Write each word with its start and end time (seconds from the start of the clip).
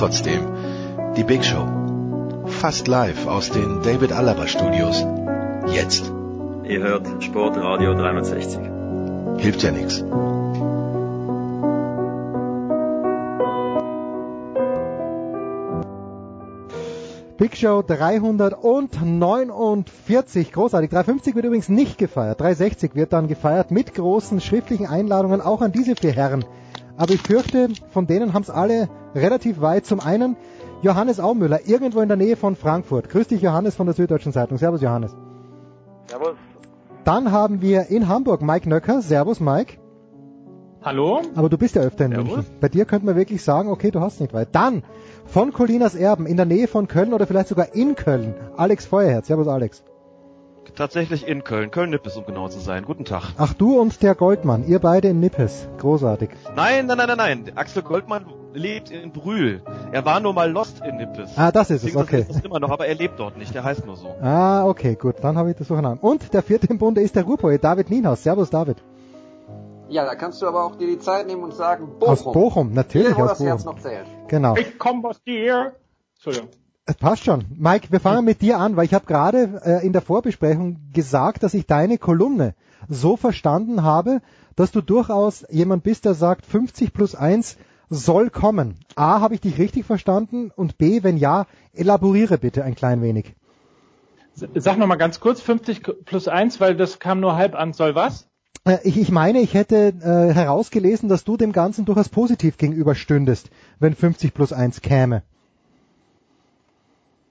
Trotzdem, 0.00 0.40
die 1.14 1.24
Big 1.24 1.44
Show. 1.44 1.66
Fast 2.46 2.88
live 2.88 3.26
aus 3.26 3.50
den 3.50 3.82
David 3.82 4.12
Alaba 4.12 4.46
Studios. 4.46 5.04
Jetzt. 5.74 6.10
Ihr 6.64 6.80
hört 6.80 7.22
Sportradio 7.22 7.92
360. 7.92 8.60
Hilft 9.36 9.62
ja 9.62 9.72
nichts. 9.72 10.02
Big 17.36 17.58
Show 17.58 17.82
349, 17.86 20.50
großartig. 20.50 20.88
350 20.88 21.34
wird 21.34 21.44
übrigens 21.44 21.68
nicht 21.68 21.98
gefeiert. 21.98 22.40
360 22.40 22.94
wird 22.94 23.12
dann 23.12 23.28
gefeiert 23.28 23.70
mit 23.70 23.92
großen 23.92 24.40
schriftlichen 24.40 24.86
Einladungen 24.86 25.42
auch 25.42 25.60
an 25.60 25.72
diese 25.72 25.94
vier 25.94 26.12
Herren. 26.12 26.46
Aber 27.00 27.14
ich 27.14 27.22
fürchte, 27.22 27.68
von 27.88 28.06
denen 28.06 28.34
haben 28.34 28.42
es 28.42 28.50
alle 28.50 28.90
relativ 29.14 29.62
weit. 29.62 29.86
Zum 29.86 30.00
einen 30.00 30.36
Johannes 30.82 31.18
Aumüller, 31.18 31.66
irgendwo 31.66 32.02
in 32.02 32.08
der 32.08 32.18
Nähe 32.18 32.36
von 32.36 32.56
Frankfurt. 32.56 33.08
Grüß 33.08 33.28
dich, 33.28 33.40
Johannes 33.40 33.74
von 33.74 33.86
der 33.86 33.94
Süddeutschen 33.94 34.34
Zeitung. 34.34 34.58
Servus, 34.58 34.82
Johannes. 34.82 35.16
Servus. 36.08 36.34
Dann 37.04 37.32
haben 37.32 37.62
wir 37.62 37.86
in 37.86 38.06
Hamburg 38.06 38.42
Mike 38.42 38.68
Nöcker. 38.68 39.00
Servus, 39.00 39.40
Mike. 39.40 39.78
Hallo. 40.82 41.22
Aber 41.36 41.48
du 41.48 41.56
bist 41.56 41.74
ja 41.74 41.80
öfter 41.80 42.04
in 42.04 42.12
Servus. 42.12 42.36
München. 42.36 42.54
Bei 42.60 42.68
dir 42.68 42.84
könnte 42.84 43.06
man 43.06 43.16
wirklich 43.16 43.42
sagen, 43.42 43.70
okay, 43.70 43.90
du 43.90 44.00
hast 44.00 44.20
nicht 44.20 44.34
weit. 44.34 44.48
Dann 44.52 44.82
von 45.24 45.54
Colinas 45.54 45.94
Erben 45.94 46.26
in 46.26 46.36
der 46.36 46.44
Nähe 46.44 46.68
von 46.68 46.86
Köln 46.86 47.14
oder 47.14 47.26
vielleicht 47.26 47.48
sogar 47.48 47.74
in 47.74 47.94
Köln. 47.94 48.34
Alex 48.58 48.84
Feuerherz. 48.84 49.28
Servus, 49.28 49.48
Alex. 49.48 49.82
Tatsächlich 50.76 51.26
in 51.26 51.44
Köln, 51.44 51.70
Köln-Nippes, 51.70 52.16
um 52.16 52.24
genau 52.24 52.48
zu 52.48 52.58
sein. 52.58 52.84
Guten 52.84 53.04
Tag. 53.04 53.34
Ach, 53.36 53.52
du 53.52 53.78
und 53.78 54.02
der 54.02 54.14
Goldmann, 54.14 54.66
ihr 54.66 54.78
beide 54.78 55.08
in 55.08 55.20
Nippes. 55.20 55.68
Großartig. 55.78 56.30
Nein, 56.54 56.86
nein, 56.86 56.96
nein, 56.96 57.08
nein, 57.08 57.16
nein. 57.16 57.52
Axel 57.56 57.82
Goldmann 57.82 58.26
lebt 58.54 58.90
in 58.90 59.12
Brühl. 59.12 59.62
Er 59.92 60.04
war 60.04 60.20
nur 60.20 60.32
mal 60.32 60.50
lost 60.50 60.80
in 60.84 60.96
Nippes. 60.96 61.30
Ah, 61.36 61.52
das 61.52 61.70
ist 61.70 61.84
es, 61.84 61.94
okay. 61.96 62.20
ist 62.20 62.30
das 62.30 62.40
immer 62.40 62.60
noch, 62.60 62.70
aber 62.70 62.86
er 62.86 62.94
lebt 62.94 63.18
dort 63.18 63.36
nicht. 63.36 63.54
Der 63.54 63.64
heißt 63.64 63.84
nur 63.86 63.96
so. 63.96 64.08
Ah, 64.22 64.66
okay, 64.66 64.94
gut, 64.94 65.16
dann 65.22 65.36
habe 65.36 65.50
ich 65.50 65.56
das 65.56 65.68
durcheinander. 65.68 66.02
Und 66.02 66.32
der 66.32 66.42
vierte 66.42 66.66
im 66.68 66.78
Bunde 66.78 67.00
ist 67.00 67.14
der 67.16 67.24
Ruhrpoet 67.24 67.62
David 67.62 67.90
Nienhaus. 67.90 68.22
Servus, 68.22 68.50
David. 68.50 68.78
Ja, 69.88 70.04
da 70.04 70.14
kannst 70.14 70.40
du 70.40 70.46
aber 70.46 70.64
auch 70.64 70.76
dir 70.76 70.86
die 70.86 71.00
Zeit 71.00 71.26
nehmen 71.26 71.42
und 71.42 71.52
sagen, 71.52 71.98
Bochum. 71.98 72.12
Aus 72.12 72.22
Bochum, 72.24 72.72
natürlich 72.72 73.08
Hier, 73.08 73.16
wo 73.16 73.22
aus 73.22 73.38
das 73.38 73.40
Herz 73.40 73.64
Bochum. 73.64 73.76
noch 73.76 73.82
zählt. 73.82 74.06
Genau. 74.28 74.56
Ich 74.56 74.78
komme 74.78 75.08
aus 75.08 75.22
dir. 75.22 75.72
Entschuldigung. 76.14 76.48
Passt 76.98 77.24
schon. 77.24 77.44
Mike, 77.56 77.88
wir 77.90 78.00
fangen 78.00 78.24
mit 78.24 78.42
dir 78.42 78.58
an, 78.58 78.76
weil 78.76 78.84
ich 78.84 78.94
habe 78.94 79.06
gerade 79.06 79.60
äh, 79.64 79.86
in 79.86 79.92
der 79.92 80.02
Vorbesprechung 80.02 80.78
gesagt, 80.92 81.42
dass 81.42 81.54
ich 81.54 81.66
deine 81.66 81.98
Kolumne 81.98 82.54
so 82.88 83.16
verstanden 83.16 83.82
habe, 83.82 84.22
dass 84.56 84.72
du 84.72 84.80
durchaus 84.80 85.44
jemand 85.50 85.82
bist, 85.82 86.04
der 86.04 86.14
sagt, 86.14 86.46
50 86.46 86.92
plus 86.92 87.14
1 87.14 87.56
soll 87.90 88.30
kommen. 88.30 88.76
A, 88.94 89.20
habe 89.20 89.34
ich 89.34 89.40
dich 89.40 89.58
richtig 89.58 89.84
verstanden? 89.84 90.50
Und 90.54 90.78
B, 90.78 91.02
wenn 91.02 91.16
ja, 91.16 91.46
elaboriere 91.72 92.38
bitte 92.38 92.64
ein 92.64 92.74
klein 92.74 93.02
wenig. 93.02 93.34
Sag 94.34 94.78
noch 94.78 94.86
mal 94.86 94.96
ganz 94.96 95.20
kurz, 95.20 95.40
50 95.40 96.04
plus 96.04 96.28
1, 96.28 96.60
weil 96.60 96.76
das 96.76 96.98
kam 96.98 97.20
nur 97.20 97.36
halb 97.36 97.54
an. 97.54 97.72
Soll 97.72 97.94
was? 97.94 98.28
Äh, 98.64 98.78
Ich, 98.84 98.96
ich 98.96 99.10
meine, 99.10 99.40
ich 99.40 99.54
hätte 99.54 99.92
äh, 100.00 100.32
herausgelesen, 100.32 101.08
dass 101.08 101.24
du 101.24 101.36
dem 101.36 101.52
Ganzen 101.52 101.84
durchaus 101.84 102.08
positiv 102.08 102.56
gegenüberstündest, 102.56 103.50
wenn 103.78 103.94
50 103.94 104.32
plus 104.32 104.52
1 104.52 104.80
käme. 104.80 105.22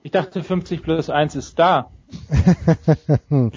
Ich 0.09 0.13
dachte 0.13 0.41
50 0.41 0.81
plus 0.81 1.11
1 1.11 1.35
ist 1.35 1.59
da. 1.59 1.91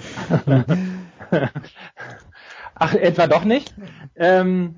Ach, 2.75 2.95
etwa 2.95 3.27
doch 3.27 3.45
nicht? 3.45 3.75
Ähm, 4.17 4.75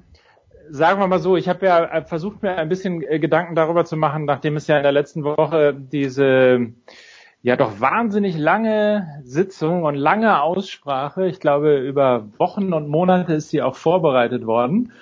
sagen 0.71 1.01
wir 1.01 1.09
mal 1.09 1.19
so, 1.19 1.37
ich 1.37 1.49
habe 1.49 1.67
ja 1.67 1.85
äh, 1.85 2.05
versucht, 2.05 2.45
mir 2.45 2.57
ein 2.59 2.69
bisschen 2.69 3.03
äh, 3.03 3.19
Gedanken 3.19 3.57
darüber 3.57 3.85
zu 3.85 3.97
machen, 3.97 4.25
nachdem 4.25 4.55
es 4.55 4.69
ja 4.69 4.77
in 4.77 4.85
der 4.85 4.93
letzten 4.93 5.25
Woche 5.25 5.75
diese 5.77 6.75
ja 7.43 7.57
doch 7.57 7.81
wahnsinnig 7.81 8.39
lange 8.39 9.09
Sitzung 9.25 9.83
und 9.83 9.97
lange 9.97 10.43
Aussprache, 10.43 11.27
ich 11.27 11.41
glaube 11.41 11.79
über 11.79 12.29
Wochen 12.39 12.73
und 12.73 12.87
Monate 12.87 13.35
ist 13.35 13.51
sie 13.51 13.63
auch 13.63 13.75
vorbereitet 13.75 14.47
worden, 14.47 14.93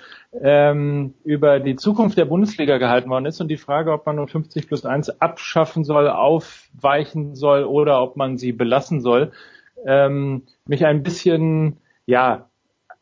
ähm, 0.41 1.13
über 1.23 1.59
die 1.59 1.75
Zukunft 1.75 2.17
der 2.17 2.25
Bundesliga 2.25 2.77
gehalten 2.77 3.09
worden 3.09 3.25
ist 3.25 3.39
und 3.39 3.49
die 3.49 3.57
Frage, 3.57 3.91
ob 3.91 4.05
man 4.05 4.15
nur 4.15 4.27
50 4.27 4.67
plus 4.67 4.85
1 4.85 5.21
abschaffen 5.21 5.83
soll, 5.83 6.09
aufweichen 6.09 7.35
soll 7.35 7.63
oder 7.63 8.01
ob 8.01 8.17
man 8.17 8.37
sie 8.37 8.51
belassen 8.51 9.01
soll, 9.01 9.31
ähm, 9.85 10.43
mich 10.65 10.85
ein 10.85 11.03
bisschen, 11.03 11.77
ja, 12.05 12.49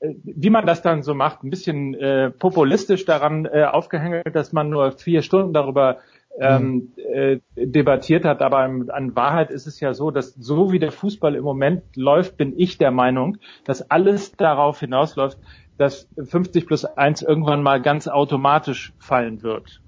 wie 0.02 0.50
man 0.50 0.66
das 0.66 0.81
dann 0.81 1.03
so 1.03 1.14
macht, 1.14 1.44
ein 1.44 1.52
bisschen 1.52 1.94
äh, 1.94 2.31
populistisch 2.31 3.06
daran 3.06 3.46
äh, 3.46 3.64
aufgehängt, 3.64 4.36
dass 4.36 4.52
man 4.52 4.70
nur 4.70 4.91
vier 4.94 5.22
Stunden 5.22 5.53
darüber 5.53 6.00
ähm, 6.40 6.94
äh, 6.96 7.40
debattiert 7.56 8.25
hat. 8.25 8.41
Aber 8.41 8.59
an 8.59 9.16
Wahrheit 9.16 9.52
ist 9.52 9.68
es 9.68 9.80
ja 9.80 9.94
so, 9.94 10.12
dass 10.12 10.34
so 10.34 10.72
wie 10.72 10.80
der 10.80 10.91
Fußball 10.91 11.36
im 11.36 11.44
Moment 11.44 11.84
läuft, 11.96 12.38
bin 12.38 12.58
ich 12.58 12.78
der 12.78 12.91
Meinung, 12.91 13.38
dass 13.66 13.90
alles 13.91 14.31
darauf 14.31 14.80
hinausläuft, 14.80 15.38
dass 15.78 16.08
50 16.16 16.66
plus 16.66 16.86
1 16.86 17.22
irgendwann 17.22 17.64
mal 17.64 17.82
ganz 17.82 18.08
automatisch 18.08 18.94
fallen 19.00 19.42
wird. 19.42 19.82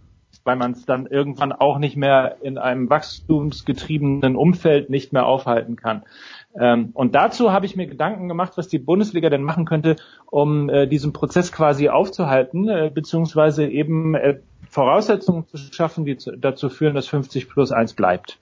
Weil 0.43 0.55
man 0.57 0.71
es 0.71 0.85
dann 0.85 1.05
irgendwann 1.05 1.53
auch 1.53 1.77
nicht 1.77 1.95
mehr 1.95 2.37
in 2.41 2.57
einem 2.57 2.89
wachstumsgetriebenen 2.89 4.35
Umfeld 4.35 4.89
nicht 4.89 5.13
mehr 5.13 5.25
aufhalten 5.25 5.75
kann. 5.75 6.03
Ähm, 6.59 6.89
und 6.93 7.15
dazu 7.15 7.51
habe 7.51 7.65
ich 7.65 7.75
mir 7.75 7.87
Gedanken 7.87 8.27
gemacht, 8.27 8.53
was 8.55 8.67
die 8.67 8.79
Bundesliga 8.79 9.29
denn 9.29 9.43
machen 9.43 9.65
könnte, 9.65 9.95
um 10.29 10.69
äh, 10.69 10.87
diesen 10.87 11.13
Prozess 11.13 11.51
quasi 11.51 11.89
aufzuhalten, 11.89 12.67
äh, 12.67 12.91
beziehungsweise 12.93 13.67
eben 13.67 14.15
äh, 14.15 14.39
Voraussetzungen 14.69 15.47
zu 15.47 15.57
schaffen, 15.57 16.03
die 16.03 16.17
zu, 16.17 16.35
dazu 16.35 16.69
führen, 16.69 16.95
dass 16.95 17.07
50 17.07 17.47
plus 17.47 17.71
1 17.71 17.93
bleibt. 17.93 18.39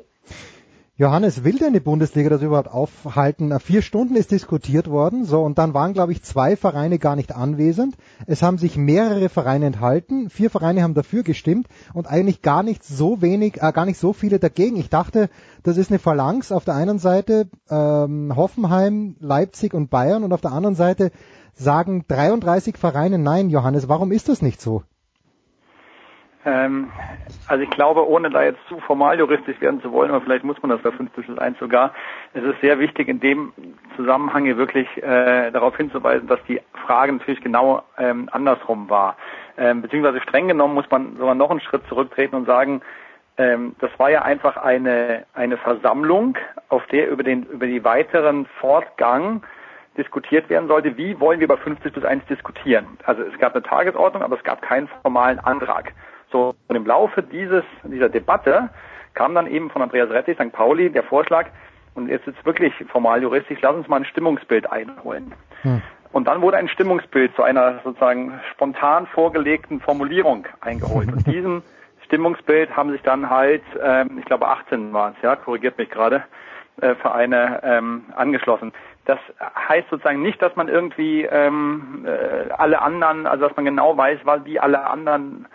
Johannes, 1.02 1.44
will 1.44 1.58
denn 1.58 1.74
die 1.74 1.80
Bundesliga 1.80 2.30
das 2.30 2.44
überhaupt 2.44 2.70
aufhalten? 2.70 3.60
Vier 3.60 3.82
Stunden 3.82 4.16
ist 4.16 4.30
diskutiert 4.30 4.88
worden, 4.88 5.26
so, 5.26 5.42
und 5.42 5.58
dann 5.58 5.74
waren, 5.74 5.94
glaube 5.94 6.12
ich, 6.12 6.22
zwei 6.22 6.56
Vereine 6.56 7.00
gar 7.00 7.16
nicht 7.16 7.36
anwesend. 7.36 7.96
Es 8.28 8.44
haben 8.44 8.60
sich 8.60 8.78
mehrere 8.78 9.28
Vereine 9.28 9.66
enthalten, 9.66 10.30
vier 10.30 10.52
Vereine 10.52 10.84
haben 10.84 10.94
dafür 10.94 11.24
gestimmt 11.24 11.66
und 11.96 12.06
eigentlich 12.06 12.44
gar 12.44 12.62
nicht 12.62 12.84
so 12.84 13.20
wenig, 13.20 13.64
äh, 13.64 13.72
gar 13.72 13.86
nicht 13.86 14.00
so 14.00 14.14
viele 14.14 14.38
dagegen. 14.38 14.76
Ich 14.76 14.92
dachte, 14.92 15.32
das 15.64 15.78
ist 15.78 15.90
eine 15.90 15.98
Phalanx 15.98 16.52
auf 16.52 16.66
der 16.66 16.76
einen 16.76 17.00
Seite 17.00 17.50
ähm, 17.68 18.36
Hoffenheim, 18.36 19.16
Leipzig 19.20 19.74
und 19.74 19.90
Bayern 19.90 20.24
und 20.24 20.34
auf 20.34 20.42
der 20.42 20.52
anderen 20.52 20.76
Seite 20.76 21.12
sagen 21.56 22.06
33 22.10 22.78
Vereine 22.78 23.18
nein, 23.18 23.50
Johannes. 23.50 23.90
Warum 23.90 24.12
ist 24.12 24.30
das 24.30 24.44
nicht 24.44 24.62
so? 24.62 24.84
Ähm, 26.46 26.92
also 27.48 27.64
ich 27.64 27.70
glaube, 27.72 28.08
ohne 28.08 28.30
da 28.30 28.44
jetzt 28.44 28.60
zu 28.68 28.80
formal 28.80 29.20
juristisch 29.20 29.60
werden 29.62 29.82
zu 29.82 29.92
wollen, 29.92 30.10
aber 30.10 30.22
vielleicht 30.22 30.44
muss 30.44 30.62
man 30.62 30.72
das 30.72 30.82
bei 30.82 30.92
5 30.92 31.12
plus 31.14 31.38
1 31.38 31.60
sogar, 31.60 31.94
es 32.34 32.44
ist 32.44 32.62
sehr 32.62 32.80
wichtig 32.80 33.08
in 33.08 33.20
dem 33.20 33.54
Zusammenhang 33.96 34.46
hier 34.46 34.58
wirklich 34.58 34.88
äh, 34.98 35.52
darauf 35.52 35.76
hinzuweisen, 35.78 36.28
dass 36.28 36.40
die 36.48 36.62
Frage 36.86 37.14
natürlich 37.14 37.42
genau 37.42 37.84
ähm, 37.98 38.30
andersrum 38.32 38.90
war. 38.90 39.18
Ähm, 39.58 39.82
beziehungsweise 39.82 40.22
streng 40.22 40.48
genommen 40.48 40.74
muss 40.74 40.90
man 40.90 41.18
sogar 41.18 41.36
noch 41.36 41.52
einen 41.52 41.60
Schritt 41.60 41.86
zurücktreten 41.88 42.36
und 42.36 42.46
sagen, 42.46 42.82
ähm, 43.38 43.76
das 43.80 43.92
war 43.98 44.10
ja 44.10 44.22
einfach 44.24 44.58
eine, 44.58 45.26
eine 45.34 45.58
Versammlung, 45.58 46.38
auf 46.70 46.86
der 46.88 47.10
über 47.10 47.24
den, 47.24 47.44
über 47.44 47.68
die 47.68 47.84
weiteren 47.84 48.46
Fortgang 48.60 49.44
diskutiert 49.98 50.50
werden 50.50 50.68
sollte, 50.68 50.96
wie 50.98 51.20
wollen 51.20 51.40
wir 51.40 51.48
bei 51.48 51.58
50 51.58 51.92
plus 51.92 52.06
1 52.06 52.26
diskutieren. 52.28 52.98
Also 53.04 53.24
es 53.24 53.38
gab 53.40 53.54
eine 53.54 53.64
Tagesordnung, 53.64 54.24
aber 54.24 54.38
es 54.38 54.44
gab 54.44 54.62
keinen 54.62 54.88
formalen 55.02 55.40
Antrag. 55.40 55.94
So, 56.32 56.56
und 56.68 56.76
im 56.76 56.86
Laufe 56.86 57.24
dieses, 57.24 57.64
dieser 57.84 58.10
Debatte 58.10 58.70
kam 59.14 59.36
dann 59.36 59.48
eben 59.48 59.70
von 59.70 59.82
Andreas 59.82 60.10
Rettig, 60.10 60.38
St. 60.40 60.52
Pauli, 60.52 60.90
der 60.90 61.04
Vorschlag, 61.04 61.48
und 61.94 62.08
jetzt 62.08 62.28
ist 62.28 62.46
wirklich 62.46 62.74
formal 62.90 63.22
juristisch, 63.22 63.60
lass 63.62 63.76
uns 63.76 63.88
mal 63.88 63.98
ein 63.98 64.06
Stimmungsbild 64.06 64.72
einholen. 64.72 65.34
Hm. 65.64 65.82
Und 66.14 66.28
dann 66.28 66.42
wurde 66.42 66.58
ein 66.58 66.68
Stimmungsbild 66.68 67.36
zu 67.36 67.44
einer 67.44 67.80
sozusagen 67.84 68.40
spontan 68.52 69.08
vorgelegten 69.08 69.80
Formulierung 69.80 70.48
eingeholt. 70.62 71.12
Und 71.12 71.28
diesem 71.34 71.64
Stimmungsbild 72.06 72.76
haben 72.76 72.92
sich 72.92 73.02
dann 73.02 73.30
halt, 73.30 73.64
ähm, 73.82 74.18
ich 74.20 74.26
glaube 74.26 74.48
18 74.48 74.94
waren 74.94 75.14
es, 75.16 75.22
ja, 75.22 75.36
korrigiert 75.36 75.78
mich 75.78 75.90
gerade, 75.90 76.24
äh, 76.82 76.96
Vereine 76.96 77.62
ähm, 77.64 78.06
angeschlossen. 78.16 78.74
Das 79.06 79.20
heißt 79.68 79.90
sozusagen 79.90 80.22
nicht, 80.22 80.42
dass 80.42 80.56
man 80.56 80.68
irgendwie 80.68 81.24
ähm, 81.24 82.06
äh, 82.06 82.52
alle 82.52 82.82
anderen, 82.82 83.26
also 83.26 83.48
dass 83.48 83.56
man 83.56 83.66
genau 83.66 83.98
weiß, 83.98 84.20
wie 84.46 84.60
alle 84.60 84.86
anderen, 84.86 85.48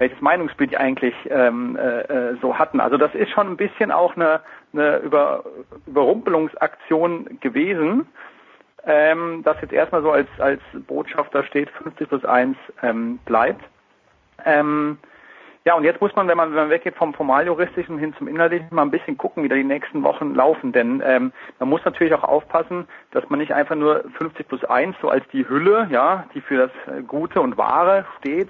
welches 0.00 0.20
Meinungsbild 0.22 0.70
die 0.70 0.78
eigentlich 0.78 1.14
ähm, 1.28 1.76
äh, 1.76 2.00
äh, 2.00 2.36
so 2.40 2.58
hatten. 2.58 2.80
Also 2.80 2.96
das 2.96 3.14
ist 3.14 3.30
schon 3.30 3.46
ein 3.48 3.56
bisschen 3.58 3.92
auch 3.92 4.16
eine, 4.16 4.40
eine 4.72 4.96
Über, 4.98 5.44
Überrumpelungsaktion 5.86 7.38
gewesen, 7.40 8.08
ähm, 8.86 9.42
das 9.44 9.60
jetzt 9.60 9.74
erstmal 9.74 10.00
so 10.02 10.10
als, 10.10 10.28
als 10.38 10.62
Botschafter 10.86 11.44
steht, 11.44 11.68
50 11.70 12.08
plus 12.08 12.24
1 12.24 12.56
ähm, 12.82 13.18
bleibt. 13.26 13.62
Ähm, 14.46 14.98
ja, 15.66 15.74
und 15.74 15.84
jetzt 15.84 16.00
muss 16.00 16.16
man, 16.16 16.26
wenn 16.28 16.38
man, 16.38 16.48
wenn 16.48 16.56
man 16.56 16.70
weggeht 16.70 16.94
vom 16.94 17.12
formaljuristischen 17.12 17.98
hin 17.98 18.14
zum 18.16 18.26
inhaltlichen, 18.26 18.68
mal 18.70 18.80
ein 18.80 18.90
bisschen 18.90 19.18
gucken, 19.18 19.44
wie 19.44 19.48
da 19.48 19.54
die 19.54 19.64
nächsten 19.64 20.02
Wochen 20.02 20.34
laufen. 20.34 20.72
Denn 20.72 21.02
ähm, 21.04 21.30
man 21.58 21.68
muss 21.68 21.84
natürlich 21.84 22.14
auch 22.14 22.24
aufpassen, 22.24 22.88
dass 23.10 23.28
man 23.28 23.38
nicht 23.38 23.52
einfach 23.52 23.76
nur 23.76 24.02
50 24.16 24.48
plus 24.48 24.64
1 24.64 24.96
so 25.02 25.10
als 25.10 25.28
die 25.28 25.46
Hülle, 25.46 25.88
ja, 25.90 26.24
die 26.32 26.40
für 26.40 26.56
das 26.56 27.06
Gute 27.06 27.42
und 27.42 27.58
Wahre 27.58 28.06
steht, 28.18 28.48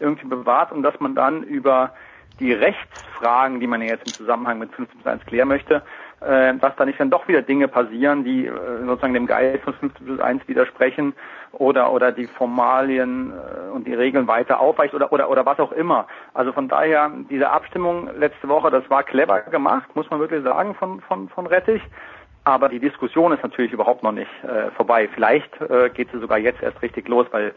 irgendwie 0.00 0.26
bewahrt 0.26 0.72
und 0.72 0.82
dass 0.82 0.98
man 1.00 1.14
dann 1.14 1.42
über 1.42 1.92
die 2.38 2.52
Rechtsfragen, 2.52 3.60
die 3.60 3.66
man 3.66 3.80
ja 3.80 3.88
jetzt 3.88 4.06
im 4.06 4.14
Zusammenhang 4.14 4.58
mit 4.58 4.72
50 4.72 5.02
plus 5.02 5.12
1 5.12 5.24
klären 5.26 5.48
möchte, 5.48 5.82
äh, 6.20 6.54
dass 6.54 6.76
da 6.76 6.84
nicht 6.84 7.00
dann 7.00 7.10
doch 7.10 7.26
wieder 7.28 7.42
Dinge 7.42 7.68
passieren, 7.68 8.24
die 8.24 8.46
äh, 8.46 8.52
sozusagen 8.84 9.14
dem 9.14 9.26
Geist 9.26 9.64
von 9.64 9.74
50 9.74 10.06
plus 10.06 10.20
1 10.20 10.46
widersprechen 10.48 11.14
oder 11.52 11.92
oder 11.92 12.12
die 12.12 12.26
Formalien 12.26 13.32
äh, 13.32 13.70
und 13.70 13.86
die 13.86 13.94
Regeln 13.94 14.26
weiter 14.26 14.60
aufweicht 14.60 14.94
oder 14.94 15.12
oder 15.12 15.30
oder 15.30 15.46
was 15.46 15.58
auch 15.58 15.72
immer. 15.72 16.06
Also 16.34 16.52
von 16.52 16.68
daher 16.68 17.10
diese 17.30 17.50
Abstimmung 17.50 18.10
letzte 18.18 18.48
Woche, 18.48 18.70
das 18.70 18.88
war 18.90 19.02
clever 19.02 19.40
gemacht, 19.42 19.94
muss 19.94 20.10
man 20.10 20.20
wirklich 20.20 20.42
sagen 20.42 20.74
von 20.74 21.00
von 21.02 21.28
von 21.28 21.46
Rettich. 21.46 21.82
Aber 22.44 22.68
die 22.68 22.78
Diskussion 22.78 23.32
ist 23.32 23.42
natürlich 23.42 23.72
überhaupt 23.72 24.04
noch 24.04 24.12
nicht 24.12 24.30
äh, 24.44 24.70
vorbei. 24.76 25.08
Vielleicht 25.12 25.60
äh, 25.60 25.90
geht 25.90 26.12
sie 26.12 26.20
sogar 26.20 26.38
jetzt 26.38 26.62
erst 26.62 26.80
richtig 26.80 27.08
los, 27.08 27.26
weil 27.32 27.52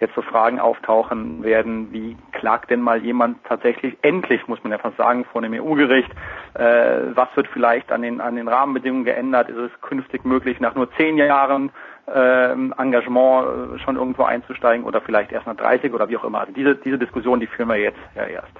jetzt 0.00 0.14
so 0.14 0.22
Fragen 0.22 0.58
auftauchen 0.58 1.42
werden, 1.42 1.92
wie 1.92 2.16
klagt 2.32 2.70
denn 2.70 2.80
mal 2.80 3.02
jemand 3.02 3.42
tatsächlich 3.44 3.96
endlich, 4.02 4.46
muss 4.48 4.62
man 4.62 4.72
ja 4.72 4.78
fast 4.78 4.96
sagen, 4.96 5.24
vor 5.24 5.42
dem 5.42 5.52
EU-Gericht, 5.52 6.10
äh, 6.54 7.14
was 7.14 7.28
wird 7.36 7.48
vielleicht 7.48 7.92
an 7.92 8.02
den, 8.02 8.20
an 8.20 8.36
den 8.36 8.48
Rahmenbedingungen 8.48 9.04
geändert, 9.04 9.48
ist 9.48 9.56
es 9.56 9.70
künftig 9.80 10.24
möglich, 10.24 10.60
nach 10.60 10.74
nur 10.74 10.90
zehn 10.96 11.16
Jahren 11.16 11.70
äh, 12.06 12.52
Engagement 12.52 13.80
schon 13.82 13.96
irgendwo 13.96 14.24
einzusteigen 14.24 14.84
oder 14.84 15.00
vielleicht 15.00 15.32
erst 15.32 15.46
nach 15.46 15.56
30 15.56 15.92
oder 15.92 16.08
wie 16.08 16.16
auch 16.16 16.24
immer. 16.24 16.40
Also 16.40 16.52
diese, 16.52 16.74
diese 16.76 16.98
Diskussion, 16.98 17.40
die 17.40 17.46
führen 17.46 17.68
wir 17.68 17.76
jetzt 17.76 17.98
ja 18.14 18.24
erst. 18.24 18.52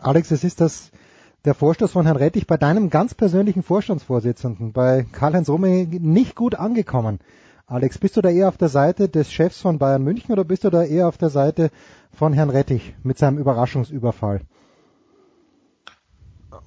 Alex, 0.00 0.30
es 0.30 0.44
ist 0.44 0.60
das 0.60 0.90
der 1.44 1.54
Vorstoß 1.54 1.92
von 1.92 2.04
Herrn 2.04 2.16
Rettich 2.16 2.46
bei 2.46 2.56
deinem 2.56 2.90
ganz 2.90 3.14
persönlichen 3.14 3.62
Vorstandsvorsitzenden, 3.62 4.72
bei 4.72 5.06
Karl-Heinz 5.12 5.48
Rummenigge, 5.48 5.98
nicht 6.00 6.36
gut 6.36 6.54
angekommen. 6.54 7.18
Alex, 7.70 7.98
bist 7.98 8.16
du 8.16 8.20
da 8.20 8.30
eher 8.30 8.48
auf 8.48 8.56
der 8.56 8.68
Seite 8.68 9.08
des 9.08 9.32
Chefs 9.32 9.60
von 9.60 9.78
Bayern 9.78 10.02
München 10.02 10.32
oder 10.32 10.42
bist 10.42 10.64
du 10.64 10.70
da 10.70 10.82
eher 10.82 11.06
auf 11.06 11.18
der 11.18 11.30
Seite 11.30 11.70
von 12.12 12.32
Herrn 12.32 12.50
Rettich 12.50 12.94
mit 13.04 13.16
seinem 13.16 13.38
Überraschungsüberfall? 13.38 14.40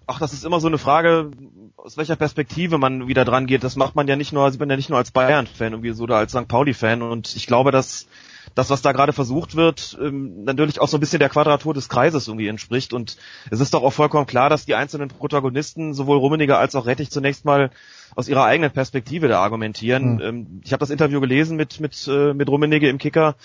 Ach, 0.07 0.19
das 0.19 0.31
ist 0.31 0.45
immer 0.45 0.61
so 0.61 0.67
eine 0.67 0.77
Frage, 0.77 1.31
aus 1.75 1.97
welcher 1.97 2.15
Perspektive 2.15 2.77
man 2.77 3.09
wieder 3.09 3.25
dran 3.25 3.47
geht. 3.47 3.65
Das 3.65 3.75
macht 3.75 3.95
man 3.95 4.07
ja 4.07 4.15
nicht 4.15 4.31
nur, 4.31 4.49
sieht 4.49 4.61
man 4.61 4.69
ja 4.69 4.77
nicht 4.77 4.89
nur 4.89 4.97
als 4.97 5.11
Bayern-Fan 5.11 5.73
irgendwie 5.73 5.91
so 5.91 6.03
oder 6.03 6.15
als 6.15 6.31
St. 6.31 6.47
Pauli-Fan. 6.47 7.01
Und 7.01 7.35
ich 7.35 7.47
glaube, 7.47 7.71
dass 7.71 8.07
das, 8.55 8.69
was 8.69 8.81
da 8.81 8.91
gerade 8.91 9.13
versucht 9.13 9.55
wird, 9.55 9.97
ähm, 10.01 10.43
natürlich 10.43 10.79
auch 10.79 10.87
so 10.87 10.97
ein 10.97 10.99
bisschen 10.99 11.19
der 11.19 11.29
Quadratur 11.29 11.73
des 11.73 11.89
Kreises 11.89 12.27
irgendwie 12.27 12.47
entspricht. 12.47 12.93
Und 12.93 13.17
es 13.49 13.59
ist 13.59 13.73
doch 13.73 13.83
auch 13.83 13.93
vollkommen 13.93 14.27
klar, 14.27 14.49
dass 14.49 14.65
die 14.65 14.75
einzelnen 14.75 15.09
Protagonisten, 15.09 15.93
sowohl 15.93 16.17
Rummeniger 16.17 16.59
als 16.59 16.75
auch 16.75 16.85
Rettich, 16.85 17.09
zunächst 17.09 17.45
mal 17.45 17.71
aus 18.15 18.27
ihrer 18.27 18.45
eigenen 18.45 18.71
Perspektive 18.71 19.27
da 19.27 19.41
argumentieren. 19.41 20.15
Mhm. 20.15 20.61
Ich 20.63 20.71
habe 20.71 20.79
das 20.81 20.91
Interview 20.91 21.19
gelesen 21.19 21.57
mit 21.57 21.79
mit 21.79 22.07
äh, 22.07 22.33
mit 22.33 22.49
Rummenigge 22.49 22.89
im 22.89 22.97
Kicker. 22.97 23.35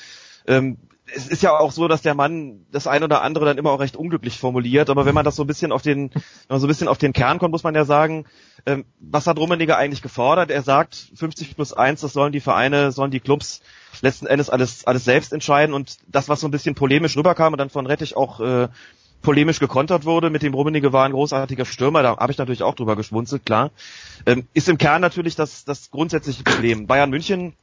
Ähm, 0.48 0.78
es 1.14 1.28
ist 1.28 1.42
ja 1.42 1.56
auch 1.56 1.72
so, 1.72 1.88
dass 1.88 2.02
der 2.02 2.14
Mann 2.14 2.66
das 2.70 2.86
ein 2.86 3.02
oder 3.02 3.22
andere 3.22 3.44
dann 3.44 3.58
immer 3.58 3.70
auch 3.70 3.80
recht 3.80 3.96
unglücklich 3.96 4.38
formuliert, 4.38 4.90
aber 4.90 5.06
wenn 5.06 5.14
man 5.14 5.24
das 5.24 5.36
so 5.36 5.44
ein 5.44 5.46
bisschen 5.46 5.72
auf 5.72 5.82
den, 5.82 6.10
wenn 6.12 6.22
man 6.48 6.60
so 6.60 6.66
ein 6.66 6.68
bisschen 6.68 6.88
auf 6.88 6.98
den 6.98 7.12
Kern 7.12 7.38
kommt, 7.38 7.52
muss 7.52 7.62
man 7.62 7.74
ja 7.74 7.84
sagen, 7.84 8.26
ähm, 8.66 8.84
was 9.00 9.26
hat 9.26 9.38
Rummenigge 9.38 9.76
eigentlich 9.76 10.02
gefordert? 10.02 10.50
Er 10.50 10.62
sagt, 10.62 11.10
50 11.14 11.54
plus 11.54 11.72
1, 11.72 12.00
das 12.00 12.12
sollen 12.12 12.32
die 12.32 12.40
Vereine, 12.40 12.92
sollen 12.92 13.10
die 13.10 13.20
Clubs 13.20 13.62
letzten 14.02 14.26
Endes 14.26 14.50
alles, 14.50 14.86
alles 14.86 15.04
selbst 15.04 15.32
entscheiden 15.32 15.74
und 15.74 15.96
das, 16.08 16.28
was 16.28 16.40
so 16.40 16.48
ein 16.48 16.50
bisschen 16.50 16.74
polemisch 16.74 17.16
rüberkam 17.16 17.52
und 17.54 17.58
dann 17.58 17.70
von 17.70 17.86
Rettich 17.86 18.16
auch 18.16 18.40
äh, 18.40 18.68
polemisch 19.22 19.60
gekontert 19.60 20.04
wurde. 20.04 20.30
Mit 20.30 20.42
dem 20.42 20.54
Rummenigge 20.54 20.92
war 20.92 21.04
ein 21.04 21.12
großartiger 21.12 21.64
Stürmer, 21.64 22.02
da 22.02 22.16
habe 22.16 22.32
ich 22.32 22.38
natürlich 22.38 22.62
auch 22.62 22.74
drüber 22.74 22.96
geschmunzelt, 22.96 23.46
klar. 23.46 23.70
Ähm, 24.26 24.46
ist 24.52 24.68
im 24.68 24.78
Kern 24.78 25.00
natürlich 25.00 25.36
das, 25.36 25.64
das 25.64 25.90
grundsätzliche 25.90 26.42
Problem. 26.42 26.86
Bayern 26.86 27.10
München 27.10 27.54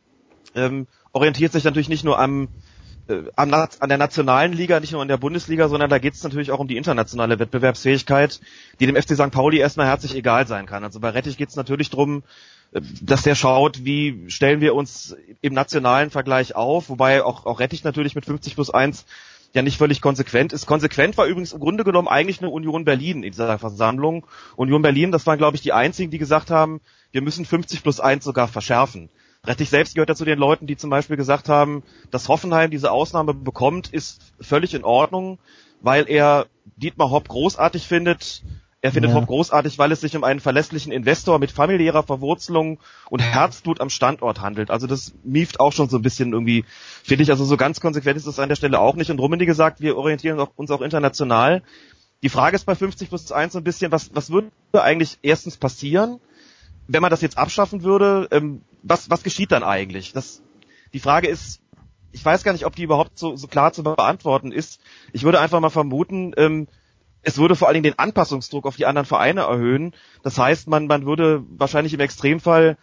ähm, 0.56 0.88
orientiert 1.12 1.52
sich 1.52 1.64
natürlich 1.64 1.90
nicht 1.90 2.04
nur 2.04 2.20
am, 2.20 2.50
an 3.36 3.90
der 3.90 3.98
nationalen 3.98 4.54
Liga, 4.54 4.80
nicht 4.80 4.92
nur 4.92 5.02
an 5.02 5.08
der 5.08 5.18
Bundesliga, 5.18 5.70
sondern 5.70 5.90
da 5.90 6.00
geht 6.00 6.16
es 6.16 6.24
natürlich 6.24 6.52
auch 6.52 6.60
um 6.60 6.68
die 6.68 6.78
internationale 6.78 7.38
Wettbewerbsfähigkeit, 7.38 8.40
die 8.80 8.88
dem 8.88 8.96
FC 8.96 9.16
St. 9.16 9.32
Pauli 9.32 9.60
erstmal 9.60 9.86
herzlich 9.86 10.16
egal 10.16 10.48
sein 10.48 10.66
kann. 10.66 10.84
Also 10.84 11.00
bei 11.00 11.10
Rettich 11.10 11.38
geht 11.38 11.50
es 11.50 11.56
natürlich 11.56 11.92
drum, 11.92 12.24
äh, 12.72 12.82
dass 13.02 13.22
der 13.22 13.36
schaut, 13.36 13.86
wie 13.86 14.26
stellen 14.30 14.60
wir 14.60 14.74
uns 14.74 15.16
im 15.42 15.54
nationalen 15.54 16.10
Vergleich 16.10 16.56
auf, 16.56 16.90
wobei 16.90 17.24
auch, 17.24 17.46
auch 17.46 17.60
Rettich 17.60 17.84
natürlich 17.84 18.16
mit 18.16 18.26
50 18.26 18.56
plus 18.56 18.72
1 18.72 19.06
ja 19.54 19.62
nicht 19.62 19.78
völlig 19.78 20.02
konsequent 20.02 20.52
ist. 20.52 20.66
Konsequent 20.66 21.18
war 21.18 21.28
übrigens 21.28 21.54
im 21.54 21.60
Grunde 21.60 21.84
genommen 21.84 22.08
eigentlich 22.08 22.40
eine 22.40 22.50
Union 22.50 22.86
Berlin 22.86 23.24
in 23.24 23.32
dieser 23.32 23.58
Versammlung. 23.58 24.26
Union 24.56 24.82
Berlin, 24.82 25.12
das 25.12 25.26
waren 25.28 25.38
glaube 25.38 25.56
ich 25.56 25.62
die 25.62 25.74
einzigen, 25.74 26.12
die 26.12 26.18
gesagt 26.18 26.50
haben, 26.50 26.82
wir 27.12 27.22
müssen 27.22 27.46
50 27.46 27.84
plus 27.84 28.00
1 28.00 28.24
sogar 28.24 28.48
verschärfen. 28.48 29.10
Rettich 29.48 29.70
selbst 29.70 29.96
gehört 29.96 30.10
ja 30.10 30.16
zu 30.16 30.26
den 30.26 30.40
Leuten, 30.40 30.68
die 30.68 30.78
zum 30.78 30.90
Beispiel 30.90 31.18
gesagt 31.18 31.50
haben, 31.50 31.84
dass 32.12 32.28
Hoffenheim 32.28 32.72
diese 32.72 32.92
Ausnahme 32.92 33.34
bekommt, 33.34 33.94
ist 33.94 34.34
völlig 34.40 34.74
in 34.74 34.84
Ordnung, 34.84 35.40
weil 35.82 36.10
er 36.10 36.48
Dietmar 36.78 37.12
Hopp 37.12 37.28
großartig 37.28 37.88
findet, 37.88 38.44
er 38.86 38.92
findet 38.92 39.12
ja. 39.12 39.18
Hopp 39.18 39.26
großartig, 39.26 39.80
weil 39.80 39.92
es 39.92 40.02
sich 40.02 40.16
um 40.16 40.24
einen 40.24 40.40
verlässlichen 40.40 40.92
Investor 40.92 41.40
mit 41.40 41.52
familiärer 41.52 42.04
Verwurzelung 42.04 42.78
und 43.10 43.20
Herzblut 43.20 43.82
am 43.82 43.90
Standort 43.90 44.42
handelt. 44.42 44.70
Also 44.70 44.86
das 44.86 45.16
mieft 45.24 45.60
auch 45.60 45.74
schon 45.74 45.90
so 45.90 45.98
ein 45.98 46.04
bisschen 46.04 46.34
irgendwie, 46.34 46.66
finde 47.04 47.24
ich. 47.24 47.32
Also 47.32 47.46
so 47.46 47.58
ganz 47.58 47.80
konsequent 47.80 48.16
ist 48.16 48.28
das 48.28 48.38
an 48.38 48.48
der 48.48 48.56
Stelle 48.56 48.80
auch 48.80 48.96
nicht. 48.96 49.10
Und 49.10 49.20
Rummenigge 49.20 49.48
gesagt, 49.48 49.82
wir 49.82 49.98
orientieren 49.98 50.40
uns 50.40 50.70
auch 50.70 50.82
international. 50.82 51.64
Die 52.22 52.30
Frage 52.30 52.56
ist 52.56 52.66
bei 52.66 52.76
50 52.76 53.10
plus 53.10 53.32
1 53.32 53.54
so 53.54 53.60
ein 53.60 53.64
bisschen, 53.64 53.92
was, 53.92 54.14
was 54.14 54.30
würde 54.30 54.52
eigentlich 54.74 55.18
erstens 55.24 55.58
passieren, 55.58 56.20
wenn 56.88 57.02
man 57.02 57.10
das 57.10 57.22
jetzt 57.22 57.40
abschaffen 57.40 57.82
würde? 57.82 58.28
Ähm, 58.30 58.62
was, 58.86 59.10
was 59.10 59.24
geschieht 59.24 59.52
dann 59.52 59.64
eigentlich? 59.64 60.14
Das, 60.14 60.42
die 60.94 61.00
Frage 61.00 61.28
ist, 61.28 61.62
ich 62.12 62.24
weiß 62.24 62.44
gar 62.44 62.54
nicht, 62.54 62.66
ob 62.66 62.76
die 62.76 62.84
überhaupt 62.84 63.18
so, 63.18 63.36
so 63.36 63.48
klar 63.48 63.74
zu 63.74 63.84
beantworten 63.84 64.52
ist. 64.52 64.80
Ich 65.12 65.24
würde 65.24 65.40
einfach 65.40 65.60
mal 65.60 65.70
vermuten, 65.70 66.34
ähm, 66.38 66.68
es 67.24 67.38
würde 67.38 67.56
vor 67.56 67.68
allen 67.68 67.76
Dingen 67.76 67.96
den 67.96 68.00
Anpassungsdruck 68.00 68.66
auf 68.66 68.76
die 68.76 68.86
anderen 68.86 69.08
Vereine 69.08 69.42
erhöhen. 69.42 69.94
Das 70.24 70.38
heißt, 70.38 70.68
man, 70.68 70.86
man 70.86 71.06
würde 71.06 71.44
wahrscheinlich 71.50 71.94
im 71.94 72.00
Extremfall 72.00 72.78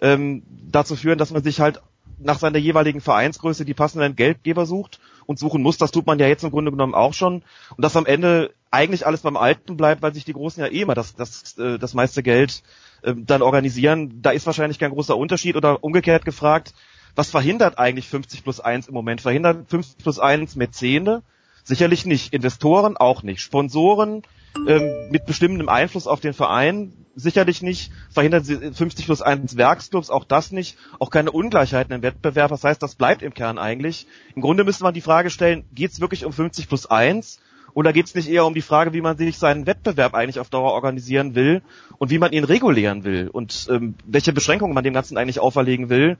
ähm, 0.00 0.42
dazu 0.46 0.94
führen, 0.94 1.18
dass 1.18 1.32
man 1.32 1.42
sich 1.42 1.60
halt 1.60 1.80
nach 2.18 2.38
seiner 2.38 2.58
jeweiligen 2.58 3.00
Vereinsgröße 3.00 3.64
die 3.64 3.74
passenden 3.74 4.14
Geldgeber 4.14 4.66
sucht 4.66 5.00
und 5.26 5.38
suchen 5.38 5.62
muss. 5.62 5.78
Das 5.78 5.90
tut 5.90 6.06
man 6.06 6.18
ja 6.18 6.26
jetzt 6.26 6.44
im 6.44 6.50
Grunde 6.50 6.70
genommen 6.70 6.94
auch 6.94 7.14
schon. 7.14 7.42
Und 7.76 7.84
dass 7.84 7.96
am 7.96 8.06
Ende 8.06 8.52
eigentlich 8.70 9.06
alles 9.06 9.20
beim 9.20 9.36
Alten 9.36 9.76
bleibt, 9.76 10.02
weil 10.02 10.14
sich 10.14 10.24
die 10.24 10.32
Großen 10.32 10.62
ja 10.62 10.70
eh 10.70 10.82
immer 10.82 10.94
das, 10.94 11.14
das, 11.14 11.58
äh, 11.58 11.78
das 11.78 11.94
meiste 11.94 12.22
Geld 12.22 12.62
äh, 13.02 13.14
dann 13.16 13.42
organisieren. 13.42 14.22
Da 14.22 14.30
ist 14.30 14.46
wahrscheinlich 14.46 14.78
kein 14.78 14.92
großer 14.92 15.16
Unterschied. 15.16 15.56
Oder 15.56 15.82
umgekehrt 15.82 16.24
gefragt, 16.24 16.74
was 17.14 17.30
verhindert 17.30 17.78
eigentlich 17.78 18.08
50 18.08 18.44
plus 18.44 18.60
1 18.60 18.88
im 18.88 18.94
Moment? 18.94 19.20
Verhindert 19.20 19.68
50 19.68 19.98
plus 19.98 20.18
1 20.18 20.56
Mäzene? 20.56 21.22
Sicherlich 21.64 22.06
nicht. 22.06 22.32
Investoren 22.32 22.96
auch 22.96 23.22
nicht. 23.22 23.40
Sponsoren 23.40 24.22
ähm, 24.66 25.10
mit 25.10 25.26
bestimmendem 25.26 25.68
Einfluss 25.68 26.06
auf 26.06 26.20
den 26.20 26.32
Verein 26.32 26.92
sicherlich 27.14 27.62
nicht. 27.62 27.90
Verhindern 28.10 28.44
sie 28.44 28.56
50 28.72 29.06
plus 29.06 29.22
1 29.22 29.56
Werksclubs 29.56 30.10
auch 30.10 30.24
das 30.24 30.52
nicht. 30.52 30.76
Auch 30.98 31.10
keine 31.10 31.32
Ungleichheiten 31.32 31.94
im 31.94 32.02
Wettbewerb. 32.02 32.50
Das 32.50 32.62
heißt, 32.62 32.82
das 32.82 32.94
bleibt 32.94 33.22
im 33.22 33.34
Kern 33.34 33.58
eigentlich. 33.58 34.06
Im 34.34 34.42
Grunde 34.42 34.64
müsste 34.64 34.84
man 34.84 34.94
die 34.94 35.00
Frage 35.00 35.30
stellen, 35.30 35.64
geht 35.74 35.92
es 35.92 36.00
wirklich 36.00 36.24
um 36.24 36.32
50 36.32 36.68
plus 36.68 36.86
1? 36.86 37.40
Oder 37.74 37.92
geht 37.92 38.06
es 38.06 38.14
nicht 38.14 38.30
eher 38.30 38.46
um 38.46 38.54
die 38.54 38.62
Frage, 38.62 38.94
wie 38.94 39.02
man 39.02 39.18
sich 39.18 39.36
seinen 39.36 39.66
Wettbewerb 39.66 40.14
eigentlich 40.14 40.40
auf 40.40 40.48
Dauer 40.48 40.72
organisieren 40.72 41.34
will 41.34 41.60
und 41.98 42.10
wie 42.10 42.18
man 42.18 42.32
ihn 42.32 42.44
regulieren 42.44 43.04
will 43.04 43.28
und 43.28 43.66
ähm, 43.70 43.96
welche 44.06 44.32
Beschränkungen 44.32 44.74
man 44.74 44.82
dem 44.82 44.94
Ganzen 44.94 45.18
eigentlich 45.18 45.40
auferlegen 45.40 45.90
will? 45.90 46.16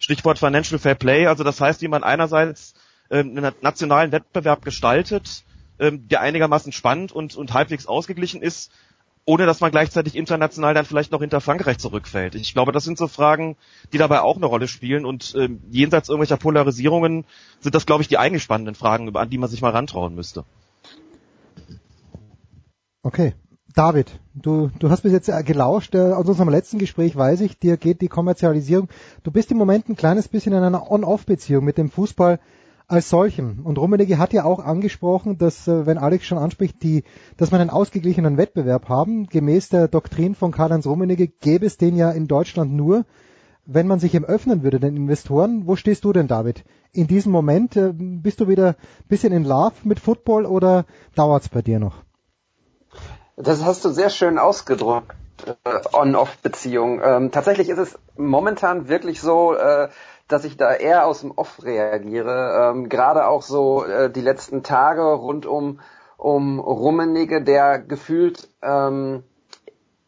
Stichwort 0.00 0.40
Financial 0.40 0.80
Fair 0.80 0.96
Play, 0.96 1.26
also 1.28 1.44
das 1.44 1.60
heißt, 1.60 1.80
wie 1.80 1.86
man 1.86 2.02
einerseits 2.02 2.74
ähm, 3.08 3.36
einen 3.36 3.54
nationalen 3.60 4.10
Wettbewerb 4.10 4.64
gestaltet, 4.64 5.44
ähm, 5.78 6.08
der 6.08 6.20
einigermaßen 6.20 6.72
spannend 6.72 7.12
und, 7.12 7.36
und 7.36 7.54
halbwegs 7.54 7.86
ausgeglichen 7.86 8.42
ist, 8.42 8.70
ohne 9.24 9.44
dass 9.44 9.60
man 9.60 9.72
gleichzeitig 9.72 10.14
international 10.14 10.72
dann 10.72 10.84
vielleicht 10.84 11.10
noch 11.10 11.20
hinter 11.20 11.40
Frankreich 11.40 11.78
zurückfällt. 11.78 12.36
Ich 12.36 12.54
glaube, 12.54 12.72
das 12.72 12.84
sind 12.84 12.96
so 12.96 13.08
Fragen, 13.08 13.56
die 13.92 13.98
dabei 13.98 14.20
auch 14.20 14.36
eine 14.36 14.46
Rolle 14.46 14.68
spielen 14.68 15.04
und 15.04 15.34
äh, 15.34 15.48
jenseits 15.70 16.08
irgendwelcher 16.08 16.36
Polarisierungen 16.36 17.24
sind 17.60 17.74
das, 17.74 17.86
glaube 17.86 18.02
ich, 18.02 18.08
die 18.08 18.18
eigentlich 18.18 18.44
spannenden 18.44 18.76
Fragen, 18.76 19.14
an 19.16 19.30
die 19.30 19.38
man 19.38 19.50
sich 19.50 19.62
mal 19.62 19.72
rantrauen 19.72 20.14
müsste. 20.14 20.44
Okay. 23.02 23.34
David, 23.74 24.18
du, 24.32 24.70
du 24.78 24.88
hast 24.88 25.02
bis 25.02 25.12
jetzt 25.12 25.30
gelauscht. 25.44 25.94
Äh, 25.94 26.12
aus 26.12 26.26
unserem 26.26 26.48
letzten 26.48 26.78
Gespräch 26.78 27.14
weiß 27.14 27.42
ich, 27.42 27.58
dir 27.58 27.76
geht 27.76 28.00
die 28.00 28.08
Kommerzialisierung. 28.08 28.88
Du 29.22 29.30
bist 29.30 29.50
im 29.50 29.58
Moment 29.58 29.90
ein 29.90 29.96
kleines 29.96 30.28
bisschen 30.28 30.54
in 30.54 30.62
einer 30.62 30.90
On-Off-Beziehung 30.90 31.62
mit 31.62 31.76
dem 31.76 31.90
Fußball 31.90 32.40
als 32.88 33.08
solchem. 33.08 33.64
Und 33.64 33.78
Rummenigge 33.78 34.18
hat 34.18 34.32
ja 34.32 34.44
auch 34.44 34.60
angesprochen, 34.60 35.38
dass, 35.38 35.66
äh, 35.66 35.86
wenn 35.86 35.98
Alex 35.98 36.26
schon 36.26 36.38
anspricht, 36.38 36.82
die, 36.82 37.04
dass 37.36 37.50
wir 37.50 37.58
einen 37.58 37.70
ausgeglichenen 37.70 38.36
Wettbewerb 38.36 38.88
haben. 38.88 39.26
Gemäß 39.26 39.68
der 39.70 39.88
Doktrin 39.88 40.34
von 40.34 40.52
Karl-Heinz 40.52 40.86
Rummenigge 40.86 41.26
gäbe 41.26 41.66
es 41.66 41.76
den 41.76 41.96
ja 41.96 42.10
in 42.10 42.28
Deutschland 42.28 42.72
nur, 42.72 43.04
wenn 43.64 43.88
man 43.88 43.98
sich 43.98 44.14
ihm 44.14 44.24
öffnen 44.24 44.62
würde, 44.62 44.78
den 44.78 44.96
Investoren. 44.96 45.66
Wo 45.66 45.74
stehst 45.74 46.04
du 46.04 46.12
denn, 46.12 46.28
David? 46.28 46.64
In 46.92 47.08
diesem 47.08 47.32
Moment, 47.32 47.76
äh, 47.76 47.92
bist 47.92 48.40
du 48.40 48.48
wieder 48.48 48.68
ein 48.68 49.08
bisschen 49.08 49.32
in 49.32 49.44
Love 49.44 49.74
mit 49.82 49.98
Football 49.98 50.46
oder 50.46 50.84
dauert's 51.16 51.48
bei 51.48 51.62
dir 51.62 51.80
noch? 51.80 51.96
Das 53.36 53.64
hast 53.64 53.84
du 53.84 53.90
sehr 53.90 54.10
schön 54.10 54.38
ausgedrückt. 54.38 55.12
Äh, 55.44 55.80
On-Off-Beziehung. 55.92 57.00
Ähm, 57.04 57.30
tatsächlich 57.30 57.68
ist 57.68 57.78
es 57.78 57.98
momentan 58.16 58.88
wirklich 58.88 59.20
so, 59.20 59.54
äh, 59.54 59.88
dass 60.28 60.44
ich 60.44 60.56
da 60.56 60.72
eher 60.72 61.06
aus 61.06 61.20
dem 61.20 61.30
Off 61.30 61.62
reagiere. 61.62 62.70
Ähm, 62.70 62.88
Gerade 62.88 63.26
auch 63.26 63.42
so 63.42 63.84
äh, 63.84 64.10
die 64.10 64.20
letzten 64.20 64.62
Tage 64.62 65.02
rund 65.02 65.46
um, 65.46 65.80
um 66.16 66.58
Rummenigge, 66.58 67.42
der 67.42 67.78
gefühlt 67.78 68.48
ähm, 68.62 69.22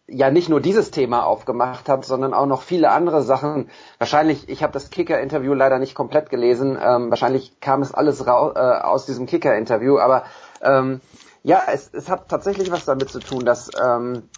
ja 0.09 0.31
nicht 0.31 0.49
nur 0.49 0.61
dieses 0.61 0.91
Thema 0.91 1.25
aufgemacht 1.25 1.89
hat, 1.89 2.05
sondern 2.05 2.35
auch 2.35 2.47
noch 2.47 2.63
viele 2.63 2.91
andere 2.91 3.23
Sachen. 3.23 3.71
Wahrscheinlich, 3.99 4.49
ich 4.49 4.63
habe 4.63 4.73
das 4.73 4.91
Kicker-Interview 4.91 5.53
leider 5.53 5.79
nicht 5.79 5.95
komplett 5.95 6.31
gelesen. 6.31 6.79
Ähm, 6.83 7.11
wahrscheinlich 7.11 7.61
kam 7.61 7.83
es 7.83 7.93
alles 7.93 8.21
äh, 8.23 8.31
aus 8.31 9.07
diesem 9.07 9.27
Kicker-Interview, 9.27 9.99
aber 9.99 10.25
ähm, 10.63 11.01
ja, 11.43 11.63
es, 11.73 11.91
es 11.93 12.09
hat 12.09 12.29
tatsächlich 12.29 12.73
was 12.73 12.85
damit 12.85 13.11
zu 13.11 13.21
tun, 13.21 13.45
dass 13.45 13.71
ähm, 13.81 14.29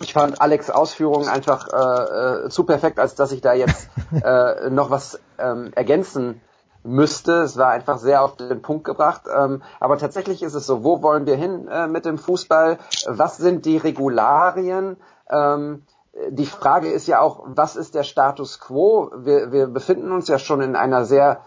ich 0.00 0.12
fand 0.12 0.40
Alex 0.40 0.70
Ausführungen 0.70 1.28
einfach 1.28 1.68
äh, 1.72 2.46
äh, 2.46 2.48
zu 2.48 2.64
perfekt, 2.64 2.98
als 2.98 3.14
dass 3.14 3.32
ich 3.32 3.40
da 3.40 3.54
jetzt 3.54 3.88
äh, 4.24 4.70
noch 4.70 4.90
was 4.90 5.20
ähm, 5.38 5.72
ergänzen 5.74 6.40
müsste. 6.82 7.42
Es 7.42 7.56
war 7.56 7.70
einfach 7.70 7.98
sehr 7.98 8.22
auf 8.22 8.36
den 8.36 8.62
Punkt 8.62 8.84
gebracht. 8.84 9.22
Ähm, 9.34 9.62
aber 9.80 9.98
tatsächlich 9.98 10.42
ist 10.42 10.54
es 10.54 10.66
so, 10.66 10.84
wo 10.84 11.02
wollen 11.02 11.26
wir 11.26 11.36
hin 11.36 11.68
äh, 11.68 11.86
mit 11.86 12.04
dem 12.04 12.18
Fußball? 12.18 12.78
Was 13.06 13.36
sind 13.38 13.64
die 13.64 13.76
Regularien? 13.76 14.96
Ähm, 15.30 15.84
die 16.30 16.46
Frage 16.46 16.88
ist 16.88 17.06
ja 17.06 17.20
auch, 17.20 17.44
was 17.46 17.76
ist 17.76 17.94
der 17.94 18.04
Status 18.04 18.60
quo? 18.60 19.10
Wir, 19.16 19.52
wir 19.52 19.66
befinden 19.66 20.12
uns 20.12 20.28
ja 20.28 20.38
schon 20.38 20.60
in 20.60 20.76
einer 20.76 21.04
sehr 21.04 21.40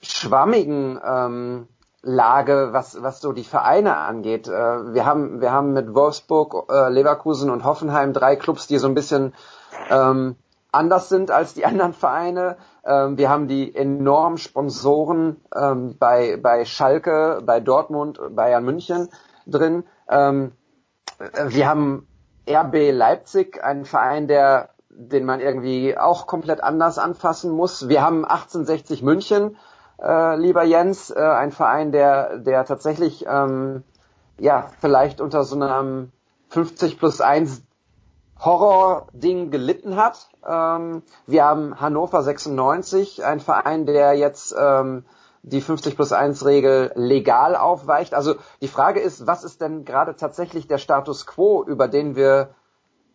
schwammigen 0.00 1.00
ähm, 1.04 1.68
Lage, 2.06 2.68
was, 2.72 3.02
was 3.02 3.20
so 3.20 3.32
die 3.32 3.44
Vereine 3.44 3.96
angeht. 3.96 4.46
Äh, 4.46 4.94
wir 4.94 5.04
haben, 5.04 5.40
wir 5.40 5.52
haben 5.52 5.72
mit 5.72 5.94
Wolfsburg, 5.94 6.70
äh, 6.70 6.88
Leverkusen 6.88 7.50
und 7.50 7.64
Hoffenheim 7.64 8.12
drei 8.12 8.36
Clubs, 8.36 8.66
die 8.66 8.78
so 8.78 8.86
ein 8.86 8.94
bisschen 8.94 9.34
ähm, 9.90 10.36
anders 10.70 11.08
sind 11.08 11.30
als 11.30 11.54
die 11.54 11.64
anderen 11.66 11.94
Vereine. 11.94 12.56
Ähm, 12.84 13.18
wir 13.18 13.28
haben 13.28 13.48
die 13.48 13.74
enormen 13.74 14.38
Sponsoren 14.38 15.40
ähm, 15.54 15.96
bei, 15.98 16.38
bei 16.40 16.64
Schalke, 16.64 17.42
bei 17.44 17.58
Dortmund, 17.58 18.20
Bayern 18.30 18.64
München 18.64 19.08
drin. 19.46 19.84
Ähm, 20.08 20.52
wir 21.48 21.68
haben 21.68 22.06
RB 22.48 22.92
Leipzig, 22.92 23.64
einen 23.64 23.84
Verein, 23.84 24.28
der 24.28 24.68
den 24.96 25.24
man 25.24 25.40
irgendwie 25.40 25.96
auch 25.96 26.26
komplett 26.26 26.62
anders 26.62 26.98
anfassen 26.98 27.50
muss. 27.50 27.88
Wir 27.88 28.02
haben 28.02 28.24
1860 28.24 29.02
München, 29.02 29.56
äh, 30.02 30.36
lieber 30.36 30.64
Jens, 30.64 31.10
äh, 31.10 31.18
ein 31.20 31.52
Verein, 31.52 31.92
der, 31.92 32.38
der 32.38 32.64
tatsächlich 32.64 33.24
ähm, 33.28 33.82
ja 34.38 34.70
vielleicht 34.80 35.20
unter 35.20 35.44
so 35.44 35.56
einem 35.60 36.12
50 36.48 36.98
plus 36.98 37.20
1 37.20 37.62
Horror-Ding 38.38 39.50
gelitten 39.50 39.96
hat. 39.96 40.28
Ähm, 40.46 41.02
wir 41.26 41.44
haben 41.44 41.80
Hannover 41.80 42.22
96, 42.22 43.24
ein 43.24 43.40
Verein, 43.40 43.86
der 43.86 44.14
jetzt 44.14 44.54
ähm, 44.58 45.04
die 45.42 45.60
50 45.60 45.96
plus 45.96 46.12
1 46.12 46.44
Regel 46.44 46.92
legal 46.96 47.56
aufweicht. 47.56 48.14
Also 48.14 48.34
die 48.60 48.68
Frage 48.68 49.00
ist, 49.00 49.26
was 49.26 49.44
ist 49.44 49.60
denn 49.60 49.84
gerade 49.84 50.16
tatsächlich 50.16 50.66
der 50.66 50.78
Status 50.78 51.24
quo, 51.24 51.64
über 51.64 51.88
den 51.88 52.16
wir 52.16 52.50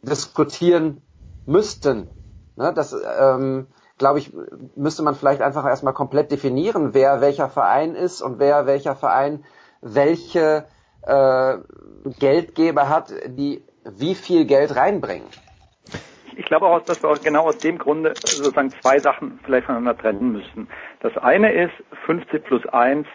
diskutieren 0.01 1.01
müssten? 1.45 2.09
Ne, 2.55 2.73
das, 2.73 2.95
ähm, 3.19 3.67
glaube 4.01 4.17
ich, 4.17 4.33
müsste 4.75 5.03
man 5.03 5.13
vielleicht 5.13 5.41
einfach 5.41 5.63
erstmal 5.63 5.93
komplett 5.93 6.31
definieren, 6.31 6.93
wer 6.93 7.21
welcher 7.21 7.49
Verein 7.49 7.93
ist 7.93 8.21
und 8.21 8.39
wer 8.39 8.65
welcher 8.65 8.95
Verein 8.95 9.43
welche 9.81 10.65
äh, 11.03 11.57
Geldgeber 12.19 12.89
hat, 12.89 13.13
die 13.27 13.63
wie 13.85 14.15
viel 14.15 14.45
Geld 14.45 14.75
reinbringen. 14.75 15.27
Ich 16.35 16.45
glaube 16.45 16.65
auch, 16.65 16.81
dass 16.81 17.03
wir 17.03 17.09
auch 17.11 17.21
genau 17.21 17.43
aus 17.43 17.59
dem 17.59 17.77
Grunde 17.77 18.13
sozusagen 18.15 18.71
zwei 18.81 18.97
Sachen 18.97 19.39
vielleicht 19.43 19.67
voneinander 19.67 19.95
trennen 19.95 20.31
müssen. 20.31 20.67
Das 21.01 21.15
eine 21.17 21.53
ist 21.53 21.73
50 22.07 22.43
plus 22.43 22.65
1 22.65 23.07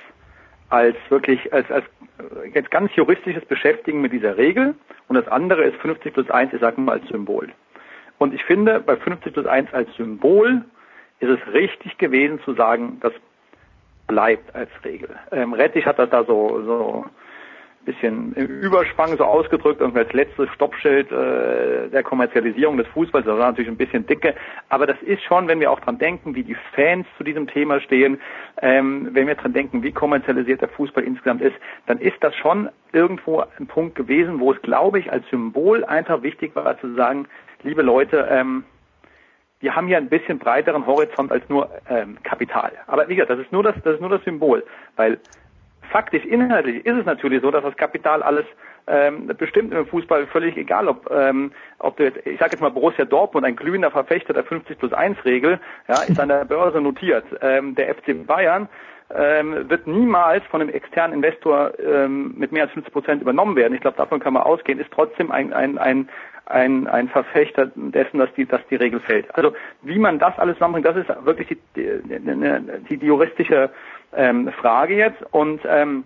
als 0.68 0.96
wirklich 1.08 1.52
als, 1.52 1.68
als 1.70 1.84
jetzt 2.54 2.70
ganz 2.70 2.94
juristisches 2.94 3.44
Beschäftigen 3.44 4.00
mit 4.00 4.12
dieser 4.12 4.36
Regel 4.36 4.76
und 5.08 5.16
das 5.16 5.26
andere 5.26 5.64
ist 5.64 5.76
50 5.80 6.14
plus 6.14 6.30
1, 6.30 6.52
ich 6.52 6.60
sage 6.60 6.80
mal 6.80 7.00
als 7.00 7.08
Symbol. 7.08 7.48
Und 8.18 8.34
ich 8.34 8.44
finde, 8.44 8.80
bei 8.80 8.96
50 8.96 9.32
plus 9.32 9.46
1 9.46 9.74
als 9.74 9.92
Symbol 9.96 10.64
ist 11.20 11.30
es 11.30 11.52
richtig 11.52 11.98
gewesen 11.98 12.40
zu 12.44 12.54
sagen, 12.54 12.98
das 13.00 13.12
bleibt 14.06 14.54
als 14.54 14.70
Regel. 14.84 15.10
Ähm, 15.32 15.52
Rettich 15.52 15.86
hat 15.86 15.98
das 15.98 16.10
da 16.10 16.24
so, 16.24 16.62
so 16.64 17.04
bisschen 17.86 18.34
im 18.34 18.46
Überschwang 18.46 19.16
so 19.16 19.24
ausgedrückt 19.24 19.80
und 19.80 19.96
als 19.96 20.12
letztes 20.12 20.50
Stoppschild 20.50 21.10
äh, 21.10 21.88
der 21.88 22.02
Kommerzialisierung 22.02 22.76
des 22.76 22.86
Fußballs, 22.88 23.24
das 23.24 23.38
war 23.38 23.46
natürlich 23.46 23.70
ein 23.70 23.76
bisschen 23.76 24.06
dicke, 24.06 24.34
aber 24.68 24.86
das 24.86 25.00
ist 25.02 25.22
schon, 25.22 25.48
wenn 25.48 25.60
wir 25.60 25.70
auch 25.70 25.80
dran 25.80 25.96
denken, 25.96 26.34
wie 26.34 26.42
die 26.42 26.56
Fans 26.74 27.06
zu 27.16 27.24
diesem 27.24 27.46
Thema 27.46 27.80
stehen, 27.80 28.20
ähm, 28.60 29.08
wenn 29.12 29.26
wir 29.26 29.36
dran 29.36 29.54
denken, 29.54 29.82
wie 29.82 29.92
kommerzialisiert 29.92 30.60
der 30.60 30.68
Fußball 30.68 31.04
insgesamt 31.04 31.40
ist, 31.40 31.56
dann 31.86 31.98
ist 31.98 32.16
das 32.20 32.34
schon 32.34 32.68
irgendwo 32.92 33.44
ein 33.58 33.66
Punkt 33.66 33.94
gewesen, 33.94 34.40
wo 34.40 34.52
es, 34.52 34.60
glaube 34.62 34.98
ich, 34.98 35.10
als 35.10 35.26
Symbol 35.30 35.84
einfach 35.84 36.22
wichtig 36.22 36.54
war 36.56 36.78
zu 36.80 36.92
sagen, 36.94 37.26
liebe 37.62 37.82
Leute, 37.82 38.26
ähm, 38.30 38.64
wir 39.66 39.74
haben 39.74 39.88
hier 39.88 39.96
ein 39.96 40.08
bisschen 40.08 40.38
breiteren 40.38 40.86
Horizont 40.86 41.32
als 41.32 41.42
nur 41.48 41.68
ähm, 41.90 42.18
Kapital. 42.22 42.70
Aber 42.86 43.08
wie 43.08 43.16
gesagt, 43.16 43.32
das 43.32 43.40
ist 43.40 43.50
nur 43.50 43.64
das, 43.64 43.74
das 43.82 43.94
ist 43.94 44.00
nur 44.00 44.10
das 44.10 44.22
Symbol, 44.22 44.64
weil 44.94 45.18
faktisch, 45.90 46.24
inhaltlich 46.24 46.86
ist 46.86 46.96
es 46.96 47.04
natürlich 47.04 47.42
so, 47.42 47.50
dass 47.50 47.64
das 47.64 47.76
Kapital 47.76 48.22
alles 48.22 48.44
ähm, 48.86 49.26
bestimmt 49.36 49.74
im 49.74 49.84
Fußball 49.84 50.28
völlig 50.28 50.56
egal, 50.56 50.86
ob, 50.86 51.10
ähm, 51.10 51.50
ob 51.80 51.96
du 51.96 52.04
jetzt, 52.04 52.24
ich 52.24 52.38
sage 52.38 52.52
jetzt 52.52 52.60
mal 52.60 52.70
Borussia 52.70 53.04
Dortmund, 53.04 53.44
ein 53.44 53.56
glühender 53.56 53.90
Verfechter 53.90 54.32
der 54.34 54.44
50 54.44 54.78
plus 54.78 54.92
1 54.92 55.24
Regel, 55.24 55.58
ja, 55.88 56.00
ist 56.02 56.20
an 56.20 56.28
der 56.28 56.44
Börse 56.44 56.80
notiert. 56.80 57.24
Ähm, 57.40 57.74
der 57.74 57.92
FC 57.92 58.24
Bayern 58.24 58.68
ähm, 59.12 59.68
wird 59.68 59.88
niemals 59.88 60.44
von 60.44 60.60
einem 60.60 60.70
externen 60.70 61.16
Investor 61.16 61.72
ähm, 61.80 62.34
mit 62.36 62.52
mehr 62.52 62.62
als 62.62 62.72
50 62.72 62.92
Prozent 62.92 63.20
übernommen 63.20 63.56
werden. 63.56 63.74
Ich 63.74 63.80
glaube, 63.80 63.96
davon 63.96 64.20
kann 64.20 64.34
man 64.34 64.44
ausgehen, 64.44 64.78
ist 64.78 64.92
trotzdem 64.92 65.32
ein, 65.32 65.52
ein, 65.52 65.76
ein, 65.76 66.08
ein, 66.46 66.86
ein 66.86 67.08
Verfechter 67.08 67.70
dessen, 67.74 68.18
dass 68.18 68.32
die, 68.34 68.46
dass 68.46 68.60
die 68.68 68.76
Regel 68.76 69.00
fällt. 69.00 69.34
Also 69.34 69.52
wie 69.82 69.98
man 69.98 70.18
das 70.18 70.38
alles 70.38 70.54
zusammenbringt, 70.54 70.86
das 70.86 70.96
ist 70.96 71.24
wirklich 71.24 71.48
die, 71.48 71.58
die, 71.76 72.96
die, 72.96 73.06
juristische 73.06 73.70
ähm, 74.14 74.50
Frage 74.52 74.96
jetzt. 74.96 75.22
Und 75.32 75.60
ähm, 75.66 76.04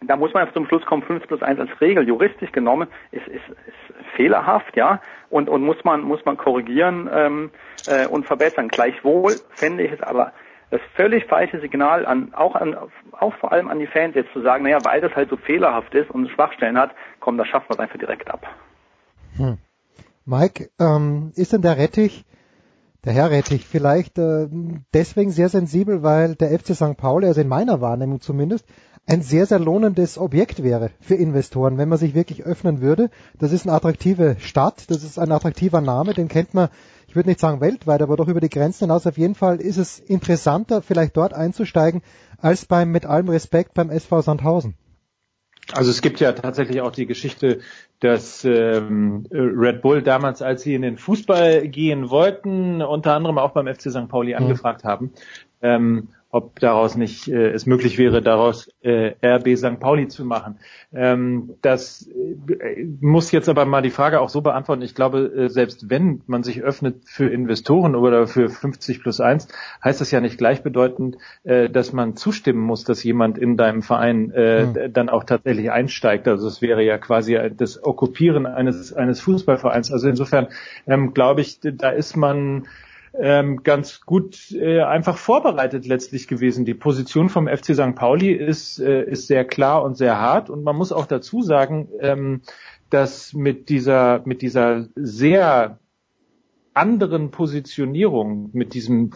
da 0.00 0.16
muss 0.16 0.32
man 0.32 0.52
zum 0.52 0.66
Schluss 0.66 0.84
kommen, 0.86 1.02
5 1.02 1.26
plus 1.28 1.42
1 1.42 1.60
als 1.60 1.80
Regel, 1.80 2.06
juristisch 2.06 2.50
genommen, 2.52 2.88
ist, 3.12 3.28
ist, 3.28 3.48
ist 3.48 3.96
fehlerhaft, 4.16 4.76
ja, 4.76 5.00
und, 5.30 5.48
und 5.48 5.62
muss 5.62 5.82
man, 5.84 6.02
muss 6.02 6.24
man 6.24 6.36
korrigieren 6.36 7.08
ähm, 7.12 7.50
äh, 7.86 8.06
und 8.06 8.26
verbessern. 8.26 8.68
Gleichwohl 8.68 9.34
fände 9.54 9.84
ich 9.84 9.92
es 9.92 10.02
aber 10.02 10.32
das 10.70 10.80
völlig 10.96 11.26
falsche 11.26 11.60
Signal 11.60 12.06
an, 12.06 12.32
auch 12.34 12.54
an, 12.54 12.74
auch 13.12 13.34
vor 13.34 13.52
allem 13.52 13.68
an 13.68 13.78
die 13.78 13.86
Fans 13.86 14.14
jetzt 14.14 14.32
zu 14.32 14.40
sagen, 14.40 14.64
naja, 14.64 14.78
weil 14.84 15.02
das 15.02 15.14
halt 15.14 15.28
so 15.28 15.36
fehlerhaft 15.36 15.94
ist 15.94 16.10
und 16.10 16.30
Schwachstellen 16.30 16.78
hat, 16.78 16.92
komm, 17.20 17.36
das 17.36 17.46
schaffen 17.48 17.66
wir 17.68 17.78
einfach 17.78 17.98
direkt 17.98 18.30
ab. 18.30 18.46
Hm. 19.36 19.58
Mike, 20.24 20.70
ähm, 20.78 21.32
ist 21.34 21.52
denn 21.52 21.62
der 21.62 21.78
Rettich, 21.78 22.24
der 23.04 23.12
Herr 23.12 23.30
Rettich, 23.30 23.66
vielleicht 23.66 24.18
äh, 24.18 24.48
deswegen 24.94 25.32
sehr 25.32 25.48
sensibel, 25.48 26.02
weil 26.02 26.36
der 26.36 26.56
FC 26.56 26.74
St. 26.76 26.96
Pauli, 26.96 27.26
also 27.26 27.40
in 27.40 27.48
meiner 27.48 27.80
Wahrnehmung 27.80 28.20
zumindest, 28.20 28.64
ein 29.04 29.22
sehr, 29.22 29.46
sehr 29.46 29.58
lohnendes 29.58 30.16
Objekt 30.16 30.62
wäre 30.62 30.90
für 31.00 31.16
Investoren, 31.16 31.76
wenn 31.76 31.88
man 31.88 31.98
sich 31.98 32.14
wirklich 32.14 32.44
öffnen 32.44 32.80
würde. 32.80 33.10
Das 33.36 33.50
ist 33.50 33.66
eine 33.66 33.74
attraktive 33.74 34.36
Stadt, 34.38 34.84
das 34.88 35.02
ist 35.02 35.18
ein 35.18 35.32
attraktiver 35.32 35.80
Name, 35.80 36.14
den 36.14 36.28
kennt 36.28 36.54
man, 36.54 36.68
ich 37.08 37.16
würde 37.16 37.28
nicht 37.28 37.40
sagen 37.40 37.60
weltweit, 37.60 38.00
aber 38.00 38.16
doch 38.16 38.28
über 38.28 38.40
die 38.40 38.48
Grenzen 38.48 38.84
hinaus. 38.84 39.06
Auf 39.06 39.18
jeden 39.18 39.34
Fall 39.34 39.60
ist 39.60 39.76
es 39.76 39.98
interessanter, 39.98 40.82
vielleicht 40.82 41.16
dort 41.16 41.34
einzusteigen, 41.34 42.02
als 42.38 42.66
beim, 42.66 42.92
mit 42.92 43.04
allem 43.04 43.28
Respekt, 43.28 43.74
beim 43.74 43.90
SV 43.90 44.22
Sandhausen. 44.22 44.76
Also 45.72 45.90
es 45.90 46.00
gibt 46.00 46.20
ja 46.20 46.32
tatsächlich 46.32 46.80
auch 46.80 46.92
die 46.92 47.06
Geschichte 47.06 47.60
dass 48.02 48.44
ähm, 48.44 49.24
Red 49.30 49.80
Bull 49.80 50.02
damals, 50.02 50.42
als 50.42 50.62
sie 50.62 50.74
in 50.74 50.82
den 50.82 50.98
Fußball 50.98 51.68
gehen 51.68 52.10
wollten, 52.10 52.82
unter 52.82 53.14
anderem 53.14 53.38
auch 53.38 53.52
beim 53.52 53.72
FC 53.72 53.92
St. 53.92 54.08
Pauli 54.08 54.32
mhm. 54.32 54.42
angefragt 54.42 54.82
haben, 54.82 55.12
ähm, 55.62 56.08
ob 56.32 56.58
daraus 56.60 56.96
nicht 56.96 57.28
äh, 57.28 57.50
es 57.50 57.66
möglich 57.66 57.98
wäre, 57.98 58.22
daraus 58.22 58.66
äh, 58.80 59.12
RB 59.22 59.54
St. 59.54 59.78
Pauli 59.78 60.08
zu 60.08 60.24
machen. 60.24 60.58
Ähm, 60.90 61.56
das 61.60 62.08
äh, 62.08 62.86
muss 63.00 63.30
jetzt 63.32 63.50
aber 63.50 63.66
mal 63.66 63.82
die 63.82 63.90
Frage 63.90 64.18
auch 64.18 64.30
so 64.30 64.40
beantworten. 64.40 64.80
Ich 64.80 64.94
glaube, 64.94 65.30
äh, 65.36 65.48
selbst 65.50 65.90
wenn 65.90 66.22
man 66.26 66.42
sich 66.42 66.62
öffnet 66.62 67.02
für 67.04 67.28
Investoren 67.28 67.94
oder 67.94 68.26
für 68.26 68.48
50 68.48 69.02
plus 69.02 69.20
1, 69.20 69.46
heißt 69.84 70.00
das 70.00 70.10
ja 70.10 70.22
nicht 70.22 70.38
gleichbedeutend, 70.38 71.18
äh, 71.44 71.68
dass 71.68 71.92
man 71.92 72.16
zustimmen 72.16 72.62
muss, 72.62 72.84
dass 72.84 73.04
jemand 73.04 73.36
in 73.36 73.58
deinem 73.58 73.82
Verein 73.82 74.30
äh, 74.30 74.64
mhm. 74.64 74.92
dann 74.94 75.10
auch 75.10 75.24
tatsächlich 75.24 75.70
einsteigt. 75.70 76.26
Also 76.26 76.48
es 76.48 76.62
wäre 76.62 76.82
ja 76.82 76.96
quasi 76.96 77.38
das 77.54 77.84
Okkupieren 77.84 78.46
eines, 78.46 78.94
eines 78.94 79.20
Fußballvereins. 79.20 79.92
Also 79.92 80.08
insofern 80.08 80.48
ähm, 80.86 81.12
glaube 81.12 81.42
ich, 81.42 81.60
da 81.60 81.90
ist 81.90 82.16
man 82.16 82.66
ähm, 83.18 83.62
ganz 83.62 84.00
gut 84.02 84.52
äh, 84.52 84.80
einfach 84.82 85.18
vorbereitet 85.18 85.86
letztlich 85.86 86.28
gewesen. 86.28 86.64
Die 86.64 86.74
Position 86.74 87.28
vom 87.28 87.46
FC 87.46 87.74
St. 87.74 87.94
Pauli 87.94 88.32
ist, 88.32 88.78
äh, 88.78 89.04
ist 89.04 89.26
sehr 89.26 89.44
klar 89.44 89.82
und 89.82 89.96
sehr 89.96 90.18
hart 90.18 90.50
und 90.50 90.64
man 90.64 90.76
muss 90.76 90.92
auch 90.92 91.06
dazu 91.06 91.42
sagen, 91.42 91.88
ähm, 92.00 92.42
dass 92.90 93.32
mit 93.32 93.68
dieser, 93.68 94.22
mit 94.24 94.42
dieser 94.42 94.86
sehr 94.94 95.78
anderen 96.74 97.30
Positionierung, 97.30 98.50
mit 98.52 98.72
diesem 98.74 99.12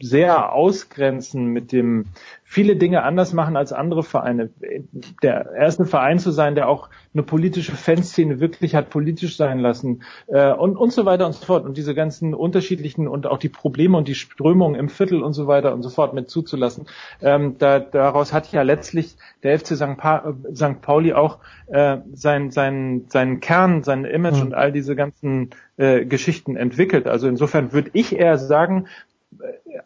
sehr 0.00 0.52
ausgrenzen, 0.52 1.46
mit 1.46 1.72
dem 1.72 2.06
viele 2.44 2.76
Dinge 2.76 3.02
anders 3.02 3.32
machen 3.32 3.56
als 3.56 3.72
andere 3.72 4.02
Vereine. 4.02 4.50
Der 5.22 5.52
erste 5.52 5.84
Verein 5.84 6.18
zu 6.18 6.30
sein, 6.30 6.54
der 6.54 6.68
auch 6.68 6.90
eine 7.12 7.22
politische 7.22 7.72
Fanszene 7.72 8.40
wirklich 8.40 8.74
hat 8.74 8.90
politisch 8.90 9.36
sein 9.36 9.58
lassen 9.58 10.02
äh, 10.28 10.52
und, 10.52 10.76
und 10.76 10.92
so 10.92 11.04
weiter 11.04 11.26
und 11.26 11.34
so 11.34 11.44
fort. 11.44 11.64
Und 11.64 11.76
diese 11.76 11.94
ganzen 11.94 12.34
unterschiedlichen 12.34 13.06
und 13.08 13.26
auch 13.26 13.38
die 13.38 13.48
Probleme 13.48 13.96
und 13.96 14.08
die 14.08 14.14
Strömungen 14.14 14.78
im 14.78 14.88
Viertel 14.88 15.22
und 15.22 15.34
so 15.34 15.46
weiter 15.46 15.74
und 15.74 15.82
so 15.82 15.90
fort 15.90 16.14
mit 16.14 16.30
zuzulassen. 16.30 16.86
Ähm, 17.20 17.56
da, 17.58 17.80
daraus 17.80 18.32
hat 18.32 18.50
ja 18.52 18.62
letztlich 18.62 19.16
der 19.42 19.58
FC 19.58 19.76
St. 19.76 19.96
Pa 19.96 20.34
St. 20.54 20.80
Pauli 20.80 21.12
auch 21.12 21.38
äh, 21.66 21.98
sein, 22.12 22.50
sein, 22.50 23.06
seinen 23.08 23.40
Kern, 23.40 23.82
sein 23.82 24.04
Image 24.04 24.36
mhm. 24.36 24.46
und 24.46 24.54
all 24.54 24.72
diese 24.72 24.96
ganzen 24.96 25.50
äh, 25.78 26.04
Geschichten 26.04 26.56
entwickelt. 26.56 27.06
Also 27.06 27.28
insofern 27.28 27.72
würde 27.72 27.90
ich 27.94 28.14
eher 28.14 28.36
sagen, 28.36 28.88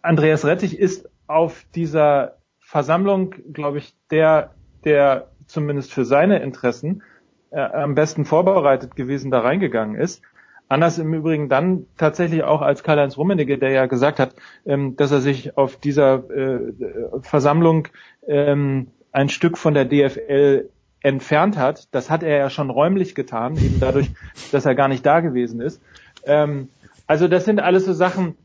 Andreas 0.03 0.45
Rettich 0.45 0.79
ist 0.79 1.09
auf 1.27 1.65
dieser 1.75 2.39
Versammlung, 2.61 3.35
glaube 3.53 3.79
ich, 3.79 3.95
der, 4.11 4.55
der 4.85 5.29
zumindest 5.47 5.93
für 5.93 6.05
seine 6.05 6.43
Interessen 6.43 7.03
äh, 7.51 7.61
am 7.61 7.95
besten 7.95 8.25
vorbereitet 8.25 8.97
gewesen 8.97 9.31
da 9.31 9.41
reingegangen 9.41 9.97
ist. 9.97 10.23
Anders 10.69 10.99
im 10.99 11.13
Übrigen 11.13 11.51
dann 11.51 11.87
tatsächlich 11.99 12.45
auch 12.45 12.63
als 12.63 12.83
Karl-Heinz 12.83 13.19
Rummenigge, 13.19 13.59
der 13.59 13.71
ja 13.73 13.87
gesagt 13.87 14.19
hat, 14.19 14.35
ähm, 14.65 14.97
dass 14.97 15.13
er 15.13 15.21
sich 15.21 15.59
auf 15.59 15.77
dieser 15.77 16.31
äh, 16.31 16.73
Versammlung 17.21 17.89
ähm, 18.27 18.87
ein 19.11 19.29
Stück 19.29 19.59
von 19.59 19.75
der 19.75 19.85
DFL 19.85 20.71
entfernt 21.03 21.57
hat. 21.57 21.89
Das 21.93 22.11
hat 22.11 22.23
er 22.23 22.37
ja 22.37 22.51
schon 22.51 22.71
räumlich 22.71 23.15
getan, 23.15 23.57
eben 23.57 23.81
dadurch, 23.81 24.11
dass 24.53 24.65
er 24.67 24.75
gar 24.75 24.89
nicht 24.89 25.05
da 25.05 25.21
gewesen 25.21 25.61
ist. 25.61 25.83
Ähm, 26.25 26.69
also 27.07 27.29
das 27.29 27.45
sind 27.45 27.61
alles 27.61 27.85
so 27.85 27.93
Sachen, 27.93 28.37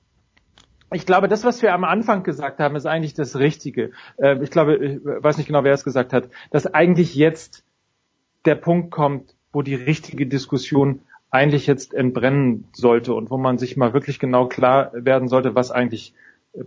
ich 0.91 1.05
glaube, 1.05 1.27
das, 1.27 1.43
was 1.43 1.61
wir 1.61 1.73
am 1.73 1.83
Anfang 1.83 2.23
gesagt 2.23 2.59
haben, 2.59 2.75
ist 2.75 2.85
eigentlich 2.85 3.13
das 3.13 3.37
Richtige. 3.37 3.91
Ähm, 4.17 4.41
ich 4.41 4.51
glaube, 4.51 4.75
ich 4.77 4.99
weiß 5.03 5.37
nicht 5.37 5.47
genau, 5.47 5.63
wer 5.63 5.73
es 5.73 5.83
gesagt 5.83 6.13
hat, 6.13 6.29
dass 6.51 6.65
eigentlich 6.65 7.15
jetzt 7.15 7.63
der 8.45 8.55
Punkt 8.55 8.91
kommt, 8.91 9.35
wo 9.51 9.61
die 9.61 9.75
richtige 9.75 10.27
Diskussion 10.27 11.01
eigentlich 11.29 11.67
jetzt 11.67 11.93
entbrennen 11.93 12.65
sollte 12.71 13.13
und 13.13 13.29
wo 13.29 13.37
man 13.37 13.57
sich 13.57 13.75
mal 13.75 13.93
wirklich 13.93 14.19
genau 14.19 14.47
klar 14.47 14.91
werden 14.93 15.27
sollte, 15.27 15.55
was 15.55 15.71
eigentlich 15.71 16.13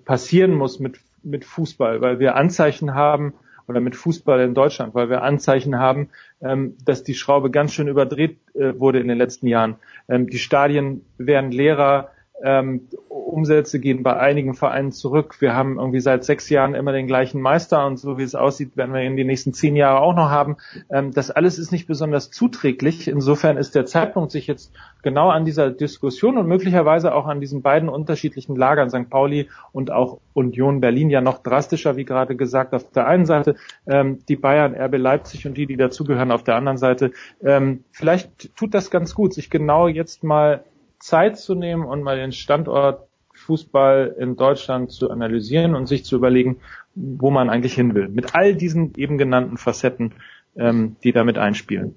passieren 0.05 0.55
muss 0.55 0.79
mit, 0.79 1.01
mit 1.23 1.45
Fußball, 1.45 2.01
weil 2.03 2.19
wir 2.19 2.37
Anzeichen 2.37 2.95
haben, 2.95 3.33
oder 3.71 3.81
mit 3.81 3.95
Fußball 3.95 4.41
in 4.41 4.53
Deutschland, 4.53 4.95
weil 4.95 5.09
wir 5.09 5.23
Anzeichen 5.23 5.79
haben, 5.79 6.11
ähm, 6.43 6.77
dass 6.85 7.05
die 7.05 7.15
Schraube 7.15 7.51
ganz 7.51 7.73
schön 7.73 7.87
überdreht 7.87 8.37
äh, 8.55 8.79
wurde 8.79 8.99
in 8.99 9.07
den 9.07 9.17
letzten 9.17 9.47
Jahren. 9.47 9.77
Ähm, 10.09 10.29
die 10.29 10.41
Stadien 10.41 11.05
werden 11.19 11.53
leerer, 11.53 12.11
ähm, 12.43 12.89
Umsätze 13.09 13.81
gehen 13.81 14.03
bei 14.03 14.17
einigen 14.17 14.55
Vereinen 14.55 14.93
zurück. 14.93 15.41
Wir 15.41 15.55
haben 15.55 15.79
irgendwie 15.79 16.01
seit 16.01 16.25
sechs 16.25 16.49
Jahren 16.49 16.75
immer 16.75 16.93
den 16.93 17.07
gleichen 17.07 17.41
Meister 17.41 17.87
und 17.87 17.99
so 17.99 18.19
wie 18.19 18.23
es 18.23 18.35
aussieht, 18.35 18.77
werden 18.77 18.93
wir 18.95 19.03
in 19.03 19.17
den 19.17 19.27
nächsten 19.27 19.53
zehn 19.53 19.77
Jahren 19.77 19.99
auch 19.99 20.15
noch 20.15 20.31
haben. 20.31 20.57
Ähm, 20.91 21.13
das 21.13 21.31
alles 21.31 21.59
ist 21.59 21.71
nicht 21.71 21.87
besonders 21.87 22.31
zuträglich. 22.31 23.09
Insofern 23.09 23.57
ist 23.57 23.75
der 23.75 23.87
Zeitpunkt, 23.87 24.31
sich 24.33 24.47
jetzt 24.47 24.73
genau 25.03 25.31
an 25.31 25.45
dieser 25.45 25.71
Diskussion 25.71 26.39
und 26.39 26.47
möglicherweise 26.47 27.15
auch 27.15 27.27
an 27.27 27.41
diesen 27.41 27.63
beiden 27.63 27.89
unterschiedlichen 27.89 28.57
Lagern, 28.57 28.91
St. 28.91 29.09
Pauli 29.09 29.49
und 29.73 29.91
auch 29.91 30.19
Union 30.35 30.81
Berlin, 30.81 31.11
ja 31.11 31.21
noch 31.21 31.39
drastischer, 31.39 31.97
wie 31.97 32.05
gerade 32.05 32.37
gesagt, 32.37 32.75
auf 32.75 32.91
der 32.91 33.07
einen 33.07 33.27
Seite, 33.27 33.57
ähm, 33.87 34.21
die 34.29 34.37
Bayern, 34.37 34.75
RB 34.75 34.97
Leipzig 34.97 35.47
und 35.47 35.57
die, 35.57 35.67
die 35.67 35.77
dazugehören, 35.77 36.33
auf 36.33 36.45
der 36.45 36.57
anderen 36.57 36.79
Seite. 36.79 37.13
Ähm, 37.43 37.85
vielleicht 37.91 38.57
tut 38.57 38.75
das 38.75 38.91
ganz 38.91 39.15
gut, 39.15 39.35
sich 39.35 39.51
genau 39.51 39.89
jetzt 39.89 40.25
mal 40.25 40.65
Zeit 41.01 41.39
zu 41.39 41.55
nehmen 41.55 41.85
und 41.85 42.03
mal 42.03 42.17
den 42.17 42.33
Standort 42.33 43.09
Fußball 43.35 44.15
in 44.19 44.37
Deutschland 44.37 44.93
zu 44.93 45.11
analysieren 45.11 45.75
und 45.75 45.87
sich 45.87 46.05
zu 46.05 46.17
überlegen, 46.17 46.59
wo 46.95 47.31
man 47.31 47.51
eigentlich 47.51 47.75
hin 47.75 47.95
will. 47.95 48.09
Mit 48.09 48.35
all 48.35 48.55
diesen 48.55 48.95
eben 48.95 49.19
genannten 49.19 49.57
Facetten, 49.57 50.13
ähm, 50.57 50.97
die 51.03 51.13
damit 51.13 51.39
einspielen. 51.39 51.95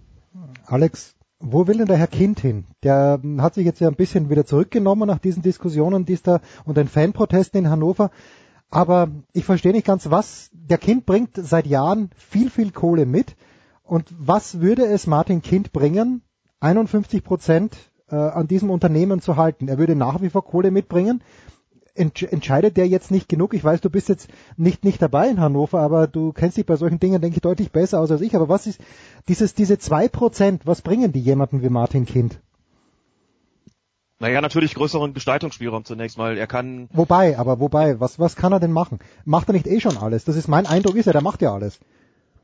Alex, 0.66 1.16
wo 1.40 1.68
will 1.68 1.78
denn 1.78 1.88
der 1.88 1.98
Herr 1.98 2.08
Kind 2.08 2.40
hin? 2.40 2.66
Der 2.84 3.20
ähm, 3.22 3.42
hat 3.42 3.56
sich 3.56 3.66
jetzt 3.66 3.82
ja 3.82 3.90
ein 3.90 3.96
bisschen 3.96 4.30
wieder 4.30 4.46
zurückgenommen 4.46 5.08
nach 5.08 5.20
diesen 5.20 5.44
Diskussionen, 5.44 6.06
die 6.06 6.14
es 6.14 6.24
da 6.24 6.40
und 6.64 6.78
den 6.78 6.88
Fanprotesten 6.88 7.66
in 7.66 7.70
Hannover. 7.70 8.12
Aber 8.70 9.10
ich 9.34 9.46
verstehe 9.46 9.74
nicht 9.74 9.86
ganz, 9.86 10.10
was 10.10 10.50
der 10.54 10.78
Kind 10.78 11.06
bringt 11.06 11.32
seit 11.36 11.68
Jahren 11.68 12.10
viel, 12.16 12.50
viel 12.50 12.72
Kohle 12.72 13.06
mit. 13.06 13.36
Und 13.84 14.08
was 14.18 14.62
würde 14.62 14.86
es 14.86 15.06
Martin 15.06 15.42
Kind 15.42 15.74
bringen, 15.74 16.22
51 16.62 17.24
Prozent 17.24 17.78
äh, 18.14 18.16
an 18.16 18.48
diesem 18.48 18.70
Unternehmen 18.70 19.22
zu 19.22 19.38
halten. 19.38 19.68
Er 19.68 19.80
würde 19.80 19.96
nach 19.96 20.22
wie 20.22 20.30
vor 20.30 20.46
Kohle 20.46 20.70
mitbringen. 20.70 21.24
Entsch 21.96 22.24
entscheidet 22.24 22.78
der 22.78 22.88
jetzt 22.88 23.12
nicht 23.12 23.28
genug? 23.28 23.54
Ich 23.54 23.64
weiß, 23.64 23.82
du 23.82 23.90
bist 23.90 24.10
jetzt 24.10 24.28
nicht, 24.56 24.84
nicht 24.84 25.02
dabei 25.02 25.30
in 25.30 25.40
Hannover, 25.40 25.80
aber 25.80 26.08
du 26.08 26.32
kennst 26.32 26.58
dich 26.58 26.66
bei 26.66 26.76
solchen 26.76 27.00
Dingen, 27.00 27.22
denke 27.22 27.38
ich, 27.38 27.42
deutlich 27.42 27.72
besser 27.72 28.00
aus 28.00 28.12
als 28.12 28.22
ich. 28.22 28.36
Aber 28.36 28.50
was 28.50 28.68
ist 28.68 28.80
dieses, 29.28 29.54
diese 29.54 29.80
zwei 29.80 30.08
Prozent, 30.08 30.66
was 30.66 30.82
bringen 30.82 31.12
die 31.12 31.22
jemanden 31.22 31.62
wie 31.62 31.70
Martin 31.70 32.06
Kind? 32.06 32.40
Naja, 34.20 34.42
natürlich 34.42 34.76
größeren 34.76 35.14
Gestaltungsspielraum 35.14 35.86
zunächst 35.86 36.18
mal. 36.18 36.38
Er 36.38 36.48
kann. 36.48 36.88
Wobei, 36.94 37.38
aber 37.38 37.60
wobei, 37.60 38.00
was, 38.00 38.20
was 38.20 38.36
kann 38.36 38.54
er 38.54 38.60
denn 38.60 38.72
machen? 38.72 39.00
Macht 39.26 39.50
er 39.50 39.54
nicht 39.54 39.68
eh 39.68 39.80
schon 39.80 39.98
alles? 39.98 40.24
Das 40.24 40.36
ist 40.36 40.48
mein 40.48 40.66
Eindruck 40.66 40.96
ist 40.96 41.08
ja, 41.08 41.12
der 41.12 41.22
macht 41.22 41.42
ja 41.42 41.54
alles. 41.54 41.80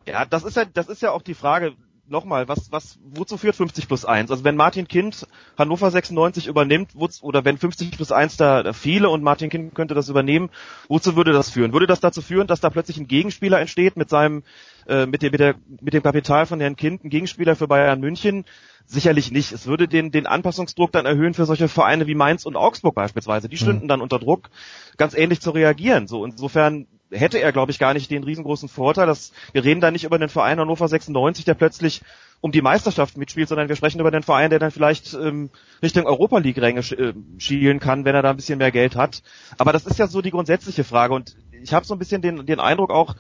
Ja, 0.05 0.25
das 0.25 0.43
ist 0.43 0.57
ja, 0.57 0.65
das 0.65 0.89
ist 0.89 1.01
ja 1.01 1.11
auch 1.11 1.21
die 1.21 1.35
Frage 1.35 1.73
nochmal, 2.09 2.47
was, 2.47 2.71
was, 2.71 2.99
wozu 3.03 3.37
führt 3.37 3.55
50 3.55 3.87
plus 3.87 4.05
1? 4.05 4.31
Also 4.31 4.43
wenn 4.43 4.55
Martin 4.55 4.87
Kind 4.87 5.27
Hannover 5.57 5.91
96 5.91 6.47
übernimmt, 6.47 6.91
oder 7.21 7.45
wenn 7.45 7.57
50 7.57 7.91
plus 7.91 8.11
1 8.11 8.37
da, 8.37 8.63
da 8.63 8.73
viele 8.73 9.09
und 9.09 9.23
Martin 9.23 9.49
Kind 9.49 9.75
könnte 9.75 9.93
das 9.93 10.09
übernehmen, 10.09 10.49
wozu 10.87 11.15
würde 11.15 11.31
das 11.31 11.49
führen? 11.49 11.73
Würde 11.73 11.87
das 11.87 11.99
dazu 11.99 12.21
führen, 12.21 12.47
dass 12.47 12.61
da 12.61 12.69
plötzlich 12.69 12.97
ein 12.97 13.07
Gegenspieler 13.07 13.59
entsteht 13.59 13.97
mit 13.97 14.09
seinem, 14.09 14.43
äh, 14.89 15.05
mit 15.05 15.21
dem, 15.21 15.31
mit 15.31 15.39
der, 15.39 15.55
mit 15.81 15.93
dem 15.93 16.03
Kapital 16.03 16.45
von 16.45 16.59
Herrn 16.59 16.75
Kind, 16.75 17.03
ein 17.03 17.09
Gegenspieler 17.09 17.55
für 17.55 17.67
Bayern 17.67 17.99
München? 17.99 18.45
Sicherlich 18.85 19.31
nicht. 19.31 19.51
Es 19.51 19.67
würde 19.67 19.87
den, 19.87 20.11
den 20.11 20.25
Anpassungsdruck 20.25 20.91
dann 20.91 21.05
erhöhen 21.05 21.35
für 21.35 21.45
solche 21.45 21.67
Vereine 21.67 22.07
wie 22.07 22.15
Mainz 22.15 22.45
und 22.45 22.55
Augsburg 22.55 22.95
beispielsweise. 22.95 23.47
Die 23.47 23.57
stünden 23.57 23.83
mhm. 23.83 23.87
dann 23.87 24.01
unter 24.01 24.17
Druck, 24.17 24.49
ganz 24.97 25.13
ähnlich 25.13 25.41
zu 25.41 25.51
reagieren. 25.51 26.07
So, 26.07 26.25
insofern 26.25 26.87
hätte 27.11 27.37
er, 27.37 27.51
glaube 27.51 27.71
ich, 27.71 27.79
gar 27.79 27.93
nicht 27.93 28.09
den 28.09 28.23
riesengroßen 28.23 28.67
Vorteil, 28.67 29.05
dass 29.05 29.31
wir 29.51 29.63
reden 29.63 29.81
da 29.81 29.91
nicht 29.91 30.05
über 30.05 30.17
den 30.17 30.29
Verein 30.29 30.59
Hannover 30.59 30.87
96, 30.87 31.45
der 31.45 31.53
plötzlich 31.53 32.01
um 32.41 32.51
die 32.51 32.61
Meisterschaft 32.61 33.17
mitspielt, 33.17 33.49
sondern 33.49 33.69
wir 33.69 33.75
sprechen 33.75 33.99
über 33.99 34.11
den 34.11 34.23
Verein, 34.23 34.49
der 34.49 34.59
dann 34.59 34.71
vielleicht 34.71 35.13
ähm, 35.13 35.49
Richtung 35.83 36.05
Europa 36.05 36.37
League-Ränge 36.37 36.83
sch 36.83 36.93
äh, 36.93 37.13
schielen 37.37 37.79
kann, 37.79 38.05
wenn 38.05 38.15
er 38.15 38.21
da 38.21 38.29
ein 38.31 38.37
bisschen 38.37 38.59
mehr 38.59 38.71
Geld 38.71 38.95
hat. 38.95 39.21
Aber 39.57 39.73
das 39.73 39.85
ist 39.85 39.99
ja 39.99 40.07
so 40.07 40.21
die 40.21 40.31
grundsätzliche 40.31 40.83
Frage 40.83 41.13
und 41.13 41.35
ich 41.61 41.73
habe 41.73 41.85
so 41.85 41.93
ein 41.93 41.99
bisschen 41.99 42.21
den, 42.21 42.45
den 42.45 42.59
Eindruck 42.59 42.91
auch, 42.91 43.15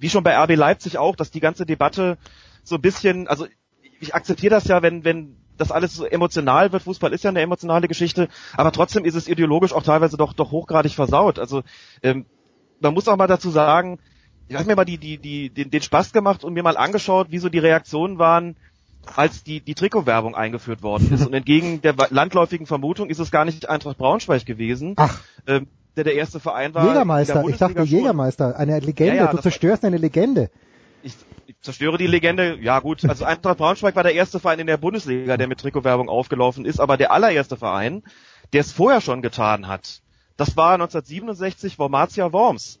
wie 0.00 0.10
schon 0.10 0.24
bei 0.24 0.36
RB 0.36 0.56
Leipzig 0.56 0.98
auch, 0.98 1.14
dass 1.14 1.30
die 1.30 1.40
ganze 1.40 1.66
Debatte 1.66 2.18
so 2.64 2.76
ein 2.76 2.80
bisschen, 2.80 3.28
also 3.28 3.46
ich 4.00 4.14
akzeptiere 4.14 4.50
das 4.50 4.64
ja, 4.64 4.82
wenn, 4.82 5.04
wenn 5.04 5.36
das 5.56 5.70
alles 5.70 5.94
so 5.94 6.06
emotional 6.06 6.72
wird. 6.72 6.82
Fußball 6.82 7.12
ist 7.12 7.22
ja 7.22 7.30
eine 7.30 7.42
emotionale 7.42 7.86
Geschichte, 7.86 8.28
aber 8.56 8.72
trotzdem 8.72 9.04
ist 9.04 9.14
es 9.14 9.28
ideologisch 9.28 9.72
auch 9.72 9.82
teilweise 9.82 10.16
doch, 10.16 10.32
doch 10.32 10.50
hochgradig 10.50 10.94
versaut. 10.94 11.38
Also 11.38 11.62
ähm, 12.02 12.24
man 12.80 12.94
muss 12.94 13.08
auch 13.08 13.16
mal 13.16 13.26
dazu 13.26 13.50
sagen, 13.50 13.98
ich 14.48 14.56
habe 14.56 14.66
mir 14.66 14.74
mal 14.74 14.84
die, 14.84 14.98
die, 14.98 15.18
die, 15.18 15.50
den, 15.50 15.70
den 15.70 15.82
Spaß 15.82 16.12
gemacht 16.12 16.42
und 16.42 16.54
mir 16.54 16.62
mal 16.62 16.76
angeschaut, 16.76 17.30
wie 17.30 17.38
so 17.38 17.48
die 17.48 17.58
Reaktionen 17.58 18.18
waren, 18.18 18.56
als 19.14 19.44
die, 19.44 19.60
die 19.60 19.74
Trikotwerbung 19.74 20.34
eingeführt 20.34 20.82
worden 20.82 21.12
ist. 21.12 21.26
Und 21.26 21.34
entgegen 21.34 21.80
der 21.82 21.94
landläufigen 22.10 22.66
Vermutung 22.66 23.10
ist 23.10 23.18
es 23.18 23.30
gar 23.30 23.44
nicht 23.44 23.68
Eintracht 23.68 23.98
Braunschweig 23.98 24.44
gewesen. 24.44 24.96
Ähm, 25.46 25.68
der 25.96 26.04
der 26.04 26.14
erste 26.14 26.40
Verein 26.40 26.74
war. 26.74 26.86
Jägermeister, 26.86 27.44
ich 27.48 27.56
dachte 27.56 27.82
Jägermeister, 27.82 28.56
eine 28.56 28.78
Legende, 28.80 29.16
ja, 29.16 29.24
ja, 29.24 29.30
du 29.30 29.38
zerstörst 29.38 29.84
eine 29.84 29.96
Legende. 29.96 30.50
Ich, 31.02 31.14
zerstöre 31.62 31.98
die 31.98 32.06
Legende. 32.06 32.58
Ja 32.60 32.80
gut, 32.80 33.04
also 33.08 33.24
Eintracht 33.24 33.58
Braunschweig 33.58 33.96
war 33.96 34.02
der 34.02 34.14
erste 34.14 34.40
Verein 34.40 34.60
in 34.60 34.66
der 34.66 34.76
Bundesliga, 34.76 35.36
der 35.36 35.48
mit 35.48 35.60
Trikotwerbung 35.60 36.08
aufgelaufen 36.08 36.64
ist, 36.64 36.80
aber 36.80 36.96
der 36.96 37.12
allererste 37.12 37.56
Verein, 37.56 38.02
der 38.52 38.62
es 38.62 38.72
vorher 38.72 39.00
schon 39.00 39.22
getan 39.22 39.68
hat, 39.68 40.00
das 40.36 40.56
war 40.56 40.74
1967 40.74 41.78
Wormatia 41.78 42.32
Worms. 42.32 42.80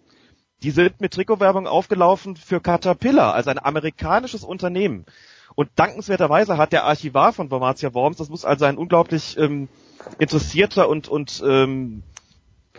Die 0.62 0.70
sind 0.70 1.00
mit 1.00 1.12
Trikotwerbung 1.12 1.66
aufgelaufen 1.66 2.36
für 2.36 2.60
Caterpillar, 2.60 3.34
also 3.34 3.50
ein 3.50 3.58
amerikanisches 3.58 4.44
Unternehmen. 4.44 5.06
Und 5.54 5.68
dankenswerterweise 5.76 6.58
hat 6.58 6.72
der 6.72 6.84
Archivar 6.84 7.32
von 7.32 7.50
Wormatia 7.50 7.92
Worms, 7.92 8.18
das 8.18 8.28
muss 8.28 8.44
also 8.44 8.64
ein 8.66 8.78
unglaublich 8.78 9.36
ähm, 9.38 9.68
interessierter 10.18 10.88
und, 10.88 11.08
und, 11.08 11.42
ähm, 11.46 12.02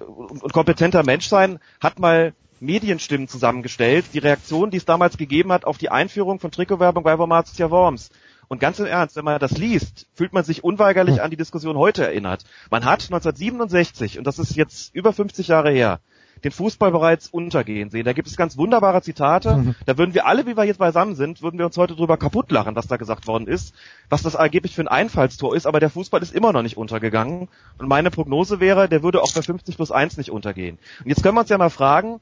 und 0.08 0.54
kompetenter 0.54 1.04
Mensch 1.04 1.28
sein, 1.28 1.60
hat 1.80 2.00
mal 2.00 2.34
Medienstimmen 2.60 3.28
zusammengestellt, 3.28 4.06
die 4.14 4.20
Reaktion, 4.20 4.70
die 4.70 4.78
es 4.78 4.86
damals 4.86 5.18
gegeben 5.18 5.52
hat 5.52 5.66
auf 5.66 5.80
die 5.80 5.90
Einführung 5.90 6.40
von 6.40 6.52
Trikotwerbung 6.52 7.04
bei 7.04 7.18
Wormatia 7.18 7.72
Worms. 7.72 8.12
Und 8.48 8.60
ganz 8.60 8.80
im 8.80 8.86
Ernst, 8.86 9.16
wenn 9.16 9.26
man 9.26 9.40
das 9.40 9.58
liest, 9.58 10.08
fühlt 10.14 10.34
man 10.34 10.44
sich 10.44 10.64
unweigerlich 10.64 11.22
an 11.22 11.32
die 11.32 11.38
Diskussion 11.38 11.78
heute 11.78 12.06
erinnert. 12.06 12.44
Man 12.70 12.86
hat 12.86 13.04
1967, 13.04 14.18
und 14.18 14.28
das 14.28 14.40
ist 14.40 14.56
jetzt 14.56 14.94
über 14.94 15.14
50 15.14 15.48
Jahre 15.48 15.72
her, 15.72 16.02
den 16.44 16.52
Fußball 16.52 16.92
bereits 16.92 17.28
untergehen 17.28 17.90
sehen. 17.90 18.06
Da 18.06 18.14
gibt 18.14 18.28
es 18.28 18.36
ganz 18.36 18.58
wunderbare 18.58 19.02
Zitate. 19.02 19.58
Mhm. 19.58 19.76
Da 19.86 19.98
würden 19.98 20.14
wir 20.14 20.26
alle, 20.26 20.46
wie 20.46 20.58
wir 20.58 20.64
jetzt 20.64 20.80
beisammen 20.80 21.16
sind, 21.16 21.42
würden 21.42 21.60
wir 21.60 21.66
uns 21.66 21.78
heute 21.78 21.96
drüber 21.96 22.18
kaputt 22.18 22.52
lachen, 22.52 22.76
was 22.76 22.88
da 22.88 22.98
gesagt 22.98 23.28
worden 23.28 23.48
ist, 23.48 23.74
was 24.10 24.24
das 24.24 24.36
angeblich 24.36 24.76
für 24.76 24.82
ein 24.82 24.88
Einfallstor 24.88 25.56
ist. 25.56 25.66
Aber 25.66 25.80
der 25.80 25.90
Fußball 25.90 26.22
ist 26.22 26.34
immer 26.34 26.52
noch 26.52 26.64
nicht 26.64 26.78
untergegangen. 26.78 27.48
Und 27.78 27.88
meine 27.88 28.12
Prognose 28.12 28.60
wäre, 28.60 28.90
der 28.90 29.04
würde 29.04 29.22
auch 29.22 29.34
bei 29.34 29.42
50 29.42 29.76
plus 29.76 29.92
1 29.92 30.18
nicht 30.18 30.32
untergehen. 30.32 30.78
Und 31.04 31.10
jetzt 31.10 31.24
können 31.24 31.36
wir 31.36 31.42
uns 31.42 31.50
ja 31.50 31.58
mal 31.58 31.70
fragen, 31.70 32.20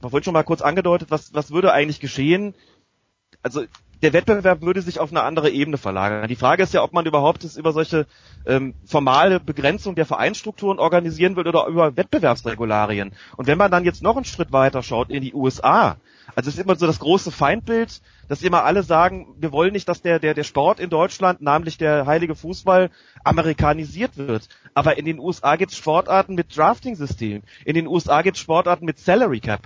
man 0.00 0.12
wurde 0.12 0.24
schon 0.24 0.34
mal 0.34 0.44
kurz 0.44 0.62
angedeutet, 0.62 1.10
was, 1.10 1.34
was 1.34 1.50
würde 1.50 1.72
eigentlich 1.72 2.00
geschehen? 2.00 2.54
Also 3.42 3.64
der 4.02 4.12
Wettbewerb 4.12 4.62
würde 4.62 4.82
sich 4.82 5.00
auf 5.00 5.10
eine 5.10 5.22
andere 5.22 5.50
Ebene 5.50 5.76
verlagern. 5.76 6.28
Die 6.28 6.36
Frage 6.36 6.62
ist 6.62 6.72
ja, 6.72 6.82
ob 6.82 6.92
man 6.92 7.06
überhaupt 7.06 7.42
es 7.44 7.56
über 7.56 7.72
solche 7.72 8.06
ähm, 8.46 8.74
formale 8.84 9.40
Begrenzung 9.40 9.94
der 9.94 10.06
Vereinsstrukturen 10.06 10.78
organisieren 10.78 11.34
will 11.36 11.48
oder 11.48 11.66
über 11.66 11.96
Wettbewerbsregularien. 11.96 13.12
Und 13.36 13.46
wenn 13.46 13.58
man 13.58 13.70
dann 13.70 13.84
jetzt 13.84 14.02
noch 14.02 14.16
einen 14.16 14.24
Schritt 14.24 14.52
weiter 14.52 14.82
schaut 14.82 15.10
in 15.10 15.22
die 15.22 15.34
USA, 15.34 15.96
also 16.36 16.48
es 16.48 16.56
ist 16.56 16.62
immer 16.62 16.76
so 16.76 16.86
das 16.86 17.00
große 17.00 17.30
Feindbild, 17.30 18.00
dass 18.28 18.42
immer 18.42 18.64
alle 18.64 18.82
sagen, 18.82 19.34
wir 19.38 19.50
wollen 19.50 19.72
nicht, 19.72 19.88
dass 19.88 20.02
der, 20.02 20.18
der, 20.18 20.34
der 20.34 20.44
Sport 20.44 20.78
in 20.78 20.90
Deutschland, 20.90 21.40
namentlich 21.40 21.78
der 21.78 22.06
heilige 22.06 22.34
Fußball, 22.34 22.90
amerikanisiert 23.24 24.16
wird. 24.16 24.48
Aber 24.74 24.98
in 24.98 25.06
den 25.06 25.18
USA 25.18 25.56
gibt 25.56 25.72
es 25.72 25.78
Sportarten 25.78 26.34
mit 26.34 26.56
Drafting-System. 26.56 27.42
In 27.64 27.74
den 27.74 27.86
USA 27.86 28.22
gibt 28.22 28.36
es 28.36 28.42
Sportarten 28.42 28.84
mit 28.84 28.98
Salary 28.98 29.40
Cap 29.40 29.62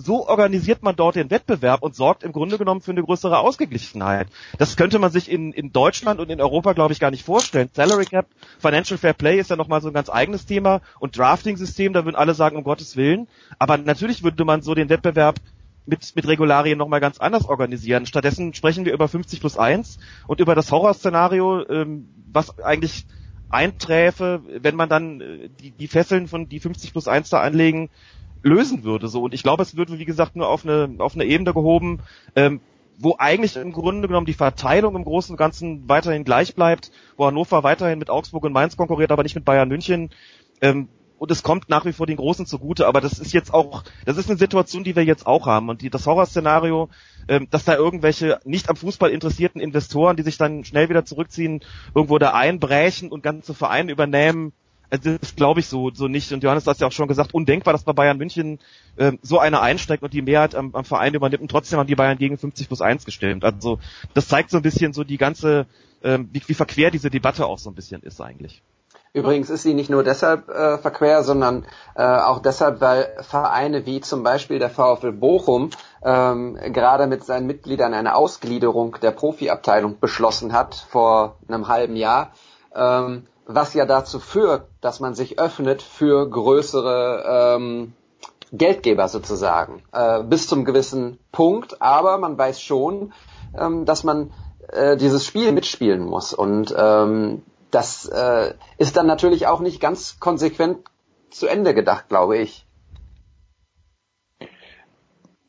so 0.00 0.26
organisiert 0.28 0.82
man 0.82 0.96
dort 0.96 1.16
den 1.16 1.30
Wettbewerb 1.30 1.82
und 1.82 1.94
sorgt 1.94 2.22
im 2.22 2.32
Grunde 2.32 2.58
genommen 2.58 2.80
für 2.80 2.90
eine 2.90 3.02
größere 3.02 3.38
Ausgeglichenheit. 3.38 4.28
Das 4.58 4.76
könnte 4.76 4.98
man 4.98 5.10
sich 5.10 5.30
in, 5.30 5.52
in 5.52 5.72
Deutschland 5.72 6.20
und 6.20 6.30
in 6.30 6.40
Europa, 6.40 6.72
glaube 6.72 6.92
ich, 6.92 7.00
gar 7.00 7.10
nicht 7.10 7.24
vorstellen. 7.24 7.70
Salary 7.72 8.06
Cap, 8.06 8.26
Financial 8.58 8.98
Fair 8.98 9.12
Play 9.12 9.38
ist 9.38 9.50
ja 9.50 9.56
nochmal 9.56 9.80
so 9.80 9.88
ein 9.88 9.94
ganz 9.94 10.10
eigenes 10.10 10.46
Thema 10.46 10.80
und 10.98 11.16
Drafting-System, 11.16 11.92
da 11.92 12.04
würden 12.04 12.16
alle 12.16 12.34
sagen, 12.34 12.56
um 12.56 12.64
Gottes 12.64 12.96
Willen. 12.96 13.28
Aber 13.58 13.76
natürlich 13.76 14.22
würde 14.22 14.44
man 14.44 14.62
so 14.62 14.74
den 14.74 14.88
Wettbewerb 14.88 15.36
mit, 15.86 16.14
mit 16.14 16.26
Regularien 16.26 16.78
nochmal 16.78 17.00
ganz 17.00 17.18
anders 17.18 17.46
organisieren. 17.46 18.06
Stattdessen 18.06 18.54
sprechen 18.54 18.84
wir 18.84 18.92
über 18.92 19.08
50 19.08 19.40
plus 19.40 19.56
1 19.56 19.98
und 20.26 20.40
über 20.40 20.54
das 20.54 20.70
Horrorszenario, 20.70 21.68
ähm, 21.68 22.08
was 22.32 22.58
eigentlich 22.60 23.06
einträfe, 23.48 24.42
wenn 24.60 24.76
man 24.76 24.88
dann 24.88 25.20
äh, 25.20 25.48
die, 25.60 25.72
die 25.72 25.88
Fesseln 25.88 26.28
von 26.28 26.48
die 26.48 26.60
50 26.60 26.92
plus 26.92 27.08
1 27.08 27.30
da 27.30 27.40
anlegen 27.40 27.90
lösen 28.42 28.84
würde. 28.84 29.08
So 29.08 29.22
und 29.22 29.34
ich 29.34 29.42
glaube, 29.42 29.62
es 29.62 29.76
wird 29.76 29.96
wie 29.98 30.04
gesagt 30.04 30.36
nur 30.36 30.48
auf 30.48 30.64
eine 30.64 30.96
auf 30.98 31.14
eine 31.14 31.24
Ebene 31.24 31.52
gehoben, 31.52 32.00
ähm, 32.36 32.60
wo 32.98 33.16
eigentlich 33.18 33.56
im 33.56 33.72
Grunde 33.72 34.08
genommen 34.08 34.26
die 34.26 34.34
Verteilung 34.34 34.94
im 34.94 35.04
Großen 35.04 35.32
und 35.32 35.38
Ganzen 35.38 35.88
weiterhin 35.88 36.24
gleich 36.24 36.54
bleibt, 36.54 36.90
wo 37.16 37.26
Hannover 37.26 37.62
weiterhin 37.62 37.98
mit 37.98 38.10
Augsburg 38.10 38.44
und 38.44 38.52
Mainz 38.52 38.76
konkurriert, 38.76 39.10
aber 39.10 39.22
nicht 39.22 39.34
mit 39.34 39.44
Bayern 39.44 39.68
München. 39.68 40.10
Ähm, 40.60 40.88
und 41.20 41.30
es 41.30 41.42
kommt 41.42 41.68
nach 41.68 41.84
wie 41.84 41.92
vor 41.92 42.06
den 42.06 42.16
Großen 42.16 42.46
zugute, 42.46 42.86
aber 42.86 43.02
das 43.02 43.18
ist 43.18 43.34
jetzt 43.34 43.52
auch, 43.52 43.84
das 44.06 44.16
ist 44.16 44.30
eine 44.30 44.38
Situation, 44.38 44.84
die 44.84 44.96
wir 44.96 45.04
jetzt 45.04 45.26
auch 45.26 45.46
haben. 45.46 45.68
Und 45.68 45.82
die, 45.82 45.90
das 45.90 46.06
Horrorszenario, 46.06 46.88
ähm, 47.28 47.46
dass 47.50 47.66
da 47.66 47.76
irgendwelche 47.76 48.40
nicht 48.44 48.70
am 48.70 48.76
Fußball 48.76 49.10
interessierten 49.10 49.60
Investoren, 49.60 50.16
die 50.16 50.22
sich 50.22 50.38
dann 50.38 50.64
schnell 50.64 50.88
wieder 50.88 51.04
zurückziehen, 51.04 51.60
irgendwo 51.94 52.16
da 52.16 52.32
einbrechen 52.32 53.10
und 53.10 53.22
ganze 53.22 53.52
Vereine 53.52 53.92
übernehmen, 53.92 54.54
das 54.90 55.36
glaube 55.36 55.60
ich 55.60 55.66
so, 55.66 55.90
so 55.90 56.08
nicht. 56.08 56.32
Und 56.32 56.42
Johannes 56.42 56.66
hat 56.66 56.78
ja 56.78 56.86
auch 56.86 56.92
schon 56.92 57.08
gesagt, 57.08 57.32
undenkbar, 57.32 57.72
dass 57.72 57.84
bei 57.84 57.92
Bayern 57.92 58.18
München 58.18 58.58
äh, 58.96 59.12
so 59.22 59.38
einer 59.38 59.62
einsteigt 59.62 60.02
und 60.02 60.12
die 60.12 60.22
Mehrheit 60.22 60.54
am, 60.54 60.74
am 60.74 60.84
Verein 60.84 61.14
übernimmt. 61.14 61.42
Und 61.42 61.50
trotzdem 61.50 61.78
haben 61.78 61.86
die 61.86 61.94
Bayern 61.94 62.18
gegen 62.18 62.36
50 62.36 62.66
plus 62.68 62.80
1 62.80 63.04
gestimmt. 63.04 63.44
Also 63.44 63.78
das 64.14 64.28
zeigt 64.28 64.50
so 64.50 64.56
ein 64.56 64.62
bisschen 64.62 64.92
so 64.92 65.04
die 65.04 65.18
ganze, 65.18 65.66
äh, 66.02 66.18
wie, 66.32 66.42
wie 66.46 66.54
verquer 66.54 66.90
diese 66.90 67.10
Debatte 67.10 67.46
auch 67.46 67.58
so 67.58 67.70
ein 67.70 67.74
bisschen 67.74 68.02
ist 68.02 68.20
eigentlich. 68.20 68.62
Übrigens 69.12 69.50
ist 69.50 69.64
sie 69.64 69.74
nicht 69.74 69.90
nur 69.90 70.04
deshalb 70.04 70.48
äh, 70.48 70.78
verquer, 70.78 71.24
sondern 71.24 71.66
äh, 71.96 72.02
auch 72.02 72.38
deshalb, 72.38 72.80
weil 72.80 73.12
Vereine 73.22 73.84
wie 73.84 74.00
zum 74.00 74.22
Beispiel 74.22 74.60
der 74.60 74.70
VfL 74.70 75.10
Bochum 75.10 75.70
ähm, 76.04 76.56
gerade 76.72 77.08
mit 77.08 77.24
seinen 77.24 77.48
Mitgliedern 77.48 77.92
eine 77.92 78.14
Ausgliederung 78.14 78.98
der 79.02 79.10
Profiabteilung 79.10 79.98
beschlossen 79.98 80.52
hat 80.52 80.76
vor 80.88 81.38
einem 81.48 81.66
halben 81.66 81.96
Jahr. 81.96 82.30
Ähm, 82.72 83.26
was 83.54 83.74
ja 83.74 83.86
dazu 83.86 84.18
führt, 84.18 84.66
dass 84.80 85.00
man 85.00 85.14
sich 85.14 85.38
öffnet 85.38 85.82
für 85.82 86.28
größere 86.28 87.56
ähm, 87.56 87.92
Geldgeber 88.52 89.08
sozusagen, 89.08 89.82
äh, 89.92 90.22
bis 90.22 90.48
zum 90.48 90.64
gewissen 90.64 91.18
Punkt, 91.32 91.80
aber 91.80 92.18
man 92.18 92.36
weiß 92.36 92.60
schon, 92.60 93.12
ähm, 93.58 93.84
dass 93.84 94.04
man 94.04 94.32
äh, 94.68 94.96
dieses 94.96 95.24
Spiel 95.24 95.52
mitspielen 95.52 96.04
muss 96.04 96.34
und 96.34 96.74
ähm, 96.76 97.42
das 97.70 98.06
äh, 98.08 98.54
ist 98.78 98.96
dann 98.96 99.06
natürlich 99.06 99.46
auch 99.46 99.60
nicht 99.60 99.80
ganz 99.80 100.18
konsequent 100.18 100.78
zu 101.30 101.46
Ende 101.46 101.74
gedacht, 101.74 102.08
glaube 102.08 102.38
ich. 102.38 102.66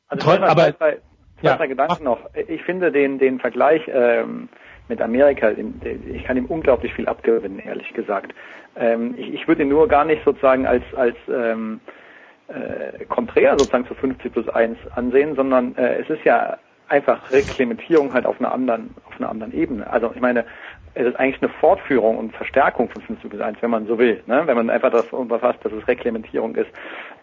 Also 0.08 0.26
Toll, 0.26 0.44
aber 0.44 0.64
zwei, 0.64 0.72
zwei, 0.74 1.02
ja. 1.42 1.66
Gedanken 1.66 2.04
noch. 2.04 2.20
Ich 2.36 2.62
finde 2.64 2.92
den 2.92 3.18
den 3.18 3.40
Vergleich 3.40 3.82
ähm, 3.88 4.50
mit 4.92 5.02
Amerika, 5.02 5.52
ich 5.52 6.24
kann 6.26 6.36
ihm 6.36 6.46
unglaublich 6.48 6.94
viel 6.94 7.08
abgewinnen, 7.08 7.60
ehrlich 7.60 7.94
gesagt. 7.94 8.34
Ähm, 8.76 9.16
ich, 9.18 9.34
ich 9.34 9.48
würde 9.48 9.64
ihn 9.64 9.70
nur 9.70 9.88
gar 9.88 10.04
nicht 10.04 10.22
sozusagen 10.26 10.68
als, 10.68 10.84
als 10.96 11.16
ähm, 11.30 11.80
äh, 12.50 13.06
konträr 13.06 13.58
sozusagen 13.58 13.88
zu 13.88 13.96
50 13.96 14.34
plus 14.34 14.50
1 14.50 14.78
ansehen, 14.96 15.36
sondern 15.36 15.76
äh, 15.78 16.02
es 16.02 16.10
ist 16.10 16.26
ja 16.26 16.58
einfach 16.90 17.32
Reklementierung 17.32 18.14
halt 18.14 18.26
auf 18.26 18.38
einer 18.40 18.52
anderen, 18.52 18.94
auf 19.08 19.18
einer 19.18 19.30
anderen 19.30 19.54
Ebene. 19.54 19.90
Also 19.90 20.12
ich 20.14 20.20
meine, 20.20 20.44
es 20.94 21.08
ist 21.08 21.16
eigentlich 21.16 21.42
eine 21.42 21.52
Fortführung 21.62 22.18
und 22.18 22.36
Verstärkung 22.36 22.90
von 22.90 23.02
50 23.02 23.30
plus 23.30 23.42
1, 23.42 23.62
wenn 23.62 23.72
man 23.72 23.88
so 23.88 23.98
will, 23.98 24.22
ne? 24.28 24.44
wenn 24.46 24.58
man 24.58 24.70
einfach 24.70 24.92
das 24.92 25.06
unterfasst, 25.12 25.60
dass 25.64 25.72
es 25.72 25.88
Reklementierung 25.88 26.56
ist. 26.56 26.70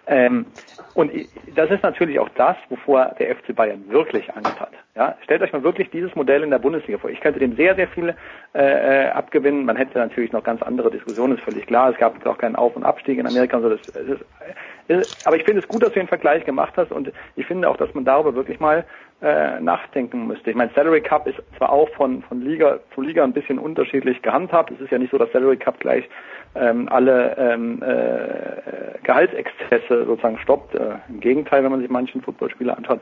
Ähm, 0.08 0.46
und 0.94 1.12
das 1.54 1.70
ist 1.70 1.84
natürlich 1.84 2.18
auch 2.18 2.28
das, 2.30 2.56
wovor 2.70 3.14
der 3.20 3.36
FC 3.36 3.54
Bayern 3.54 3.84
wirklich 3.88 4.34
Angst 4.34 4.58
hat. 4.58 4.72
Ja, 4.96 5.16
stellt 5.22 5.42
euch 5.42 5.52
mal 5.52 5.62
wirklich 5.62 5.90
dieses 5.90 6.12
Modell 6.16 6.42
in 6.42 6.50
der 6.50 6.58
Bundesliga 6.58 6.98
vor. 6.98 7.10
Ich 7.10 7.20
könnte 7.20 7.38
dem 7.38 7.54
sehr, 7.54 7.76
sehr 7.76 7.86
viel 7.88 8.16
äh, 8.54 9.04
äh 9.04 9.10
abgewinnen. 9.10 9.64
Man 9.64 9.76
hätte 9.76 9.98
natürlich 9.98 10.32
noch 10.32 10.42
ganz 10.42 10.60
andere 10.62 10.90
Diskussionen, 10.90 11.36
ist 11.36 11.44
völlig 11.44 11.66
klar. 11.66 11.90
Es 11.90 11.98
gab 11.98 12.26
auch 12.26 12.38
keinen 12.38 12.56
Auf- 12.56 12.74
und 12.74 12.84
Abstieg 12.84 13.18
in 13.18 13.26
Amerika 13.26 13.58
und 13.58 13.62
so. 13.62 13.68
Das, 13.68 13.80
das 13.92 14.06
ist, 14.08 14.24
ist, 14.88 15.08
aber 15.24 15.36
ich 15.36 15.44
finde 15.44 15.60
es 15.60 15.68
gut, 15.68 15.82
dass 15.82 15.92
du 15.92 16.00
den 16.00 16.08
Vergleich 16.08 16.44
gemacht 16.44 16.72
hast 16.76 16.90
und 16.90 17.12
ich 17.36 17.46
finde 17.46 17.68
auch, 17.68 17.76
dass 17.76 17.94
man 17.94 18.04
darüber 18.04 18.34
wirklich 18.34 18.58
mal 18.58 18.84
äh, 19.20 19.60
nachdenken 19.60 20.26
müsste. 20.26 20.50
Ich 20.50 20.56
meine, 20.56 20.70
Salary 20.74 21.00
Cup 21.00 21.26
ist 21.26 21.38
zwar 21.56 21.72
auch 21.72 21.88
von, 21.96 22.22
von 22.22 22.40
Liga 22.40 22.78
zu 22.94 23.00
Liga 23.00 23.24
ein 23.24 23.32
bisschen 23.32 23.58
unterschiedlich 23.58 24.22
gehandhabt. 24.22 24.70
Es 24.70 24.80
ist 24.80 24.92
ja 24.92 24.98
nicht 24.98 25.10
so, 25.10 25.18
dass 25.18 25.32
Salary 25.32 25.56
Cup 25.56 25.80
gleich 25.80 26.08
ähm, 26.54 26.88
alle 26.88 27.36
ähm, 27.36 27.82
äh, 27.82 28.98
Gehaltsexzesse 29.02 30.06
sozusagen 30.06 30.38
stoppt. 30.38 30.74
Äh, 30.74 30.96
Im 31.08 31.20
Gegenteil, 31.20 31.64
wenn 31.64 31.70
man 31.70 31.80
sich 31.80 31.90
manchen 31.90 32.22
Footballspieler 32.22 32.76
anschaut. 32.76 33.00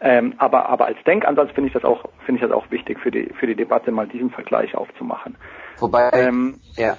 Ähm, 0.00 0.34
aber, 0.38 0.68
aber 0.68 0.86
als 0.86 0.98
Denkansatz 1.04 1.50
finde 1.52 1.68
ich 1.68 1.74
das 1.74 1.84
auch 1.84 2.04
finde 2.24 2.40
ich 2.40 2.48
das 2.48 2.56
auch 2.56 2.70
wichtig 2.70 3.00
für 3.00 3.10
die 3.10 3.30
für 3.38 3.46
die 3.48 3.56
Debatte 3.56 3.90
mal 3.90 4.06
diesen 4.06 4.30
Vergleich 4.30 4.74
aufzumachen. 4.74 5.36
Wobei 5.78 6.10
ähm, 6.12 6.60
ja. 6.76 6.96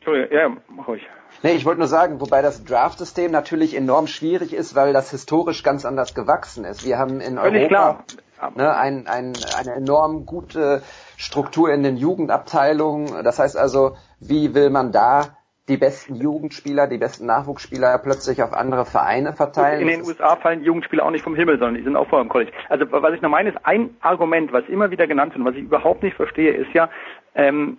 Entschuldigung, 0.00 0.36
ja, 0.36 0.56
mach 0.68 0.88
ruhig. 0.88 1.06
Nee, 1.42 1.52
ich 1.52 1.64
wollte 1.64 1.80
nur 1.80 1.88
sagen, 1.88 2.20
wobei 2.20 2.40
das 2.40 2.64
Draft-System 2.64 3.32
natürlich 3.32 3.76
enorm 3.76 4.06
schwierig 4.06 4.52
ist, 4.52 4.74
weil 4.76 4.92
das 4.92 5.10
historisch 5.10 5.62
ganz 5.62 5.84
anders 5.84 6.14
gewachsen 6.14 6.64
ist. 6.64 6.84
Wir 6.84 6.98
haben 6.98 7.20
in 7.20 7.36
Völlig 7.36 7.70
Europa 7.70 8.04
ne, 8.54 8.76
ein, 8.76 9.06
ein, 9.06 9.32
eine 9.58 9.74
enorm 9.74 10.26
gute 10.26 10.82
Struktur 11.16 11.72
in 11.72 11.82
den 11.82 11.96
Jugendabteilungen. 11.96 13.24
Das 13.24 13.38
heißt 13.38 13.56
also, 13.56 13.96
wie 14.20 14.54
will 14.54 14.70
man 14.70 14.92
da 14.92 15.36
die 15.68 15.76
besten 15.76 16.16
Jugendspieler, 16.16 16.88
die 16.88 16.98
besten 16.98 17.26
Nachwuchsspieler 17.26 17.98
plötzlich 17.98 18.42
auf 18.42 18.52
andere 18.52 18.84
Vereine 18.84 19.32
verteilen. 19.32 19.80
In 19.80 19.86
den 19.86 20.02
USA 20.02 20.34
fallen 20.36 20.64
Jugendspieler 20.64 21.04
auch 21.04 21.10
nicht 21.10 21.22
vom 21.22 21.36
Himmel, 21.36 21.58
sondern 21.58 21.76
die 21.76 21.84
sind 21.84 21.94
auch 21.94 22.08
vorher 22.08 22.24
im 22.24 22.28
College. 22.28 22.50
Also 22.68 22.84
was 22.90 23.14
ich 23.14 23.22
noch 23.22 23.30
meine, 23.30 23.50
ist 23.50 23.58
ein 23.62 23.96
Argument, 24.00 24.52
was 24.52 24.64
immer 24.68 24.90
wieder 24.90 25.06
genannt 25.06 25.34
wird 25.34 25.40
und 25.40 25.46
was 25.46 25.54
ich 25.54 25.62
überhaupt 25.62 26.02
nicht 26.02 26.16
verstehe, 26.16 26.52
ist 26.52 26.72
ja, 26.74 26.90
ähm, 27.34 27.78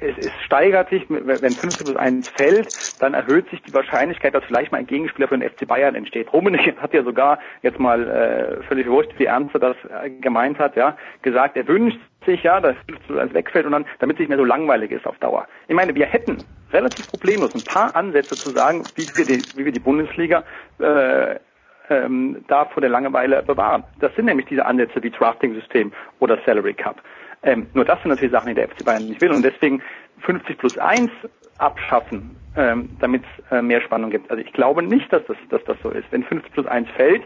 es, 0.00 0.16
es 0.18 0.32
steigert 0.44 0.90
sich, 0.90 1.04
wenn 1.08 1.56
50 1.56 1.86
plus 1.86 1.96
1 1.96 2.26
fällt, 2.36 2.70
dann 2.98 3.14
erhöht 3.14 3.48
sich 3.50 3.62
die 3.62 3.72
Wahrscheinlichkeit, 3.72 4.34
dass 4.34 4.44
vielleicht 4.44 4.72
mal 4.72 4.78
ein 4.78 4.86
Gegenspieler 4.86 5.28
für 5.28 5.38
den 5.38 5.48
FC 5.48 5.66
Bayern 5.66 5.94
entsteht. 5.94 6.32
Rummenigge 6.32 6.74
hat 6.80 6.92
ja 6.92 7.02
sogar, 7.02 7.38
jetzt 7.62 7.78
mal 7.78 8.08
äh, 8.08 8.62
völlig 8.64 8.86
wurscht, 8.88 9.12
wie 9.18 9.24
ernst 9.24 9.54
er 9.54 9.60
das 9.60 9.76
äh, 10.02 10.10
gemeint 10.10 10.58
hat, 10.58 10.76
ja, 10.76 10.96
gesagt, 11.22 11.56
er 11.56 11.66
wünscht 11.66 11.98
sich 12.26 12.42
ja, 12.42 12.60
dass 12.60 12.76
50 12.86 13.06
plus 13.06 13.18
1 13.18 13.34
wegfällt 13.34 13.66
und 13.66 13.72
dann, 13.72 13.86
damit 14.00 14.16
es 14.16 14.20
nicht 14.20 14.28
mehr 14.28 14.38
so 14.38 14.44
langweilig 14.44 14.90
ist 14.90 15.06
auf 15.06 15.18
Dauer. 15.18 15.46
Ich 15.68 15.74
meine, 15.74 15.94
wir 15.94 16.06
hätten 16.06 16.44
relativ 16.72 17.06
problemlos 17.06 17.54
ein 17.54 17.64
paar 17.64 17.94
Ansätze 17.96 18.38
zu 18.38 18.52
sagen, 18.52 18.86
wie 18.94 19.08
wir 19.14 19.24
die, 19.24 19.46
wie 19.54 19.64
wir 19.64 19.72
die 19.72 19.78
Bundesliga 19.78 20.44
äh, 20.78 21.36
ähm, 21.90 22.44
da 22.48 22.64
vor 22.66 22.80
der 22.80 22.90
Langeweile 22.90 23.42
bewahren. 23.42 23.84
Das 24.00 24.14
sind 24.14 24.26
nämlich 24.26 24.46
diese 24.46 24.64
Ansätze 24.64 25.02
wie 25.02 25.10
Drafting-System 25.10 25.92
oder 26.18 26.38
Salary 26.46 26.74
Cup. 26.74 27.00
Ähm, 27.44 27.68
nur 27.74 27.84
das 27.84 28.00
sind 28.02 28.08
natürlich 28.08 28.32
Sachen, 28.32 28.48
die 28.48 28.54
der 28.54 28.68
FC 28.68 28.84
Bayern 28.84 29.06
nicht 29.06 29.20
will 29.20 29.30
und 29.30 29.42
deswegen 29.42 29.82
50 30.20 30.58
plus 30.58 30.76
1 30.78 31.10
abschaffen, 31.58 32.36
ähm, 32.56 32.96
damit 33.00 33.22
es 33.22 33.52
äh, 33.52 33.62
mehr 33.62 33.80
Spannung 33.80 34.10
gibt. 34.10 34.30
Also 34.30 34.42
ich 34.42 34.52
glaube 34.52 34.82
nicht, 34.82 35.12
dass 35.12 35.24
das, 35.26 35.36
dass 35.50 35.62
das 35.64 35.76
so 35.82 35.90
ist. 35.90 36.10
Wenn 36.10 36.24
50 36.24 36.52
plus 36.52 36.66
1 36.66 36.88
fällt, 36.96 37.22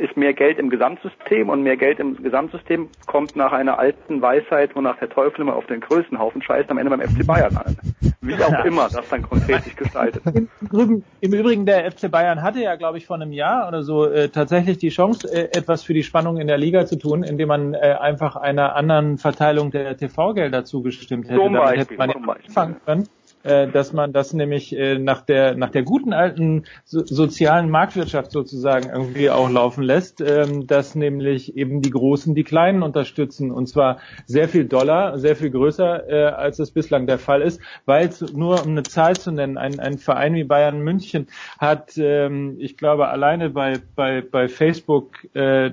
ist 0.00 0.16
mehr 0.16 0.32
Geld 0.32 0.58
im 0.58 0.70
Gesamtsystem 0.70 1.48
und 1.48 1.62
mehr 1.62 1.76
Geld 1.76 2.00
im 2.00 2.22
Gesamtsystem 2.22 2.88
kommt 3.06 3.36
nach 3.36 3.52
einer 3.52 3.78
alten 3.78 4.20
Weisheit, 4.20 4.74
wonach 4.74 4.98
der 4.98 5.10
Teufel 5.10 5.42
immer 5.42 5.54
auf 5.54 5.66
den 5.66 5.80
größten 5.80 6.18
Haufen 6.18 6.42
scheißt, 6.42 6.70
am 6.70 6.78
Ende 6.78 6.90
beim 6.90 7.00
FC 7.00 7.26
Bayern 7.26 7.56
an. 7.56 7.76
Wie 8.20 8.34
auch 8.42 8.64
immer 8.64 8.88
das 8.88 9.08
dann 9.08 9.22
konkret 9.22 9.62
sich 9.62 9.76
gestaltet. 9.76 10.22
Im, 10.26 10.48
Übrigen, 10.60 11.04
Im 11.20 11.32
Übrigen, 11.32 11.66
der 11.66 11.90
FC 11.90 12.10
Bayern 12.10 12.42
hatte 12.42 12.60
ja, 12.60 12.76
glaube 12.76 12.98
ich, 12.98 13.06
vor 13.06 13.16
einem 13.16 13.32
Jahr 13.32 13.68
oder 13.68 13.82
so 13.82 14.06
äh, 14.06 14.28
tatsächlich 14.28 14.78
die 14.78 14.88
Chance, 14.88 15.28
äh, 15.32 15.56
etwas 15.56 15.82
für 15.82 15.94
die 15.94 16.02
Spannung 16.02 16.38
in 16.38 16.46
der 16.46 16.58
Liga 16.58 16.86
zu 16.86 16.96
tun, 16.96 17.22
indem 17.22 17.48
man 17.48 17.74
äh, 17.74 17.96
einfach 18.00 18.36
einer 18.36 18.74
anderen 18.74 19.18
Verteilung 19.18 19.70
der 19.70 19.96
TV-Gelder 19.96 20.64
zugestimmt 20.64 21.26
hätte. 21.26 21.36
Zum 21.36 21.52
Damit 21.52 21.60
Beispiel, 21.60 21.80
hätte 21.80 21.94
man 21.96 22.10
zum 22.10 22.20
ja 22.22 22.26
Beispiel. 22.26 22.48
anfangen 22.48 22.76
können 22.84 23.08
dass 23.42 23.92
man 23.92 24.12
das 24.12 24.32
nämlich 24.32 24.76
äh, 24.76 24.98
nach 24.98 25.22
der 25.22 25.54
nach 25.54 25.70
der 25.70 25.82
guten 25.82 26.12
alten 26.12 26.64
so, 26.84 27.04
sozialen 27.04 27.70
Marktwirtschaft 27.70 28.32
sozusagen 28.32 28.90
irgendwie 28.90 29.30
auch 29.30 29.48
laufen 29.50 29.82
lässt, 29.82 30.20
ähm, 30.20 30.66
dass 30.66 30.94
nämlich 30.94 31.56
eben 31.56 31.80
die 31.80 31.90
Großen 31.90 32.34
die 32.34 32.44
Kleinen 32.44 32.82
unterstützen. 32.82 33.50
Und 33.50 33.66
zwar 33.66 33.98
sehr 34.26 34.48
viel 34.48 34.66
Dollar, 34.66 35.18
sehr 35.18 35.36
viel 35.36 35.50
größer 35.50 36.08
äh, 36.08 36.24
als 36.26 36.58
es 36.58 36.70
bislang 36.70 37.06
der 37.06 37.18
Fall 37.18 37.40
ist, 37.42 37.60
weil 37.86 38.10
nur 38.34 38.62
um 38.62 38.70
eine 38.70 38.82
Zahl 38.82 39.16
zu 39.16 39.30
nennen, 39.30 39.56
ein, 39.56 39.78
ein 39.80 39.98
Verein 39.98 40.34
wie 40.34 40.44
Bayern 40.44 40.80
München 40.80 41.28
hat, 41.58 41.92
ähm, 41.96 42.56
ich 42.58 42.76
glaube 42.76 43.08
alleine 43.08 43.50
bei 43.50 43.78
bei 43.96 44.20
bei 44.20 44.48
Facebook 44.48 45.24
äh, 45.34 45.70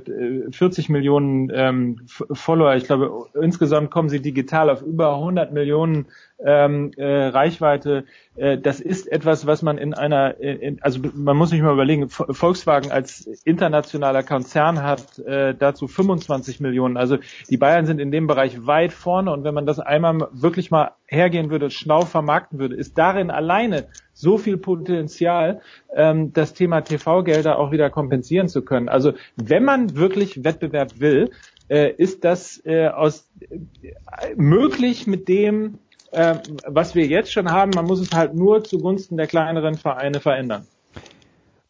40 0.52 0.90
Millionen 0.90 1.52
ähm, 1.54 2.02
Follower, 2.08 2.76
ich 2.76 2.86
glaube 2.86 3.28
insgesamt 3.42 3.92
kommen 3.92 4.10
sie 4.10 4.22
digital 4.22 4.70
auf 4.70 4.82
über 4.82 5.16
100 5.16 5.52
Millionen 5.52 6.08
ähm, 6.44 6.92
äh, 6.98 7.06
Reichweite, 7.06 8.06
äh, 8.36 8.58
das 8.58 8.80
ist 8.80 9.12
etwas, 9.12 9.48
was 9.48 9.62
man 9.62 9.78
in 9.78 9.94
einer, 9.94 10.40
in, 10.40 10.82
also 10.82 11.00
man 11.14 11.36
muss 11.36 11.50
sich 11.50 11.62
mal 11.62 11.74
überlegen, 11.74 12.10
Volkswagen 12.10 12.92
als 12.92 13.26
internationaler 13.44 14.24
Konzern 14.24 14.84
hat 14.84 15.20
äh, 15.20 15.56
dazu 15.56 15.88
25 15.88 16.60
Millionen. 16.60 16.98
Also 16.98 17.18
die 17.50 17.58
Bayern 17.58 17.86
sind 17.86 18.00
in 18.00 18.12
dem 18.12 18.28
Bereich 18.28 18.66
weit 18.68 18.94
vorne 18.94 19.32
und 19.32 19.44
wenn 19.44 19.54
man 19.54 19.66
das 19.66 19.80
einmal 19.80 20.28
wirklich 20.32 20.70
mal 20.70 20.92
hergehen 21.08 21.50
würde, 21.50 21.70
schnau 21.72 22.02
vermarkten 22.02 22.60
würde, 22.60 22.76
ist 22.76 22.98
darin 22.98 23.32
alleine 23.32 23.88
so 24.14 24.38
viel 24.38 24.58
Potenzial, 24.58 25.62
ähm, 25.96 26.34
das 26.34 26.54
Thema 26.54 26.82
TV-Gelder 26.82 27.58
auch 27.58 27.72
wieder 27.72 27.90
kompensieren 27.90 28.48
zu 28.48 28.64
können. 28.64 28.90
Also 28.90 29.14
wenn 29.36 29.64
man 29.64 29.96
wirklich 29.96 30.44
Wettbewerb 30.44 31.00
will, 31.00 31.32
äh, 31.70 31.92
ist 31.92 32.24
das 32.24 32.62
äh, 32.66 32.88
aus 32.88 33.30
äh, 33.42 34.36
möglich 34.36 35.08
mit 35.08 35.28
dem 35.28 35.80
äh, 36.12 36.36
was 36.66 36.96
wir 36.96 37.06
jetzt 37.06 37.32
schon 37.32 37.52
haben, 37.52 37.72
man 37.76 37.86
muss 37.86 38.00
es 38.00 38.12
halt 38.12 38.34
nur 38.34 38.64
zugunsten 38.64 39.18
der 39.18 39.28
kleineren 39.28 39.76
Vereine 39.76 40.20
verändern. 40.20 40.66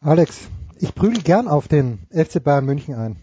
Alex, 0.02 0.48
ich 0.80 0.94
prügel 0.94 1.22
gern 1.22 1.48
auf 1.48 1.68
den 1.68 2.00
FC 2.12 2.44
Bayern 2.44 2.66
München 2.66 2.96
ein. 2.96 3.16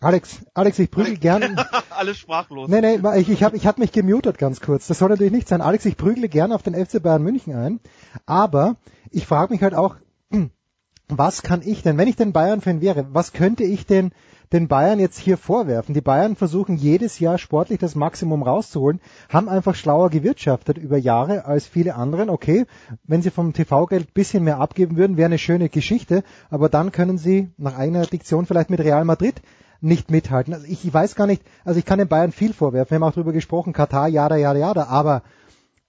Alex, 0.00 0.44
Alex, 0.54 0.78
ich 0.78 0.90
prügel 0.90 1.16
gern. 1.18 1.56
Alles 1.90 2.18
sprachlos. 2.18 2.68
Nee, 2.68 2.80
nee, 2.80 3.00
ich, 3.16 3.28
ich 3.28 3.42
habe 3.42 3.56
ich 3.56 3.66
hab 3.66 3.78
mich 3.78 3.90
gemutet 3.90 4.38
ganz 4.38 4.60
kurz. 4.60 4.86
Das 4.86 4.98
soll 4.98 5.08
natürlich 5.08 5.32
nicht 5.32 5.48
sein. 5.48 5.60
Alex, 5.60 5.84
ich 5.86 5.96
prügle 5.96 6.28
gern 6.28 6.52
auf 6.52 6.62
den 6.62 6.74
FC 6.74 7.02
Bayern 7.02 7.22
München 7.22 7.56
ein. 7.56 7.80
Aber 8.24 8.76
ich 9.10 9.26
frage 9.26 9.52
mich 9.52 9.62
halt 9.62 9.74
auch, 9.74 9.96
was 11.08 11.42
kann 11.42 11.62
ich 11.64 11.82
denn, 11.82 11.98
wenn 11.98 12.08
ich 12.08 12.16
den 12.16 12.32
Bayern-Fan 12.32 12.80
wäre, 12.80 13.06
was 13.10 13.32
könnte 13.32 13.64
ich 13.64 13.86
denn 13.86 14.12
den 14.52 14.68
Bayern 14.68 14.98
jetzt 14.98 15.18
hier 15.18 15.36
vorwerfen. 15.36 15.94
Die 15.94 16.00
Bayern 16.00 16.36
versuchen 16.36 16.76
jedes 16.76 17.18
Jahr 17.18 17.38
sportlich 17.38 17.78
das 17.78 17.94
Maximum 17.94 18.42
rauszuholen, 18.42 19.00
haben 19.28 19.48
einfach 19.48 19.74
schlauer 19.74 20.10
gewirtschaftet 20.10 20.78
über 20.78 20.96
Jahre 20.96 21.44
als 21.44 21.66
viele 21.66 21.94
anderen. 21.94 22.30
Okay, 22.30 22.66
wenn 23.04 23.22
sie 23.22 23.30
vom 23.30 23.52
TV-Geld 23.52 24.14
bisschen 24.14 24.44
mehr 24.44 24.60
abgeben 24.60 24.96
würden, 24.96 25.16
wäre 25.16 25.26
eine 25.26 25.38
schöne 25.38 25.68
Geschichte, 25.68 26.22
aber 26.50 26.68
dann 26.68 26.92
können 26.92 27.18
sie 27.18 27.50
nach 27.56 27.76
eigener 27.76 28.06
Diktion 28.06 28.46
vielleicht 28.46 28.70
mit 28.70 28.80
Real 28.80 29.04
Madrid 29.04 29.42
nicht 29.80 30.10
mithalten. 30.10 30.54
Also 30.54 30.66
ich, 30.66 30.92
weiß 30.92 31.14
gar 31.14 31.26
nicht, 31.26 31.42
also 31.64 31.78
ich 31.78 31.84
kann 31.84 31.98
den 31.98 32.08
Bayern 32.08 32.32
viel 32.32 32.52
vorwerfen, 32.52 32.90
wir 32.90 32.96
haben 32.96 33.10
auch 33.10 33.14
darüber 33.14 33.32
gesprochen, 33.32 33.72
Katar, 33.72 34.08
jada, 34.08 34.36
jada, 34.36 34.58
jada, 34.58 34.84
aber 34.84 35.22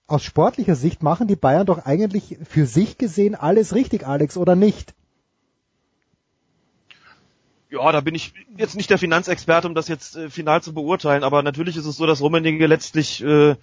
aus 0.06 0.22
sportlicher 0.22 0.74
Sicht 0.74 1.02
machen 1.02 1.28
die 1.28 1.36
Bayern 1.36 1.66
doch 1.66 1.86
eigentlich 1.86 2.38
für 2.42 2.66
sich 2.66 2.98
gesehen 2.98 3.34
alles 3.34 3.74
richtig, 3.74 4.06
Alex, 4.06 4.36
oder 4.36 4.56
nicht? 4.56 4.94
Ja, 7.70 7.92
da 7.92 8.00
bin 8.00 8.16
ich 8.16 8.32
jetzt 8.56 8.74
nicht 8.74 8.90
der 8.90 8.98
Finanzexperte, 8.98 9.68
um 9.68 9.74
das 9.74 9.86
jetzt 9.86 10.16
äh, 10.16 10.28
final 10.28 10.60
zu 10.62 10.74
beurteilen, 10.74 11.22
aber 11.22 11.42
natürlich 11.42 11.76
ist 11.76 11.86
es 11.86 11.96
so, 11.96 12.06
dass 12.06 12.20
Rummenigge 12.20 12.66
letztlich 12.66 13.22
äh, 13.22 13.54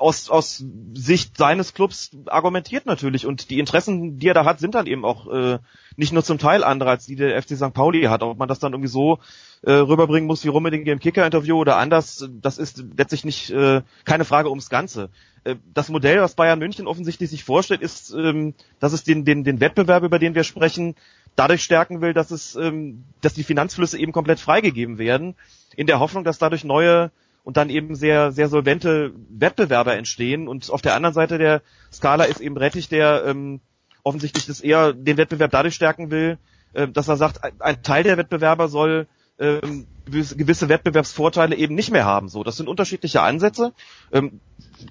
aus, 0.00 0.30
aus 0.30 0.64
Sicht 0.94 1.36
seines 1.36 1.74
Clubs 1.74 2.10
argumentiert 2.26 2.86
natürlich 2.86 3.26
und 3.26 3.50
die 3.50 3.58
Interessen, 3.58 4.18
die 4.18 4.28
er 4.28 4.34
da 4.34 4.44
hat, 4.44 4.58
sind 4.58 4.74
dann 4.74 4.86
eben 4.86 5.04
auch 5.04 5.30
äh, 5.30 5.58
nicht 5.96 6.12
nur 6.12 6.24
zum 6.24 6.38
Teil 6.38 6.64
andere, 6.64 6.90
als 6.90 7.06
die 7.06 7.16
der 7.16 7.40
FC 7.40 7.56
St. 7.56 7.74
Pauli 7.74 8.04
hat. 8.04 8.22
Ob 8.22 8.38
man 8.38 8.48
das 8.48 8.58
dann 8.58 8.72
irgendwie 8.72 8.88
so 8.88 9.18
äh, 9.62 9.72
rüberbringen 9.72 10.26
muss 10.26 10.42
wie 10.44 10.48
Rummenigge 10.48 10.90
im 10.90 10.98
Kicker-Interview 10.98 11.56
oder 11.56 11.76
anders, 11.76 12.26
das 12.40 12.56
ist 12.56 12.82
letztlich 12.96 13.24
nicht 13.24 13.50
äh, 13.50 13.82
keine 14.04 14.24
Frage 14.24 14.48
ums 14.48 14.70
Ganze. 14.70 15.10
Äh, 15.44 15.56
das 15.74 15.90
Modell, 15.90 16.22
was 16.22 16.34
Bayern 16.34 16.58
München 16.58 16.86
offensichtlich 16.86 17.28
sich 17.28 17.44
vorstellt, 17.44 17.82
ist, 17.82 18.12
ähm, 18.12 18.54
dass 18.78 18.94
es 18.94 19.04
den, 19.04 19.26
den, 19.26 19.44
den 19.44 19.60
Wettbewerb, 19.60 20.02
über 20.02 20.18
den 20.18 20.34
wir 20.34 20.44
sprechen, 20.44 20.94
dadurch 21.36 21.62
stärken 21.62 22.00
will, 22.00 22.12
dass 22.12 22.30
es, 22.30 22.54
ähm, 22.56 23.04
dass 23.20 23.34
die 23.34 23.44
Finanzflüsse 23.44 23.98
eben 23.98 24.12
komplett 24.12 24.40
freigegeben 24.40 24.98
werden, 24.98 25.34
in 25.76 25.86
der 25.86 26.00
Hoffnung, 26.00 26.24
dass 26.24 26.38
dadurch 26.38 26.64
neue 26.64 27.10
und 27.42 27.56
dann 27.56 27.70
eben 27.70 27.94
sehr, 27.94 28.32
sehr 28.32 28.48
solvente 28.48 29.12
Wettbewerber 29.30 29.96
entstehen. 29.96 30.48
Und 30.48 30.70
auf 30.70 30.82
der 30.82 30.94
anderen 30.94 31.14
Seite 31.14 31.38
der 31.38 31.62
Skala 31.92 32.24
ist 32.24 32.40
eben 32.40 32.56
Rettich, 32.56 32.88
der 32.88 33.24
ähm, 33.26 33.60
offensichtlich 34.02 34.46
das 34.46 34.60
eher 34.60 34.92
den 34.92 35.16
Wettbewerb 35.16 35.50
dadurch 35.50 35.74
stärken 35.74 36.10
will, 36.10 36.38
äh, 36.72 36.88
dass 36.88 37.08
er 37.08 37.16
sagt, 37.16 37.40
ein, 37.60 37.82
Teil 37.82 38.02
der 38.02 38.18
Wettbewerber 38.18 38.68
soll 38.68 39.06
ähm, 39.38 39.86
gewisse 40.06 40.68
Wettbewerbsvorteile 40.68 41.56
eben 41.56 41.74
nicht 41.74 41.90
mehr 41.90 42.04
haben. 42.04 42.28
So, 42.28 42.44
das 42.44 42.56
sind 42.56 42.68
unterschiedliche 42.68 43.22
Ansätze. 43.22 43.72
Ähm, 44.12 44.40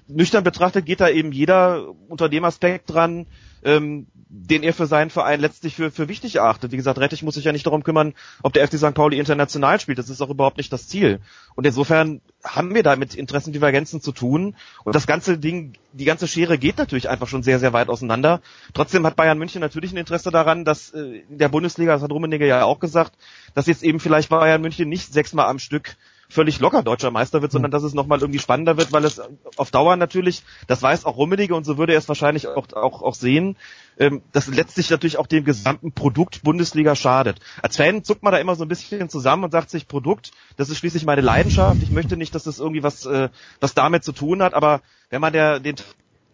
nüchtern 0.08 0.44
betrachtet 0.44 0.86
geht 0.86 1.00
da 1.00 1.08
eben 1.08 1.30
jeder 1.30 1.94
unter 2.08 2.28
dem 2.28 2.44
Aspekt 2.44 2.92
dran, 2.92 3.26
ähm, 3.62 4.06
den 4.32 4.62
er 4.62 4.72
für 4.72 4.86
seinen 4.86 5.10
Verein 5.10 5.40
letztlich 5.40 5.74
für, 5.74 5.90
für 5.90 6.08
wichtig 6.08 6.36
erachtet. 6.36 6.70
Wie 6.70 6.76
gesagt, 6.76 6.98
Rettich 6.98 7.22
muss 7.22 7.34
sich 7.34 7.44
ja 7.44 7.52
nicht 7.52 7.66
darum 7.66 7.82
kümmern, 7.82 8.14
ob 8.42 8.52
der 8.52 8.66
FC 8.66 8.78
St. 8.78 8.94
Pauli 8.94 9.18
international 9.18 9.80
spielt. 9.80 9.98
Das 9.98 10.08
ist 10.08 10.20
auch 10.20 10.30
überhaupt 10.30 10.56
nicht 10.56 10.72
das 10.72 10.86
Ziel. 10.86 11.20
Und 11.56 11.66
insofern 11.66 12.20
haben 12.44 12.74
wir 12.74 12.82
da 12.82 12.94
mit 12.94 13.14
Interessendivergenzen 13.14 14.00
zu 14.00 14.12
tun. 14.12 14.54
Und 14.84 14.94
das 14.94 15.08
ganze 15.08 15.36
Ding, 15.36 15.72
die 15.92 16.04
ganze 16.04 16.28
Schere 16.28 16.58
geht 16.58 16.78
natürlich 16.78 17.08
einfach 17.08 17.26
schon 17.26 17.42
sehr, 17.42 17.58
sehr 17.58 17.72
weit 17.72 17.88
auseinander. 17.88 18.40
Trotzdem 18.72 19.04
hat 19.04 19.16
Bayern 19.16 19.38
München 19.38 19.60
natürlich 19.60 19.92
ein 19.92 19.98
Interesse 19.98 20.30
daran, 20.30 20.64
dass 20.64 20.90
äh, 20.90 21.22
in 21.28 21.38
der 21.38 21.48
Bundesliga, 21.48 21.92
das 21.92 22.02
hat 22.02 22.12
Rummenigge 22.12 22.46
ja 22.46 22.64
auch 22.64 22.78
gesagt, 22.78 23.14
dass 23.54 23.66
jetzt 23.66 23.82
eben 23.82 23.98
vielleicht 23.98 24.28
Bayern 24.28 24.62
München 24.62 24.88
nicht 24.88 25.12
sechsmal 25.12 25.46
am 25.46 25.58
Stück 25.58 25.96
völlig 26.30 26.60
locker 26.60 26.82
deutscher 26.82 27.10
Meister 27.10 27.42
wird, 27.42 27.52
sondern 27.52 27.70
dass 27.70 27.82
es 27.82 27.92
nochmal 27.92 28.20
irgendwie 28.20 28.38
spannender 28.38 28.76
wird, 28.76 28.92
weil 28.92 29.04
es 29.04 29.20
auf 29.56 29.70
Dauer 29.70 29.96
natürlich, 29.96 30.42
das 30.66 30.80
weiß 30.80 31.04
auch 31.04 31.16
Rummenigge 31.16 31.54
und 31.54 31.64
so 31.64 31.76
würde 31.76 31.92
er 31.92 31.98
es 31.98 32.08
wahrscheinlich 32.08 32.46
auch, 32.46 32.72
auch, 32.72 33.02
auch 33.02 33.14
sehen, 33.14 33.56
ähm, 33.98 34.22
das 34.32 34.46
letztlich 34.46 34.90
natürlich 34.90 35.18
auch 35.18 35.26
dem 35.26 35.44
gesamten 35.44 35.92
Produkt 35.92 36.42
Bundesliga 36.42 36.94
schadet. 36.94 37.40
Als 37.62 37.76
Fan 37.76 38.04
zuckt 38.04 38.22
man 38.22 38.32
da 38.32 38.38
immer 38.38 38.54
so 38.54 38.64
ein 38.64 38.68
bisschen 38.68 39.08
zusammen 39.08 39.44
und 39.44 39.50
sagt 39.50 39.70
sich, 39.70 39.88
Produkt, 39.88 40.30
das 40.56 40.70
ist 40.70 40.78
schließlich 40.78 41.04
meine 41.04 41.20
Leidenschaft, 41.20 41.82
ich 41.82 41.90
möchte 41.90 42.16
nicht, 42.16 42.34
dass 42.34 42.44
das 42.44 42.60
irgendwie 42.60 42.82
was, 42.82 43.04
äh, 43.06 43.28
was 43.60 43.74
damit 43.74 44.04
zu 44.04 44.12
tun 44.12 44.42
hat, 44.42 44.54
aber 44.54 44.80
wenn 45.10 45.20
man 45.20 45.32
der, 45.32 45.58
den 45.58 45.76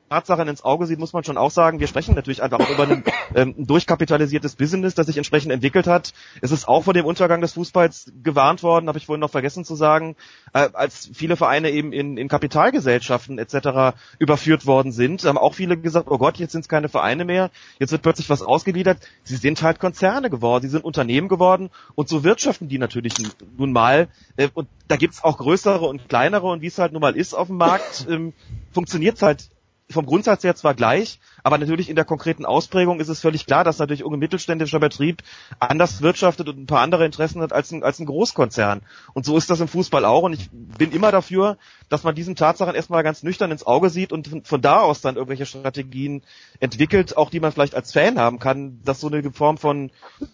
Tatsachen 0.09 0.49
ins 0.49 0.63
Auge 0.63 0.87
sieht, 0.87 0.99
muss 0.99 1.13
man 1.13 1.25
schon 1.25 1.37
auch 1.37 1.51
sagen, 1.51 1.81
wir 1.81 1.87
sprechen 1.87 2.15
natürlich 2.15 2.43
einfach 2.43 2.61
auch 2.61 2.71
über 2.71 2.85
ein, 2.85 3.05
ähm, 3.35 3.55
ein 3.59 3.67
durchkapitalisiertes 3.67 4.57
Business, 4.57 4.95
das 4.95 5.07
sich 5.07 5.17
entsprechend 5.17 5.53
entwickelt 5.53 5.87
hat. 5.87 6.13
Es 6.41 6.53
ist 6.53 6.69
auch 6.69 6.85
vor 6.85 6.95
dem 6.95 7.05
Untergang 7.05 7.41
des 7.41 7.55
Fußballs 7.55 8.13
gewarnt 8.23 8.63
worden, 8.63 8.89
habe 8.89 8.99
ich 8.99 9.07
vorhin 9.07 9.21
noch 9.21 9.31
vergessen 9.31 9.65
zu 9.65 9.75
sagen, 9.75 10.17
äh, 10.53 10.69
als 10.73 11.11
viele 11.13 11.37
Vereine 11.37 11.71
eben 11.71 11.93
in, 11.93 12.17
in 12.17 12.29
Kapitalgesellschaften 12.29 13.39
etc. 13.39 13.97
überführt 14.19 14.67
worden 14.67 14.93
sind, 14.93 15.25
haben 15.25 15.39
auch 15.39 15.55
viele 15.55 15.77
gesagt, 15.77 16.09
oh 16.11 16.19
Gott, 16.19 16.39
jetzt 16.39 16.53
sind 16.53 16.63
es 16.63 16.69
keine 16.69 16.89
Vereine 16.89 17.25
mehr, 17.25 17.51
jetzt 17.81 17.91
wird 17.93 18.03
plötzlich 18.03 18.31
was 18.31 18.43
ausgegliedert. 18.43 18.99
Sie 19.25 19.37
sind 19.37 19.63
halt 19.63 19.81
Konzerne 19.81 20.31
geworden, 20.31 20.63
sie 20.63 20.71
sind 20.71 20.85
Unternehmen 20.85 21.29
geworden 21.29 21.71
und 21.95 22.09
so 22.09 22.23
wirtschaften 22.23 22.69
die 22.69 22.79
natürlich 22.79 23.15
nun 23.57 23.73
mal. 23.73 24.09
Äh, 24.37 24.49
und 24.55 24.69
da 24.89 24.97
gibt's 24.97 25.25
auch 25.25 25.39
größere 25.39 25.85
und 25.85 26.09
kleinere 26.09 26.47
und 26.47 26.63
wie 26.63 26.69
es 26.69 26.79
halt 26.79 26.93
nun 26.93 27.03
mal 27.03 27.17
ist 27.17 27.35
auf 27.35 27.49
dem 27.49 27.57
Markt, 27.57 28.07
ähm, 28.09 28.33
funktioniert 28.73 29.21
halt 29.23 29.51
vom 29.89 30.05
Grundsatz 30.07 30.43
her 30.43 30.57
zwar 30.57 30.75
gleich, 30.75 31.21
aber 31.45 31.59
natürlich 31.59 31.89
in 31.89 31.95
der 31.95 32.05
konkreten 32.05 32.45
Ausprägung 32.45 32.99
ist 32.99 33.09
es 33.09 33.21
völlig 33.21 33.47
klar, 33.47 33.63
dass 33.63 33.79
natürlich 33.79 34.05
ein 34.05 34.19
mittelständischer 34.19 34.81
Betrieb 34.81 35.23
anders 35.61 36.03
wirtschaftet 36.03 36.49
und 36.49 36.59
ein 36.59 36.67
paar 36.67 36.81
andere 36.81 37.05
Interessen 37.07 37.41
hat 37.41 37.53
als 37.53 37.71
ein, 37.71 37.85
als 37.85 38.01
ein 38.01 38.07
Großkonzern. 38.07 38.83
Und 39.15 39.25
so 39.25 39.37
ist 39.37 39.49
das 39.49 39.61
im 39.61 39.69
Fußball 39.69 40.05
auch. 40.05 40.25
Und 40.25 40.33
ich 40.33 40.51
bin 40.51 40.91
immer 40.91 41.13
dafür, 41.13 41.57
dass 41.89 42.03
man 42.03 42.17
diesen 42.17 42.35
Tatsachen 42.35 42.75
erstmal 42.75 43.05
ganz 43.05 43.23
nüchtern 43.23 43.53
ins 43.53 43.65
Auge 43.65 43.91
sieht 43.91 44.13
und 44.13 44.47
von 44.47 44.61
da 44.61 44.81
aus 44.81 45.03
dann 45.03 45.15
irgendwelche 45.15 45.47
Strategien 45.47 46.23
entwickelt, 46.59 47.17
auch 47.17 47.31
die 47.31 47.41
man 47.41 47.53
vielleicht 47.53 47.77
als 47.77 47.93
Fan 47.93 48.19
haben 48.19 48.41
kann, 48.41 48.81
dass 48.85 49.01
so 49.01 49.07
eine 49.07 49.31
Form 49.31 49.57
von, 49.57 49.93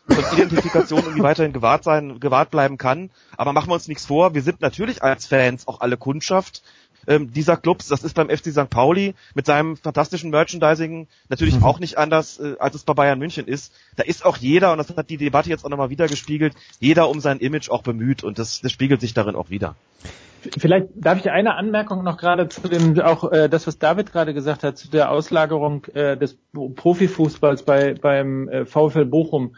von 0.09 0.25
Identifikation 0.33 1.01
irgendwie 1.01 1.23
weiterhin 1.23 1.53
gewahrt 1.53 1.85
sein, 1.85 2.21
gewahrt 2.21 2.51
bleiben 2.51 2.79
kann. 2.79 3.11
Aber 3.37 3.53
machen 3.53 3.69
wir 3.69 3.75
uns 3.75 3.89
nichts 3.89 4.07
vor, 4.07 4.35
wir 4.35 4.43
sind 4.43 4.63
natürlich 4.63 5.03
als 5.03 5.27
Fans 5.27 5.69
auch 5.69 5.81
alle 5.81 5.99
Kundschaft 5.99 6.63
ähm, 7.07 7.33
dieser 7.33 7.57
Clubs. 7.57 7.89
Das 7.89 8.05
ist 8.05 8.15
beim 8.15 8.29
FC 8.29 8.53
St. 8.53 8.71
Pauli 8.71 9.15
mit 9.35 9.47
seinem 9.47 9.77
fantastischen 9.77 10.31
Merchandising 10.31 11.09
natürlich 11.29 11.57
mhm. 11.57 11.65
auch 11.65 11.81
nicht 11.81 11.99
anders, 11.99 12.39
äh, 12.39 12.57
als 12.59 12.75
es 12.75 12.85
bei 12.85 12.95
Bayern 12.95 13.19
München 13.19 13.47
ist. 13.47 13.73
Da 13.97 14.05
ist 14.05 14.25
auch 14.25 14.37
jeder, 14.37 14.73
und 14.73 14.79
das 14.79 14.97
hat 14.97 15.11
die 15.11 15.17
Debatte 15.17 15.51
jetzt 15.51 15.65
auch 15.65 15.71
nochmal 15.71 15.91
wieder 15.91 16.09
gespiegelt, 16.09 16.55
jeder 16.81 17.09
um 17.09 17.21
sein 17.21 17.39
Image 17.39 17.71
auch 17.71 17.83
bemüht 17.83 18.25
und 18.25 18.39
das, 18.39 18.61
das 18.61 18.73
spiegelt 18.73 19.01
sich 19.01 19.15
darin 19.15 19.37
auch 19.37 19.51
wieder. 19.51 19.77
Vielleicht 20.59 20.89
darf 20.97 21.19
ich 21.19 21.31
eine 21.31 21.55
Anmerkung 21.55 22.03
noch 22.03 22.17
gerade 22.17 22.49
zu 22.49 22.67
dem, 22.67 22.99
auch 23.01 23.31
äh, 23.31 23.49
das, 23.49 23.67
was 23.67 23.79
David 23.79 24.11
gerade 24.11 24.35
gesagt 24.35 24.65
hat, 24.65 24.77
zu 24.77 24.91
der 24.91 25.11
Auslagerung 25.11 25.85
äh, 25.95 26.17
des 26.17 26.37
Profifußballs 26.53 27.63
bei, 27.63 27.95
beim 27.95 28.49
äh, 28.49 28.65
VfL 28.65 29.05
Bochum 29.05 29.55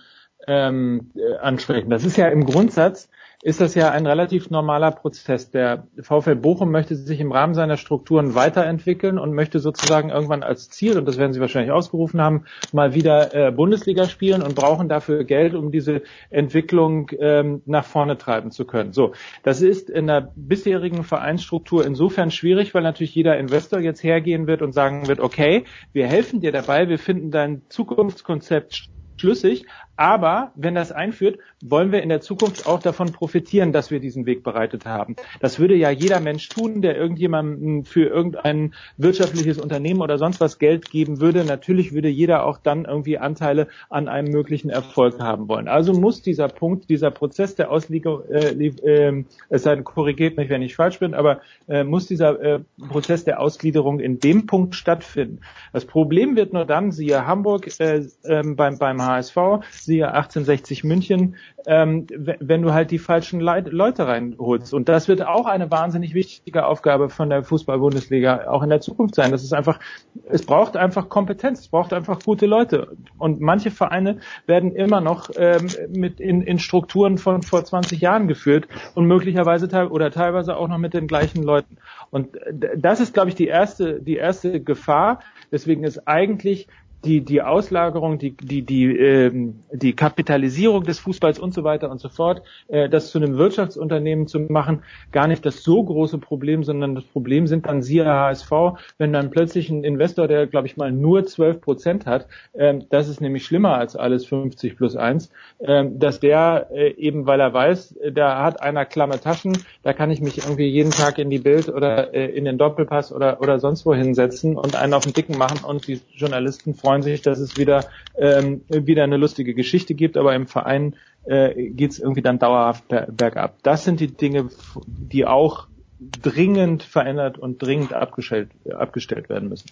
ähm, 0.46 1.10
äh, 1.14 1.38
ansprechen. 1.38 1.88
Das 1.88 2.04
ist 2.04 2.18
ja 2.18 2.28
im 2.28 2.44
Grundsatz 2.44 3.08
ist 3.44 3.60
das 3.60 3.74
ja 3.74 3.90
ein 3.90 4.06
relativ 4.06 4.48
normaler 4.48 4.90
Prozess. 4.90 5.50
Der 5.50 5.86
VfL 6.00 6.34
Bochum 6.34 6.70
möchte 6.70 6.96
sich 6.96 7.20
im 7.20 7.30
Rahmen 7.30 7.52
seiner 7.52 7.76
Strukturen 7.76 8.34
weiterentwickeln 8.34 9.18
und 9.18 9.34
möchte 9.34 9.58
sozusagen 9.58 10.08
irgendwann 10.08 10.42
als 10.42 10.70
Ziel, 10.70 10.96
und 10.96 11.04
das 11.04 11.18
werden 11.18 11.34
Sie 11.34 11.40
wahrscheinlich 11.40 11.70
ausgerufen 11.70 12.22
haben, 12.22 12.46
mal 12.72 12.94
wieder 12.94 13.34
äh, 13.34 13.52
Bundesliga 13.52 14.06
spielen 14.06 14.40
und 14.40 14.54
brauchen 14.54 14.88
dafür 14.88 15.24
Geld, 15.24 15.54
um 15.54 15.70
diese 15.70 16.00
Entwicklung 16.30 17.10
ähm, 17.18 17.60
nach 17.66 17.84
vorne 17.84 18.16
treiben 18.16 18.50
zu 18.50 18.64
können. 18.64 18.94
So, 18.94 19.12
das 19.42 19.60
ist 19.60 19.90
in 19.90 20.06
der 20.06 20.32
bisherigen 20.34 21.04
Vereinsstruktur 21.04 21.84
insofern 21.84 22.30
schwierig, 22.30 22.72
weil 22.72 22.82
natürlich 22.82 23.14
jeder 23.14 23.36
Investor 23.36 23.78
jetzt 23.78 24.02
hergehen 24.02 24.46
wird 24.46 24.62
und 24.62 24.72
sagen 24.72 25.06
wird, 25.06 25.20
okay, 25.20 25.64
wir 25.92 26.06
helfen 26.06 26.40
dir 26.40 26.50
dabei, 26.50 26.88
wir 26.88 26.98
finden 26.98 27.30
dein 27.30 27.60
Zukunftskonzept 27.68 28.88
schlüssig, 29.16 29.66
aber 29.96 30.52
wenn 30.54 30.74
das 30.74 30.92
einführt, 30.92 31.38
wollen 31.62 31.92
wir 31.92 32.02
in 32.02 32.08
der 32.08 32.20
Zukunft 32.20 32.66
auch 32.66 32.80
davon 32.80 33.12
profitieren, 33.12 33.72
dass 33.72 33.90
wir 33.90 34.00
diesen 34.00 34.26
Weg 34.26 34.42
bereitet 34.42 34.86
haben. 34.86 35.16
Das 35.40 35.58
würde 35.58 35.74
ja 35.74 35.90
jeder 35.90 36.20
Mensch 36.20 36.48
tun, 36.48 36.82
der 36.82 36.96
irgendjemandem 36.96 37.84
für 37.84 38.06
irgendein 38.06 38.74
wirtschaftliches 38.96 39.58
Unternehmen 39.58 40.00
oder 40.00 40.18
sonst 40.18 40.40
was 40.40 40.58
Geld 40.58 40.90
geben 40.90 41.20
würde. 41.20 41.44
Natürlich 41.44 41.92
würde 41.92 42.08
jeder 42.08 42.44
auch 42.44 42.58
dann 42.58 42.84
irgendwie 42.84 43.18
Anteile 43.18 43.68
an 43.88 44.08
einem 44.08 44.30
möglichen 44.30 44.70
Erfolg 44.70 45.20
haben 45.20 45.48
wollen. 45.48 45.68
Also 45.68 45.92
muss 45.92 46.22
dieser 46.22 46.48
Punkt, 46.48 46.90
dieser 46.90 47.10
Prozess 47.10 47.54
der 47.54 47.70
Auslegung, 47.70 48.22
äh, 48.30 48.50
äh, 48.50 49.24
es 49.48 49.62
sei 49.62 49.74
denn, 49.74 49.84
korrigiert 49.84 50.36
mich, 50.36 50.48
wenn 50.50 50.62
ich 50.62 50.74
falsch 50.74 50.98
bin, 50.98 51.14
aber 51.14 51.40
äh, 51.68 51.84
muss 51.84 52.06
dieser 52.06 52.40
äh, 52.40 52.60
Prozess 52.88 53.24
der 53.24 53.40
Ausgliederung 53.40 54.00
in 54.00 54.18
dem 54.20 54.46
Punkt 54.46 54.74
stattfinden. 54.74 55.40
Das 55.72 55.84
Problem 55.84 56.36
wird 56.36 56.52
nur 56.52 56.64
dann, 56.64 56.92
siehe 56.92 57.26
Hamburg 57.26 57.68
äh, 57.80 58.04
äh, 58.24 58.42
beim, 58.44 58.78
beim 58.78 59.02
HSV, 59.02 59.36
siehe 59.84 60.08
1860 60.08 60.84
München, 60.84 61.36
ähm, 61.66 62.06
wenn 62.10 62.62
du 62.62 62.72
halt 62.72 62.90
die 62.90 62.98
falschen 62.98 63.40
Le 63.40 63.60
Leute 63.70 64.06
reinholst. 64.06 64.74
Und 64.74 64.88
das 64.88 65.08
wird 65.08 65.26
auch 65.26 65.46
eine 65.46 65.70
wahnsinnig 65.70 66.14
wichtige 66.14 66.66
Aufgabe 66.66 67.08
von 67.08 67.30
der 67.30 67.42
Fußball-Bundesliga 67.44 68.48
auch 68.48 68.62
in 68.62 68.70
der 68.70 68.80
Zukunft 68.80 69.14
sein. 69.14 69.30
Das 69.30 69.42
ist 69.42 69.52
einfach, 69.52 69.80
es 70.28 70.44
braucht 70.44 70.76
einfach 70.76 71.08
Kompetenz, 71.08 71.60
es 71.60 71.68
braucht 71.68 71.92
einfach 71.92 72.20
gute 72.20 72.46
Leute. 72.46 72.96
Und 73.18 73.40
manche 73.40 73.70
Vereine 73.70 74.18
werden 74.46 74.74
immer 74.74 75.00
noch 75.00 75.30
ähm, 75.36 75.68
mit 75.88 76.20
in, 76.20 76.42
in 76.42 76.58
Strukturen 76.58 77.18
von 77.18 77.42
vor 77.42 77.64
20 77.64 78.00
Jahren 78.00 78.28
geführt 78.28 78.66
und 78.94 79.06
möglicherweise 79.06 79.68
te 79.68 79.88
oder 79.90 80.10
teilweise 80.10 80.56
auch 80.56 80.68
noch 80.68 80.78
mit 80.78 80.94
den 80.94 81.06
gleichen 81.06 81.42
Leuten. 81.42 81.76
Und 82.10 82.38
das 82.76 83.00
ist, 83.00 83.14
glaube 83.14 83.28
ich, 83.28 83.34
die 83.34 83.48
erste, 83.48 84.00
die 84.00 84.16
erste 84.16 84.60
Gefahr. 84.60 85.20
Deswegen 85.50 85.84
ist 85.84 86.06
eigentlich 86.06 86.68
die, 87.04 87.20
die 87.20 87.42
Auslagerung, 87.42 88.18
die, 88.18 88.36
die, 88.36 88.62
die, 88.62 88.96
ähm, 88.96 89.60
die 89.72 89.94
Kapitalisierung 89.94 90.84
des 90.84 90.98
Fußballs 90.98 91.38
und 91.38 91.54
so 91.54 91.64
weiter 91.64 91.90
und 91.90 92.00
so 92.00 92.08
fort, 92.08 92.42
äh, 92.68 92.88
das 92.88 93.10
zu 93.10 93.18
einem 93.18 93.36
Wirtschaftsunternehmen 93.36 94.26
zu 94.26 94.40
machen, 94.40 94.82
gar 95.12 95.26
nicht 95.26 95.44
das 95.44 95.62
so 95.62 95.82
große 95.82 96.18
Problem, 96.18 96.64
sondern 96.64 96.94
das 96.94 97.04
Problem 97.04 97.46
sind 97.46 97.66
dann 97.66 97.82
siehe 97.82 98.06
HSV, 98.06 98.50
wenn 98.98 99.12
dann 99.12 99.30
plötzlich 99.30 99.70
ein 99.70 99.84
Investor, 99.84 100.28
der 100.28 100.46
glaube 100.46 100.66
ich 100.66 100.76
mal 100.76 100.92
nur 100.92 101.24
12 101.24 101.60
Prozent 101.60 102.06
hat, 102.06 102.26
äh, 102.52 102.78
das 102.90 103.08
ist 103.08 103.20
nämlich 103.20 103.44
schlimmer 103.44 103.76
als 103.76 103.96
alles 103.96 104.26
50 104.26 104.76
plus 104.76 104.96
1, 104.96 105.30
äh, 105.58 105.84
dass 105.90 106.20
der 106.20 106.68
äh, 106.72 106.94
eben, 106.94 107.26
weil 107.26 107.40
er 107.40 107.52
weiß, 107.52 107.96
da 108.12 108.42
hat 108.42 108.62
einer 108.62 108.84
klamme 108.84 109.20
Taschen, 109.20 109.58
da 109.82 109.92
kann 109.92 110.10
ich 110.10 110.20
mich 110.20 110.38
irgendwie 110.38 110.68
jeden 110.68 110.90
Tag 110.90 111.18
in 111.18 111.30
die 111.30 111.38
Bild 111.38 111.68
oder 111.68 112.14
äh, 112.14 112.26
in 112.26 112.44
den 112.44 112.58
Doppelpass 112.58 113.12
oder, 113.12 113.40
oder 113.40 113.60
sonst 113.60 113.84
wo 113.86 113.94
hinsetzen 113.94 114.56
und 114.56 114.76
einen 114.76 114.94
auf 114.94 115.04
den 115.04 115.12
Dicken 115.12 115.36
machen 115.36 115.64
und 115.64 115.86
die 115.86 116.00
Journalisten 116.16 116.74
freuen 116.74 116.93
freuen 116.94 117.02
sich, 117.02 117.22
dass 117.22 117.40
es 117.40 117.56
wieder, 117.56 117.86
ähm, 118.16 118.62
wieder 118.68 119.02
eine 119.02 119.16
lustige 119.16 119.52
Geschichte 119.54 119.94
gibt, 119.94 120.16
aber 120.16 120.32
im 120.34 120.46
Verein 120.46 120.94
äh, 121.24 121.70
geht 121.70 121.90
es 121.90 121.98
irgendwie 121.98 122.22
dann 122.22 122.38
dauerhaft 122.38 122.84
bergab. 122.88 123.56
Das 123.64 123.82
sind 123.82 123.98
die 123.98 124.06
Dinge, 124.06 124.50
die 124.86 125.26
auch 125.26 125.66
dringend 125.98 126.84
verändert 126.84 127.36
und 127.36 127.60
dringend 127.60 127.92
abgestellt, 127.92 128.50
abgestellt 128.72 129.28
werden 129.28 129.48
müssen. 129.48 129.70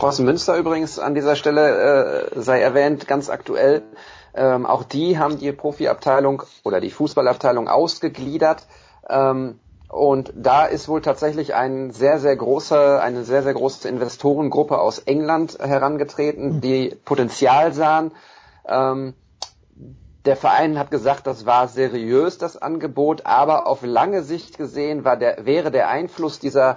Horst 0.00 0.20
Münster 0.20 0.56
übrigens 0.56 1.00
an 1.00 1.16
dieser 1.16 1.34
Stelle 1.34 2.28
äh, 2.30 2.40
sei 2.40 2.60
erwähnt, 2.60 3.08
ganz 3.08 3.30
aktuell. 3.30 3.82
Ähm, 4.32 4.64
auch 4.64 4.84
die 4.84 5.18
haben 5.18 5.38
die 5.38 5.50
Profiabteilung 5.50 6.44
oder 6.62 6.80
die 6.80 6.90
Fußballabteilung 6.90 7.66
ausgegliedert. 7.66 8.64
Ähm, 9.08 9.58
und 9.90 10.32
da 10.36 10.66
ist 10.66 10.88
wohl 10.88 11.02
tatsächlich 11.02 11.54
ein 11.54 11.90
sehr, 11.90 12.20
sehr 12.20 12.36
großer, 12.36 13.02
eine 13.02 13.24
sehr, 13.24 13.42
sehr 13.42 13.54
große 13.54 13.88
Investorengruppe 13.88 14.78
aus 14.78 15.00
England 15.00 15.58
herangetreten, 15.58 16.54
hm. 16.54 16.60
die 16.60 16.96
Potenzial 17.04 17.72
sahen. 17.72 18.12
Ähm, 18.68 19.14
der 20.24 20.36
Verein 20.36 20.78
hat 20.78 20.92
gesagt, 20.92 21.26
das 21.26 21.44
war 21.44 21.66
seriös, 21.66 22.38
das 22.38 22.56
Angebot, 22.56 23.26
aber 23.26 23.66
auf 23.66 23.82
lange 23.82 24.22
Sicht 24.22 24.58
gesehen 24.58 25.04
war 25.04 25.16
der, 25.16 25.44
wäre 25.44 25.72
der 25.72 25.88
Einfluss 25.88 26.38
dieser, 26.38 26.76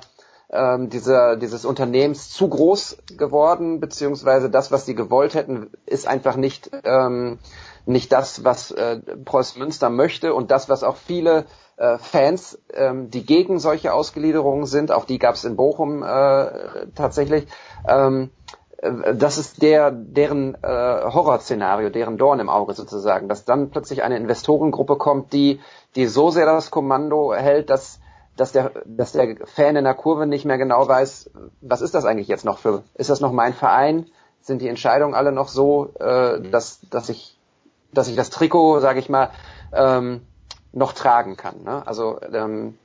ähm, 0.50 0.90
dieser, 0.90 1.36
dieses 1.36 1.66
Unternehmens 1.66 2.32
zu 2.32 2.48
groß 2.48 2.98
geworden, 3.18 3.80
beziehungsweise 3.80 4.50
das, 4.50 4.72
was 4.72 4.88
sie 4.88 4.96
gewollt 4.96 5.36
hätten, 5.36 5.70
ist 5.86 6.08
einfach 6.08 6.36
nicht, 6.36 6.72
ähm, 6.84 7.38
nicht 7.86 8.12
das, 8.12 8.44
was 8.44 8.72
äh, 8.72 9.02
Preußen 9.24 9.60
Münster 9.60 9.92
möchte 9.92 10.34
und 10.34 10.50
das, 10.50 10.68
was 10.68 10.84
auch 10.84 10.96
viele 10.96 11.46
äh, 11.78 11.98
Fans, 11.98 12.60
ähm, 12.74 13.10
die 13.10 13.26
gegen 13.26 13.60
solche 13.60 13.94
Ausgliederungen 13.94 14.66
sind, 14.66 14.92
auch 14.92 15.06
die 15.06 15.20
gab 15.20 15.36
es 15.36 15.44
in 15.44 15.56
Bochum 15.56 16.04
äh, 16.04 16.88
tatsächlich. 16.96 17.48
Ähm, 17.88 18.30
äh, 18.78 19.16
das 19.16 19.38
ist 19.38 19.62
der, 19.62 19.92
deren 19.92 20.56
äh, 20.56 20.68
Horrorszenario, 20.68 21.90
deren 21.90 22.18
Dorn 22.18 22.40
im 22.40 22.50
Auge 22.50 22.74
sozusagen, 22.74 23.28
dass 23.28 23.46
dann 23.46 23.70
plötzlich 23.70 24.04
eine 24.04 24.18
Investorengruppe 24.18 24.98
kommt, 24.98 25.34
die, 25.34 25.60
die 25.96 26.06
so 26.06 26.30
sehr 26.30 26.46
das 26.46 26.72
Kommando 26.72 27.34
hält, 27.34 27.70
dass, 27.70 28.00
dass, 28.36 28.52
der, 28.52 28.72
dass 28.86 29.14
der 29.14 29.38
Fan 29.46 29.76
in 29.76 29.84
der 29.84 29.96
Kurve 29.96 30.28
nicht 30.28 30.46
mehr 30.46 30.58
genau 30.58 30.88
weiß, 30.88 31.32
was 31.62 31.82
ist 31.82 31.96
das 31.96 32.06
eigentlich 32.06 32.28
jetzt 32.28 32.46
noch 32.46 32.60
für, 32.60 32.84
ist 32.96 33.10
das 33.10 33.22
noch 33.22 33.32
mein 33.32 33.54
Verein? 33.54 34.08
Sind 34.42 34.62
die 34.62 34.68
Entscheidungen 34.68 35.14
alle 35.14 35.32
noch 35.32 35.48
so, 35.48 35.94
äh, 36.00 36.42
dass, 36.42 36.82
dass 36.90 37.08
ich, 37.08 37.40
dass 37.94 38.10
ich 38.10 38.18
das 38.18 38.30
Trikot, 38.30 38.82
sage 38.82 39.00
ich 39.00 39.08
mal, 39.08 39.30
ähm, 39.74 40.22
noch 40.74 40.94
tragen 40.94 41.38
kann. 41.38 41.64
Ne? 41.64 41.86
Also 41.88 42.20
ähm, 42.34 42.78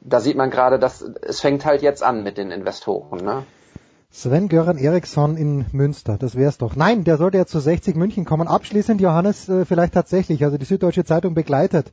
da 0.00 0.20
sieht 0.20 0.36
man 0.36 0.50
gerade, 0.50 0.78
dass 0.78 1.02
es 1.02 1.40
fängt 1.40 1.64
halt 1.64 1.82
jetzt 1.82 2.02
an 2.02 2.22
mit 2.22 2.36
den 2.36 2.50
Investoren. 2.50 3.24
Ne? 3.24 3.44
Sven 4.10 4.48
Göran 4.48 4.78
Eriksson 4.78 5.36
in 5.36 5.66
Münster, 5.72 6.16
das 6.18 6.34
wär's 6.34 6.58
doch. 6.58 6.76
Nein, 6.76 7.04
der 7.04 7.18
sollte 7.18 7.38
ja 7.38 7.46
zu 7.46 7.60
60 7.60 7.94
München 7.94 8.24
kommen. 8.24 8.48
Abschließend, 8.48 9.00
Johannes, 9.00 9.48
äh, 9.48 9.64
vielleicht 9.64 9.94
tatsächlich, 9.94 10.44
also 10.44 10.58
die 10.58 10.64
Süddeutsche 10.64 11.04
Zeitung 11.04 11.34
begleitet 11.34 11.92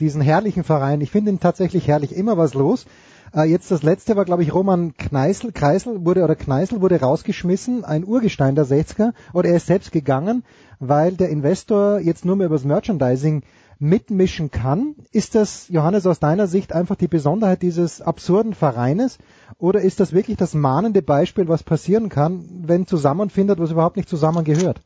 diesen 0.00 0.20
herrlichen 0.20 0.64
Verein. 0.64 1.00
Ich 1.00 1.10
finde 1.10 1.30
ihn 1.30 1.40
tatsächlich 1.40 1.88
herrlich, 1.88 2.14
immer 2.14 2.36
was 2.36 2.54
los. 2.54 2.86
Äh, 3.34 3.44
jetzt 3.44 3.70
das 3.70 3.82
letzte 3.82 4.16
war, 4.16 4.24
glaube 4.24 4.42
ich, 4.42 4.52
Roman 4.52 4.94
Kneißl, 4.96 5.52
Kreisel 5.52 6.04
wurde 6.04 6.22
oder 6.22 6.36
Kneißl 6.36 6.80
wurde 6.80 7.00
rausgeschmissen, 7.00 7.84
ein 7.84 8.04
Urgestein 8.04 8.54
der 8.54 8.66
60er, 8.66 9.12
oder 9.32 9.48
er 9.48 9.56
ist 9.56 9.66
selbst 9.66 9.92
gegangen, 9.92 10.44
weil 10.78 11.12
der 11.12 11.30
Investor 11.30 11.98
jetzt 11.98 12.24
nur 12.24 12.36
mehr 12.36 12.46
übers 12.46 12.64
Merchandising 12.64 13.42
mitmischen 13.84 14.50
kann. 14.50 14.96
Ist 15.12 15.34
das, 15.34 15.68
Johannes, 15.68 16.06
aus 16.06 16.18
deiner 16.18 16.46
Sicht 16.46 16.72
einfach 16.72 16.96
die 16.96 17.08
Besonderheit 17.08 17.62
dieses 17.62 18.02
absurden 18.02 18.54
Vereines? 18.54 19.18
Oder 19.58 19.80
ist 19.80 20.00
das 20.00 20.12
wirklich 20.12 20.36
das 20.36 20.54
mahnende 20.54 21.02
Beispiel, 21.02 21.48
was 21.48 21.62
passieren 21.62 22.08
kann, 22.08 22.44
wenn 22.66 22.86
zusammenfindet, 22.86 23.60
was 23.60 23.70
überhaupt 23.70 23.96
nicht 23.96 24.08
zusammengehört? 24.08 24.80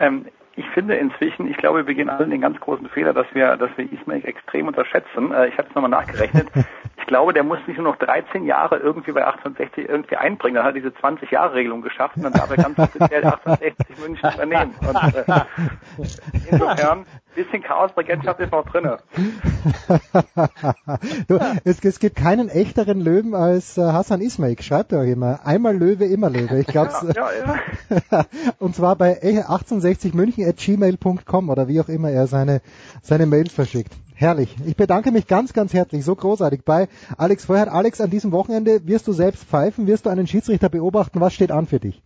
Ähm, 0.00 0.26
ich 0.56 0.66
finde 0.70 0.94
inzwischen, 0.96 1.48
ich 1.48 1.56
glaube, 1.56 1.86
wir 1.86 1.94
gehen 1.94 2.08
alle 2.08 2.26
den 2.26 2.40
ganz 2.40 2.58
großen 2.60 2.88
Fehler, 2.88 3.12
dass 3.12 3.26
wir, 3.34 3.56
dass 3.56 3.70
wir 3.76 3.92
Ismail 3.92 4.24
extrem 4.24 4.68
unterschätzen. 4.68 5.32
Äh, 5.32 5.48
ich 5.48 5.58
habe 5.58 5.68
es 5.68 5.74
nochmal 5.74 5.90
nachgerechnet. 5.90 6.48
Ich 7.04 7.08
glaube, 7.08 7.34
der 7.34 7.44
muss 7.44 7.58
sich 7.66 7.76
nur 7.76 7.84
noch 7.84 7.96
13 7.96 8.46
Jahre 8.46 8.78
irgendwie 8.78 9.12
bei 9.12 9.26
1860 9.26 9.90
irgendwie 9.90 10.16
einbringen. 10.16 10.54
Dann 10.54 10.64
hat 10.64 10.74
er 10.74 10.80
diese 10.80 10.94
20 10.94 11.30
Jahre 11.30 11.52
Regelung 11.52 11.82
geschafft 11.82 12.16
und 12.16 12.22
dann 12.22 12.32
darf 12.32 12.48
er 12.48 12.56
ganz 12.56 12.78
offiziell 12.78 13.22
1860 13.24 13.98
München 13.98 14.30
übernehmen. 14.32 14.74
Und, 14.80 14.96
äh, 15.14 15.44
insofern, 16.50 17.04
bisschen 17.34 17.62
Chaosregentschaft 17.62 18.40
ist 18.40 18.52
noch 18.52 18.64
drinne. 18.64 18.96
du, 21.28 21.38
es, 21.64 21.84
es, 21.84 21.98
gibt 21.98 22.16
keinen 22.16 22.48
echteren 22.48 23.00
Löwen 23.00 23.34
als 23.34 23.76
äh, 23.76 23.82
Hassan 23.82 24.22
Ismail. 24.22 24.56
Schreibt 24.62 24.92
er 24.92 25.00
auch 25.00 25.04
immer. 25.04 25.40
Einmal 25.44 25.76
Löwe, 25.76 26.06
immer 26.06 26.30
Löwe. 26.30 26.60
Ich 26.60 26.68
glaube, 26.68 26.90
ja, 27.14 27.28
ja, 27.32 27.58
ja. 28.10 28.24
und 28.58 28.74
zwar 28.74 28.96
bei 28.96 29.20
1860 29.20 30.14
München 30.14 30.48
at 30.48 30.56
gmail.com 30.56 31.50
oder 31.50 31.68
wie 31.68 31.82
auch 31.82 31.88
immer 31.88 32.10
er 32.10 32.26
seine 32.28 32.62
seine 33.02 33.26
Mails 33.26 33.52
verschickt. 33.52 33.92
Herrlich. 34.16 34.54
Ich 34.64 34.76
bedanke 34.76 35.10
mich 35.10 35.26
ganz, 35.26 35.52
ganz 35.52 35.72
herzlich. 35.72 36.04
So 36.04 36.14
großartig 36.14 36.62
bei 36.64 36.88
Alex 37.18 37.46
Vorher. 37.46 37.72
Alex, 37.72 38.00
an 38.00 38.10
diesem 38.10 38.30
Wochenende 38.30 38.86
wirst 38.86 39.08
du 39.08 39.12
selbst 39.12 39.44
pfeifen, 39.44 39.88
wirst 39.88 40.06
du 40.06 40.10
einen 40.10 40.28
Schiedsrichter 40.28 40.68
beobachten. 40.68 41.20
Was 41.20 41.34
steht 41.34 41.50
an 41.50 41.66
für 41.66 41.80
dich? 41.80 42.00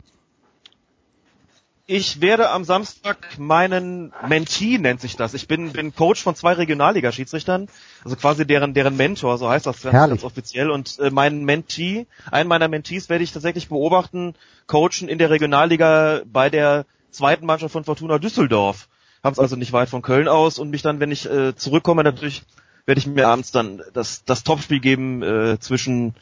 Ich 1.90 2.20
werde 2.20 2.50
am 2.50 2.64
Samstag 2.64 3.38
meinen 3.38 4.12
Mentee, 4.28 4.76
nennt 4.76 5.00
sich 5.00 5.16
das. 5.16 5.32
Ich 5.32 5.48
bin, 5.48 5.72
bin 5.72 5.94
Coach 5.94 6.22
von 6.22 6.34
zwei 6.34 6.52
Regionalliga-Schiedsrichtern, 6.52 7.68
also 8.04 8.14
quasi 8.16 8.46
deren, 8.46 8.74
deren 8.74 8.94
Mentor, 8.94 9.38
so 9.38 9.48
heißt 9.48 9.64
das 9.64 9.80
ganz, 9.80 9.94
ganz 9.94 10.22
offiziell. 10.22 10.70
Und 10.70 10.98
äh, 10.98 11.08
meinen 11.08 11.46
Mentee, 11.46 12.06
einen 12.30 12.48
meiner 12.48 12.68
Mentees 12.68 13.08
werde 13.08 13.24
ich 13.24 13.32
tatsächlich 13.32 13.70
beobachten, 13.70 14.34
coachen 14.66 15.08
in 15.08 15.16
der 15.16 15.30
Regionalliga 15.30 16.20
bei 16.26 16.50
der 16.50 16.84
zweiten 17.10 17.46
Mannschaft 17.46 17.72
von 17.72 17.84
Fortuna 17.84 18.18
Düsseldorf. 18.18 18.88
Haben 19.22 19.32
es 19.32 19.38
also 19.38 19.56
nicht 19.56 19.72
weit 19.72 19.88
von 19.88 20.02
Köln 20.02 20.28
aus 20.28 20.58
und 20.58 20.70
mich 20.70 20.82
dann, 20.82 21.00
wenn 21.00 21.10
ich 21.10 21.28
äh, 21.28 21.54
zurückkomme, 21.54 22.04
natürlich 22.04 22.44
werde 22.86 22.98
ich 22.98 23.06
mir 23.06 23.28
abends 23.28 23.52
dann 23.52 23.82
das, 23.92 24.24
das 24.24 24.44
Topspiel 24.44 24.80
geben 24.80 25.22
äh, 25.22 25.58
zwischen 25.58 26.14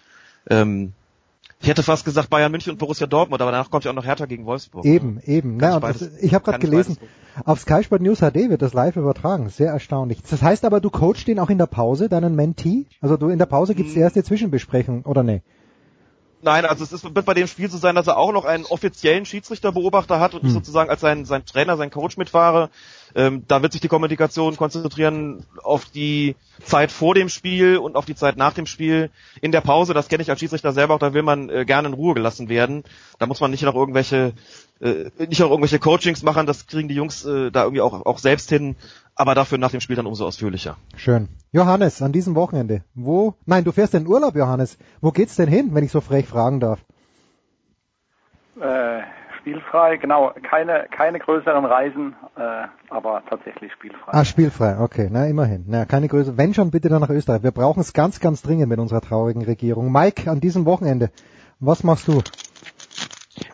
ähm, 0.49 0.93
ich 1.61 1.69
hätte 1.69 1.83
fast 1.83 2.05
gesagt 2.05 2.29
Bayern 2.29 2.53
München 2.53 2.73
und 2.73 2.79
Borussia 2.79 3.07
Dortmund, 3.07 3.41
aber 3.41 3.51
danach 3.51 3.71
kommt 3.71 3.85
ja 3.85 3.91
auch 3.91 3.95
noch 3.95 4.05
Hertha 4.05 4.27
gegen 4.27 4.45
Wolfsburg. 4.45 4.85
Eben, 4.85 5.21
eben. 5.25 5.57
Na, 5.57 5.81
das, 5.81 6.03
ich 6.21 6.35
habe 6.35 6.45
gerade 6.45 6.59
gelesen, 6.59 6.99
auf 7.45 7.61
Sky 7.61 7.83
Sport 7.83 8.03
News 8.03 8.19
HD 8.19 8.51
wird 8.51 8.61
das 8.61 8.75
live 8.75 8.97
übertragen. 8.97 9.49
Sehr 9.49 9.71
erstaunlich. 9.73 10.23
Das 10.29 10.43
heißt 10.43 10.65
aber, 10.65 10.81
du 10.81 10.91
coachst 10.91 11.27
den 11.27 11.39
auch 11.39 11.49
in 11.49 11.59
der 11.59 11.67
Pause, 11.67 12.09
deinen 12.09 12.35
Mentee? 12.35 12.85
Also 13.01 13.17
du 13.17 13.29
in 13.29 13.39
der 13.39 13.47
Pause 13.47 13.75
gibt's 13.75 13.93
die 13.93 13.99
hm. 13.99 14.05
erste 14.05 14.23
Zwischenbesprechung, 14.23 15.05
oder 15.05 15.23
nee? 15.23 15.43
Nein, 16.43 16.65
also 16.67 16.85
es 16.85 16.93
ist, 16.93 17.03
wird 17.03 17.27
bei 17.27 17.35
dem 17.35 17.47
Spiel 17.47 17.71
so 17.71 17.79
sein, 17.79 17.95
dass 17.95 18.07
er 18.07 18.19
auch 18.19 18.33
noch 18.33 18.45
einen 18.45 18.67
offiziellen 18.67 19.25
Schiedsrichterbeobachter 19.25 20.21
hat 20.21 20.35
und 20.35 20.43
hm. 20.43 20.49
ich 20.49 20.55
sozusagen 20.55 20.91
als 20.91 21.01
sein, 21.01 21.25
sein 21.25 21.45
Trainer, 21.47 21.77
sein 21.77 21.91
Coach 21.91 22.17
mitfahre. 22.17 22.71
Ähm, 23.17 23.45
da 23.49 23.63
wird 23.63 23.73
sich 23.73 23.81
die 23.81 23.89
Kommunikation 23.89 24.57
konzentrieren 24.57 25.47
auf 25.63 25.87
die 25.87 26.37
Zeit 26.63 26.93
vor 26.93 27.15
dem 27.15 27.31
Spiel 27.31 27.79
und 27.79 27.97
auf 27.97 28.05
die 28.05 28.15
Zeit 28.15 28.37
nach 28.37 28.53
dem 28.53 28.67
Spiel. 28.67 29.11
In 29.41 29.53
der 29.53 29.63
Pause, 29.63 29.95
das 29.95 30.09
kenne 30.09 30.23
ich 30.23 30.29
als 30.29 30.39
Schiedsrichter 30.39 30.73
selber 30.73 30.95
auch, 30.95 30.99
da 30.99 31.15
will 31.15 31.23
man 31.23 31.49
äh, 31.49 31.65
gerne 31.65 31.89
in 31.89 31.95
Ruhe 31.95 32.13
gelassen 32.13 32.51
werden. 32.51 32.85
Da 33.19 33.25
muss 33.27 33.41
man 33.41 33.51
nicht 33.51 33.63
noch 33.63 33.75
irgendwelche 33.75 34.35
äh, 34.81 35.11
nicht 35.19 35.41
noch 35.41 35.51
irgendwelche 35.51 35.79
Coachings 35.79 36.23
machen, 36.23 36.47
das 36.47 36.67
kriegen 36.67 36.89
die 36.89 36.95
Jungs 36.95 37.25
äh, 37.25 37.51
da 37.51 37.63
irgendwie 37.63 37.81
auch, 37.81 38.05
auch 38.05 38.19
selbst 38.19 38.51
hin, 38.51 38.77
aber 39.15 39.35
dafür 39.35 39.57
nach 39.57 39.71
dem 39.71 39.81
Spiel 39.81 39.97
dann 39.97 40.07
umso 40.07 40.27
ausführlicher. 40.27 40.77
Schön. 40.97 41.29
Johannes, 41.53 42.03
an 42.03 42.13
diesem 42.13 42.35
Wochenende, 42.35 42.85
wo, 42.95 43.35
nein, 43.47 43.65
du 43.65 43.73
fährst 43.73 43.95
in 43.95 44.07
Urlaub, 44.07 44.37
Johannes. 44.37 44.77
Wo 45.01 45.11
geht's 45.11 45.37
denn 45.37 45.49
hin, 45.49 45.71
wenn 45.73 45.85
ich 45.85 45.91
so 45.91 46.03
frech 46.03 46.27
fragen 46.27 46.61
darf? 46.61 46.81
Äh, 48.61 49.01
spielfrei, 49.47 49.97
genau, 49.97 50.33
keine, 50.43 50.89
keine 50.91 51.21
größeren 51.21 51.65
Reisen, 51.65 52.17
äh, 52.37 52.67
aber 52.91 53.23
tatsächlich 53.31 53.73
spielfrei. 53.73 54.13
Ah, 54.13 54.25
spielfrei, 54.25 54.81
okay, 54.81 55.09
na 55.09 55.27
immerhin. 55.27 55.67
Na, 55.69 55.85
keine 55.85 56.09
größere, 56.09 56.37
wenn 56.37 56.53
schon 56.53 56.73
bitte 56.73 56.89
dann 56.89 57.01
nach 57.01 57.11
Österreich. 57.11 57.45
Wir 57.45 57.53
brauchen 57.53 57.79
es 57.79 57.93
ganz, 57.93 58.19
ganz 58.19 58.43
dringend 58.43 58.69
mit 58.69 58.81
unserer 58.81 59.01
traurigen 59.01 59.45
Regierung. 59.45 59.93
Mike, 59.93 60.29
an 60.29 60.41
diesem 60.41 60.65
Wochenende, 60.65 61.11
was 61.61 61.85
machst 61.85 62.09
du? 62.09 62.23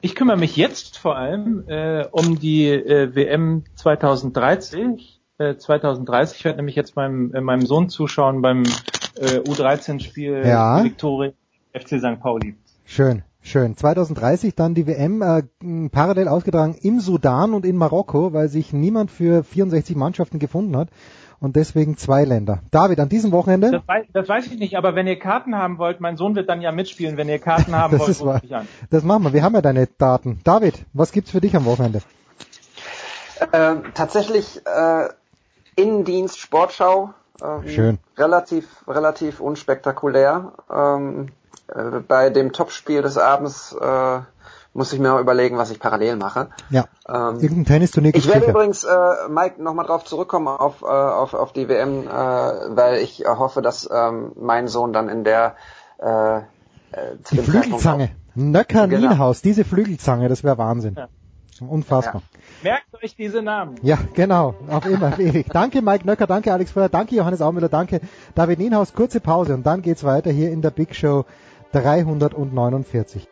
Ich 0.00 0.14
kümmere 0.14 0.38
mich 0.38 0.56
jetzt 0.56 0.96
vor 0.96 1.16
allem 1.16 1.64
äh, 1.68 2.06
um 2.10 2.38
die 2.38 2.68
äh, 2.68 3.14
WM 3.14 3.64
2030. 3.74 5.20
Äh, 5.36 5.56
2030 5.56 6.38
ich 6.38 6.44
werde 6.46 6.56
nämlich 6.56 6.76
jetzt 6.76 6.96
meinem, 6.96 7.34
äh, 7.34 7.42
meinem 7.42 7.66
Sohn 7.66 7.90
zuschauen 7.90 8.40
beim 8.40 8.62
äh, 9.16 9.40
U13-Spiel 9.40 10.42
ja. 10.46 10.82
Viktoria 10.82 11.32
FC 11.74 11.98
St. 11.98 12.18
Pauli. 12.18 12.54
Schön. 12.86 13.24
Schön. 13.44 13.76
2030 13.76 14.54
dann 14.54 14.74
die 14.74 14.86
WM 14.86 15.20
äh, 15.20 15.88
parallel 15.90 16.28
ausgetragen 16.28 16.76
im 16.80 17.00
Sudan 17.00 17.54
und 17.54 17.66
in 17.66 17.76
Marokko, 17.76 18.32
weil 18.32 18.48
sich 18.48 18.72
niemand 18.72 19.10
für 19.10 19.42
64 19.42 19.96
Mannschaften 19.96 20.38
gefunden 20.38 20.76
hat 20.76 20.88
und 21.40 21.56
deswegen 21.56 21.96
zwei 21.96 22.24
Länder. 22.24 22.60
David, 22.70 23.00
an 23.00 23.08
diesem 23.08 23.32
Wochenende? 23.32 23.72
Das 23.72 23.88
weiß, 23.88 24.06
das 24.12 24.28
weiß 24.28 24.46
ich 24.46 24.60
nicht, 24.60 24.76
aber 24.76 24.94
wenn 24.94 25.08
ihr 25.08 25.18
Karten 25.18 25.56
haben 25.56 25.78
wollt, 25.78 26.00
mein 26.00 26.16
Sohn 26.16 26.36
wird 26.36 26.48
dann 26.48 26.60
ja 26.60 26.70
mitspielen, 26.70 27.16
wenn 27.16 27.28
ihr 27.28 27.40
Karten 27.40 27.74
haben 27.74 27.98
wollt, 27.98 28.20
ruft 28.20 28.44
mich 28.44 28.54
an. 28.54 28.68
Das 28.90 29.02
machen 29.02 29.24
wir, 29.24 29.32
wir 29.32 29.42
haben 29.42 29.54
ja 29.54 29.60
deine 29.60 29.88
Daten. 29.88 30.38
David, 30.44 30.86
was 30.92 31.10
gibt's 31.10 31.32
für 31.32 31.40
dich 31.40 31.56
am 31.56 31.64
Wochenende? 31.64 32.00
Ähm, 33.52 33.82
tatsächlich 33.94 34.62
äh, 34.64 35.08
Innendienst 35.74 36.38
Sportschau. 36.38 37.12
Ähm, 37.42 37.68
Schön. 37.68 37.98
Relativ, 38.16 38.68
relativ 38.86 39.40
unspektakulär. 39.40 40.52
Ähm, 40.72 41.30
äh, 41.68 42.00
bei 42.06 42.30
dem 42.30 42.52
Topspiel 42.52 43.02
des 43.02 43.18
Abends 43.18 43.74
äh, 43.78 44.20
muss 44.74 44.92
ich 44.92 44.98
mir 44.98 45.18
überlegen, 45.18 45.58
was 45.58 45.70
ich 45.70 45.78
parallel 45.78 46.16
mache. 46.16 46.48
Ja. 46.70 46.86
Ähm, 47.06 47.40
Irgendein 47.40 47.64
Tennisturnier 47.66 48.14
Ich 48.14 48.26
werde 48.26 48.46
übrigens, 48.46 48.84
äh, 48.84 49.28
Mike, 49.28 49.62
nochmal 49.62 49.86
drauf 49.86 50.04
zurückkommen 50.04 50.48
auf, 50.48 50.82
äh, 50.82 50.86
auf, 50.86 51.34
auf 51.34 51.52
die 51.52 51.68
WM, 51.68 52.06
äh, 52.06 52.10
weil 52.10 52.98
ich 52.98 53.24
hoffe, 53.26 53.60
dass 53.60 53.88
ähm, 53.92 54.32
mein 54.36 54.68
Sohn 54.68 54.92
dann 54.92 55.08
in 55.08 55.24
der 55.24 55.56
äh, 55.98 56.38
äh, 56.38 56.42
die 57.30 57.38
Flügelzange. 57.38 58.10
Nöcker 58.34 58.88
genau. 58.88 59.08
Nienhaus, 59.08 59.42
diese 59.42 59.64
Flügelzange, 59.64 60.28
das 60.28 60.42
wäre 60.42 60.56
Wahnsinn. 60.56 60.94
Ja. 60.96 61.08
Unfassbar. 61.60 62.22
Ja. 62.62 62.70
Merkt 62.70 63.04
euch 63.04 63.14
diese 63.14 63.42
Namen. 63.42 63.76
Ja, 63.82 63.98
genau. 64.14 64.54
Auf 64.68 64.86
immer, 64.86 65.18
ewig. 65.18 65.48
Danke 65.52 65.82
Mike 65.82 66.06
Nöcker, 66.06 66.26
danke 66.26 66.52
Alex 66.52 66.72
Feuer, 66.72 66.88
danke 66.88 67.14
Johannes 67.14 67.42
Aumüller, 67.42 67.68
danke 67.68 68.00
David 68.34 68.58
Nienhaus. 68.58 68.94
Kurze 68.94 69.20
Pause 69.20 69.54
und 69.54 69.64
dann 69.64 69.82
geht's 69.82 70.02
weiter 70.02 70.30
hier 70.30 70.50
in 70.50 70.62
der 70.62 70.70
Big 70.70 70.94
Show 70.94 71.24
349. 71.72 73.28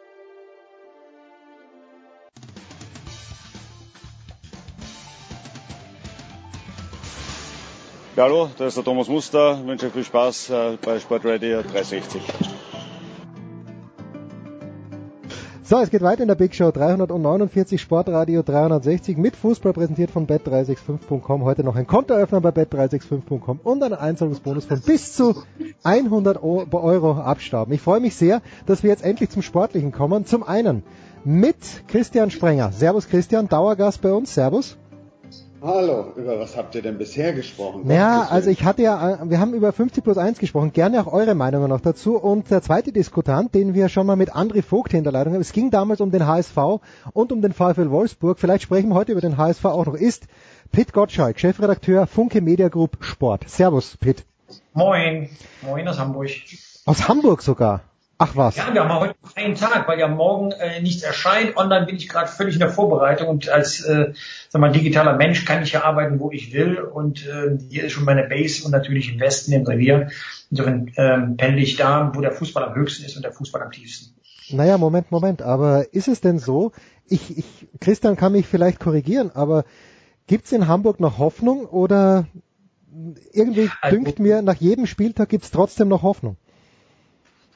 Ja, 8.17 8.25
hallo, 8.25 8.51
da 8.59 8.67
ist 8.67 8.77
der 8.77 8.85
Thomas 8.85 9.09
Muster. 9.09 9.59
Ich 9.61 9.67
wünsche 9.67 9.91
viel 9.91 10.05
Spaß 10.05 10.51
äh, 10.51 10.79
bei 10.83 10.99
Sportradio 11.01 11.63
360. 11.63 12.23
So, 15.63 15.79
es 15.79 15.91
geht 15.91 16.03
weiter 16.03 16.23
in 16.23 16.29
der 16.29 16.35
Big 16.35 16.55
Show 16.55 16.71
349 16.71 17.81
Sportradio 17.81 18.43
360 18.43 19.17
mit 19.17 19.37
Fußball 19.37 19.73
präsentiert 19.73 20.11
von 20.11 20.27
bet365.com. 20.27 21.45
Heute 21.45 21.63
noch 21.63 21.77
ein 21.77 21.87
Kontoeröffner 21.87 22.41
bei 22.41 22.51
bet365.com 22.51 23.61
und 23.63 23.83
einen 23.83 23.95
Einzahlungsbonus 23.95 24.65
von 24.65 24.81
bis 24.81 25.15
zu 25.15 25.43
100 25.85 26.43
Euro 26.43 27.13
abstauben. 27.13 27.73
Ich 27.75 27.83
freue 27.83 28.01
mich 28.01 28.17
sehr, 28.17 28.43
dass 28.67 28.83
wir 28.83 28.91
jetzt 28.91 29.05
endlich 29.05 29.31
zum 29.31 29.43
Sportlichen 29.43 29.93
kommen. 29.93 30.25
Zum 30.25 30.43
einen 30.43 30.83
mit 31.25 31.57
Christian 31.87 32.31
Sprenger. 32.31 32.73
Servus 32.73 33.09
Christian, 33.09 33.49
Dauergast 33.49 34.01
bei 34.01 34.13
uns. 34.13 34.35
Servus. 34.35 34.77
Hallo, 35.63 36.13
über 36.17 36.41
was 36.41 36.57
habt 36.57 36.75
ihr 36.75 36.81
denn 36.81 36.97
bisher 36.97 37.35
gesprochen? 37.35 37.91
Ja, 37.91 38.27
also 38.31 38.49
ich 38.49 38.65
hatte 38.65 38.81
ja, 38.81 39.19
wir 39.29 39.41
haben 39.41 39.53
über 39.53 39.73
50 39.73 40.03
plus 40.03 40.17
1 40.17 40.39
gesprochen, 40.39 40.73
gerne 40.73 41.01
auch 41.03 41.13
eure 41.13 41.35
Meinungen 41.35 41.69
noch 41.69 41.83
dazu. 41.83 42.17
Und 42.17 42.51
der 42.51 42.63
zweite 42.63 42.93
Diskutant, 42.93 43.55
den 43.55 43.75
wir 43.75 43.91
schon 43.91 44.07
mal 44.07 44.17
mit 44.17 44.33
André 44.33 44.63
Vogt 44.63 44.95
in 44.95 45.05
der 45.05 45.13
Leitung 45.13 45.35
haben, 45.35 45.41
es 45.43 45.53
ging 45.53 45.71
damals 45.71 46.01
um 46.01 46.11
den 46.11 46.27
HSV 46.27 46.57
und 47.13 47.31
um 47.31 47.43
den 47.43 47.53
VfL 47.53 47.91
Wolfsburg, 47.91 48.39
vielleicht 48.39 48.63
sprechen 48.63 48.89
wir 48.89 48.95
heute 48.95 49.13
über 49.13 49.21
den 49.21 49.37
HSV 49.37 49.67
auch 49.67 49.85
noch, 49.85 49.95
ist 49.95 50.29
Pitt 50.73 50.95
Gottschalk, 50.95 51.39
Chefredakteur 51.39 52.07
Funke 52.07 52.41
Media 52.41 52.69
Group 52.69 52.97
Sport. 53.01 53.47
Servus, 53.47 53.99
Pitt. 53.99 54.25
Moin, 54.73 55.29
moin 55.61 55.87
aus 55.87 55.99
Hamburg. 55.99 56.31
Aus 56.87 57.07
Hamburg 57.07 57.43
sogar? 57.43 57.83
Ach 58.23 58.37
was. 58.37 58.55
Ja, 58.57 58.73
wir 58.75 58.87
haben 58.87 59.01
heute 59.01 59.15
einen 59.35 59.55
Tag, 59.55 59.89
weil 59.89 59.99
ja 59.99 60.07
morgen 60.07 60.53
äh, 60.53 60.83
nichts 60.83 61.03
erscheint. 61.03 61.57
Online 61.57 61.87
bin 61.87 61.97
ich 61.97 62.07
gerade 62.07 62.29
völlig 62.29 62.55
in 62.55 62.61
der 62.61 62.69
Vorbereitung 62.69 63.29
und 63.29 63.49
als 63.49 63.81
äh, 63.81 64.13
sag 64.51 64.61
mal, 64.61 64.71
digitaler 64.71 65.17
Mensch 65.17 65.47
kann 65.47 65.63
ich 65.63 65.73
ja 65.73 65.85
arbeiten, 65.85 66.21
wo 66.21 66.31
ich 66.31 66.53
will. 66.53 66.77
Und 66.79 67.27
äh, 67.27 67.57
hier 67.71 67.85
ist 67.85 67.93
schon 67.93 68.05
meine 68.05 68.25
Base 68.25 68.63
und 68.63 68.73
natürlich 68.73 69.11
im 69.11 69.19
Westen, 69.21 69.53
im 69.53 69.65
Revier. 69.65 70.11
Insofern 70.51 70.93
ähm, 70.99 71.39
pendle 71.39 71.63
ich 71.63 71.77
da, 71.77 72.13
wo 72.15 72.21
der 72.21 72.33
Fußball 72.33 72.63
am 72.63 72.75
höchsten 72.75 73.07
ist 73.07 73.17
und 73.17 73.23
der 73.25 73.33
Fußball 73.33 73.63
am 73.63 73.71
tiefsten. 73.71 74.15
Naja, 74.51 74.77
Moment, 74.77 75.11
Moment. 75.11 75.41
Aber 75.41 75.95
ist 75.95 76.09
es 76.09 76.21
denn 76.21 76.39
so? 76.39 76.73
Ich, 77.09 77.39
ich, 77.39 77.69
Christian 77.81 78.17
kann 78.17 78.33
mich 78.33 78.47
vielleicht 78.47 78.81
korrigieren, 78.81 79.31
aber 79.33 79.65
gibt's 80.27 80.53
in 80.53 80.69
Hamburg 80.69 81.01
noch 81.01 81.17
Hoffnung 81.17 81.65
oder 81.65 82.27
irgendwie 83.33 83.71
Also- 83.81 83.97
dünkt 83.97 84.19
mir, 84.19 84.43
nach 84.43 84.57
jedem 84.57 84.85
Spieltag 84.85 85.31
gibt's 85.31 85.51
trotzdem 85.51 85.89
noch 85.89 86.03
Hoffnung? 86.03 86.37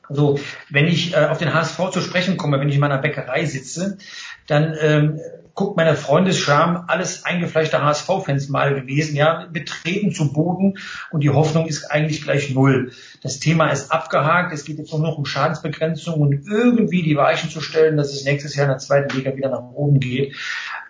Also 0.08 0.38
wenn 0.70 0.86
ich 0.86 1.14
äh, 1.14 1.26
auf 1.26 1.38
den 1.38 1.52
HSV 1.52 1.90
zu 1.90 2.00
sprechen 2.00 2.36
komme, 2.36 2.60
wenn 2.60 2.68
ich 2.68 2.74
in 2.74 2.80
meiner 2.80 2.98
Bäckerei 2.98 3.44
sitze, 3.44 3.98
dann 4.46 4.74
ähm, 4.80 5.20
guckt 5.54 5.76
meine 5.76 5.94
Freundesscham 5.94 6.84
alles 6.88 7.24
eingefleischte 7.24 7.82
HSV-Fans 7.82 8.48
mal 8.48 8.74
gewesen, 8.74 9.14
ja, 9.14 9.46
betreten 9.50 10.12
zu 10.12 10.32
Boden 10.32 10.78
und 11.10 11.22
die 11.22 11.30
Hoffnung 11.30 11.66
ist 11.66 11.84
eigentlich 11.84 12.22
gleich 12.22 12.52
null. 12.52 12.92
Das 13.22 13.38
Thema 13.38 13.70
ist 13.70 13.92
abgehakt, 13.92 14.52
es 14.52 14.64
geht 14.64 14.78
jetzt 14.78 14.92
nur 14.92 15.00
noch 15.00 15.16
um 15.16 15.24
Schadensbegrenzung 15.24 16.20
und 16.20 16.46
irgendwie 16.46 17.02
die 17.02 17.16
Weichen 17.16 17.50
zu 17.50 17.60
stellen, 17.60 17.96
dass 17.96 18.12
es 18.12 18.24
nächstes 18.24 18.56
Jahr 18.56 18.66
in 18.66 18.70
der 18.70 18.78
zweiten 18.78 19.16
Liga 19.16 19.36
wieder 19.36 19.50
nach 19.50 19.62
oben 19.62 20.00
geht. 20.00 20.34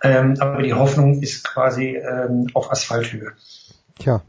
Ähm, 0.03 0.37
aber 0.41 0.63
die 0.63 0.75
Hoffnung 0.75 1.23
ist 1.23 1.45
quasi 1.45 1.97
ähm, 1.97 2.49
auf 2.55 2.71
Asphalthöhe. 2.71 3.33
Tja. 3.99 4.23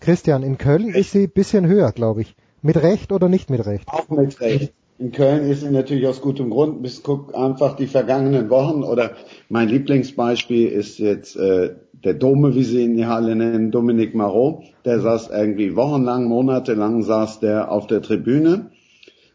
Christian, 0.00 0.44
in 0.44 0.56
Köln 0.56 0.94
ist 0.94 1.10
sie 1.10 1.26
bisschen 1.26 1.66
höher, 1.66 1.92
glaube 1.92 2.22
ich. 2.22 2.36
Mit 2.62 2.76
Recht 2.76 3.12
oder 3.12 3.28
nicht 3.28 3.50
mit 3.50 3.64
Recht? 3.66 3.88
Auch 3.88 4.08
mit 4.08 4.40
Recht. 4.40 4.72
In 4.98 5.12
Köln 5.12 5.48
ist 5.48 5.60
sie 5.60 5.70
natürlich 5.70 6.08
aus 6.08 6.20
gutem 6.20 6.50
Grund. 6.50 6.82
Bis 6.82 7.04
guck 7.04 7.34
einfach 7.34 7.76
die 7.76 7.86
vergangenen 7.86 8.50
Wochen 8.50 8.82
oder 8.82 9.12
mein 9.48 9.68
Lieblingsbeispiel 9.68 10.68
ist 10.68 10.98
jetzt 10.98 11.36
äh, 11.36 11.76
der 11.92 12.14
Dome, 12.14 12.56
wie 12.56 12.64
sie 12.64 12.82
ihn 12.82 12.96
die 12.96 13.06
Halle 13.06 13.36
nennen, 13.36 13.70
Dominik 13.70 14.14
Marot. 14.14 14.64
Der 14.84 15.00
saß 15.00 15.30
irgendwie 15.30 15.76
wochenlang, 15.76 16.24
monatelang 16.24 17.02
saß 17.02 17.38
der 17.38 17.70
auf 17.70 17.86
der 17.86 18.02
Tribüne, 18.02 18.70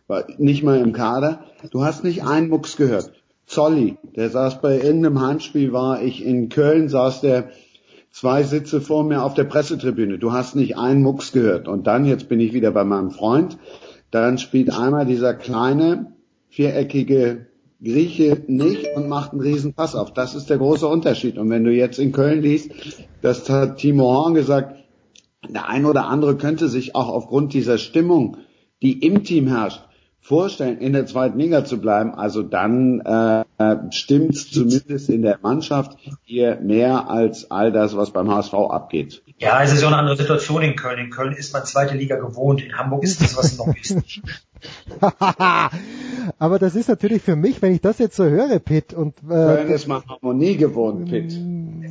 war 0.07 0.25
nicht 0.37 0.63
mal 0.63 0.79
im 0.79 0.91
Kader. 0.91 1.45
Du 1.71 1.83
hast 1.85 2.03
nicht 2.03 2.23
einen 2.23 2.49
Mucks 2.49 2.75
gehört. 2.75 3.13
Zolli, 3.45 3.97
der 4.15 4.29
saß 4.29 4.61
bei 4.61 4.75
irgendeinem 4.75 5.21
Heimspiel, 5.21 5.71
war 5.71 6.01
ich 6.01 6.25
in 6.25 6.49
Köln, 6.49 6.89
saß 6.89 7.21
der 7.21 7.49
zwei 8.13 8.43
Sitze 8.43 8.79
vor 8.79 9.03
mir 9.03 9.23
auf 9.23 9.33
der 9.33 9.43
Pressetribüne. 9.43 10.19
Du 10.19 10.31
hast 10.31 10.55
nicht 10.55 10.77
einen 10.77 11.01
Mucks 11.01 11.31
gehört. 11.31 11.67
Und 11.67 11.87
dann, 11.87 12.05
jetzt 12.05 12.29
bin 12.29 12.39
ich 12.39 12.53
wieder 12.53 12.71
bei 12.71 12.83
meinem 12.83 13.11
Freund, 13.11 13.57
dann 14.11 14.37
spielt 14.37 14.71
einmal 14.71 15.05
dieser 15.05 15.33
kleine, 15.33 16.13
viereckige 16.47 17.47
Grieche 17.83 18.43
nicht 18.47 18.85
und 18.95 19.09
macht 19.09 19.31
einen 19.31 19.41
riesen 19.41 19.73
Pass 19.73 19.95
auf. 19.95 20.13
Das 20.13 20.35
ist 20.35 20.49
der 20.49 20.59
große 20.59 20.87
Unterschied. 20.87 21.37
Und 21.39 21.49
wenn 21.49 21.63
du 21.63 21.71
jetzt 21.71 21.97
in 21.97 22.11
Köln 22.11 22.43
liest, 22.43 22.71
das 23.21 23.49
hat 23.49 23.77
Timo 23.77 24.03
Horn 24.03 24.35
gesagt, 24.35 24.77
der 25.49 25.67
ein 25.67 25.85
oder 25.85 26.05
andere 26.05 26.37
könnte 26.37 26.69
sich 26.69 26.95
auch 26.95 27.09
aufgrund 27.09 27.53
dieser 27.53 27.79
Stimmung, 27.79 28.37
die 28.83 29.05
im 29.05 29.23
Team 29.23 29.47
herrscht, 29.47 29.81
vorstellen, 30.23 30.79
in 30.79 30.93
der 30.93 31.05
zweiten 31.05 31.37
Liga 31.37 31.65
zu 31.65 31.79
bleiben, 31.79 32.15
also 32.15 32.41
dann 32.41 33.01
äh, 33.01 33.43
stimmt 33.91 34.37
zumindest 34.37 35.09
in 35.09 35.21
der 35.21 35.37
Mannschaft 35.41 35.97
hier 36.23 36.57
mehr 36.61 37.09
als 37.09 37.51
all 37.51 37.71
das, 37.71 37.95
was 37.95 38.11
beim 38.11 38.31
HSV 38.31 38.53
abgeht. 38.53 39.21
Ja, 39.37 39.61
es 39.61 39.73
ist 39.73 39.81
ja 39.81 39.87
eine 39.87 39.97
andere 39.97 40.15
Situation 40.15 40.61
in 40.61 40.75
Köln. 40.77 40.97
In 40.97 41.09
Köln 41.09 41.33
ist 41.33 41.53
man 41.53 41.65
zweite 41.65 41.95
Liga 41.95 42.15
gewohnt. 42.15 42.63
In 42.63 42.77
Hamburg 42.77 43.03
ist 43.03 43.21
das 43.21 43.37
was 43.37 43.57
Neues. 43.57 43.97
Aber 46.39 46.59
das 46.59 46.75
ist 46.75 46.89
natürlich 46.89 47.21
für 47.21 47.35
mich, 47.35 47.61
wenn 47.61 47.73
ich 47.73 47.81
das 47.81 47.99
jetzt 47.99 48.15
so 48.15 48.25
höre, 48.25 48.59
Pitt, 48.59 48.93
und 48.93 49.17
äh, 49.23 49.27
Köln 49.27 49.69
ist 49.69 49.87
man 49.87 50.03
Harmonie 50.07 50.57
gewohnt, 50.57 51.09
Pitt. 51.09 51.33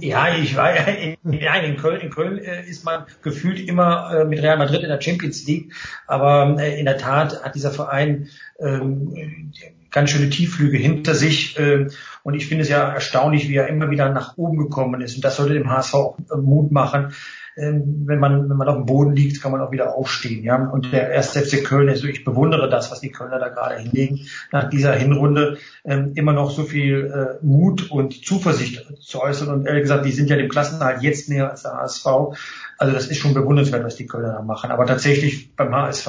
Ja, 0.00 0.34
ich 0.34 0.56
war 0.56 0.72
in, 0.88 1.16
ja, 1.32 1.54
in 1.56 1.76
Köln. 1.76 2.00
In 2.00 2.10
Köln 2.10 2.38
äh, 2.38 2.68
ist 2.68 2.84
man 2.84 3.04
gefühlt 3.22 3.60
immer 3.60 4.10
äh, 4.12 4.24
mit 4.24 4.42
Real 4.42 4.58
Madrid 4.58 4.82
in 4.82 4.88
der 4.88 5.00
Champions 5.00 5.46
League, 5.46 5.72
aber 6.06 6.56
äh, 6.58 6.78
in 6.78 6.86
der 6.86 6.98
Tat 6.98 7.44
hat 7.44 7.54
dieser 7.54 7.70
Verein 7.70 8.28
ähm, 8.58 9.52
ganz 9.90 10.10
schöne 10.10 10.30
Tiefflüge 10.30 10.78
hinter 10.78 11.14
sich 11.14 11.58
ähm, 11.58 11.90
und 12.22 12.34
ich 12.34 12.46
finde 12.46 12.62
es 12.62 12.68
ja 12.68 12.92
erstaunlich, 12.92 13.48
wie 13.48 13.56
er 13.56 13.68
immer 13.68 13.90
wieder 13.90 14.08
nach 14.10 14.36
oben 14.36 14.56
gekommen 14.56 15.00
ist 15.02 15.14
und 15.16 15.24
das 15.24 15.36
sollte 15.36 15.54
dem 15.54 15.70
HSV 15.70 15.94
auch 15.94 16.18
äh, 16.18 16.36
Mut 16.36 16.72
machen. 16.72 17.12
Ähm, 17.56 18.04
wenn 18.06 18.18
man 18.18 18.48
wenn 18.48 18.56
man 18.56 18.68
auf 18.68 18.76
dem 18.76 18.86
Boden 18.86 19.14
liegt, 19.14 19.42
kann 19.42 19.52
man 19.52 19.60
auch 19.60 19.72
wieder 19.72 19.94
aufstehen, 19.94 20.42
ja. 20.42 20.56
Und 20.56 20.92
der 20.92 21.10
erste 21.10 21.40
FC 21.40 21.64
Köln, 21.64 21.88
also 21.88 22.06
ich 22.06 22.24
bewundere 22.24 22.68
das, 22.68 22.90
was 22.90 23.00
die 23.00 23.10
Kölner 23.10 23.38
da 23.38 23.48
gerade 23.48 23.76
hinlegen, 23.76 24.26
nach 24.50 24.70
dieser 24.70 24.94
Hinrunde 24.94 25.58
ähm, 25.84 26.12
immer 26.14 26.32
noch 26.32 26.50
so 26.50 26.64
viel 26.64 27.38
äh, 27.40 27.44
Mut 27.44 27.90
und 27.90 28.24
Zuversicht 28.24 28.82
zu 29.00 29.20
äußern. 29.20 29.48
Und 29.48 29.66
ehrlich 29.66 29.82
gesagt, 29.82 30.06
die 30.06 30.12
sind 30.12 30.30
ja 30.30 30.36
dem 30.36 30.48
Klassenhalt 30.48 31.02
jetzt 31.02 31.28
näher 31.28 31.50
als 31.50 31.62
der 31.62 31.74
HSV. 31.74 32.06
Also 32.78 32.94
das 32.94 33.06
ist 33.06 33.18
schon 33.18 33.34
bewundernswert, 33.34 33.84
was 33.84 33.96
die 33.96 34.06
Kölner 34.06 34.32
da 34.32 34.42
machen. 34.42 34.70
Aber 34.70 34.86
tatsächlich 34.86 35.54
beim 35.54 35.74
HSV 35.74 36.08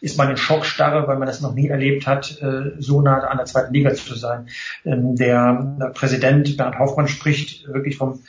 ist 0.00 0.18
man 0.18 0.30
in 0.30 0.36
Schockstarre, 0.36 1.06
weil 1.06 1.18
man 1.18 1.26
das 1.26 1.40
noch 1.40 1.54
nie 1.54 1.68
erlebt 1.68 2.06
hat, 2.06 2.40
äh, 2.42 2.72
so 2.78 3.00
nah 3.00 3.20
an 3.20 3.38
der 3.38 3.46
zweiten 3.46 3.72
Liga 3.72 3.94
zu 3.94 4.14
sein. 4.14 4.48
Ähm, 4.84 5.16
der, 5.16 5.76
der 5.80 5.86
Präsident 5.86 6.56
Bernd 6.56 6.78
Hoffmann 6.78 7.08
spricht 7.08 7.66
wirklich 7.68 7.96
vom 7.96 8.20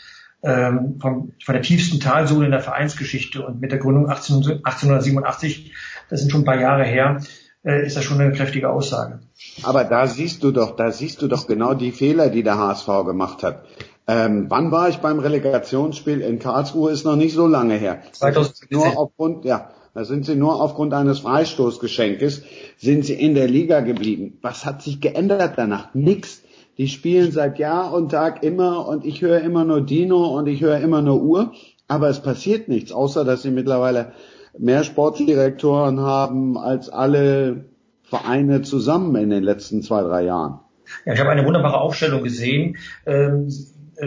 ähm, 0.44 0.98
vom, 1.00 1.34
von 1.44 1.54
der 1.54 1.62
tiefsten 1.62 2.00
Talsohle 2.00 2.46
in 2.46 2.52
der 2.52 2.62
Vereinsgeschichte 2.62 3.46
und 3.46 3.62
mit 3.62 3.72
der 3.72 3.80
Gründung 3.80 4.10
18, 4.10 4.38
1887, 4.64 5.74
das 6.10 6.22
sind 6.22 6.32
schon 6.32 6.42
ein 6.42 6.46
paar 6.46 6.60
Jahre 6.60 6.84
her, 6.84 7.22
äh, 7.64 7.86
ist 7.86 7.96
das 7.96 8.04
schon 8.04 8.20
eine 8.20 8.32
kräftige 8.32 8.70
Aussage. 8.70 9.20
Aber 9.64 9.84
da 9.84 10.08
siehst 10.08 10.44
du 10.44 10.52
doch, 10.52 10.76
da 10.76 10.92
siehst 10.92 11.22
du 11.22 11.28
doch 11.28 11.48
genau 11.48 11.74
die 11.74 11.92
Fehler, 11.92 12.30
die 12.30 12.44
der 12.44 12.58
HSV 12.58 12.88
gemacht 13.06 13.44
hat. 13.44 13.66
Ähm, 14.08 14.48
wann 14.50 14.72
war 14.72 14.90
ich 14.90 14.98
beim 14.98 15.20
Relegationsspiel 15.20 16.22
in 16.22 16.40
Karlsruhe? 16.40 16.92
Ist 16.92 17.06
noch 17.06 17.16
nicht 17.16 17.34
so 17.34 17.48
lange 17.48 17.76
her. 17.76 18.02
2010. 18.12 18.68
Nur 18.72 18.98
aufgrund, 18.98 19.46
ja, 19.46 19.70
da 19.94 20.06
sind 20.06 20.26
sie 20.26 20.36
nur 20.36 20.62
aufgrund 20.62 20.94
eines 20.94 21.20
Freistoßgeschenkes 21.20 22.44
sind 22.78 23.06
sie 23.06 23.14
in 23.14 23.36
der 23.36 23.48
Liga 23.48 23.82
geblieben. 23.82 24.40
Was 24.42 24.66
hat 24.66 24.82
sich 24.82 25.02
geändert 25.02 25.54
danach? 25.58 25.94
Nix. 25.94 26.42
Die 26.82 26.88
spielen 26.88 27.32
seit 27.32 27.60
Jahr 27.60 27.94
und 27.94 28.10
Tag 28.10 28.42
immer 28.42 28.88
und 28.88 29.06
ich 29.06 29.22
höre 29.22 29.42
immer 29.42 29.64
nur 29.66 29.82
Dino 29.82 30.36
und 30.36 30.48
ich 30.48 30.62
höre 30.62 30.80
immer 30.80 31.04
nur 31.04 31.22
Uhr, 31.22 31.52
aber 31.88 32.10
es 32.10 32.24
passiert 32.24 32.70
nichts, 32.70 32.92
außer 32.92 33.24
dass 33.24 33.44
sie 33.44 33.52
mittlerweile 33.52 34.14
mehr 34.58 34.84
Sportdirektoren 34.84 36.00
haben 36.00 36.58
als 36.58 36.90
alle 36.90 37.66
Vereine 38.02 38.64
zusammen 38.64 39.16
in 39.18 39.30
den 39.30 39.44
letzten 39.44 39.84
zwei, 39.84 40.02
drei 40.02 40.24
Jahren. 40.24 40.60
Ja, 41.06 41.14
ich 41.14 41.20
habe 41.20 41.30
eine 41.30 41.46
wunderbare 41.46 41.80
Aufstellung 41.80 42.24
gesehen 42.24 42.78
ähm, 43.06 43.48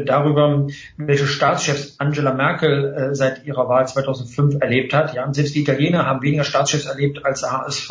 darüber, 0.04 0.66
welche 0.96 1.26
Staatschefs 1.26 1.96
Angela 1.98 2.32
Merkel 2.32 2.94
äh, 2.94 3.14
seit 3.14 3.44
ihrer 3.44 3.68
Wahl 3.68 3.86
2005 3.86 4.60
erlebt 4.60 4.94
hat. 4.94 5.14
Ja, 5.14 5.24
und 5.24 5.34
selbst 5.34 5.54
die 5.54 5.60
Italiener 5.60 6.06
haben 6.06 6.22
weniger 6.22 6.44
Staatschefs 6.44 6.86
erlebt 6.86 7.24
als 7.24 7.42
HSV 7.42 7.90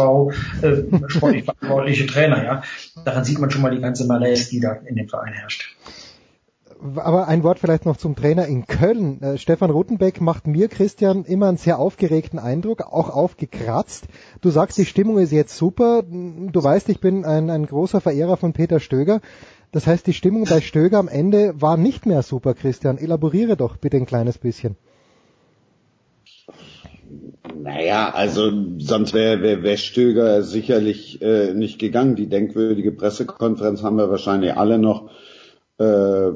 äh, 0.61 1.07
sportlich 1.07 1.45
verantwortliche 1.45 2.05
Trainer. 2.05 2.43
Ja, 2.43 2.61
daran 3.05 3.23
sieht 3.23 3.39
man 3.39 3.51
schon 3.51 3.61
mal 3.61 3.71
die 3.71 3.81
ganze 3.81 4.05
Malaise, 4.05 4.49
die 4.49 4.59
da 4.59 4.73
in 4.73 4.95
dem 4.95 5.07
Verein 5.07 5.33
herrscht. 5.33 5.75
Aber 6.95 7.29
ein 7.29 7.43
Wort 7.43 7.59
vielleicht 7.59 7.85
noch 7.85 7.95
zum 7.95 8.15
Trainer 8.15 8.45
in 8.45 8.67
Köln. 8.67 9.21
Äh, 9.21 9.37
Stefan 9.37 9.69
Rutenbeck 9.69 10.19
macht 10.19 10.47
mir, 10.47 10.67
Christian, 10.67 11.23
immer 11.23 11.47
einen 11.47 11.57
sehr 11.57 11.79
aufgeregten 11.79 12.39
Eindruck, 12.39 12.81
auch 12.81 13.09
aufgekratzt. 13.09 14.05
Du 14.41 14.49
sagst, 14.49 14.77
die 14.77 14.85
Stimmung 14.85 15.17
ist 15.17 15.31
jetzt 15.31 15.55
super. 15.55 16.03
Du 16.03 16.63
weißt, 16.63 16.89
ich 16.89 16.99
bin 16.99 17.23
ein, 17.23 17.49
ein 17.49 17.65
großer 17.65 18.01
Verehrer 18.01 18.35
von 18.35 18.51
Peter 18.51 18.81
Stöger. 18.81 19.21
Das 19.73 19.87
heißt, 19.87 20.05
die 20.05 20.13
Stimmung 20.13 20.45
bei 20.45 20.61
Stöger 20.61 20.99
am 20.99 21.07
Ende 21.07 21.59
war 21.59 21.77
nicht 21.77 22.05
mehr 22.05 22.21
super, 22.21 22.53
Christian. 22.53 22.99
Elaboriere 22.99 23.57
doch 23.57 23.75
bitte 23.77 23.97
ein 23.97 24.05
kleines 24.05 24.37
bisschen. 24.37 24.77
Naja, 27.59 28.11
also 28.13 28.51
sonst 28.77 29.15
wäre 29.15 29.41
wär, 29.41 29.63
wär 29.63 29.77
Stöger 29.77 30.43
sicherlich 30.43 31.23
äh, 31.23 31.55
nicht 31.55 31.79
gegangen. 31.79 32.15
Die 32.15 32.27
denkwürdige 32.29 32.91
Pressekonferenz 32.91 33.81
haben 33.81 33.97
wir 33.97 34.11
wahrscheinlich 34.11 34.55
alle 34.55 34.77
noch 34.77 35.09
äh, 35.79 36.33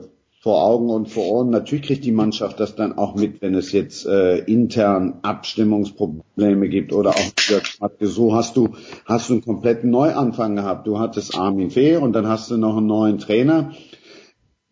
vor 0.47 0.63
Augen 0.63 0.89
und 0.89 1.09
vor 1.09 1.25
Ohren. 1.25 1.49
Natürlich 1.49 1.87
kriegt 1.87 2.05
die 2.05 2.13
Mannschaft 2.13 2.61
das 2.61 2.73
dann 2.73 2.97
auch 2.97 3.15
mit, 3.15 3.41
wenn 3.41 3.53
es 3.53 3.73
jetzt 3.73 4.05
äh, 4.05 4.37
intern 4.37 5.15
Abstimmungsprobleme 5.21 6.69
gibt 6.69 6.93
oder 6.93 7.09
auch 7.09 7.33
so 7.99 8.33
hast 8.33 8.55
du 8.55 8.69
hast 9.03 9.27
du 9.27 9.33
einen 9.33 9.43
kompletten 9.43 9.89
Neuanfang 9.89 10.55
gehabt. 10.55 10.87
Du 10.87 10.99
hattest 10.99 11.37
Armin 11.37 11.69
Fee 11.69 11.97
und 11.97 12.13
dann 12.13 12.29
hast 12.29 12.49
du 12.49 12.55
noch 12.55 12.77
einen 12.77 12.87
neuen 12.87 13.17
Trainer. 13.17 13.73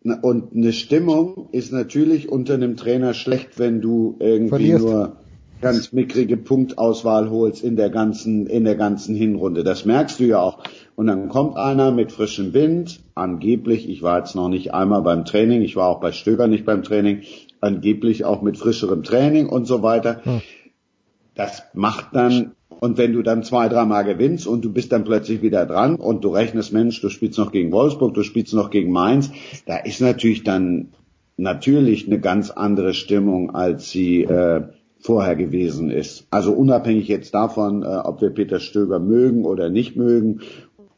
Und 0.02 0.54
eine 0.54 0.72
Stimmung 0.72 1.50
ist 1.52 1.74
natürlich 1.74 2.30
unter 2.30 2.54
einem 2.54 2.78
Trainer 2.78 3.12
schlecht, 3.12 3.58
wenn 3.58 3.82
du 3.82 4.16
irgendwie 4.18 4.48
Verlierst. 4.48 4.82
nur 4.82 5.16
ganz 5.60 5.92
mickrige 5.92 6.38
Punktauswahl 6.38 7.28
holst 7.28 7.62
in 7.62 7.76
der 7.76 7.90
ganzen, 7.90 8.46
in 8.46 8.64
der 8.64 8.76
ganzen 8.76 9.14
Hinrunde. 9.14 9.62
Das 9.62 9.84
merkst 9.84 10.20
du 10.20 10.24
ja 10.24 10.40
auch. 10.40 10.62
Und 10.96 11.06
dann 11.06 11.28
kommt 11.28 11.56
einer 11.56 11.92
mit 11.92 12.10
frischem 12.10 12.54
Wind, 12.54 13.00
angeblich, 13.14 13.88
ich 13.88 14.02
war 14.02 14.18
jetzt 14.18 14.34
noch 14.34 14.48
nicht 14.48 14.72
einmal 14.74 15.02
beim 15.02 15.24
Training, 15.24 15.62
ich 15.62 15.76
war 15.76 15.88
auch 15.88 16.00
bei 16.00 16.10
Stöger 16.10 16.48
nicht 16.48 16.64
beim 16.64 16.82
Training, 16.82 17.22
angeblich 17.60 18.24
auch 18.24 18.42
mit 18.42 18.56
frischerem 18.56 19.02
Training 19.02 19.46
und 19.48 19.66
so 19.66 19.82
weiter. 19.82 20.24
Hm. 20.24 20.40
Das 21.34 21.64
macht 21.74 22.14
dann 22.14 22.52
Und 22.80 22.98
wenn 22.98 23.12
du 23.12 23.22
dann 23.22 23.42
zwei, 23.42 23.68
dreimal 23.68 24.04
gewinnst 24.04 24.46
und 24.46 24.64
du 24.64 24.72
bist 24.72 24.92
dann 24.92 25.04
plötzlich 25.04 25.42
wieder 25.42 25.66
dran 25.66 25.96
und 25.96 26.24
du 26.24 26.28
rechnest, 26.28 26.72
Mensch, 26.72 27.00
du 27.00 27.08
spielst 27.08 27.38
noch 27.38 27.52
gegen 27.52 27.72
Wolfsburg, 27.72 28.14
du 28.14 28.22
spielst 28.22 28.52
noch 28.54 28.70
gegen 28.70 28.92
Mainz, 28.92 29.30
da 29.66 29.76
ist 29.76 30.00
natürlich 30.00 30.44
dann 30.44 30.88
natürlich 31.36 32.06
eine 32.06 32.20
ganz 32.20 32.50
andere 32.50 32.94
Stimmung, 32.94 33.54
als 33.54 33.90
sie 33.90 34.22
äh, 34.22 34.62
vorher 34.98 35.36
gewesen 35.36 35.90
ist. 35.90 36.26
Also 36.30 36.52
unabhängig 36.52 37.08
jetzt 37.08 37.34
davon, 37.34 37.82
äh, 37.82 37.86
ob 37.86 38.20
wir 38.20 38.30
Peter 38.30 38.60
Stöger 38.60 38.98
mögen 38.98 39.44
oder 39.44 39.70
nicht 39.70 39.96
mögen 39.96 40.40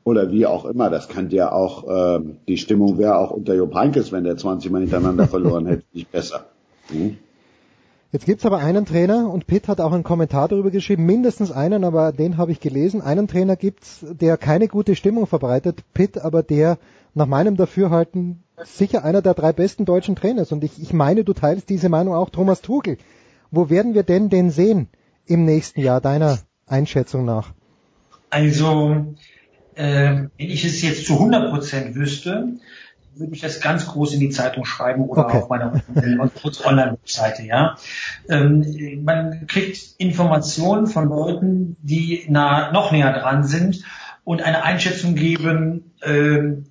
oder 0.09 0.33
wie 0.33 0.47
auch 0.47 0.65
immer, 0.65 0.89
das 0.89 1.09
kann 1.09 1.29
ja 1.31 1.53
auch, 1.53 1.87
äh, 1.87 2.21
die 2.49 2.57
Stimmung 2.57 2.97
wäre 2.97 3.19
auch 3.19 3.31
unter 3.31 3.55
Jupp 3.55 3.75
Heynckes, 3.75 4.11
wenn 4.11 4.25
der 4.25 4.39
20 4.39 4.71
Mal 4.71 4.81
hintereinander 4.81 5.29
verloren 5.29 5.67
hätte, 5.67 5.85
nicht 5.93 6.11
besser. 6.11 6.47
Hm? 6.89 7.19
Jetzt 8.11 8.25
gibt's 8.25 8.47
aber 8.47 8.57
einen 8.57 8.87
Trainer 8.87 9.31
und 9.31 9.47
Pitt 9.47 9.69
hat 9.69 9.83
auch 9.83 9.93
einen 9.93 10.03
Kommentar 10.03 10.49
darüber 10.49 10.71
geschrieben, 10.71 11.05
mindestens 11.05 11.53
einen, 11.53 11.85
aber 11.85 12.11
den 12.13 12.39
habe 12.39 12.53
ich 12.53 12.61
gelesen. 12.61 13.03
Einen 13.03 13.29
Trainer 13.29 13.55
gibt's, 13.55 14.03
der 14.03 14.39
keine 14.39 14.67
gute 14.67 14.97
Stimmung 14.97 15.27
verbreitet, 15.27 15.85
Pitt, 15.93 16.17
aber 16.17 16.43
der 16.43 16.79
nach 17.13 17.27
meinem 17.27 17.57
Dafürhalten 17.57 18.43
sicher 18.65 19.05
einer 19.05 19.21
der 19.21 19.35
drei 19.35 19.53
besten 19.53 19.85
deutschen 19.85 20.17
Trainer 20.17 20.41
ist. 20.41 20.53
Und 20.53 20.65
ich, 20.65 20.81
ich 20.81 20.95
meine, 20.95 21.23
du 21.23 21.35
teilst 21.35 21.69
diese 21.69 21.91
Meinung 21.91 22.15
auch, 22.15 22.31
Thomas 22.31 22.63
Tuchel. 22.63 22.97
Wo 23.51 23.69
werden 23.69 23.93
wir 23.93 24.05
denn 24.05 24.31
den 24.31 24.49
sehen 24.51 24.89
im 25.27 25.45
nächsten 25.45 25.83
Jahr, 25.83 26.01
deiner 26.01 26.39
Einschätzung 26.67 27.27
nach? 27.27 27.53
Also, 28.31 29.15
äh, 29.79 30.29
wenn 30.37 30.51
ich 30.51 30.65
es 30.65 30.83
jetzt 30.83 31.07
zu 31.07 31.15
100 31.15 31.51
Prozent 31.51 31.95
wüsste, 31.95 32.49
würde 33.15 33.33
ich 33.33 33.41
das 33.41 33.61
ganz 33.61 33.87
groß 33.87 34.15
in 34.15 34.21
die 34.21 34.31
Zeitung 34.31 34.65
schreiben 34.65 35.05
oder 35.05 35.25
okay. 35.25 35.39
auf 35.39 35.49
meiner 35.49 35.83
Online-Webseite, 36.65 37.45
ja. 37.45 37.77
Ähm, 38.29 39.03
man 39.05 39.47
kriegt 39.47 39.79
Informationen 39.99 40.87
von 40.87 41.09
Leuten, 41.09 41.77
die 41.81 42.27
nah, 42.29 42.73
noch 42.73 42.93
näher 42.93 43.13
dran 43.13 43.45
sind 43.45 43.85
und 44.25 44.43
eine 44.43 44.63
Einschätzung 44.65 45.15
geben, 45.15 45.93
äh, 46.01 46.63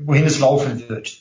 wohin 0.00 0.24
es 0.24 0.38
laufen 0.40 0.88
wird. 0.88 1.20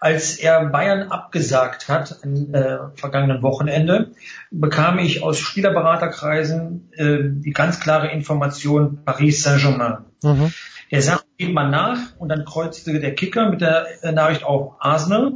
Als 0.00 0.36
er 0.36 0.66
Bayern 0.66 1.10
abgesagt 1.10 1.88
hat 1.88 2.18
am 2.22 2.54
äh, 2.54 2.78
vergangenen 2.94 3.42
Wochenende, 3.42 4.12
bekam 4.50 4.98
ich 4.98 5.22
aus 5.22 5.38
Spielerberaterkreisen 5.38 6.92
äh, 6.92 7.18
die 7.22 7.50
ganz 7.50 7.80
klare 7.80 8.10
Information 8.12 9.00
Paris 9.04 9.42
Saint-Germain. 9.42 10.04
Mhm. 10.22 10.52
Er 10.90 11.02
sagt, 11.02 11.26
geht 11.36 11.52
man 11.52 11.70
nach 11.70 11.98
und 12.18 12.28
dann 12.28 12.44
kreuzte 12.44 12.98
der 12.98 13.14
Kicker 13.14 13.50
mit 13.50 13.60
der 13.60 13.86
Nachricht 14.12 14.44
auf 14.44 14.74
Arsenal. 14.78 15.34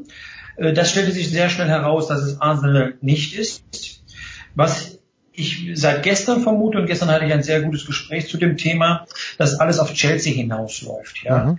Äh, 0.57 0.73
das 0.73 0.91
stellte 0.91 1.13
sich 1.13 1.31
sehr 1.31 1.49
schnell 1.49 1.69
heraus, 1.69 2.07
dass 2.07 2.23
es 2.23 2.41
Arsenal 2.41 2.95
nicht 3.01 3.37
ist. 3.37 3.65
Was 4.55 4.99
ich 5.35 5.71
seit 5.75 6.03
gestern 6.03 6.43
vermute, 6.43 6.79
und 6.79 6.87
gestern 6.87 7.11
hatte 7.11 7.25
ich 7.25 7.33
ein 7.33 7.43
sehr 7.43 7.63
gutes 7.63 7.87
Gespräch 7.87 8.29
zu 8.29 8.37
dem 8.37 8.59
Thema, 8.59 9.07
dass 9.39 9.59
alles 9.59 9.79
auf 9.79 9.93
Chelsea 9.95 10.33
hinausläuft. 10.33 11.23
Ja. 11.25 11.45
Mhm 11.45 11.59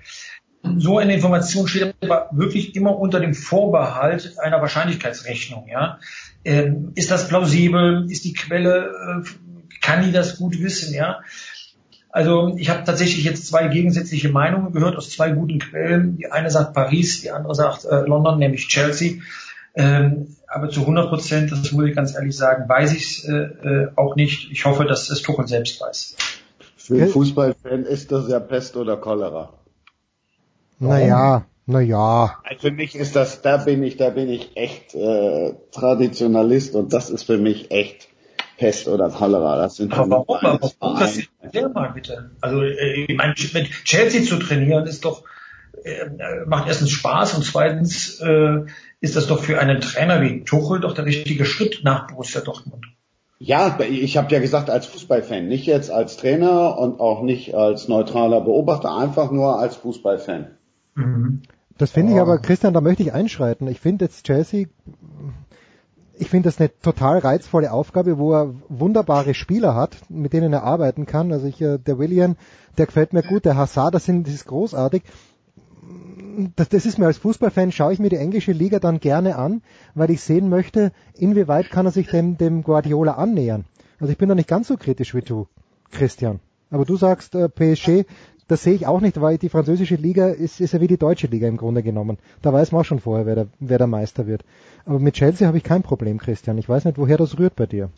so 0.77 0.97
eine 0.97 1.15
Information 1.15 1.67
steht 1.67 1.93
aber 2.01 2.29
wirklich 2.31 2.75
immer 2.75 2.97
unter 2.97 3.19
dem 3.19 3.33
Vorbehalt 3.33 4.39
einer 4.39 4.61
Wahrscheinlichkeitsrechnung. 4.61 5.67
Ja? 5.67 5.99
Ähm, 6.45 6.93
ist 6.95 7.11
das 7.11 7.27
plausibel? 7.27 8.09
Ist 8.09 8.23
die 8.23 8.33
Quelle, 8.33 9.23
äh, 9.25 9.77
kann 9.81 10.03
die 10.03 10.11
das 10.11 10.37
gut 10.37 10.61
wissen? 10.61 10.93
Ja? 10.93 11.19
Also 12.09 12.55
ich 12.57 12.69
habe 12.69 12.83
tatsächlich 12.85 13.25
jetzt 13.25 13.47
zwei 13.47 13.67
gegensätzliche 13.67 14.29
Meinungen 14.29 14.71
gehört 14.71 14.95
aus 14.95 15.09
zwei 15.09 15.31
guten 15.31 15.59
Quellen. 15.59 16.17
Die 16.17 16.31
eine 16.31 16.49
sagt 16.49 16.73
Paris, 16.73 17.21
die 17.21 17.31
andere 17.31 17.55
sagt 17.55 17.85
äh, 17.85 18.01
London, 18.01 18.39
nämlich 18.39 18.67
Chelsea. 18.67 19.15
Ähm, 19.75 20.37
aber 20.47 20.69
zu 20.69 20.81
100 20.81 21.09
Prozent, 21.09 21.51
das 21.51 21.71
muss 21.71 21.85
ich 21.87 21.95
ganz 21.95 22.13
ehrlich 22.13 22.37
sagen, 22.37 22.69
weiß 22.69 22.93
ich 22.93 23.03
es 23.03 23.25
äh, 23.25 23.33
äh, 23.33 23.87
auch 23.95 24.15
nicht. 24.15 24.51
Ich 24.51 24.63
hoffe, 24.65 24.85
dass 24.85 25.09
es 25.09 25.23
Tuchel 25.23 25.47
selbst 25.47 25.81
weiß. 25.81 26.15
Für 26.77 26.93
einen 26.95 27.09
Fußballfan 27.09 27.85
ist 27.85 28.11
das 28.11 28.29
ja 28.29 28.39
Pest 28.39 28.77
oder 28.77 28.97
Cholera. 28.97 29.51
Naja, 30.89 31.45
naja. 31.65 32.39
Also 32.43 32.67
für 32.67 32.71
mich 32.71 32.95
ist 32.95 33.15
das, 33.15 33.41
da 33.41 33.57
bin 33.57 33.83
ich, 33.83 33.97
da 33.97 34.09
bin 34.09 34.29
ich 34.29 34.55
echt 34.55 34.95
äh, 34.95 35.53
Traditionalist 35.71 36.75
und 36.75 36.93
das 36.93 37.09
ist 37.09 37.23
für 37.23 37.37
mich 37.37 37.71
echt 37.71 38.09
Pest 38.57 38.87
oder 38.87 39.09
Cholera. 39.09 39.57
Das 39.57 39.75
sind 39.77 39.93
Aber 39.93 40.25
warum? 40.27 40.37
warum 40.79 40.99
das 40.99 41.19
mal 41.73 41.91
bitte. 41.93 42.31
Also 42.41 42.61
äh, 42.61 43.05
ich 43.07 43.17
meine, 43.17 43.33
mit 43.53 43.69
Chelsea 43.85 44.23
zu 44.23 44.37
trainieren 44.37 44.85
ist 44.85 45.05
doch 45.05 45.23
äh, 45.83 46.45
macht 46.45 46.67
erstens 46.67 46.91
Spaß 46.91 47.35
und 47.35 47.43
zweitens 47.43 48.19
äh, 48.21 48.61
ist 49.01 49.15
das 49.15 49.27
doch 49.27 49.39
für 49.39 49.59
einen 49.59 49.81
Trainer 49.81 50.21
wie 50.21 50.43
Tuchel 50.43 50.79
doch 50.79 50.93
der 50.93 51.05
richtige 51.05 51.45
Schritt 51.45 51.81
nach 51.83 52.07
Borussia 52.07 52.41
Dortmund. 52.41 52.85
Ja, 53.39 53.77
ich 53.81 54.15
habe 54.15 54.31
ja 54.33 54.39
gesagt 54.39 54.69
als 54.69 54.85
Fußballfan, 54.85 55.47
nicht 55.47 55.65
jetzt 55.65 55.91
als 55.91 56.15
Trainer 56.15 56.77
und 56.77 57.01
auch 57.01 57.21
nicht 57.21 57.53
als 57.53 57.89
neutraler 57.89 58.39
Beobachter, 58.39 58.95
einfach 58.95 59.31
nur 59.31 59.59
als 59.59 59.75
Fußballfan. 59.75 60.57
Mhm. 60.95 61.41
Das 61.77 61.91
finde 61.91 62.13
ich 62.13 62.19
aber, 62.19 62.37
Christian, 62.37 62.73
da 62.73 62.81
möchte 62.81 63.03
ich 63.03 63.13
einschreiten. 63.13 63.67
Ich 63.67 63.79
finde 63.79 64.05
jetzt 64.05 64.25
Chelsea, 64.25 64.67
ich 66.13 66.29
finde 66.29 66.47
das 66.47 66.59
eine 66.59 66.69
total 66.79 67.17
reizvolle 67.19 67.71
Aufgabe, 67.71 68.17
wo 68.17 68.33
er 68.33 68.53
wunderbare 68.69 69.33
Spieler 69.33 69.75
hat, 69.75 69.97
mit 70.09 70.33
denen 70.33 70.53
er 70.53 70.63
arbeiten 70.63 71.05
kann. 71.05 71.31
Also 71.31 71.47
ich, 71.47 71.59
äh, 71.61 71.79
der 71.79 71.97
William, 71.97 72.35
der 72.77 72.85
gefällt 72.85 73.13
mir 73.13 73.23
gut, 73.23 73.45
der 73.45 73.57
Hazard, 73.57 73.95
das, 73.95 74.05
sind, 74.05 74.27
das 74.27 74.33
ist 74.33 74.45
großartig. 74.45 75.03
Das, 76.55 76.69
das 76.69 76.85
ist 76.85 76.97
mir 76.97 77.07
als 77.07 77.17
Fußballfan, 77.17 77.71
schaue 77.71 77.93
ich 77.93 77.99
mir 77.99 78.09
die 78.09 78.17
englische 78.17 78.51
Liga 78.51 78.79
dann 78.79 78.99
gerne 78.99 79.35
an, 79.35 79.61
weil 79.95 80.11
ich 80.11 80.21
sehen 80.21 80.49
möchte, 80.49 80.91
inwieweit 81.15 81.69
kann 81.69 81.85
er 81.85 81.91
sich 81.91 82.07
dem, 82.07 82.37
dem 82.37 82.63
Guardiola 82.63 83.13
annähern. 83.13 83.65
Also 83.99 84.11
ich 84.11 84.17
bin 84.17 84.29
da 84.29 84.35
nicht 84.35 84.47
ganz 84.47 84.67
so 84.67 84.77
kritisch 84.77 85.13
wie 85.13 85.21
du, 85.21 85.47
Christian. 85.91 86.39
Aber 86.69 86.85
du 86.85 86.95
sagst, 86.95 87.35
äh, 87.35 87.49
PSG, 87.49 88.05
das 88.47 88.63
sehe 88.63 88.73
ich 88.73 88.87
auch 88.87 89.01
nicht, 89.01 89.19
weil 89.21 89.37
die 89.37 89.49
französische 89.49 89.95
Liga 89.95 90.27
ist, 90.27 90.59
ist 90.59 90.73
ja 90.73 90.81
wie 90.81 90.87
die 90.87 90.97
deutsche 90.97 91.27
Liga 91.27 91.47
im 91.47 91.57
Grunde 91.57 91.83
genommen. 91.83 92.17
Da 92.41 92.51
weiß 92.51 92.71
man 92.71 92.81
auch 92.81 92.85
schon 92.85 92.99
vorher, 92.99 93.25
wer 93.25 93.35
der, 93.35 93.47
wer 93.59 93.77
der 93.77 93.87
Meister 93.87 94.27
wird. 94.27 94.43
Aber 94.85 94.99
mit 94.99 95.15
Chelsea 95.15 95.47
habe 95.47 95.57
ich 95.57 95.63
kein 95.63 95.83
Problem, 95.83 96.17
Christian. 96.17 96.57
Ich 96.57 96.67
weiß 96.67 96.85
nicht, 96.85 96.97
woher 96.97 97.17
das 97.17 97.39
rührt 97.39 97.55
bei 97.55 97.65
dir. 97.65 97.89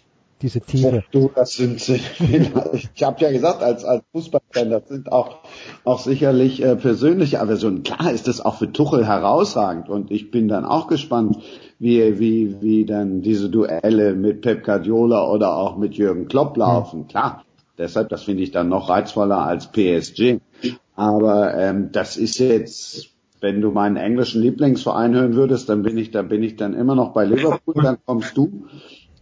Diese 0.42 0.60
Tiefe. 0.60 1.06
Du, 1.12 1.32
das 1.34 1.54
sind, 1.54 1.88
ich 1.88 3.04
habe 3.04 3.22
ja 3.22 3.32
gesagt, 3.32 3.64
als, 3.64 3.86
als 3.86 4.04
Fußballfan, 4.12 4.70
das 4.70 4.88
sind 4.90 5.10
auch, 5.10 5.38
auch 5.86 6.00
sicherlich 6.00 6.62
äh, 6.62 6.76
persönliche 6.76 7.40
Aversionen. 7.40 7.84
Klar 7.84 8.12
ist 8.12 8.28
das 8.28 8.42
auch 8.42 8.56
für 8.58 8.72
Tuchel 8.72 9.08
herausragend 9.08 9.88
und 9.88 10.12
ich 10.12 10.32
bin 10.32 10.50
dann 10.50 10.66
auch 10.66 10.88
gespannt, 10.88 11.38
wie, 11.80 12.20
wie, 12.20 12.62
wie 12.62 12.86
dann 12.86 13.22
diese 13.22 13.50
Duelle 13.50 14.14
mit 14.14 14.42
Pep 14.42 14.66
Guardiola 14.66 15.26
oder 15.30 15.56
auch 15.56 15.78
mit 15.78 15.96
Jürgen 15.96 16.28
Klopp 16.28 16.58
laufen. 16.58 17.02
Mhm. 17.02 17.08
Klar, 17.08 17.46
Deshalb, 17.78 18.10
das 18.10 18.24
finde 18.24 18.44
ich 18.44 18.52
dann 18.52 18.70
noch 18.70 18.90
reizvoller 18.90 19.40
als 19.40 19.72
PSG. 19.72 20.40
Aber 20.96 21.56
ähm, 21.56 21.90
das 21.92 22.16
ist 22.18 22.38
jetzt, 22.40 23.10
wenn 23.42 23.62
du 23.62 23.72
meinen 23.72 23.98
englischen 23.98 24.42
Lieblingsverein 24.42 25.14
hören 25.14 25.36
würdest, 25.36 25.68
dann 25.70 25.84
bin 25.84 25.98
ich, 25.98 26.12
da 26.12 26.22
bin 26.22 26.42
ich 26.42 26.56
dann 26.56 26.74
immer 26.74 26.96
noch 26.96 27.14
bei 27.14 27.26
Liverpool. 27.26 27.76
Dann 27.76 27.98
kommst 28.06 28.38
du, 28.38 28.66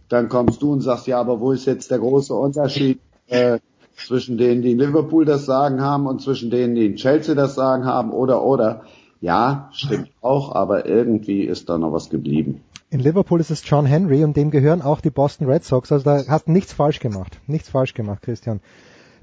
dann 0.08 0.28
kommst 0.28 0.62
du 0.62 0.72
und 0.72 0.82
sagst, 0.82 1.06
ja, 1.08 1.18
aber 1.18 1.40
wo 1.40 1.52
ist 1.52 1.66
jetzt 1.66 1.90
der 1.90 1.98
große 1.98 2.32
Unterschied 2.32 3.00
äh, 3.26 3.58
zwischen 3.96 4.38
denen, 4.38 4.62
die 4.62 4.72
in 4.72 4.78
Liverpool 4.78 5.24
das 5.24 5.46
Sagen 5.46 5.80
haben 5.80 6.06
und 6.06 6.22
zwischen 6.22 6.50
denen, 6.50 6.74
die 6.74 6.86
in 6.86 6.96
Chelsea 6.96 7.34
das 7.34 7.54
Sagen 7.54 7.84
haben 7.84 8.12
oder 8.12 8.44
oder? 8.44 8.82
Ja, 9.20 9.70
stimmt 9.72 10.10
auch, 10.20 10.54
aber 10.54 10.86
irgendwie 10.86 11.44
ist 11.44 11.68
da 11.68 11.78
noch 11.78 11.92
was 11.92 12.10
geblieben. 12.10 12.60
In 12.94 13.00
Liverpool 13.00 13.40
ist 13.40 13.50
es 13.50 13.68
John 13.68 13.86
Henry 13.86 14.22
und 14.22 14.36
dem 14.36 14.52
gehören 14.52 14.80
auch 14.80 15.00
die 15.00 15.10
Boston 15.10 15.48
Red 15.48 15.64
Sox. 15.64 15.90
Also 15.90 16.04
da 16.04 16.22
hast 16.28 16.46
du 16.46 16.52
nichts 16.52 16.72
falsch 16.72 17.00
gemacht. 17.00 17.40
Nichts 17.48 17.68
falsch 17.68 17.92
gemacht, 17.92 18.22
Christian. 18.22 18.60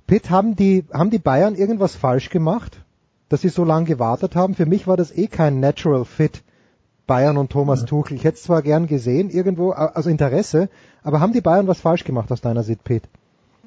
Pitt, 0.07 0.29
haben 0.29 0.57
die, 0.57 0.83
haben 0.91 1.09
die 1.09 1.19
Bayern 1.19 1.55
irgendwas 1.55 1.95
falsch 1.95 2.29
gemacht, 2.29 2.81
dass 3.29 3.39
sie 3.39 3.47
so 3.47 3.63
lange 3.63 3.85
gewartet 3.85 4.35
haben? 4.35 4.55
Für 4.55 4.65
mich 4.65 4.87
war 4.87 4.97
das 4.97 5.15
eh 5.15 5.27
kein 5.27 5.61
Natural 5.61 6.03
Fit. 6.03 6.43
Bayern 7.07 7.37
und 7.37 7.49
Thomas 7.49 7.85
Tuchel. 7.85 8.17
Ich 8.17 8.25
hätte 8.25 8.35
es 8.35 8.43
zwar 8.43 8.61
gern 8.61 8.87
gesehen, 8.87 9.29
irgendwo, 9.29 9.71
also 9.71 10.09
Interesse, 10.09 10.67
aber 11.01 11.21
haben 11.21 11.31
die 11.31 11.39
Bayern 11.39 11.67
was 11.67 11.79
falsch 11.79 12.03
gemacht 12.03 12.29
aus 12.29 12.41
deiner 12.41 12.63
Sicht, 12.63 12.83
Pitt? 12.83 13.03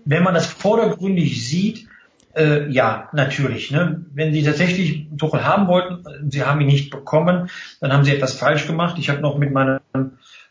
Wenn 0.04 0.22
man 0.22 0.34
das 0.34 0.44
vordergründig 0.44 1.48
sieht, 1.48 1.88
äh, 2.36 2.68
ja, 2.70 3.08
natürlich. 3.12 3.70
Ne? 3.70 4.04
Wenn 4.12 4.32
Sie 4.32 4.42
tatsächlich 4.42 5.08
Tuchel 5.18 5.44
haben 5.44 5.68
wollten, 5.68 6.30
Sie 6.30 6.44
haben 6.44 6.60
ihn 6.60 6.66
nicht 6.66 6.90
bekommen, 6.90 7.48
dann 7.80 7.92
haben 7.92 8.04
Sie 8.04 8.14
etwas 8.14 8.34
falsch 8.34 8.66
gemacht. 8.66 8.96
Ich 8.98 9.10
habe 9.10 9.20
noch 9.20 9.38
mit 9.38 9.52
meinem 9.52 9.80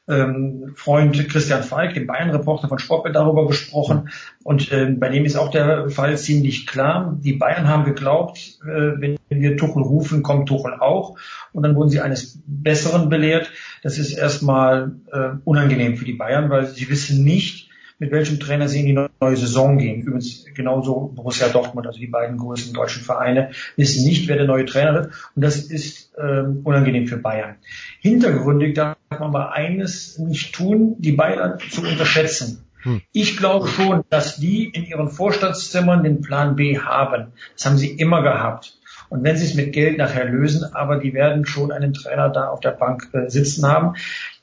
ähm, 0.07 0.73
Freund 0.75 1.29
Christian 1.29 1.63
Falk, 1.63 1.93
dem 1.93 2.07
Bayern-Reporter 2.07 2.67
von 2.67 2.79
Sportbild, 2.79 3.15
darüber 3.15 3.47
gesprochen. 3.47 4.09
Und 4.43 4.71
äh, 4.71 4.87
bei 4.87 5.09
dem 5.09 5.25
ist 5.25 5.37
auch 5.37 5.49
der 5.49 5.89
Fall 5.89 6.17
ziemlich 6.17 6.67
klar. 6.67 7.17
Die 7.21 7.33
Bayern 7.33 7.67
haben 7.67 7.85
geglaubt, 7.85 8.59
äh, 8.63 8.99
wenn 8.99 9.17
wir 9.29 9.57
Tuchel 9.57 9.83
rufen, 9.83 10.23
kommt 10.23 10.49
Tuchel 10.49 10.73
auch. 10.73 11.17
Und 11.53 11.63
dann 11.63 11.75
wurden 11.75 11.89
sie 11.89 12.01
eines 12.01 12.39
Besseren 12.45 13.09
belehrt. 13.09 13.49
Das 13.81 13.97
ist 13.97 14.13
erstmal 14.13 14.95
äh, 15.11 15.29
unangenehm 15.45 15.95
für 15.95 16.05
die 16.05 16.13
Bayern, 16.13 16.49
weil 16.49 16.65
sie 16.65 16.89
wissen 16.89 17.23
nicht, 17.23 17.62
mit 17.99 18.11
welchem 18.11 18.39
Trainer 18.39 18.67
sie 18.67 18.81
in 18.81 18.85
die 18.85 18.93
neue 18.93 19.37
Saison 19.37 19.77
gehen. 19.77 20.01
Übrigens 20.01 20.45
genauso 20.53 21.11
Borussia 21.15 21.49
Dortmund, 21.49 21.87
also 21.87 21.99
die 21.99 22.07
beiden 22.07 22.37
größten 22.37 22.73
deutschen 22.73 23.03
Vereine, 23.03 23.51
wissen 23.75 24.05
nicht, 24.05 24.27
wer 24.27 24.37
der 24.37 24.45
neue 24.45 24.65
Trainer 24.65 24.93
wird. 24.93 25.11
Und 25.35 25.43
das 25.43 25.57
ist 25.57 26.13
ähm, 26.17 26.61
unangenehm 26.63 27.07
für 27.07 27.17
Bayern. 27.17 27.55
Hintergründig 27.99 28.75
darf 28.75 28.97
man 29.09 29.21
aber 29.21 29.53
eines 29.53 30.17
nicht 30.19 30.53
tun, 30.53 30.95
die 30.99 31.13
Bayern 31.13 31.59
zu 31.69 31.81
unterschätzen. 31.81 32.65
Hm. 32.83 33.01
Ich 33.11 33.37
glaube 33.37 33.67
schon, 33.67 34.03
dass 34.09 34.37
die 34.37 34.65
in 34.65 34.83
ihren 34.83 35.09
Vorstandszimmern 35.09 36.03
den 36.03 36.21
Plan 36.21 36.55
B 36.55 36.79
haben. 36.79 37.33
Das 37.55 37.65
haben 37.65 37.77
sie 37.77 37.89
immer 37.89 38.21
gehabt. 38.21 38.77
Und 39.09 39.23
wenn 39.23 39.37
sie 39.37 39.45
es 39.45 39.53
mit 39.53 39.73
Geld 39.73 39.97
nachher 39.97 40.25
lösen, 40.25 40.73
aber 40.73 40.97
die 40.97 41.13
werden 41.13 41.45
schon 41.45 41.71
einen 41.71 41.93
Trainer 41.93 42.29
da 42.29 42.47
auf 42.47 42.61
der 42.61 42.71
Bank 42.71 43.09
äh, 43.13 43.29
sitzen 43.29 43.67
haben. 43.67 43.95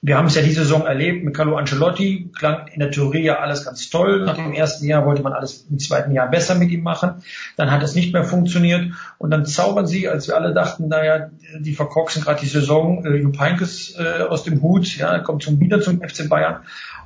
Wir 0.03 0.17
haben 0.17 0.29
es 0.29 0.35
ja 0.35 0.41
diese 0.41 0.63
Saison 0.63 0.87
erlebt 0.87 1.25
mit 1.25 1.37
Carlo 1.37 1.57
Ancelotti, 1.57 2.31
klang 2.35 2.69
in 2.69 2.81
der 2.81 2.91
Theorie 2.91 3.23
ja 3.23 3.39
alles 3.39 3.67
ganz 3.67 3.91
toll. 3.91 4.25
Nach 4.25 4.35
dem 4.35 4.55
ersten 4.55 4.87
Jahr 4.87 5.05
wollte 5.05 5.23
man 5.23 5.35
alles 5.35 5.67
im 5.69 5.79
zweiten 5.79 6.13
Jahr 6.13 6.31
besser 6.31 6.55
mit 6.55 6.71
ihm 6.71 6.83
machen. 6.83 7.23
Dann 7.57 7.71
hat 7.71 7.83
es 7.83 7.95
nicht 7.95 8.15
mehr 8.15 8.25
funktioniert. 8.25 8.93
Und 9.19 9.31
dann 9.31 9.45
zaubern 9.45 9.87
sie, 9.87 10.09
als 10.09 10.27
wir 10.27 10.37
alle 10.37 10.55
dachten, 10.55 10.89
naja, 10.89 11.29
die 11.59 11.75
verkorksen 11.75 12.23
gerade 12.23 12.41
die 12.41 12.47
Saison, 12.47 13.05
äh, 13.05 13.17
Jupp 13.17 13.39
Heynckes 13.39 13.95
äh, 13.99 14.23
aus 14.23 14.43
dem 14.43 14.63
Hut, 14.63 14.97
ja, 14.97 15.19
kommt 15.19 15.43
zum, 15.43 15.61
wieder 15.61 15.83
zum 15.83 16.01
FC 16.01 16.31
Bayern 16.31 16.63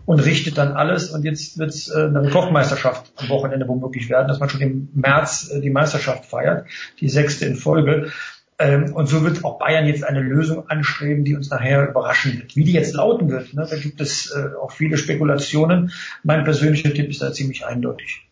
und 0.07 0.21
richtet 0.21 0.59
dann 0.59 0.73
alles. 0.73 1.11
Und 1.11 1.25
jetzt 1.25 1.59
wird 1.59 1.71
es 1.71 1.89
äh, 1.89 2.07
eine 2.07 2.29
Kochmeisterschaft 2.31 3.13
am 3.17 3.29
Wochenende 3.29 3.67
womöglich 3.67 4.09
werden, 4.09 4.29
dass 4.29 4.41
man 4.41 4.49
schon 4.49 4.61
im 4.61 4.89
März 4.95 5.51
äh, 5.51 5.61
die 5.61 5.71
Meisterschaft 5.71 6.27
feiert, 6.27 6.67
die 7.01 7.09
sechste 7.09 7.47
in 7.47 7.57
Folge. 7.57 8.13
Ähm, 8.59 8.95
und 8.95 9.09
so 9.09 9.23
wird 9.25 9.45
auch 9.45 9.59
Bayern 9.59 9.87
jetzt 9.87 10.05
eine 10.05 10.21
Lösung 10.21 10.69
anstreben, 10.69 11.25
die 11.25 11.35
uns 11.35 11.51
nachher 11.51 11.89
überraschen 11.89 12.39
wird. 12.39 12.55
Wie 12.55 12.65
die 12.65 12.73
jetzt 12.73 12.95
lauten 12.95 13.29
wird, 13.29 13.53
ne, 13.55 13.67
da 13.69 13.77
gibt 13.77 14.01
es 14.01 14.31
äh, 14.31 14.55
auch 14.61 14.71
viele 14.71 14.97
Spekulationen. 14.97 15.93
Mein 16.23 16.45
persönlicher 16.45 16.95
Tipp 16.95 17.11
ist 17.11 17.21
da 17.21 17.33
ziemlich 17.33 17.67
eindeutig. 17.67 18.29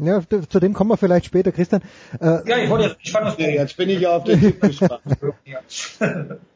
Ja, 0.00 0.20
zu 0.20 0.58
dem 0.58 0.74
kommen 0.74 0.90
wir 0.90 0.96
vielleicht 0.96 1.26
später, 1.26 1.52
Christian. 1.52 1.80
Äh, 2.20 2.48
ja, 2.48 2.58
ich 2.58 2.68
wollte 2.68 2.88
jetzt, 2.88 2.96
ich 3.00 3.12
fand 3.12 3.26
das 3.26 3.38
jetzt 3.38 3.76
bin 3.76 3.88
ich 3.88 4.00
ja 4.00 4.16
auf 4.16 4.24
den 4.24 4.40
Tipp 4.40 4.60
gespannt. 4.60 5.02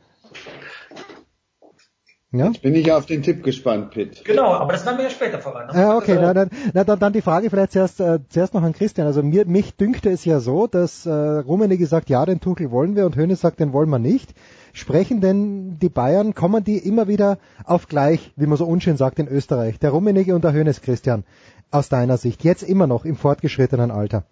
Ja? 2.32 2.46
Jetzt 2.46 2.62
bin 2.62 2.76
ich 2.76 2.92
auf 2.92 3.06
den 3.06 3.22
Tipp 3.22 3.42
gespannt, 3.42 3.90
Pitt. 3.90 4.24
Genau, 4.24 4.52
aber 4.52 4.72
das 4.72 4.86
werden 4.86 4.98
wir 4.98 5.04
ja 5.04 5.10
später 5.10 5.40
voran. 5.40 5.68
Ja, 5.74 5.96
okay, 5.96 6.16
na, 6.20 6.32
na, 6.32 6.46
na, 6.72 6.84
dann, 6.84 6.98
dann 7.00 7.12
die 7.12 7.22
Frage 7.22 7.50
vielleicht 7.50 7.72
zuerst, 7.72 7.98
äh, 7.98 8.20
zuerst 8.28 8.54
noch 8.54 8.62
an 8.62 8.72
Christian. 8.72 9.08
Also 9.08 9.24
mir, 9.24 9.46
mich 9.46 9.74
dünkte 9.74 10.10
es 10.10 10.24
ja 10.24 10.38
so, 10.38 10.68
dass 10.68 11.06
äh, 11.06 11.10
Rummenigge 11.10 11.86
sagt, 11.86 12.08
ja, 12.08 12.24
den 12.24 12.38
Tuchel 12.38 12.70
wollen 12.70 12.94
wir 12.94 13.06
und 13.06 13.16
Hönes 13.16 13.40
sagt, 13.40 13.58
den 13.58 13.72
wollen 13.72 13.90
wir 13.90 13.98
nicht. 13.98 14.32
Sprechen 14.72 15.20
denn 15.20 15.78
die 15.80 15.88
Bayern, 15.88 16.34
kommen 16.34 16.62
die 16.62 16.78
immer 16.78 17.08
wieder 17.08 17.38
auf 17.64 17.88
gleich, 17.88 18.32
wie 18.36 18.46
man 18.46 18.56
so 18.56 18.64
unschön 18.64 18.96
sagt 18.96 19.18
in 19.18 19.26
Österreich, 19.26 19.80
der 19.80 19.90
Rummenigge 19.90 20.32
und 20.36 20.44
der 20.44 20.52
Hönes, 20.52 20.82
Christian, 20.82 21.24
aus 21.72 21.88
deiner 21.88 22.16
Sicht, 22.16 22.44
jetzt 22.44 22.62
immer 22.62 22.86
noch 22.86 23.04
im 23.04 23.16
fortgeschrittenen 23.16 23.90
Alter? 23.90 24.22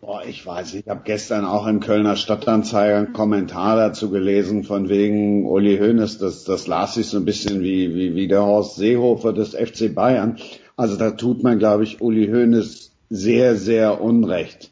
Boah, 0.00 0.22
ich 0.24 0.46
weiß, 0.46 0.74
ich 0.74 0.86
habe 0.88 1.00
gestern 1.04 1.44
auch 1.44 1.66
im 1.66 1.80
Kölner 1.80 2.14
Stadtanzeiger 2.14 2.98
einen 2.98 3.12
Kommentar 3.12 3.76
dazu 3.76 4.10
gelesen 4.10 4.62
von 4.62 4.88
wegen 4.88 5.44
Uli 5.44 5.76
Hoeneß, 5.78 6.18
das, 6.18 6.44
das 6.44 6.68
las 6.68 6.94
sich 6.94 7.08
so 7.08 7.16
ein 7.16 7.24
bisschen 7.24 7.62
wie, 7.62 7.96
wie, 7.96 8.14
wie 8.14 8.28
der 8.28 8.44
Horst 8.44 8.76
Seehofer 8.76 9.32
des 9.32 9.56
FC 9.56 9.92
Bayern. 9.92 10.36
Also 10.76 10.96
da 10.96 11.10
tut 11.10 11.42
man, 11.42 11.58
glaube 11.58 11.82
ich, 11.82 12.00
Uli 12.00 12.28
Hoeneß 12.28 12.92
sehr, 13.10 13.56
sehr 13.56 14.00
unrecht, 14.00 14.70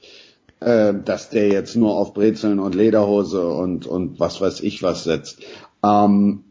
äh, 0.61 0.95
dass 1.05 1.29
der 1.29 1.49
jetzt 1.49 1.75
nur 1.75 1.97
auf 1.97 2.15
Brezeln 2.15 2.61
und 2.61 2.77
Lederhose 2.77 3.49
und, 3.49 3.85
und 3.85 4.21
was 4.21 4.41
weiß 4.41 4.61
ich 4.61 4.85
was 4.85 5.03
setzt. 5.03 5.41
Ähm, 5.83 6.45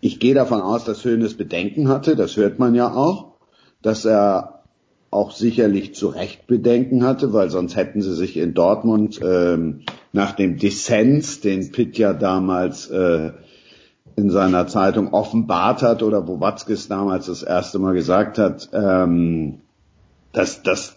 ich 0.00 0.20
gehe 0.20 0.34
davon 0.34 0.60
aus, 0.60 0.84
dass 0.84 1.04
Hoeneß 1.04 1.36
Bedenken 1.36 1.88
hatte, 1.88 2.14
das 2.14 2.36
hört 2.36 2.60
man 2.60 2.76
ja 2.76 2.94
auch, 2.94 3.32
dass 3.82 4.04
er 4.04 4.59
auch 5.10 5.32
sicherlich 5.32 5.94
zu 5.94 6.08
Recht 6.08 6.46
Bedenken 6.46 7.04
hatte, 7.04 7.32
weil 7.32 7.50
sonst 7.50 7.76
hätten 7.76 8.00
sie 8.00 8.14
sich 8.14 8.36
in 8.36 8.54
Dortmund 8.54 9.20
ähm, 9.22 9.80
nach 10.12 10.32
dem 10.32 10.56
Dissens, 10.56 11.40
den 11.40 11.72
Pitt 11.72 11.98
ja 11.98 12.12
damals 12.12 12.88
äh, 12.90 13.32
in 14.16 14.30
seiner 14.30 14.66
Zeitung 14.66 15.12
offenbart 15.12 15.82
hat 15.82 16.02
oder 16.02 16.28
wo 16.28 16.40
Watzkes 16.40 16.88
damals 16.88 17.26
das 17.26 17.42
erste 17.42 17.78
Mal 17.78 17.94
gesagt 17.94 18.38
hat, 18.38 18.68
ähm, 18.72 19.60
dass, 20.32 20.62
dass 20.62 20.96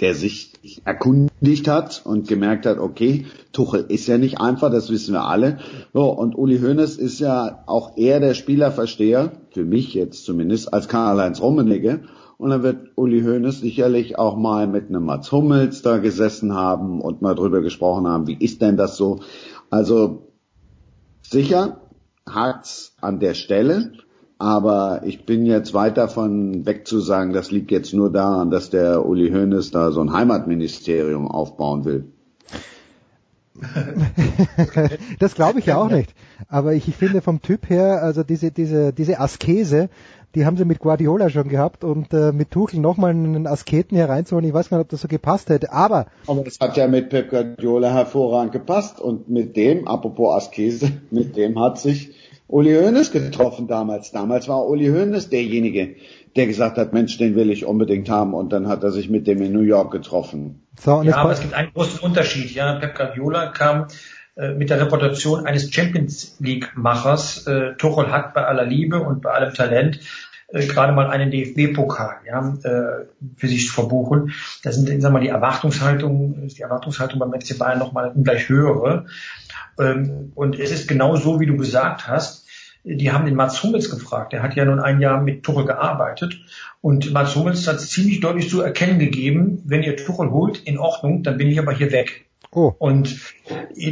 der 0.00 0.14
sich 0.14 0.52
erkundigt 0.84 1.68
hat 1.68 2.02
und 2.04 2.26
gemerkt 2.26 2.66
hat, 2.66 2.78
okay, 2.78 3.26
Tuchel 3.52 3.84
ist 3.88 4.08
ja 4.08 4.18
nicht 4.18 4.40
einfach, 4.40 4.70
das 4.70 4.90
wissen 4.90 5.12
wir 5.12 5.24
alle. 5.24 5.58
So, 5.92 6.10
und 6.10 6.36
Uli 6.36 6.58
Hoeneß 6.58 6.96
ist 6.96 7.20
ja 7.20 7.62
auch 7.66 7.96
eher 7.96 8.18
der 8.18 8.34
Spielerversteher, 8.34 9.32
für 9.50 9.64
mich 9.64 9.94
jetzt 9.94 10.24
zumindest, 10.24 10.72
als 10.72 10.88
Karl-Heinz 10.88 11.40
Rummenigge. 11.40 12.00
Und 12.42 12.50
dann 12.50 12.64
wird 12.64 12.88
Uli 12.96 13.22
Hoeneß 13.22 13.60
sicherlich 13.60 14.18
auch 14.18 14.36
mal 14.36 14.66
mit 14.66 14.88
einem 14.88 15.04
Mats 15.04 15.30
Hummels 15.30 15.82
da 15.82 15.98
gesessen 15.98 16.54
haben 16.54 17.00
und 17.00 17.22
mal 17.22 17.36
drüber 17.36 17.60
gesprochen 17.62 18.08
haben, 18.08 18.26
wie 18.26 18.34
ist 18.34 18.60
denn 18.60 18.76
das 18.76 18.96
so? 18.96 19.20
Also 19.70 20.32
sicher 21.22 21.76
hakt's 22.28 22.96
an 23.00 23.20
der 23.20 23.34
Stelle, 23.34 23.92
aber 24.38 25.02
ich 25.04 25.24
bin 25.24 25.46
jetzt 25.46 25.72
weit 25.72 25.96
davon 25.96 26.66
weg 26.66 26.88
zu 26.88 26.98
sagen, 26.98 27.32
das 27.32 27.52
liegt 27.52 27.70
jetzt 27.70 27.94
nur 27.94 28.10
daran, 28.10 28.50
dass 28.50 28.70
der 28.70 29.06
Uli 29.06 29.30
Hoeneß 29.30 29.70
da 29.70 29.92
so 29.92 30.00
ein 30.00 30.12
Heimatministerium 30.12 31.28
aufbauen 31.28 31.84
will. 31.84 32.12
das 35.18 35.34
glaube 35.34 35.58
ich 35.58 35.66
ja 35.66 35.76
auch 35.76 35.90
nicht. 35.90 36.14
Aber 36.48 36.74
ich 36.74 36.84
finde 36.96 37.20
vom 37.20 37.42
Typ 37.42 37.68
her, 37.68 38.02
also 38.02 38.22
diese, 38.22 38.50
diese, 38.50 38.92
diese 38.92 39.20
Askese, 39.20 39.90
die 40.34 40.46
haben 40.46 40.56
sie 40.56 40.64
mit 40.64 40.78
Guardiola 40.78 41.28
schon 41.28 41.48
gehabt 41.48 41.84
und 41.84 42.12
äh, 42.14 42.32
mit 42.32 42.50
Tuchel 42.50 42.80
nochmal 42.80 43.10
einen 43.10 43.46
Asketen 43.46 43.96
hereinzuholen, 43.96 44.48
ich 44.48 44.54
weiß 44.54 44.70
gar 44.70 44.78
nicht, 44.78 44.84
ob 44.84 44.90
das 44.90 45.02
so 45.02 45.08
gepasst 45.08 45.50
hätte, 45.50 45.72
aber... 45.72 46.06
Aber 46.26 46.42
das 46.42 46.58
hat 46.58 46.76
ja 46.76 46.88
mit 46.88 47.10
Pep 47.10 47.28
Guardiola 47.28 47.92
hervorragend 47.92 48.52
gepasst 48.52 49.00
und 49.00 49.28
mit 49.28 49.56
dem, 49.56 49.86
apropos 49.86 50.34
Askese, 50.34 50.90
mit 51.10 51.36
dem 51.36 51.60
hat 51.60 51.78
sich 51.78 52.14
Uli 52.48 52.74
Hoeneß 52.74 53.12
getroffen 53.12 53.66
damals. 53.66 54.10
Damals 54.12 54.46
war 54.46 54.66
Uli 54.66 54.88
Hoeneß 54.88 55.30
derjenige, 55.30 55.94
der 56.36 56.46
gesagt 56.46 56.78
hat, 56.78 56.92
Mensch, 56.92 57.18
den 57.18 57.34
will 57.34 57.50
ich 57.50 57.64
unbedingt 57.64 58.08
haben 58.08 58.34
und 58.34 58.52
dann 58.52 58.68
hat 58.68 58.82
er 58.82 58.90
sich 58.90 59.10
mit 59.10 59.26
dem 59.26 59.42
in 59.42 59.52
New 59.52 59.60
York 59.60 59.92
getroffen. 59.92 60.66
So, 60.80 61.02
ja, 61.02 61.16
aber 61.16 61.32
es 61.32 61.40
gibt 61.40 61.54
einen 61.54 61.72
großen 61.72 62.00
Unterschied. 62.00 62.54
Ja, 62.54 62.74
Pep 62.78 62.96
Guardiola 62.96 63.48
kam 63.48 63.88
äh, 64.36 64.52
mit 64.52 64.70
der 64.70 64.80
Reputation 64.80 65.46
eines 65.46 65.72
Champions 65.72 66.36
League 66.40 66.72
Machers. 66.74 67.46
Äh, 67.46 67.74
Tuchel 67.76 68.10
hat 68.10 68.34
bei 68.34 68.44
aller 68.44 68.64
Liebe 68.64 69.00
und 69.00 69.20
bei 69.20 69.30
allem 69.30 69.52
Talent 69.52 70.00
äh, 70.48 70.66
gerade 70.66 70.92
mal 70.92 71.08
einen 71.08 71.30
DFB-Pokal 71.30 72.20
ja, 72.26 72.54
für 73.36 73.48
sich 73.48 73.70
verbuchen. 73.70 74.32
Da 74.62 74.72
sind, 74.72 75.02
sag 75.02 75.12
mal, 75.12 75.20
die 75.20 75.28
Erwartungshaltung, 75.28 76.44
ist 76.44 76.56
die 76.56 76.62
Erwartungshaltung 76.62 77.18
beim 77.18 77.38
FC 77.38 77.58
Bayern 77.58 77.78
nochmal 77.78 78.10
ungleich 78.14 78.48
höhere. 78.48 79.04
Ähm, 79.78 80.32
und 80.34 80.58
es 80.58 80.70
ist 80.70 80.88
genau 80.88 81.16
so, 81.16 81.40
wie 81.40 81.46
du 81.46 81.56
gesagt 81.56 82.08
hast. 82.08 82.41
Die 82.84 83.12
haben 83.12 83.26
den 83.26 83.36
Mats 83.36 83.62
Hummels 83.62 83.90
gefragt. 83.90 84.32
Der 84.32 84.42
hat 84.42 84.56
ja 84.56 84.64
nun 84.64 84.80
ein 84.80 85.00
Jahr 85.00 85.20
mit 85.20 85.44
Tuchel 85.44 85.66
gearbeitet. 85.66 86.40
Und 86.80 87.12
Mats 87.12 87.36
Hummels 87.36 87.66
hat 87.68 87.80
ziemlich 87.80 88.20
deutlich 88.20 88.50
zu 88.50 88.60
erkennen 88.60 88.98
gegeben, 88.98 89.62
wenn 89.64 89.82
ihr 89.82 89.96
Tuchel 89.96 90.30
holt, 90.30 90.62
in 90.64 90.78
Ordnung, 90.78 91.22
dann 91.22 91.38
bin 91.38 91.48
ich 91.48 91.58
aber 91.58 91.72
hier 91.72 91.92
weg. 91.92 92.26
Oh. 92.50 92.74
Und 92.78 93.18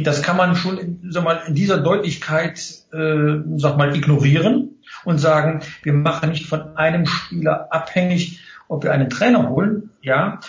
das 0.03 0.21
kann 0.21 0.37
man 0.37 0.55
schon 0.55 0.99
sag 1.09 1.23
mal, 1.23 1.41
in 1.47 1.55
dieser 1.55 1.79
Deutlichkeit 1.79 2.59
äh, 2.93 3.37
sag 3.55 3.77
mal, 3.77 3.95
ignorieren 3.95 4.81
und 5.03 5.17
sagen, 5.17 5.61
wir 5.83 5.93
machen 5.93 6.29
nicht 6.29 6.45
von 6.45 6.77
einem 6.77 7.05
Spieler 7.05 7.67
abhängig, 7.71 8.41
ob 8.67 8.83
wir 8.83 8.91
einen 8.91 9.09
Trainer 9.09 9.49
holen, 9.49 9.89
ja. 10.01 10.39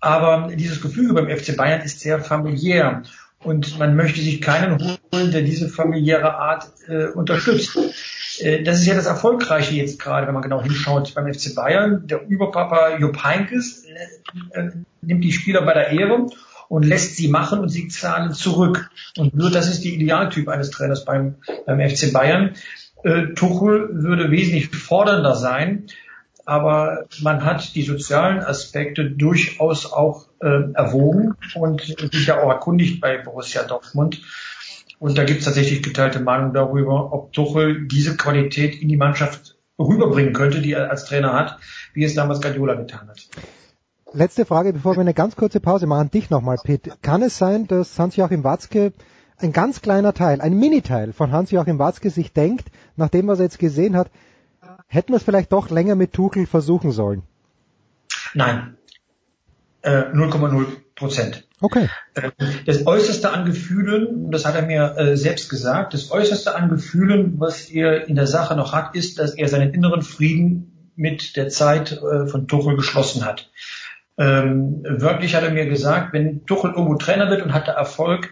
Aber 0.00 0.48
dieses 0.54 0.82
Gefüge 0.82 1.14
beim 1.14 1.30
FC 1.30 1.56
Bayern 1.56 1.80
ist 1.80 2.00
sehr 2.00 2.20
familiär. 2.20 3.02
Und 3.44 3.78
man 3.78 3.94
möchte 3.94 4.20
sich 4.20 4.40
keinen 4.40 4.78
holen, 4.80 5.30
der 5.30 5.42
diese 5.42 5.68
familiäre 5.68 6.34
Art 6.34 6.66
äh, 6.88 7.06
unterstützt. 7.08 7.78
Äh, 8.40 8.62
das 8.62 8.80
ist 8.80 8.86
ja 8.86 8.94
das 8.94 9.06
Erfolgreiche 9.06 9.74
jetzt 9.74 10.00
gerade, 10.00 10.26
wenn 10.26 10.34
man 10.34 10.42
genau 10.42 10.62
hinschaut 10.62 11.14
beim 11.14 11.32
FC 11.32 11.54
Bayern. 11.54 12.06
Der 12.06 12.26
Überpapa 12.26 12.98
Jupp 12.98 13.22
Heynckes 13.22 13.84
äh, 14.52 14.70
nimmt 15.02 15.22
die 15.22 15.32
Spieler 15.32 15.62
bei 15.62 15.74
der 15.74 15.90
Ehre 15.90 16.26
und 16.68 16.84
lässt 16.84 17.16
sie 17.16 17.28
machen 17.28 17.60
und 17.60 17.68
sie 17.68 17.88
zahlen 17.88 18.32
zurück. 18.32 18.90
Und 19.16 19.34
nur 19.34 19.50
das 19.50 19.68
ist 19.68 19.84
die 19.84 19.94
Idealtyp 19.94 20.48
eines 20.48 20.70
Trainers 20.70 21.04
beim, 21.04 21.36
beim 21.66 21.80
FC 21.88 22.12
Bayern. 22.12 22.54
Äh, 23.02 23.34
Tuchel 23.34 23.90
würde 23.92 24.30
wesentlich 24.30 24.68
fordernder 24.68 25.34
sein, 25.34 25.86
aber 26.46 27.04
man 27.20 27.44
hat 27.44 27.74
die 27.74 27.82
sozialen 27.82 28.40
Aspekte 28.40 29.10
durchaus 29.10 29.92
auch 29.92 30.26
äh, 30.44 30.72
erwogen 30.74 31.34
und 31.54 31.80
sich 31.80 32.26
ja 32.26 32.42
auch 32.42 32.50
erkundigt 32.50 33.00
bei 33.00 33.18
Borussia 33.18 33.64
Dortmund. 33.64 34.22
Und 34.98 35.18
da 35.18 35.24
gibt 35.24 35.40
es 35.40 35.46
tatsächlich 35.46 35.82
geteilte 35.82 36.20
Meinung 36.20 36.52
darüber, 36.52 37.12
ob 37.12 37.32
Tuchel 37.32 37.88
diese 37.88 38.16
Qualität 38.16 38.80
in 38.80 38.88
die 38.88 38.96
Mannschaft 38.96 39.56
rüberbringen 39.78 40.32
könnte, 40.32 40.60
die 40.60 40.72
er 40.72 40.90
als 40.90 41.04
Trainer 41.04 41.32
hat, 41.32 41.58
wie 41.94 42.04
es 42.04 42.14
damals 42.14 42.40
Guardiola 42.40 42.74
getan 42.74 43.08
hat 43.08 43.28
letzte 44.14 44.44
Frage, 44.44 44.72
bevor 44.72 44.94
wir 44.94 45.00
eine 45.00 45.14
ganz 45.14 45.36
kurze 45.36 45.60
Pause 45.60 45.86
machen, 45.86 46.10
dich 46.10 46.30
nochmal, 46.30 46.56
Pitt. 46.62 46.90
Kann 47.02 47.22
es 47.22 47.36
sein, 47.36 47.66
dass 47.66 47.98
Hans-Joachim 47.98 48.44
Watzke 48.44 48.92
ein 49.36 49.52
ganz 49.52 49.82
kleiner 49.82 50.14
Teil, 50.14 50.40
ein 50.40 50.58
Miniteil 50.58 51.12
von 51.12 51.32
Hans-Joachim 51.32 51.78
Watzke 51.78 52.10
sich 52.10 52.32
denkt, 52.32 52.70
nachdem 52.96 53.26
was 53.26 53.40
er 53.40 53.46
jetzt 53.46 53.58
gesehen 53.58 53.96
hat, 53.96 54.10
hätten 54.86 55.12
wir 55.12 55.16
es 55.16 55.24
vielleicht 55.24 55.52
doch 55.52 55.70
länger 55.70 55.96
mit 55.96 56.12
Tuchel 56.12 56.46
versuchen 56.46 56.92
sollen? 56.92 57.22
Nein. 58.34 58.76
Äh, 59.84 60.14
0,0 60.14 60.66
Prozent. 60.94 61.46
Okay. 61.60 61.88
Äh, 62.14 62.30
das 62.64 62.86
Äußerste 62.86 63.30
an 63.30 63.44
Gefühlen, 63.44 64.30
das 64.30 64.46
hat 64.46 64.54
er 64.54 64.62
mir 64.62 64.96
äh, 64.96 65.16
selbst 65.16 65.50
gesagt, 65.50 65.92
das 65.92 66.10
Äußerste 66.10 66.54
an 66.54 66.70
Gefühlen, 66.70 67.34
was 67.38 67.68
er 67.70 68.08
in 68.08 68.14
der 68.14 68.26
Sache 68.26 68.56
noch 68.56 68.72
hat, 68.72 68.94
ist, 68.94 69.18
dass 69.18 69.34
er 69.34 69.48
seinen 69.48 69.74
inneren 69.74 70.00
Frieden 70.00 70.92
mit 70.96 71.36
der 71.36 71.50
Zeit 71.50 71.92
äh, 71.92 72.26
von 72.26 72.48
Tuchel 72.48 72.76
geschlossen 72.76 73.26
hat. 73.26 73.50
Ähm, 74.16 74.84
wörtlich 74.88 75.34
hat 75.34 75.42
er 75.42 75.50
mir 75.50 75.66
gesagt, 75.66 76.14
wenn 76.14 76.46
Tuchel 76.46 76.70
irgendwo 76.70 76.94
Trainer 76.94 77.28
wird 77.28 77.42
und 77.42 77.52
hat 77.52 77.68
da 77.68 77.72
Erfolg, 77.72 78.30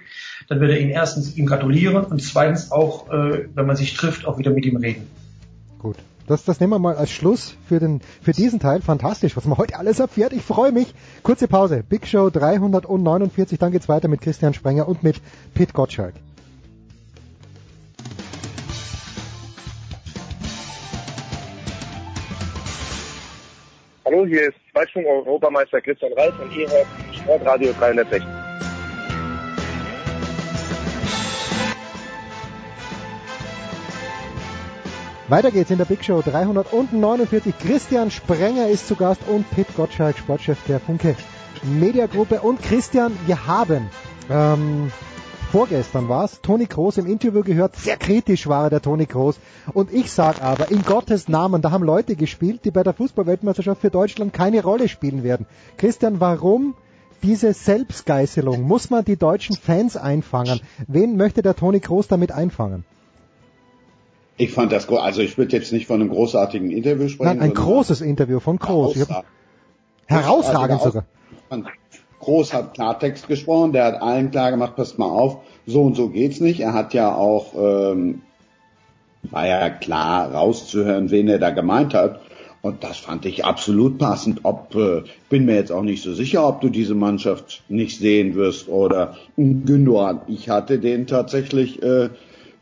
dann 0.49 0.61
würde 0.61 0.75
er 0.75 0.81
ihn 0.81 0.91
erstens 0.91 1.37
ihm 1.37 1.47
gratulieren 1.47 2.05
und 2.05 2.23
zweitens 2.23 2.71
auch, 2.71 3.11
äh, 3.11 3.49
wenn 3.55 3.67
man 3.67 3.77
sich 3.77 3.95
trifft, 3.95 4.27
auch 4.27 4.39
wieder 4.39 4.53
mit 4.53 4.65
ihm 4.65 4.77
reden. 4.77 5.07
Gut. 5.79 5.97
Das, 6.27 6.45
das 6.45 6.61
nehmen 6.61 6.73
wir 6.73 6.79
mal 6.79 6.97
als 6.97 7.11
Schluss 7.11 7.57
für, 7.69 7.81
den, 7.81 8.01
für 8.23 8.33
diesen 8.33 8.61
Teil. 8.61 8.81
Fantastisch, 8.81 9.37
was 9.37 9.45
man 9.45 9.59
heute 9.59 9.79
alles 9.79 9.99
erfährt. 10.01 10.33
Ich 10.33 10.43
freue 10.43 10.73
mich. 10.73 10.95
Kurze 11.23 11.49
Pause. 11.49 11.83
Big 11.89 12.07
Show 12.07 12.31
349. 12.31 13.59
Dann 13.59 13.73
geht's 13.73 13.89
weiter 13.89 14.09
mit 14.09 14.21
Christian 14.21 14.55
Sprenger 14.55 14.89
und 14.89 15.03
mit 15.03 15.21
Pete 15.55 15.73
Gottschalk. 15.73 16.15
Hallo, 24.05 24.27
hier 24.27 24.49
ist 24.49 24.57
Zweitschwung-Europameister 24.73 25.81
Christian 25.81 26.13
Reif 26.13 26.39
und 26.39 26.55
ihr 26.55 26.69
hört 26.69 26.87
Sportradio 27.15 27.73
360. 27.73 28.42
Weiter 35.33 35.51
geht's 35.51 35.71
in 35.71 35.79
der 35.79 35.87
Big 35.87 36.05
Show 36.05 36.21
349. 36.21 37.55
Christian 37.59 38.11
Sprenger 38.11 38.69
ist 38.69 38.87
zu 38.87 38.97
Gast 38.97 39.23
und 39.27 39.51
Pit 39.51 39.67
Gottschalk, 39.75 40.19
Sportchef 40.19 40.59
der 40.69 40.79
Funke 40.79 41.17
Mediagruppe. 41.63 42.43
Und 42.43 42.61
Christian, 42.61 43.13
wir 43.25 43.47
haben 43.47 43.89
ähm, 44.29 44.93
vorgestern 45.51 46.11
war's, 46.11 46.43
Toni 46.43 46.67
Kroos 46.67 46.99
im 46.99 47.07
Interview 47.07 47.41
gehört, 47.41 47.77
sehr 47.77 47.97
kritisch 47.97 48.47
war 48.47 48.69
der 48.69 48.83
Toni 48.83 49.07
Kroos. 49.07 49.41
Und 49.73 49.91
ich 49.91 50.13
sag 50.13 50.43
aber, 50.43 50.71
in 50.71 50.83
Gottes 50.83 51.29
Namen, 51.29 51.63
da 51.63 51.71
haben 51.71 51.83
Leute 51.83 52.15
gespielt, 52.15 52.67
die 52.67 52.71
bei 52.71 52.83
der 52.83 52.93
Fußballweltmeisterschaft 52.93 53.81
für 53.81 53.91
Deutschland 53.91 54.35
keine 54.35 54.63
Rolle 54.63 54.87
spielen 54.87 55.23
werden. 55.23 55.47
Christian, 55.79 56.21
warum 56.21 56.75
diese 57.23 57.55
Selbstgeißelung? 57.55 58.61
Muss 58.61 58.91
man 58.91 59.03
die 59.03 59.17
deutschen 59.17 59.57
Fans 59.57 59.97
einfangen? 59.97 60.61
Wen 60.89 61.17
möchte 61.17 61.41
der 61.41 61.57
Toni 61.57 61.81
Kroos 61.81 62.07
damit 62.07 62.33
einfangen? 62.33 62.85
Ich 64.37 64.53
fand 64.53 64.73
das, 64.73 64.89
also 64.89 65.21
ich 65.21 65.37
würde 65.37 65.57
jetzt 65.57 65.73
nicht 65.73 65.87
von 65.87 66.01
einem 66.01 66.11
großartigen 66.11 66.71
Interview 66.71 67.09
sprechen. 67.09 67.39
Nein, 67.39 67.51
ein 67.51 67.55
großes 67.55 68.01
Interview 68.01 68.41
von 68.41 68.59
Groß. 68.59 69.07
Herausragend 70.07 70.81
sogar. 70.83 71.05
Groß 72.21 72.55
hat 72.55 72.75
Klartext 72.75 73.27
gesprochen, 73.27 73.73
der 73.73 73.85
hat 73.85 74.01
allen 74.01 74.31
klar 74.31 74.53
gemacht, 74.53 74.77
passt 74.77 74.99
mal 74.99 75.11
auf, 75.11 75.39
so 75.67 75.83
und 75.83 75.97
so 75.97 76.09
geht's 76.09 76.41
nicht. 76.41 76.61
Er 76.61 76.73
hat 76.73 76.95
ja 76.95 77.15
auch, 77.15 77.55
ähm, 77.57 78.23
war 79.25 79.47
ja 79.47 79.71
klar 79.71 80.33
rauszuhören, 80.33 81.11
wen 81.11 81.29
er 81.29 81.39
da 81.39 81.51
gemeint 81.51 81.95
hat. 81.95 82.21
Und 82.63 82.85
das 82.85 82.97
fand 82.99 83.27
ich 83.27 83.45
absolut 83.45 83.99
passend. 83.99 84.41
Ob, 84.45 84.75
äh, 84.77 85.03
bin 85.29 85.47
mir 85.47 85.57
jetzt 85.57 85.73
auch 85.73 85.83
nicht 85.83 86.03
so 86.03 86.15
sicher, 86.15 86.47
ob 86.47 86.61
du 86.61 86.69
diese 86.69 86.95
Mannschaft 86.95 87.65
nicht 87.69 87.99
sehen 87.99 88.37
wirst 88.37 88.69
oder 88.69 89.17
Gündogan. 89.37 90.21
Ich 90.29 90.49
hatte 90.49 90.79
den 90.79 91.09
tatsächlich 91.09 91.83
äh, 91.83 92.11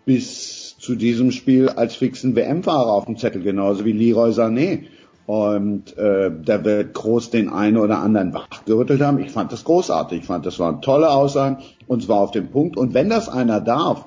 bis 0.07 0.60
zu 0.91 0.97
diesem 0.97 1.31
Spiel 1.31 1.69
als 1.69 1.95
fixen 1.95 2.35
WM-Fahrer 2.35 2.93
auf 2.93 3.05
dem 3.05 3.17
Zettel, 3.17 3.43
genauso 3.43 3.85
wie 3.85 3.93
Leroy 3.93 4.31
Sané. 4.31 4.87
Und 5.25 5.97
äh, 5.97 6.33
da 6.45 6.65
wird 6.65 6.95
Groß 6.95 7.31
den 7.31 7.49
einen 7.49 7.77
oder 7.77 8.01
anderen 8.01 8.35
wachgerüttelt 8.35 9.01
haben. 9.01 9.21
Ich 9.21 9.31
fand 9.31 9.53
das 9.53 9.63
großartig. 9.63 10.23
Ich 10.23 10.27
fand, 10.27 10.47
das 10.47 10.59
waren 10.59 10.83
tolle 10.83 11.09
Aussagen 11.11 11.59
und 11.87 12.03
zwar 12.03 12.17
auf 12.17 12.33
dem 12.33 12.49
Punkt. 12.49 12.77
Und 12.77 12.93
wenn 12.93 13.09
das 13.09 13.29
einer 13.29 13.61
darf, 13.61 14.07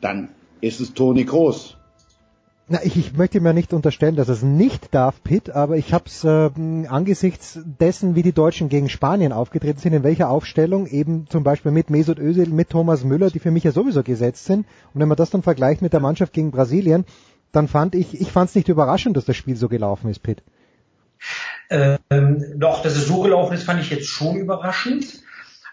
dann 0.00 0.30
ist 0.60 0.80
es 0.80 0.92
Toni 0.92 1.22
Groß. 1.22 1.73
Na, 2.66 2.82
ich, 2.82 2.96
ich 2.96 3.12
möchte 3.12 3.40
mir 3.40 3.52
nicht 3.52 3.74
unterstellen, 3.74 4.16
dass 4.16 4.28
es 4.28 4.42
nicht 4.42 4.94
darf, 4.94 5.22
Pitt, 5.22 5.50
aber 5.50 5.76
ich 5.76 5.92
habe 5.92 6.04
es 6.06 6.24
äh, 6.24 6.50
angesichts 6.88 7.58
dessen, 7.62 8.14
wie 8.14 8.22
die 8.22 8.32
Deutschen 8.32 8.70
gegen 8.70 8.88
Spanien 8.88 9.32
aufgetreten 9.32 9.78
sind, 9.78 9.92
in 9.92 10.02
welcher 10.02 10.30
Aufstellung, 10.30 10.86
eben 10.86 11.26
zum 11.28 11.44
Beispiel 11.44 11.72
mit 11.72 11.90
Mesut 11.90 12.18
Özil, 12.18 12.48
mit 12.48 12.70
Thomas 12.70 13.04
Müller, 13.04 13.30
die 13.30 13.38
für 13.38 13.50
mich 13.50 13.64
ja 13.64 13.72
sowieso 13.72 14.02
gesetzt 14.02 14.46
sind. 14.46 14.66
Und 14.94 15.00
wenn 15.00 15.08
man 15.08 15.18
das 15.18 15.28
dann 15.28 15.42
vergleicht 15.42 15.82
mit 15.82 15.92
der 15.92 16.00
Mannschaft 16.00 16.32
gegen 16.32 16.52
Brasilien, 16.52 17.04
dann 17.52 17.68
fand 17.68 17.94
ich, 17.94 18.18
ich 18.18 18.32
fand 18.32 18.48
es 18.48 18.56
nicht 18.56 18.70
überraschend, 18.70 19.16
dass 19.18 19.26
das 19.26 19.36
Spiel 19.36 19.56
so 19.56 19.68
gelaufen 19.68 20.10
ist, 20.10 20.22
Pitt. 20.22 20.42
Ähm, 21.68 21.98
doch, 22.56 22.82
dass 22.82 22.96
es 22.96 23.06
so 23.06 23.20
gelaufen 23.20 23.52
ist, 23.52 23.64
fand 23.64 23.80
ich 23.80 23.90
jetzt 23.90 24.08
schon 24.08 24.36
überraschend. 24.36 25.22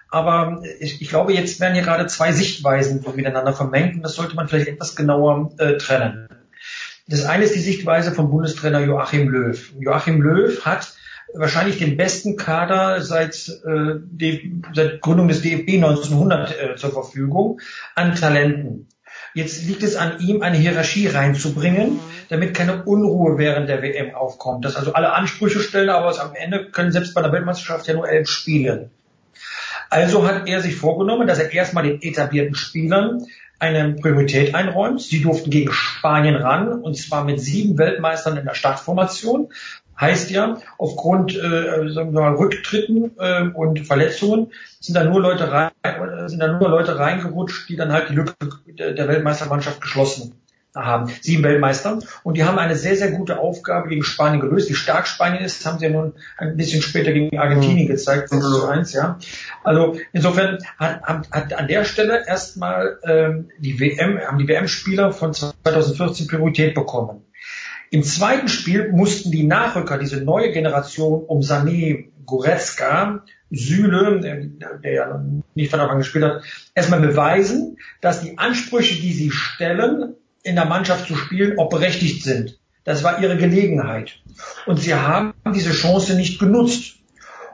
Aber 0.10 0.62
ich, 0.82 1.02
ich 1.02 1.08
glaube, 1.08 1.34
jetzt 1.34 1.62
werden 1.62 1.74
hier 1.74 1.84
gerade 1.84 2.06
zwei 2.08 2.34
Sichtweisen 2.34 3.02
miteinander 3.16 3.54
vermengt 3.54 3.96
und 3.96 4.02
das 4.02 4.16
sollte 4.16 4.36
man 4.36 4.50
vielleicht 4.50 4.68
etwas 4.68 4.98
genauer 4.98 5.54
äh, 5.58 5.78
trennen. 5.78 6.28
Das 7.12 7.26
eine 7.26 7.44
ist 7.44 7.54
die 7.54 7.60
Sichtweise 7.60 8.14
von 8.14 8.30
Bundestrainer 8.30 8.80
Joachim 8.80 9.28
Löw. 9.28 9.74
Joachim 9.78 10.22
Löw 10.22 10.64
hat 10.64 10.94
wahrscheinlich 11.34 11.78
den 11.78 11.98
besten 11.98 12.38
Kader 12.38 13.02
seit, 13.02 13.50
äh, 13.66 13.96
die, 14.00 14.62
seit 14.74 15.02
Gründung 15.02 15.28
des 15.28 15.42
DFB 15.42 15.74
1900 15.74 16.52
äh, 16.52 16.76
zur 16.78 16.94
Verfügung 16.94 17.60
an 17.96 18.16
Talenten. 18.16 18.88
Jetzt 19.34 19.66
liegt 19.66 19.84
es 19.84 19.98
an 19.98 20.20
ihm, 20.20 20.42
eine 20.42 20.56
Hierarchie 20.56 21.08
reinzubringen, 21.08 22.00
damit 22.30 22.54
keine 22.54 22.86
Unruhe 22.86 23.38
während 23.38 23.68
der 23.68 23.82
WM 23.82 24.16
aufkommt. 24.16 24.64
Dass 24.64 24.78
also 24.78 24.94
alle 24.94 25.12
Ansprüche 25.12 25.60
stellen, 25.60 25.90
aber 25.90 26.18
am 26.22 26.34
Ende 26.34 26.72
können 26.72 26.94
selbst 26.94 27.14
bei 27.14 27.22
der 27.22 27.34
Weltmeisterschaft 27.34 27.88
ja 27.88 27.94
nur 27.94 28.08
elf 28.08 28.30
spielen. 28.30 28.90
Also 29.90 30.26
hat 30.26 30.48
er 30.48 30.62
sich 30.62 30.78
vorgenommen, 30.78 31.28
dass 31.28 31.40
er 31.40 31.52
erstmal 31.52 31.84
den 31.84 32.02
etablierten 32.02 32.56
Spielern 32.56 33.26
eine 33.62 33.94
Priorität 33.94 34.56
einräumt. 34.56 35.02
Sie 35.02 35.22
durften 35.22 35.52
gegen 35.52 35.72
Spanien 35.72 36.36
ran, 36.36 36.82
und 36.82 36.98
zwar 36.98 37.24
mit 37.24 37.40
sieben 37.40 37.78
Weltmeistern 37.78 38.38
in 38.38 38.46
der 38.46 38.56
Startformation. 38.56 39.50
Heißt 40.00 40.32
ja, 40.32 40.58
aufgrund 40.80 41.36
äh, 41.36 41.90
sagen 41.90 42.14
wir 42.14 42.22
mal, 42.22 42.34
Rücktritten 42.34 43.12
äh, 43.20 43.44
und 43.44 43.86
Verletzungen 43.86 44.52
sind 44.80 44.96
da 44.96 45.04
nur 45.04 45.22
Leute 45.22 45.52
rein, 45.52 45.70
sind 46.26 46.40
da 46.40 46.48
nur 46.48 46.70
Leute 46.70 46.98
reingerutscht, 46.98 47.70
die 47.70 47.76
dann 47.76 47.92
halt 47.92 48.10
die 48.10 48.16
Lücke 48.16 48.34
der 48.66 49.08
Weltmeistermannschaft 49.08 49.80
geschlossen 49.80 50.41
haben. 50.76 51.12
Sieben 51.22 51.44
Weltmeister. 51.44 52.00
Und 52.24 52.38
die 52.38 52.44
haben 52.44 52.58
eine 52.58 52.76
sehr, 52.76 52.96
sehr 52.96 53.12
gute 53.12 53.40
Aufgabe 53.40 53.90
gegen 53.90 54.04
Spanien 54.04 54.40
gelöst. 54.40 54.70
Wie 54.70 54.76
stark 54.76 55.08
Spanien 55.08 55.44
ist, 55.44 55.66
haben 55.66 55.80
sie 55.80 55.86
ja 55.86 55.92
nun 55.92 56.14
ein 56.38 56.56
bisschen 56.56 56.82
später 56.82 57.12
gegen 57.12 57.38
Argentinien 57.38 57.86
mhm. 57.86 57.92
gezeigt, 57.92 58.30
6 58.30 58.42
zu 58.42 58.68
1, 58.68 58.94
ja. 58.94 59.20
Also 59.64 59.98
insofern 60.14 60.60
hat, 60.78 61.02
hat 61.32 61.54
an 61.54 61.68
der 61.68 61.84
Stelle 61.84 62.26
erstmal 62.26 63.00
ähm, 63.04 63.50
die 63.60 63.80
WM, 63.80 64.20
haben 64.20 64.38
die 64.38 64.48
WM-Spieler 64.48 65.12
von 65.12 65.34
2014 65.34 66.28
Priorität 66.28 66.74
bekommen. 66.74 67.26
Im 67.90 68.04
zweiten 68.04 68.48
Spiel 68.48 68.90
mussten 68.92 69.32
die 69.32 69.44
Nachrücker, 69.44 69.98
diese 69.98 70.22
neue 70.24 70.52
Generation 70.52 71.24
um 71.26 71.42
Sané, 71.42 72.06
Goretzka, 72.26 73.26
Süle, 73.50 74.22
der 74.82 74.94
ja 74.94 75.26
nicht 75.56 75.70
von 75.70 75.82
Anfang 75.82 75.96
an 75.96 76.00
gespielt 76.00 76.24
hat, 76.24 76.44
erstmal 76.74 77.02
beweisen, 77.02 77.78
dass 78.00 78.22
die 78.22 78.38
Ansprüche, 78.38 79.02
die 79.02 79.12
sie 79.12 79.30
stellen, 79.30 80.16
in 80.44 80.56
der 80.56 80.66
Mannschaft 80.66 81.08
zu 81.08 81.16
spielen, 81.16 81.60
auch 81.60 81.70
berechtigt 81.70 82.24
sind. 82.24 82.60
Das 82.84 83.04
war 83.04 83.22
ihre 83.22 83.38
Gelegenheit. 83.38 84.20
Und 84.66 84.80
sie 84.80 84.96
haben 84.96 85.34
diese 85.54 85.72
Chance 85.72 86.16
nicht 86.16 86.40
genutzt. 86.40 86.96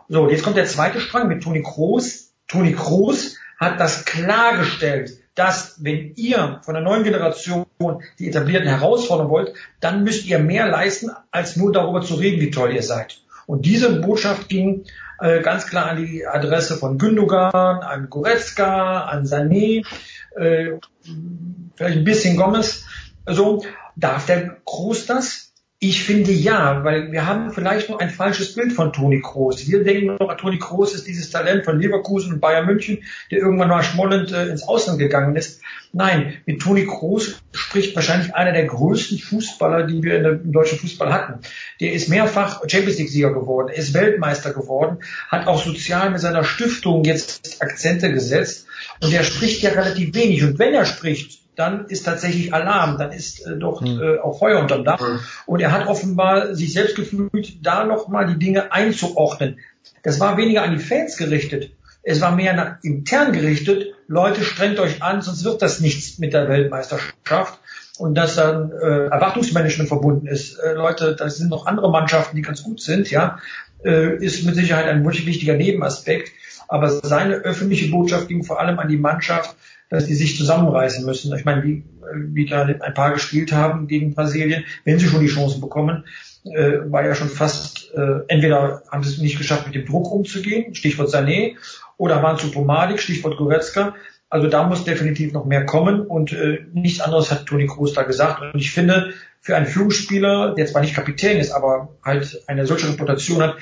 So, 0.08 0.30
jetzt 0.30 0.44
kommt 0.44 0.58
der 0.58 0.66
zweite 0.66 1.02
Strang 1.02 1.28
mit 1.28 1.44
Toni 1.44 1.62
Kroos. 1.62 2.34
Toni 2.48 2.74
Kroos 2.74 3.36
hat 3.60 3.80
das 3.80 4.06
klargestellt, 4.06 5.12
dass 5.36 5.84
wenn 5.84 6.14
ihr 6.16 6.62
von 6.64 6.74
der 6.74 6.84
neuen 6.84 7.04
Generation 7.04 7.66
die 8.18 8.30
Etablierten 8.30 8.70
herausfordern 8.70 9.30
wollt, 9.30 9.54
dann 9.82 10.04
müsst 10.04 10.26
ihr 10.26 10.40
mehr 10.40 10.68
leisten, 10.68 11.12
als 11.32 11.58
nur 11.58 11.72
darüber 11.72 12.02
zu 12.02 12.16
reden, 12.16 12.40
wie 12.40 12.52
toll 12.52 12.74
ihr 12.74 12.84
seid. 12.84 13.22
Und 13.46 13.66
diese 13.66 14.02
Botschaft 14.02 14.50
ging 14.50 14.86
äh, 15.20 15.42
ganz 15.42 15.68
klar 15.68 15.88
an 15.88 15.98
die 15.98 16.26
Adresse 16.26 16.78
von 16.78 16.98
Gündogan, 16.98 17.52
an 17.54 18.10
Goretzka, 18.10 19.02
an 19.06 19.26
Sané, 19.26 19.86
äh, 20.38 20.80
vielleicht 21.76 21.98
ein 21.98 22.04
bisschen 22.04 22.38
Gomez. 22.38 22.86
Also 23.26 23.64
darf 23.96 24.26
der 24.26 24.58
Kroos 24.66 25.06
das? 25.06 25.47
Ich 25.80 26.04
finde 26.04 26.32
ja, 26.32 26.84
weil 26.84 27.12
wir 27.12 27.28
haben 27.28 27.52
vielleicht 27.52 27.88
noch 27.88 28.00
ein 28.00 28.10
falsches 28.10 28.56
Bild 28.56 28.74
von 28.74 28.94
Toni 28.94 29.22
Kroos. 29.22 29.68
Wir 29.68 29.84
denken 29.84 30.08
noch, 30.08 30.36
Toni 30.38 30.58
Kroos 30.58 30.96
ist 30.96 31.06
dieses 31.06 31.30
Talent 31.30 31.66
von 31.66 31.80
Leverkusen 31.80 32.34
und 32.34 32.40
Bayern 32.40 32.66
München, 32.66 33.04
der 33.30 33.38
irgendwann 33.38 33.70
mal 33.70 33.84
schmollend 33.84 34.32
äh, 34.32 34.48
ins 34.48 34.64
Ausland 34.64 34.98
gegangen 34.98 35.36
ist. 35.36 35.62
Nein, 35.94 36.38
mit 36.48 36.64
Toni 36.64 36.88
Kroos 36.88 37.44
spricht 37.54 37.96
wahrscheinlich 37.96 38.34
einer 38.34 38.54
der 38.54 38.66
größten 38.66 39.20
Fußballer, 39.20 39.86
die 39.86 40.02
wir 40.02 40.18
im 40.18 40.52
deutschen 40.52 40.80
Fußball 40.80 41.14
hatten. 41.14 41.42
Der 41.80 41.94
ist 41.94 42.10
mehrfach 42.10 42.64
Champions 42.68 42.98
League 42.98 43.10
Sieger 43.10 43.34
geworden, 43.34 43.72
ist 43.72 43.94
Weltmeister 43.94 44.54
geworden, 44.54 45.04
hat 45.28 45.46
auch 45.46 45.64
sozial 45.64 46.10
mit 46.10 46.22
seiner 46.22 46.44
Stiftung 46.44 47.04
jetzt 47.04 47.62
Akzente 47.62 48.12
gesetzt 48.12 48.66
und 49.04 49.14
der 49.14 49.22
spricht 49.22 49.62
ja 49.62 49.70
relativ 49.70 50.16
wenig. 50.16 50.44
Und 50.44 50.58
wenn 50.58 50.74
er 50.74 50.86
spricht, 50.86 51.47
dann 51.58 51.88
ist 51.88 52.06
tatsächlich 52.06 52.54
Alarm, 52.54 52.98
dann 52.98 53.12
ist 53.12 53.46
äh, 53.46 53.58
dort 53.58 53.82
hm. 53.82 54.00
äh, 54.00 54.20
auch 54.20 54.40
Feuer 54.40 54.62
unterm 54.62 54.86
Dach. 54.86 55.02
Hm. 55.02 55.20
Und 55.48 55.60
er 55.60 55.72
hat 55.72 55.88
offenbar 55.88 56.56
sich 56.56 56.72
selbst 56.72 56.96
gefühlt, 56.96 57.66
da 57.66 57.84
nochmal 57.84 58.28
die 58.28 58.40
Dinge 58.40 58.72
einzuordnen. 58.72 59.60
Das 60.04 60.20
war 60.20 60.38
weniger 60.38 60.62
an 60.62 60.78
die 60.78 60.84
Fans 60.84 61.18
gerichtet. 61.18 61.72
Es 62.04 62.22
war 62.22 62.34
mehr 62.34 62.54
nach 62.54 62.76
intern 62.84 63.34
gerichtet. 63.34 63.88
Leute, 64.08 64.44
strengt 64.44 64.80
euch 64.80 65.02
an, 65.02 65.22
sonst 65.22 65.44
wird 65.44 65.62
das 65.62 65.82
nichts 65.82 66.20
mit 66.20 66.32
der 66.32 66.48
Weltmeisterschaft. 66.48 67.60
und 67.98 68.14
dass 68.16 68.36
dann 68.36 68.72
äh, 68.72 69.08
Erwartungsmanagement 69.08 69.90
verbunden 69.90 70.28
ist. 70.28 70.60
Äh, 70.60 70.74
Leute, 70.74 71.16
da 71.16 71.30
sind 71.30 71.50
noch 71.50 71.66
andere 71.66 71.92
Mannschaften, 71.92 72.36
die 72.36 72.44
ganz 72.44 72.62
gut 72.64 72.80
sind, 72.80 73.10
ja, 73.10 73.40
äh, 73.84 74.16
ist 74.24 74.46
mit 74.46 74.56
Sicherheit 74.56 74.86
ein 74.86 75.04
wirklich 75.04 75.26
wichtiger 75.26 75.56
Nebenaspekt. 75.56 76.32
Aber 76.68 76.90
seine 76.90 77.36
öffentliche 77.36 77.90
Botschaft 77.90 78.28
ging 78.28 78.44
vor 78.44 78.60
allem 78.60 78.78
an 78.78 78.88
die 78.88 78.98
Mannschaft, 78.98 79.56
dass 79.90 80.06
die 80.06 80.16
sich 80.16 80.38
zusammenreißen 80.38 81.06
müssen. 81.06 81.36
Ich 81.36 81.46
meine, 81.46 81.64
wie, 81.64 81.84
wie 82.14 82.46
da 82.46 82.64
ein 82.64 82.94
paar 82.94 83.14
gespielt 83.14 83.52
haben 83.52 83.88
gegen 83.88 84.14
Brasilien, 84.14 84.66
wenn 84.84 85.00
sie 85.00 85.08
schon 85.08 85.22
die 85.22 85.28
Chancen 85.28 85.62
bekommen, 85.62 86.06
äh, 86.46 86.92
war 86.92 87.06
ja 87.06 87.16
schon 87.16 87.30
fast, 87.30 87.94
äh, 87.94 88.20
entweder 88.28 88.84
haben 88.92 89.04
sie 89.04 89.12
es 89.12 89.18
nicht 89.18 89.38
geschafft, 89.38 89.66
mit 89.66 89.76
dem 89.76 89.86
Druck 89.86 90.12
umzugehen, 90.12 90.76
Stichwort 90.76 91.10
Sané, 91.10 91.56
oder 91.98 92.22
waren 92.22 92.38
zu 92.38 92.52
pomadig, 92.52 93.02
Stichwort 93.02 93.38
Goretzka. 93.38 93.96
Also 94.30 94.48
da 94.48 94.68
muss 94.68 94.84
definitiv 94.84 95.32
noch 95.32 95.46
mehr 95.46 95.66
kommen 95.66 96.02
und 96.02 96.34
äh, 96.34 96.66
nichts 96.74 97.00
anderes 97.00 97.32
hat 97.32 97.46
Toni 97.46 97.66
Kroos 97.66 97.94
da 97.94 98.04
gesagt. 98.04 98.42
Und 98.54 98.60
ich 98.60 98.72
finde, 98.72 99.14
für 99.40 99.56
einen 99.56 99.66
Führungsspieler, 99.68 100.54
der 100.56 100.66
zwar 100.66 100.82
nicht 100.82 100.96
Kapitän 100.96 101.38
ist, 101.38 101.52
aber 101.52 101.96
halt 102.04 102.44
eine 102.48 102.66
solche 102.66 102.90
Reputation 102.90 103.42
hat, 103.42 103.56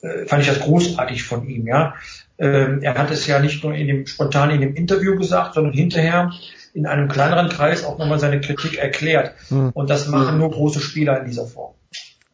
äh, 0.00 0.24
fand 0.26 0.42
ich 0.42 0.48
das 0.48 0.60
großartig 0.60 1.24
von 1.24 1.46
ihm. 1.46 1.66
Ja, 1.66 1.94
ähm, 2.38 2.80
er 2.82 2.94
hat 2.94 3.10
es 3.10 3.26
ja 3.26 3.40
nicht 3.40 3.62
nur 3.64 3.74
in 3.74 3.86
dem 3.86 4.06
spontan 4.06 4.50
in 4.50 4.60
dem 4.60 4.74
Interview 4.74 5.16
gesagt, 5.16 5.54
sondern 5.54 5.72
hinterher 5.72 6.32
in 6.72 6.86
einem 6.86 7.08
kleineren 7.08 7.48
Kreis 7.48 7.84
auch 7.84 7.98
nochmal 7.98 8.20
seine 8.20 8.40
Kritik 8.40 8.78
erklärt. 8.78 9.34
Hm. 9.48 9.70
Und 9.74 9.90
das 9.90 10.08
machen 10.08 10.38
nur 10.38 10.50
große 10.50 10.80
Spieler 10.80 11.18
in 11.20 11.26
dieser 11.26 11.46
Form. 11.46 11.74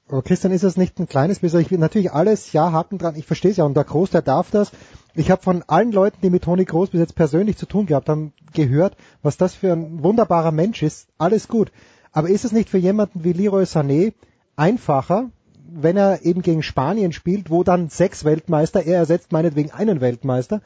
Aber 0.09 0.23
Christian, 0.23 0.53
ist 0.53 0.65
das 0.65 0.77
nicht 0.77 0.99
ein 1.01 1.09
kleines 1.09 1.39
bisschen? 1.39 1.61
Ich 1.61 1.71
will 1.71 1.79
natürlich 1.79 2.13
alles, 2.13 2.53
ja, 2.53 2.73
Haken 2.73 2.99
dran, 2.99 3.17
ich 3.17 3.25
verstehe 3.25 3.53
es 3.53 3.57
ja, 3.57 3.65
und 3.65 3.75
der 3.75 3.85
Groß, 3.85 4.11
der 4.11 4.23
darf 4.23 4.51
das. 4.51 4.71
Ich 5.15 5.31
habe 5.31 5.43
von 5.43 5.63
allen 5.67 5.93
Leuten, 5.93 6.19
die 6.23 6.29
mit 6.29 6.45
Toni 6.45 6.65
Groß 6.65 6.91
bis 6.91 7.01
jetzt 7.01 7.15
persönlich 7.15 7.57
zu 7.57 7.67
tun 7.67 7.87
gehabt 7.87 8.09
haben, 8.09 8.33
gehört, 8.53 8.97
was 9.23 9.39
das 9.39 9.55
für 9.55 9.73
ein 9.73 10.03
wunderbarer 10.03 10.53
Mensch 10.53 10.83
ist. 10.83 11.09
Alles 11.17 11.49
gut. 11.49 11.73
Aber 12.13 12.29
ist 12.29 12.45
es 12.45 12.53
nicht 12.53 12.69
für 12.69 12.79
jemanden 12.79 13.25
wie 13.25 13.33
Leroy 13.33 13.65
Sané 13.65 14.13
einfacher, 14.57 15.31
wenn 15.75 15.97
er 15.97 16.25
eben 16.25 16.43
gegen 16.43 16.63
Spanien 16.63 17.13
spielt, 17.13 17.51
wo 17.51 17.65
dann 17.65 17.89
sechs 17.89 18.25
Weltmeister, 18.25 18.85
er 18.85 18.99
ersetzt 18.99 19.33
meinetwegen 19.33 19.71
einen 19.73 20.01
Weltmeister, 20.01 20.61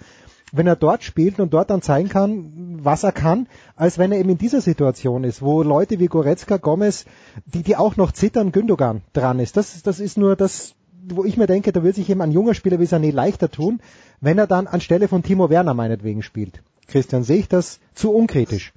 wenn 0.52 0.66
er 0.66 0.76
dort 0.76 1.02
spielt 1.02 1.40
und 1.40 1.52
dort 1.52 1.70
dann 1.70 1.82
zeigen 1.82 2.08
kann, 2.08 2.78
was 2.82 3.02
er 3.02 3.12
kann, 3.12 3.48
als 3.76 3.98
wenn 3.98 4.12
er 4.12 4.18
eben 4.18 4.30
in 4.30 4.38
dieser 4.38 4.60
Situation 4.60 5.24
ist, 5.24 5.42
wo 5.42 5.62
Leute 5.62 5.98
wie 5.98 6.06
Goretzka, 6.06 6.56
Gomez, 6.56 7.04
die, 7.46 7.62
die 7.62 7.76
auch 7.76 7.96
noch 7.96 8.12
zittern, 8.12 8.52
Gündogan 8.52 9.02
dran 9.12 9.38
ist. 9.40 9.56
Das, 9.56 9.82
das 9.82 10.00
ist 10.00 10.16
nur 10.16 10.36
das, 10.36 10.74
wo 11.08 11.24
ich 11.24 11.36
mir 11.36 11.46
denke, 11.46 11.72
da 11.72 11.82
wird 11.82 11.96
sich 11.96 12.08
eben 12.08 12.22
ein 12.22 12.32
junger 12.32 12.54
Spieler 12.54 12.80
wie 12.80 12.86
Sané 12.86 13.12
leichter 13.12 13.50
tun, 13.50 13.80
wenn 14.20 14.38
er 14.38 14.46
dann 14.46 14.66
anstelle 14.66 15.08
von 15.08 15.22
Timo 15.22 15.50
Werner 15.50 15.74
meinetwegen 15.74 16.22
spielt. 16.22 16.62
Christian, 16.86 17.24
sehe 17.24 17.38
ich 17.38 17.48
das 17.48 17.80
zu 17.94 18.12
unkritisch? 18.12 18.72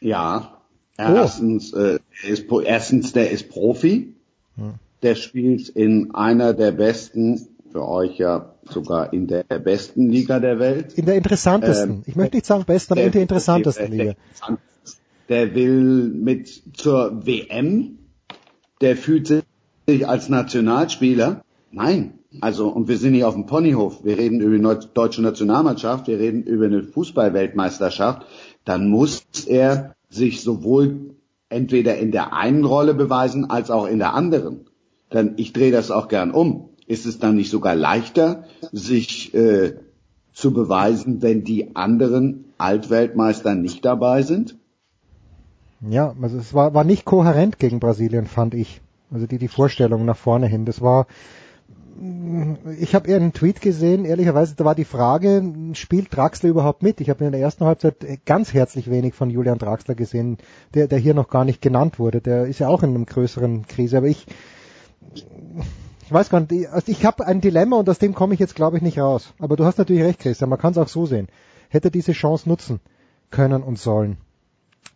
Ja, 0.00 0.58
erstens, 0.96 1.72
oh. 1.72 1.78
äh, 1.78 1.98
ist, 2.24 2.46
erstens 2.64 3.12
der 3.12 3.30
ist 3.30 3.48
Profi, 3.48 4.14
hm. 4.56 4.74
Der 5.04 5.14
spielt 5.14 5.68
in 5.68 6.14
einer 6.14 6.54
der 6.54 6.72
besten, 6.72 7.48
für 7.70 7.86
euch 7.86 8.18
ja 8.18 8.54
sogar 8.64 9.12
in 9.12 9.26
der 9.26 9.42
besten 9.42 10.08
Liga 10.08 10.40
der 10.40 10.58
Welt. 10.58 10.94
In 10.94 11.04
der 11.04 11.16
interessantesten. 11.16 11.90
Ähm, 11.90 12.02
ich 12.06 12.16
möchte 12.16 12.36
nicht 12.36 12.46
sagen 12.46 12.64
besten, 12.64 12.94
aber 12.94 13.02
in 13.02 13.12
der 13.12 13.22
interessantesten 13.22 13.90
der, 13.90 14.04
Liga. 14.06 14.14
Der 15.28 15.54
will 15.54 16.08
mit 16.08 16.62
zur 16.74 17.26
WM, 17.26 17.98
der 18.80 18.96
fühlt 18.96 19.26
sich 19.26 20.08
als 20.08 20.30
Nationalspieler. 20.30 21.44
Nein, 21.70 22.18
also, 22.40 22.68
und 22.68 22.88
wir 22.88 22.96
sind 22.96 23.12
nicht 23.12 23.24
auf 23.24 23.34
dem 23.34 23.46
Ponyhof. 23.46 24.04
Wir 24.04 24.16
reden 24.16 24.40
über 24.40 24.74
die 24.74 24.86
deutsche 24.94 25.20
Nationalmannschaft, 25.20 26.06
wir 26.06 26.18
reden 26.18 26.44
über 26.44 26.64
eine 26.64 26.82
Fußballweltmeisterschaft. 26.82 28.26
Dann 28.64 28.88
muss 28.88 29.24
er 29.46 29.94
sich 30.08 30.42
sowohl 30.42 31.14
entweder 31.50 31.98
in 31.98 32.10
der 32.10 32.32
einen 32.32 32.64
Rolle 32.64 32.94
beweisen 32.94 33.50
als 33.50 33.70
auch 33.70 33.86
in 33.86 33.98
der 33.98 34.14
anderen. 34.14 34.64
Dann, 35.14 35.34
ich 35.36 35.52
drehe 35.52 35.70
das 35.70 35.92
auch 35.92 36.08
gern 36.08 36.32
um. 36.32 36.70
Ist 36.88 37.06
es 37.06 37.20
dann 37.20 37.36
nicht 37.36 37.48
sogar 37.48 37.76
leichter, 37.76 38.46
sich 38.72 39.32
äh, 39.32 39.74
zu 40.32 40.52
beweisen, 40.52 41.22
wenn 41.22 41.44
die 41.44 41.76
anderen 41.76 42.46
Altweltmeister 42.58 43.54
nicht 43.54 43.84
dabei 43.84 44.22
sind? 44.22 44.56
Ja, 45.88 46.16
also 46.20 46.36
es 46.36 46.52
war, 46.52 46.74
war 46.74 46.82
nicht 46.82 47.04
kohärent 47.04 47.60
gegen 47.60 47.78
Brasilien, 47.78 48.26
fand 48.26 48.54
ich. 48.54 48.80
Also 49.12 49.28
die, 49.28 49.38
die 49.38 49.46
Vorstellung 49.46 50.04
nach 50.04 50.16
vorne 50.16 50.48
hin. 50.48 50.64
Das 50.64 50.80
war, 50.80 51.06
ich 52.80 52.96
habe 52.96 53.08
eher 53.08 53.18
einen 53.18 53.32
Tweet 53.32 53.60
gesehen, 53.60 54.04
ehrlicherweise, 54.04 54.56
da 54.56 54.64
war 54.64 54.74
die 54.74 54.84
Frage, 54.84 55.44
spielt 55.74 56.14
Draxler 56.16 56.50
überhaupt 56.50 56.82
mit? 56.82 57.00
Ich 57.00 57.08
habe 57.08 57.24
in 57.24 57.30
der 57.30 57.40
ersten 57.40 57.66
Halbzeit 57.66 57.94
ganz 58.26 58.52
herzlich 58.52 58.90
wenig 58.90 59.14
von 59.14 59.30
Julian 59.30 59.58
Draxler 59.58 59.94
gesehen, 59.94 60.38
der, 60.74 60.88
der 60.88 60.98
hier 60.98 61.14
noch 61.14 61.28
gar 61.28 61.44
nicht 61.44 61.62
genannt 61.62 62.00
wurde. 62.00 62.20
Der 62.20 62.46
ist 62.46 62.58
ja 62.58 62.66
auch 62.66 62.82
in 62.82 62.96
einer 62.96 63.04
größeren 63.04 63.68
Krise, 63.68 63.98
aber 63.98 64.08
ich, 64.08 64.26
ich 65.14 66.12
weiß 66.12 66.30
gar 66.30 66.40
nicht, 66.40 66.68
also 66.68 66.90
ich 66.90 67.04
habe 67.04 67.26
ein 67.26 67.40
Dilemma 67.40 67.76
und 67.76 67.88
aus 67.88 67.98
dem 67.98 68.14
komme 68.14 68.34
ich 68.34 68.40
jetzt 68.40 68.54
glaube 68.54 68.76
ich 68.76 68.82
nicht 68.82 68.98
raus. 68.98 69.32
Aber 69.38 69.56
du 69.56 69.64
hast 69.64 69.78
natürlich 69.78 70.02
recht, 70.02 70.20
Christian, 70.20 70.50
man 70.50 70.58
kann 70.58 70.72
es 70.72 70.78
auch 70.78 70.88
so 70.88 71.06
sehen. 71.06 71.28
Hätte 71.68 71.90
diese 71.90 72.12
Chance 72.12 72.48
nutzen 72.48 72.80
können 73.30 73.62
und 73.62 73.78
sollen. 73.78 74.18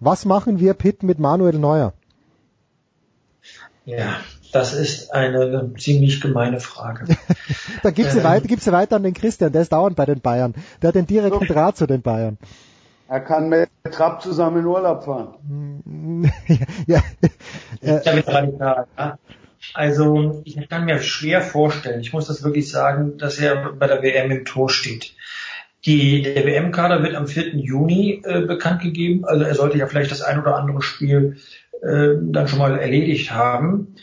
Was 0.01 0.25
machen 0.25 0.61
wir, 0.61 0.75
Pitt, 0.75 1.03
mit 1.03 1.19
Manuel 1.19 1.59
Neuer? 1.59 1.93
Ja, 3.85 4.17
das 4.53 4.75
ist 4.75 5.15
eine 5.15 5.73
ziemlich 5.79 6.21
gemeine 6.21 6.61
Frage. 6.61 7.07
da 7.83 7.91
gibt's 7.91 8.13
sie, 8.13 8.19
ähm, 8.19 8.25
weiter, 8.25 8.47
gibt's 8.47 8.67
sie 8.67 8.73
weiter 8.73 8.97
an 8.97 9.03
den 9.03 9.15
Christian, 9.15 9.51
der 9.51 9.63
ist 9.63 9.73
dauernd 9.73 9.97
bei 9.97 10.05
den 10.05 10.21
Bayern. 10.21 10.55
Der 10.83 10.89
hat 10.89 10.95
den 10.95 11.07
direkten 11.07 11.47
so. 11.47 11.55
Draht 11.55 11.79
zu 11.79 11.87
den 11.87 12.03
Bayern. 12.03 12.39
Er 13.09 13.21
kann 13.21 13.49
mit 13.49 13.71
Trapp 13.91 14.21
zusammen 14.21 14.59
in 14.59 14.67
Urlaub 14.67 15.05
fahren. 15.05 16.31
ja, 16.87 17.03
ja. 17.81 17.99
Damit 18.01 18.29
radikal, 18.29 18.87
ja. 18.99 19.19
Also 19.75 20.43
ich 20.45 20.69
kann 20.69 20.85
mir 20.85 21.01
schwer 21.01 21.41
vorstellen, 21.41 22.01
ich 22.01 22.13
muss 22.13 22.27
das 22.27 22.43
wirklich 22.43 22.71
sagen, 22.71 23.19
dass 23.19 23.39
er 23.39 23.73
bei 23.73 23.87
der 23.87 24.03
WM 24.03 24.31
im 24.31 24.45
Tor 24.45 24.71
steht. 24.71 25.15
Die, 25.85 26.23
der 26.23 26.45
WM-Kader 26.45 27.03
wird 27.03 27.15
am 27.15 27.29
4. 27.29 27.55
Juni 27.57 28.23
äh, 28.25 28.41
bekannt 28.43 28.83
gegeben, 28.83 29.25
also 29.25 29.45
er 29.45 29.55
sollte 29.55 29.79
ja 29.79 29.87
vielleicht 29.87 30.11
das 30.11 30.23
ein 30.23 30.41
oder 30.41 30.57
andere 30.57 30.83
Spiel 30.83 31.37
äh, 31.83 32.15
dann 32.21 32.49
schon 32.49 32.59
mal 32.59 32.79
erledigt 32.79 33.31
haben. 33.31 33.95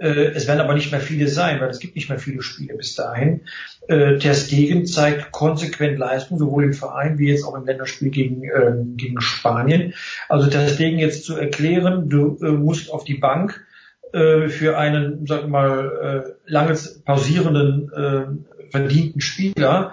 Äh, 0.00 0.32
es 0.34 0.48
werden 0.48 0.60
aber 0.60 0.74
nicht 0.74 0.90
mehr 0.90 1.00
viele 1.00 1.28
sein, 1.28 1.60
weil 1.60 1.68
es 1.68 1.78
gibt 1.78 1.94
nicht 1.94 2.08
mehr 2.08 2.18
viele 2.18 2.42
Spiele 2.42 2.74
bis 2.74 2.94
dahin. 2.94 3.42
Äh, 3.86 4.18
Ter 4.18 4.34
Stegen 4.34 4.86
zeigt 4.86 5.30
konsequent 5.30 5.98
Leistung, 5.98 6.38
sowohl 6.38 6.64
im 6.64 6.72
Verein 6.72 7.18
wie 7.18 7.28
jetzt 7.28 7.44
auch 7.44 7.54
im 7.54 7.66
Länderspiel 7.66 8.10
gegen, 8.10 8.44
äh, 8.44 8.72
gegen 8.96 9.20
Spanien. 9.20 9.94
Also 10.28 10.48
Ter 10.48 10.68
Stegen 10.68 10.98
jetzt 10.98 11.24
zu 11.24 11.36
erklären, 11.36 12.08
du 12.08 12.38
äh, 12.42 12.50
musst 12.50 12.90
auf 12.90 13.04
die 13.04 13.18
Bank, 13.18 13.64
äh, 14.12 14.48
für 14.48 14.78
einen, 14.78 15.26
sag 15.26 15.48
mal, 15.48 16.24
äh, 16.26 16.50
lange 16.50 16.76
pausierenden, 17.04 17.92
äh, 17.92 18.70
verdienten 18.70 19.20
Spieler, 19.20 19.92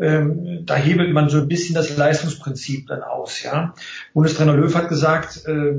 ähm, 0.00 0.64
da 0.64 0.76
hebelt 0.76 1.12
man 1.12 1.28
so 1.28 1.38
ein 1.38 1.48
bisschen 1.48 1.74
das 1.74 1.96
Leistungsprinzip 1.96 2.86
dann 2.86 3.02
aus. 3.02 3.42
Ja, 3.42 3.74
Bundestrainer 4.14 4.54
Löw 4.54 4.74
hat 4.74 4.88
gesagt, 4.88 5.44
äh, 5.46 5.74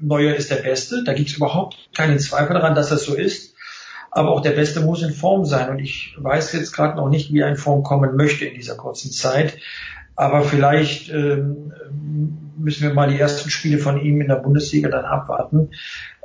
Neuer 0.00 0.34
ist 0.34 0.50
der 0.50 0.56
Beste. 0.56 1.04
Da 1.04 1.14
gibt 1.14 1.30
es 1.30 1.36
überhaupt 1.36 1.76
keinen 1.96 2.18
Zweifel 2.18 2.54
daran, 2.54 2.74
dass 2.74 2.90
das 2.90 3.04
so 3.04 3.14
ist. 3.14 3.54
Aber 4.10 4.32
auch 4.32 4.42
der 4.42 4.50
Beste 4.50 4.80
muss 4.80 5.02
in 5.02 5.12
Form 5.12 5.46
sein. 5.46 5.70
Und 5.70 5.78
ich 5.78 6.16
weiß 6.18 6.52
jetzt 6.52 6.72
gerade 6.72 6.96
noch 6.96 7.08
nicht, 7.08 7.32
wie 7.32 7.40
er 7.40 7.48
in 7.48 7.56
Form 7.56 7.82
kommen 7.82 8.16
möchte 8.16 8.44
in 8.44 8.54
dieser 8.54 8.76
kurzen 8.76 9.10
Zeit. 9.10 9.56
Aber 10.16 10.42
vielleicht 10.42 11.10
ähm, 11.10 11.72
müssen 12.58 12.82
wir 12.82 12.92
mal 12.92 13.08
die 13.08 13.18
ersten 13.18 13.48
Spiele 13.48 13.78
von 13.78 13.98
ihm 14.00 14.20
in 14.20 14.28
der 14.28 14.36
Bundesliga 14.36 14.90
dann 14.90 15.06
abwarten. 15.06 15.70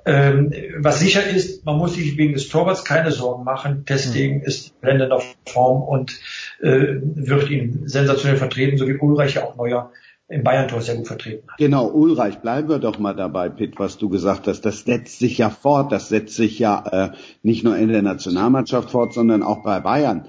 Ähm, 0.06 0.54
was 0.78 1.00
sicher 1.00 1.28
ist, 1.28 1.66
man 1.66 1.78
muss 1.78 1.96
sich 1.96 2.18
wegen 2.18 2.34
des 2.34 2.48
Torwarts 2.48 2.86
keine 2.86 3.12
Sorgen 3.12 3.44
machen. 3.44 3.86
Deswegen 3.88 4.42
hm. 4.42 4.48
ist 4.48 4.80
Blenden 4.82 5.12
auf 5.12 5.36
Form 5.48 5.82
und 5.82 6.20
äh, 6.62 7.00
wird 7.02 7.50
ihn 7.50 7.84
sensationell 7.88 8.38
vertreten, 8.38 8.78
so 8.78 8.88
wie 8.88 8.98
Ulreich 8.98 9.36
ja 9.36 9.46
auch 9.46 9.56
neuer 9.56 9.92
im 10.28 10.44
Bayern-Tor 10.44 10.82
sehr 10.82 10.96
gut 10.96 11.08
vertreten 11.08 11.48
hat. 11.48 11.58
Genau, 11.60 11.88
Ulreich, 11.88 12.40
bleiben 12.40 12.68
wir 12.68 12.80
doch 12.80 12.98
mal 12.98 13.14
dabei, 13.14 13.50
Pitt, 13.50 13.78
was 13.78 13.98
du 14.00 14.10
gesagt 14.10 14.48
hast. 14.48 14.62
Das 14.62 14.84
setzt 14.84 15.20
sich 15.20 15.38
ja 15.38 15.52
fort, 15.52 15.92
das 15.92 16.10
setzt 16.10 16.36
sich 16.36 16.58
ja 16.58 16.84
äh, 16.92 17.16
nicht 17.44 17.64
nur 17.64 17.78
in 17.78 17.90
der 17.90 18.02
Nationalmannschaft 18.02 18.90
fort, 18.90 19.14
sondern 19.14 19.44
auch 19.44 19.64
bei 19.64 19.80
Bayern 19.80 20.26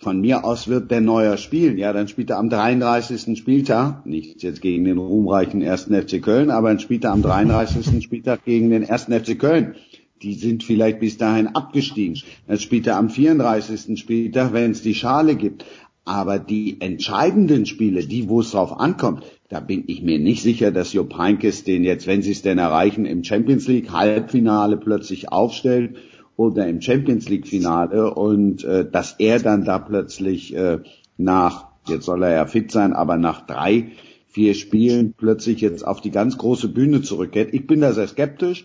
von 0.00 0.18
mir 0.18 0.44
aus 0.44 0.66
wird 0.66 0.90
der 0.90 1.02
Neuer 1.02 1.36
spielen. 1.36 1.76
Ja, 1.76 1.92
dann 1.92 2.08
spielt 2.08 2.30
er 2.30 2.38
am 2.38 2.48
33. 2.48 3.38
Spieltag, 3.38 4.06
nicht 4.06 4.42
jetzt 4.42 4.62
gegen 4.62 4.84
den 4.86 4.96
ruhmreichen 4.96 5.62
1. 5.62 5.90
FC 5.92 6.22
Köln, 6.22 6.50
aber 6.50 6.68
dann 6.68 6.78
spielt 6.78 7.04
er 7.04 7.12
am 7.12 7.22
33. 7.22 8.02
Spieltag 8.02 8.44
gegen 8.46 8.70
den 8.70 8.88
1. 8.88 9.04
FC 9.04 9.38
Köln. 9.38 9.74
Die 10.22 10.34
sind 10.34 10.64
vielleicht 10.64 11.00
bis 11.00 11.18
dahin 11.18 11.48
abgestiegen. 11.48 12.18
Dann 12.46 12.58
spielt 12.58 12.86
er 12.86 12.96
am 12.96 13.10
34. 13.10 14.00
Spieltag, 14.00 14.54
wenn 14.54 14.70
es 14.70 14.82
die 14.82 14.94
Schale 14.94 15.36
gibt. 15.36 15.66
Aber 16.06 16.38
die 16.38 16.80
entscheidenden 16.80 17.66
Spiele, 17.66 18.04
die, 18.04 18.28
wo 18.28 18.40
es 18.40 18.52
drauf 18.52 18.80
ankommt, 18.80 19.22
da 19.50 19.60
bin 19.60 19.84
ich 19.86 20.02
mir 20.02 20.18
nicht 20.18 20.42
sicher, 20.42 20.70
dass 20.70 20.94
Jupp 20.94 21.16
Heynckes 21.16 21.64
den 21.64 21.84
jetzt, 21.84 22.06
wenn 22.06 22.22
sie 22.22 22.32
es 22.32 22.40
denn 22.40 22.58
erreichen, 22.58 23.04
im 23.04 23.22
Champions 23.22 23.68
League 23.68 23.92
Halbfinale 23.92 24.78
plötzlich 24.78 25.30
aufstellt 25.30 25.96
oder 26.40 26.66
im 26.66 26.80
Champions 26.80 27.28
League 27.28 27.46
Finale 27.46 28.14
und 28.14 28.64
äh, 28.64 28.90
dass 28.90 29.16
er 29.18 29.40
dann 29.40 29.66
da 29.66 29.78
plötzlich 29.78 30.56
äh, 30.56 30.78
nach, 31.18 31.66
jetzt 31.86 32.06
soll 32.06 32.22
er 32.22 32.32
ja 32.32 32.46
fit 32.46 32.72
sein, 32.72 32.94
aber 32.94 33.18
nach 33.18 33.46
drei, 33.46 33.88
vier 34.26 34.54
Spielen 34.54 35.12
plötzlich 35.12 35.60
jetzt 35.60 35.86
auf 35.86 36.00
die 36.00 36.10
ganz 36.10 36.38
große 36.38 36.68
Bühne 36.68 37.02
zurückkehrt. 37.02 37.52
Ich 37.52 37.66
bin 37.66 37.82
da 37.82 37.92
sehr 37.92 38.08
skeptisch 38.08 38.64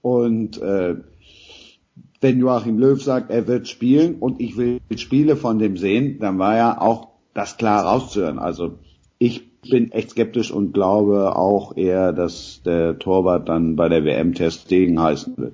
und 0.00 0.60
äh, 0.60 0.96
wenn 2.20 2.40
Joachim 2.40 2.78
Löw 2.80 3.00
sagt, 3.00 3.30
er 3.30 3.46
wird 3.46 3.68
spielen 3.68 4.16
und 4.16 4.40
ich 4.40 4.56
will 4.56 4.80
Spiele 4.96 5.36
von 5.36 5.60
dem 5.60 5.76
sehen, 5.76 6.18
dann 6.18 6.40
war 6.40 6.56
ja 6.56 6.80
auch 6.80 7.06
das 7.34 7.56
klar 7.56 7.84
rauszuhören. 7.84 8.40
Also 8.40 8.80
ich 9.20 9.60
bin 9.60 9.92
echt 9.92 10.10
skeptisch 10.10 10.50
und 10.50 10.74
glaube 10.74 11.36
auch 11.36 11.76
eher, 11.76 12.12
dass 12.12 12.62
der 12.64 12.98
Torwart 12.98 13.48
dann 13.48 13.76
bei 13.76 13.88
der 13.88 14.04
WM-Test 14.04 14.66
gegen 14.66 15.00
heißen 15.00 15.36
wird. 15.36 15.52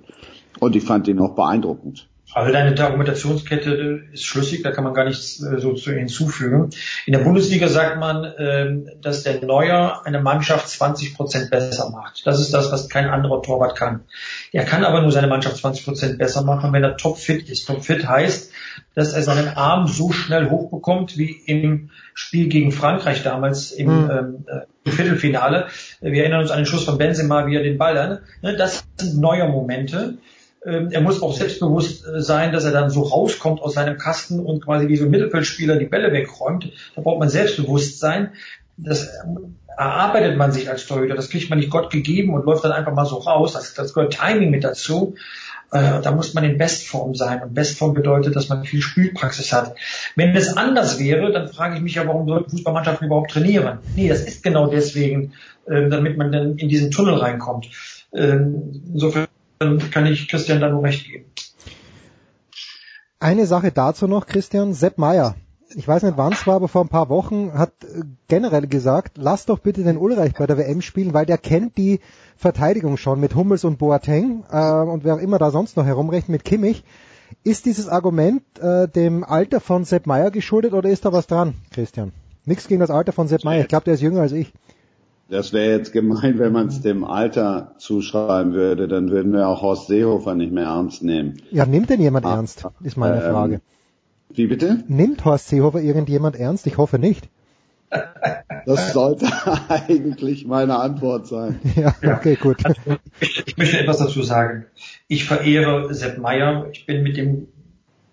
Und 0.60 0.76
ich 0.76 0.84
fand 0.84 1.08
ihn 1.08 1.20
auch 1.20 1.34
beeindruckend. 1.34 2.08
Also 2.34 2.52
deine 2.52 2.78
Argumentationskette 2.78 4.02
ist 4.12 4.24
schlüssig, 4.24 4.62
da 4.62 4.70
kann 4.70 4.84
man 4.84 4.92
gar 4.92 5.06
nichts 5.06 5.42
äh, 5.42 5.58
so 5.58 5.72
zu 5.72 5.92
hinzufügen. 5.92 6.70
In 7.06 7.14
der 7.14 7.20
Bundesliga 7.20 7.68
sagt 7.68 7.98
man, 7.98 8.30
ähm, 8.38 8.90
dass 9.00 9.22
der 9.22 9.42
Neuer 9.42 10.02
eine 10.04 10.20
Mannschaft 10.20 10.68
20 10.68 11.14
Prozent 11.14 11.50
besser 11.50 11.88
macht. 11.90 12.26
Das 12.26 12.38
ist 12.38 12.52
das, 12.52 12.70
was 12.70 12.90
kein 12.90 13.08
anderer 13.08 13.40
Torwart 13.42 13.76
kann. 13.76 14.00
Er 14.52 14.66
kann 14.66 14.84
aber 14.84 15.00
nur 15.00 15.10
seine 15.10 15.26
Mannschaft 15.26 15.56
20 15.56 15.86
Prozent 15.86 16.18
besser 16.18 16.44
machen, 16.44 16.70
wenn 16.72 16.84
er 16.84 16.98
topfit 16.98 17.48
ist. 17.48 17.66
Topfit 17.66 18.06
heißt, 18.06 18.52
dass 18.94 19.14
er 19.14 19.22
seinen 19.22 19.48
Arm 19.48 19.86
so 19.86 20.12
schnell 20.12 20.50
hochbekommt 20.50 21.16
wie 21.16 21.30
im 21.30 21.90
Spiel 22.12 22.48
gegen 22.48 22.72
Frankreich 22.72 23.22
damals 23.22 23.72
im 23.72 24.04
mhm. 24.04 24.44
äh, 24.46 24.90
Viertelfinale. 24.90 25.68
Wir 26.02 26.22
erinnern 26.22 26.42
uns 26.42 26.50
an 26.50 26.58
den 26.58 26.66
Schuss 26.66 26.84
von 26.84 26.98
Benzema, 26.98 27.46
wie 27.46 27.56
er 27.56 27.62
den 27.62 27.78
Ball 27.78 27.94
dann. 27.94 28.18
Ne, 28.42 28.54
das 28.54 28.84
sind 28.98 29.18
neue 29.18 29.48
Momente. 29.48 30.18
Ähm, 30.68 30.90
er 30.90 31.00
muss 31.00 31.22
auch 31.22 31.34
selbstbewusst 31.34 32.06
äh, 32.06 32.20
sein, 32.20 32.52
dass 32.52 32.64
er 32.64 32.72
dann 32.72 32.90
so 32.90 33.02
rauskommt 33.02 33.62
aus 33.62 33.74
seinem 33.74 33.96
Kasten 33.96 34.40
und 34.40 34.64
quasi 34.64 34.88
wie 34.88 34.96
so 34.96 35.04
ein 35.04 35.10
Mittelfeldspieler 35.10 35.76
die 35.76 35.86
Bälle 35.86 36.12
wegräumt. 36.12 36.70
Da 36.94 37.00
braucht 37.00 37.20
man 37.20 37.30
Selbstbewusstsein. 37.30 38.32
Das 38.76 39.08
ähm, 39.24 39.56
erarbeitet 39.66 40.36
man 40.36 40.52
sich 40.52 40.68
als 40.68 40.86
Torhüter. 40.86 41.14
Das 41.14 41.30
kriegt 41.30 41.48
man 41.48 41.58
nicht 41.58 41.70
Gott 41.70 41.90
gegeben 41.90 42.34
und 42.34 42.44
läuft 42.44 42.64
dann 42.64 42.72
einfach 42.72 42.92
mal 42.92 43.06
so 43.06 43.16
raus. 43.16 43.54
Das, 43.54 43.72
das 43.74 43.94
gehört 43.94 44.18
Timing 44.18 44.50
mit 44.50 44.62
dazu. 44.62 45.14
Äh, 45.70 46.00
da 46.02 46.12
muss 46.12 46.34
man 46.34 46.44
in 46.44 46.58
Bestform 46.58 47.14
sein. 47.14 47.42
Und 47.42 47.54
Bestform 47.54 47.94
bedeutet, 47.94 48.36
dass 48.36 48.50
man 48.50 48.64
viel 48.64 48.82
Spielpraxis 48.82 49.52
hat. 49.52 49.74
Wenn 50.16 50.36
es 50.36 50.54
anders 50.54 50.98
wäre, 50.98 51.32
dann 51.32 51.48
frage 51.48 51.76
ich 51.76 51.80
mich 51.80 51.94
ja, 51.94 52.06
warum 52.06 52.28
sollten 52.28 52.50
Fußballmannschaften 52.50 53.06
überhaupt 53.06 53.30
trainieren? 53.30 53.78
Nee, 53.96 54.08
das 54.08 54.20
ist 54.20 54.42
genau 54.42 54.66
deswegen, 54.66 55.32
äh, 55.66 55.88
damit 55.88 56.18
man 56.18 56.30
dann 56.30 56.56
in 56.56 56.68
diesen 56.68 56.90
Tunnel 56.90 57.14
reinkommt. 57.14 57.70
Ähm, 58.12 58.82
insofern 58.92 59.28
kann 59.58 60.06
ich 60.06 60.28
Christian 60.28 60.60
da 60.60 60.68
nur 60.68 60.82
recht 60.82 61.06
geben. 61.06 61.24
Eine 63.20 63.46
Sache 63.46 63.72
dazu 63.72 64.06
noch, 64.06 64.26
Christian. 64.26 64.74
Sepp 64.74 64.98
Meier. 64.98 65.34
Ich 65.74 65.86
weiß 65.86 66.02
nicht, 66.04 66.16
wann 66.16 66.32
es 66.32 66.46
war, 66.46 66.56
aber 66.56 66.68
vor 66.68 66.82
ein 66.82 66.88
paar 66.88 67.08
Wochen 67.08 67.52
hat 67.52 67.72
äh, 67.82 68.02
generell 68.28 68.66
gesagt, 68.66 69.18
lass 69.18 69.44
doch 69.44 69.58
bitte 69.58 69.82
den 69.82 69.98
Ulreich 69.98 70.32
bei 70.34 70.46
der 70.46 70.56
WM 70.56 70.80
spielen, 70.80 71.12
weil 71.12 71.26
der 71.26 71.36
kennt 71.36 71.76
die 71.76 72.00
Verteidigung 72.36 72.96
schon 72.96 73.20
mit 73.20 73.34
Hummels 73.34 73.64
und 73.64 73.78
Boateng 73.78 74.44
äh, 74.50 74.70
und 74.70 75.04
wer 75.04 75.16
auch 75.16 75.20
immer 75.20 75.38
da 75.38 75.50
sonst 75.50 75.76
noch 75.76 75.84
herumrechnet 75.84 76.30
mit 76.30 76.44
Kimmich. 76.44 76.84
Ist 77.44 77.66
dieses 77.66 77.88
Argument 77.88 78.42
äh, 78.60 78.88
dem 78.88 79.24
Alter 79.24 79.60
von 79.60 79.84
Sepp 79.84 80.06
Meier 80.06 80.30
geschuldet 80.30 80.72
oder 80.72 80.88
ist 80.88 81.04
da 81.04 81.12
was 81.12 81.26
dran, 81.26 81.54
Christian? 81.70 82.12
Nichts 82.46 82.66
gegen 82.66 82.80
das 82.80 82.90
Alter 82.90 83.12
von 83.12 83.28
Sepp 83.28 83.44
Meier. 83.44 83.60
Ich 83.60 83.68
glaube, 83.68 83.84
der 83.84 83.94
ist 83.94 84.00
jünger 84.00 84.22
als 84.22 84.32
ich. 84.32 84.52
Das 85.30 85.52
wäre 85.52 85.76
jetzt 85.76 85.92
gemein, 85.92 86.38
wenn 86.38 86.52
man 86.52 86.68
es 86.68 86.80
dem 86.80 87.04
Alter 87.04 87.74
zuschreiben 87.76 88.54
würde, 88.54 88.88
dann 88.88 89.10
würden 89.10 89.32
wir 89.32 89.46
auch 89.46 89.60
Horst 89.60 89.88
Seehofer 89.88 90.34
nicht 90.34 90.52
mehr 90.52 90.64
ernst 90.64 91.02
nehmen. 91.02 91.42
Ja, 91.50 91.66
nimmt 91.66 91.90
denn 91.90 92.00
jemand 92.00 92.24
ah, 92.24 92.36
ernst? 92.36 92.66
Ist 92.82 92.96
meine 92.96 93.22
ähm, 93.22 93.30
Frage. 93.32 93.60
Wie 94.30 94.46
bitte? 94.46 94.84
Nimmt 94.88 95.24
Horst 95.26 95.48
Seehofer 95.48 95.80
irgendjemand 95.80 96.36
ernst? 96.36 96.66
Ich 96.66 96.78
hoffe 96.78 96.98
nicht. 96.98 97.28
Das 98.64 98.92
sollte 98.92 99.26
eigentlich 99.68 100.46
meine 100.46 100.78
Antwort 100.78 101.26
sein. 101.26 101.60
Ja, 101.76 101.94
okay, 102.02 102.36
gut. 102.36 102.64
Also, 102.64 102.80
ich, 103.20 103.46
ich 103.46 103.56
möchte 103.56 103.78
etwas 103.78 103.98
dazu 103.98 104.22
sagen. 104.22 104.64
Ich 105.08 105.24
verehre 105.24 105.92
Sepp 105.94 106.18
Meier. 106.18 106.68
Ich 106.72 106.86
bin 106.86 107.02
mit 107.02 107.18
dem 107.18 107.48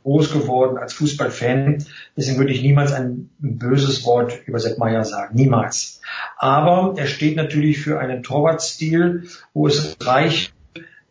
groß 0.04 0.32
geworden 0.32 0.78
als 0.78 0.94
Fußballfan. 0.94 1.84
Deswegen 2.16 2.38
würde 2.38 2.54
ich 2.54 2.62
niemals 2.62 2.94
ein 2.94 3.30
böses 3.40 4.06
Wort 4.06 4.40
über 4.46 4.60
Sepp 4.60 4.78
Meyer 4.78 5.04
sagen. 5.04 5.36
Niemals. 5.36 5.95
Aber 6.38 6.94
er 6.98 7.08
steht 7.08 7.36
natürlich 7.36 7.80
für 7.80 8.00
einen 8.00 8.24
Torwartstil, 8.24 9.28
wo 9.54 9.68
es 9.68 9.98
reicht, 10.02 10.54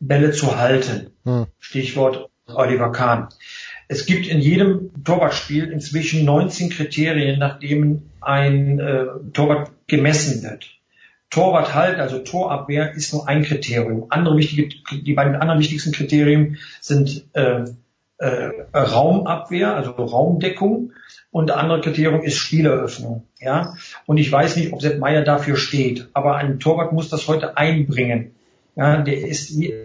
Bälle 0.01 0.33
zu 0.33 0.59
halten. 0.59 1.11
Hm. 1.25 1.47
Stichwort 1.59 2.29
Oliver 2.47 2.93
Kahn. 2.93 3.29
Es 3.89 4.07
gibt 4.07 4.27
in 4.27 4.41
jedem 4.41 4.91
Torwartspiel 5.05 5.71
inzwischen 5.71 6.25
19 6.25 6.71
Kriterien, 6.71 7.39
nach 7.39 7.59
denen 7.59 8.11
ein 8.21 8.79
äh, 8.79 9.07
Torwart 9.33 9.71
gemessen 9.87 10.43
wird. 10.43 10.71
Torwart 11.31 11.75
halten, 11.75 12.01
also 12.01 12.21
Torabwehr, 12.21 12.93
ist 12.93 13.13
nur 13.13 13.29
ein 13.29 13.43
Kriterium. 13.43 14.07
Andere 14.09 14.37
wichtige, 14.37 14.69
die 14.93 15.15
beiden 15.15 15.35
anderen 15.35 15.61
wichtigsten 15.61 15.93
Kriterien 15.93 16.59
sind 16.81 17.27
äh, 17.33 17.65
äh, 18.19 18.51
Raumabwehr, 18.73 19.75
also 19.75 19.91
Raumdeckung 19.93 20.93
und 21.31 21.51
andere 21.51 21.81
Kriterium 21.81 22.23
ist 22.23 22.37
Spieleröffnung. 22.37 23.27
Ja, 23.41 23.75
und 24.07 24.19
ich 24.19 24.31
weiß 24.31 24.57
nicht, 24.57 24.73
ob 24.73 24.81
Sepp 24.81 24.99
Meier 24.99 25.23
dafür 25.23 25.57
steht, 25.57 26.09
aber 26.13 26.37
ein 26.37 26.61
Torwart 26.61 26.93
muss 26.93 27.09
das 27.09 27.29
heute 27.29 27.57
einbringen. 27.57 28.35
Ja, 28.77 29.03
der 29.03 29.27
ist 29.27 29.59
wie 29.59 29.85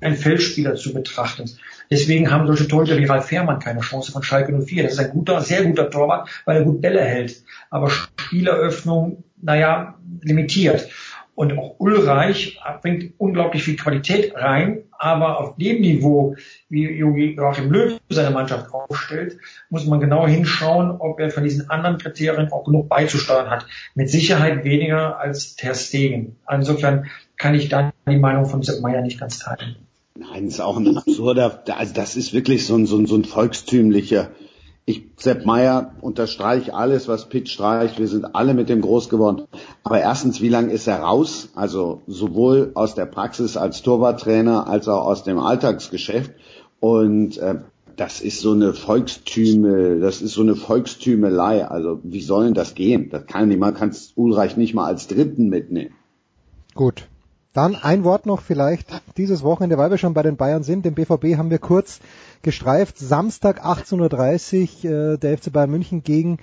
ein 0.00 0.16
Feldspieler 0.16 0.76
zu 0.76 0.94
betrachten. 0.94 1.50
Deswegen 1.90 2.30
haben 2.30 2.46
solche 2.46 2.68
Torhüter 2.68 2.98
wie 2.98 3.06
Ralf 3.06 3.26
Fährmann 3.26 3.58
keine 3.58 3.80
Chance 3.80 4.12
von 4.12 4.22
Schalke 4.22 4.52
04. 4.52 4.84
Das 4.84 4.92
ist 4.92 4.98
ein 4.98 5.10
guter, 5.10 5.40
sehr 5.40 5.64
guter 5.64 5.90
Torwart, 5.90 6.28
weil 6.44 6.58
er 6.58 6.64
gut 6.64 6.80
Bälle 6.80 7.00
hält. 7.00 7.42
Aber 7.70 7.90
Spieleröffnung, 7.90 9.24
naja, 9.40 9.98
limitiert. 10.22 10.88
Und 11.38 11.56
auch 11.56 11.76
Ulreich 11.78 12.58
bringt 12.82 13.12
unglaublich 13.16 13.62
viel 13.62 13.76
Qualität 13.76 14.34
rein, 14.34 14.82
aber 14.90 15.38
auf 15.38 15.54
dem 15.54 15.82
Niveau, 15.82 16.34
wie 16.68 16.98
Joachim 16.98 17.70
Löw 17.70 18.00
seine 18.08 18.32
Mannschaft 18.32 18.74
aufstellt, 18.74 19.38
muss 19.70 19.86
man 19.86 20.00
genau 20.00 20.26
hinschauen, 20.26 20.90
ob 20.98 21.20
er 21.20 21.30
von 21.30 21.44
diesen 21.44 21.70
anderen 21.70 21.98
Kriterien 21.98 22.50
auch 22.50 22.64
genug 22.64 22.88
beizusteuern 22.88 23.50
hat. 23.50 23.66
Mit 23.94 24.10
Sicherheit 24.10 24.64
weniger 24.64 25.20
als 25.20 25.54
Ter 25.54 25.76
Stegen. 25.76 26.34
Insofern 26.50 27.06
kann 27.36 27.54
ich 27.54 27.68
da 27.68 27.92
die 28.10 28.16
Meinung 28.16 28.46
von 28.46 28.64
Sepp 28.64 28.80
Meyer 28.80 29.02
nicht 29.02 29.20
ganz 29.20 29.38
teilen. 29.38 29.76
Nein, 30.16 30.46
das 30.46 30.54
ist 30.54 30.60
auch 30.60 30.76
ein 30.76 30.96
absurder, 30.96 31.62
also 31.68 31.94
das 31.94 32.16
ist 32.16 32.32
wirklich 32.32 32.66
so 32.66 32.74
ein, 32.74 32.86
so 32.86 32.98
ein, 32.98 33.06
so 33.06 33.14
ein 33.14 33.24
volkstümlicher 33.24 34.32
ich, 34.88 35.10
Sepp 35.18 35.44
Meier, 35.44 35.92
unterstreiche 36.00 36.72
alles, 36.72 37.08
was 37.08 37.28
Pitt 37.28 37.50
streicht. 37.50 37.98
Wir 37.98 38.08
sind 38.08 38.34
alle 38.34 38.54
mit 38.54 38.70
dem 38.70 38.80
groß 38.80 39.10
geworden. 39.10 39.42
Aber 39.84 40.00
erstens, 40.00 40.40
wie 40.40 40.48
lange 40.48 40.72
ist 40.72 40.86
er 40.86 41.00
raus? 41.00 41.50
Also 41.54 42.00
sowohl 42.06 42.70
aus 42.74 42.94
der 42.94 43.04
Praxis 43.04 43.58
als 43.58 43.82
Torwarttrainer 43.82 44.66
als 44.66 44.88
auch 44.88 45.04
aus 45.04 45.24
dem 45.24 45.38
Alltagsgeschäft. 45.38 46.32
Und 46.80 47.36
äh, 47.36 47.56
das 47.96 48.22
ist 48.22 48.40
so 48.40 48.52
eine 48.52 48.72
Volkstüme, 48.72 50.00
das 50.00 50.22
ist 50.22 50.32
so 50.32 50.40
eine 50.40 50.56
Volkstümelei. 50.56 51.66
Also 51.66 52.00
wie 52.02 52.22
soll 52.22 52.46
denn 52.46 52.54
das 52.54 52.74
gehen? 52.74 53.10
Das 53.10 53.26
kann 53.26 53.48
niemand, 53.48 53.76
kann 53.76 53.94
Ulreich 54.14 54.56
nicht 54.56 54.72
mal 54.72 54.86
als 54.86 55.06
Dritten 55.06 55.50
mitnehmen. 55.50 55.94
Gut. 56.74 57.08
Dann 57.52 57.74
ein 57.74 58.04
Wort 58.04 58.24
noch 58.24 58.40
vielleicht 58.40 59.02
dieses 59.16 59.42
Wochenende, 59.42 59.76
weil 59.78 59.90
wir 59.90 59.98
schon 59.98 60.14
bei 60.14 60.22
den 60.22 60.36
Bayern 60.36 60.62
sind. 60.62 60.84
Den 60.84 60.94
BVB 60.94 61.36
haben 61.36 61.50
wir 61.50 61.58
kurz 61.58 62.00
gestreift. 62.42 62.98
Samstag 62.98 63.64
18.30 63.64 64.84
Uhr 64.84 65.14
äh, 65.14 65.18
der 65.18 65.38
FC 65.38 65.52
Bayern 65.52 65.70
München 65.70 66.02
gegen 66.02 66.38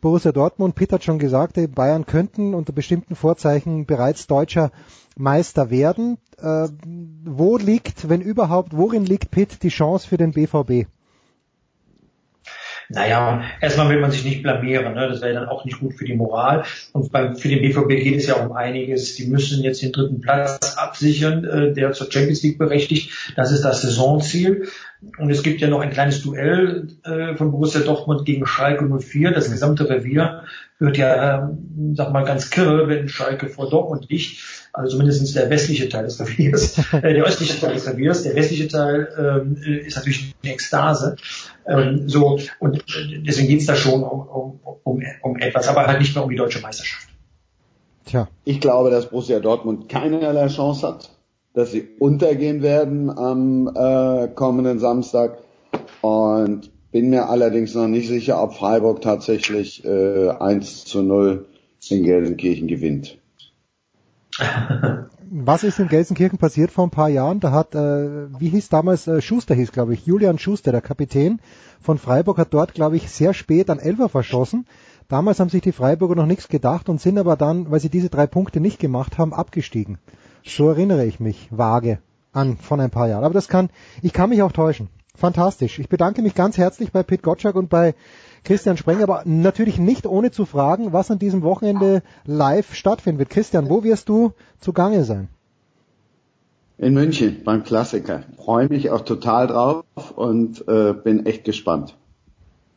Borussia 0.00 0.32
Dortmund. 0.32 0.74
Pitt 0.74 0.92
hat 0.92 1.04
schon 1.04 1.18
gesagt, 1.18 1.56
die 1.56 1.66
Bayern 1.66 2.06
könnten 2.06 2.54
unter 2.54 2.72
bestimmten 2.72 3.16
Vorzeichen 3.16 3.86
bereits 3.86 4.26
deutscher 4.26 4.70
Meister 5.16 5.70
werden. 5.70 6.18
Äh, 6.38 6.68
wo 7.24 7.56
liegt, 7.56 8.08
wenn 8.08 8.20
überhaupt, 8.20 8.76
worin 8.76 9.04
liegt 9.06 9.30
Pitt 9.30 9.62
die 9.62 9.68
Chance 9.68 10.06
für 10.06 10.16
den 10.16 10.32
BVB? 10.32 10.86
Naja, 12.88 13.42
erstmal 13.60 13.88
will 13.88 14.00
man 14.00 14.10
sich 14.10 14.24
nicht 14.24 14.42
blamieren, 14.42 14.94
ne? 14.94 15.08
das 15.08 15.22
wäre 15.22 15.34
dann 15.34 15.48
auch 15.48 15.64
nicht 15.64 15.80
gut 15.80 15.94
für 15.94 16.04
die 16.04 16.14
Moral. 16.14 16.64
Und 16.92 17.12
beim, 17.12 17.36
für 17.36 17.48
den 17.48 17.62
BVB 17.62 17.88
geht 17.88 18.16
es 18.16 18.26
ja 18.26 18.34
um 18.34 18.52
einiges. 18.52 19.14
Die 19.14 19.26
müssen 19.26 19.62
jetzt 19.62 19.82
den 19.82 19.92
dritten 19.92 20.20
Platz 20.20 20.76
absichern, 20.76 21.44
äh, 21.44 21.72
der 21.72 21.92
zur 21.92 22.10
Champions 22.10 22.42
League 22.42 22.58
berechtigt. 22.58 23.10
Das 23.36 23.52
ist 23.52 23.64
das 23.64 23.82
Saisonziel. 23.82 24.68
Und 25.18 25.30
es 25.30 25.42
gibt 25.42 25.60
ja 25.60 25.68
noch 25.68 25.80
ein 25.80 25.90
kleines 25.90 26.22
Duell 26.22 26.88
äh, 27.04 27.36
von 27.36 27.50
Borussia 27.50 27.80
Dortmund 27.80 28.24
gegen 28.24 28.46
Schalke 28.46 28.88
04. 28.88 29.32
Das 29.32 29.50
gesamte 29.50 29.88
Revier 29.88 30.44
wird 30.78 30.96
ja, 30.96 31.44
ähm, 31.48 31.94
sag 31.94 32.12
mal, 32.12 32.24
ganz 32.24 32.50
kirre, 32.50 32.88
wenn 32.88 33.08
Schalke 33.08 33.48
vor 33.48 33.68
Dortmund 33.68 34.08
liegt. 34.08 34.68
Also 34.72 34.96
zumindest 34.96 35.36
der 35.36 35.50
westliche 35.50 35.88
Teil 35.88 36.04
des 36.04 36.20
Reviers, 36.20 36.78
äh, 36.92 37.14
der 37.14 37.24
östliche 37.24 37.60
Teil 37.60 37.74
des 37.74 37.86
Reviers. 37.86 38.22
Der 38.22 38.34
westliche 38.34 38.68
Teil 38.68 39.08
ähm, 39.16 39.56
ist 39.56 39.96
natürlich 39.96 40.34
eine 40.42 40.52
Ekstase. 40.52 41.16
Ähm, 41.66 42.08
so 42.08 42.38
und 42.60 42.84
deswegen 43.26 43.48
geht 43.48 43.60
es 43.60 43.66
da 43.66 43.74
schon 43.74 44.02
um, 44.02 44.20
um, 44.28 44.60
um, 44.84 45.02
um 45.22 45.36
etwas, 45.38 45.68
aber 45.68 45.86
halt 45.86 46.00
nicht 46.00 46.14
mehr 46.14 46.24
um 46.24 46.30
die 46.30 46.36
deutsche 46.36 46.60
Meisterschaft. 46.60 47.08
Tja. 48.04 48.28
Ich 48.44 48.60
glaube, 48.60 48.90
dass 48.90 49.08
Borussia 49.08 49.40
Dortmund 49.40 49.88
keinerlei 49.88 50.48
Chance 50.48 50.86
hat 50.86 51.10
dass 51.54 51.70
sie 51.70 51.88
untergehen 51.98 52.62
werden 52.62 53.08
am 53.16 53.68
äh, 53.74 54.28
kommenden 54.28 54.78
Samstag. 54.80 55.38
Und 56.02 56.70
bin 56.90 57.10
mir 57.10 57.28
allerdings 57.28 57.74
noch 57.74 57.88
nicht 57.88 58.08
sicher, 58.08 58.42
ob 58.42 58.54
Freiburg 58.54 59.00
tatsächlich 59.00 59.84
äh, 59.84 60.28
1 60.28 60.84
zu 60.84 61.02
0 61.02 61.46
in 61.88 62.02
Gelsenkirchen 62.02 62.68
gewinnt. 62.68 63.18
Was 65.30 65.64
ist 65.64 65.78
in 65.78 65.88
Gelsenkirchen 65.88 66.38
passiert 66.38 66.70
vor 66.70 66.86
ein 66.86 66.90
paar 66.90 67.08
Jahren? 67.08 67.40
Da 67.40 67.50
hat, 67.50 67.74
äh, 67.74 68.28
wie 68.38 68.48
hieß 68.48 68.68
damals, 68.68 69.06
äh, 69.06 69.22
Schuster 69.22 69.54
hieß, 69.54 69.72
glaube 69.72 69.94
ich, 69.94 70.06
Julian 70.06 70.38
Schuster, 70.38 70.72
der 70.72 70.80
Kapitän 70.80 71.40
von 71.80 71.98
Freiburg, 71.98 72.38
hat 72.38 72.52
dort, 72.52 72.74
glaube 72.74 72.96
ich, 72.96 73.10
sehr 73.10 73.32
spät 73.32 73.70
an 73.70 73.78
Elfer 73.78 74.08
verschossen. 74.08 74.66
Damals 75.08 75.40
haben 75.40 75.50
sich 75.50 75.62
die 75.62 75.72
Freiburger 75.72 76.14
noch 76.14 76.26
nichts 76.26 76.48
gedacht 76.48 76.88
und 76.88 77.00
sind 77.00 77.18
aber 77.18 77.36
dann, 77.36 77.70
weil 77.70 77.80
sie 77.80 77.90
diese 77.90 78.10
drei 78.10 78.26
Punkte 78.26 78.60
nicht 78.60 78.78
gemacht 78.78 79.18
haben, 79.18 79.32
abgestiegen. 79.32 79.98
So 80.44 80.68
erinnere 80.68 81.06
ich 81.06 81.20
mich 81.20 81.48
vage 81.50 81.98
an 82.32 82.56
von 82.56 82.80
ein 82.80 82.90
paar 82.90 83.08
Jahren. 83.08 83.24
Aber 83.24 83.34
das 83.34 83.48
kann, 83.48 83.70
ich 84.02 84.12
kann 84.12 84.30
mich 84.30 84.42
auch 84.42 84.52
täuschen. 84.52 84.88
Fantastisch. 85.16 85.78
Ich 85.78 85.88
bedanke 85.88 86.22
mich 86.22 86.34
ganz 86.34 86.58
herzlich 86.58 86.90
bei 86.90 87.02
Pete 87.02 87.22
Gottschalk 87.22 87.54
und 87.54 87.70
bei 87.70 87.94
Christian 88.44 88.76
Sprenger, 88.76 89.04
aber 89.04 89.22
natürlich 89.24 89.78
nicht 89.78 90.06
ohne 90.06 90.30
zu 90.30 90.44
fragen, 90.44 90.92
was 90.92 91.10
an 91.10 91.18
diesem 91.18 91.42
Wochenende 91.42 92.02
live 92.26 92.74
stattfinden 92.74 93.18
wird. 93.18 93.30
Christian, 93.30 93.68
wo 93.70 93.82
wirst 93.84 94.08
du 94.08 94.32
zugange 94.60 95.04
sein? 95.04 95.28
In 96.76 96.94
München 96.94 97.42
beim 97.44 97.62
Klassiker. 97.64 98.24
Freue 98.36 98.68
mich 98.68 98.90
auch 98.90 99.02
total 99.02 99.46
drauf 99.46 99.84
und 100.16 100.66
äh, 100.68 100.92
bin 100.92 101.24
echt 101.24 101.44
gespannt. 101.44 101.96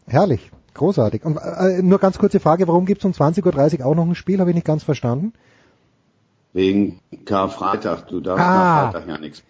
Herrlich, 0.07 0.51
großartig. 0.73 1.25
Und 1.25 1.37
äh, 1.37 1.81
nur 1.81 1.99
ganz 1.99 2.17
kurze 2.17 2.39
Frage, 2.39 2.67
warum 2.67 2.85
gibt 2.85 3.01
es 3.01 3.05
um 3.05 3.11
20.30 3.11 3.79
Uhr 3.79 3.85
auch 3.85 3.95
noch 3.95 4.05
ein 4.05 4.15
Spiel? 4.15 4.39
Habe 4.39 4.51
ich 4.51 4.55
nicht 4.55 4.67
ganz 4.67 4.83
verstanden. 4.83 5.33
Wegen 6.53 6.99
Karfreitag. 7.25 8.07
Du 8.07 8.21
darfst 8.21 8.43
Ah. 8.43 8.91
Karfreitag 8.91 9.07
ja 9.09 9.17
nichts. 9.17 9.43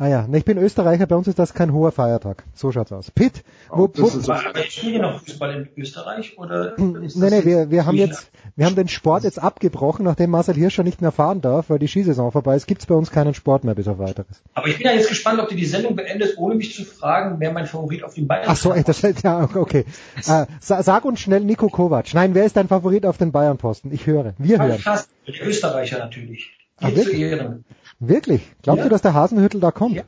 Ah 0.00 0.08
ja, 0.08 0.26
ich 0.32 0.46
bin 0.46 0.56
Österreicher, 0.56 1.06
bei 1.06 1.14
uns 1.14 1.28
ist 1.28 1.38
das 1.38 1.52
kein 1.52 1.74
hoher 1.74 1.92
Feiertag. 1.92 2.44
So 2.54 2.72
schaut's 2.72 2.90
aus. 2.90 3.10
Pitt, 3.10 3.44
wo, 3.68 3.86
wo, 3.94 4.32
Aber 4.32 4.62
spielen 4.62 4.94
wir 4.94 5.02
noch 5.02 5.20
Fußball 5.20 5.54
in 5.54 5.68
Österreich 5.76 6.38
oder? 6.38 6.72
nee, 6.78 7.10
nee, 7.14 7.44
wir, 7.44 7.70
wir 7.70 7.84
haben 7.84 7.98
jetzt, 7.98 8.30
wir 8.56 8.64
haben 8.64 8.76
den 8.76 8.88
Sport 8.88 9.24
jetzt 9.24 9.38
abgebrochen, 9.38 10.06
nachdem 10.06 10.30
Marcel 10.30 10.54
Hirscher 10.54 10.84
nicht 10.84 11.02
mehr 11.02 11.12
fahren 11.12 11.42
darf, 11.42 11.68
weil 11.68 11.78
die 11.78 11.86
Skisaison 11.86 12.32
vorbei 12.32 12.56
ist, 12.56 12.66
gibt's 12.66 12.86
bei 12.86 12.94
uns 12.94 13.10
keinen 13.10 13.34
Sport 13.34 13.64
mehr 13.64 13.74
bis 13.74 13.88
auf 13.88 13.98
weiteres. 13.98 14.40
Aber 14.54 14.68
ich 14.68 14.78
bin 14.78 14.86
ja 14.86 14.94
jetzt 14.94 15.10
gespannt, 15.10 15.38
ob 15.38 15.50
du 15.50 15.54
die 15.54 15.66
Sendung 15.66 15.96
beendest, 15.96 16.38
ohne 16.38 16.54
mich 16.54 16.74
zu 16.74 16.86
fragen, 16.86 17.38
wer 17.38 17.52
mein 17.52 17.66
Favorit 17.66 18.02
auf 18.02 18.14
den 18.14 18.26
Bayern 18.26 18.46
Ach 18.48 18.56
so, 18.56 18.72
echt, 18.72 18.88
das 18.88 19.02
ja, 19.22 19.50
okay. 19.54 19.84
Äh, 20.26 20.46
sa- 20.60 20.82
sag 20.82 21.04
uns 21.04 21.20
schnell 21.20 21.40
Nico 21.44 21.68
Kovac. 21.68 22.14
Nein, 22.14 22.34
wer 22.34 22.46
ist 22.46 22.56
dein 22.56 22.68
Favorit 22.68 23.04
auf 23.04 23.18
den 23.18 23.32
Bayern-Posten? 23.32 23.92
Ich 23.92 24.06
höre. 24.06 24.32
Wir 24.38 24.62
hören. 24.62 24.82
Der 25.26 25.46
Österreicher 25.46 25.98
natürlich. 25.98 26.56
Dir 26.80 27.02
zu? 27.02 27.10
Ehren. 27.10 27.66
Wirklich? 28.00 28.42
Glaubst 28.62 28.78
Ja. 28.78 28.84
du, 28.84 28.90
dass 28.90 29.02
der 29.02 29.14
Hasenhüttel 29.14 29.60
da 29.60 29.70
kommt? 29.70 30.02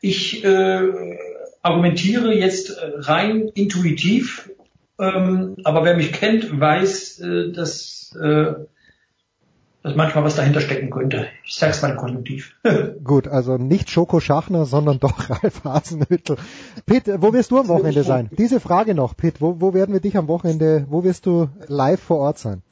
Ich 0.00 0.42
äh, 0.44 1.18
argumentiere 1.62 2.34
jetzt 2.34 2.70
äh, 2.70 2.90
rein 2.96 3.48
intuitiv, 3.54 4.50
ähm, 4.98 5.56
aber 5.62 5.84
wer 5.84 5.96
mich 5.96 6.12
kennt, 6.12 6.58
weiß, 6.58 7.20
äh, 7.20 7.52
dass, 7.52 8.16
äh, 8.20 8.54
dass 9.82 9.94
manchmal 9.94 10.24
was 10.24 10.34
dahinter 10.36 10.60
stecken 10.60 10.90
könnte. 10.90 11.26
Ich 11.44 11.54
sag's 11.54 11.82
mal 11.82 11.94
Konjunktiv. 11.96 12.56
Gut, 13.04 13.28
also 13.28 13.58
nicht 13.58 13.90
Schoko 13.90 14.18
Schachner, 14.18 14.64
sondern 14.64 14.98
doch 14.98 15.30
Ralf 15.42 15.62
Hasenhüttel. 15.64 16.36
Pitt, 16.86 17.04
wo 17.18 17.32
wirst 17.32 17.50
du 17.52 17.58
am 17.58 17.68
Wochenende 17.68 18.02
sein? 18.02 18.28
Diese 18.36 18.58
Frage 18.58 18.94
noch, 18.94 19.16
Pitt, 19.16 19.40
wo, 19.40 19.60
wo 19.60 19.74
werden 19.74 19.92
wir 19.92 20.00
dich 20.00 20.16
am 20.16 20.26
Wochenende, 20.28 20.86
wo 20.88 21.04
wirst 21.04 21.26
du 21.26 21.48
live 21.68 22.00
vor 22.00 22.18
Ort 22.18 22.38
sein? 22.38 22.62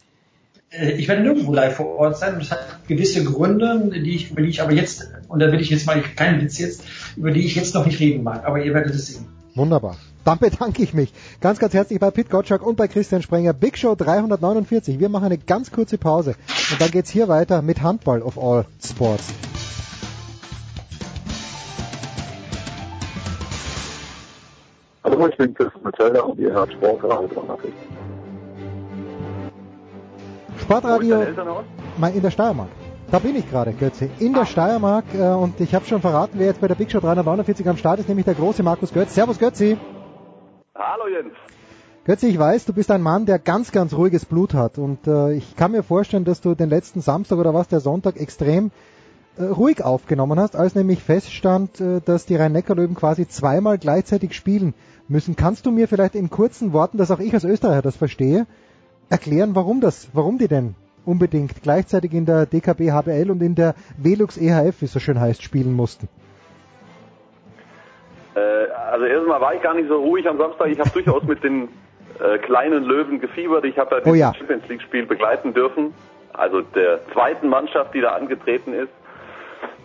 Äh, 0.71 0.93
Ich 0.93 1.09
werde 1.09 1.23
nirgendwo 1.23 1.53
live 1.53 1.77
vor 1.77 1.87
Ort 1.99 2.17
sein. 2.19 2.37
Das 2.39 2.51
hat 2.51 2.87
gewisse 2.87 3.25
Gründe, 3.25 3.91
die 3.93 4.15
ich, 4.15 4.31
über 4.31 4.43
die 4.43 4.49
ich 4.49 4.63
aber 4.63 4.73
jetzt, 4.73 5.11
und 5.29 5.41
da 5.41 5.51
will 5.53 5.61
ich 5.61 5.71
jetzt 5.71 5.87
mal 5.87 6.01
keinen 6.17 6.41
Witz 6.41 6.59
jetzt, 6.59 6.83
über 7.17 7.31
die 7.31 7.45
ich 7.45 7.55
jetzt 7.55 7.75
noch 7.75 7.87
nicht 7.87 8.01
reden 8.01 8.23
mag, 8.23 8.45
aber 8.47 8.63
ihr 8.63 8.73
werdet 8.75 8.95
es 8.95 9.07
sehen. 9.09 9.27
Wunderbar. 9.55 9.97
Dann 10.25 10.39
bedanke 10.39 10.83
ich 10.83 10.93
mich 10.95 11.13
ganz, 11.41 11.59
ganz 11.59 11.75
herzlich 11.75 11.99
bei 11.99 12.11
Pit 12.11 12.31
Gottschalk 12.31 12.65
und 12.65 12.77
bei 12.77 12.87
Christian 12.89 13.23
Sprenger. 13.23 13.53
Big 13.53 13.79
Show 13.79 13.95
349. 13.97 15.01
Wir 15.01 15.09
machen 15.09 15.25
eine 15.25 15.39
ganz 15.39 15.73
kurze 15.73 15.99
Pause 15.99 16.35
und 16.71 16.81
dann 16.81 16.91
geht's 16.91 17.11
hier 17.11 17.27
weiter 17.29 17.63
mit 17.63 17.83
Handball 17.83 18.23
of 18.23 18.39
all 18.39 18.67
Sports. 18.85 19.33
Hallo, 25.03 25.27
ich 25.29 25.37
bin 25.37 25.55
Chris 25.55 25.71
Metzelder 25.83 26.27
und 26.27 26.39
ihr 26.39 26.53
hört 26.53 26.73
Sportradio 26.73 27.29
360. 27.29 27.73
Sportradio 30.71 31.21
in 31.21 32.23
der 32.23 32.31
Steiermark. 32.31 32.69
Da 33.11 33.19
bin 33.19 33.35
ich 33.35 33.51
gerade, 33.51 33.73
Götze. 33.73 34.09
In 34.21 34.35
der 34.35 34.47
Steiermark 34.47 35.05
äh, 35.13 35.21
und 35.21 35.61
ich 35.61 35.75
habe 35.75 35.85
schon 35.85 36.01
verraten, 36.01 36.39
wer 36.39 36.47
jetzt 36.47 36.61
bei 36.61 36.69
der 36.69 36.77
Big 36.77 36.93
Show 36.93 37.01
349 37.01 37.69
am 37.69 37.77
Start 37.77 37.99
ist, 37.99 38.09
nämlich 38.09 38.25
der 38.25 38.35
große 38.35 38.63
Markus 38.63 38.93
Götz. 38.93 39.13
Servus 39.13 39.41
Götzi. 39.41 39.77
Hallo 40.77 41.09
Jens. 41.13 41.33
Götze, 42.05 42.29
ich 42.29 42.39
weiß, 42.39 42.67
du 42.67 42.73
bist 42.73 42.93
ein 42.93 43.03
Mann, 43.03 43.27
der 43.27 43.41
ganz, 43.41 43.73
ganz 43.73 43.95
ruhiges 43.95 44.25
Blut 44.27 44.55
hat 44.55 44.79
und 44.79 45.09
äh, 45.09 45.33
ich 45.33 45.57
kann 45.57 45.73
mir 45.73 45.83
vorstellen, 45.83 46.25
dass 46.25 46.41
du 46.41 46.55
den 46.55 46.71
letzten 46.71 47.01
Samstag 47.01 47.39
oder 47.39 47.53
was, 47.53 47.67
der 47.67 47.81
Sonntag, 47.81 48.17
extrem 48.17 48.71
äh, 49.39 49.43
ruhig 49.43 49.83
aufgenommen 49.83 50.39
hast, 50.39 50.55
als 50.55 50.77
nämlich 50.77 51.03
feststand, 51.03 51.81
äh, 51.81 52.01
dass 52.01 52.27
die 52.27 52.37
Rhein-Neckar-Löwen 52.37 52.95
quasi 52.95 53.27
zweimal 53.27 53.77
gleichzeitig 53.77 54.35
spielen 54.35 54.75
müssen. 55.09 55.35
Kannst 55.35 55.67
du 55.67 55.73
mir 55.73 55.89
vielleicht 55.89 56.15
in 56.15 56.31
kurzen 56.31 56.73
Worten, 56.73 56.97
dass 56.97 57.11
auch 57.11 57.19
ich 57.19 57.35
als 57.35 57.43
Österreicher 57.43 57.83
das 57.83 57.97
verstehe, 57.97 58.47
erklären, 59.11 59.55
warum 59.55 59.81
das, 59.81 60.09
warum 60.15 60.39
die 60.39 60.49
denn 60.49 60.75
unbedingt 61.05 61.63
gleichzeitig 61.63 62.13
in 62.13 62.27
der 62.27 62.47
DKB 62.47 62.93
HBL 62.93 63.31
und 63.31 63.43
in 63.43 63.55
der 63.55 63.75
Velux 63.99 64.37
EHF, 64.39 64.81
wie 64.81 64.85
es 64.87 64.93
so 64.93 65.01
schön 65.01 65.21
heißt, 65.21 65.43
spielen 65.43 65.75
mussten? 65.75 66.09
Äh, 68.35 68.41
also 68.91 69.05
erstmal 69.05 69.41
war 69.41 69.55
ich 69.55 69.63
gar 69.63 69.75
nicht 69.75 69.89
so 69.89 69.97
ruhig 69.97 70.29
am 70.29 70.39
Samstag. 70.39 70.69
Ich 70.69 70.79
habe 70.79 70.91
durchaus 70.91 71.23
mit 71.25 71.43
den 71.43 71.69
äh, 72.21 72.39
kleinen 72.39 72.85
Löwen 72.85 73.21
gefiebert. 73.21 73.65
Ich 73.65 73.79
habe 73.79 73.97
ja 73.97 74.03
Oh 74.03 74.11
das 74.11 74.19
ja. 74.19 74.35
Champions 74.35 74.69
League 74.69 74.83
Spiel 74.83 75.07
begleiten 75.07 75.53
dürfen. 75.53 75.93
Also 76.33 76.61
der 76.61 77.01
zweiten 77.13 77.49
Mannschaft, 77.49 77.95
die 77.95 78.01
da 78.01 78.13
angetreten 78.13 78.73
ist. 78.73 78.93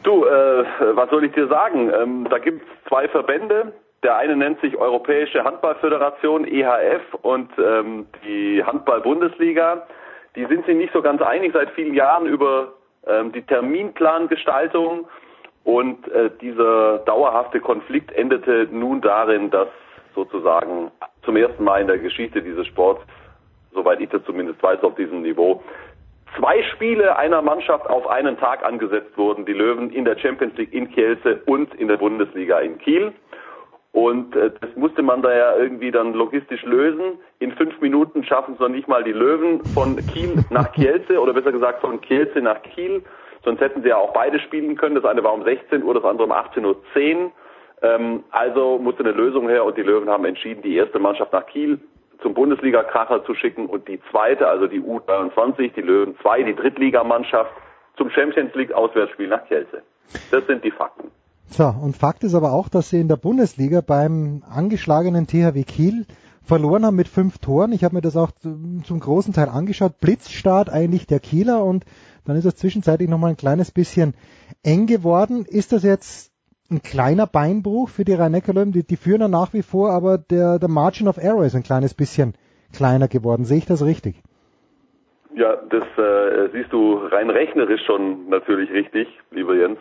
Du, 0.04 0.26
äh, 0.26 0.64
was 0.94 1.10
soll 1.10 1.24
ich 1.26 1.32
dir 1.32 1.48
sagen? 1.48 1.92
Ähm, 1.92 2.28
da 2.30 2.38
gibt 2.38 2.62
es 2.62 2.90
zwei 2.90 3.08
Verbände. 3.08 3.74
Der 4.06 4.18
eine 4.18 4.36
nennt 4.36 4.62
sich 4.62 4.78
Europäische 4.78 5.44
Handballföderation, 5.44 6.46
EHF, 6.46 7.02
und 7.24 7.50
ähm, 7.58 8.06
die 8.24 8.64
Handball-Bundesliga. 8.64 9.88
Die 10.36 10.46
sind 10.46 10.64
sich 10.68 10.76
nicht 10.76 10.94
so 10.94 11.02
ganz 11.02 11.24
einig 11.24 11.54
seit 11.54 11.72
vielen 11.72 11.96
Jahren 11.96 12.28
über 12.28 12.74
ähm, 13.08 13.32
die 13.32 13.42
Terminplangestaltung. 13.42 15.08
Und 15.64 16.08
äh, 16.10 16.30
dieser 16.40 17.00
dauerhafte 17.00 17.60
Konflikt 17.60 18.12
endete 18.12 18.68
nun 18.70 19.02
darin, 19.02 19.50
dass 19.50 19.70
sozusagen 20.14 20.92
zum 21.24 21.36
ersten 21.36 21.64
Mal 21.64 21.82
in 21.82 21.88
der 21.88 21.98
Geschichte 21.98 22.44
dieses 22.44 22.68
Sports, 22.68 23.02
soweit 23.74 24.00
ich 24.02 24.10
das 24.10 24.24
zumindest 24.26 24.62
weiß, 24.62 24.84
auf 24.84 24.94
diesem 24.94 25.24
Niveau, 25.24 25.64
zwei 26.38 26.62
Spiele 26.76 27.18
einer 27.18 27.42
Mannschaft 27.42 27.90
auf 27.90 28.06
einen 28.06 28.38
Tag 28.38 28.64
angesetzt 28.64 29.18
wurden. 29.18 29.48
Die 29.48 29.54
Löwen 29.54 29.90
in 29.90 30.06
der 30.06 30.16
Champions 30.20 30.56
League 30.58 30.74
in 30.74 30.92
Kielce 30.92 31.42
und 31.48 31.74
in 31.74 31.88
der 31.88 31.98
Bundesliga 31.98 32.60
in 32.60 32.78
Kiel. 32.78 33.12
Und 33.96 34.36
äh, 34.36 34.52
das 34.60 34.76
musste 34.76 35.02
man 35.02 35.22
da 35.22 35.34
ja 35.34 35.56
irgendwie 35.56 35.90
dann 35.90 36.14
logistisch 36.14 36.62
lösen. 36.64 37.18
In 37.40 37.54
fünf 37.54 37.80
Minuten 37.80 38.26
schaffen 38.26 38.56
es 38.56 38.60
noch 38.60 38.68
nicht 38.68 38.90
mal 38.90 39.06
die 39.06 39.14
Löwen 39.14 39.62
von 39.74 39.96
Kiel 40.08 40.44
nach 40.50 40.74
Kielce 40.74 41.18
oder 41.18 41.32
besser 41.32 41.54
gesagt 41.54 41.80
von 41.80 42.02
Kielce 42.02 42.42
nach 42.42 42.62
Kiel. 42.62 43.04
Sonst 43.46 43.62
hätten 43.62 43.84
sie 43.84 43.90
ja 43.90 43.96
auch 43.96 44.12
beide 44.12 44.38
spielen 44.42 44.76
können. 44.76 44.96
Das 44.96 45.06
eine 45.06 45.24
war 45.24 45.34
um 45.34 45.46
16 45.46 45.82
Uhr, 45.82 45.94
das 45.94 46.04
andere 46.04 46.28
um 46.28 46.34
18.10 46.34 46.66
Uhr. 46.66 47.32
Ähm, 47.84 48.26
also 48.32 48.78
musste 48.80 49.00
eine 49.00 49.14
Lösung 49.14 49.48
her 49.48 49.64
und 49.64 49.78
die 49.78 49.84
Löwen 49.84 50.10
haben 50.10 50.26
entschieden, 50.26 50.62
die 50.62 50.76
erste 50.76 51.00
Mannschaft 51.00 51.32
nach 51.32 51.46
Kiel 51.46 51.80
zum 52.22 52.34
Bundesliga-Kracher 52.34 53.24
zu 53.24 53.34
schicken 53.34 53.68
und 53.68 53.88
die 53.88 54.02
zweite, 54.12 54.50
also 54.50 54.68
die 54.68 54.82
U23, 54.82 55.72
die 55.74 55.82
Löwen 55.82 56.18
2, 56.22 56.44
die 56.44 56.56
Drittligamannschaft 56.56 57.54
zum 57.96 58.10
Champions 58.10 58.54
League 58.56 58.74
Auswärtsspiel 58.74 59.30
nach 59.30 59.46
Kielce. 59.48 59.84
Das 60.32 60.46
sind 60.48 60.66
die 60.66 60.72
Fakten. 60.72 61.12
So, 61.48 61.66
und 61.68 61.96
Fakt 61.96 62.24
ist 62.24 62.36
aber 62.36 62.54
auch, 62.54 62.70
dass 62.70 62.90
sie 62.90 63.00
in 63.00 63.08
der 63.08 63.18
Bundesliga 63.18 63.82
beim 63.82 64.44
angeschlagenen 64.50 65.28
THW 65.28 65.64
Kiel 65.64 66.06
verloren 66.44 66.86
haben 66.86 66.96
mit 66.96 67.08
fünf 67.08 67.40
Toren. 67.40 67.72
Ich 67.72 67.84
habe 67.84 67.96
mir 67.96 68.02
das 68.02 68.18
auch 68.18 68.32
zum 68.42 69.00
großen 69.00 69.34
Teil 69.34 69.50
angeschaut. 69.50 70.00
Blitzstart 70.00 70.70
eigentlich 70.70 71.08
der 71.08 71.20
Kieler 71.20 71.64
und 71.64 71.86
dann 72.26 72.36
ist 72.36 72.46
es 72.46 72.56
zwischenzeitlich 72.56 73.10
nochmal 73.10 73.32
ein 73.32 73.38
kleines 73.38 73.72
bisschen 73.72 74.14
eng 74.64 74.88
geworden. 74.88 75.46
Ist 75.48 75.72
das 75.72 75.84
jetzt 75.84 76.32
ein 76.70 76.82
kleiner 76.82 77.28
Beinbruch 77.28 77.90
für 77.90 78.06
die 78.06 78.14
Rhein-Neckar-Löwen? 78.14 78.72
Die, 78.72 78.84
die 78.84 78.98
führen 78.98 79.22
ja 79.22 79.28
nach 79.28 79.54
wie 79.54 79.62
vor, 79.62 79.92
aber 79.92 80.18
der, 80.18 80.60
der 80.60 80.70
Margin 80.70 81.08
of 81.08 81.18
Error 81.18 81.46
ist 81.46 81.56
ein 81.56 81.64
kleines 81.64 81.94
bisschen 81.94 82.34
kleiner 82.74 83.08
geworden. 83.08 83.46
Sehe 83.46 83.60
ich 83.60 83.66
das 83.66 83.84
richtig? 83.84 84.22
Ja, 85.36 85.56
das 85.70 85.84
äh, 85.98 86.50
siehst 86.54 86.72
du 86.72 86.96
rein 86.96 87.30
rechnerisch 87.30 87.82
schon 87.86 88.30
natürlich 88.30 88.72
richtig, 88.72 89.08
lieber 89.32 89.56
Jens. 89.56 89.78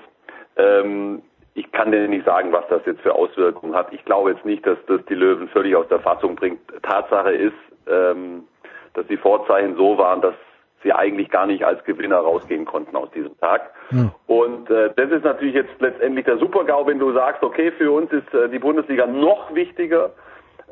Ähm, 0.57 1.23
ich 1.55 1.71
kann 1.73 1.93
dir 1.93 2.09
nicht 2.09 2.25
sagen, 2.25 2.53
was 2.53 2.67
das 2.69 2.85
jetzt 2.85 3.01
für 3.01 3.15
Auswirkungen 3.15 3.75
hat. 3.75 3.93
Ich 3.93 4.05
glaube 4.05 4.33
jetzt 4.33 4.45
nicht, 4.45 4.67
dass 4.67 4.79
das 4.87 5.01
die 5.09 5.15
Löwen 5.15 5.49
völlig 5.49 5.77
aus 5.77 5.89
der 5.89 6.01
Fassung 6.01 6.35
bringt. 6.35 6.61
Tatsache 6.83 7.31
ist, 7.31 7.55
ähm, 7.87 8.45
dass 8.95 9.07
die 9.07 9.17
Vorzeichen 9.17 9.77
so 9.77 9.97
waren, 9.97 10.21
dass 10.21 10.35
sie 10.83 10.93
eigentlich 10.93 11.31
gar 11.31 11.47
nicht 11.47 11.65
als 11.65 11.83
Gewinner 11.85 12.19
rausgehen 12.19 12.65
konnten 12.65 12.95
aus 12.97 13.11
diesem 13.13 13.39
Tag. 13.39 13.71
Und 14.27 14.69
äh, 14.71 14.91
das 14.97 15.11
ist 15.11 15.25
natürlich 15.25 15.55
jetzt 15.55 15.81
letztendlich 15.81 16.27
der 16.27 16.39
Super-GAU, 16.39 16.87
wenn 16.87 16.99
du 16.99 17.13
sagst, 17.13 17.43
okay, 17.43 17.73
für 17.73 17.91
uns 17.91 18.13
ist 18.13 18.33
äh, 18.35 18.49
die 18.49 18.59
Bundesliga 18.59 19.07
noch 19.07 19.55
wichtiger 19.55 20.11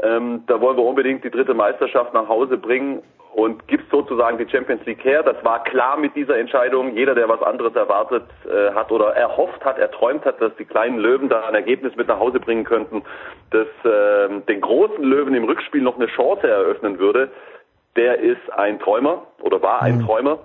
Ähm, 0.01 0.45
da 0.47 0.61
wollen 0.61 0.77
wir 0.77 0.85
unbedingt 0.85 1.25
die 1.25 1.31
dritte 1.31 1.55
Meisterschaft 1.55 2.15
nach 2.15 2.29
Hause 2.29 2.57
bringen 2.57 3.03
und 3.35 3.67
gibt 3.67 3.91
sozusagen 3.91 4.39
die 4.39 4.49
Champions 4.49 4.85
League 4.85 5.05
her. 5.05 5.23
Das 5.23 5.43
war 5.45 5.63
klar 5.65 5.97
mit 5.97 6.15
dieser 6.15 6.39
Entscheidung. 6.39 6.95
Jeder, 6.95 7.15
der 7.15 7.29
was 7.29 7.43
anderes 7.43 7.75
erwartet 7.75 8.25
äh, 8.45 8.73
hat 8.75 8.93
oder 8.93 9.15
erhofft 9.15 9.65
hat, 9.65 9.79
erträumt 9.79 10.25
hat, 10.25 10.41
dass 10.41 10.55
die 10.57 10.65
kleinen 10.65 10.99
Löwen 10.99 11.29
da 11.29 11.47
ein 11.47 11.55
Ergebnis 11.55 11.97
mit 11.97 12.09
nach 12.09 12.19
Hause 12.19 12.41
bringen 12.41 12.65
könnten, 12.65 13.03
das 13.51 13.69
äh, 13.85 14.41
den 14.49 14.61
großen 14.61 15.03
Löwen 15.03 15.35
im 15.35 15.45
Rückspiel 15.45 15.83
noch 15.83 15.97
eine 15.97 16.07
Chance 16.07 16.49
eröffnen 16.49 16.99
würde, 16.99 17.31
der 17.97 18.19
ist 18.19 18.53
ein 18.55 18.79
Träumer 18.79 19.27
oder 19.41 19.63
war 19.63 19.83
ein 19.83 20.01
Träumer. 20.05 20.39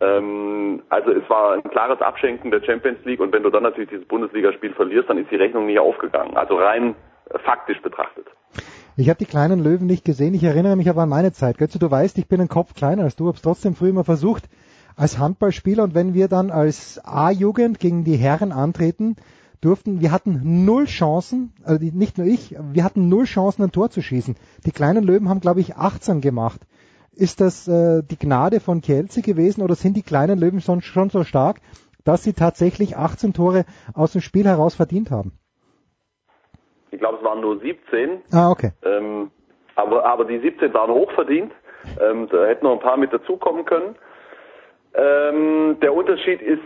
Ähm, 0.00 0.82
also 0.90 1.10
es 1.10 1.28
war 1.28 1.54
ein 1.54 1.64
klares 1.64 2.00
Abschenken 2.00 2.52
der 2.52 2.62
Champions 2.62 3.04
League 3.04 3.20
und 3.20 3.32
wenn 3.32 3.42
du 3.42 3.50
dann 3.50 3.64
natürlich 3.64 3.90
dieses 3.90 4.06
Bundesligaspiel 4.06 4.72
verlierst, 4.74 5.10
dann 5.10 5.18
ist 5.18 5.30
die 5.30 5.36
Rechnung 5.36 5.66
nicht 5.66 5.80
aufgegangen. 5.80 6.36
Also 6.36 6.56
rein 6.56 6.94
faktisch 7.44 7.80
betrachtet. 7.82 8.26
Ich 9.00 9.08
habe 9.08 9.18
die 9.18 9.26
kleinen 9.26 9.60
Löwen 9.60 9.86
nicht 9.86 10.04
gesehen. 10.04 10.34
Ich 10.34 10.42
erinnere 10.42 10.74
mich 10.74 10.90
aber 10.90 11.02
an 11.02 11.08
meine 11.08 11.32
Zeit. 11.32 11.56
Götze, 11.56 11.78
du 11.78 11.88
weißt, 11.88 12.18
ich 12.18 12.26
bin 12.26 12.40
ein 12.40 12.48
Kopf 12.48 12.74
kleiner 12.74 13.04
als 13.04 13.14
du, 13.14 13.28
hab's 13.28 13.42
trotzdem 13.42 13.76
früher 13.76 13.90
immer 13.90 14.02
versucht 14.02 14.48
als 14.96 15.20
Handballspieler 15.20 15.84
und 15.84 15.94
wenn 15.94 16.14
wir 16.14 16.26
dann 16.26 16.50
als 16.50 17.00
A-Jugend 17.04 17.78
gegen 17.78 18.02
die 18.02 18.16
Herren 18.16 18.50
antreten 18.50 19.14
durften, 19.60 20.00
wir 20.00 20.10
hatten 20.10 20.64
null 20.64 20.86
Chancen, 20.86 21.52
also 21.62 21.84
nicht 21.84 22.18
nur 22.18 22.26
ich, 22.26 22.56
wir 22.72 22.82
hatten 22.82 23.08
null 23.08 23.26
Chancen, 23.26 23.62
ein 23.62 23.70
Tor 23.70 23.90
zu 23.90 24.02
schießen. 24.02 24.34
Die 24.66 24.72
kleinen 24.72 25.04
Löwen 25.04 25.28
haben, 25.28 25.38
glaube 25.38 25.60
ich, 25.60 25.76
18 25.76 26.20
gemacht. 26.20 26.66
Ist 27.12 27.40
das 27.40 27.68
äh, 27.68 28.02
die 28.02 28.18
Gnade 28.18 28.58
von 28.58 28.80
Kielce 28.80 29.22
gewesen 29.22 29.62
oder 29.62 29.76
sind 29.76 29.96
die 29.96 30.02
kleinen 30.02 30.40
Löwen 30.40 30.60
schon, 30.60 30.82
schon 30.82 31.10
so 31.10 31.22
stark, 31.22 31.60
dass 32.02 32.24
sie 32.24 32.32
tatsächlich 32.32 32.96
18 32.96 33.32
Tore 33.32 33.64
aus 33.94 34.10
dem 34.10 34.22
Spiel 34.22 34.46
heraus 34.46 34.74
verdient 34.74 35.12
haben? 35.12 35.37
Ich 36.90 36.98
glaube, 36.98 37.18
es 37.18 37.24
waren 37.24 37.40
nur 37.40 37.58
17. 37.58 38.22
Ah, 38.32 38.50
okay. 38.50 38.70
Ähm, 38.84 39.30
aber, 39.74 40.04
aber 40.04 40.24
die 40.24 40.38
17 40.38 40.72
waren 40.74 40.90
hochverdient. 40.90 41.52
Ähm, 42.00 42.28
da 42.30 42.46
hätten 42.46 42.64
noch 42.64 42.72
ein 42.72 42.80
paar 42.80 42.96
mit 42.96 43.12
dazukommen 43.12 43.64
können. 43.64 43.94
Ähm, 44.94 45.76
der 45.80 45.94
Unterschied 45.94 46.42
ist 46.42 46.62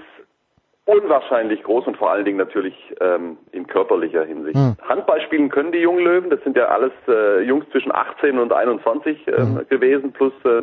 unwahrscheinlich 0.85 1.63
groß 1.63 1.87
und 1.87 1.97
vor 1.97 2.11
allen 2.11 2.25
Dingen 2.25 2.39
natürlich 2.39 2.75
ähm, 3.01 3.39
in 3.53 3.67
körperlicher 3.67 4.25
Hinsicht. 4.25 4.57
Hm. 4.57 4.77
Handball 4.83 5.21
spielen 5.21 5.49
können 5.49 5.73
die 5.73 5.79
jungen 5.79 6.05
Löwen, 6.05 6.31
das 6.31 6.43
sind 6.43 6.57
ja 6.57 6.67
alles 6.67 6.93
äh, 7.07 7.43
Jungs 7.43 7.67
zwischen 7.71 7.95
18 7.95 8.39
und 8.39 8.53
21 8.53 9.27
ähm, 9.29 9.61
gewesen, 9.69 10.13
plus 10.13 10.33
äh, 10.45 10.63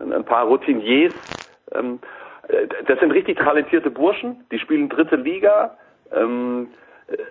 ein, 0.00 0.24
paar 0.24 0.46
Routiniers. 0.46 1.12
Ähm, 1.74 2.00
äh, 2.48 2.66
das 2.86 2.98
sind 2.98 3.12
richtig 3.12 3.38
talentierte 3.38 3.90
Burschen, 3.90 4.44
die 4.50 4.58
spielen 4.58 4.88
dritte 4.88 5.16
Liga. 5.16 5.76
Ähm, 6.12 6.68
äh, 6.72 6.81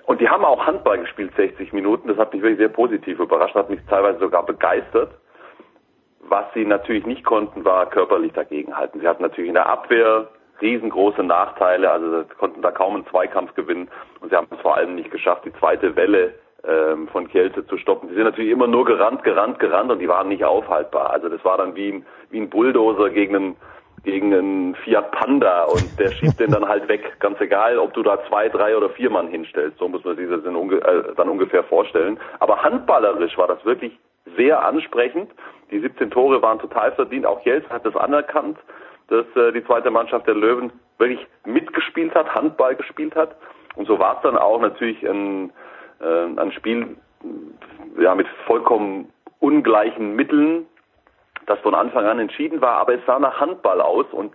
und 0.06 0.22
die 0.22 0.30
haben 0.30 0.46
auch 0.46 0.66
Handball 0.66 1.00
gespielt, 1.00 1.32
60 1.36 1.74
Minuten. 1.74 2.08
Das 2.08 2.18
hat 2.18 2.34
mich 2.34 2.42
wirklich 2.42 2.60
sehr 2.60 2.70
positiv 2.70 3.20
überrascht, 3.20 3.56
hat 3.56 3.70
mich 3.70 3.80
teilweise 3.90 4.20
sogar 4.20 4.46
begeistert. 4.46 5.12
Was 6.20 6.46
sie 6.54 6.66
natürlich 6.66 7.06
nicht 7.06 7.24
konnten, 7.24 7.66
war 7.66 7.88
körperlich 7.88 8.34
dagegenhalten. 8.34 9.02
Sie 9.02 9.08
hatten 9.08 9.24
natürlich 9.24 9.50
in 9.50 9.56
der 9.56 9.68
Abwehr 9.68 10.30
riesengroße 10.62 11.24
Nachteile, 11.24 11.92
also 11.92 12.24
konnten 12.38 12.62
da 12.62 12.72
kaum 12.72 12.96
einen 12.96 13.08
Zweikampf 13.08 13.54
gewinnen 13.56 13.90
und 14.20 14.30
sie 14.30 14.36
haben 14.36 14.48
es 14.52 14.60
vor 14.62 14.78
allem 14.78 14.96
nicht 14.96 15.12
geschafft, 15.12 15.44
die 15.46 15.54
zweite 15.54 15.96
Welle 15.96 16.36
ähm, 16.64 17.08
von 17.08 17.28
Kälte 17.28 17.66
zu 17.66 17.78
stoppen. 17.78 18.10
Sie 18.10 18.16
sind 18.16 18.26
natürlich 18.26 18.52
immer 18.52 18.68
nur 18.68 18.86
gerannt, 18.86 19.24
gerannt, 19.24 19.60
gerannt 19.60 19.92
und 19.92 20.00
die 20.00 20.08
waren 20.08 20.28
nicht 20.28 20.44
aufhaltbar. 20.44 21.10
Also 21.10 21.30
das 21.30 21.44
war 21.44 21.58
dann 21.58 21.76
wie 21.76 21.92
ein, 21.92 22.06
wie 22.30 22.40
ein 22.40 22.50
Bulldozer 22.50 23.10
gegen 23.10 23.36
einen 23.36 23.56
gegen 24.04 24.34
einen 24.34 24.76
Fiat 24.76 25.12
Panda 25.12 25.66
und 25.66 26.00
der 26.00 26.12
schiebt 26.12 26.40
den 26.40 26.52
dann 26.52 26.68
halt 26.68 26.88
weg. 26.88 27.20
Ganz 27.20 27.40
egal, 27.40 27.78
ob 27.78 27.94
du 27.94 28.02
da 28.02 28.20
zwei, 28.28 28.50
drei 28.50 28.76
oder 28.76 28.90
vier 28.90 29.10
Mann 29.10 29.28
hinstellst. 29.28 29.78
So 29.78 29.88
muss 29.88 30.04
man 30.04 30.16
sich 30.16 30.28
das 30.28 30.44
äh, 30.44 31.14
dann 31.16 31.30
ungefähr 31.30 31.64
vorstellen. 31.64 32.20
Aber 32.40 32.64
handballerisch 32.64 33.38
war 33.38 33.48
das 33.48 33.64
wirklich 33.64 33.98
sehr 34.36 34.64
ansprechend. 34.64 35.32
Die 35.70 35.80
17 35.80 36.10
Tore 36.12 36.42
waren 36.42 36.60
total 36.60 36.92
verdient. 36.94 37.26
Auch 37.26 37.46
Jels 37.46 37.68
hat 37.70 37.86
das 37.86 37.96
anerkannt, 37.96 38.58
dass 39.08 39.26
äh, 39.36 39.52
die 39.52 39.64
zweite 39.66 39.92
Mannschaft 39.92 40.28
der 40.28 40.36
Löwen 40.36 40.72
wirklich 40.98 41.26
mitgespielt 41.46 42.16
hat, 42.16 42.34
Handball 42.34 42.76
gespielt 42.76 43.16
hat. 43.16 43.36
Und 43.76 43.88
so 43.88 44.00
war 44.00 44.18
es 44.18 44.22
dann 44.24 44.38
auch 44.38 44.60
natürlich 44.60 45.02
ein, 45.08 45.52
äh, 46.02 46.40
ein 46.40 46.52
Spiel 46.54 46.98
ja, 48.00 48.16
mit 48.16 48.28
vollkommen 48.46 49.10
ungleichen 49.40 50.16
Mitteln 50.16 50.66
das 51.48 51.60
von 51.60 51.76
Anfang 51.76 52.06
an 52.06 52.20
entschieden 52.20 52.62
war, 52.62 52.78
aber 52.78 52.94
es 52.96 53.06
sah 53.06 53.20
nach 53.20 53.40
Handball 53.40 53.82
aus 53.82 54.06
und 54.12 54.34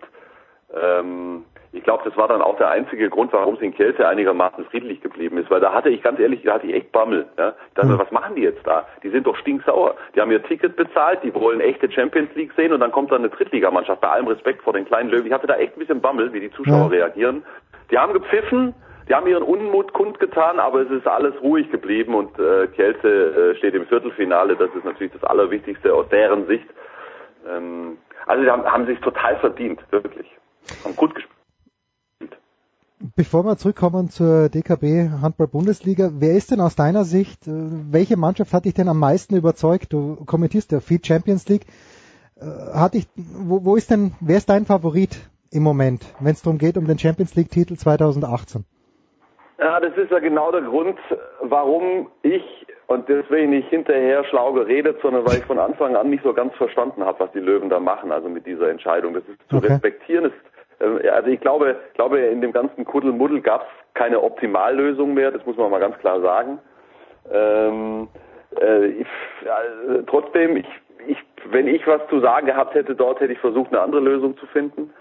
ähm, 0.75 1.45
ich 1.73 1.83
glaube, 1.85 2.03
das 2.05 2.17
war 2.17 2.27
dann 2.27 2.41
auch 2.43 2.57
der 2.57 2.71
einzige 2.71 3.11
Grund, 3.11 3.33
warum 3.33 3.55
es 3.57 3.61
in 3.61 3.75
Kälte 3.75 4.09
einigermaßen 4.09 4.65
friedlich 4.67 5.01
geblieben 5.03 5.37
ist, 5.39 5.51
weil 5.51 5.61
da 5.61 5.73
hatte 5.73 5.91
ich 5.91 6.03
ganz 6.03 6.19
ehrlich, 6.19 6.43
da 6.43 6.55
hatte 6.55 6.67
ich 6.67 6.75
echt 6.75 6.91
Bammel. 6.93 7.27
Ja? 7.37 7.55
Ich 7.69 7.75
dachte, 7.75 7.91
Hm. 7.91 7.99
was 7.99 8.11
machen 8.11 8.35
die 8.35 8.43
jetzt 8.43 8.67
da? 8.67 8.87
Die 9.03 9.11
sind 9.11 9.27
doch 9.27 9.37
stinksauer. 9.37 9.95
Die 10.15 10.21
haben 10.21 10.31
ihr 10.31 10.43
Ticket 10.43 10.75
bezahlt, 10.77 11.23
die 11.23 11.35
wollen 11.35 11.61
echte 11.61 11.91
Champions 11.91 12.35
League 12.35 12.53
sehen 12.57 12.73
und 12.73 12.81
dann 12.81 12.93
kommt 12.93 13.11
dann 13.13 13.19
eine 13.19 13.29
Drittligamannschaft. 13.29 14.01
Bei 14.01 14.09
allem 14.09 14.27
Respekt 14.27 14.63
vor 14.63 14.73
den 14.73 14.87
kleinen 14.87 15.11
Löwen. 15.11 15.27
Ich 15.27 15.33
hatte 15.33 15.47
da 15.47 15.57
echt 15.57 15.77
ein 15.77 15.81
bisschen 15.81 16.01
Bammel, 16.01 16.33
wie 16.33 16.41
die 16.41 16.51
Zuschauer 16.53 16.85
Ja. 16.93 17.05
reagieren. 17.05 17.45
Die 17.91 17.99
haben 17.99 18.13
gepfiffen, 18.15 18.75
die 19.09 19.15
haben 19.15 19.27
ihren 19.27 19.43
Unmut 19.43 19.93
kundgetan, 19.93 20.59
aber 20.59 20.81
es 20.81 20.91
ist 20.91 21.07
alles 21.07 21.35
ruhig 21.43 21.71
geblieben 21.71 22.15
und 22.15 22.37
äh, 22.39 22.67
Kielce 22.69 23.05
äh, 23.53 23.55
steht 23.57 23.75
im 23.75 23.87
Viertelfinale. 23.87 24.57
Das 24.57 24.71
ist 24.75 24.85
natürlich 24.85 25.13
das 25.13 25.25
Allerwichtigste 25.25 25.93
aus 25.95 26.09
deren 26.09 26.47
Sicht. 26.47 26.67
Ähm, 27.49 27.99
also 28.27 28.43
die 28.43 28.51
haben, 28.51 28.65
haben 28.65 28.87
sich 28.87 28.99
total 29.01 29.39
verdient, 29.39 29.81
wirklich. 29.91 30.27
Haben 30.85 30.97
gut 30.97 31.15
gespielt. 31.15 31.37
Bevor 33.15 33.45
wir 33.45 33.57
zurückkommen 33.57 34.09
zur 34.09 34.49
DKB 34.49 35.11
Handball 35.21 35.49
Bundesliga, 35.49 36.11
wer 36.15 36.35
ist 36.35 36.51
denn 36.51 36.61
aus 36.61 36.77
deiner 36.77 37.05
Sicht, 37.05 37.47
äh, 37.47 37.53
welche 37.91 38.17
Mannschaft 38.17 38.53
hat 38.53 38.65
dich 38.65 38.75
denn 38.75 38.89
am 38.89 38.99
meisten 38.99 39.37
überzeugt? 39.37 39.93
Du 39.93 40.25
kommentierst 40.25 40.73
ja 40.73 40.81
viel 40.81 41.05
Champions 41.05 41.49
League. 41.49 41.67
Äh, 42.41 42.45
Hat 42.75 42.95
dich, 42.95 43.07
wo, 43.17 43.65
wo 43.65 43.77
ist 43.77 43.91
denn, 43.91 44.13
wer 44.21 44.39
ist 44.39 44.49
dein 44.49 44.65
Favorit 44.65 45.19
im 45.51 45.63
Moment, 45.63 46.05
wenn 46.21 46.33
es 46.33 46.43
darum 46.43 46.59
geht 46.59 46.77
um 46.77 46.87
den 46.87 46.99
Champions 46.99 47.35
League 47.35 47.51
Titel 47.51 47.77
2018? 47.77 48.65
Ja, 49.59 49.81
das 49.81 49.97
ist 49.97 50.11
ja 50.11 50.19
genau 50.19 50.51
der 50.53 50.63
Grund, 50.63 50.99
warum 51.41 52.09
ich, 52.23 52.43
und 52.89 53.09
deswegen 53.09 53.51
nicht 53.51 53.69
hinterher 53.69 54.25
schlau 54.25 54.53
geredet, 54.53 54.99
sondern 55.03 55.25
weil 55.25 55.39
ich 55.39 55.45
von 55.45 55.59
Anfang 55.59 55.97
an 55.97 56.11
nicht 56.11 56.23
so 56.23 56.33
ganz 56.33 56.55
verstanden 56.55 57.05
habe, 57.05 57.21
was 57.21 57.33
die 57.33 57.41
Löwen 57.41 57.69
da 57.69 57.81
machen, 57.81 58.13
also 58.13 58.29
mit 58.29 58.47
dieser 58.47 58.71
Entscheidung. 58.71 59.15
Das 59.15 59.25
ist 59.25 59.39
zu 59.51 59.57
Okay. 59.57 59.69
respektieren. 59.69 60.31
Das, 60.79 61.03
äh, 61.03 61.09
also 61.09 61.29
ich 61.29 61.41
glaube, 61.41 61.77
glaube, 61.95 62.21
in 62.21 62.41
dem 62.41 62.53
ganzen 62.53 62.85
Kuddelmuddel 62.85 63.41
gab 63.41 63.63
es 63.63 63.95
keine 63.95 64.23
Optimallösung 64.23 65.15
mehr, 65.15 65.33
das 65.33 65.45
muss 65.47 65.57
man 65.57 65.71
mal 65.71 65.81
ganz 65.81 65.99
klar 65.99 66.21
sagen. 66.21 66.59
Ähm, 67.33 68.09
äh, 68.61 68.87
ich, 68.87 69.07
äh, 69.43 70.03
trotzdem, 70.07 70.57
ich, 70.57 70.67
ich, 71.09 71.19
wenn 71.51 71.67
ich 71.67 71.85
was 71.87 72.01
zu 72.09 72.21
sagen 72.21 72.47
gehabt 72.47 72.75
hätte 72.75 72.95
dort, 72.95 73.21
hätte 73.21 73.33
ich 73.33 73.39
versucht, 73.41 73.73
eine 73.73 73.81
andere 73.81 74.01
Lösung 74.01 74.37
zu 74.39 74.47
finden. 74.47 74.93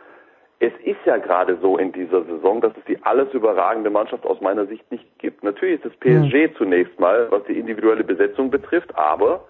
Es 0.60 0.72
ist 0.84 1.00
ja 1.06 1.18
gerade 1.18 1.58
so 1.62 1.78
in 1.78 1.92
dieser 1.92 2.24
Saison, 2.24 2.62
dass 2.62 2.72
es 2.78 2.86
die 2.86 2.98
alles 3.04 3.34
überragende 3.34 3.90
Mannschaft 3.90 4.26
aus 4.26 4.40
meiner 4.40 4.66
Sicht 4.68 4.90
nicht 4.92 5.06
gibt. 5.20 5.44
Natürlich 5.44 5.84
ist 5.84 5.94
es 5.94 6.00
PSG 6.00 6.56
zunächst 6.58 6.98
mal, 7.00 7.28
was 7.30 7.44
die 7.44 7.60
individuelle 7.60 8.04
Besetzung 8.04 8.50
betrifft, 8.50 8.96
aber 8.98 9.44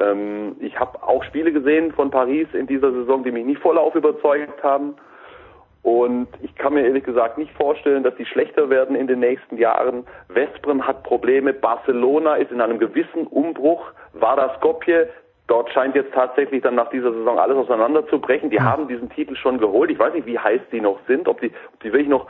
ähm, 0.00 0.56
ich 0.60 0.78
habe 0.78 1.02
auch 1.02 1.22
Spiele 1.24 1.52
gesehen 1.52 1.92
von 1.92 2.10
Paris 2.10 2.48
in 2.52 2.66
dieser 2.66 2.92
Saison, 2.92 3.22
die 3.22 3.30
mich 3.30 3.44
nicht 3.44 3.60
vollauf 3.60 3.94
überzeugt 3.94 4.62
haben. 4.62 4.94
Und 5.82 6.28
ich 6.42 6.54
kann 6.56 6.74
mir 6.74 6.84
ehrlich 6.84 7.04
gesagt 7.04 7.38
nicht 7.38 7.52
vorstellen, 7.52 8.02
dass 8.02 8.14
die 8.16 8.26
schlechter 8.26 8.68
werden 8.68 8.96
in 8.96 9.06
den 9.06 9.20
nächsten 9.20 9.56
Jahren. 9.58 10.06
Vesprem 10.28 10.86
hat 10.86 11.04
Probleme, 11.04 11.52
Barcelona 11.52 12.34
ist 12.34 12.50
in 12.50 12.60
einem 12.60 12.78
gewissen 12.78 13.26
Umbruch, 13.28 13.92
Vardar 14.12 14.56
Skopje, 14.56 15.08
dort 15.48 15.70
scheint 15.70 15.96
jetzt 15.96 16.12
tatsächlich 16.12 16.62
dann 16.62 16.76
nach 16.76 16.90
dieser 16.90 17.12
Saison 17.12 17.38
alles 17.38 17.56
auseinanderzubrechen. 17.56 18.50
Die 18.50 18.60
haben 18.60 18.86
diesen 18.86 19.10
Titel 19.10 19.34
schon 19.34 19.58
geholt. 19.58 19.90
Ich 19.90 19.98
weiß 19.98 20.14
nicht, 20.14 20.26
wie 20.26 20.38
heiß 20.38 20.60
die 20.70 20.80
noch 20.80 21.00
sind, 21.08 21.26
ob 21.26 21.40
die, 21.40 21.50
ob 21.72 21.80
die 21.80 21.92
wirklich 21.92 22.08
noch 22.08 22.26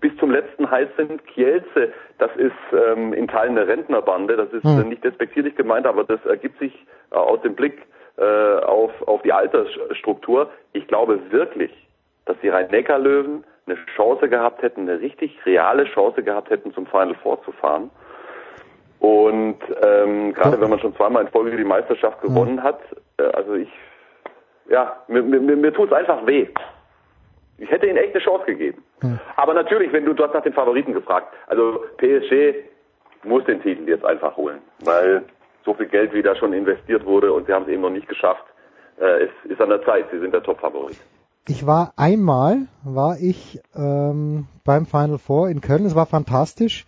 bis 0.00 0.16
zum 0.16 0.30
letzten 0.30 0.70
heiß 0.70 0.88
sind. 0.96 1.26
Kielce, 1.26 1.92
das 2.18 2.30
ist 2.36 2.52
ähm, 2.72 3.12
in 3.12 3.28
Teilen 3.28 3.58
eine 3.58 3.66
Rentnerbande, 3.66 4.36
das 4.36 4.52
ist 4.52 4.64
Hm. 4.64 4.80
äh, 4.80 4.84
nicht 4.84 5.04
despektierlich 5.04 5.56
gemeint, 5.56 5.86
aber 5.86 6.04
das 6.04 6.24
ergibt 6.24 6.58
sich 6.58 6.86
äh, 7.10 7.16
aus 7.16 7.42
dem 7.42 7.54
Blick 7.54 7.82
äh, 8.16 8.22
auf, 8.64 8.92
auf 9.06 9.22
die 9.22 9.32
Altersstruktur. 9.32 10.48
Ich 10.72 10.86
glaube 10.86 11.18
wirklich, 11.30 11.72
dass 12.26 12.36
die 12.42 12.48
Rhein-Neckar-Löwen 12.48 13.44
eine 13.66 13.76
Chance 13.96 14.28
gehabt 14.28 14.62
hätten, 14.62 14.82
eine 14.82 15.00
richtig 15.00 15.38
reale 15.44 15.84
Chance 15.86 16.22
gehabt 16.22 16.50
hätten, 16.50 16.72
zum 16.74 16.86
Final 16.86 17.14
Four 17.22 17.42
zu 17.44 17.52
fahren. 17.52 17.90
Und 19.04 19.58
ähm, 19.82 20.32
gerade 20.32 20.58
wenn 20.58 20.70
man 20.70 20.78
schon 20.78 20.96
zweimal 20.96 21.24
in 21.24 21.28
Folge 21.28 21.54
die 21.58 21.62
Meisterschaft 21.62 22.22
gewonnen 22.22 22.62
hat, 22.62 22.80
äh, 23.18 23.24
also 23.24 23.52
ich, 23.52 23.68
ja, 24.70 24.96
mir, 25.08 25.22
mir, 25.22 25.40
mir, 25.40 25.74
tut 25.74 25.90
es 25.90 25.92
einfach 25.92 26.26
weh. 26.26 26.48
Ich 27.58 27.70
hätte 27.70 27.86
ihnen 27.86 27.98
echt 27.98 28.14
eine 28.14 28.24
Chance 28.24 28.46
gegeben. 28.46 28.82
Aber 29.36 29.52
natürlich, 29.52 29.92
wenn 29.92 30.06
du, 30.06 30.14
du 30.14 30.24
hast 30.24 30.32
nach 30.32 30.42
den 30.42 30.54
Favoriten 30.54 30.94
gefragt, 30.94 31.34
also 31.48 31.84
PSG 31.98 32.54
muss 33.24 33.44
den 33.44 33.60
Titel 33.60 33.86
jetzt 33.86 34.06
einfach 34.06 34.38
holen, 34.38 34.60
weil 34.82 35.24
so 35.66 35.74
viel 35.74 35.86
Geld 35.86 36.14
wie 36.14 36.22
da 36.22 36.34
schon 36.34 36.54
investiert 36.54 37.04
wurde 37.04 37.30
und 37.30 37.46
sie 37.46 37.52
haben 37.52 37.64
es 37.64 37.68
eben 37.68 37.82
noch 37.82 37.90
nicht 37.90 38.08
geschafft. 38.08 38.44
Äh, 38.98 39.24
es 39.24 39.50
ist 39.50 39.60
an 39.60 39.68
der 39.68 39.84
Zeit, 39.84 40.06
sie 40.12 40.18
sind 40.18 40.32
der 40.32 40.42
Top-Favorit. 40.42 40.96
Ich 41.46 41.66
war 41.66 41.92
einmal, 41.98 42.68
war 42.84 43.18
ich 43.20 43.60
ähm, 43.76 44.46
beim 44.64 44.86
Final 44.86 45.18
Four 45.18 45.50
in 45.50 45.60
Köln, 45.60 45.84
es 45.84 45.94
war 45.94 46.06
fantastisch. 46.06 46.86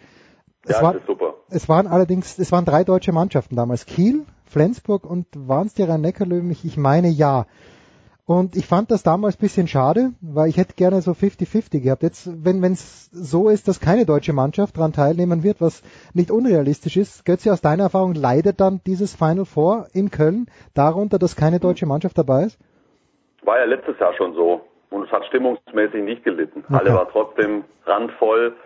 Es, 0.64 0.76
Ja, 0.76 0.82
war, 0.82 0.92
das 0.94 1.02
ist 1.02 1.06
super. 1.06 1.34
Es 1.50 1.68
waren 1.68 1.86
allerdings, 1.86 2.38
es 2.38 2.52
waren 2.52 2.64
drei 2.64 2.84
deutsche 2.84 3.12
Mannschaften 3.12 3.56
damals. 3.56 3.86
Kiel, 3.86 4.24
Flensburg 4.44 5.04
und 5.04 5.26
waren 5.34 5.66
es 5.66 5.74
die 5.74 5.82
Rhein-Neckar-Löwen? 5.82 6.50
Ich, 6.50 6.64
ich 6.64 6.76
meine 6.76 7.08
ja. 7.08 7.46
Und 8.26 8.56
ich 8.56 8.66
fand 8.66 8.90
das 8.90 9.04
damals 9.04 9.36
bisschen 9.36 9.68
schade, 9.68 10.10
weil 10.20 10.48
ich 10.48 10.56
hätte 10.56 10.74
gerne 10.74 11.00
so 11.00 11.12
50-50 11.12 11.80
gehabt. 11.80 12.02
Jetzt, 12.02 12.28
wenn 12.44 12.60
es 12.64 13.08
so 13.12 13.48
ist, 13.48 13.68
dass 13.68 13.78
keine 13.78 14.04
deutsche 14.04 14.32
Mannschaft 14.32 14.76
daran 14.76 14.92
teilnehmen 14.92 15.44
wird, 15.44 15.60
was 15.60 15.82
nicht 16.12 16.32
unrealistisch 16.32 16.96
ist, 16.96 17.24
Götze, 17.24 17.52
aus 17.52 17.60
deiner 17.60 17.84
Erfahrung 17.84 18.14
leidet 18.14 18.60
dann 18.60 18.80
dieses 18.84 19.14
Final 19.14 19.44
Four 19.44 19.86
in 19.92 20.10
Köln 20.10 20.46
darunter, 20.74 21.20
dass 21.20 21.36
keine 21.36 21.60
deutsche 21.60 21.86
Mannschaft 21.86 22.18
dabei 22.18 22.46
ist? 22.46 22.58
War 23.44 23.60
ja 23.60 23.64
letztes 23.64 23.96
Jahr 24.00 24.12
schon 24.14 24.34
so 24.34 24.60
und 24.90 25.04
es 25.04 25.12
hat 25.12 25.24
stimmungsmäßig 25.26 26.02
nicht 26.02 26.24
gelitten. 26.24 26.64
Okay. 26.64 26.78
Alle 26.78 26.94
war 26.94 27.08
trotzdem 27.08 27.62
randvoll. 27.84 28.56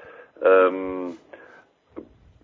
Ähm, 0.42 1.18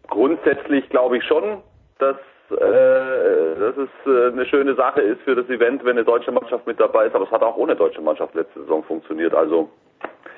grundsätzlich 0.08 0.88
glaube 0.88 1.18
ich 1.18 1.24
schon, 1.24 1.62
dass 1.98 2.16
äh, 2.50 3.58
dass 3.58 3.76
es 3.76 3.88
äh, 4.06 4.32
eine 4.32 4.46
schöne 4.46 4.74
Sache 4.76 5.00
ist 5.00 5.20
für 5.22 5.34
das 5.34 5.48
Event, 5.48 5.84
wenn 5.84 5.96
eine 5.96 6.04
deutsche 6.04 6.30
Mannschaft 6.30 6.64
mit 6.66 6.78
dabei 6.78 7.06
ist. 7.06 7.14
Aber 7.14 7.24
es 7.24 7.30
hat 7.30 7.42
auch 7.42 7.56
ohne 7.56 7.74
deutsche 7.74 8.00
Mannschaft 8.00 8.34
letzte 8.34 8.60
Saison 8.60 8.84
funktioniert. 8.84 9.34
Also 9.34 9.68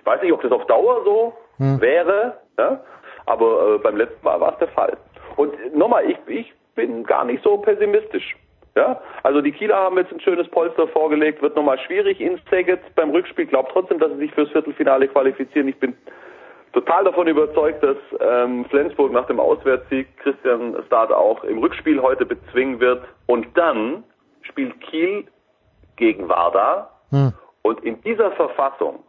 ich 0.01 0.07
weiß 0.07 0.23
nicht, 0.23 0.33
ob 0.33 0.41
das 0.41 0.53
auf 0.53 0.67
Dauer 0.67 1.03
so 1.05 1.35
hm. 1.59 1.81
wäre, 1.81 2.39
ja? 2.59 2.81
aber 3.27 3.75
äh, 3.75 3.79
beim 3.79 3.97
letzten 3.97 4.25
Mal 4.25 4.41
war 4.41 4.53
es 4.55 4.59
der 4.59 4.69
Fall. 4.69 4.97
Und 5.37 5.53
nochmal, 5.77 6.09
ich, 6.09 6.17
ich 6.29 6.53
bin 6.75 7.05
gar 7.05 7.25
nicht 7.25 7.43
so 7.43 7.59
pessimistisch. 7.59 8.37
Ja, 8.75 9.01
also 9.25 9.41
die 9.43 9.51
Kieler 9.51 9.77
haben 9.77 9.99
jetzt 9.99 10.13
ein 10.13 10.21
schönes 10.21 10.47
Polster 10.49 10.87
vorgelegt, 10.89 11.43
wird 11.43 11.57
nochmal 11.57 11.79
schwierig 11.81 12.21
in 12.21 12.39
Szeged 12.47 12.81
beim 12.95 13.11
Rückspiel. 13.11 13.47
Glaubt 13.47 13.73
trotzdem, 13.73 13.99
dass 13.99 14.13
sie 14.13 14.19
sich 14.19 14.33
fürs 14.33 14.51
Viertelfinale 14.51 15.09
qualifizieren. 15.09 15.69
Ich 15.69 15.79
bin 15.79 15.95
total 16.73 17.05
davon 17.05 17.27
überzeugt, 17.27 17.83
dass 17.83 17.97
ähm, 18.21 18.65
Flensburg 18.67 19.13
nach 19.13 19.27
dem 19.27 19.41
Auswärtssieg 19.41 20.07
Christian 20.19 20.77
Stade 20.87 21.17
auch 21.17 21.45
im 21.45 21.59
Rückspiel 21.59 22.01
heute 22.01 22.27
bezwingen 22.27 22.81
wird. 22.81 23.03
Und 23.27 23.47
dann 23.55 24.05
spielt 24.43 24.81
Kiel 24.81 25.25
gegen 25.97 26.29
Warda. 26.29 26.91
Hm. 27.11 27.33
Und 27.63 27.83
in 27.85 28.01
dieser 28.03 28.31
Verfassung, 28.33 29.01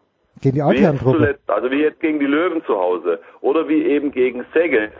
gegen 0.41 0.55
die 0.55 0.61
wie 0.61 0.99
zuletzt, 0.99 1.49
also 1.49 1.69
wie 1.71 1.81
jetzt 1.81 1.99
gegen 1.99 2.19
die 2.19 2.25
Löwen 2.25 2.63
zu 2.65 2.77
Hause 2.77 3.19
oder 3.41 3.67
wie 3.67 3.83
eben 3.83 4.11
gegen 4.11 4.45
Szeged, 4.51 4.91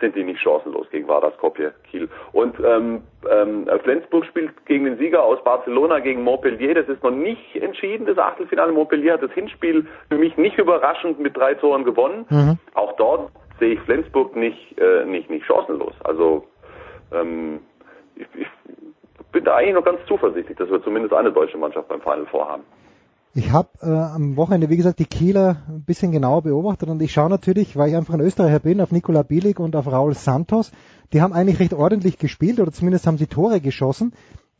sind 0.00 0.14
die 0.16 0.24
nicht 0.24 0.40
chancenlos 0.40 0.88
gegen 0.90 1.08
Vardas 1.08 1.34
Skopje, 1.34 1.72
Kiel. 1.90 2.08
Und 2.32 2.56
ähm, 2.64 3.02
ähm, 3.30 3.68
Flensburg 3.82 4.26
spielt 4.26 4.66
gegen 4.66 4.84
den 4.84 4.98
Sieger 4.98 5.22
aus 5.22 5.42
Barcelona 5.44 6.00
gegen 6.00 6.22
Montpellier. 6.22 6.74
Das 6.74 6.88
ist 6.88 7.02
noch 7.02 7.10
nicht 7.10 7.56
entschieden, 7.56 8.06
das 8.06 8.18
Achtelfinale. 8.18 8.72
Montpellier 8.72 9.14
hat 9.14 9.22
das 9.22 9.32
Hinspiel 9.32 9.86
für 10.08 10.18
mich 10.18 10.36
nicht 10.36 10.58
überraschend 10.58 11.18
mit 11.18 11.36
drei 11.36 11.54
Toren 11.54 11.84
gewonnen. 11.84 12.26
Mhm. 12.28 12.58
Auch 12.74 12.96
dort 12.96 13.30
sehe 13.58 13.74
ich 13.74 13.80
Flensburg 13.80 14.36
nicht, 14.36 14.78
äh, 14.78 15.04
nicht, 15.04 15.30
nicht 15.30 15.46
chancenlos. 15.46 15.94
Also 16.04 16.46
ähm, 17.12 17.60
ich, 18.16 18.26
ich 18.34 18.48
bin 19.32 19.44
da 19.44 19.56
eigentlich 19.56 19.74
noch 19.74 19.84
ganz 19.84 20.00
zuversichtlich, 20.06 20.56
dass 20.56 20.70
wir 20.70 20.82
zumindest 20.82 21.14
eine 21.14 21.32
deutsche 21.32 21.58
Mannschaft 21.58 21.88
beim 21.88 22.00
Final 22.00 22.26
vorhaben. 22.26 22.62
Ich 23.38 23.52
habe 23.52 23.68
äh, 23.82 23.90
am 23.90 24.36
Wochenende, 24.38 24.70
wie 24.70 24.78
gesagt, 24.78 24.98
die 24.98 25.04
Kieler 25.04 25.58
ein 25.68 25.84
bisschen 25.84 26.10
genauer 26.10 26.40
beobachtet 26.40 26.88
und 26.88 27.02
ich 27.02 27.12
schaue 27.12 27.28
natürlich, 27.28 27.76
weil 27.76 27.90
ich 27.90 27.94
einfach 27.96 28.14
ein 28.14 28.22
Österreicher 28.22 28.60
bin, 28.60 28.80
auf 28.80 28.92
Nikola 28.92 29.22
Bilic 29.24 29.60
und 29.60 29.76
auf 29.76 29.92
Raul 29.92 30.14
Santos. 30.14 30.72
Die 31.12 31.20
haben 31.20 31.34
eigentlich 31.34 31.60
recht 31.60 31.74
ordentlich 31.74 32.16
gespielt 32.16 32.60
oder 32.60 32.72
zumindest 32.72 33.06
haben 33.06 33.18
sie 33.18 33.26
Tore 33.26 33.60
geschossen. 33.60 34.14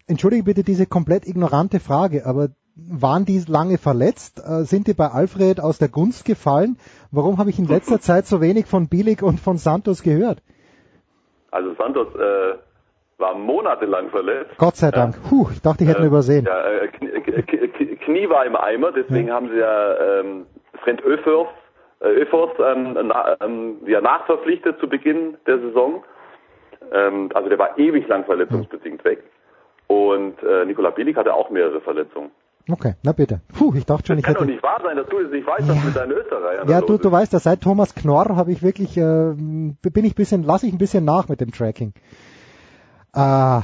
Entschuldige 0.06 0.42
bitte 0.42 0.62
diese 0.62 0.84
komplett 0.84 1.26
ignorante 1.26 1.80
Frage, 1.80 2.26
aber 2.26 2.50
waren 2.74 3.24
die 3.24 3.42
lange 3.48 3.78
verletzt? 3.78 4.42
Äh, 4.46 4.64
sind 4.64 4.88
die 4.88 4.92
bei 4.92 5.08
Alfred 5.10 5.58
aus 5.58 5.78
der 5.78 5.88
Gunst 5.88 6.26
gefallen? 6.26 6.76
Warum 7.10 7.38
habe 7.38 7.48
ich 7.48 7.58
in 7.58 7.64
letzter 7.64 7.98
Zeit 8.08 8.26
so 8.26 8.42
wenig 8.42 8.66
von 8.66 8.88
Bilic 8.88 9.22
und 9.22 9.40
von 9.40 9.56
Santos 9.56 10.02
gehört? 10.02 10.42
Also 11.50 11.74
Santos 11.78 12.08
äh, 12.14 12.58
war 13.18 13.34
monatelang 13.34 14.10
verletzt. 14.10 14.56
Gott 14.58 14.76
sei 14.76 14.90
Dank. 14.90 15.14
Ja. 15.16 15.28
Puh, 15.28 15.48
ich 15.52 15.62
dachte, 15.62 15.84
ich 15.84 15.90
hätte 15.90 16.00
ihn 16.00 16.04
äh, 16.04 16.08
übersehen. 16.08 16.46
Ja, 16.46 16.64
äh, 16.64 16.88
Knie 16.88 18.28
war 18.28 18.44
im 18.44 18.56
Eimer, 18.56 18.92
deswegen 18.92 19.28
ja. 19.28 19.34
haben 19.34 19.48
sie 19.48 19.58
ja 19.58 20.20
ähm, 20.20 20.46
Friend 20.82 21.02
Öfers, 21.02 21.48
äh, 22.00 22.08
Öfers 22.08 22.50
ähm, 22.58 22.98
na, 23.08 23.36
ähm, 23.40 23.76
ja, 23.86 24.00
nachverpflichtet 24.00 24.78
zu 24.78 24.88
Beginn 24.88 25.36
der 25.46 25.58
Saison. 25.60 26.04
Ähm, 26.92 27.30
also 27.34 27.48
der 27.48 27.58
war 27.58 27.78
ewig 27.78 28.06
lang 28.08 28.24
verletzungsbedingt 28.24 29.04
weg. 29.04 29.22
Und 29.86 30.42
äh, 30.42 30.64
Nikola 30.64 30.90
Bielik 30.90 31.16
hatte 31.16 31.32
auch 31.32 31.50
mehrere 31.50 31.80
Verletzungen. 31.80 32.30
Okay, 32.68 32.94
na 33.04 33.12
bitte. 33.12 33.40
Puh, 33.56 33.72
ich 33.76 33.86
dachte 33.86 34.08
schon, 34.08 34.16
das 34.16 34.24
ich 34.24 34.28
hätte... 34.28 34.38
kann 34.38 34.48
doch 34.48 34.52
nicht 34.52 34.62
wahr 34.62 34.80
sein, 34.82 34.96
dass 34.96 35.06
du 35.06 35.18
es 35.20 35.30
nicht 35.30 35.46
weißt, 35.46 35.68
ja. 35.68 35.76
was 35.76 35.84
mit 35.84 35.96
deinen 35.96 36.10
Österreichern 36.10 36.68
Ja, 36.68 36.80
du, 36.80 36.98
du 36.98 37.12
weißt, 37.12 37.32
dass 37.32 37.44
seit 37.44 37.60
Thomas 37.60 37.94
Knorr 37.94 38.34
habe 38.36 38.50
ich 38.50 38.62
wirklich, 38.62 38.96
äh, 38.96 39.34
bin 39.34 40.04
ich 40.04 40.16
bisschen, 40.16 40.42
lasse 40.42 40.66
ich 40.66 40.72
ein 40.72 40.78
bisschen 40.78 41.04
nach 41.04 41.28
mit 41.28 41.40
dem 41.40 41.52
Tracking. 41.52 41.92
Äh, 43.16 43.60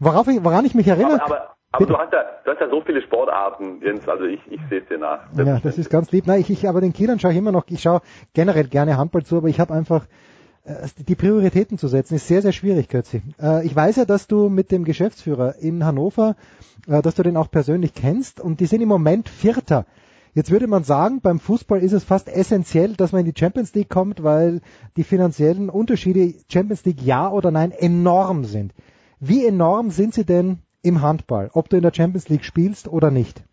worauf 0.00 0.28
ich, 0.28 0.44
woran 0.44 0.64
ich 0.66 0.74
mich 0.74 0.86
erinnere... 0.86 1.22
Aber, 1.22 1.24
aber, 1.24 1.56
aber 1.72 1.86
du 1.86 1.96
hast, 1.96 2.12
ja, 2.12 2.24
du 2.44 2.50
hast 2.50 2.60
ja 2.60 2.68
so 2.68 2.82
viele 2.82 3.00
Sportarten, 3.00 3.80
Jens, 3.82 4.06
also 4.06 4.24
ich, 4.24 4.40
ich 4.50 4.60
sehe 4.68 4.80
es 4.80 4.88
dir 4.88 4.98
nach. 4.98 5.20
Ja, 5.34 5.58
das 5.60 5.78
ist 5.78 5.88
ganz 5.88 6.12
lieb. 6.12 6.26
Nein, 6.26 6.40
ich, 6.40 6.50
ich, 6.50 6.68
aber 6.68 6.82
den 6.82 6.92
Kindern 6.92 7.18
schaue 7.18 7.32
ich 7.32 7.38
immer 7.38 7.52
noch, 7.52 7.64
ich 7.68 7.80
schaue 7.80 8.02
generell 8.34 8.68
gerne 8.68 8.98
Handball 8.98 9.24
zu, 9.24 9.38
aber 9.38 9.48
ich 9.48 9.58
habe 9.58 9.72
einfach 9.72 10.04
äh, 10.64 10.86
die 11.08 11.14
Prioritäten 11.14 11.78
zu 11.78 11.88
setzen, 11.88 12.16
ist 12.16 12.28
sehr, 12.28 12.42
sehr 12.42 12.52
schwierig, 12.52 12.88
Kürzi. 12.88 13.22
Äh, 13.40 13.64
ich 13.64 13.74
weiß 13.74 13.96
ja, 13.96 14.04
dass 14.04 14.26
du 14.26 14.50
mit 14.50 14.70
dem 14.70 14.84
Geschäftsführer 14.84 15.56
in 15.58 15.86
Hannover, 15.86 16.36
äh, 16.86 17.00
dass 17.00 17.14
du 17.14 17.22
den 17.22 17.38
auch 17.38 17.50
persönlich 17.50 17.94
kennst 17.94 18.40
und 18.40 18.60
die 18.60 18.66
sind 18.66 18.82
im 18.82 18.88
Moment 18.88 19.30
Vierter. 19.30 19.86
Jetzt 20.34 20.50
würde 20.50 20.66
man 20.66 20.82
sagen, 20.82 21.20
beim 21.22 21.38
Fußball 21.38 21.82
ist 21.82 21.92
es 21.92 22.04
fast 22.04 22.26
essentiell, 22.26 22.94
dass 22.94 23.12
man 23.12 23.20
in 23.20 23.32
die 23.32 23.38
Champions 23.38 23.74
League 23.74 23.90
kommt, 23.90 24.24
weil 24.24 24.62
die 24.96 25.04
finanziellen 25.04 25.68
Unterschiede 25.68 26.32
Champions 26.50 26.86
League 26.86 27.02
ja 27.02 27.30
oder 27.30 27.50
nein 27.50 27.70
enorm 27.70 28.44
sind. 28.44 28.72
Wie 29.20 29.44
enorm 29.44 29.90
sind 29.90 30.14
sie 30.14 30.24
denn 30.24 30.60
im 30.82 31.02
Handball, 31.02 31.50
ob 31.52 31.68
du 31.68 31.76
in 31.76 31.82
der 31.82 31.92
Champions 31.92 32.30
League 32.30 32.44
spielst 32.44 32.88
oder 32.88 33.10
nicht? 33.10 33.44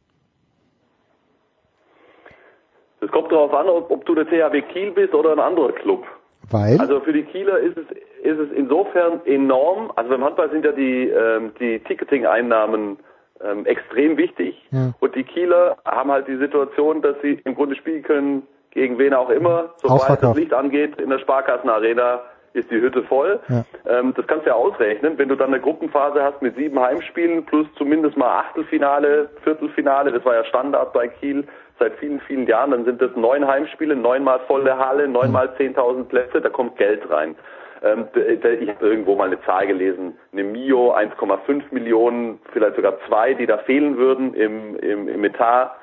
Es 3.02 3.12
kommt 3.12 3.32
darauf 3.32 3.54
an, 3.54 3.68
ob, 3.68 3.92
ob, 3.92 4.06
du 4.06 4.16
der 4.16 4.26
THW 4.26 4.62
Kiel 4.74 4.92
bist 4.92 5.14
oder 5.14 5.34
ein 5.34 5.40
anderer 5.40 5.74
Club. 5.74 6.06
Weil? 6.50 6.80
Also 6.80 7.02
für 7.02 7.14
die 7.14 7.24
Kieler 7.24 7.60
ist 7.60 7.78
es, 7.78 7.86
ist 8.24 8.40
es 8.40 8.52
insofern 8.56 9.26
enorm. 9.26 9.92
Also 9.98 10.12
beim 10.12 10.24
Handball 10.24 10.50
sind 10.50 10.64
ja 10.64 10.72
die, 10.72 11.10
ähm, 11.10 11.52
die 11.60 11.80
Ticketing-Einnahmen 11.80 13.00
ähm, 13.44 13.66
extrem 13.66 14.18
wichtig. 14.18 14.56
Ja. 14.72 14.94
Und 15.00 15.16
die 15.16 15.24
Kieler 15.24 15.78
haben 15.86 16.12
halt 16.12 16.28
die 16.28 16.38
Situation, 16.38 17.02
dass 17.02 17.16
sie 17.22 17.40
im 17.46 17.56
Grunde 17.56 17.76
spielen 17.76 18.04
können 18.04 18.44
gegen 18.72 18.98
wen 19.00 19.14
auch 19.14 19.30
immer, 19.30 19.74
sobald 19.78 20.22
das 20.22 20.36
Licht 20.36 20.54
angeht 20.54 21.00
in 21.02 21.10
der 21.10 21.20
Sparkassenarena 21.20 22.22
ist 22.54 22.70
die 22.72 22.82
Hütte 22.82 23.04
voll. 23.04 23.40
Ja. 23.48 23.64
Ähm, 23.88 24.14
das 24.16 24.26
kannst 24.28 24.46
du 24.46 24.50
ja 24.50 24.56
ausrechnen. 24.56 25.18
Wenn 25.18 25.30
du 25.30 25.36
dann 25.36 25.50
eine 25.54 25.62
Gruppenphase 25.62 26.24
hast 26.24 26.42
mit 26.42 26.56
sieben 26.56 26.80
Heimspielen 26.80 27.46
plus 27.46 27.68
zumindest 27.78 28.18
mal 28.18 28.40
Achtelfinale, 28.40 29.30
Viertelfinale, 29.44 30.12
das 30.12 30.26
war 30.26 30.36
ja 30.36 30.44
Standard 30.46 30.94
bei 30.94 31.08
Kiel 31.08 31.46
seit 31.78 31.94
vielen, 31.96 32.20
vielen 32.22 32.46
Jahren, 32.48 32.72
dann 32.72 32.86
sind 32.86 33.02
das 33.02 33.16
neun 33.16 33.48
Heimspiele, 33.48 33.96
neunmal 33.96 34.40
volle 34.48 34.78
Halle, 34.78 35.08
neunmal 35.08 35.48
mhm. 35.48 35.58
zehntausend 35.58 36.10
Plätze, 36.10 36.42
da 36.42 36.50
kommt 36.50 36.78
Geld 36.78 37.10
rein. 37.10 37.36
Ähm, 37.82 38.08
ich 38.14 38.70
habe 38.70 38.88
irgendwo 38.88 39.16
mal 39.16 39.28
eine 39.28 39.42
Zahl 39.44 39.68
gelesen, 39.68 40.18
eine 40.34 40.44
Mio 40.44 40.94
1,5 40.94 41.64
Millionen, 41.72 42.40
vielleicht 42.52 42.76
sogar 42.76 42.98
zwei, 43.08 43.34
die 43.34 43.46
da 43.46 43.58
fehlen 43.60 43.98
würden 43.98 44.34
im, 44.34 44.76
im, 44.78 45.08
im 45.08 45.24
Etat 45.24 45.76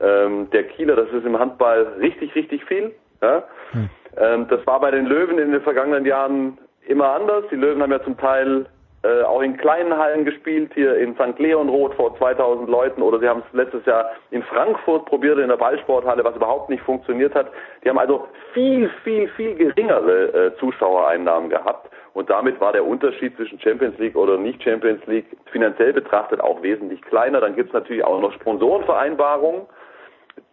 ähm, 0.00 0.50
der 0.50 0.64
Kieler. 0.64 0.96
Das 0.96 1.10
ist 1.10 1.24
im 1.24 1.38
Handball 1.38 1.94
richtig, 2.00 2.34
richtig 2.34 2.64
viel. 2.64 2.92
Ja? 3.22 3.44
Hm. 3.72 3.88
Ähm, 4.16 4.48
das 4.48 4.66
war 4.66 4.80
bei 4.80 4.90
den 4.90 5.06
Löwen 5.06 5.38
in 5.38 5.52
den 5.52 5.62
vergangenen 5.62 6.06
Jahren 6.06 6.58
immer 6.86 7.14
anders. 7.14 7.44
Die 7.50 7.56
Löwen 7.56 7.82
haben 7.82 7.92
ja 7.92 8.02
zum 8.02 8.16
Teil 8.16 8.66
äh, 9.04 9.22
auch 9.22 9.42
in 9.42 9.56
kleinen 9.56 9.96
Hallen 9.96 10.24
gespielt, 10.24 10.72
hier 10.74 10.96
in 10.96 11.14
St. 11.14 11.38
Leonroth 11.38 11.94
vor 11.94 12.16
2000 12.16 12.68
Leuten 12.68 13.02
oder 13.02 13.18
sie 13.18 13.28
haben 13.28 13.42
es 13.46 13.56
letztes 13.56 13.84
Jahr 13.84 14.10
in 14.30 14.42
Frankfurt 14.42 15.04
probiert, 15.04 15.38
in 15.38 15.48
der 15.48 15.56
Ballsporthalle, 15.56 16.24
was 16.24 16.34
überhaupt 16.36 16.70
nicht 16.70 16.82
funktioniert 16.82 17.34
hat. 17.34 17.50
Die 17.84 17.90
haben 17.90 17.98
also 17.98 18.26
viel, 18.54 18.90
viel, 19.02 19.28
viel 19.36 19.54
geringere 19.56 20.46
äh, 20.46 20.56
Zuschauereinnahmen 20.58 21.50
gehabt 21.50 21.90
und 22.14 22.30
damit 22.30 22.58
war 22.60 22.72
der 22.72 22.86
Unterschied 22.86 23.36
zwischen 23.36 23.60
Champions 23.60 23.98
League 23.98 24.16
oder 24.16 24.38
nicht 24.38 24.62
Champions 24.62 25.04
League 25.06 25.26
finanziell 25.52 25.92
betrachtet 25.92 26.40
auch 26.40 26.62
wesentlich 26.62 27.02
kleiner. 27.02 27.40
Dann 27.40 27.56
gibt 27.56 27.68
es 27.68 27.74
natürlich 27.74 28.04
auch 28.04 28.20
noch 28.20 28.32
Sponsorenvereinbarungen 28.32 29.66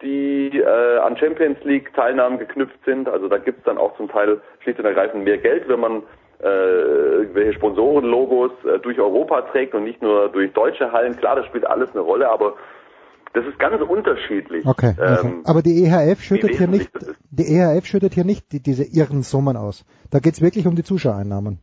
die 0.00 0.58
äh, 0.58 0.98
an 0.98 1.16
Champions 1.16 1.58
League 1.64 1.92
Teilnahmen 1.94 2.38
geknüpft 2.38 2.78
sind. 2.84 3.08
Also 3.08 3.28
da 3.28 3.38
gibt 3.38 3.58
es 3.58 3.64
dann 3.64 3.78
auch 3.78 3.96
zum 3.96 4.08
Teil 4.08 4.40
schlicht 4.60 4.78
und 4.78 4.84
ergreifend 4.84 5.24
mehr 5.24 5.38
Geld, 5.38 5.68
wenn 5.68 5.80
man 5.80 6.02
äh, 6.42 7.34
welche 7.34 7.54
Sponsorenlogos 7.54 8.50
äh, 8.64 8.78
durch 8.80 8.98
Europa 8.98 9.42
trägt 9.52 9.74
und 9.74 9.84
nicht 9.84 10.02
nur 10.02 10.28
durch 10.28 10.52
deutsche 10.52 10.90
Hallen. 10.90 11.16
Klar, 11.16 11.36
das 11.36 11.46
spielt 11.46 11.66
alles 11.66 11.90
eine 11.92 12.00
Rolle, 12.00 12.28
aber 12.28 12.54
das 13.32 13.46
ist 13.46 13.58
ganz 13.58 13.80
unterschiedlich. 13.80 14.66
Okay. 14.66 14.94
okay. 14.98 15.26
Ähm, 15.26 15.42
aber 15.46 15.62
die 15.62 15.84
EHF 15.84 16.20
schüttet 16.20 16.50
hier 16.56 16.66
nicht, 16.66 16.90
die 17.30 17.44
EHF 17.44 17.86
schüttet 17.86 18.14
hier 18.14 18.24
nicht 18.24 18.52
die, 18.52 18.60
diese 18.60 18.84
irren 18.84 19.22
Summen 19.22 19.56
aus. 19.56 19.86
Da 20.10 20.18
geht 20.18 20.34
es 20.34 20.42
wirklich 20.42 20.66
um 20.66 20.74
die 20.74 20.82
Zuschauereinnahmen. 20.82 21.60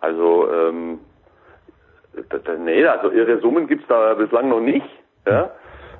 Also 0.00 0.50
ähm, 0.50 1.00
nee, 2.64 2.86
also 2.86 3.10
irre 3.10 3.40
Summen 3.40 3.66
gibt's 3.66 3.86
da 3.88 4.14
bislang 4.14 4.48
noch 4.48 4.60
nicht. 4.60 4.86
Ja. 5.26 5.50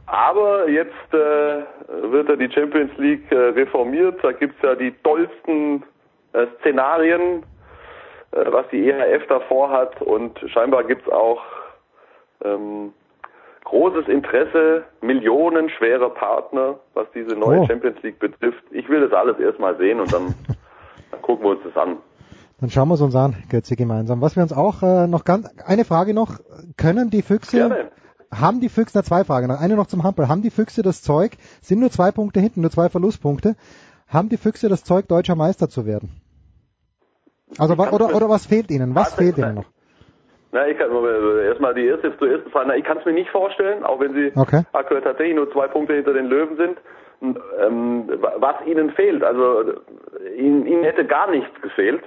Aber 0.06 0.68
jetzt 0.68 1.12
äh, 1.12 1.62
wird 2.10 2.28
ja 2.28 2.36
die 2.36 2.50
Champions 2.52 2.90
League 2.98 3.30
äh, 3.30 3.36
reformiert. 3.36 4.22
Da 4.22 4.32
gibt's 4.32 4.60
ja 4.62 4.74
die 4.74 4.92
tollsten 5.02 5.84
Szenarien. 6.60 7.42
äh, 8.32 8.50
was 8.50 8.66
die 8.70 8.88
EHF 8.88 9.26
da 9.28 9.40
vorhat 9.40 10.00
und 10.00 10.38
scheinbar 10.48 10.84
gibt's 10.84 11.08
auch 11.10 11.42
ähm, 12.44 12.92
großes 13.64 14.08
Interesse, 14.08 14.84
millionenschwere 15.02 16.10
Partner, 16.10 16.78
was 16.94 17.06
diese 17.14 17.36
neue 17.36 17.60
Oh. 17.60 17.66
Champions 17.66 18.02
League 18.02 18.18
betrifft. 18.18 18.62
Ich 18.70 18.88
will 18.88 19.00
das 19.06 19.12
alles 19.12 19.38
erstmal 19.38 19.76
sehen 19.76 20.00
und 20.00 20.12
dann, 20.12 20.34
dann 21.10 21.22
gucken 21.22 21.44
wir 21.44 21.50
uns 21.50 21.60
das 21.64 21.76
an. 21.76 21.98
Dann 22.60 22.70
schauen 22.70 22.88
wir 22.88 22.94
es 22.94 23.00
uns 23.02 23.14
an, 23.16 23.34
Götze, 23.50 23.76
gemeinsam. 23.76 24.20
Was 24.22 24.34
wir 24.36 24.42
uns 24.42 24.52
auch 24.52 24.82
äh, 24.82 25.06
noch 25.08 25.24
ganz, 25.24 25.48
eine 25.66 25.84
Frage 25.84 26.14
noch, 26.14 26.38
können 26.76 27.10
die 27.10 27.22
Füchse, 27.22 27.56
Gerne. 27.68 27.90
haben 28.32 28.60
die 28.60 28.68
Füchse, 28.70 28.92
na 28.98 29.02
zwei 29.02 29.24
Fragen, 29.24 29.48
noch 29.48 29.60
eine 29.60 29.74
noch 29.76 29.88
zum 29.88 30.04
Handball, 30.04 30.28
haben 30.28 30.42
die 30.42 30.50
Füchse 30.50 30.82
das 30.82 31.02
Zeug, 31.02 31.32
sind 31.60 31.80
nur 31.80 31.90
zwei 31.90 32.12
Punkte 32.12 32.40
hinten, 32.40 32.62
nur 32.62 32.70
zwei 32.70 32.88
Verlustpunkte, 32.88 33.56
haben 34.08 34.28
die 34.30 34.36
Füchse 34.38 34.68
das 34.70 34.84
Zeug, 34.84 35.06
deutscher 35.08 35.34
Meister 35.34 35.68
zu 35.68 35.84
werden? 35.86 36.21
Also, 37.58 37.74
oder, 37.74 38.14
oder 38.14 38.28
was 38.28 38.46
fehlt 38.46 38.70
ihnen? 38.70 38.94
Was 38.94 39.14
fehlt 39.14 39.38
ihnen 39.38 39.54
noch? 39.54 39.66
Na, 40.52 40.68
ich 40.68 40.76
kann 40.76 40.90
erstmal 41.46 41.74
die 41.74 41.86
erste 41.86 42.16
zur 42.18 42.30
ersten 42.30 42.50
Frage. 42.50 42.68
Na, 42.68 42.76
ich 42.76 42.84
kann 42.84 42.98
es 42.98 43.04
mir 43.06 43.12
nicht 43.12 43.30
vorstellen, 43.30 43.84
auch 43.84 44.00
wenn 44.00 44.12
sie 44.14 44.32
Okay. 44.36 44.62
aktuell 44.72 45.00
tatsächlich 45.00 45.34
nur 45.34 45.50
zwei 45.50 45.66
Punkte 45.66 45.94
hinter 45.94 46.12
den 46.12 46.26
Löwen 46.26 46.56
sind. 46.56 46.78
Ähm, 47.60 48.10
was 48.36 48.56
ihnen 48.66 48.90
fehlt, 48.90 49.22
also 49.22 49.74
ihnen, 50.36 50.66
ihnen 50.66 50.82
hätte 50.82 51.04
gar 51.06 51.30
nichts 51.30 51.60
gefehlt, 51.62 52.02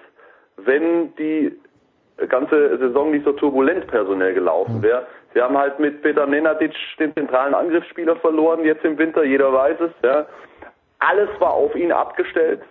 wenn 0.58 1.16
die 1.16 1.58
ganze 2.28 2.78
Saison 2.78 3.12
nicht 3.12 3.26
so 3.26 3.32
turbulent 3.32 3.88
personell 3.88 4.34
gelaufen 4.34 4.82
wäre. 4.82 5.08
Sie 5.34 5.42
haben 5.42 5.58
halt 5.58 5.80
mit 5.80 6.02
Peter 6.02 6.26
Nenadic 6.26 6.74
den 7.00 7.14
zentralen 7.14 7.54
Angriffsspieler 7.54 8.16
verloren 8.18 8.64
jetzt 8.64 8.86
im 8.86 8.98
Winter, 8.98 9.24
jeder 9.24 9.52
weiß 9.52 9.78
es. 9.82 9.92
Ja. 10.04 10.26
Alles 11.08 11.30
war 11.40 11.54
auf 11.54 11.76
ihn 11.76 11.92
abgestellt, 11.92 12.62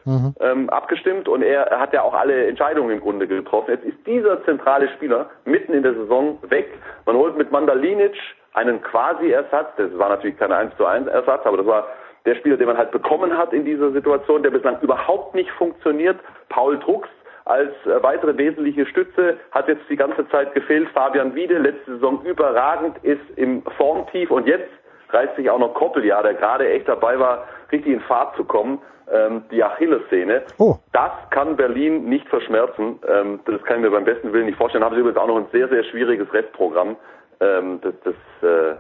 ähm, 0.41 0.69
abgestimmt 0.71 1.29
und 1.29 1.43
er 1.43 1.79
hat 1.79 1.93
ja 1.93 2.03
auch 2.03 2.15
alle 2.15 2.47
Entscheidungen 2.47 2.91
im 2.91 3.01
Grunde 3.01 3.29
getroffen. 3.29 3.71
Jetzt 3.71 3.85
ist 3.85 4.07
dieser 4.07 4.45
zentrale 4.45 4.89
Spieler 4.97 5.31
mitten 5.45 5.73
in 5.73 5.83
der 5.83 5.95
Saison 5.95 6.39
weg. 6.49 6.69
Man 7.07 7.17
holt 7.17 7.37
mit 7.37 7.53
Mandalinic 7.53 8.17
einen 8.55 8.83
Quasi-Ersatz. 8.83 9.69
Das 9.77 9.97
war 9.99 10.09
natürlich 10.09 10.37
kein 10.39 10.53
1 10.53 10.77
zu 10.77 10.85
1 10.85 11.07
Ersatz, 11.07 11.47
aber 11.47 11.59
das 11.59 11.67
war 11.67 11.87
der 12.25 12.35
Spieler, 12.37 12.57
den 12.57 12.67
man 12.67 12.79
halt 12.79 12.91
bekommen 12.91 13.37
hat 13.37 13.53
in 13.53 13.65
dieser 13.65 13.93
Situation, 13.93 14.43
der 14.43 14.51
bislang 14.51 14.81
überhaupt 14.81 15.35
nicht 15.35 15.51
funktioniert. 15.53 16.19
Paul 16.49 16.79
Drucks 16.79 17.09
als 17.45 17.73
äh, 17.85 18.03
weitere 18.03 18.37
wesentliche 18.37 18.87
Stütze 18.87 19.37
hat 19.51 19.69
jetzt 19.69 19.85
die 19.89 19.97
ganze 19.97 20.27
Zeit 20.31 20.55
gefehlt. 20.55 20.89
Fabian 20.91 21.35
Wiede, 21.35 21.59
letzte 21.59 21.95
Saison 21.95 22.23
überragend, 22.25 22.97
ist 23.03 23.23
im 23.37 23.63
Formtief 23.77 24.31
und 24.31 24.47
jetzt 24.47 24.71
reißt 25.15 25.37
sich 25.37 25.49
auch 25.49 25.59
noch 25.59 25.75
Koppel, 25.75 26.05
ja, 26.05 26.23
der 26.23 26.35
gerade 26.35 26.69
echt 26.69 26.89
dabei 26.89 27.19
war, 27.19 27.45
richtig 27.73 27.93
in 27.93 28.01
Fahrt 28.01 28.37
zu 28.37 28.45
kommen, 28.45 28.81
ähm, 29.13 29.45
die 29.51 29.63
Achillessehne. 29.63 30.43
Oh. 30.59 30.77
Das 30.93 31.13
kann 31.31 31.57
Berlin 31.57 32.05
nicht 32.05 32.29
verschmerzen. 32.29 32.99
Ähm, 33.07 33.41
das 33.45 33.63
kann 33.65 33.77
ich 33.77 33.83
mir 33.83 33.91
beim 33.91 34.05
besten 34.05 34.33
Willen 34.33 34.47
nicht 34.47 34.59
vorstellen. 34.59 34.85
Haben 34.85 34.95
sie 34.95 35.01
übrigens 35.01 35.19
auch 35.19 35.27
noch 35.27 35.37
ein 35.37 35.47
sehr, 35.53 35.69
sehr 35.69 35.85
schwieriges 35.85 36.33
Restprogramm. 36.33 36.97
Ähm, 37.41 37.81
das, 37.83 37.95
das, 38.05 38.49
äh, 38.49 38.77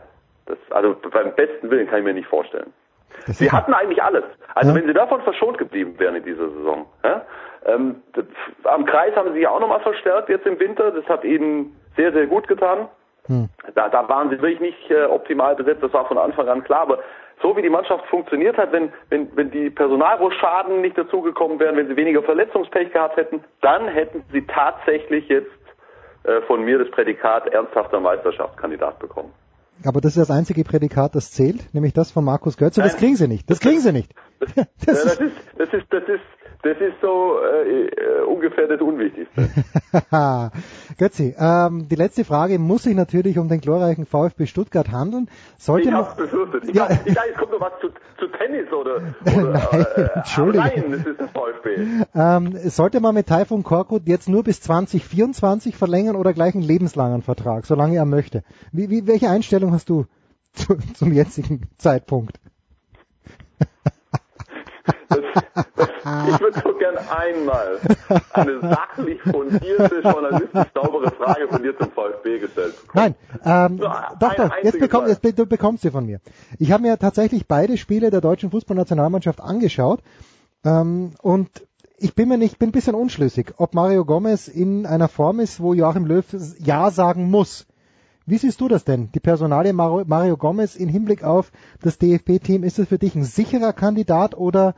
das, 0.47 0.59
also 0.71 0.97
beim 1.11 1.35
besten 1.35 1.71
Willen 1.71 1.89
kann 1.89 2.01
ich 2.01 2.05
mir 2.05 2.15
nicht 2.15 2.29
vorstellen. 2.29 2.73
Sie 3.27 3.51
hatten 3.51 3.73
eigentlich 3.73 4.03
alles. 4.03 4.25
Also 4.55 4.75
wenn 4.75 4.87
sie 4.87 4.93
davon 4.93 5.21
verschont 5.23 5.59
geblieben 5.59 5.95
wären 5.99 6.17
in 6.17 6.25
dieser 6.25 6.49
Saison. 6.51 6.87
Ja? 7.05 7.23
Ähm, 7.67 8.03
das, 8.13 8.25
am 8.65 8.85
Kreis 8.85 9.15
haben 9.17 9.33
sie 9.33 9.41
ja 9.41 9.51
auch 9.51 9.61
nochmal 9.61 9.81
verstärkt 9.81 10.29
jetzt 10.29 10.47
im 10.47 10.59
Winter. 10.59 10.91
Das 10.91 11.07
hat 11.07 11.25
ihnen 11.25 11.77
sehr, 11.97 12.13
sehr 12.13 12.27
gut 12.27 12.49
getan. 12.49 12.89
Da, 13.75 13.89
da 13.89 14.09
waren 14.09 14.31
sie 14.31 14.41
wirklich 14.41 14.61
nicht 14.61 14.91
äh, 14.91 15.05
optimal 15.05 15.57
besetzt, 15.57 15.83
das 15.83 15.93
war 15.93 16.07
von 16.07 16.19
Anfang 16.19 16.49
an 16.49 16.63
klar. 16.63 16.83
Aber 16.83 16.99
so 17.43 17.57
wie 17.57 17.63
die 17.63 17.71
Mannschaft 17.71 18.07
funktioniert 18.07 18.57
hat, 18.57 18.73
wenn, 18.73 18.93
wenn, 19.09 19.35
wenn 19.37 19.51
die 19.51 19.71
Personalrohschaden 19.71 20.81
nicht 20.81 20.97
dazugekommen 20.97 21.59
wären, 21.59 21.77
wenn 21.77 21.89
sie 21.89 21.97
weniger 21.97 22.23
Verletzungspech 22.23 22.93
gehabt 22.93 23.17
hätten, 23.17 23.43
dann 23.61 23.89
hätten 23.89 24.25
sie 24.33 24.47
tatsächlich 24.47 25.29
jetzt 25.29 25.51
äh, 26.25 26.41
von 26.43 26.65
mir 26.65 26.79
das 26.79 26.91
Prädikat 26.91 27.49
ernsthafter 27.49 28.01
Meisterschaftskandidat 28.01 28.99
bekommen. 28.99 29.33
Aber 29.85 30.01
das 30.01 30.17
ist 30.17 30.29
das 30.29 30.31
einzige 30.31 30.63
Prädikat, 30.65 31.15
das 31.15 31.33
zählt, 31.33 31.75
nämlich 31.75 31.93
das 31.93 32.13
von 32.13 32.25
Markus 32.25 32.57
Götze. 32.57 32.81
Das 32.81 32.97
kriegen 32.97 33.17
sie 33.17 33.27
nicht. 33.27 33.51
Das 33.51 33.61
kriegen 33.61 33.81
sie 33.81 33.93
nicht. 33.93 34.15
Ja, 34.57 34.65
das, 34.87 35.05
ist, 35.21 35.33
das 35.59 35.69
ist, 35.73 35.87
das 35.91 36.03
ist, 36.09 36.23
das 36.63 36.77
ist 36.79 36.95
so 37.03 37.39
äh, 37.41 37.87
äh, 37.89 38.23
ungefähr 38.27 38.67
das 38.69 38.81
Unwichtigste. 38.81 39.51
Götzi, 40.99 41.35
ähm, 41.39 41.89
die 41.89 41.95
letzte 41.95 42.25
Frage 42.25 42.59
muss 42.59 42.85
sich 42.85 42.95
natürlich 42.95 43.39
um 43.39 43.49
den 43.49 43.61
glorreichen 43.61 44.07
VfB 44.07 44.47
Stuttgart 44.47 44.91
handeln. 44.91 45.29
Sollte 45.59 45.89
ich 45.89 45.95
hab's 45.95 46.17
befürchtet. 46.17 46.65
Ich, 46.69 46.75
Ja. 46.75 46.89
dachte, 46.89 47.01
ich 47.05 47.15
dachte, 47.15 47.29
jetzt 47.29 47.39
kommt 47.39 47.53
noch 47.53 47.61
was 47.61 47.73
zu, 47.81 47.89
zu 48.19 48.29
Tennis 48.39 48.73
oder, 48.73 48.97
oder 49.43 49.53
Nein, 49.53 50.11
Entschuldige. 50.15 50.65
Nein, 50.65 50.85
das 50.93 51.07
ist 51.07 51.21
der 51.21 51.29
VfB. 51.29 51.87
ähm, 52.15 52.71
sollte 52.71 53.01
man 53.01 53.15
mit 53.15 53.27
Taifun 53.27 53.63
Korkut 53.63 54.03
jetzt 54.07 54.29
nur 54.29 54.43
bis 54.43 54.61
2024 54.63 55.77
verlängern 55.77 56.17
oder 56.17 56.33
gleich 56.33 56.55
einen 56.55 56.65
lebenslangen 56.65 57.21
Vertrag, 57.23 57.67
solange 57.67 57.97
er 57.97 58.07
möchte? 58.07 58.43
Wie, 58.73 58.89
wie, 58.89 59.07
welche 59.07 59.29
Einstellung 59.29 59.73
hast 59.73 59.91
du 59.91 60.07
zu, 60.55 60.77
zum 60.95 61.13
jetzigen 61.13 61.69
Zeitpunkt? 61.77 62.41
Ich 66.29 66.41
würde 66.41 66.61
so 66.63 66.75
gern 66.75 66.97
einmal 66.99 67.79
eine 68.35 68.61
sachlich 68.61 69.21
fundierte, 69.23 70.01
journalistisch 70.03 70.67
saubere 70.75 71.11
Frage 71.13 71.49
von 71.49 71.63
dir 71.63 71.77
zum 71.79 71.91
VfB 71.93 72.41
gestellt 72.41 72.75
bekommen. 72.83 73.15
Nein, 73.43 73.71
ähm, 73.71 73.77
Nur 73.77 73.89
doch, 74.21 74.35
doch, 74.35 74.51
jetzt, 74.63 74.79
bekomm, 74.79 75.07
jetzt 75.09 75.23
be- 75.23 75.33
du 75.33 75.47
bekommst 75.47 75.83
sie 75.83 75.91
von 75.91 76.05
mir. 76.05 76.21
Ich 76.59 76.73
habe 76.73 76.83
mir 76.83 76.99
tatsächlich 76.99 77.47
beide 77.49 77.79
Spiele 77.79 78.11
der 78.11 78.21
deutschen 78.21 78.51
Fußballnationalmannschaft 78.51 79.41
angeschaut 79.41 80.01
ähm, 80.65 81.13
und 81.23 81.49
ich 81.99 82.15
bin 82.15 82.29
mir 82.29 82.37
nicht, 82.39 82.59
bin 82.59 82.69
ein 82.69 82.73
bisschen 82.73 82.95
unschlüssig, 82.95 83.55
ob 83.57 83.73
Mario 83.75 84.05
Gomez 84.05 84.49
in 84.49 84.85
einer 84.85 85.09
Form 85.09 85.41
ist, 85.41 85.61
wo 85.61 85.73
Joachim 85.73 86.05
Löw 86.05 86.25
Ja 86.59 86.91
sagen 86.91 87.31
muss. 87.31 87.67
Wie 88.27 88.37
siehst 88.39 88.61
du 88.61 88.69
das 88.69 88.85
denn? 88.85 89.11
Die 89.15 89.21
Personalie 89.21 89.73
Mario, 89.73 90.05
Mario 90.07 90.37
Gomez 90.37 90.77
in 90.77 90.89
Hinblick 90.89 91.25
auf 91.25 91.51
das 91.83 91.97
DFB-Team, 91.99 92.63
ist 92.63 92.79
es 92.79 92.89
für 92.89 92.99
dich 92.99 93.15
ein 93.15 93.25
sicherer 93.25 93.73
Kandidat 93.73 94.35
oder 94.37 94.75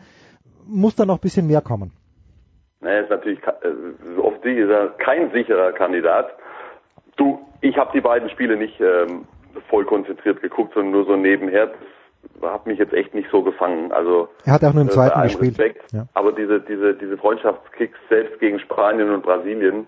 muss 0.67 0.95
da 0.97 1.05
noch 1.07 1.17
ein 1.19 1.21
bisschen 1.21 1.47
mehr 1.47 1.61
kommen? 1.61 1.93
Naja, 2.81 3.01
ist 3.01 3.11
natürlich 3.11 3.41
äh, 3.43 4.21
auf 4.21 4.35
die 4.43 4.53
ist 4.53 4.69
er 4.71 4.89
kein 4.99 5.31
sicherer 5.33 5.73
Kandidat. 5.73 6.31
Du, 7.17 7.39
ich 7.61 7.77
habe 7.79 7.91
die 7.95 8.01
beiden 8.01 8.29
Spiele 8.31 8.57
nicht 8.57 8.79
ähm, 8.81 9.25
voll 9.71 9.85
konzentriert 9.85 10.43
geguckt, 10.43 10.75
sondern 10.75 10.93
nur 10.93 11.07
so 11.07 11.17
nebenher. 11.17 11.71
Das 12.41 12.51
hat 12.53 12.67
mich 12.67 12.79
jetzt 12.79 12.93
echt 12.93 13.15
nicht 13.15 13.31
so 13.31 13.43
gefangen. 13.43 13.93
Also 13.93 14.29
Er 14.45 14.53
hat 14.55 14.65
auch 14.65 14.73
nur 14.75 14.83
im 14.83 14.89
äh, 14.89 14.93
zweiten 14.93 15.23
gespielt. 15.23 15.59
Respekt, 15.59 15.93
Ja. 15.93 16.07
aber 16.15 16.33
diese 16.33 16.61
diese 16.61 16.95
diese 16.95 17.17
Freundschaftskicks 17.17 17.99
selbst 18.11 18.39
gegen 18.41 18.59
Spanien 18.61 19.11
und 19.11 19.23
Brasilien 19.23 19.87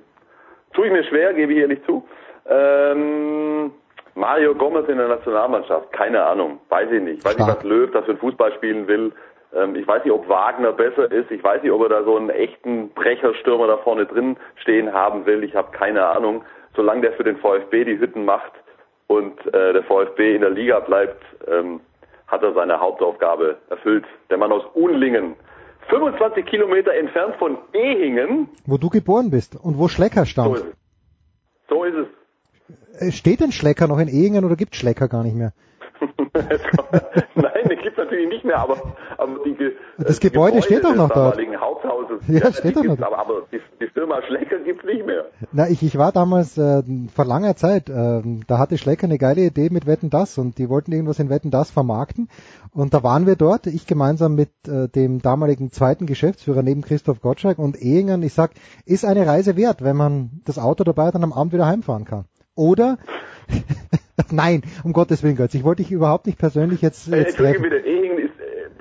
tue 0.72 0.86
ich 0.86 0.92
mir 0.92 1.04
schwer, 1.04 1.34
gebe 1.34 1.52
ich 1.52 1.58
ehrlich 1.58 1.84
zu. 1.84 2.04
Ähm, 2.48 3.72
Mario 4.14 4.54
Gomez 4.54 4.88
in 4.88 4.98
der 4.98 5.08
Nationalmannschaft, 5.08 5.92
keine 5.92 6.24
Ahnung, 6.24 6.58
weiß 6.70 6.90
ich 6.90 7.02
nicht. 7.02 7.24
Weiß 7.24 7.36
nicht, 7.38 7.46
was 7.46 7.62
Löw 7.62 7.90
das 7.92 8.04
für 8.06 8.16
Fußball 8.16 8.52
spielen 8.54 8.86
will. 8.88 9.12
Ähm, 9.54 9.74
ich 9.76 9.86
weiß 9.86 10.04
nicht, 10.04 10.12
ob 10.12 10.28
Wagner 10.28 10.72
besser 10.72 11.10
ist. 11.10 11.30
Ich 11.30 11.42
weiß 11.42 11.62
nicht, 11.62 11.72
ob 11.72 11.82
er 11.82 11.88
da 11.88 12.04
so 12.04 12.16
einen 12.16 12.30
echten 12.30 12.90
Brecherstürmer 12.90 13.66
da 13.66 13.78
vorne 13.78 14.06
drin 14.06 14.36
stehen 14.56 14.92
haben 14.92 15.26
will. 15.26 15.42
Ich 15.44 15.54
habe 15.54 15.70
keine 15.72 16.04
Ahnung. 16.06 16.44
Solange 16.76 17.00
der 17.02 17.12
für 17.14 17.24
den 17.24 17.38
VfB 17.38 17.84
die 17.84 17.98
Hütten 17.98 18.24
macht 18.24 18.52
und 19.06 19.38
äh, 19.54 19.72
der 19.72 19.82
VfB 19.84 20.34
in 20.34 20.42
der 20.42 20.50
Liga 20.50 20.80
bleibt, 20.80 21.22
ähm, 21.46 21.80
hat 22.26 22.42
er 22.42 22.52
seine 22.52 22.78
Hauptaufgabe 22.78 23.56
erfüllt. 23.70 24.04
Der 24.30 24.36
Mann 24.36 24.52
aus 24.52 24.64
Unlingen, 24.74 25.34
25 25.88 26.44
Kilometer 26.44 26.92
entfernt 26.92 27.34
von 27.38 27.56
Ehingen, 27.72 28.48
Wo 28.66 28.76
du 28.76 28.90
geboren 28.90 29.30
bist 29.30 29.56
und 29.56 29.78
wo 29.78 29.88
Schlecker 29.88 30.20
so 30.20 30.26
stammt. 30.26 30.56
ist 30.56 30.64
es. 30.66 30.74
So 31.70 31.84
ist 31.84 31.94
es. 31.96 33.02
Äh, 33.08 33.12
Steht 33.12 33.40
denn 33.40 33.50
Schlecker 33.52 33.88
noch 33.88 33.98
in 33.98 34.08
Ehingen 34.08 34.44
oder 34.44 34.56
gibt 34.56 34.76
Schlecker 34.76 35.08
gar 35.08 35.22
nicht 35.24 35.34
mehr? 35.36 35.52
Nein, 37.60 37.68
den 37.68 37.78
gibt's 37.82 37.98
natürlich 37.98 38.28
nicht 38.28 38.44
mehr, 38.44 38.58
aber, 38.58 38.76
aber 39.16 39.38
die, 39.44 39.54
Ge- 39.54 39.72
Das 39.98 40.18
die 40.20 40.28
Gebäude 40.30 40.62
steht 40.62 40.84
doch 40.84 40.94
noch 40.94 41.08
dort. 41.10 41.38
Haupthauses, 41.60 42.20
Ja, 42.28 42.48
die 42.50 42.54
steht 42.56 42.76
doch 42.76 42.84
noch. 42.84 43.00
Aber, 43.00 43.18
aber 43.18 43.42
die, 43.52 43.60
die 43.80 43.86
Firma 43.88 44.20
Schlecker 44.26 44.58
gibt's 44.60 44.84
nicht 44.84 45.04
mehr. 45.06 45.26
Na, 45.52 45.68
ich, 45.68 45.82
ich 45.82 45.98
war 45.98 46.12
damals 46.12 46.56
äh, 46.58 46.82
vor 47.14 47.24
langer 47.24 47.56
Zeit, 47.56 47.88
äh, 47.88 48.22
da 48.46 48.58
hatte 48.58 48.78
Schlecker 48.78 49.04
eine 49.04 49.18
geile 49.18 49.42
Idee 49.42 49.68
mit 49.70 49.86
Wetten 49.86 50.10
Das 50.10 50.38
und 50.38 50.58
die 50.58 50.68
wollten 50.68 50.92
irgendwas 50.92 51.18
in 51.18 51.30
Wetten 51.30 51.50
Das 51.50 51.70
vermarkten 51.70 52.28
und 52.72 52.94
da 52.94 53.02
waren 53.02 53.26
wir 53.26 53.36
dort, 53.36 53.66
ich 53.66 53.86
gemeinsam 53.86 54.34
mit 54.34 54.50
äh, 54.68 54.88
dem 54.88 55.20
damaligen 55.20 55.72
zweiten 55.72 56.06
Geschäftsführer 56.06 56.62
neben 56.62 56.82
Christoph 56.82 57.20
Gottschalk 57.20 57.58
und 57.58 57.76
Ehingern, 57.80 58.22
ich 58.22 58.34
sag, 58.34 58.52
ist 58.86 59.04
eine 59.04 59.26
Reise 59.26 59.56
wert, 59.56 59.82
wenn 59.82 59.96
man 59.96 60.42
das 60.44 60.58
Auto 60.58 60.84
dabei 60.84 61.06
hat 61.06 61.14
und 61.14 61.24
am 61.24 61.32
Abend 61.32 61.52
wieder 61.52 61.66
heimfahren 61.66 62.04
kann. 62.04 62.24
Oder 62.54 62.98
Nein, 64.30 64.62
um 64.84 64.92
Gottes 64.92 65.22
Willen, 65.22 65.36
Götz, 65.36 65.54
ich 65.54 65.64
wollte 65.64 65.82
dich 65.82 65.92
überhaupt 65.92 66.26
nicht 66.26 66.38
persönlich 66.38 66.82
jetzt, 66.82 67.10
Äh, 67.12 67.18
jetzt 67.18 67.36
treffen. 67.36 67.62
bitte, 67.62 67.76
Ehingen 67.78 68.18
ist, 68.18 68.34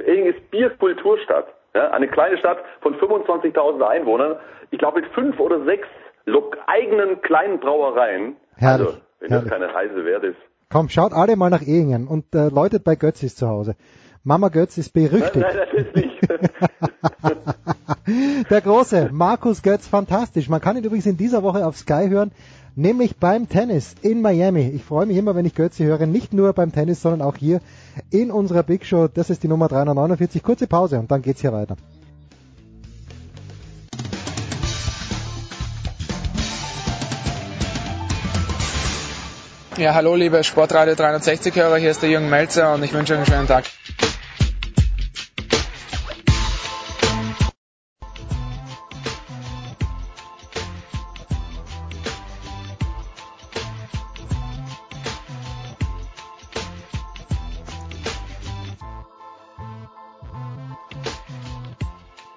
Ehingen 0.06 0.34
ist 0.34 0.52
Bierkulturstadt. 0.52 1.48
Ja? 1.76 1.92
Eine 1.92 2.08
kleine 2.08 2.38
Stadt 2.38 2.58
von 2.82 2.96
25.000 2.96 3.82
Einwohnern. 3.88 4.36
Ich 4.72 4.80
glaube 4.80 5.02
mit 5.02 5.10
fünf 5.14 5.40
oder 5.40 5.64
sechs 5.66 5.88
eigenen 6.68 7.22
kleinen 7.22 7.60
Brauereien. 7.60 8.36
Herrlich, 8.56 8.88
Also, 8.88 9.00
wenn 9.20 9.30
herrlich. 9.30 9.50
das 9.50 9.60
keine 9.60 9.74
Reise 9.74 10.04
wert 10.06 10.24
ist. 10.26 10.38
Komm, 10.70 10.90
schaut 10.90 11.14
alle 11.14 11.38
mal 11.38 11.50
nach 11.50 11.62
Ehingen 11.62 12.08
und 12.08 12.36
äh, 12.36 12.50
läutet 12.50 12.84
bei 12.84 12.96
Götzis 12.96 13.36
zu 13.38 13.48
Hause. 13.48 13.76
Mama 14.24 14.50
Götz 14.50 14.78
ist 14.78 14.92
berüchtigt. 14.94 15.36
Nein, 15.38 15.56
nein, 15.56 15.68
das 15.72 15.86
ist 15.86 15.96
nicht. 15.96 16.18
Der 18.50 18.62
große 18.62 19.10
Markus 19.14 19.62
Götz, 19.64 19.88
fantastisch. 19.88 20.50
Man 20.50 20.60
kann 20.62 20.76
ihn 20.78 20.84
übrigens 20.84 21.06
in 21.06 21.16
dieser 21.18 21.44
Woche 21.44 21.66
auf 21.66 21.78
Sky 21.78 22.08
hören, 22.10 22.32
nämlich 22.78 23.18
beim 23.18 23.50
Tennis 23.50 23.96
in 24.02 24.22
Miami. 24.22 24.72
Ich 24.74 24.84
freue 24.84 25.08
mich 25.08 25.18
immer, 25.18 25.36
wenn 25.36 25.46
ich 25.46 25.56
Götze 25.56 25.84
höre, 25.84 26.06
nicht 26.06 26.32
nur 26.32 26.54
beim 26.54 26.72
Tennis, 26.72 27.02
sondern 27.02 27.22
auch 27.22 27.36
hier 27.36 27.60
in 28.12 28.32
unserer 28.32 28.64
Big 28.64 28.86
Show. 28.86 29.08
Das 29.08 29.30
ist 29.30 29.44
die 29.44 29.48
Nummer 29.48 29.68
349. 29.68 30.42
Kurze 30.44 30.68
Pause 30.68 31.00
und 31.00 31.12
dann 31.12 31.22
geht's 31.22 31.42
hier 31.42 31.52
weiter. 31.52 31.76
Ja, 39.78 39.94
hallo 39.94 40.16
liebe 40.16 40.44
Sportradio 40.44 40.96
360-Hörer, 40.96 41.78
hier 41.78 41.92
ist 41.92 42.02
der 42.02 42.10
Jürgen 42.10 42.32
Melzer 42.32 42.74
und 42.74 42.84
ich 42.84 42.94
wünsche 42.94 43.14
euch 43.14 43.20
einen 43.20 43.28
schönen 43.28 43.48
Tag. 43.48 43.66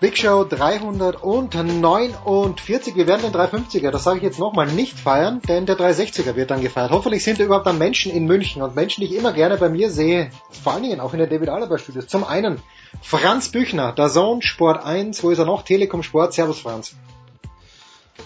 Big 0.00 0.16
Show 0.16 0.44
349. 0.44 2.96
Wir 2.96 3.06
werden 3.06 3.20
den 3.20 3.32
350er, 3.32 3.90
das 3.90 4.02
sage 4.02 4.16
ich 4.16 4.22
jetzt 4.22 4.38
nochmal, 4.38 4.66
nicht 4.66 4.98
feiern, 4.98 5.42
denn 5.46 5.66
der 5.66 5.76
360er 5.76 6.36
wird 6.36 6.50
dann 6.50 6.62
gefeiert. 6.62 6.90
Hoffentlich 6.90 7.22
sind 7.22 7.38
da 7.38 7.44
überhaupt 7.44 7.66
dann 7.66 7.76
Menschen 7.76 8.10
in 8.10 8.24
München 8.24 8.62
und 8.62 8.74
Menschen, 8.74 9.02
die 9.02 9.08
ich 9.08 9.16
immer 9.18 9.34
gerne 9.34 9.58
bei 9.58 9.68
mir 9.68 9.90
sehe, 9.90 10.30
vor 10.62 10.72
allen 10.72 10.84
Dingen 10.84 11.00
auch 11.00 11.12
in 11.12 11.18
den 11.18 11.28
David 11.28 11.50
Alaba 11.50 11.76
Studios. 11.76 12.06
Zum 12.06 12.24
einen 12.24 12.62
Franz 13.02 13.50
Büchner, 13.50 13.92
der 13.92 14.08
Zone 14.08 14.40
Sport 14.40 14.86
1, 14.86 15.22
wo 15.22 15.28
ist 15.28 15.38
er 15.38 15.44
noch? 15.44 15.64
Telekom 15.64 16.02
Sport. 16.02 16.32
Servus 16.32 16.60
Franz. 16.60 16.94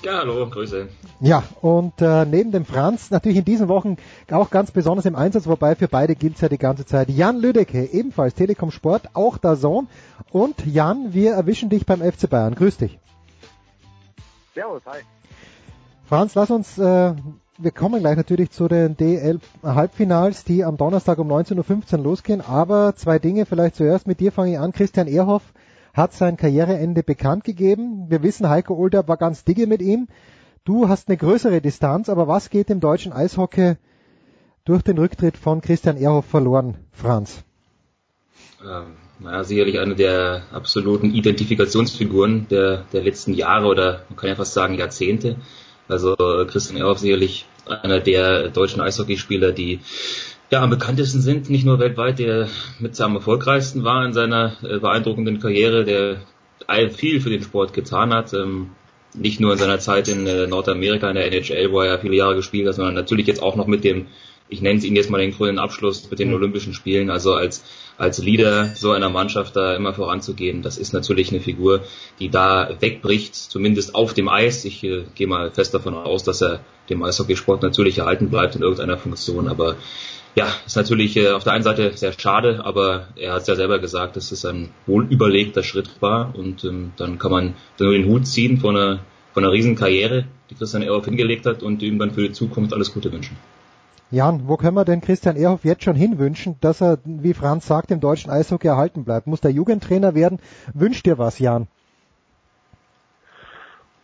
Ja, 0.02 0.18
hallo, 0.18 0.48
Grüße. 0.48 0.88
Ja, 1.20 1.42
und 1.60 2.00
äh, 2.00 2.26
neben 2.26 2.52
dem 2.52 2.64
Franz 2.64 3.10
natürlich 3.10 3.38
in 3.38 3.44
diesen 3.44 3.68
Wochen 3.68 3.96
auch 4.30 4.50
ganz 4.50 4.70
besonders 4.70 5.06
im 5.06 5.16
Einsatz, 5.16 5.46
wobei 5.46 5.74
für 5.74 5.88
beide 5.88 6.14
gilt 6.14 6.34
es 6.34 6.40
ja 6.40 6.48
die 6.48 6.58
ganze 6.58 6.84
Zeit. 6.84 7.08
Jan 7.08 7.38
Lüdecke, 7.38 7.84
ebenfalls 7.92 8.34
Telekom 8.34 8.70
Sport, 8.70 9.10
auch 9.14 9.38
der 9.38 9.56
Sohn. 9.56 9.88
Und 10.30 10.66
Jan, 10.66 11.14
wir 11.14 11.32
erwischen 11.32 11.70
dich 11.70 11.86
beim 11.86 12.00
FC 12.00 12.28
Bayern. 12.28 12.54
Grüß 12.54 12.76
dich. 12.78 12.98
Servus, 14.54 14.82
hi. 14.86 14.98
Franz, 16.06 16.34
lass 16.34 16.50
uns, 16.50 16.78
äh, 16.78 17.14
wir 17.56 17.70
kommen 17.70 18.00
gleich 18.00 18.16
natürlich 18.16 18.50
zu 18.50 18.68
den 18.68 18.96
DL 18.96 19.38
Halbfinals, 19.62 20.44
die 20.44 20.64
am 20.64 20.76
Donnerstag 20.76 21.18
um 21.18 21.30
19.15 21.30 21.98
Uhr 21.98 22.04
losgehen. 22.04 22.40
Aber 22.40 22.94
zwei 22.96 23.18
Dinge 23.18 23.46
vielleicht 23.46 23.76
zuerst. 23.76 24.06
Mit 24.06 24.20
dir 24.20 24.32
fange 24.32 24.52
ich 24.52 24.58
an. 24.58 24.72
Christian 24.72 25.06
Ehrhoff 25.06 25.42
hat 25.94 26.12
sein 26.12 26.36
Karriereende 26.36 27.02
bekannt 27.02 27.44
gegeben. 27.44 28.10
Wir 28.10 28.22
wissen, 28.22 28.48
Heiko 28.48 28.74
Older 28.74 29.08
war 29.08 29.16
ganz 29.16 29.44
dicke 29.44 29.66
mit 29.66 29.80
ihm. 29.80 30.08
Du 30.64 30.88
hast 30.88 31.08
eine 31.08 31.16
größere 31.16 31.60
Distanz, 31.60 32.08
aber 32.08 32.26
was 32.28 32.50
geht 32.50 32.68
im 32.68 32.80
deutschen 32.80 33.12
Eishockey 33.12 33.76
durch 34.64 34.82
den 34.82 34.98
Rücktritt 34.98 35.36
von 35.36 35.60
Christian 35.60 35.96
Ehrhoff 35.96 36.26
verloren, 36.26 36.76
Franz? 36.90 37.44
Ähm, 38.62 38.96
naja, 39.20 39.44
sicherlich 39.44 39.78
eine 39.78 39.94
der 39.94 40.42
absoluten 40.52 41.14
Identifikationsfiguren 41.14 42.48
der, 42.48 42.84
der 42.92 43.02
letzten 43.02 43.34
Jahre 43.34 43.66
oder 43.66 44.02
man 44.08 44.16
kann 44.16 44.30
ja 44.30 44.34
fast 44.34 44.54
sagen 44.54 44.74
Jahrzehnte. 44.74 45.36
Also 45.86 46.16
Christian 46.48 46.78
Ehrhoff 46.78 46.98
sicherlich 46.98 47.46
einer 47.66 48.00
der 48.00 48.48
deutschen 48.48 48.80
Eishockeyspieler, 48.80 49.52
die 49.52 49.80
ja, 50.55 50.62
am 50.62 50.70
bekanntesten 50.70 51.20
sind, 51.20 51.51
nicht 51.51 51.66
nur 51.66 51.81
weltweit, 51.81 52.20
der 52.20 52.48
mit 52.78 53.01
am 53.01 53.16
erfolgreichsten 53.16 53.82
war 53.82 54.06
in 54.06 54.12
seiner 54.12 54.52
äh, 54.62 54.78
beeindruckenden 54.78 55.40
Karriere, 55.40 55.85
der 55.85 56.18
viel 56.93 57.20
für 57.20 57.31
den 57.31 57.43
Sport 57.43 57.72
getan 57.72 58.14
hat. 58.14 58.32
Ähm, 58.35 58.70
nicht 59.14 59.40
nur 59.40 59.52
in 59.52 59.59
seiner 59.59 59.81
Zeit 59.81 60.06
in 60.06 60.26
äh, 60.28 60.47
Nordamerika 60.47 61.09
in 61.09 61.16
der 61.16 61.26
NHL, 61.26 61.72
wo 61.72 61.81
er 61.81 61.86
ja 61.86 61.98
viele 61.98 62.14
Jahre 62.14 62.36
gespielt 62.36 62.68
hat, 62.68 62.76
sondern 62.76 62.94
natürlich 62.94 63.26
jetzt 63.26 63.43
auch 63.43 63.56
noch 63.56 63.66
mit 63.66 63.82
dem, 63.82 64.06
ich 64.48 64.62
nenne 64.62 64.78
es 64.78 64.85
ihn 64.85 64.94
jetzt 64.94 65.10
mal 65.10 65.18
den 65.18 65.32
grünen 65.32 65.59
Abschluss 65.59 66.09
mit 66.09 66.20
den 66.20 66.28
mhm. 66.28 66.35
Olympischen 66.35 66.72
Spielen, 66.72 67.10
also 67.10 67.35
als 67.35 67.64
als 67.97 68.18
Leader 68.18 68.72
so 68.74 68.90
einer 68.90 69.09
Mannschaft 69.09 69.55
da 69.55 69.76
immer 69.76 69.94
voranzugehen, 69.94 70.62
das 70.62 70.78
ist 70.78 70.93
natürlich 70.93 71.31
eine 71.31 71.40
Figur, 71.40 71.85
die 72.18 72.28
da 72.28 72.70
wegbricht, 72.81 73.35
zumindest 73.35 73.94
auf 73.94 74.14
dem 74.14 74.28
Eis. 74.28 74.64
Ich 74.64 74.82
äh, 74.82 75.05
gehe 75.14 75.26
mal 75.26 75.51
fest 75.51 75.74
davon 75.74 75.94
aus, 75.94 76.24
dass 76.24 76.43
er 76.43 76.60
dem 76.90 77.02
Eishockeysport 77.02 77.62
natürlich 77.62 77.98
erhalten 77.98 78.31
bleibt 78.31 78.56
in 78.56 78.62
irgendeiner 78.62 78.98
Funktion, 78.98 79.48
aber 79.48 79.76
ja, 80.35 80.47
ist 80.66 80.77
natürlich 80.77 81.16
äh, 81.16 81.31
auf 81.31 81.44
der 81.44 81.52
einen 81.52 81.62
Seite 81.62 81.97
sehr 81.97 82.12
schade, 82.12 82.62
aber 82.65 83.09
er 83.16 83.35
hat 83.35 83.43
es 83.43 83.47
ja 83.47 83.55
selber 83.55 83.78
gesagt, 83.78 84.16
dass 84.16 84.32
es 84.32 84.44
ein 84.44 84.70
wohl 84.86 85.06
überlegter 85.11 85.62
Schritt 85.62 86.02
war 86.02 86.35
und 86.36 86.65
ähm, 86.65 86.93
dann 86.97 87.19
kann 87.19 87.31
man 87.31 87.55
nur 87.78 87.93
den 87.93 88.06
Hut 88.06 88.27
ziehen 88.27 88.59
von 88.59 88.77
einer, 88.77 88.98
von 89.32 89.44
einer 89.44 89.52
riesen 89.52 89.77
Karriere, 89.77 90.24
die 90.51 90.56
Christian 90.56 90.82
Ehrhoff 90.82 91.05
hingelegt 91.05 91.47
hat 91.47 91.62
und 91.62 91.82
ihm 91.82 91.98
dann 91.98 92.11
für 92.11 92.23
die 92.23 92.32
Zukunft 92.32 92.73
alles 92.73 92.93
Gute 92.93 93.12
wünschen. 93.12 93.36
Jan, 94.11 94.47
wo 94.47 94.56
können 94.56 94.77
wir 94.77 94.85
denn 94.85 95.01
Christian 95.01 95.36
Ehrhoff 95.36 95.65
jetzt 95.65 95.85
schon 95.85 95.97
hinwünschen, 95.97 96.56
dass 96.61 96.81
er, 96.81 96.98
wie 97.05 97.35
Franz 97.35 97.66
sagt, 97.66 97.90
im 97.90 98.01
deutschen 98.01 98.31
Eishockey 98.31 98.69
erhalten 98.69 99.05
bleibt? 99.05 99.27
Muss 99.27 99.40
der 99.40 99.51
Jugendtrainer 99.51 100.15
werden? 100.15 100.40
Wünscht 100.73 101.06
dir 101.06 101.19
was, 101.19 101.39
Jan? 101.39 101.69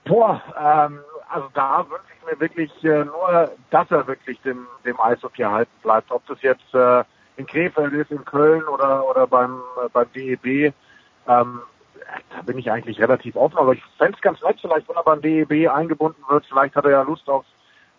Boah, 0.05 0.43
ähm, 0.59 1.01
also 1.29 1.49
da 1.55 1.87
wünsche 1.89 2.10
mir 2.25 2.39
wirklich 2.41 2.73
äh, 2.85 3.05
nur, 3.05 3.51
dass 3.71 3.91
er 3.91 4.07
wirklich 4.07 4.41
dem, 4.43 4.67
dem 4.85 5.01
Eishockey 5.01 5.43
erhalten 5.43 5.73
bleibt. 5.83 6.11
Ob 6.11 6.27
das 6.27 6.41
jetzt 6.43 6.75
äh, 6.75 7.05
in 7.37 7.47
Krefeld 7.47 7.93
ist, 7.93 8.11
in 8.11 8.25
Köln 8.25 8.65
oder, 8.65 9.09
oder 9.09 9.27
beim, 9.27 9.61
äh, 9.83 9.89
beim 9.93 10.13
DEB, 10.13 10.73
ähm, 11.27 11.61
da 12.31 12.43
bin 12.45 12.59
ich 12.59 12.71
eigentlich 12.71 13.01
relativ 13.01 13.37
offen. 13.37 13.59
Aber 13.59 13.73
ich 13.73 13.83
fände 13.99 14.15
es 14.15 14.21
ganz 14.21 14.41
nett, 14.43 14.59
vielleicht, 14.61 14.89
wenn 14.89 14.97
er 14.97 15.05
beim 15.05 15.23
DEB 15.23 15.71
eingebunden 15.71 16.23
wird. 16.29 16.47
Vielleicht 16.47 16.77
hat 16.77 16.85
er 16.85 16.91
ja 16.91 17.03
Lust 17.03 17.29
auf, 17.29 17.45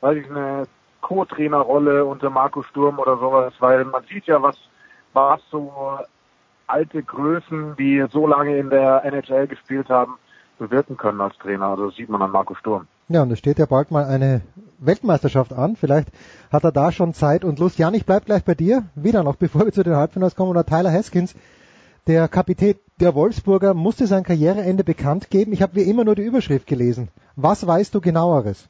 weiß 0.01 0.17
ich, 0.17 0.29
eine 0.29 0.67
Co-Trainerrolle 1.01 2.05
unter 2.05 2.29
Marco 2.29 2.61
Sturm 2.63 2.99
oder 2.99 3.17
sowas, 3.17 3.53
weil 3.59 3.85
man 3.85 4.03
sieht 4.05 4.25
ja, 4.25 4.41
was, 4.41 4.57
was 5.13 5.41
so 5.49 5.97
alte 6.67 7.03
Größen, 7.03 7.75
die 7.75 8.05
so 8.11 8.27
lange 8.27 8.57
in 8.57 8.69
der 8.69 9.03
NHL 9.03 9.47
gespielt 9.47 9.89
haben, 9.89 10.17
bewirken 10.57 10.95
können 10.95 11.21
als 11.21 11.37
Trainer. 11.37 11.67
Also 11.67 11.87
das 11.87 11.95
sieht 11.95 12.09
man 12.09 12.21
an 12.21 12.31
Marco 12.31 12.55
Sturm. 12.55 12.87
Ja, 13.13 13.23
und 13.23 13.31
es 13.31 13.39
steht 13.39 13.59
ja 13.59 13.65
bald 13.65 13.91
mal 13.91 14.05
eine 14.05 14.41
Weltmeisterschaft 14.79 15.51
an. 15.51 15.75
Vielleicht 15.75 16.07
hat 16.49 16.63
er 16.63 16.71
da 16.71 16.93
schon 16.93 17.13
Zeit 17.13 17.43
und 17.43 17.59
Lust. 17.59 17.77
Jan, 17.77 17.93
ich 17.93 18.05
bleib 18.05 18.25
gleich 18.25 18.45
bei 18.45 18.55
dir. 18.55 18.83
Wieder 18.95 19.21
noch, 19.23 19.35
bevor 19.35 19.65
wir 19.65 19.73
zu 19.73 19.83
den 19.83 19.95
Halbfinals 19.95 20.35
kommen. 20.35 20.49
Oder 20.51 20.65
Tyler 20.65 20.93
Haskins, 20.93 21.35
der 22.07 22.29
Kapitän 22.29 22.75
der 23.01 23.13
Wolfsburger, 23.13 23.73
musste 23.73 24.07
sein 24.07 24.23
Karriereende 24.23 24.85
bekannt 24.85 25.29
geben. 25.29 25.51
Ich 25.51 25.61
habe 25.61 25.75
wie 25.75 25.81
immer 25.81 26.05
nur 26.05 26.15
die 26.15 26.21
Überschrift 26.21 26.67
gelesen. 26.67 27.09
Was 27.35 27.67
weißt 27.67 27.93
du 27.93 27.99
genaueres? 27.99 28.69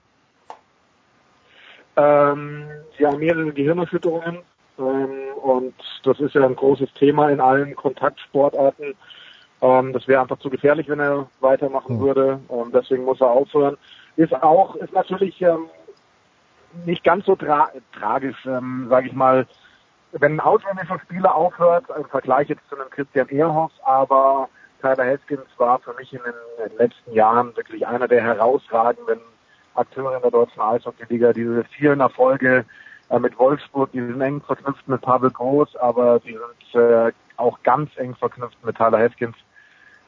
Ähm, 1.96 2.64
ja, 2.98 3.16
mehrere 3.16 3.54
Gehirnerschütterungen. 3.54 4.40
Ähm, 4.80 5.10
und 5.44 5.76
das 6.04 6.20
ist 6.20 6.34
ja 6.34 6.48
ein 6.48 6.56
großes 6.56 6.92
Thema 6.96 7.30
in 7.30 7.40
allen 7.40 7.76
Kontaktsportarten. 7.76 8.96
Ähm, 9.62 9.94
das 9.94 10.08
wäre 10.08 10.22
einfach 10.22 10.40
zu 10.40 10.50
gefährlich, 10.50 10.90
wenn 10.90 11.00
er 11.00 11.28
weitermachen 11.42 12.00
hm. 12.00 12.02
würde. 12.02 12.40
Und 12.48 12.74
deswegen 12.74 13.06
muss 13.06 13.22
er 13.22 13.30
aufhören 13.30 13.78
ist 14.16 14.34
auch, 14.34 14.76
ist 14.76 14.94
natürlich 14.94 15.42
ähm, 15.42 15.68
nicht 16.86 17.04
ganz 17.04 17.26
so 17.26 17.36
tra 17.36 17.70
tragisch, 17.98 18.46
ähm, 18.46 18.88
sage 18.90 19.08
ich 19.08 19.14
mal, 19.14 19.48
wenn 20.14 20.36
ein 20.36 20.40
ausländischer 20.40 21.00
Spieler 21.00 21.34
aufhört, 21.34 21.86
im 21.98 22.06
Vergleich 22.06 22.50
jetzt 22.50 22.68
zu 22.70 22.76
einem 22.76 22.90
Christian 22.90 23.30
Ehrhoff, 23.30 23.72
aber 23.84 24.50
Tyler 24.82 25.06
Haskins 25.06 25.46
war 25.58 25.80
für 25.80 25.94
mich 25.94 26.12
in 26.12 26.20
den, 26.20 26.34
in 26.58 26.70
den 26.70 26.78
letzten 26.78 27.14
Jahren 27.14 27.56
wirklich 27.56 27.86
einer 27.88 28.08
der 28.08 28.24
herausragenden 28.24 29.20
Akteure 29.76 30.16
in 30.16 30.22
der 30.22 30.32
deutschen 30.32 30.62
Eishockey-Liga. 30.62 31.34
Diese 31.34 31.64
vielen 31.66 32.02
Erfolge 32.02 32.66
äh, 33.10 33.20
mit 33.20 33.38
Wolfsburg, 33.38 33.92
die 33.92 34.02
sind 34.02 34.20
eng 34.20 34.42
verknüpft 34.42 34.88
mit 34.88 35.02
Pavel 35.02 35.32
Groß, 35.32 35.76
aber 35.78 36.20
die 36.20 36.38
sind 36.38 36.82
äh, 36.82 37.12
auch 37.38 37.62
ganz 37.64 37.92
eng 37.98 38.16
verknüpft 38.16 38.58
mit 38.66 38.76
Tyler 38.76 39.00
Haskins. 39.00 39.36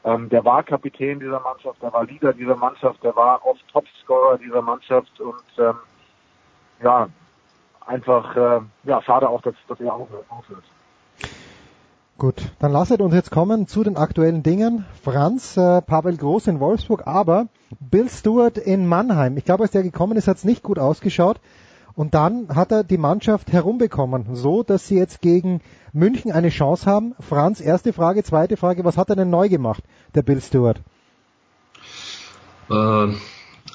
Ähm, 0.04 0.28
der 0.28 0.44
war 0.44 0.62
Kapitän 0.62 1.18
dieser 1.18 1.40
Mannschaft, 1.40 1.80
der 1.82 1.92
war 1.92 2.04
Leader 2.04 2.32
dieser 2.34 2.56
Mannschaft, 2.56 3.02
der 3.02 3.16
war 3.16 3.44
oft 3.44 3.66
Topscorer 3.72 4.38
dieser 4.38 4.60
Mannschaft 4.60 5.18
und 5.20 5.42
ähm, 5.58 5.74
ja, 6.82 7.08
einfach 7.86 8.36
äh, 8.36 8.60
ja, 8.84 9.02
schade 9.02 9.28
auch, 9.28 9.40
dass, 9.40 9.54
dass 9.66 9.80
er 9.80 9.94
aufhört. 9.94 10.64
Gut, 12.16 12.52
dann 12.60 12.70
lasset 12.70 13.00
uns 13.00 13.14
jetzt 13.14 13.30
kommen 13.30 13.66
zu 13.66 13.82
den 13.82 13.96
aktuellen 13.96 14.42
Dingen. 14.42 14.84
Franz, 15.02 15.56
äh, 15.56 15.82
Pavel 15.82 16.16
Groß 16.16 16.46
in 16.46 16.60
Wolfsburg, 16.60 17.06
aber 17.06 17.48
Bill 17.80 18.08
Stewart 18.08 18.56
in 18.56 18.86
Mannheim. 18.86 19.36
Ich 19.36 19.44
glaube, 19.44 19.64
als 19.64 19.72
der 19.72 19.82
gekommen 19.82 20.16
ist, 20.16 20.28
hat 20.28 20.36
es 20.36 20.44
nicht 20.44 20.62
gut 20.62 20.78
ausgeschaut. 20.78 21.40
Und 21.96 22.14
dann 22.14 22.48
hat 22.48 22.72
er 22.72 22.82
die 22.82 22.98
Mannschaft 22.98 23.52
herumbekommen, 23.52 24.34
so 24.34 24.62
dass 24.64 24.88
sie 24.88 24.96
jetzt 24.96 25.20
gegen 25.20 25.60
München 25.92 26.32
eine 26.32 26.48
Chance 26.48 26.86
haben. 26.86 27.14
Franz, 27.20 27.60
erste 27.60 27.92
Frage, 27.92 28.24
zweite 28.24 28.56
Frage, 28.56 28.84
was 28.84 28.96
hat 28.96 29.10
er 29.10 29.16
denn 29.16 29.30
neu 29.30 29.48
gemacht, 29.48 29.84
der 30.14 30.22
Bill 30.22 30.40
Stewart? 30.40 30.80
Äh, 32.68 33.08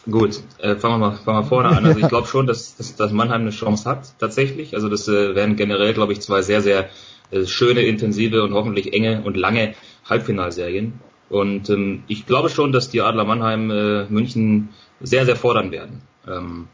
gut, 0.10 0.42
äh, 0.58 0.76
fangen, 0.76 1.00
wir 1.00 1.10
mal, 1.10 1.12
fangen 1.16 1.40
wir 1.40 1.44
vorne 1.46 1.70
an. 1.70 1.86
Also 1.86 2.00
ich 2.00 2.10
glaube 2.10 2.28
schon, 2.28 2.46
dass, 2.46 2.76
dass, 2.76 2.96
dass 2.96 3.14
Mannheim 3.14 3.42
eine 3.42 3.52
Chance 3.52 3.90
hat, 3.90 4.20
tatsächlich. 4.20 4.76
Also 4.76 4.90
das 4.90 5.08
äh, 5.08 5.36
werden 5.36 5.56
generell, 5.56 5.94
glaube 5.94 6.12
ich, 6.12 6.20
zwei 6.20 6.42
sehr, 6.42 6.62
sehr 6.62 6.90
äh, 7.32 7.46
schöne, 7.46 7.84
intensive 7.84 8.44
und 8.44 8.54
hoffentlich 8.54 8.92
enge 8.94 9.22
und 9.24 9.38
lange 9.38 9.76
Halbfinalserien. 10.10 11.00
Und 11.30 11.70
ähm, 11.70 12.04
ich 12.08 12.26
glaube 12.26 12.50
schon, 12.50 12.74
dass 12.74 12.90
die 12.90 13.02
Adler 13.02 13.24
Mannheim 13.24 13.72
äh, 13.72 14.06
München 14.10 14.70
sehr, 15.00 15.26
sehr 15.26 15.38
fordern 15.38 15.72
werden. 15.72 16.02
Ähm, 16.28 16.68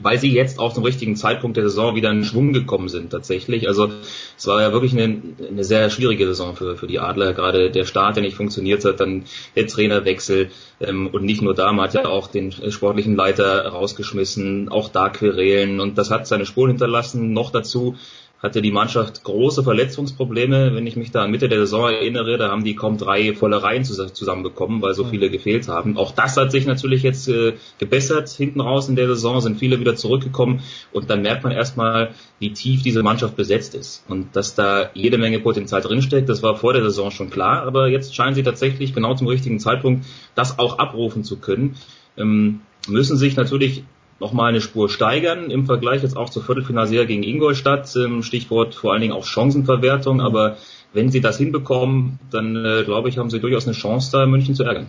weil 0.00 0.18
sie 0.18 0.32
jetzt 0.32 0.58
auch 0.58 0.72
zum 0.72 0.84
richtigen 0.84 1.16
Zeitpunkt 1.16 1.56
der 1.56 1.64
Saison 1.64 1.94
wieder 1.94 2.10
in 2.10 2.24
Schwung 2.24 2.52
gekommen 2.52 2.88
sind 2.88 3.10
tatsächlich. 3.10 3.68
Also 3.68 3.90
es 4.36 4.46
war 4.46 4.60
ja 4.60 4.72
wirklich 4.72 4.92
eine, 4.92 5.22
eine 5.48 5.64
sehr 5.64 5.90
schwierige 5.90 6.26
Saison 6.26 6.56
für, 6.56 6.76
für 6.76 6.86
die 6.86 6.98
Adler, 6.98 7.32
gerade 7.32 7.70
der 7.70 7.84
Start, 7.84 8.16
der 8.16 8.22
nicht 8.22 8.36
funktioniert 8.36 8.84
hat, 8.84 9.00
dann 9.00 9.24
der 9.54 9.66
Trainerwechsel 9.66 10.50
ähm, 10.80 11.08
und 11.08 11.24
nicht 11.24 11.42
nur 11.42 11.54
da, 11.54 11.72
man 11.72 11.86
hat 11.86 11.94
ja 11.94 12.06
auch 12.06 12.28
den 12.28 12.52
sportlichen 12.52 13.16
Leiter 13.16 13.66
rausgeschmissen, 13.66 14.68
auch 14.68 14.88
da 14.88 15.08
Querelen 15.08 15.80
und 15.80 15.98
das 15.98 16.10
hat 16.10 16.26
seine 16.26 16.46
Spuren 16.46 16.70
hinterlassen. 16.70 17.32
Noch 17.32 17.50
dazu 17.50 17.96
hatte 18.38 18.60
die 18.60 18.70
Mannschaft 18.70 19.24
große 19.24 19.62
Verletzungsprobleme. 19.62 20.74
Wenn 20.74 20.86
ich 20.86 20.96
mich 20.96 21.10
da 21.10 21.24
an 21.24 21.30
Mitte 21.30 21.48
der 21.48 21.60
Saison 21.60 21.88
erinnere, 21.90 22.36
da 22.36 22.50
haben 22.50 22.64
die 22.64 22.74
kaum 22.74 22.98
drei 22.98 23.34
volle 23.34 23.62
Reihen 23.62 23.84
zusammenbekommen, 23.84 24.82
weil 24.82 24.94
so 24.94 25.04
viele 25.04 25.30
gefehlt 25.30 25.68
haben. 25.68 25.96
Auch 25.96 26.12
das 26.12 26.36
hat 26.36 26.52
sich 26.52 26.66
natürlich 26.66 27.02
jetzt 27.02 27.28
äh, 27.28 27.54
gebessert 27.78 28.28
hinten 28.28 28.60
raus 28.60 28.88
in 28.88 28.96
der 28.96 29.06
Saison, 29.08 29.40
sind 29.40 29.58
viele 29.58 29.80
wieder 29.80 29.96
zurückgekommen 29.96 30.60
und 30.92 31.08
dann 31.08 31.22
merkt 31.22 31.44
man 31.44 31.52
erstmal, 31.52 32.10
wie 32.38 32.52
tief 32.52 32.82
diese 32.82 33.02
Mannschaft 33.02 33.36
besetzt 33.36 33.74
ist 33.74 34.04
und 34.08 34.36
dass 34.36 34.54
da 34.54 34.90
jede 34.92 35.16
Menge 35.16 35.40
Potenzial 35.40 35.80
drinsteckt. 35.80 36.28
Das 36.28 36.42
war 36.42 36.56
vor 36.56 36.74
der 36.74 36.82
Saison 36.82 37.10
schon 37.10 37.30
klar, 37.30 37.62
aber 37.62 37.88
jetzt 37.88 38.14
scheinen 38.14 38.34
sie 38.34 38.42
tatsächlich 38.42 38.94
genau 38.94 39.14
zum 39.14 39.28
richtigen 39.28 39.60
Zeitpunkt 39.60 40.04
das 40.34 40.58
auch 40.58 40.78
abrufen 40.78 41.24
zu 41.24 41.38
können. 41.38 41.76
Ähm, 42.18 42.60
müssen 42.88 43.16
sich 43.16 43.36
natürlich 43.36 43.82
nochmal 44.20 44.48
eine 44.48 44.60
Spur 44.60 44.88
steigern 44.88 45.50
im 45.50 45.66
Vergleich 45.66 46.02
jetzt 46.02 46.16
auch 46.16 46.30
zur 46.30 46.42
Viertelfinalserie 46.42 47.06
gegen 47.06 47.22
Ingolstadt. 47.22 47.94
Ähm, 47.96 48.22
Stichwort 48.22 48.74
vor 48.74 48.92
allen 48.92 49.02
Dingen 49.02 49.12
auch 49.12 49.24
Chancenverwertung. 49.24 50.20
Aber 50.20 50.56
wenn 50.92 51.10
sie 51.10 51.20
das 51.20 51.38
hinbekommen, 51.38 52.18
dann 52.30 52.56
äh, 52.56 52.82
glaube 52.84 53.08
ich, 53.08 53.18
haben 53.18 53.30
sie 53.30 53.40
durchaus 53.40 53.66
eine 53.66 53.74
Chance, 53.74 54.10
da 54.12 54.26
München 54.26 54.54
zu 54.54 54.64
ärgern. 54.64 54.88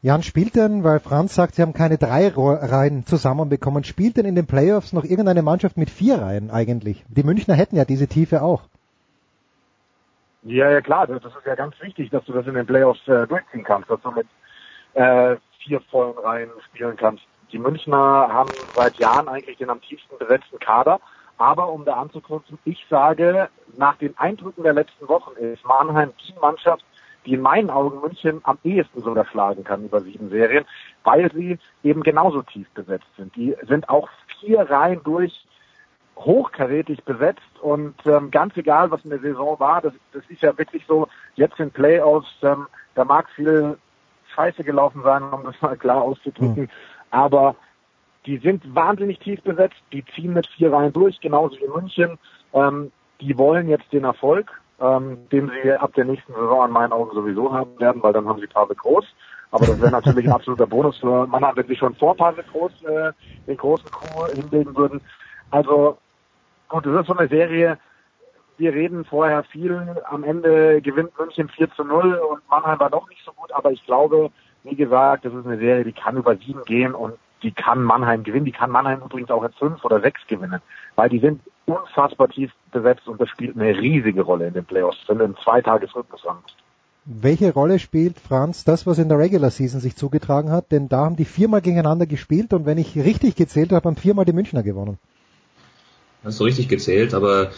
Jan, 0.00 0.22
spielt 0.22 0.54
denn, 0.54 0.84
weil 0.84 1.00
Franz 1.00 1.34
sagt, 1.34 1.56
sie 1.56 1.62
haben 1.62 1.72
keine 1.72 1.98
drei 1.98 2.28
Reihen 2.28 3.04
zusammenbekommen, 3.04 3.82
spielt 3.82 4.16
denn 4.16 4.26
in 4.26 4.36
den 4.36 4.46
Playoffs 4.46 4.92
noch 4.92 5.02
irgendeine 5.02 5.42
Mannschaft 5.42 5.76
mit 5.76 5.90
vier 5.90 6.22
Reihen 6.22 6.52
eigentlich? 6.52 7.04
Die 7.08 7.24
Münchner 7.24 7.54
hätten 7.54 7.74
ja 7.74 7.84
diese 7.84 8.06
Tiefe 8.06 8.42
auch. 8.42 8.62
Ja, 10.44 10.70
ja 10.70 10.80
klar, 10.80 11.08
das 11.08 11.24
ist 11.24 11.34
ja 11.44 11.56
ganz 11.56 11.74
wichtig, 11.80 12.10
dass 12.10 12.24
du 12.26 12.32
das 12.32 12.46
in 12.46 12.54
den 12.54 12.64
Playoffs 12.64 13.06
äh, 13.08 13.26
durchziehen 13.26 13.64
kannst, 13.64 13.90
dass 13.90 14.00
du 14.02 14.12
mit 14.12 14.26
äh, 14.94 15.36
vier 15.64 15.80
vollen 15.90 16.16
Reihen 16.18 16.50
spielen 16.70 16.96
kannst. 16.96 17.24
Die 17.52 17.58
Münchner 17.58 17.96
haben 17.96 18.50
seit 18.74 18.98
Jahren 18.98 19.28
eigentlich 19.28 19.58
den 19.58 19.70
am 19.70 19.80
tiefsten 19.80 20.18
besetzten 20.18 20.58
Kader. 20.58 21.00
Aber 21.38 21.68
um 21.72 21.84
da 21.84 21.94
anzuknüpfen, 21.94 22.58
ich 22.64 22.84
sage, 22.90 23.48
nach 23.76 23.96
den 23.96 24.16
Eindrücken 24.18 24.64
der 24.64 24.72
letzten 24.72 25.08
Wochen 25.08 25.36
ist 25.36 25.64
Mannheim 25.64 26.12
die 26.26 26.34
Mannschaft, 26.40 26.84
die 27.24 27.34
in 27.34 27.40
meinen 27.42 27.70
Augen 27.70 28.00
München 28.00 28.40
am 28.42 28.58
ehesten 28.64 29.02
sogar 29.02 29.24
schlagen 29.26 29.62
kann 29.62 29.84
über 29.84 30.00
sieben 30.00 30.30
Serien, 30.30 30.64
weil 31.04 31.30
sie 31.32 31.58
eben 31.84 32.02
genauso 32.02 32.42
tief 32.42 32.68
besetzt 32.70 33.06
sind. 33.16 33.34
Die 33.36 33.54
sind 33.68 33.88
auch 33.88 34.08
vier 34.40 34.68
Reihen 34.68 35.00
durch 35.04 35.44
hochkarätig 36.16 37.04
besetzt 37.04 37.42
und 37.60 37.94
ähm, 38.04 38.30
ganz 38.30 38.56
egal, 38.56 38.90
was 38.90 39.04
in 39.04 39.10
der 39.10 39.20
Saison 39.20 39.60
war, 39.60 39.80
das, 39.80 39.92
das 40.12 40.24
ist 40.28 40.42
ja 40.42 40.56
wirklich 40.58 40.84
so, 40.88 41.06
jetzt 41.36 41.60
in 41.60 41.70
Playoffs, 41.70 42.34
ähm, 42.42 42.66
da 42.96 43.04
mag 43.04 43.28
viel 43.30 43.78
Scheiße 44.34 44.64
gelaufen 44.64 45.02
sein, 45.04 45.22
um 45.22 45.44
das 45.44 45.60
mal 45.62 45.76
klar 45.76 46.02
auszudrücken. 46.02 46.62
Mhm. 46.62 46.68
Aber 47.10 47.56
die 48.26 48.38
sind 48.38 48.74
wahnsinnig 48.74 49.18
tief 49.20 49.42
besetzt, 49.42 49.80
die 49.92 50.04
ziehen 50.14 50.32
mit 50.32 50.46
vier 50.46 50.72
Reihen 50.72 50.92
durch, 50.92 51.20
genauso 51.20 51.56
wie 51.56 51.68
München. 51.68 52.18
Ähm, 52.52 52.92
die 53.20 53.36
wollen 53.38 53.68
jetzt 53.68 53.92
den 53.92 54.04
Erfolg, 54.04 54.50
ähm, 54.80 55.28
den 55.30 55.50
sie 55.50 55.72
ab 55.72 55.94
der 55.94 56.04
nächsten 56.04 56.32
Saison 56.32 56.66
in 56.66 56.72
meinen 56.72 56.92
Augen 56.92 57.14
sowieso 57.14 57.52
haben 57.52 57.78
werden, 57.80 58.02
weil 58.02 58.12
dann 58.12 58.28
haben 58.28 58.40
sie 58.40 58.46
Pavel 58.46 58.76
Groß. 58.76 59.06
Aber 59.50 59.66
das 59.66 59.80
wäre 59.80 59.90
natürlich 59.90 60.26
ein 60.26 60.32
absoluter 60.32 60.66
Bonus 60.66 60.98
für 60.98 61.26
Mannheim, 61.26 61.56
wenn 61.56 61.66
sie 61.66 61.76
schon 61.76 61.94
vor 61.94 62.14
Pavel 62.16 62.44
Groß 62.52 62.82
äh, 62.84 63.12
den 63.46 63.56
großen 63.56 63.90
Coup 63.90 64.28
hinlegen 64.34 64.76
würden. 64.76 65.00
Also 65.50 65.96
gut, 66.68 66.84
das 66.84 67.00
ist 67.00 67.06
so 67.06 67.16
eine 67.16 67.28
Serie, 67.28 67.78
wir 68.58 68.74
reden 68.74 69.04
vorher 69.04 69.44
viel, 69.44 70.02
am 70.10 70.24
Ende 70.24 70.82
gewinnt 70.82 71.18
München 71.18 71.48
4 71.48 71.70
zu 71.72 71.84
0 71.84 72.14
und 72.14 72.42
Mannheim 72.50 72.78
war 72.80 72.90
doch 72.90 73.08
nicht 73.08 73.24
so 73.24 73.32
gut, 73.32 73.52
aber 73.52 73.70
ich 73.70 73.84
glaube, 73.86 74.30
wie 74.64 74.76
gesagt, 74.76 75.24
das 75.24 75.32
ist 75.32 75.46
eine 75.46 75.58
Serie, 75.58 75.84
die 75.84 75.92
kann 75.92 76.16
über 76.16 76.36
sieben 76.36 76.64
gehen 76.64 76.94
und 76.94 77.14
die 77.42 77.52
kann 77.52 77.82
Mannheim 77.82 78.24
gewinnen. 78.24 78.44
Die 78.44 78.52
kann 78.52 78.70
Mannheim 78.70 79.00
übrigens 79.04 79.30
auch 79.30 79.42
jetzt 79.42 79.58
fünf 79.58 79.84
oder 79.84 80.00
sechs 80.00 80.20
gewinnen, 80.26 80.60
weil 80.96 81.08
die 81.08 81.20
sind 81.20 81.40
unfassbar 81.66 82.28
tief 82.28 82.50
besetzt 82.72 83.06
und 83.08 83.20
das 83.20 83.28
spielt 83.28 83.56
eine 83.56 83.76
riesige 83.78 84.22
Rolle 84.22 84.48
in 84.48 84.54
den 84.54 84.64
Playoffs, 84.64 84.98
wenn 85.06 85.18
du 85.18 85.24
einen 85.24 85.36
Zweitagesrhythmus 85.36 86.22
hast. 86.26 86.56
Welche 87.04 87.54
Rolle 87.54 87.78
spielt 87.78 88.18
Franz 88.18 88.64
das, 88.64 88.86
was 88.86 88.98
in 88.98 89.08
der 89.08 89.18
Regular 89.18 89.50
Season 89.50 89.80
sich 89.80 89.96
zugetragen 89.96 90.50
hat? 90.50 90.72
Denn 90.72 90.88
da 90.88 91.04
haben 91.04 91.16
die 91.16 91.24
viermal 91.24 91.62
gegeneinander 91.62 92.06
gespielt 92.06 92.52
und 92.52 92.66
wenn 92.66 92.76
ich 92.76 92.96
richtig 92.96 93.34
gezählt 93.34 93.72
habe, 93.72 93.88
haben 93.88 93.96
viermal 93.96 94.26
die 94.26 94.34
Münchner 94.34 94.62
gewonnen. 94.62 94.98
Hast 96.22 96.40
du 96.40 96.44
richtig 96.44 96.68
gezählt, 96.68 97.14
aber 97.14 97.50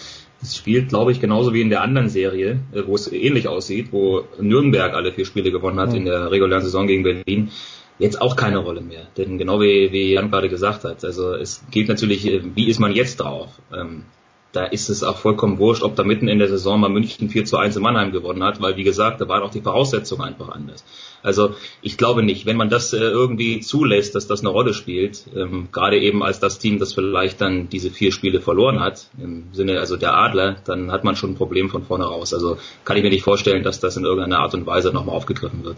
es 0.42 0.56
spielt, 0.56 0.88
glaube 0.88 1.12
ich, 1.12 1.20
genauso 1.20 1.52
wie 1.52 1.60
in 1.60 1.70
der 1.70 1.82
anderen 1.82 2.08
Serie, 2.08 2.60
äh, 2.72 2.82
wo 2.86 2.94
es 2.94 3.10
ähnlich 3.12 3.48
aussieht, 3.48 3.88
wo 3.92 4.24
Nürnberg 4.40 4.94
alle 4.94 5.12
vier 5.12 5.26
Spiele 5.26 5.50
gewonnen 5.50 5.78
hat 5.78 5.90
mhm. 5.90 5.96
in 5.96 6.04
der 6.06 6.30
regulären 6.30 6.62
Saison 6.62 6.86
gegen 6.86 7.02
Berlin, 7.02 7.50
jetzt 7.98 8.20
auch 8.20 8.36
keine 8.36 8.58
Rolle 8.58 8.80
mehr. 8.80 9.06
Denn 9.16 9.38
genau 9.38 9.60
wie, 9.60 9.92
wie 9.92 10.12
Jan 10.12 10.30
gerade 10.30 10.48
gesagt 10.48 10.84
hat, 10.84 11.04
also 11.04 11.34
es 11.34 11.64
geht 11.70 11.88
natürlich, 11.88 12.26
äh, 12.26 12.42
wie 12.54 12.68
ist 12.68 12.80
man 12.80 12.92
jetzt 12.92 13.20
drauf? 13.20 13.50
Ähm, 13.74 14.04
da 14.52 14.64
ist 14.64 14.88
es 14.88 15.02
auch 15.02 15.16
vollkommen 15.16 15.58
wurscht, 15.58 15.82
ob 15.82 15.94
da 15.94 16.02
mitten 16.02 16.28
in 16.28 16.38
der 16.38 16.48
Saison 16.48 16.80
mal 16.80 16.90
München 16.90 17.28
4 17.28 17.44
zu 17.44 17.56
1 17.56 17.76
in 17.76 17.82
Mannheim 17.82 18.10
gewonnen 18.10 18.42
hat, 18.42 18.60
weil 18.60 18.76
wie 18.76 18.82
gesagt, 18.82 19.20
da 19.20 19.28
waren 19.28 19.42
auch 19.42 19.50
die 19.50 19.60
Voraussetzungen 19.60 20.22
einfach 20.22 20.48
anders. 20.48 20.84
Also 21.22 21.54
ich 21.82 21.96
glaube 21.96 22.22
nicht, 22.22 22.46
wenn 22.46 22.56
man 22.56 22.68
das 22.68 22.92
äh, 22.92 22.98
irgendwie 22.98 23.60
zulässt, 23.60 24.14
dass 24.14 24.26
das 24.26 24.40
eine 24.40 24.48
Rolle 24.48 24.74
spielt, 24.74 25.24
ähm, 25.36 25.68
gerade 25.70 25.98
eben 25.98 26.22
als 26.22 26.40
das 26.40 26.58
Team, 26.58 26.78
das 26.78 26.94
vielleicht 26.94 27.40
dann 27.40 27.68
diese 27.68 27.90
vier 27.90 28.10
Spiele 28.10 28.40
verloren 28.40 28.80
hat, 28.80 29.06
im 29.22 29.44
Sinne 29.52 29.78
also 29.78 29.96
der 29.96 30.16
Adler, 30.16 30.56
dann 30.64 30.90
hat 30.90 31.04
man 31.04 31.16
schon 31.16 31.32
ein 31.32 31.36
Problem 31.36 31.70
von 31.70 31.84
vorne 31.84 32.04
raus. 32.04 32.34
Also 32.34 32.58
kann 32.84 32.96
ich 32.96 33.02
mir 33.02 33.10
nicht 33.10 33.24
vorstellen, 33.24 33.62
dass 33.62 33.80
das 33.80 33.96
in 33.96 34.04
irgendeiner 34.04 34.40
Art 34.40 34.54
und 34.54 34.66
Weise 34.66 34.92
nochmal 34.92 35.14
aufgegriffen 35.14 35.64
wird. 35.64 35.76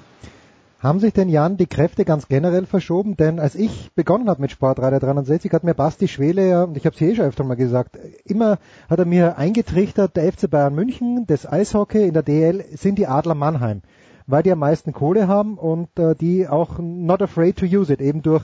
Haben 0.82 0.98
sich 0.98 1.12
denn, 1.12 1.28
Jan, 1.28 1.58
die 1.58 1.68
Kräfte 1.68 2.04
ganz 2.04 2.26
generell 2.26 2.66
verschoben? 2.66 3.16
Denn 3.16 3.38
als 3.38 3.54
ich 3.54 3.92
begonnen 3.94 4.28
habe 4.28 4.40
mit 4.40 4.50
Sportreiter 4.50 4.98
63, 4.98 5.52
hat 5.52 5.62
mir 5.62 5.74
Basti 5.74 6.08
Schwele 6.08 6.48
ja, 6.48 6.64
und 6.64 6.76
ich 6.76 6.84
habe 6.86 6.96
es 6.96 7.00
eh 7.00 7.14
schon 7.14 7.26
öfter 7.26 7.44
mal 7.44 7.54
gesagt, 7.54 7.96
immer 8.24 8.58
hat 8.90 8.98
er 8.98 9.04
mir 9.04 9.38
eingetrichtert, 9.38 10.16
der 10.16 10.32
FC 10.32 10.50
Bayern 10.50 10.74
München, 10.74 11.24
das 11.28 11.46
Eishockey 11.46 12.08
in 12.08 12.14
der 12.14 12.24
DL 12.24 12.64
sind 12.72 12.98
die 12.98 13.06
Adler 13.06 13.36
Mannheim, 13.36 13.82
weil 14.26 14.42
die 14.42 14.50
am 14.50 14.58
meisten 14.58 14.92
Kohle 14.92 15.28
haben 15.28 15.56
und 15.56 15.96
äh, 16.00 16.16
die 16.16 16.48
auch 16.48 16.80
not 16.80 17.22
afraid 17.22 17.56
to 17.56 17.64
use 17.64 17.92
it, 17.92 18.00
eben 18.00 18.22
durch 18.22 18.42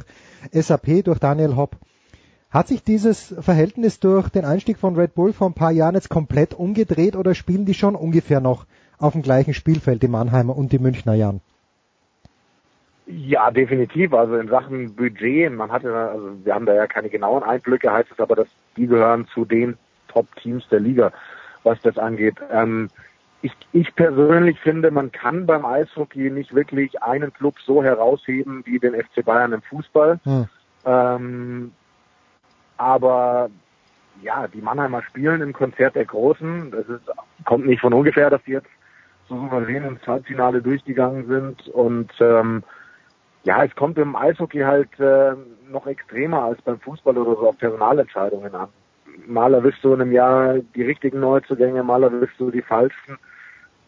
SAP, 0.53 1.03
durch 1.07 1.19
Daniel 1.19 1.57
Hopp. 1.57 1.77
Hat 2.51 2.69
sich 2.69 2.85
dieses 2.85 3.35
Verhältnis 3.41 3.99
durch 3.99 4.29
den 4.29 4.45
Einstieg 4.45 4.79
von 4.79 4.95
Red 4.95 5.17
Bull 5.17 5.33
vor 5.33 5.49
ein 5.49 5.55
paar 5.55 5.73
Jahren 5.73 5.97
jetzt 5.97 6.09
komplett 6.09 6.55
umgedreht 6.55 7.17
oder 7.17 7.35
spielen 7.35 7.65
die 7.65 7.75
schon 7.75 7.97
ungefähr 7.97 8.39
noch 8.39 8.67
auf 8.97 9.15
dem 9.15 9.23
gleichen 9.23 9.55
Spielfeld, 9.55 10.05
die 10.05 10.09
Mannheimer 10.09 10.57
und 10.57 10.71
die 10.71 10.79
Münchner 10.79 11.15
Jan? 11.15 11.41
Ja, 13.11 13.51
definitiv. 13.51 14.13
Also 14.13 14.37
in 14.37 14.49
Sachen 14.49 14.95
Budget, 14.95 15.51
man 15.51 15.73
hatte, 15.73 15.95
also 15.95 16.31
wir 16.45 16.55
haben 16.55 16.67
da 16.67 16.75
ja 16.75 16.87
keine 16.87 17.09
genauen 17.09 17.43
Einblicke, 17.43 17.91
heißt 17.91 18.11
es 18.13 18.21
aber, 18.21 18.37
dass 18.37 18.49
die 18.77 18.87
gehören 18.87 19.27
zu 19.29 19.47
den 19.47 19.79
Top-Teams 20.09 20.69
der 20.69 20.81
Liga, 20.81 21.11
was 21.63 21.81
das 21.81 21.97
angeht. 21.97 22.37
Ähm, 22.51 22.91
ich, 23.41 23.53
ich 23.73 23.95
persönlich 23.95 24.61
finde, 24.61 24.91
man 24.91 25.11
kann 25.11 25.47
beim 25.47 25.65
Eishockey 25.65 26.31
nicht 26.31 26.55
wirklich 26.55 27.03
einen 27.03 27.33
Club 27.33 27.55
so 27.65 27.83
herausheben 27.83 28.63
wie 28.67 28.79
den 28.79 28.95
FC 28.95 29.25
Bayern 29.25 29.53
im 29.53 29.63
Fußball. 29.63 30.21
Hm. 30.25 30.47
Ähm, 30.85 31.73
aber 32.77 33.49
ja, 34.23 34.49
die 34.49 34.61
Mannheimer 34.61 35.03
spielen 35.03 35.41
im 35.41 35.55
Konzert 35.55 35.95
der 35.95 36.05
Großen. 36.05 36.73
Das 36.73 36.87
ist, 36.89 37.11
kommt 37.47 37.67
nicht 37.67 37.81
von 37.81 37.95
ungefähr, 37.95 38.29
dass 38.29 38.43
die 38.45 38.53
jetzt 38.53 38.69
so 39.29 39.37
souverän 39.37 39.85
ins 39.85 40.07
Halbfinale 40.07 40.61
durchgegangen 40.61 41.27
sind 41.27 41.69
und 41.69 42.11
ähm, 42.21 42.63
ja, 43.45 43.65
es 43.65 43.75
kommt 43.75 43.97
im 43.99 44.17
Eishockey 44.17 44.61
halt 44.61 44.99
äh, 45.01 45.33
noch 45.71 45.87
extremer 45.87 46.45
als 46.45 46.61
beim 46.63 46.79
Fußball 46.81 47.17
oder 47.17 47.41
so 47.41 47.49
auf 47.49 47.59
Personalentscheidungen 47.59 48.55
an. 48.55 48.69
Mal 49.27 49.55
erwischst 49.55 49.83
du 49.85 49.95
in 49.95 50.03
einem 50.03 50.13
Jahr 50.13 50.59
die 50.75 50.83
richtigen 50.83 51.21
Neuzugänge, 51.21 51.83
mal 51.83 52.03
erwischst 52.03 52.39
du 52.39 52.51
die 52.51 52.61
falschen. 52.63 53.19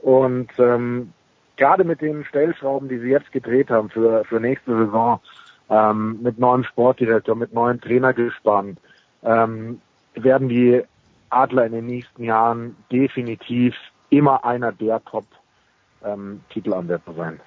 Und 0.01 0.51
ähm, 0.59 1.13
gerade 1.57 1.85
mit 1.85 2.01
den 2.01 2.25
Stellschrauben, 2.25 2.89
die 2.89 2.99
sie 2.99 3.11
jetzt 3.11 3.31
gedreht 3.33 3.71
haben 3.71 3.91
für, 3.91 4.25
für 4.25 4.41
nächste 4.41 4.77
Saison, 4.77 5.21
ähm, 5.69 6.19
mit 6.23 6.39
neuem 6.39 6.65
Sportdirektor, 6.65 7.37
mit 7.37 7.53
neuen 7.55 7.81
Trainergespann, 7.81 8.77
ähm, 9.23 9.81
werden 10.15 10.49
die 10.49 10.83
Adler 11.29 11.67
in 11.67 11.73
den 11.73 11.87
nächsten 11.87 12.25
Jahren 12.25 12.77
definitiv 12.91 13.77
immer 14.11 14.45
einer 14.45 14.73
der 14.73 15.01
Top-Titelanwärter 15.05 17.11
ähm, 17.11 17.17
sein. 17.17 17.41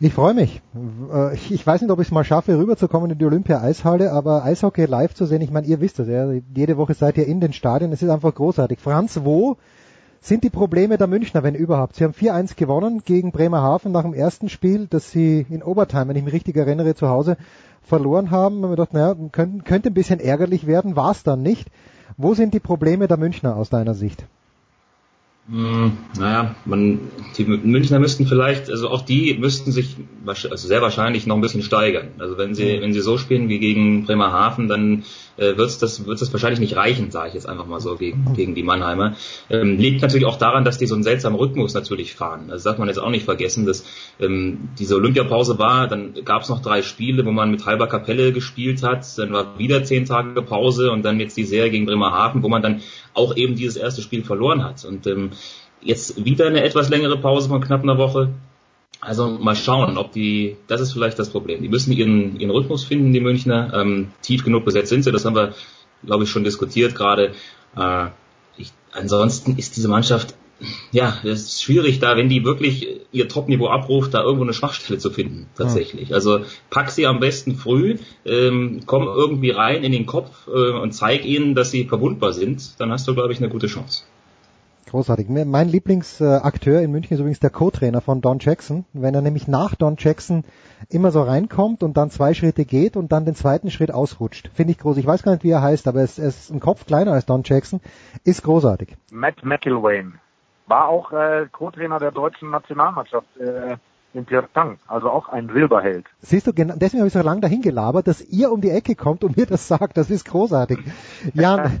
Ich 0.00 0.14
freue 0.14 0.34
mich. 0.34 0.62
Äh, 1.12 1.34
ich 1.34 1.66
weiß 1.66 1.82
nicht, 1.82 1.90
ob 1.90 1.98
ich 1.98 2.06
es 2.08 2.12
mal 2.12 2.22
schaffe, 2.22 2.56
rüberzukommen 2.56 3.10
in 3.10 3.18
die 3.18 3.24
Olympia-Eishalle, 3.24 4.12
aber 4.12 4.44
Eishockey 4.44 4.84
live 4.84 5.14
zu 5.14 5.26
sehen, 5.26 5.42
ich 5.42 5.50
meine, 5.50 5.66
ihr 5.66 5.80
wisst 5.80 5.98
das, 5.98 6.06
ja, 6.06 6.30
jede 6.54 6.76
Woche 6.76 6.94
seid 6.94 7.18
ihr 7.18 7.26
in 7.26 7.40
den 7.40 7.52
Stadien, 7.52 7.92
es 7.92 8.02
ist 8.02 8.10
einfach 8.10 8.32
großartig. 8.32 8.78
Franz, 8.78 9.20
wo 9.24 9.56
sind 10.20 10.44
die 10.44 10.50
Probleme 10.50 10.98
der 10.98 11.08
Münchner, 11.08 11.42
wenn 11.42 11.56
überhaupt? 11.56 11.96
Sie 11.96 12.04
haben 12.04 12.12
4-1 12.12 12.54
gewonnen 12.54 13.02
gegen 13.04 13.32
Bremerhaven 13.32 13.90
nach 13.90 14.02
dem 14.02 14.14
ersten 14.14 14.48
Spiel, 14.48 14.86
das 14.88 15.10
sie 15.10 15.44
in 15.50 15.64
Overtime, 15.64 16.08
wenn 16.08 16.16
ich 16.16 16.24
mich 16.24 16.34
richtig 16.34 16.56
erinnere, 16.56 16.94
zu 16.94 17.08
Hause 17.08 17.36
verloren 17.82 18.30
haben. 18.30 18.60
Wir 18.60 18.76
dachten, 18.76 18.96
naja, 18.96 19.16
könnte, 19.32 19.64
könnte 19.64 19.90
ein 19.90 19.94
bisschen 19.94 20.20
ärgerlich 20.20 20.68
werden, 20.68 20.94
war 20.94 21.10
es 21.10 21.24
dann 21.24 21.42
nicht. 21.42 21.70
Wo 22.16 22.34
sind 22.34 22.54
die 22.54 22.60
Probleme 22.60 23.08
der 23.08 23.16
Münchner 23.16 23.56
aus 23.56 23.68
deiner 23.68 23.94
Sicht? 23.94 24.26
Hm, 25.50 25.92
naja, 26.18 26.54
man, 26.66 27.00
die 27.38 27.44
Münchner 27.44 27.98
müssten 27.98 28.26
vielleicht, 28.26 28.68
also 28.68 28.90
auch 28.90 29.00
die 29.02 29.34
müssten 29.38 29.72
sich 29.72 29.96
also 30.26 30.68
sehr 30.68 30.82
wahrscheinlich 30.82 31.26
noch 31.26 31.36
ein 31.36 31.40
bisschen 31.40 31.62
steigern. 31.62 32.08
Also 32.18 32.36
wenn 32.36 32.54
sie, 32.54 32.80
wenn 32.82 32.92
sie 32.92 33.00
so 33.00 33.16
spielen 33.16 33.48
wie 33.48 33.58
gegen 33.58 34.04
Bremerhaven, 34.04 34.68
dann 34.68 35.04
äh, 35.38 35.56
wird 35.56 35.82
das, 35.82 36.06
wird's 36.06 36.20
das 36.20 36.32
wahrscheinlich 36.32 36.60
nicht 36.60 36.76
reichen, 36.76 37.10
sage 37.10 37.28
ich 37.28 37.34
jetzt 37.34 37.48
einfach 37.48 37.66
mal 37.66 37.80
so 37.80 37.96
gegen, 37.96 38.34
gegen 38.34 38.54
die 38.54 38.62
Mannheimer. 38.62 39.16
Ähm, 39.48 39.78
liegt 39.78 40.02
natürlich 40.02 40.26
auch 40.26 40.36
daran, 40.36 40.64
dass 40.64 40.78
die 40.78 40.86
so 40.86 40.94
einen 40.94 41.04
seltsamen 41.04 41.38
Rhythmus 41.38 41.74
natürlich 41.74 42.14
fahren. 42.14 42.48
Das 42.48 42.62
darf 42.64 42.78
man 42.78 42.88
jetzt 42.88 42.98
auch 42.98 43.10
nicht 43.10 43.24
vergessen, 43.24 43.66
dass 43.66 43.84
ähm, 44.20 44.70
diese 44.78 44.96
Olympiapause 44.96 45.58
war, 45.58 45.88
dann 45.88 46.14
gab 46.24 46.42
es 46.42 46.48
noch 46.48 46.60
drei 46.60 46.82
Spiele, 46.82 47.24
wo 47.24 47.30
man 47.30 47.50
mit 47.50 47.64
halber 47.66 47.86
Kapelle 47.86 48.32
gespielt 48.32 48.82
hat, 48.82 49.06
dann 49.18 49.32
war 49.32 49.58
wieder 49.58 49.84
zehn 49.84 50.04
Tage 50.04 50.42
Pause 50.42 50.90
und 50.90 51.04
dann 51.04 51.20
jetzt 51.20 51.36
die 51.36 51.44
Serie 51.44 51.70
gegen 51.70 51.86
Bremerhaven, 51.86 52.42
wo 52.42 52.48
man 52.48 52.62
dann 52.62 52.82
auch 53.14 53.36
eben 53.36 53.54
dieses 53.54 53.76
erste 53.76 54.02
Spiel 54.02 54.24
verloren 54.24 54.64
hat. 54.64 54.84
Und 54.84 55.06
ähm, 55.06 55.30
jetzt 55.80 56.24
wieder 56.24 56.46
eine 56.46 56.62
etwas 56.62 56.88
längere 56.88 57.18
Pause 57.18 57.48
von 57.48 57.60
knapp 57.60 57.82
einer 57.82 57.98
Woche. 57.98 58.30
Also 59.00 59.28
mal 59.30 59.54
schauen, 59.54 59.96
ob 59.96 60.12
die, 60.12 60.56
das 60.66 60.80
ist 60.80 60.92
vielleicht 60.92 61.18
das 61.18 61.30
Problem. 61.30 61.62
Die 61.62 61.68
müssen 61.68 61.92
ihren, 61.92 62.38
ihren 62.40 62.50
Rhythmus 62.50 62.84
finden, 62.84 63.12
die 63.12 63.20
Münchner. 63.20 63.72
Ähm, 63.74 64.10
tief 64.22 64.44
genug 64.44 64.64
besetzt 64.64 64.88
sind 64.88 65.04
sie, 65.04 65.12
das 65.12 65.24
haben 65.24 65.36
wir, 65.36 65.54
glaube 66.04 66.24
ich, 66.24 66.30
schon 66.30 66.42
diskutiert 66.42 66.96
gerade. 66.96 67.32
Äh, 67.76 68.06
ich, 68.56 68.72
ansonsten 68.92 69.56
ist 69.56 69.76
diese 69.76 69.88
Mannschaft, 69.88 70.34
ja, 70.90 71.16
es 71.22 71.42
ist 71.42 71.62
schwierig 71.62 72.00
da, 72.00 72.16
wenn 72.16 72.28
die 72.28 72.44
wirklich 72.44 72.88
ihr 73.12 73.28
Topniveau 73.28 73.68
abruft, 73.68 74.14
da 74.14 74.22
irgendwo 74.24 74.42
eine 74.42 74.52
Schwachstelle 74.52 74.98
zu 74.98 75.10
finden, 75.10 75.46
tatsächlich. 75.56 76.08
Ja. 76.08 76.16
Also 76.16 76.40
pack 76.68 76.90
sie 76.90 77.06
am 77.06 77.20
besten 77.20 77.54
früh, 77.54 77.98
ähm, 78.24 78.80
komm 78.84 79.04
irgendwie 79.04 79.50
rein 79.50 79.84
in 79.84 79.92
den 79.92 80.06
Kopf 80.06 80.48
äh, 80.48 80.72
und 80.72 80.90
zeig 80.90 81.24
ihnen, 81.24 81.54
dass 81.54 81.70
sie 81.70 81.84
verwundbar 81.84 82.32
sind, 82.32 82.80
dann 82.80 82.90
hast 82.90 83.06
du, 83.06 83.14
glaube 83.14 83.32
ich, 83.32 83.38
eine 83.38 83.48
gute 83.48 83.68
Chance. 83.68 84.02
Großartig. 84.88 85.28
Mein 85.28 85.68
Lieblingsakteur 85.68 86.80
in 86.80 86.90
München 86.90 87.12
ist 87.12 87.20
übrigens 87.20 87.40
der 87.40 87.50
Co-Trainer 87.50 88.00
von 88.00 88.22
Don 88.22 88.38
Jackson. 88.40 88.86
Wenn 88.94 89.14
er 89.14 89.20
nämlich 89.20 89.46
nach 89.46 89.74
Don 89.74 89.96
Jackson 89.98 90.44
immer 90.88 91.10
so 91.10 91.22
reinkommt 91.22 91.82
und 91.82 91.98
dann 91.98 92.10
zwei 92.10 92.32
Schritte 92.32 92.64
geht 92.64 92.96
und 92.96 93.12
dann 93.12 93.26
den 93.26 93.34
zweiten 93.34 93.70
Schritt 93.70 93.92
ausrutscht. 93.92 94.50
Finde 94.54 94.72
ich 94.72 94.78
groß. 94.78 94.96
Ich 94.96 95.06
weiß 95.06 95.22
gar 95.22 95.32
nicht, 95.32 95.44
wie 95.44 95.50
er 95.50 95.60
heißt, 95.60 95.88
aber 95.88 96.00
es, 96.00 96.18
ist 96.18 96.50
ein 96.50 96.60
Kopf 96.60 96.86
kleiner 96.86 97.12
als 97.12 97.26
Don 97.26 97.42
Jackson. 97.44 97.80
Ist 98.24 98.42
großartig. 98.44 98.96
Matt 99.10 99.44
McIlwain 99.44 100.18
war 100.66 100.88
auch 100.88 101.12
äh, 101.12 101.46
Co-Trainer 101.52 101.98
der 101.98 102.10
deutschen 102.10 102.50
Nationalmannschaft. 102.50 103.28
Äh, 103.36 103.76
in 104.14 104.26
Tang, 104.26 104.78
also 104.86 105.10
auch 105.10 105.28
ein 105.28 105.50
Silberheld. 105.52 106.06
Siehst 106.20 106.46
du, 106.46 106.52
deswegen 106.52 107.00
habe 107.00 107.08
ich 107.08 107.12
so 107.12 107.20
lange 107.20 107.42
dahin 107.42 107.60
gelabert, 107.60 108.08
dass 108.08 108.20
ihr 108.22 108.50
um 108.50 108.60
die 108.60 108.70
Ecke 108.70 108.94
kommt 108.94 109.22
und 109.22 109.36
mir 109.36 109.46
das 109.46 109.68
sagt. 109.68 109.96
Das 109.96 110.10
ist 110.10 110.24
großartig. 110.24 110.78
Jan, 111.34 111.80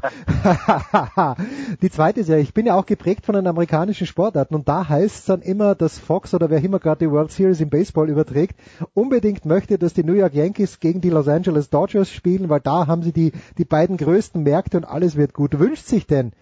die 1.82 1.90
zweite 1.90 2.20
ist 2.20 2.28
ja, 2.28 2.36
ich 2.36 2.52
bin 2.52 2.66
ja 2.66 2.74
auch 2.74 2.86
geprägt 2.86 3.24
von 3.24 3.34
den 3.34 3.46
amerikanischen 3.46 4.06
Sportarten 4.06 4.54
und 4.54 4.68
da 4.68 4.88
heißt 4.88 5.16
es 5.16 5.24
dann 5.24 5.40
immer, 5.40 5.74
dass 5.74 5.98
Fox 5.98 6.34
oder 6.34 6.50
wer 6.50 6.62
immer 6.62 6.78
gerade 6.78 7.06
die 7.06 7.10
World 7.10 7.30
Series 7.30 7.60
im 7.60 7.70
Baseball 7.70 8.10
überträgt, 8.10 8.58
unbedingt 8.94 9.46
möchte, 9.46 9.78
dass 9.78 9.94
die 9.94 10.04
New 10.04 10.12
York 10.12 10.34
Yankees 10.34 10.80
gegen 10.80 11.00
die 11.00 11.10
Los 11.10 11.28
Angeles 11.28 11.70
Dodgers 11.70 12.10
spielen, 12.10 12.48
weil 12.48 12.60
da 12.60 12.86
haben 12.86 13.02
sie 13.02 13.12
die, 13.12 13.32
die 13.56 13.64
beiden 13.64 13.96
größten 13.96 14.42
Märkte 14.42 14.76
und 14.76 14.84
alles 14.84 15.16
wird 15.16 15.32
gut. 15.32 15.58
Wünscht 15.58 15.86
sich 15.86 16.06
denn 16.06 16.32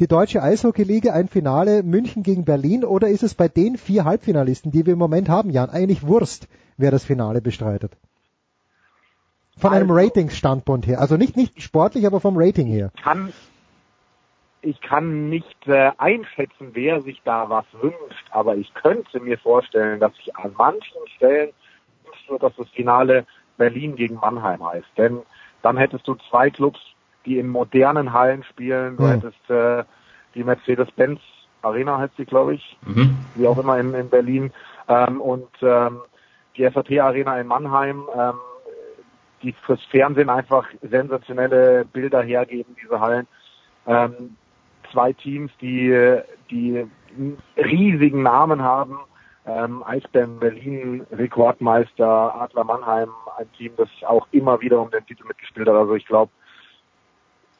die 0.00 0.06
deutsche 0.06 0.42
Eishockeyliga 0.42 1.12
ein 1.12 1.28
Finale 1.28 1.82
München 1.82 2.22
gegen 2.22 2.44
Berlin 2.44 2.84
oder 2.84 3.08
ist 3.08 3.22
es 3.22 3.34
bei 3.34 3.48
den 3.48 3.76
vier 3.76 4.04
Halbfinalisten, 4.04 4.72
die 4.72 4.86
wir 4.86 4.94
im 4.94 4.98
Moment 4.98 5.28
haben, 5.28 5.50
Jan, 5.50 5.70
eigentlich 5.70 6.06
Wurst, 6.06 6.48
wer 6.76 6.90
das 6.90 7.04
Finale 7.04 7.40
bestreitet? 7.40 7.92
Von 9.56 9.72
also, 9.72 9.82
einem 9.82 9.90
Ratingsstandpunkt 9.90 10.86
her. 10.86 11.00
Also 11.00 11.16
nicht, 11.16 11.36
nicht 11.36 11.62
sportlich, 11.62 12.06
aber 12.06 12.20
vom 12.20 12.36
Rating 12.36 12.66
her. 12.66 12.90
Kann, 13.02 13.32
ich 14.62 14.80
kann 14.80 15.28
nicht 15.28 15.68
äh, 15.68 15.92
einschätzen, 15.98 16.70
wer 16.72 17.02
sich 17.02 17.20
da 17.24 17.48
was 17.50 17.66
wünscht, 17.80 18.26
aber 18.30 18.56
ich 18.56 18.72
könnte 18.74 19.20
mir 19.20 19.38
vorstellen, 19.38 20.00
dass 20.00 20.14
sich 20.16 20.34
an 20.36 20.54
manchen 20.56 21.06
Stellen 21.16 21.50
wünscht, 22.04 22.42
dass 22.42 22.56
das 22.56 22.68
Finale 22.70 23.26
Berlin 23.58 23.94
gegen 23.96 24.16
Mannheim 24.16 24.64
heißt. 24.64 24.88
Denn 24.96 25.20
dann 25.62 25.76
hättest 25.76 26.08
du 26.08 26.16
zwei 26.30 26.50
Clubs, 26.50 26.80
die 27.26 27.38
in 27.38 27.48
modernen 27.48 28.12
Hallen 28.12 28.42
spielen. 28.44 28.96
Du 28.96 29.04
mhm. 29.04 29.08
hättest 29.08 29.50
äh, 29.50 29.84
die 30.34 30.44
Mercedes-Benz 30.44 31.20
Arena 31.62 31.98
heißt 31.98 32.16
sie, 32.16 32.24
glaube 32.24 32.54
ich, 32.54 32.76
mhm. 32.84 33.16
wie 33.34 33.46
auch 33.46 33.58
immer 33.58 33.78
in, 33.78 33.94
in 33.94 34.10
Berlin. 34.10 34.52
Ähm, 34.88 35.20
und 35.20 35.48
ähm, 35.62 36.00
die 36.56 36.68
SAP 36.68 37.00
Arena 37.00 37.40
in 37.40 37.46
Mannheim, 37.46 38.04
ähm, 38.14 38.34
die 39.42 39.52
fürs 39.64 39.82
Fernsehen 39.84 40.28
einfach 40.28 40.66
sensationelle 40.82 41.84
Bilder 41.84 42.22
hergeben, 42.22 42.76
diese 42.82 43.00
Hallen. 43.00 43.26
Ähm, 43.86 44.36
zwei 44.92 45.12
Teams, 45.12 45.50
die, 45.60 46.18
die 46.50 46.86
riesigen 47.56 48.22
Namen 48.22 48.62
haben. 48.62 48.98
Ähm, 49.44 49.82
Eisbären 49.82 50.38
Berlin, 50.38 51.04
Rekordmeister, 51.10 52.34
Adler 52.40 52.62
Mannheim, 52.62 53.08
ein 53.36 53.50
Team, 53.54 53.72
das 53.76 53.88
auch 54.06 54.28
immer 54.30 54.60
wieder 54.60 54.80
um 54.80 54.90
den 54.90 55.04
Titel 55.04 55.24
mitgespielt 55.26 55.68
hat. 55.68 55.74
Also 55.74 55.96
ich 55.96 56.06
glaube, 56.06 56.30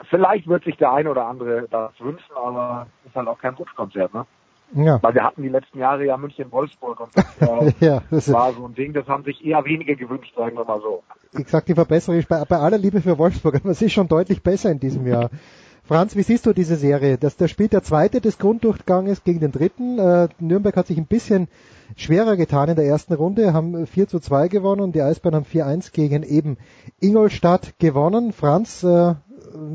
Vielleicht 0.08 0.48
wird 0.48 0.64
sich 0.64 0.76
der 0.76 0.92
eine 0.92 1.10
oder 1.10 1.26
andere 1.26 1.68
das 1.70 1.92
wünschen, 2.00 2.34
aber 2.36 2.86
es 3.02 3.10
ist 3.10 3.16
halt 3.16 3.28
auch 3.28 3.38
kein 3.38 3.58
Wunschkonzert, 3.58 4.12
ne? 4.14 4.26
Ja. 4.74 5.02
Weil 5.02 5.14
wir 5.14 5.24
hatten 5.24 5.42
die 5.42 5.50
letzten 5.50 5.78
Jahre 5.78 6.06
ja 6.06 6.16
München-Wolfsburg 6.16 7.00
und 7.00 7.10
das, 7.14 7.36
äh, 7.40 7.72
ja, 7.84 8.02
das 8.10 8.32
war 8.32 8.52
so 8.54 8.66
ein 8.66 8.74
Ding, 8.74 8.94
das 8.94 9.06
haben 9.06 9.22
sich 9.24 9.44
eher 9.44 9.64
wenige 9.64 9.96
gewünscht, 9.96 10.34
sagen 10.34 10.56
wir 10.56 10.64
mal 10.64 10.80
so. 10.80 11.02
Ich 11.38 11.48
sag 11.48 11.66
die 11.66 11.74
Verbesserung 11.74 12.18
ist 12.18 12.28
bei, 12.28 12.42
bei 12.46 12.56
aller 12.56 12.78
Liebe 12.78 13.02
für 13.02 13.18
Wolfsburg, 13.18 13.56
aber 13.56 13.70
es 13.70 13.82
ist 13.82 13.92
schon 13.92 14.08
deutlich 14.08 14.42
besser 14.42 14.70
in 14.70 14.80
diesem 14.80 15.06
Jahr. 15.06 15.30
Franz, 15.84 16.14
wie 16.14 16.22
siehst 16.22 16.46
du 16.46 16.52
diese 16.52 16.76
Serie? 16.76 17.18
Das, 17.18 17.36
das 17.36 17.50
spielt 17.50 17.72
der 17.72 17.82
zweite 17.82 18.20
des 18.20 18.38
Grunddurchganges 18.38 19.24
gegen 19.24 19.40
den 19.40 19.52
dritten. 19.52 19.98
Äh, 19.98 20.28
Nürnberg 20.38 20.76
hat 20.76 20.86
sich 20.86 20.96
ein 20.96 21.06
bisschen 21.06 21.48
schwerer 21.96 22.36
getan 22.36 22.68
in 22.68 22.76
der 22.76 22.86
ersten 22.86 23.12
Runde, 23.14 23.52
haben 23.52 23.86
4 23.86 24.06
zu 24.06 24.20
2 24.20 24.48
gewonnen 24.48 24.80
und 24.80 24.94
die 24.94 25.02
Eisbären 25.02 25.34
haben 25.34 25.44
4-1 25.44 25.92
gegen 25.92 26.22
eben 26.22 26.56
Ingolstadt 27.00 27.78
gewonnen. 27.78 28.32
Franz, 28.32 28.84
äh, 28.84 29.14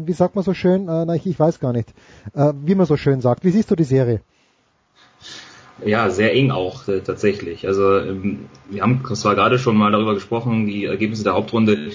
wie 0.07 0.13
sagt 0.13 0.35
man 0.35 0.43
so 0.43 0.53
schön, 0.53 0.87
äh, 0.87 1.05
na, 1.05 1.15
ich, 1.15 1.25
ich 1.25 1.39
weiß 1.39 1.59
gar 1.59 1.73
nicht, 1.73 1.93
äh, 2.33 2.53
wie 2.63 2.75
man 2.75 2.85
so 2.85 2.97
schön 2.97 3.21
sagt. 3.21 3.43
Wie 3.43 3.51
siehst 3.51 3.69
du 3.71 3.75
die 3.75 3.83
Serie? 3.83 4.21
Ja, 5.85 6.09
sehr 6.09 6.33
eng 6.33 6.51
auch 6.51 6.87
äh, 6.87 7.01
tatsächlich. 7.01 7.67
Also 7.67 7.99
ähm, 7.99 8.47
wir 8.69 8.81
haben 8.81 9.03
zwar 9.13 9.35
gerade 9.35 9.59
schon 9.59 9.77
mal 9.77 9.91
darüber 9.91 10.15
gesprochen, 10.15 10.65
die 10.65 10.85
Ergebnisse 10.85 11.23
der 11.23 11.33
Hauptrunde 11.33 11.91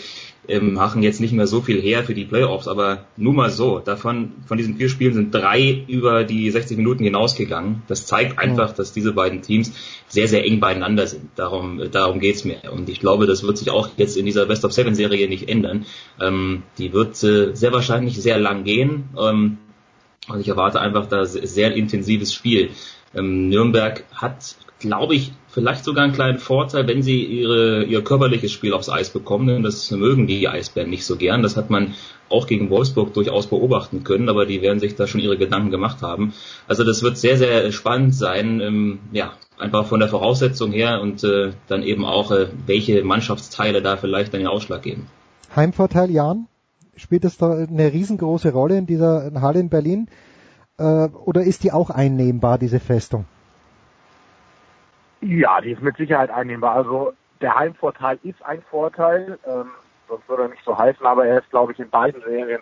ähm, 0.48 0.74
machen 0.74 1.02
jetzt 1.02 1.20
nicht 1.20 1.32
mehr 1.32 1.46
so 1.46 1.60
viel 1.60 1.80
her 1.80 2.02
für 2.02 2.14
die 2.14 2.24
Playoffs, 2.24 2.66
aber 2.66 3.04
nur 3.16 3.32
mal 3.32 3.50
so, 3.50 3.78
davon 3.78 4.32
von 4.46 4.58
diesen 4.58 4.76
vier 4.76 4.88
Spielen 4.88 5.14
sind 5.14 5.32
drei 5.32 5.84
über 5.86 6.24
die 6.24 6.50
60 6.50 6.76
Minuten 6.76 7.04
hinausgegangen. 7.04 7.82
Das 7.86 8.06
zeigt 8.06 8.38
einfach, 8.38 8.70
ja. 8.70 8.74
dass 8.74 8.92
diese 8.92 9.12
beiden 9.12 9.42
Teams 9.42 9.72
sehr, 10.08 10.26
sehr 10.26 10.44
eng 10.44 10.58
beieinander 10.58 11.06
sind. 11.06 11.30
Darum, 11.36 11.80
äh, 11.80 11.88
darum 11.88 12.18
geht's 12.18 12.44
mir. 12.44 12.60
Und 12.72 12.88
ich 12.88 13.00
glaube, 13.00 13.26
das 13.26 13.44
wird 13.44 13.58
sich 13.58 13.70
auch 13.70 13.90
jetzt 13.96 14.16
in 14.16 14.26
dieser 14.26 14.46
Best 14.46 14.64
of 14.64 14.72
Seven 14.72 14.94
Serie 14.94 15.28
nicht 15.28 15.48
ändern. 15.48 15.86
Ähm, 16.20 16.64
die 16.78 16.92
wird 16.92 17.22
äh, 17.22 17.54
sehr 17.54 17.72
wahrscheinlich 17.72 18.20
sehr 18.20 18.38
lang 18.38 18.64
gehen. 18.64 19.10
Ähm, 19.18 19.58
und 20.28 20.40
ich 20.40 20.48
erwarte 20.48 20.80
einfach 20.80 21.06
da 21.06 21.24
sehr 21.24 21.74
intensives 21.74 22.32
Spiel. 22.32 22.70
Ähm, 23.14 23.48
Nürnberg 23.48 24.04
hat 24.14 24.56
glaube 24.82 25.14
ich, 25.14 25.32
vielleicht 25.52 25.84
sogar 25.84 26.04
einen 26.04 26.14
kleinen 26.14 26.38
Vorteil, 26.38 26.88
wenn 26.88 27.02
sie 27.02 27.24
ihre, 27.24 27.84
ihr 27.84 28.02
körperliches 28.02 28.50
Spiel 28.50 28.72
aufs 28.72 28.88
Eis 28.88 29.10
bekommen, 29.10 29.46
denn 29.46 29.62
das 29.62 29.90
mögen 29.90 30.26
die 30.26 30.48
Eisbären 30.48 30.90
nicht 30.90 31.04
so 31.04 31.16
gern. 31.16 31.42
Das 31.42 31.56
hat 31.56 31.70
man 31.70 31.94
auch 32.30 32.46
gegen 32.46 32.70
Wolfsburg 32.70 33.12
durchaus 33.12 33.46
beobachten 33.46 34.02
können, 34.02 34.30
aber 34.30 34.46
die 34.46 34.62
werden 34.62 34.80
sich 34.80 34.96
da 34.96 35.06
schon 35.06 35.20
ihre 35.20 35.36
Gedanken 35.36 35.70
gemacht 35.70 36.00
haben. 36.00 36.32
Also 36.66 36.84
das 36.84 37.02
wird 37.02 37.18
sehr, 37.18 37.36
sehr 37.36 37.70
spannend 37.70 38.14
sein, 38.14 38.60
ähm, 38.60 39.00
ja, 39.12 39.32
einfach 39.58 39.86
von 39.86 40.00
der 40.00 40.08
Voraussetzung 40.08 40.72
her 40.72 41.02
und 41.02 41.22
äh, 41.22 41.52
dann 41.68 41.82
eben 41.82 42.06
auch, 42.06 42.32
äh, 42.32 42.48
welche 42.66 43.04
Mannschaftsteile 43.04 43.82
da 43.82 43.98
vielleicht 43.98 44.32
dann 44.32 44.40
den 44.40 44.48
Ausschlag 44.48 44.82
geben. 44.82 45.06
Heimvorteil, 45.54 46.10
Jan? 46.10 46.46
Spielt 46.96 47.24
das 47.24 47.36
da 47.36 47.52
eine 47.52 47.92
riesengroße 47.92 48.52
Rolle 48.52 48.78
in 48.78 48.86
dieser 48.86 49.30
Halle 49.40 49.60
in 49.60 49.68
Berlin? 49.68 50.08
Äh, 50.78 51.08
oder 51.08 51.42
ist 51.42 51.62
die 51.62 51.72
auch 51.72 51.90
einnehmbar, 51.90 52.58
diese 52.58 52.80
Festung? 52.80 53.26
Ja, 55.22 55.60
die 55.60 55.72
ist 55.72 55.82
mit 55.82 55.96
Sicherheit 55.96 56.30
einnehmbar. 56.30 56.74
Also 56.74 57.12
der 57.40 57.54
Heimvorteil 57.54 58.18
ist 58.22 58.44
ein 58.44 58.62
Vorteil, 58.62 59.38
ähm, 59.46 59.70
sonst 60.08 60.28
würde 60.28 60.44
er 60.44 60.48
nicht 60.48 60.64
so 60.64 60.76
heißen, 60.76 61.04
aber 61.06 61.26
er 61.26 61.38
ist, 61.38 61.50
glaube 61.50 61.72
ich, 61.72 61.78
in 61.78 61.88
beiden 61.90 62.20
Serien 62.22 62.60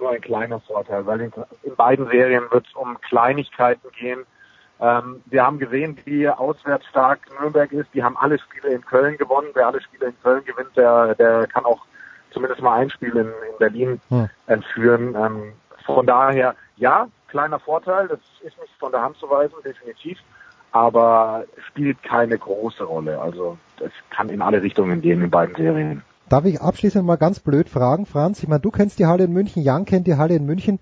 nur 0.00 0.10
ein 0.10 0.20
kleiner 0.20 0.60
Vorteil, 0.60 1.06
weil 1.06 1.20
in, 1.20 1.32
in 1.62 1.76
beiden 1.76 2.06
Serien 2.08 2.44
wird 2.50 2.66
es 2.66 2.74
um 2.74 3.00
Kleinigkeiten 3.00 3.90
gehen. 3.92 4.24
Ähm, 4.80 5.22
wir 5.26 5.44
haben 5.44 5.58
gesehen, 5.58 5.98
wie 6.04 6.28
auswärts 6.28 6.86
stark 6.86 7.20
Nürnberg 7.40 7.72
ist. 7.72 7.92
Die 7.94 8.02
haben 8.02 8.16
alle 8.16 8.38
Spiele 8.38 8.68
in 8.68 8.84
Köln 8.84 9.18
gewonnen. 9.18 9.48
Wer 9.54 9.66
alle 9.66 9.80
Spiele 9.80 10.06
in 10.06 10.22
Köln 10.22 10.44
gewinnt, 10.44 10.76
der, 10.76 11.14
der 11.16 11.46
kann 11.48 11.64
auch 11.64 11.84
zumindest 12.30 12.62
mal 12.62 12.78
ein 12.80 12.90
Spiel 12.90 13.16
in, 13.16 13.26
in 13.26 13.58
Berlin 13.58 14.00
hm. 14.08 14.30
entführen. 14.46 15.14
Ähm, 15.16 15.52
von 15.84 16.06
daher, 16.06 16.54
ja, 16.76 17.08
kleiner 17.28 17.58
Vorteil, 17.58 18.08
das 18.08 18.20
ist 18.42 18.58
nicht 18.60 18.72
von 18.78 18.92
der 18.92 19.02
Hand 19.02 19.16
zu 19.16 19.28
weisen, 19.28 19.56
definitiv, 19.64 20.18
aber 20.72 21.44
spielt 21.68 22.02
keine 22.02 22.38
große 22.38 22.84
Rolle. 22.84 23.20
Also 23.20 23.58
es 23.80 23.92
kann 24.10 24.28
in 24.28 24.42
alle 24.42 24.62
Richtungen 24.62 25.00
gehen 25.00 25.22
in 25.22 25.30
beiden 25.30 25.54
Serien. 25.56 26.02
Darf 26.28 26.44
ich 26.44 26.60
abschließend 26.60 27.06
mal 27.06 27.16
ganz 27.16 27.40
blöd 27.40 27.68
fragen, 27.68 28.04
Franz? 28.04 28.42
Ich 28.42 28.48
meine, 28.48 28.60
du 28.60 28.70
kennst 28.70 28.98
die 28.98 29.06
Halle 29.06 29.24
in 29.24 29.32
München, 29.32 29.62
Jan 29.62 29.86
kennt 29.86 30.06
die 30.06 30.16
Halle 30.16 30.36
in 30.36 30.44
München. 30.44 30.78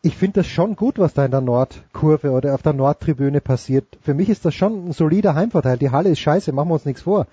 Ich 0.00 0.16
finde 0.16 0.40
das 0.40 0.46
schon 0.46 0.76
gut, 0.76 0.98
was 0.98 1.14
da 1.14 1.24
in 1.24 1.30
der 1.30 1.42
Nordkurve 1.42 2.30
oder 2.30 2.54
auf 2.54 2.62
der 2.62 2.72
Nordtribüne 2.72 3.40
passiert. 3.40 3.98
Für 4.00 4.14
mich 4.14 4.28
ist 4.30 4.44
das 4.44 4.54
schon 4.54 4.88
ein 4.88 4.92
solider 4.92 5.34
Heimvorteil. 5.34 5.76
Die 5.76 5.90
Halle 5.90 6.08
ist 6.08 6.18
scheiße, 6.20 6.52
machen 6.52 6.70
wir 6.70 6.74
uns 6.74 6.86
nichts 6.86 7.02
vor. 7.02 7.26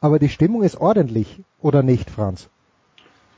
Aber 0.00 0.18
die 0.18 0.28
Stimmung 0.28 0.62
ist 0.62 0.76
ordentlich, 0.76 1.42
oder 1.60 1.82
nicht, 1.82 2.10
Franz? 2.10 2.50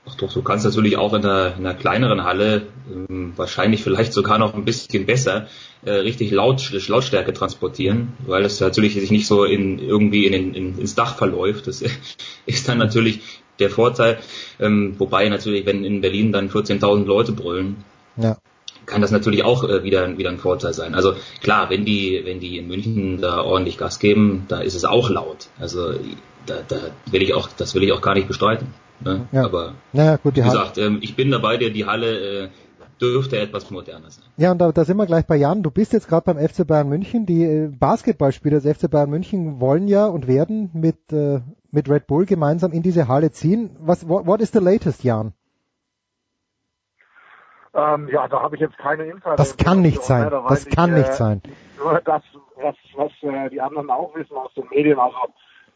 Ach 0.09 0.15
doch, 0.15 0.33
du 0.33 0.43
kannst 0.43 0.65
natürlich 0.65 0.97
auch 0.97 1.13
in 1.13 1.25
einer, 1.25 1.57
in 1.59 1.67
einer 1.67 1.75
kleineren 1.75 2.25
Halle, 2.25 2.63
ähm, 2.91 3.35
wahrscheinlich 3.37 3.83
vielleicht 3.83 4.15
sogar 4.15 4.39
noch 4.39 4.55
ein 4.55 4.65
bisschen 4.65 5.05
besser, 5.05 5.49
äh, 5.85 5.91
richtig 5.91 6.31
laut, 6.31 6.73
Lautstärke 6.89 7.35
transportieren, 7.35 8.15
weil 8.27 8.45
es 8.45 8.61
natürlich 8.61 8.95
sich 8.95 9.11
nicht 9.11 9.27
so 9.27 9.45
in, 9.45 9.79
irgendwie 9.79 10.27
in, 10.27 10.55
in, 10.55 10.79
ins 10.79 10.95
Dach 10.95 11.17
verläuft. 11.17 11.67
Das 11.67 11.83
ist 12.47 12.69
dann 12.69 12.79
natürlich 12.79 13.21
der 13.59 13.69
Vorteil. 13.69 14.19
Ähm, 14.59 14.95
wobei 14.99 15.29
natürlich, 15.29 15.67
wenn 15.67 15.85
in 15.85 16.01
Berlin 16.01 16.33
dann 16.33 16.49
14.000 16.49 17.05
Leute 17.05 17.33
brüllen, 17.33 17.85
ja. 18.17 18.39
kann 18.87 19.03
das 19.03 19.11
natürlich 19.11 19.45
auch 19.45 19.65
äh, 19.65 19.83
wieder, 19.83 20.17
wieder 20.17 20.31
ein 20.31 20.39
Vorteil 20.39 20.73
sein. 20.73 20.95
Also 20.95 21.17
klar, 21.43 21.69
wenn 21.69 21.85
die, 21.85 22.23
wenn 22.25 22.41
die 22.41 22.57
in 22.57 22.69
München 22.69 23.21
da 23.21 23.43
ordentlich 23.43 23.77
Gas 23.77 23.99
geben, 23.99 24.47
da 24.49 24.61
ist 24.61 24.75
es 24.75 24.87
auch 24.87 25.11
laut. 25.11 25.49
Also 25.59 25.93
da, 26.47 26.63
da 26.67 26.77
will 27.11 27.21
ich 27.21 27.35
auch, 27.35 27.49
das 27.59 27.75
will 27.75 27.83
ich 27.83 27.93
auch 27.93 28.01
gar 28.01 28.15
nicht 28.15 28.29
bestreiten. 28.29 28.69
Ne? 29.01 29.29
Ja. 29.33 29.45
Aber 29.45 29.75
naja, 29.93 30.17
gut, 30.17 30.37
wie 30.37 30.43
gesagt, 30.43 30.79
ähm, 30.79 30.99
ich 31.03 31.15
bin 31.15 31.31
dabei, 31.31 31.57
dir 31.57 31.73
die 31.73 31.87
Halle 31.87 32.45
äh, 32.45 32.49
dürfte 33.01 33.39
etwas 33.39 33.71
moderner 33.71 34.11
sein. 34.11 34.25
Ja, 34.37 34.53
und 34.53 34.59
da, 34.59 34.73
da 34.73 34.85
sind 34.85 34.97
wir 34.97 35.07
gleich 35.07 35.27
bei 35.27 35.37
Jan. 35.37 35.63
Du 35.63 35.71
bist 35.71 35.93
jetzt 35.93 36.09
gerade 36.09 36.33
beim 36.33 36.49
FC 36.49 36.67
Bayern 36.67 36.89
München. 36.89 37.27
Die 37.27 37.45
äh, 37.45 37.69
Basketballspieler 37.69 38.61
des 38.61 38.79
FC 38.79 38.91
Bayern 38.91 39.11
München 39.11 39.61
wollen 39.61 39.89
ja 39.89 40.07
und 40.07 40.27
werden 40.27 40.71
mit, 40.73 41.13
äh, 41.13 41.41
mit 41.71 41.89
Red 41.89 42.07
Bull 42.07 42.27
gemeinsam 42.27 42.73
in 42.73 42.83
diese 42.83 43.09
Halle 43.09 43.31
ziehen. 43.31 43.77
Was 43.81 44.09
what, 44.09 44.27
what 44.27 44.41
is 44.41 44.53
the 44.53 44.59
latest, 44.59 45.05
Jan? 45.05 45.33
Ähm, 47.75 48.09
ja, 48.09 48.27
da 48.27 48.43
habe 48.43 48.57
ich 48.57 48.61
jetzt 48.61 48.77
keine 48.79 49.05
Insider. 49.05 49.37
Das 49.37 49.57
kann 49.57 49.83
nicht 49.83 50.03
sein. 50.03 50.31
Das 50.49 50.67
kann 50.67 50.91
ich, 50.91 50.97
nicht 50.99 51.11
äh, 51.11 51.15
sein. 51.15 51.43
Nur 51.79 52.01
das, 52.05 52.23
was, 52.57 52.75
was 52.97 53.13
äh, 53.23 53.51
die 53.51 53.61
anderen 53.61 53.91
auch 53.91 54.15
wissen 54.17 54.37
aus 54.37 54.53
den 54.55 54.67
Medien, 54.71 54.99
also 54.99 55.15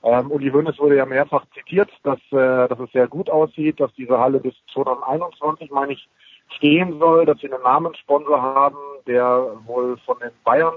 ähm, 0.02 0.30
Uli 0.30 0.50
Hoeneß 0.50 0.78
wurde 0.78 0.96
ja 0.96 1.06
mehrfach 1.06 1.44
zitiert, 1.54 1.90
dass, 2.02 2.18
äh, 2.32 2.68
dass 2.68 2.78
es 2.78 2.90
sehr 2.92 3.06
gut 3.06 3.30
aussieht, 3.30 3.78
dass 3.78 3.92
diese 3.94 4.18
Halle 4.18 4.40
bis 4.40 4.54
2021, 4.72 5.70
meine 5.70 5.92
ich, 5.92 6.08
stehen 6.56 6.98
soll, 6.98 7.24
dass 7.24 7.38
sie 7.38 7.52
einen 7.52 7.62
Namenssponsor 7.62 8.42
haben, 8.42 8.76
der 9.06 9.46
wohl 9.64 9.96
von 9.98 10.18
den 10.18 10.32
Bayern 10.44 10.74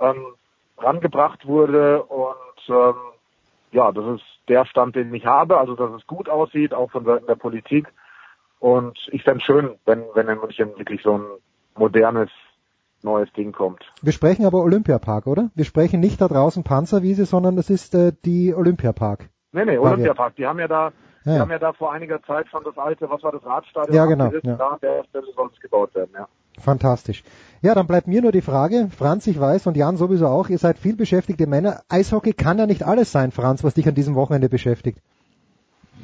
ähm, 0.00 0.26
rangebracht 0.78 1.46
wurde. 1.46 2.02
Und 2.04 2.68
ähm, 2.68 2.94
ja, 3.72 3.90
das 3.92 4.20
ist 4.20 4.24
der 4.48 4.64
Stand, 4.64 4.96
den 4.96 5.12
ich 5.12 5.26
habe, 5.26 5.58
also 5.58 5.74
dass 5.74 5.92
es 5.92 6.06
gut 6.06 6.28
aussieht, 6.28 6.72
auch 6.72 6.90
von 6.90 7.04
Seiten 7.04 7.26
der 7.26 7.34
Politik. 7.34 7.92
Und 8.60 8.98
ich 9.12 9.22
fände 9.22 9.44
schön, 9.44 9.74
wenn, 9.84 10.04
wenn 10.14 10.28
in 10.28 10.38
München 10.38 10.78
wirklich 10.78 11.02
so 11.02 11.18
ein 11.18 11.24
modernes 11.76 12.30
neues 13.06 13.32
Ding 13.32 13.52
kommt. 13.52 13.82
Wir 14.02 14.12
sprechen 14.12 14.44
aber 14.44 14.58
Olympiapark, 14.62 15.26
oder? 15.26 15.50
Wir 15.54 15.64
sprechen 15.64 16.00
nicht 16.00 16.20
da 16.20 16.28
draußen 16.28 16.62
Panzerwiese, 16.62 17.24
sondern 17.24 17.56
das 17.56 17.70
ist 17.70 17.94
äh, 17.94 18.12
die 18.24 18.54
Olympiapark. 18.54 19.30
Nee, 19.52 19.64
nee, 19.64 19.78
Olympiapark. 19.78 20.36
Die 20.36 20.46
haben 20.46 20.58
ja 20.58 20.68
da, 20.68 20.92
ja. 21.24 21.34
die 21.34 21.40
haben 21.40 21.50
ja 21.50 21.58
da 21.58 21.72
vor 21.72 21.92
einiger 21.92 22.22
Zeit 22.22 22.46
schon 22.50 22.62
das 22.64 22.76
alte, 22.76 23.08
was 23.08 23.22
war 23.22 23.32
das 23.32 23.44
Radstadion? 23.44 23.96
Ja, 23.96 24.04
genau. 24.04 24.30
Ja. 24.42 24.56
Da, 24.56 24.78
der 24.82 25.04
Stelle 25.08 25.26
soll 25.34 25.50
es 25.54 25.60
gebaut 25.60 25.94
werden, 25.94 26.10
ja. 26.12 26.28
Fantastisch. 26.58 27.22
Ja, 27.62 27.74
dann 27.74 27.86
bleibt 27.86 28.06
mir 28.06 28.22
nur 28.22 28.32
die 28.32 28.40
Frage, 28.40 28.88
Franz, 28.96 29.26
ich 29.26 29.38
weiß 29.38 29.66
und 29.66 29.76
Jan 29.76 29.96
sowieso 29.96 30.26
auch, 30.26 30.48
ihr 30.48 30.58
seid 30.58 30.78
viel 30.78 30.96
beschäftigte 30.96 31.46
Männer. 31.46 31.82
Eishockey 31.88 32.32
kann 32.32 32.58
ja 32.58 32.66
nicht 32.66 32.82
alles 32.82 33.12
sein, 33.12 33.30
Franz, 33.30 33.62
was 33.62 33.74
dich 33.74 33.86
an 33.88 33.94
diesem 33.94 34.14
Wochenende 34.14 34.48
beschäftigt. 34.48 34.98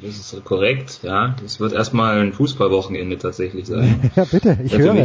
Das 0.01 0.17
ist 0.17 0.45
korrekt, 0.45 0.99
ja. 1.03 1.35
Das 1.41 1.59
wird 1.59 1.73
erstmal 1.73 2.19
ein 2.19 2.33
Fußballwochenende 2.33 3.17
tatsächlich 3.17 3.67
sein. 3.67 4.11
ja, 4.15 4.25
bitte, 4.25 4.57
ich 4.63 4.77
höre. 4.77 4.95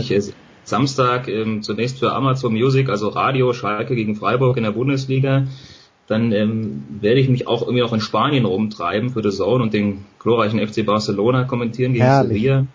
Samstag 0.69 1.29
ähm, 1.29 1.63
zunächst 1.63 1.99
für 1.99 2.13
Amazon 2.13 2.53
Music, 2.53 2.89
also 2.89 3.09
Radio, 3.09 3.53
Schalke 3.53 3.95
gegen 3.95 4.15
Freiburg 4.17 4.57
in 4.57 4.65
der 4.65 4.73
Bundesliga. 4.73 5.47
Dann 6.07 6.33
ähm, 6.33 6.85
werde 7.01 7.21
ich 7.21 7.29
mich 7.29 7.47
auch 7.47 7.63
irgendwie 7.63 7.83
noch 7.83 7.93
in 7.93 8.01
Spanien 8.01 8.45
rumtreiben 8.45 9.11
für 9.11 9.23
The 9.23 9.37
Zone 9.37 9.63
und 9.63 9.75
den 9.75 10.05
glorreichen 10.19 10.67
FC 10.67 10.85
Barcelona 10.85 11.45
kommentieren 11.45 11.93
gegen 11.93 12.05
Herrlich. 12.05 12.39
Sevilla. 12.39 12.67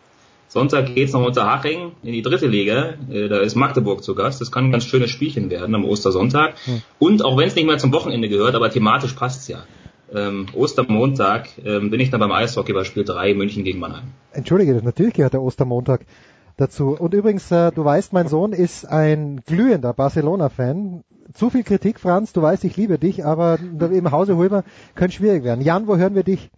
Sonntag 0.48 0.94
geht's 0.94 1.14
noch 1.14 1.26
unter 1.26 1.46
Haching 1.46 1.94
in 2.04 2.14
die 2.14 2.22
dritte 2.22 2.46
Liga. 2.46 2.94
Äh, 3.12 3.28
da 3.28 3.40
ist 3.40 3.56
Magdeburg 3.56 4.04
zu 4.04 4.14
Gast. 4.14 4.40
Das 4.40 4.52
kann 4.52 4.66
ein 4.66 4.72
ganz 4.72 4.86
schönes 4.86 5.10
Spielchen 5.10 5.50
werden 5.50 5.74
am 5.74 5.84
Ostersonntag. 5.84 6.54
Hm. 6.66 6.82
Und 7.00 7.26
auch 7.26 7.38
wenn 7.38 7.48
es 7.48 7.56
nicht 7.56 7.66
mehr 7.66 7.80
zum 7.80 7.92
Wochenende 7.92 8.30
gehört, 8.30 8.54
aber 8.54 8.70
thematisch 8.70 9.14
passt's 9.14 9.48
ja. 9.48 9.64
Ähm, 10.14 10.46
Ostermontag 10.54 11.50
ähm, 11.66 11.90
bin 11.90 12.00
ich 12.00 12.12
dann 12.12 12.20
beim 12.20 12.32
Eishockey 12.32 12.72
bei 12.72 12.84
Spiel 12.84 13.04
3 13.04 13.34
München 13.34 13.64
gegen 13.64 13.80
Mannheim. 13.80 14.12
Entschuldige, 14.32 14.80
natürlich 14.84 15.14
gehört 15.14 15.34
der 15.34 15.42
Ostermontag 15.42 16.06
dazu. 16.58 16.96
Und 17.00 17.14
übrigens, 17.14 17.52
äh, 17.52 17.72
du 17.72 17.84
weißt, 17.84 18.14
mein 18.14 18.28
Sohn 18.28 18.54
ist 18.54 18.86
ein 18.86 19.42
glühender 19.46 19.94
Barcelona-Fan. 19.94 21.04
Zu 21.34 21.50
viel 21.50 21.64
Kritik, 21.64 22.00
Franz, 22.00 22.34
du 22.34 22.42
weißt, 22.42 22.64
ich 22.64 22.78
liebe 22.78 23.00
dich, 23.00 23.26
aber 23.26 23.58
im 23.60 24.12
Hause 24.12 24.38
Hulmer 24.38 24.64
könnte 24.96 25.14
schwierig 25.14 25.44
werden. 25.44 25.62
Jan, 25.62 25.88
wo 25.88 25.98
hören 25.98 26.16
wir 26.16 26.24
dich? 26.24 26.52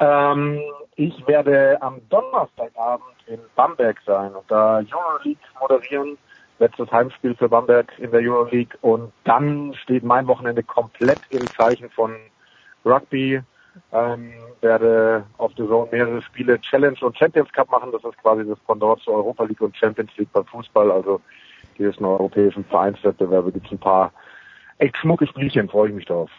Ähm, 0.00 0.60
ich 0.96 1.26
werde 1.26 1.80
am 1.82 2.00
Donnerstagabend 2.08 3.16
in 3.26 3.38
Bamberg 3.54 3.98
sein 4.06 4.34
und 4.34 4.50
da 4.50 4.78
Euroleague 4.78 5.38
moderieren. 5.60 6.18
Letztes 6.58 6.90
Heimspiel 6.90 7.34
für 7.36 7.48
Bamberg 7.48 7.90
in 7.98 8.10
der 8.10 8.20
Euroleague 8.20 8.76
und 8.82 9.12
dann 9.24 9.72
steht 9.82 10.04
mein 10.04 10.26
Wochenende 10.26 10.62
komplett 10.62 11.20
im 11.30 11.46
Zeichen 11.56 11.88
von 11.90 12.16
Rugby, 12.84 13.40
ähm, 13.92 14.32
werde 14.60 15.24
auf 15.38 15.54
der 15.54 15.66
Zone 15.66 15.88
mehrere 15.90 16.22
Spiele 16.22 16.60
Challenge 16.60 16.98
und 17.00 17.16
Champions 17.16 17.52
Cup 17.52 17.70
machen. 17.70 17.90
Das 17.92 18.04
ist 18.04 18.18
quasi 18.18 18.46
das 18.46 18.58
Pendant 18.66 19.00
zur 19.00 19.14
Europa 19.14 19.44
League 19.44 19.60
und 19.60 19.76
Champions 19.76 20.10
League 20.16 20.32
beim 20.32 20.44
Fußball. 20.46 20.90
Also 20.90 21.20
gewissen 21.76 22.04
europäischen 22.04 22.64
Vereinswettbewerbe 22.64 23.52
gibt 23.52 23.66
es 23.66 23.72
ein 23.72 23.78
paar 23.78 24.12
echt 24.78 24.96
schmucke 24.96 25.26
Spielchen, 25.26 25.68
freue 25.68 25.88
ich 25.88 25.94
mich 25.94 26.06
drauf. 26.06 26.30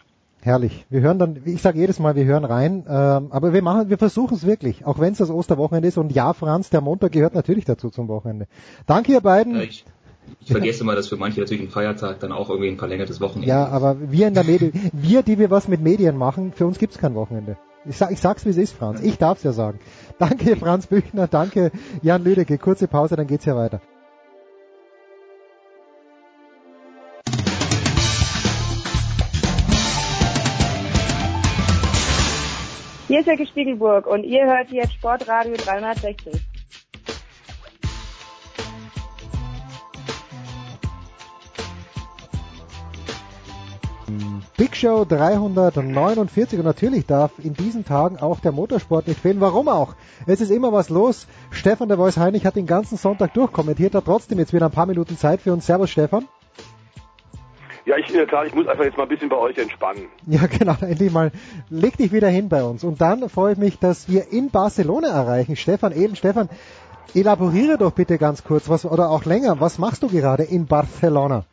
Herrlich. 0.43 0.87
Wir 0.89 1.01
hören 1.01 1.19
dann, 1.19 1.39
ich 1.45 1.61
sage 1.61 1.77
jedes 1.77 1.99
Mal, 1.99 2.15
wir 2.15 2.25
hören 2.25 2.45
rein, 2.45 2.85
ähm, 2.89 3.27
aber 3.31 3.53
wir 3.53 3.61
machen, 3.61 3.89
wir 3.89 3.99
versuchen 3.99 4.33
es 4.33 4.45
wirklich, 4.45 4.85
auch 4.85 4.99
wenn 4.99 5.11
es 5.11 5.19
das 5.19 5.29
Osterwochenende 5.29 5.87
ist. 5.87 5.97
Und 5.99 6.11
ja, 6.11 6.33
Franz, 6.33 6.71
der 6.71 6.81
Montag 6.81 7.11
gehört 7.11 7.35
natürlich 7.35 7.65
dazu 7.65 7.91
zum 7.91 8.07
Wochenende. 8.07 8.47
Danke 8.87 9.11
ihr 9.11 9.21
beiden. 9.21 9.55
Ja, 9.55 9.67
ich, 10.39 10.51
vergesse 10.51 10.83
mal, 10.83 10.95
dass 10.95 11.07
für 11.07 11.17
manche 11.17 11.39
natürlich 11.39 11.63
ein 11.63 11.69
Feiertag 11.69 12.19
dann 12.19 12.31
auch 12.31 12.49
irgendwie 12.49 12.69
ein 12.69 12.77
verlängertes 12.77 13.21
Wochenende 13.21 13.47
Ja, 13.47 13.67
aber 13.67 13.97
wir 14.11 14.27
in 14.27 14.33
der 14.33 14.43
Medien, 14.43 14.91
wir, 14.93 15.23
die 15.23 15.37
wir 15.37 15.49
was 15.49 15.67
mit 15.67 15.81
Medien 15.81 16.17
machen, 16.17 16.53
für 16.53 16.65
uns 16.65 16.79
gibt's 16.79 16.97
kein 16.97 17.15
Wochenende. 17.15 17.57
Ich, 17.85 17.97
sag, 17.97 18.11
ich 18.11 18.19
sag's 18.19 18.45
wie 18.45 18.49
es 18.49 18.57
ist, 18.57 18.73
Franz. 18.73 19.01
Ich 19.01 19.17
darf's 19.17 19.43
ja 19.43 19.53
sagen. 19.53 19.79
Danke, 20.19 20.55
Franz 20.55 20.87
Büchner, 20.87 21.27
danke, 21.27 21.71
Jan 22.03 22.23
Lüdecke. 22.23 22.59
Kurze 22.59 22.87
Pause, 22.87 23.15
dann 23.15 23.25
geht's 23.25 23.45
ja 23.45 23.55
weiter. 23.55 23.81
Hier 33.07 33.19
ist 33.19 33.25
Jacke 33.25 33.45
Spiegelburg 33.45 34.07
und 34.07 34.23
ihr 34.23 34.45
hört 34.45 34.69
jetzt 34.69 34.93
Sportradio 34.93 35.55
360. 35.55 36.50
Big 44.57 44.75
Show 44.75 45.05
349 45.05 46.59
und 46.59 46.65
natürlich 46.65 47.05
darf 47.05 47.31
in 47.39 47.53
diesen 47.53 47.85
Tagen 47.85 48.17
auch 48.17 48.39
der 48.39 48.51
Motorsport 48.51 49.07
nicht 49.07 49.19
fehlen. 49.19 49.41
Warum 49.41 49.67
auch? 49.67 49.95
Es 50.27 50.41
ist 50.41 50.51
immer 50.51 50.71
was 50.71 50.89
los. 50.89 51.27
Stefan 51.49 51.87
der 51.87 51.97
Voice 51.97 52.17
Heinig 52.17 52.45
hat 52.45 52.55
den 52.55 52.67
ganzen 52.67 52.97
Sonntag 52.97 53.33
durchkommentiert, 53.33 53.95
hat 53.95 54.05
trotzdem 54.05 54.39
jetzt 54.39 54.53
wieder 54.53 54.65
ein 54.65 54.71
paar 54.71 54.85
Minuten 54.85 55.17
Zeit 55.17 55.41
für 55.41 55.53
uns. 55.53 55.65
Servus 55.65 55.89
Stefan. 55.89 56.27
Ja, 57.85 57.97
ich 57.97 58.09
in 58.09 58.15
der 58.15 58.27
Tat, 58.27 58.45
ich 58.45 58.53
muss 58.53 58.67
einfach 58.67 58.83
jetzt 58.83 58.97
mal 58.97 59.03
ein 59.03 59.09
bisschen 59.09 59.29
bei 59.29 59.37
euch 59.37 59.57
entspannen. 59.57 60.03
Ja, 60.27 60.45
genau, 60.45 60.75
endlich 60.81 61.11
mal. 61.11 61.31
Leg 61.69 61.97
dich 61.97 62.11
wieder 62.11 62.29
hin 62.29 62.47
bei 62.47 62.63
uns. 62.63 62.83
Und 62.83 63.01
dann 63.01 63.27
freue 63.29 63.53
ich 63.53 63.57
mich, 63.57 63.79
dass 63.79 64.07
wir 64.07 64.31
in 64.31 64.51
Barcelona 64.51 65.07
erreichen. 65.07 65.55
Stefan 65.55 65.91
Ehlen, 65.91 66.15
Stefan, 66.15 66.49
elaboriere 67.15 67.77
doch 67.77 67.91
bitte 67.91 68.17
ganz 68.17 68.43
kurz, 68.43 68.69
was, 68.69 68.85
oder 68.85 69.09
auch 69.09 69.25
länger, 69.25 69.59
was 69.59 69.79
machst 69.79 70.03
du 70.03 70.09
gerade 70.09 70.43
in 70.43 70.67
Barcelona? 70.67 71.45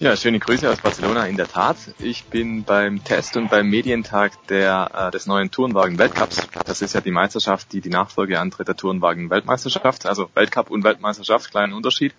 Ja, 0.00 0.16
schöne 0.16 0.40
Grüße 0.40 0.68
aus 0.68 0.80
Barcelona, 0.80 1.28
in 1.28 1.36
der 1.36 1.46
Tat. 1.46 1.76
Ich 2.00 2.24
bin 2.24 2.64
beim 2.64 3.04
Test 3.04 3.36
und 3.36 3.48
beim 3.48 3.70
Medientag 3.70 4.32
der, 4.48 4.90
äh, 4.92 5.10
des 5.12 5.26
neuen 5.26 5.52
Tourenwagen-Weltcups. 5.52 6.48
Das 6.66 6.82
ist 6.82 6.94
ja 6.94 7.00
die 7.00 7.12
Meisterschaft, 7.12 7.72
die 7.72 7.80
die 7.80 7.90
Nachfolge 7.90 8.40
antritt 8.40 8.66
der 8.66 8.74
Tourenwagen-Weltmeisterschaft. 8.74 10.06
Also 10.06 10.28
Weltcup 10.34 10.72
und 10.72 10.82
Weltmeisterschaft, 10.82 11.48
kleinen 11.52 11.72
Unterschied. 11.72 12.12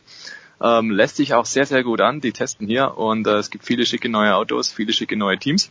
Ähm, 0.62 0.90
lässt 0.90 1.18
sich 1.18 1.34
auch 1.34 1.46
sehr, 1.46 1.66
sehr 1.66 1.84
gut 1.84 2.00
an. 2.00 2.22
Die 2.22 2.32
testen 2.32 2.66
hier 2.66 2.98
und 2.98 3.28
äh, 3.28 3.40
es 3.40 3.50
gibt 3.50 3.66
viele 3.66 3.86
schicke 3.86 4.08
neue 4.08 4.36
Autos, 4.36 4.72
viele 4.72 4.94
schicke 4.94 5.18
neue 5.18 5.38
Teams. 5.38 5.70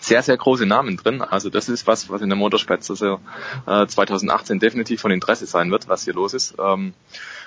sehr, 0.00 0.22
sehr 0.22 0.38
große 0.38 0.64
Namen 0.64 0.96
drin. 0.96 1.20
Also 1.20 1.50
das 1.50 1.68
ist 1.68 1.86
was, 1.86 2.08
was 2.08 2.22
in 2.22 2.30
der 2.30 2.38
Motorsport-Saison 2.38 3.20
äh, 3.66 3.86
2018 3.86 4.58
definitiv 4.58 5.02
von 5.02 5.10
Interesse 5.10 5.44
sein 5.44 5.70
wird, 5.70 5.86
was 5.86 6.04
hier 6.04 6.14
los 6.14 6.32
ist. 6.32 6.54
Ähm, 6.58 6.94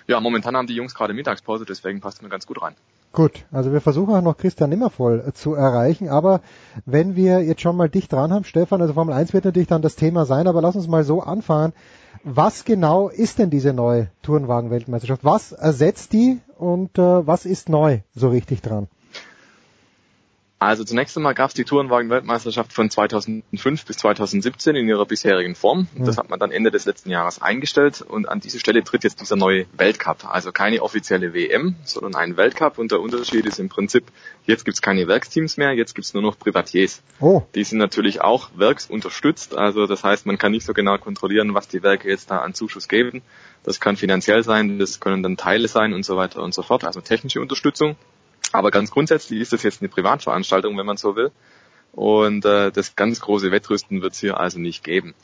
ja, 0.05 0.19
momentan 0.19 0.55
haben 0.55 0.67
die 0.67 0.75
Jungs 0.75 0.93
gerade 0.93 1.15
Mittagspause, 1.15 1.65
deswegen 1.65 2.01
passt 2.01 2.21
mir 2.21 2.29
ganz 2.29 2.45
gut 2.45 2.61
rein. 2.61 2.75
Gut, 3.15 3.45
also 3.53 3.71
wir 3.71 3.79
versuchen 3.79 4.13
auch 4.13 4.21
noch 4.21 4.35
Christian 4.35 4.69
Nimmervoll 4.69 5.31
zu 5.35 5.53
erreichen, 5.53 6.09
aber 6.09 6.41
wenn 6.85 7.15
wir 7.15 7.41
jetzt 7.41 7.61
schon 7.61 7.77
mal 7.77 7.87
dicht 7.87 8.11
dran 8.11 8.33
haben, 8.33 8.43
Stefan, 8.43 8.81
also 8.81 8.93
Formel 8.93 9.13
1 9.13 9.31
wird 9.31 9.45
natürlich 9.45 9.69
dann 9.69 9.81
das 9.81 9.95
Thema 9.95 10.25
sein, 10.25 10.47
aber 10.47 10.61
lass 10.61 10.75
uns 10.75 10.89
mal 10.89 11.05
so 11.05 11.21
anfangen. 11.21 11.71
Was 12.25 12.65
genau 12.65 13.07
ist 13.07 13.39
denn 13.39 13.49
diese 13.49 13.71
neue 13.71 14.09
Tourenwagen-Weltmeisterschaft? 14.21 15.23
Was 15.23 15.53
ersetzt 15.53 16.11
die 16.11 16.41
und 16.57 16.99
äh, 16.99 17.25
was 17.25 17.45
ist 17.45 17.69
neu 17.69 17.99
so 18.13 18.27
richtig 18.27 18.61
dran? 18.61 18.89
Also 20.57 20.85
zunächst 20.85 21.17
einmal 21.17 21.33
gab 21.33 21.49
es 21.49 21.53
die 21.53 21.65
Tourenwagen-Weltmeisterschaft 21.65 22.71
von 22.71 22.89
2005 22.89 23.85
bis 23.85 23.97
2017 23.97 24.75
in 24.77 24.87
ihrer 24.87 25.05
bisherigen 25.05 25.53
Form. 25.53 25.87
Mhm. 25.93 26.05
Das 26.05 26.17
hat 26.17 26.29
man 26.29 26.39
dann 26.39 26.51
Ende 26.51 26.71
des 26.71 26.85
letzten 26.85 27.09
Jahres 27.09 27.41
eingestellt 27.41 28.01
und 28.01 28.29
an 28.29 28.39
diese 28.39 28.59
Stelle 28.59 28.81
tritt 28.83 29.03
jetzt 29.03 29.19
dieser 29.19 29.35
neue 29.35 29.65
Weltcup. 29.75 30.25
Also 30.25 30.53
keine 30.53 30.81
offizielle 30.81 31.33
WM, 31.33 31.75
sondern 31.83 32.15
ein 32.15 32.37
Weltcup 32.37 32.77
und 32.77 32.91
der 32.91 33.01
Unterschied 33.01 33.45
ist 33.45 33.59
im 33.59 33.67
Prinzip, 33.67 34.05
jetzt 34.45 34.63
gibt's 34.63 34.81
keine 34.81 35.07
Werksteams 35.09 35.57
mehr, 35.57 35.73
jetzt 35.73 35.93
gibt's 35.93 36.13
nur 36.13 36.23
noch 36.23 36.39
Privatiers. 36.39 37.01
Oh. 37.19 37.41
Die 37.53 37.63
sind 37.65 37.79
natürlich 37.79 38.21
auch 38.21 38.49
werksunterstützt, 38.55 39.57
also 39.57 39.87
das 39.87 40.05
heißt, 40.05 40.25
man 40.25 40.37
kann 40.37 40.53
nicht 40.53 40.65
so 40.65 40.73
genau 40.73 40.97
kontrollieren, 40.97 41.53
was 41.53 41.67
die 41.67 41.83
Werke 41.83 42.07
jetzt 42.07 42.31
da 42.31 42.39
an 42.39 42.53
Zuschuss 42.53 42.87
geben. 42.87 43.21
Das 43.63 43.81
kann 43.81 43.97
finanziell 43.97 44.43
sein, 44.43 44.79
das 44.79 45.01
können 45.01 45.21
dann 45.21 45.35
Teile 45.35 45.67
sein 45.67 45.93
und 45.93 46.05
so 46.05 46.15
weiter 46.15 46.41
und 46.41 46.53
so 46.53 46.61
fort, 46.61 46.85
also 46.85 47.01
technische 47.01 47.41
Unterstützung. 47.41 47.97
Aber 48.51 48.71
ganz 48.71 48.91
grundsätzlich 48.91 49.41
ist 49.41 49.53
das 49.53 49.63
jetzt 49.63 49.81
eine 49.81 49.89
Privatveranstaltung, 49.89 50.77
wenn 50.77 50.85
man 50.85 50.97
so 50.97 51.15
will. 51.15 51.31
Und 51.91 52.45
äh, 52.45 52.71
das 52.71 52.95
ganz 52.95 53.21
große 53.21 53.51
Wettrüsten 53.51 54.01
wird 54.01 54.13
es 54.13 54.19
hier 54.19 54.39
also 54.39 54.59
nicht 54.59 54.83
geben. 54.83 55.15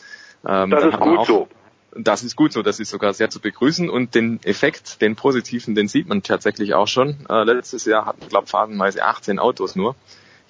Ähm, 0.48 0.69
das 0.69 0.85
ist 0.85 0.99
gut 0.99 1.18
auch, 1.18 1.27
so. 1.27 1.48
Das 1.93 2.23
ist 2.23 2.38
gut 2.38 2.53
so, 2.53 2.61
das 2.61 2.80
ist 2.80 2.89
sogar 2.89 3.14
sehr 3.14 3.30
zu 3.30 3.41
begrüßen 3.41 3.89
und 3.89 4.15
den 4.15 4.41
Effekt, 4.43 5.02
den 5.02 5.18
positiven, 5.18 5.76
den 5.76 5.89
sieht 5.89 6.07
man 6.07 6.23
tatsächlich 6.23 6.73
auch 6.73 6.88
schon. 6.88 7.26
Äh, 7.30 7.43
letztes 7.43 7.84
Jahr 7.84 8.06
hatten, 8.06 8.27
glaube 8.30 8.48
phasenweise 8.48 9.03
18 9.03 9.39
Autos 9.39 9.76
nur. 9.76 9.95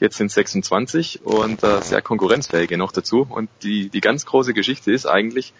Jetzt 0.01 0.17
sind 0.17 0.31
26 0.31 1.23
und 1.27 1.63
äh, 1.63 1.79
sehr 1.83 2.01
konkurrenzfähige 2.01 2.75
noch 2.75 2.91
dazu. 2.91 3.27
Und 3.29 3.51
die, 3.61 3.89
die 3.89 4.01
ganz 4.01 4.25
große 4.25 4.55
Geschichte 4.55 4.91
ist 4.91 5.05
eigentlich, 5.05 5.53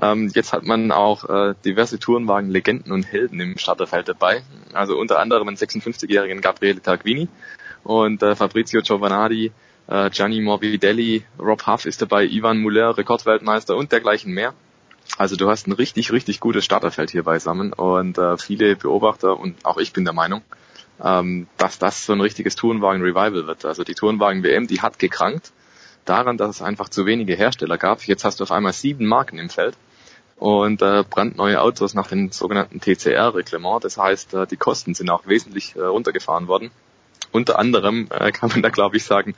ähm, 0.00 0.30
jetzt 0.32 0.52
hat 0.52 0.62
man 0.62 0.92
auch 0.92 1.28
äh, 1.28 1.54
diverse 1.64 1.98
Tourenwagen, 1.98 2.50
Legenden 2.50 2.92
und 2.92 3.02
Helden 3.02 3.40
im 3.40 3.58
Starterfeld 3.58 4.06
dabei. 4.06 4.42
Also 4.72 4.96
unter 4.96 5.18
anderem 5.18 5.48
einen 5.48 5.56
56-jährigen 5.56 6.40
Gabriele 6.40 6.80
Tarquini 6.80 7.26
und 7.82 8.22
äh, 8.22 8.36
Fabrizio 8.36 8.80
Giovanardi, 8.80 9.50
äh, 9.88 10.08
Gianni 10.10 10.40
Morbidelli, 10.40 11.24
Rob 11.40 11.66
Huff 11.66 11.84
ist 11.84 12.00
dabei, 12.00 12.26
Ivan 12.26 12.58
Muller, 12.60 12.96
Rekordweltmeister 12.96 13.76
und 13.76 13.90
dergleichen 13.90 14.32
mehr. 14.32 14.54
Also 15.18 15.34
du 15.34 15.50
hast 15.50 15.66
ein 15.66 15.72
richtig, 15.72 16.12
richtig 16.12 16.38
gutes 16.38 16.64
Starterfeld 16.64 17.10
hier 17.10 17.24
beisammen 17.24 17.72
und 17.72 18.18
äh, 18.18 18.38
viele 18.38 18.76
Beobachter 18.76 19.36
und 19.36 19.66
auch 19.66 19.78
ich 19.78 19.92
bin 19.92 20.04
der 20.04 20.14
Meinung, 20.14 20.42
ähm, 21.02 21.46
dass 21.56 21.78
das 21.78 22.06
so 22.06 22.12
ein 22.12 22.20
richtiges 22.20 22.56
Tourenwagen-Revival 22.56 23.46
wird. 23.46 23.64
Also 23.64 23.84
die 23.84 23.94
Tourenwagen-WM, 23.94 24.66
die 24.66 24.80
hat 24.80 24.98
gekrankt 24.98 25.52
daran, 26.04 26.36
dass 26.36 26.56
es 26.56 26.62
einfach 26.62 26.88
zu 26.88 27.06
wenige 27.06 27.34
Hersteller 27.34 27.78
gab. 27.78 28.02
Jetzt 28.02 28.24
hast 28.24 28.40
du 28.40 28.44
auf 28.44 28.52
einmal 28.52 28.72
sieben 28.72 29.06
Marken 29.06 29.38
im 29.38 29.50
Feld 29.50 29.76
und 30.36 30.80
äh, 30.82 31.04
brandneue 31.08 31.60
Autos 31.60 31.94
nach 31.94 32.08
dem 32.08 32.32
sogenannten 32.32 32.80
TCR-Reglement. 32.80 33.84
Das 33.84 33.98
heißt, 33.98 34.34
äh, 34.34 34.46
die 34.46 34.56
Kosten 34.56 34.94
sind 34.94 35.10
auch 35.10 35.26
wesentlich 35.26 35.76
äh, 35.76 35.82
runtergefahren 35.82 36.48
worden. 36.48 36.70
Unter 37.32 37.58
anderem 37.58 38.08
äh, 38.10 38.32
kann 38.32 38.50
man 38.50 38.62
da 38.62 38.70
glaube 38.70 38.96
ich 38.96 39.04
sagen, 39.04 39.34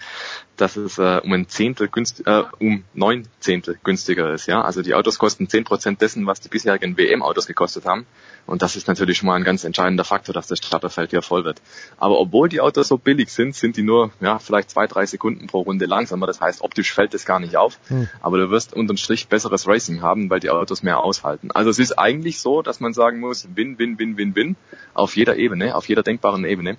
dass 0.57 0.77
es 0.77 0.99
äh, 0.99 1.21
um 1.23 1.33
ein 1.33 1.49
Zehntel 1.49 1.89
günst, 1.89 2.27
äh, 2.27 2.43
um 2.59 2.85
neun 2.95 3.27
Zehntel 3.41 3.79
günstiger 3.83 4.33
ist. 4.33 4.47
Ja, 4.47 4.63
also 4.63 4.83
die 4.83 4.95
Autos 4.95 5.19
kosten 5.19 5.49
zehn 5.49 5.65
Prozent 5.65 6.01
dessen, 6.01 6.27
was 6.27 6.41
die 6.41 6.49
bisherigen 6.49 6.97
WM-Autos 6.97 7.47
gekostet 7.47 7.85
haben. 7.85 8.07
Und 8.47 8.63
das 8.63 8.77
ist 8.77 8.89
natürlich 8.89 9.19
schon 9.19 9.29
mal 9.29 9.37
ein 9.37 9.45
ganz 9.45 9.65
entscheidender 9.65 10.05
Faktor, 10.05 10.35
dass 10.35 10.49
das 10.49 10.59
Starterfeld 10.59 11.11
hier 11.11 11.23
voll 11.23 11.45
wird. 11.45 11.61
Aber 11.99 12.19
obwohl 12.19 12.49
die 12.49 12.61
Autos 12.61 12.89
so 12.89 12.99
billig 12.99 13.31
sind, 13.31 13.55
sind 13.55 13.77
die 13.77 13.83
nur 13.83 14.11
ja 14.21 14.39
vielleicht 14.39 14.71
zwei 14.71 14.87
drei 14.87 15.07
Sekunden 15.07 15.47
pro 15.47 15.61
Runde 15.61 15.87
langsamer. 15.87 16.27
Das 16.27 16.41
heißt, 16.41 16.63
optisch 16.63 16.93
fällt 16.93 17.15
das 17.15 17.25
gar 17.25 17.41
nicht 17.41 17.57
auf. 17.57 17.79
Hm. 17.89 18.09
Aber 18.21 18.39
du 18.39 18.51
wirst 18.51 18.75
unterm 18.75 18.97
Strich 18.97 19.29
besseres 19.29 19.67
Racing 19.67 20.03
haben, 20.03 20.29
weil 20.31 20.41
die 20.41 20.51
Autos 20.51 20.83
mehr 20.83 21.03
aushalten. 21.03 21.51
Also 21.53 21.71
es 21.71 21.79
ist 21.79 21.99
eigentlich 21.99 22.41
so, 22.41 22.63
dass 22.63 22.81
man 22.81 22.93
sagen 22.93 23.21
muss, 23.21 23.49
win, 23.55 23.79
win, 23.79 23.99
win, 23.99 24.17
win, 24.17 24.35
win 24.35 24.57
auf 24.95 25.17
jeder 25.17 25.37
Ebene, 25.37 25.75
auf 25.75 25.89
jeder 25.89 26.03
denkbaren 26.03 26.45
Ebene. 26.45 26.77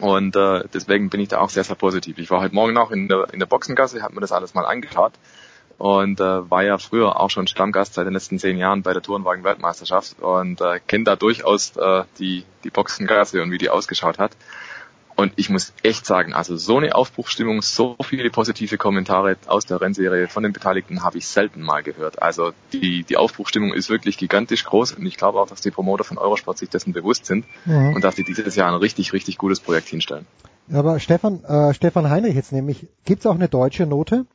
Und 0.00 0.34
äh, 0.34 0.64
deswegen 0.72 1.08
bin 1.08 1.20
ich 1.20 1.28
da 1.28 1.38
auch 1.38 1.50
sehr, 1.50 1.64
sehr 1.64 1.76
positiv. 1.76 2.18
Ich 2.18 2.30
war 2.30 2.40
heute 2.40 2.54
Morgen 2.54 2.76
auch 2.76 2.90
in 2.90 3.08
der, 3.08 3.32
in 3.32 3.38
der 3.38 3.46
Boxengasse, 3.46 4.02
habe 4.02 4.14
mir 4.14 4.20
das 4.20 4.32
alles 4.32 4.54
mal 4.54 4.66
angeschaut 4.66 5.12
und 5.78 6.20
äh, 6.20 6.50
war 6.50 6.62
ja 6.62 6.78
früher 6.78 7.20
auch 7.20 7.30
schon 7.30 7.46
Stammgast 7.46 7.94
seit 7.94 8.06
den 8.06 8.14
letzten 8.14 8.38
zehn 8.38 8.58
Jahren 8.58 8.82
bei 8.82 8.92
der 8.92 9.02
Tourenwagen-Weltmeisterschaft 9.02 10.20
und 10.20 10.60
äh, 10.60 10.80
kenne 10.86 11.04
da 11.04 11.16
durchaus 11.16 11.76
äh, 11.76 12.04
die, 12.18 12.44
die 12.62 12.70
Boxengasse 12.70 13.42
und 13.42 13.50
wie 13.50 13.58
die 13.58 13.70
ausgeschaut 13.70 14.18
hat. 14.18 14.32
Und 15.16 15.32
ich 15.36 15.48
muss 15.48 15.72
echt 15.82 16.06
sagen, 16.06 16.34
also 16.34 16.56
so 16.56 16.78
eine 16.78 16.94
Aufbruchstimmung, 16.94 17.62
so 17.62 17.96
viele 18.02 18.30
positive 18.30 18.78
Kommentare 18.78 19.36
aus 19.46 19.64
der 19.64 19.80
Rennserie 19.80 20.26
von 20.28 20.42
den 20.42 20.52
Beteiligten 20.52 21.04
habe 21.04 21.18
ich 21.18 21.28
selten 21.28 21.62
mal 21.62 21.82
gehört. 21.82 22.20
Also 22.20 22.52
die, 22.72 23.04
die 23.04 23.16
Aufbruchstimmung 23.16 23.72
ist 23.72 23.90
wirklich 23.90 24.18
gigantisch 24.18 24.64
groß 24.64 24.92
und 24.92 25.06
ich 25.06 25.16
glaube 25.16 25.40
auch, 25.40 25.48
dass 25.48 25.60
die 25.60 25.70
Promoter 25.70 26.04
von 26.04 26.18
Eurosport 26.18 26.58
sich 26.58 26.68
dessen 26.68 26.92
bewusst 26.92 27.26
sind 27.26 27.44
mhm. 27.64 27.94
und 27.94 28.02
dass 28.02 28.16
sie 28.16 28.24
dieses 28.24 28.56
Jahr 28.56 28.72
ein 28.72 28.78
richtig, 28.78 29.12
richtig 29.12 29.38
gutes 29.38 29.60
Projekt 29.60 29.88
hinstellen. 29.88 30.26
Aber 30.72 30.98
Stefan, 30.98 31.44
äh, 31.44 31.74
Stefan 31.74 32.10
Heinrich 32.10 32.34
jetzt 32.34 32.52
nämlich, 32.52 32.88
gibt 33.04 33.20
es 33.20 33.26
auch 33.26 33.34
eine 33.34 33.48
deutsche 33.48 33.86
Note? 33.86 34.26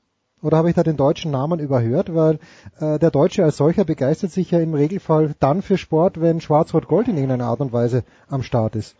Oder 0.41 0.57
habe 0.57 0.69
ich 0.69 0.75
da 0.75 0.83
den 0.83 0.95
deutschen 0.95 1.31
Namen 1.31 1.59
überhört? 1.59 2.15
Weil 2.15 2.39
äh, 2.79 2.97
der 2.99 3.11
Deutsche 3.11 3.43
als 3.43 3.57
solcher 3.57 3.83
begeistert 3.83 4.31
sich 4.31 4.51
ja 4.51 4.59
im 4.59 4.73
Regelfall 4.73 5.35
dann 5.39 5.61
für 5.61 5.77
Sport, 5.77 6.21
wenn 6.21 6.39
Schwarz-Rot-Gold 6.39 7.09
in 7.09 7.15
irgendeiner 7.15 7.47
Art 7.47 7.59
und 7.59 7.73
Weise 7.73 8.03
am 8.29 8.43
Start 8.43 8.75
ist. 8.75 8.95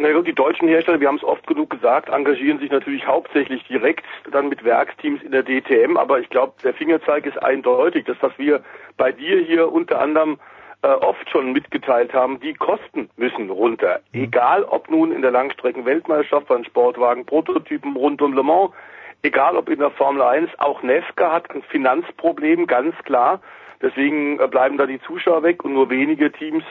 Naja, 0.00 0.22
die 0.22 0.32
deutschen 0.32 0.66
Hersteller, 0.66 0.98
wir 0.98 1.08
haben 1.08 1.18
es 1.18 1.24
oft 1.24 1.46
genug 1.46 1.68
gesagt, 1.68 2.08
engagieren 2.08 2.58
sich 2.58 2.70
natürlich 2.70 3.06
hauptsächlich 3.06 3.62
direkt 3.64 4.06
dann 4.32 4.48
mit 4.48 4.64
Werksteams 4.64 5.22
in 5.22 5.30
der 5.30 5.42
DTM, 5.42 5.98
aber 5.98 6.20
ich 6.20 6.30
glaube, 6.30 6.54
der 6.64 6.72
Fingerzeig 6.72 7.26
ist 7.26 7.36
eindeutig. 7.42 8.06
Das, 8.06 8.16
was 8.22 8.32
wir 8.38 8.64
bei 8.96 9.12
dir 9.12 9.40
hier 9.40 9.70
unter 9.70 10.00
anderem 10.00 10.38
äh, 10.80 10.88
oft 10.88 11.28
schon 11.28 11.52
mitgeteilt 11.52 12.14
haben, 12.14 12.40
die 12.40 12.54
Kosten 12.54 13.10
müssen 13.18 13.50
runter. 13.50 14.00
Mhm. 14.12 14.24
Egal 14.24 14.64
ob 14.64 14.90
nun 14.90 15.12
in 15.12 15.20
der 15.20 15.32
Langstrecken-Weltmeisterschaft 15.32 16.48
bei 16.48 16.64
Sportwagen, 16.64 17.26
Prototypen 17.26 17.94
rund 17.94 18.22
um 18.22 18.32
Le 18.32 18.42
Mans, 18.42 18.72
egal 19.22 19.54
ob 19.54 19.68
in 19.68 19.80
der 19.80 19.90
Formel 19.90 20.22
1, 20.22 20.48
auch 20.60 20.82
Nesca 20.82 21.30
hat 21.30 21.50
ein 21.50 21.62
Finanzproblem, 21.64 22.66
ganz 22.66 22.94
klar. 23.04 23.42
Deswegen 23.82 24.40
äh, 24.40 24.48
bleiben 24.48 24.78
da 24.78 24.86
die 24.86 25.02
Zuschauer 25.02 25.42
weg 25.42 25.62
und 25.62 25.74
nur 25.74 25.90
wenige 25.90 26.32
Teams 26.32 26.64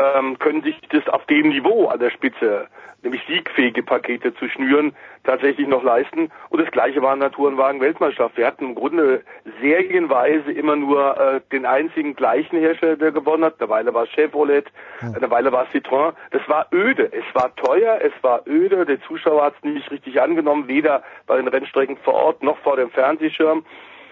ähm, 0.00 0.38
können 0.38 0.62
sich 0.62 0.80
das 0.90 1.06
auf 1.08 1.24
dem 1.26 1.48
Niveau 1.48 1.88
an 1.88 1.98
der 1.98 2.10
Spitze, 2.10 2.68
nämlich 3.02 3.22
siegfähige 3.26 3.82
Pakete 3.82 4.34
zu 4.34 4.48
schnüren, 4.48 4.94
tatsächlich 5.24 5.66
noch 5.66 5.82
leisten. 5.82 6.30
Und 6.48 6.60
das 6.60 6.70
gleiche 6.70 7.02
war 7.02 7.12
in 7.12 7.20
der 7.20 7.30
Tourenwagen-Weltmeisterschaft. 7.30 8.36
Wir 8.36 8.46
hatten 8.46 8.66
im 8.66 8.74
Grunde 8.74 9.22
serienweise 9.60 10.52
immer 10.52 10.76
nur 10.76 11.18
äh, 11.18 11.40
den 11.52 11.66
einzigen 11.66 12.14
gleichen 12.14 12.58
Hersteller, 12.58 12.96
der 12.96 13.12
gewonnen 13.12 13.44
hat. 13.44 13.60
Eine 13.60 13.68
Weile 13.68 13.94
war 13.94 14.04
es 14.04 14.10
Chevrolet, 14.10 14.64
eine 15.00 15.30
Weile 15.30 15.52
war 15.52 15.64
es 15.64 15.70
Citroën. 15.70 16.12
Das 16.30 16.48
war 16.48 16.66
öde. 16.72 17.10
Es 17.12 17.24
war 17.34 17.54
teuer, 17.56 17.98
es 18.02 18.12
war 18.22 18.42
öde. 18.46 18.86
Der 18.86 19.00
Zuschauer 19.02 19.44
hat 19.44 19.54
es 19.58 19.64
nicht 19.64 19.90
richtig 19.90 20.20
angenommen, 20.20 20.68
weder 20.68 21.02
bei 21.26 21.36
den 21.36 21.48
Rennstrecken 21.48 21.96
vor 21.98 22.14
Ort 22.14 22.42
noch 22.42 22.58
vor 22.58 22.76
dem 22.76 22.90
Fernsehschirm. 22.90 23.64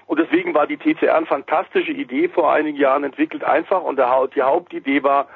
Und 0.06 0.18
deswegen 0.18 0.54
war 0.54 0.66
die 0.66 0.78
TCR 0.78 1.16
eine 1.16 1.26
fantastische 1.26 1.92
Idee 1.92 2.28
vor 2.28 2.50
einigen 2.50 2.78
Jahren 2.78 3.04
entwickelt, 3.04 3.44
einfach. 3.44 3.82
Und 3.82 3.98
die 3.98 4.42
Hauptidee 4.42 5.02
war, 5.02 5.28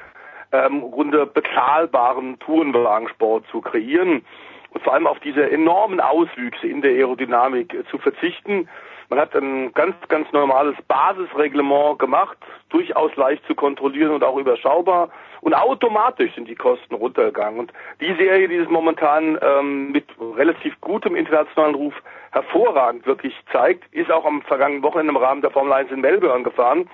ähm, 0.53 0.91
Grunde 0.91 1.25
bezahlbaren 1.25 2.39
Tourenwagensport 2.39 3.45
zu 3.51 3.59
kreieren 3.59 4.23
und 4.69 4.83
vor 4.83 4.93
allem 4.93 5.07
auf 5.07 5.19
diese 5.19 5.49
enormen 5.51 5.99
Auswüchse 5.99 6.67
in 6.67 6.81
der 6.81 6.91
Aerodynamik 6.91 7.73
äh, 7.73 7.83
zu 7.89 7.97
verzichten. 7.97 8.69
Man 9.09 9.19
hat 9.19 9.35
ein 9.35 9.73
ganz, 9.73 9.95
ganz 10.07 10.31
normales 10.31 10.75
Basisreglement 10.87 11.99
gemacht, 11.99 12.37
durchaus 12.69 13.15
leicht 13.15 13.45
zu 13.45 13.53
kontrollieren 13.53 14.11
und 14.11 14.23
auch 14.23 14.37
überschaubar. 14.37 15.09
Und 15.41 15.53
automatisch 15.53 16.33
sind 16.33 16.47
die 16.47 16.55
Kosten 16.55 16.95
runtergegangen. 16.95 17.59
Und 17.59 17.73
die 17.99 18.15
Serie, 18.15 18.47
die 18.47 18.55
es 18.55 18.69
momentan 18.69 19.37
ähm, 19.41 19.91
mit 19.91 20.05
relativ 20.35 20.79
gutem 20.81 21.15
internationalen 21.15 21.75
Ruf 21.75 21.93
hervorragend 22.31 23.05
wirklich 23.05 23.35
zeigt, 23.51 23.93
ist 23.93 24.09
auch 24.09 24.25
am 24.25 24.41
vergangenen 24.43 24.83
Wochenende 24.83 25.11
im 25.11 25.17
Rahmen 25.17 25.41
der 25.41 25.51
Formel 25.51 25.73
1 25.73 25.91
in 25.91 26.01
Melbourne 26.01 26.43
gefahren 26.43 26.89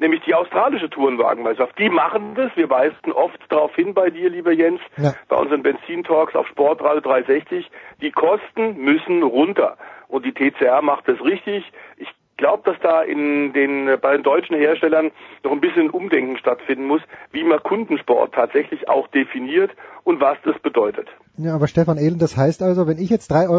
nämlich 0.00 0.22
die 0.24 0.34
australische 0.34 0.90
Tourenwagenmeisterschaft. 0.90 1.78
Die 1.78 1.90
machen 1.90 2.34
das. 2.34 2.50
Wir 2.56 2.68
weisen 2.68 3.12
oft 3.12 3.38
darauf 3.48 3.74
hin 3.76 3.94
bei 3.94 4.10
dir, 4.10 4.30
lieber 4.30 4.52
Jens, 4.52 4.80
ja. 4.96 5.14
bei 5.28 5.36
unseren 5.36 5.62
Benzintalks 5.62 6.34
auf 6.34 6.46
Sportradio 6.48 7.00
360. 7.00 7.70
Die 8.00 8.10
Kosten 8.10 8.78
müssen 8.78 9.22
runter. 9.22 9.76
Und 10.08 10.24
die 10.24 10.32
TCR 10.32 10.82
macht 10.82 11.06
das 11.06 11.20
richtig. 11.20 11.70
Ich 11.96 12.08
glaube, 12.36 12.62
dass 12.64 12.80
da 12.82 13.02
in 13.02 13.52
den, 13.52 13.98
bei 14.00 14.12
den 14.12 14.22
deutschen 14.22 14.56
Herstellern 14.56 15.12
noch 15.44 15.52
ein 15.52 15.60
bisschen 15.60 15.90
Umdenken 15.90 16.38
stattfinden 16.38 16.86
muss, 16.86 17.02
wie 17.30 17.44
man 17.44 17.62
Kundensport 17.62 18.34
tatsächlich 18.34 18.88
auch 18.88 19.06
definiert 19.08 19.70
und 20.04 20.20
was 20.20 20.38
das 20.44 20.58
bedeutet. 20.60 21.06
Ja, 21.36 21.54
aber 21.54 21.68
Stefan 21.68 21.98
Ehlen, 21.98 22.18
das 22.18 22.36
heißt 22.36 22.62
also, 22.62 22.88
wenn 22.88 22.98
ich 22.98 23.10
jetzt 23.10 23.30
3,50 23.30 23.50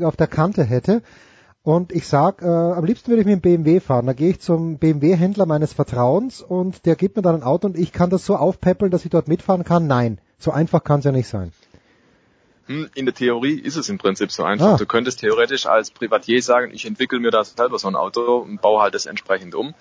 Euro 0.00 0.08
auf 0.08 0.16
der 0.16 0.26
Kante 0.26 0.64
hätte 0.64 1.02
und 1.64 1.92
ich 1.92 2.06
sag, 2.06 2.42
äh, 2.42 2.46
am 2.46 2.84
liebsten 2.84 3.08
würde 3.08 3.22
ich 3.22 3.26
mit 3.26 3.36
dem 3.36 3.40
BMW 3.40 3.80
fahren, 3.80 4.06
dann 4.06 4.14
gehe 4.14 4.30
ich 4.30 4.40
zum 4.40 4.76
BMW-Händler 4.76 5.46
meines 5.46 5.72
Vertrauens 5.72 6.42
und 6.42 6.84
der 6.84 6.94
gibt 6.94 7.16
mir 7.16 7.22
dann 7.22 7.36
ein 7.36 7.42
Auto 7.42 7.66
und 7.66 7.78
ich 7.78 7.90
kann 7.90 8.10
das 8.10 8.26
so 8.26 8.36
aufpäppeln, 8.36 8.90
dass 8.90 9.04
ich 9.04 9.10
dort 9.10 9.28
mitfahren 9.28 9.64
kann? 9.64 9.86
Nein, 9.86 10.18
so 10.38 10.50
einfach 10.50 10.84
kann 10.84 10.98
es 10.98 11.06
ja 11.06 11.12
nicht 11.12 11.26
sein. 11.26 11.52
Hm, 12.66 12.88
in 12.94 13.04
der 13.04 13.14
Theorie 13.14 13.58
ist 13.58 13.76
es 13.76 13.88
im 13.90 13.98
Prinzip 13.98 14.32
so 14.32 14.42
einfach. 14.42 14.74
Ah. 14.74 14.76
Du 14.76 14.86
könntest 14.86 15.20
theoretisch 15.20 15.66
als 15.66 15.90
Privatier 15.90 16.42
sagen, 16.42 16.72
ich 16.72 16.86
entwickle 16.86 17.20
mir 17.20 17.30
da 17.30 17.44
selber 17.44 17.78
so 17.78 17.88
ein 17.88 17.96
Auto 17.96 18.38
und 18.38 18.62
baue 18.62 18.80
halt 18.80 18.94
das 18.94 19.04
entsprechend 19.04 19.54
um. 19.54 19.74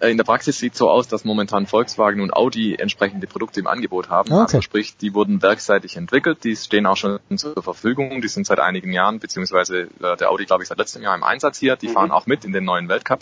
Äh, 0.00 0.10
in 0.10 0.18
der 0.18 0.24
Praxis 0.24 0.58
sieht 0.58 0.72
es 0.74 0.78
so 0.78 0.90
aus, 0.90 1.08
dass 1.08 1.24
momentan 1.24 1.66
Volkswagen 1.66 2.20
und 2.20 2.34
Audi 2.34 2.74
entsprechende 2.74 3.26
Produkte 3.26 3.60
im 3.60 3.66
Angebot 3.66 4.10
haben. 4.10 4.30
Okay. 4.32 4.42
Also 4.42 4.60
sprich, 4.60 4.96
die 4.98 5.14
wurden 5.14 5.40
werkseitig 5.40 5.96
entwickelt, 5.96 6.44
die 6.44 6.56
stehen 6.56 6.86
auch 6.86 6.96
schon 6.96 7.18
zur 7.36 7.62
Verfügung, 7.62 8.20
die 8.20 8.28
sind 8.28 8.46
seit 8.46 8.60
einigen 8.60 8.92
Jahren, 8.92 9.18
beziehungsweise 9.18 9.88
äh, 10.02 10.16
der 10.18 10.30
Audi, 10.30 10.44
glaube 10.44 10.62
ich, 10.62 10.68
seit 10.68 10.78
letztem 10.78 11.02
Jahr 11.02 11.14
im 11.14 11.24
Einsatz 11.24 11.58
hier, 11.58 11.76
die 11.76 11.88
mhm. 11.88 11.92
fahren 11.92 12.10
auch 12.10 12.26
mit 12.26 12.44
in 12.44 12.52
den 12.52 12.64
neuen 12.64 12.88
Weltcup. 12.88 13.20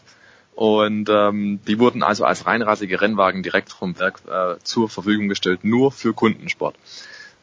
Und 0.56 1.08
ähm, 1.08 1.60
die 1.66 1.80
wurden 1.80 2.04
also 2.04 2.24
als 2.24 2.46
reinrassige 2.46 3.00
Rennwagen 3.00 3.42
direkt 3.42 3.72
vom 3.72 3.98
Werk 3.98 4.20
äh, 4.28 4.56
zur 4.62 4.88
Verfügung 4.88 5.28
gestellt, 5.28 5.64
nur 5.64 5.90
für 5.90 6.14
Kundensport. 6.14 6.76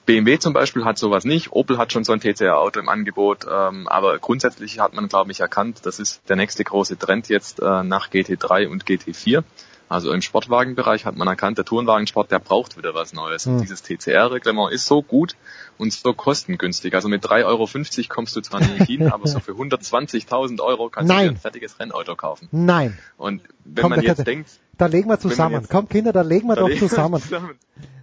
BMW 0.05 0.39
zum 0.39 0.53
Beispiel 0.53 0.83
hat 0.85 0.97
sowas 0.97 1.25
nicht. 1.25 1.51
Opel 1.51 1.77
hat 1.77 1.93
schon 1.93 2.03
so 2.03 2.13
ein 2.13 2.19
TCR-Auto 2.19 2.79
im 2.79 2.89
Angebot, 2.89 3.45
ähm, 3.49 3.87
aber 3.87 4.17
grundsätzlich 4.19 4.79
hat 4.79 4.93
man, 4.93 5.07
glaube 5.07 5.31
ich, 5.31 5.39
erkannt, 5.39 5.81
das 5.83 5.99
ist 5.99 6.27
der 6.29 6.35
nächste 6.35 6.63
große 6.63 6.97
Trend 6.97 7.29
jetzt 7.29 7.59
äh, 7.61 7.83
nach 7.83 8.09
GT3 8.09 8.67
und 8.67 8.85
GT4. 8.85 9.43
Also 9.91 10.13
im 10.13 10.21
Sportwagenbereich 10.21 11.05
hat 11.05 11.17
man 11.17 11.27
erkannt, 11.27 11.57
der 11.57 11.65
Tourenwagensport, 11.65 12.31
der 12.31 12.39
braucht 12.39 12.77
wieder 12.77 12.95
was 12.95 13.11
Neues. 13.11 13.45
Mhm. 13.45 13.55
Und 13.55 13.61
dieses 13.63 13.83
TCR-Reglement 13.83 14.71
ist 14.71 14.85
so 14.85 15.03
gut 15.03 15.35
und 15.77 15.91
so 15.91 16.13
kostengünstig. 16.13 16.95
Also 16.95 17.09
mit 17.09 17.25
3,50 17.25 17.43
Euro 17.45 17.67
kommst 18.07 18.33
du 18.37 18.39
zwar 18.39 18.61
nicht 18.61 18.83
hin, 18.83 19.07
aber 19.11 19.27
so 19.27 19.41
für 19.41 19.51
120.000 19.51 20.61
Euro 20.61 20.87
kannst 20.87 21.09
Nein. 21.09 21.17
du 21.17 21.31
dir 21.31 21.35
ein 21.35 21.41
fertiges 21.41 21.77
Rennauto 21.77 22.15
kaufen. 22.15 22.47
Nein. 22.53 22.97
Und 23.17 23.41
wenn 23.65 23.81
Komm, 23.81 23.89
man 23.89 24.01
jetzt 24.01 24.25
denkt... 24.25 24.49
Da 24.77 24.85
legen 24.85 25.09
wir 25.09 25.19
zusammen. 25.19 25.55
Jetzt, 25.55 25.69
Komm 25.69 25.89
Kinder, 25.89 26.13
da 26.13 26.21
legen 26.21 26.47
wir 26.47 26.55
doch 26.55 26.73
zusammen. 26.73 27.21
zusammen. 27.21 27.55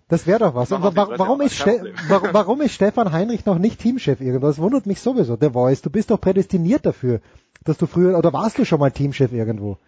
Das 0.09 0.27
wäre 0.27 0.41
doch 0.41 0.55
was. 0.55 0.71
Aber 0.71 0.95
warum, 0.95 1.41
ist 1.41 1.65
warum, 1.65 2.29
warum, 2.33 2.61
ist 2.61 2.75
Stefan 2.75 3.13
Heinrich 3.13 3.47
noch 3.47 3.59
nicht 3.59 3.81
Teamchef 3.81 4.21
irgendwo? 4.21 4.47
Das 4.47 4.59
wundert 4.59 4.85
mich 4.85 5.01
sowieso. 5.01 5.37
Der 5.37 5.53
Voice, 5.53 5.81
du 5.81 5.89
bist 5.89 6.11
doch 6.11 6.21
prädestiniert 6.21 6.85
dafür, 6.85 7.23
dass 7.65 7.79
du 7.79 7.87
früher, 7.87 8.19
oder 8.19 8.35
warst 8.35 8.59
du 8.59 8.67
schon 8.67 8.79
mal 8.79 8.91
Teamchef 8.91 9.33
irgendwo? 9.33 9.79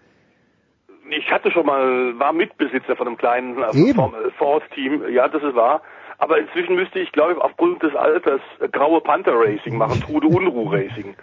Ich 1.11 1.31
hatte 1.31 1.51
schon 1.51 1.66
mal, 1.66 2.19
war 2.19 2.32
Mitbesitzer 2.32 2.97
von 2.97 3.07
einem 3.07 3.16
kleinen 3.16 3.62
äh, 3.62 4.31
Force-Team. 4.39 5.09
Ja, 5.11 5.28
das 5.28 5.43
ist 5.43 5.55
wahr. 5.55 5.82
Aber 6.19 6.39
inzwischen 6.39 6.74
müsste 6.74 7.01
ich, 7.01 7.12
glaube 7.12 7.32
ich, 7.32 7.39
aufgrund 7.39 7.82
des 7.82 7.95
Alters 7.95 8.41
äh, 8.61 8.69
graue 8.69 9.01
Panther 9.01 9.35
Racing 9.35 9.77
machen, 9.77 10.01
Trude 10.07 10.27
Unruh 10.27 10.70
Racing. 10.70 11.16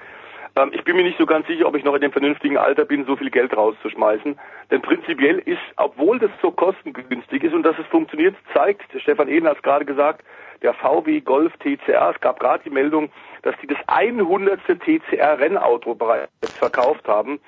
Ähm, 0.57 0.72
ich 0.73 0.84
bin 0.84 0.95
mir 0.95 1.03
nicht 1.03 1.18
so 1.18 1.26
ganz 1.26 1.47
sicher, 1.47 1.68
ob 1.68 1.76
ich 1.76 1.84
noch 1.84 1.93
in 1.93 2.01
dem 2.01 2.11
vernünftigen 2.11 2.57
Alter 2.57 2.85
bin, 2.85 3.05
so 3.05 3.15
viel 3.15 3.30
Geld 3.30 3.55
rauszuschmeißen. 3.55 4.38
Denn 4.72 4.81
prinzipiell 4.81 5.39
ist, 5.39 5.61
obwohl 5.77 6.19
das 6.19 6.31
so 6.41 6.51
kostengünstig 6.51 7.43
ist 7.43 7.53
und 7.53 7.64
dass 7.64 7.77
es 7.77 7.85
funktioniert, 7.88 8.35
zeigt, 8.53 8.91
Stefan 8.99 9.27
Ehlen 9.27 9.47
hat 9.47 9.57
es 9.57 9.64
gerade 9.64 9.85
gesagt, 9.85 10.26
der 10.64 10.73
VW 10.73 11.22
Golf 11.22 11.53
TCR, 11.57 12.11
es 12.15 12.19
gab 12.19 12.39
gerade 12.39 12.64
die 12.64 12.72
Meldung, 12.72 13.09
dass 13.43 13.55
die 13.61 13.68
das 13.68 13.77
100. 13.85 14.59
TCR 14.65 15.39
Rennauto 15.39 15.93
bereits 15.93 16.31
verkauft 16.57 17.07
haben, 17.07 17.39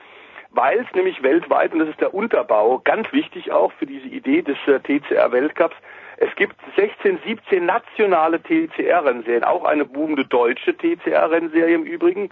weil 0.51 0.79
es 0.79 0.95
nämlich 0.95 1.21
weltweit, 1.23 1.73
und 1.73 1.79
das 1.79 1.89
ist 1.89 2.01
der 2.01 2.13
Unterbau, 2.13 2.79
ganz 2.83 3.11
wichtig 3.13 3.51
auch 3.51 3.71
für 3.73 3.85
diese 3.85 4.07
Idee 4.07 4.41
des 4.41 4.57
äh, 4.67 4.79
TCR 4.79 5.31
Weltcups, 5.31 5.75
es 6.17 6.35
gibt 6.35 6.55
16, 6.75 7.19
17 7.25 7.65
nationale 7.65 8.41
TCR-Rennserien, 8.41 9.45
auch 9.45 9.63
eine 9.63 9.85
boomende 9.85 10.25
deutsche 10.25 10.75
TCR-Rennserie 10.75 11.75
im 11.75 11.83
Übrigen 11.83 12.29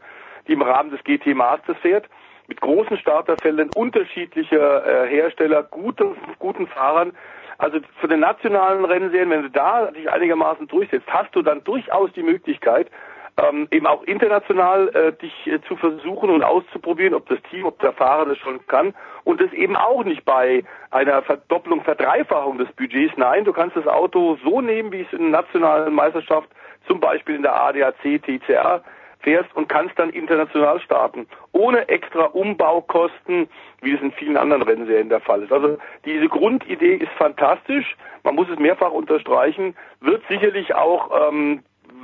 die 0.47 0.53
im 0.53 0.61
Rahmen 0.61 0.91
des 0.91 1.03
GT 1.03 1.35
Masters 1.35 1.77
fährt, 1.81 2.07
mit 2.47 2.61
großen 2.61 2.97
Starterfeldern 2.97 3.69
unterschiedlicher 3.75 4.85
äh, 4.85 5.09
Hersteller, 5.09 5.63
gute, 5.63 6.15
guten 6.39 6.67
Fahrern. 6.67 7.11
Also 7.57 7.79
für 7.99 8.07
den 8.07 8.21
nationalen 8.21 8.85
Rennserien, 8.85 9.29
wenn 9.29 9.41
du 9.41 9.49
da 9.49 9.91
dich 9.91 10.09
einigermaßen 10.09 10.67
durchsetzt, 10.67 11.07
hast 11.07 11.35
du 11.35 11.41
dann 11.41 11.63
durchaus 11.63 12.11
die 12.13 12.23
Möglichkeit, 12.23 12.89
ähm, 13.37 13.67
eben 13.71 13.85
auch 13.85 14.03
international 14.03 14.89
äh, 14.89 15.13
dich 15.13 15.47
äh, 15.47 15.61
zu 15.67 15.75
versuchen 15.75 16.29
und 16.29 16.43
auszuprobieren, 16.43 17.13
ob 17.13 17.27
das 17.29 17.39
Team, 17.49 17.65
ob 17.65 17.79
der 17.79 17.93
Fahrer 17.93 18.25
das 18.25 18.37
schon 18.39 18.65
kann 18.67 18.93
und 19.23 19.39
das 19.39 19.51
eben 19.53 19.75
auch 19.75 20.03
nicht 20.03 20.25
bei 20.25 20.63
einer 20.89 21.21
Verdopplung, 21.21 21.83
Verdreifachung 21.83 22.57
des 22.57 22.71
Budgets. 22.73 23.13
Nein, 23.17 23.45
du 23.45 23.53
kannst 23.53 23.75
das 23.75 23.87
Auto 23.87 24.37
so 24.43 24.61
nehmen, 24.61 24.91
wie 24.91 25.01
es 25.01 25.13
in 25.13 25.31
der 25.31 25.41
nationalen 25.41 25.93
Meisterschaft, 25.93 26.49
zum 26.87 26.99
Beispiel 26.99 27.35
in 27.35 27.43
der 27.43 27.55
ADAC 27.55 28.21
TCR 28.23 28.81
fährst 29.19 29.53
und 29.55 29.67
kannst 29.67 29.97
dann 29.99 30.09
international 30.09 30.79
starten, 30.79 31.27
ohne 31.51 31.89
extra 31.89 32.25
Umbaukosten, 32.25 33.49
wie 33.81 33.93
es 33.93 34.01
in 34.01 34.11
vielen 34.13 34.37
anderen 34.37 34.61
Rennserien 34.61 35.09
der 35.09 35.19
Fall 35.19 35.43
ist. 35.43 35.51
Also 35.51 35.77
diese 36.05 36.27
Grundidee 36.27 36.95
ist 36.95 37.11
fantastisch, 37.17 37.97
man 38.23 38.35
muss 38.35 38.47
es 38.49 38.59
mehrfach 38.59 38.91
unterstreichen, 38.91 39.75
wird 40.01 40.23
sicherlich 40.29 40.75
auch 40.75 41.29
ähm, 41.29 41.63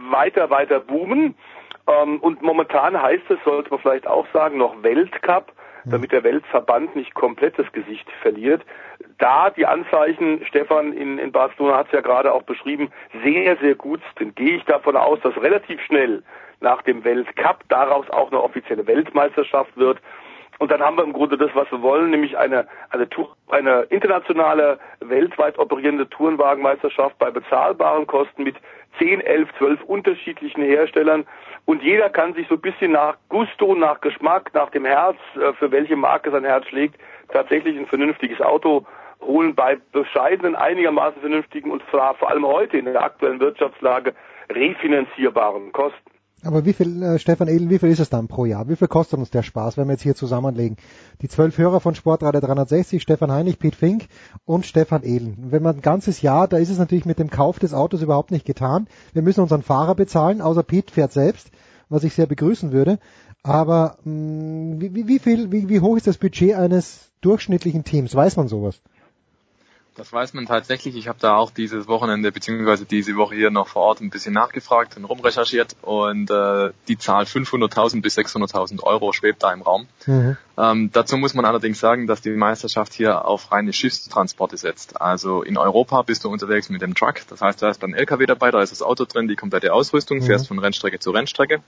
weiter, 0.09 0.49
weiter 0.49 0.79
boomen. 0.79 1.35
Ähm, 1.87 2.19
und 2.19 2.41
momentan 2.41 3.01
heißt 3.01 3.29
es, 3.29 3.39
sollte 3.43 3.69
man 3.69 3.79
vielleicht 3.79 4.07
auch 4.07 4.25
sagen, 4.33 4.57
noch 4.57 4.81
Weltcup, 4.83 5.51
damit 5.85 6.11
der 6.11 6.23
Weltverband 6.23 6.95
nicht 6.95 7.13
komplett 7.13 7.59
das 7.59 7.71
Gesicht 7.73 8.09
verliert. 8.21 8.61
Da 9.17 9.49
die 9.49 9.65
Anzeichen, 9.65 10.45
Stefan 10.45 10.93
in, 10.93 11.17
in 11.17 11.31
Barcelona 11.31 11.77
hat 11.77 11.87
es 11.87 11.93
ja 11.93 12.01
gerade 12.01 12.33
auch 12.33 12.43
beschrieben, 12.43 12.89
sehr, 13.23 13.57
sehr 13.57 13.75
gut 13.75 14.01
sind, 14.17 14.35
gehe 14.35 14.57
ich 14.57 14.63
davon 14.65 14.95
aus, 14.95 15.19
dass 15.21 15.35
relativ 15.37 15.81
schnell 15.81 16.23
nach 16.61 16.81
dem 16.83 17.03
Weltcup 17.03 17.63
daraus 17.67 18.09
auch 18.09 18.31
eine 18.31 18.41
offizielle 18.41 18.87
Weltmeisterschaft 18.87 19.75
wird. 19.75 19.99
Und 20.59 20.71
dann 20.71 20.81
haben 20.81 20.97
wir 20.97 21.03
im 21.03 21.13
Grunde 21.13 21.37
das, 21.37 21.49
was 21.55 21.69
wir 21.71 21.81
wollen, 21.81 22.11
nämlich 22.11 22.37
eine, 22.37 22.67
eine, 22.91 23.07
eine 23.49 23.81
internationale, 23.89 24.79
weltweit 25.01 25.57
operierende 25.59 26.09
Tourenwagenmeisterschaft 26.09 27.17
bei 27.17 27.31
bezahlbaren 27.31 28.07
Kosten 28.07 28.43
mit 28.43 28.55
10, 28.99 29.21
11, 29.21 29.49
12 29.57 29.83
unterschiedlichen 29.83 30.63
Herstellern. 30.63 31.25
Und 31.65 31.81
jeder 31.81 32.09
kann 32.09 32.33
sich 32.33 32.47
so 32.47 32.55
ein 32.55 32.61
bisschen 32.61 32.91
nach 32.91 33.17
Gusto, 33.29 33.75
nach 33.75 34.01
Geschmack, 34.01 34.51
nach 34.53 34.69
dem 34.71 34.85
Herz, 34.85 35.17
äh, 35.35 35.53
für 35.53 35.71
welche 35.71 35.95
Marke 35.95 36.31
sein 36.31 36.43
Herz 36.43 36.67
schlägt, 36.67 36.99
tatsächlich 37.31 37.77
ein 37.77 37.87
vernünftiges 37.87 38.41
Auto 38.41 38.85
holen 39.21 39.55
bei 39.55 39.77
bescheidenen, 39.91 40.55
einigermaßen 40.55 41.21
vernünftigen 41.21 41.71
und 41.71 41.81
zwar 41.89 42.15
vor 42.15 42.29
allem 42.29 42.45
heute 42.45 42.77
in 42.77 42.85
der 42.85 43.01
aktuellen 43.01 43.39
Wirtschaftslage 43.39 44.13
refinanzierbaren 44.49 45.71
Kosten. 45.71 46.12
Aber 46.43 46.65
wie 46.65 46.73
viel, 46.73 47.01
äh, 47.01 47.19
Stefan 47.19 47.47
Ehlen, 47.47 47.69
wie 47.69 47.79
viel 47.79 47.89
ist 47.89 47.99
es 47.99 48.09
dann 48.09 48.27
pro 48.27 48.45
Jahr? 48.45 48.67
Wie 48.67 48.75
viel 48.75 48.89
kostet 48.89 49.19
uns 49.19 49.29
der 49.29 49.43
Spaß, 49.43 49.77
wenn 49.77 49.87
wir 49.87 49.93
jetzt 49.93 50.03
hier 50.03 50.15
zusammenlegen? 50.15 50.77
Die 51.21 51.29
zwölf 51.29 51.57
Hörer 51.57 51.79
von 51.79 51.95
Sportradio 51.95 52.41
360, 52.41 53.01
Stefan 53.01 53.31
Heinig, 53.31 53.59
Piet 53.59 53.75
Fink 53.75 54.07
und 54.45 54.65
Stefan 54.65 55.03
Ehlen. 55.03 55.37
Wenn 55.51 55.63
man 55.63 55.77
ein 55.77 55.81
ganzes 55.81 56.21
Jahr, 56.21 56.47
da 56.47 56.57
ist 56.57 56.69
es 56.69 56.77
natürlich 56.77 57.05
mit 57.05 57.19
dem 57.19 57.29
Kauf 57.29 57.59
des 57.59 57.73
Autos 57.73 58.01
überhaupt 58.01 58.31
nicht 58.31 58.45
getan. 58.45 58.87
Wir 59.13 59.21
müssen 59.21 59.41
unseren 59.41 59.63
Fahrer 59.63 59.95
bezahlen, 59.95 60.41
außer 60.41 60.63
Piet 60.63 60.91
fährt 60.91 61.13
selbst, 61.13 61.49
was 61.87 62.03
ich 62.03 62.13
sehr 62.13 62.27
begrüßen 62.27 62.73
würde. 62.73 62.99
Aber 63.41 63.97
mh, 64.03 64.11
mm, 64.11 64.81
wie, 64.81 65.07
wie, 65.07 65.19
viel, 65.19 65.51
wie, 65.51 65.69
wie 65.69 65.79
hoch 65.79 65.95
ist 65.95 66.07
das 66.07 66.17
Budget 66.17 66.55
eines 66.55 67.11
durchschnittlichen 67.21 67.85
Teams? 67.85 68.15
Weiß 68.15 68.35
man 68.35 68.47
sowas? 68.47 68.81
Das 69.95 70.11
weiß 70.11 70.33
man 70.33 70.47
tatsächlich. 70.47 70.95
Ich 70.95 71.07
habe 71.07 71.19
da 71.21 71.35
auch 71.35 71.51
dieses 71.51 71.87
Wochenende 71.87 72.31
beziehungsweise 72.31 72.85
diese 72.85 73.15
Woche 73.15 73.35
hier 73.35 73.51
noch 73.51 73.67
vor 73.67 73.83
Ort 73.83 74.01
ein 74.01 74.09
bisschen 74.09 74.33
nachgefragt 74.33 74.97
und 74.97 75.05
rumrecherchiert 75.05 75.75
und 75.83 76.31
äh, 76.31 76.71
die 76.87 76.97
Zahl 76.97 77.25
500.000 77.25 78.01
bis 78.01 78.17
600.000 78.17 78.81
Euro 78.81 79.13
schwebt 79.13 79.43
da 79.43 79.53
im 79.53 79.61
Raum. 79.61 79.87
Mhm. 80.07 80.37
Ähm, 80.57 80.89
dazu 80.91 81.17
muss 81.17 81.35
man 81.35 81.45
allerdings 81.45 81.79
sagen, 81.79 82.07
dass 82.07 82.21
die 82.21 82.31
Meisterschaft 82.31 82.93
hier 82.93 83.25
auf 83.25 83.51
reine 83.51 83.71
Schiffstransporte 83.71 84.57
setzt. 84.57 84.99
Also 84.99 85.43
in 85.43 85.57
Europa 85.57 86.01
bist 86.01 86.23
du 86.23 86.29
unterwegs 86.29 86.69
mit 86.69 86.81
dem 86.81 86.95
Truck, 86.95 87.21
das 87.29 87.41
heißt, 87.41 87.61
da 87.61 87.69
ist 87.69 87.83
ein 87.83 87.93
LKW 87.93 88.25
dabei, 88.25 88.49
da 88.49 88.61
ist 88.61 88.71
das 88.71 88.81
Auto 88.81 89.05
drin, 89.05 89.27
die 89.27 89.35
komplette 89.35 89.73
Ausrüstung, 89.73 90.19
mhm. 90.19 90.23
fährst 90.23 90.47
von 90.47 90.57
Rennstrecke 90.57 90.99
zu 90.99 91.11
Rennstrecke. 91.11 91.61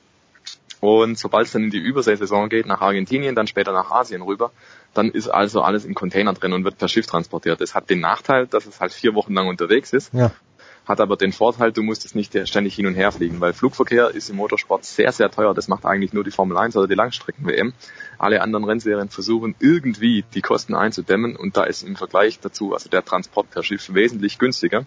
Und 0.80 1.18
sobald 1.18 1.48
es 1.48 1.54
dann 1.54 1.64
in 1.64 1.70
die 1.72 1.80
Überseesaison 1.80 2.50
geht, 2.50 2.66
nach 2.66 2.82
Argentinien, 2.82 3.34
dann 3.34 3.48
später 3.48 3.72
nach 3.72 3.92
Asien 3.92 4.22
rüber, 4.22 4.52
dann 4.96 5.12
ist 5.12 5.28
also 5.28 5.62
alles 5.62 5.86
im 5.86 5.94
Container 5.94 6.34
drin 6.34 6.54
und 6.54 6.64
wird 6.64 6.78
per 6.78 6.88
Schiff 6.88 7.06
transportiert. 7.06 7.62
Das 7.62 7.76
hat 7.76 7.90
den 7.90 8.00
Nachteil, 8.00 8.48
dass 8.48 8.66
es 8.66 8.80
halt 8.80 8.94
vier 8.94 9.14
Wochen 9.14 9.34
lang 9.34 9.48
unterwegs 9.48 9.94
ist. 9.94 10.14
Ja. 10.14 10.32
Hat 10.88 11.02
aber 11.02 11.18
den 11.18 11.32
Vorteil, 11.32 11.72
du 11.72 11.82
musst 11.82 12.06
es 12.06 12.14
nicht 12.14 12.38
ständig 12.48 12.76
hin 12.76 12.86
und 12.86 12.94
her 12.94 13.12
fliegen, 13.12 13.42
weil 13.42 13.54
Flugverkehr 13.54 14.12
ist 14.12 14.30
im 14.30 14.36
Motorsport 14.38 14.86
sehr, 14.86 15.12
sehr 15.12 15.32
teuer. 15.32 15.54
Das 15.54 15.68
macht 15.68 15.86
eigentlich 15.86 16.14
nur 16.14 16.24
die 16.24 16.32
Formel 16.32 16.58
1 16.58 16.78
oder 16.78 16.88
die 16.88 16.94
Langstrecken-WM. 16.94 17.74
Alle 18.20 18.42
anderen 18.42 18.66
Rennserien 18.66 19.10
versuchen 19.10 19.56
irgendwie 19.60 20.24
die 20.34 20.42
Kosten 20.42 20.76
einzudämmen 20.76 21.36
und 21.36 21.58
da 21.58 21.64
ist 21.64 21.82
im 21.82 21.96
Vergleich 21.96 22.40
dazu 22.40 22.74
also 22.74 22.90
der 22.90 23.04
Transport 23.04 23.50
per 23.50 23.64
Schiff 23.64 23.94
wesentlich 23.94 24.38
günstiger. 24.38 24.86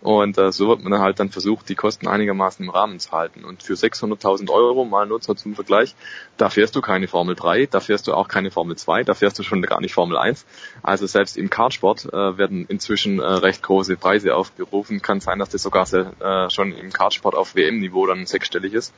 Und 0.00 0.38
äh, 0.38 0.52
so 0.52 0.68
wird 0.68 0.84
man 0.84 1.00
halt 1.00 1.18
dann 1.18 1.30
versucht, 1.30 1.68
die 1.68 1.74
Kosten 1.74 2.06
einigermaßen 2.06 2.64
im 2.64 2.70
Rahmen 2.70 3.00
zu 3.00 3.10
halten. 3.10 3.44
Und 3.44 3.64
für 3.64 3.74
600.000 3.74 4.48
Euro, 4.50 4.84
mal 4.84 5.06
nur 5.06 5.20
zum 5.20 5.54
Vergleich, 5.56 5.96
da 6.36 6.50
fährst 6.50 6.76
du 6.76 6.80
keine 6.80 7.08
Formel 7.08 7.34
3, 7.34 7.66
da 7.66 7.80
fährst 7.80 8.06
du 8.06 8.14
auch 8.14 8.28
keine 8.28 8.52
Formel 8.52 8.76
2, 8.76 9.02
da 9.02 9.14
fährst 9.14 9.38
du 9.38 9.42
schon 9.42 9.60
gar 9.62 9.80
nicht 9.80 9.94
Formel 9.94 10.16
1. 10.16 10.46
Also 10.82 11.06
selbst 11.06 11.36
im 11.36 11.50
Kartsport 11.50 12.06
äh, 12.12 12.38
werden 12.38 12.66
inzwischen 12.68 13.18
äh, 13.18 13.24
recht 13.24 13.62
große 13.62 13.96
Preise 13.96 14.36
aufgerufen. 14.36 15.02
Kann 15.02 15.20
sein, 15.20 15.40
dass 15.40 15.48
das 15.48 15.62
sogar 15.62 15.86
sehr, 15.86 16.12
äh, 16.20 16.48
schon 16.50 16.72
im 16.72 16.92
Kartsport 16.92 17.34
auf 17.34 17.56
WM-Niveau 17.56 18.06
dann 18.06 18.24
sechsstellig 18.24 18.74
ist. 18.74 18.94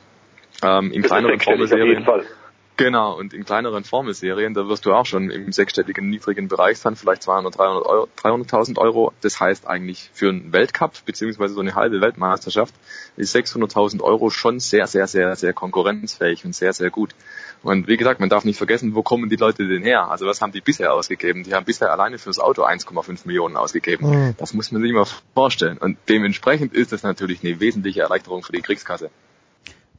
Ähm, 0.61 0.91
in 0.91 1.01
kleineren 1.01 1.39
Formelserien. 1.39 2.05
Genau, 2.77 3.17
und 3.17 3.33
in 3.33 3.45
kleineren 3.45 3.83
Formelserien, 3.83 4.53
da 4.53 4.67
wirst 4.67 4.85
du 4.85 4.93
auch 4.93 5.05
schon 5.05 5.29
im 5.29 5.51
sechsstelligen 5.51 6.09
niedrigen 6.09 6.47
Bereich 6.47 6.79
sein, 6.79 6.95
vielleicht 6.95 7.21
200, 7.23 7.57
300 7.57 7.85
Euro, 7.85 8.07
300.000 8.17 8.77
Euro. 8.79 9.13
Das 9.21 9.39
heißt 9.39 9.67
eigentlich 9.67 10.09
für 10.13 10.29
einen 10.29 10.51
Weltcup, 10.51 11.05
beziehungsweise 11.05 11.53
so 11.53 11.61
eine 11.61 11.75
halbe 11.75 12.01
Weltmeisterschaft, 12.01 12.73
ist 13.17 13.35
600.000 13.35 14.01
Euro 14.01 14.29
schon 14.29 14.59
sehr, 14.59 14.87
sehr, 14.87 15.07
sehr, 15.07 15.35
sehr 15.35 15.53
konkurrenzfähig 15.53 16.43
und 16.45 16.55
sehr, 16.55 16.73
sehr 16.73 16.89
gut. 16.89 17.13
Und 17.61 17.87
wie 17.87 17.97
gesagt, 17.97 18.19
man 18.19 18.29
darf 18.29 18.45
nicht 18.45 18.57
vergessen, 18.57 18.95
wo 18.95 19.03
kommen 19.03 19.29
die 19.29 19.35
Leute 19.35 19.67
denn 19.67 19.83
her? 19.83 20.09
Also 20.09 20.25
was 20.25 20.41
haben 20.41 20.51
die 20.51 20.61
bisher 20.61 20.93
ausgegeben? 20.93 21.43
Die 21.43 21.53
haben 21.53 21.65
bisher 21.65 21.91
alleine 21.91 22.17
fürs 22.17 22.39
Auto 22.39 22.63
1,5 22.63 23.27
Millionen 23.27 23.57
ausgegeben. 23.57 24.09
Mhm. 24.09 24.35
Das 24.37 24.53
muss 24.53 24.71
man 24.71 24.81
sich 24.81 24.91
mal 24.91 25.05
vorstellen. 25.35 25.77
Und 25.77 25.97
dementsprechend 26.09 26.73
ist 26.73 26.91
das 26.91 27.03
natürlich 27.03 27.43
eine 27.43 27.59
wesentliche 27.59 28.01
Erleichterung 28.01 28.43
für 28.43 28.53
die 28.53 28.61
Kriegskasse. 28.61 29.11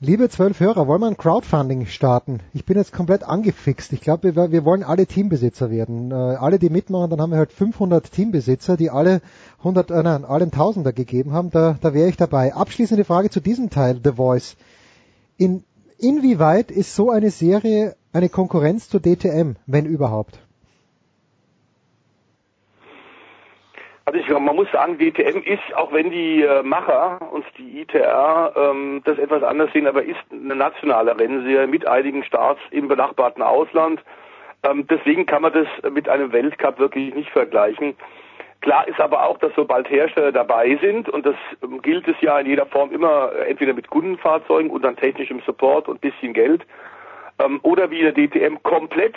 Liebe 0.04 0.28
zwölf 0.28 0.58
Hörer, 0.58 0.88
wollen 0.88 1.00
wir 1.00 1.06
ein 1.06 1.16
Crowdfunding 1.16 1.86
starten? 1.86 2.40
Ich 2.52 2.64
bin 2.64 2.76
jetzt 2.76 2.92
komplett 2.92 3.22
angefixt. 3.22 3.92
Ich 3.92 4.00
glaube, 4.00 4.34
wir, 4.34 4.50
wir, 4.50 4.64
wollen 4.64 4.82
alle 4.82 5.06
Teambesitzer 5.06 5.70
werden. 5.70 6.10
Äh, 6.10 6.14
alle, 6.14 6.58
die 6.58 6.70
mitmachen, 6.70 7.08
dann 7.08 7.20
haben 7.20 7.30
wir 7.30 7.38
halt 7.38 7.52
500 7.52 8.10
Teambesitzer, 8.10 8.76
die 8.76 8.90
alle 8.90 9.22
100, 9.58 9.92
äh, 9.92 10.02
nein, 10.02 10.24
allen 10.24 10.50
Tausender 10.50 10.92
gegeben 10.92 11.30
haben. 11.32 11.50
Da, 11.50 11.78
da 11.80 11.94
wäre 11.94 12.08
ich 12.08 12.16
dabei. 12.16 12.52
Abschließende 12.52 13.04
Frage 13.04 13.30
zu 13.30 13.38
diesem 13.38 13.70
Teil, 13.70 14.00
The 14.02 14.14
Voice. 14.14 14.56
In, 15.36 15.62
inwieweit 15.98 16.72
ist 16.72 16.96
so 16.96 17.10
eine 17.10 17.30
Serie 17.30 17.94
eine 18.12 18.28
Konkurrenz 18.28 18.88
zur 18.88 18.98
DTM, 18.98 19.52
wenn 19.66 19.86
überhaupt? 19.86 20.40
Also 24.12 24.24
ich, 24.24 24.28
man 24.39 24.56
muss 24.56 24.70
sagen, 24.70 24.98
DTM 24.98 25.39
ist, 25.39 25.74
auch 25.74 25.90
wenn 25.90 26.10
die 26.10 26.43
äh, 26.43 26.62
Macher 26.62 27.18
und 27.32 27.47
die 27.56 27.80
ITR 27.80 28.52
ähm, 28.55 29.01
das 29.06 29.16
etwas 29.16 29.43
anders 29.43 29.72
sehen, 29.72 29.86
aber 29.86 30.02
ist 30.02 30.20
eine 30.30 30.55
nationale 30.55 31.18
Rennserie 31.18 31.66
mit 31.66 31.86
einigen 31.86 32.22
Starts 32.22 32.60
im 32.72 32.89
benachbarten 32.89 33.43
Ausland. 33.43 34.02
Ähm, 34.64 34.86
deswegen 34.86 35.24
kann 35.24 35.40
man 35.40 35.55
das 35.55 35.66
mit 35.90 36.10
einem 36.10 36.30
Weltcup 36.30 36.78
wirklich 36.78 37.14
nicht 37.14 37.30
vergleichen. 37.30 37.97
Klar 38.60 38.86
ist 38.86 39.01
aber 39.01 39.24
auch, 39.24 39.39
dass 39.39 39.52
sobald 39.56 39.89
Hersteller 39.89 40.30
dabei 40.30 40.78
sind, 40.82 41.09
und 41.09 41.24
das 41.24 41.36
ähm, 41.62 41.80
gilt 41.80 42.06
es 42.06 42.16
ja 42.20 42.39
in 42.39 42.47
jeder 42.47 42.66
Form 42.66 42.93
immer, 42.93 43.32
äh, 43.32 43.48
entweder 43.48 43.72
mit 43.72 43.89
Kundenfahrzeugen 43.89 44.70
und 44.70 44.84
dann 44.84 44.97
technischem 44.97 45.40
Support 45.47 45.89
und 45.89 46.02
bisschen 46.02 46.34
Geld, 46.34 46.66
ähm, 47.39 47.60
oder 47.62 47.90
wie 47.90 48.02
der 48.02 48.12
DTM 48.12 48.62
komplett 48.62 49.14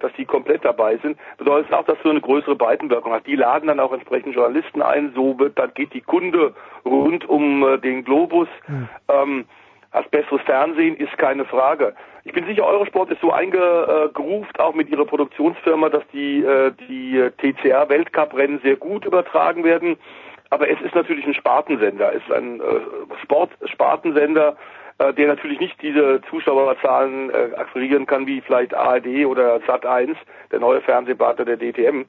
dass 0.00 0.12
die 0.14 0.24
komplett 0.24 0.64
dabei 0.64 0.96
sind, 0.98 1.18
bedeutet 1.38 1.72
auch, 1.72 1.84
dass 1.84 1.98
du 2.02 2.10
eine 2.10 2.20
größere 2.20 2.56
Breitenwirkung 2.56 3.12
hast. 3.12 3.26
Die 3.26 3.36
laden 3.36 3.68
dann 3.68 3.80
auch 3.80 3.92
entsprechend 3.92 4.34
Journalisten 4.34 4.82
ein, 4.82 5.12
so 5.14 5.38
wird, 5.38 5.58
dann 5.58 5.72
geht 5.74 5.94
die 5.94 6.00
Kunde 6.00 6.54
rund 6.84 7.28
um 7.28 7.66
äh, 7.66 7.78
den 7.78 8.04
Globus. 8.04 8.48
Mhm. 8.68 8.88
Ähm, 9.08 9.44
als 9.92 10.08
besseres 10.08 10.42
Fernsehen 10.42 10.96
ist 10.96 11.16
keine 11.16 11.44
Frage. 11.44 11.94
Ich 12.24 12.32
bin 12.32 12.44
sicher, 12.44 12.66
Eurosport 12.66 13.10
ist 13.10 13.20
so 13.20 13.32
eingegruft, 13.32 14.58
auch 14.58 14.74
mit 14.74 14.90
ihrer 14.90 15.06
Produktionsfirma, 15.06 15.88
dass 15.88 16.02
die, 16.12 16.42
äh, 16.42 16.72
die 16.88 17.30
TCR 17.38 17.88
Weltcup-Rennen 17.88 18.60
sehr 18.62 18.76
gut 18.76 19.04
übertragen 19.06 19.64
werden. 19.64 19.96
Aber 20.50 20.68
es 20.68 20.80
ist 20.80 20.94
natürlich 20.94 21.26
ein 21.26 21.34
Spartensender, 21.34 22.12
es 22.14 22.22
ist 22.22 22.32
ein 22.32 22.60
äh, 22.60 22.62
Sport-Spartensender, 23.22 24.56
äh, 24.98 25.12
der 25.12 25.28
natürlich 25.28 25.60
nicht 25.60 25.80
diese 25.82 26.20
Zuschauerzahlen 26.30 27.30
äh, 27.30 27.54
akquirieren 27.56 28.06
kann 28.06 28.26
wie 28.26 28.40
vielleicht 28.40 28.74
ARD 28.74 29.26
oder 29.26 29.56
Sat1, 29.58 30.16
der 30.50 30.60
neue 30.60 30.80
Fernsehpartner 30.80 31.44
der 31.44 31.58
DTM. 31.58 32.04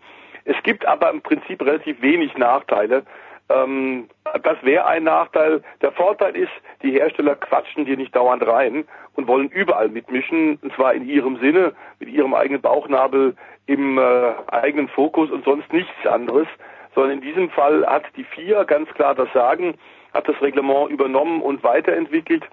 Es 0.46 0.56
gibt 0.64 0.86
aber 0.86 1.10
im 1.10 1.22
Prinzip 1.22 1.62
relativ 1.62 2.02
wenig 2.02 2.38
Nachteile. 2.38 3.04
Ähm, 3.50 4.08
das 4.44 4.58
wäre 4.62 4.86
ein 4.86 5.04
Nachteil. 5.04 5.62
Der 5.82 5.92
Vorteil 5.92 6.36
ist, 6.36 6.52
die 6.82 6.92
Hersteller 6.92 7.36
quatschen 7.36 7.86
dir 7.86 7.98
nicht 7.98 8.16
dauernd 8.16 8.46
rein 8.46 8.86
und 9.16 9.28
wollen 9.28 9.50
überall 9.50 9.90
mitmischen, 9.90 10.58
und 10.62 10.74
zwar 10.74 10.94
in 10.94 11.08
ihrem 11.08 11.38
Sinne, 11.40 11.74
mit 12.00 12.10
ihrem 12.10 12.34
eigenen 12.34 12.62
Bauchnabel 12.62 13.36
im 13.66 13.98
äh, 13.98 14.34
eigenen 14.48 14.88
Fokus 14.88 15.30
und 15.30 15.44
sonst 15.44 15.72
nichts 15.74 16.06
anderes, 16.06 16.48
sondern 16.96 17.14
in 17.14 17.22
diesem 17.22 17.50
Fall 17.50 17.86
hat 17.86 18.04
die 18.16 18.24
FIA 18.24 18.64
ganz 18.64 18.90
klar 18.94 19.14
das 19.14 19.32
Sagen, 19.34 19.76
hat 20.14 20.28
das 20.28 20.42
Reglement 20.42 20.90
übernommen 20.90 21.42
und 21.42 21.64
weiterentwickelt 21.64 22.44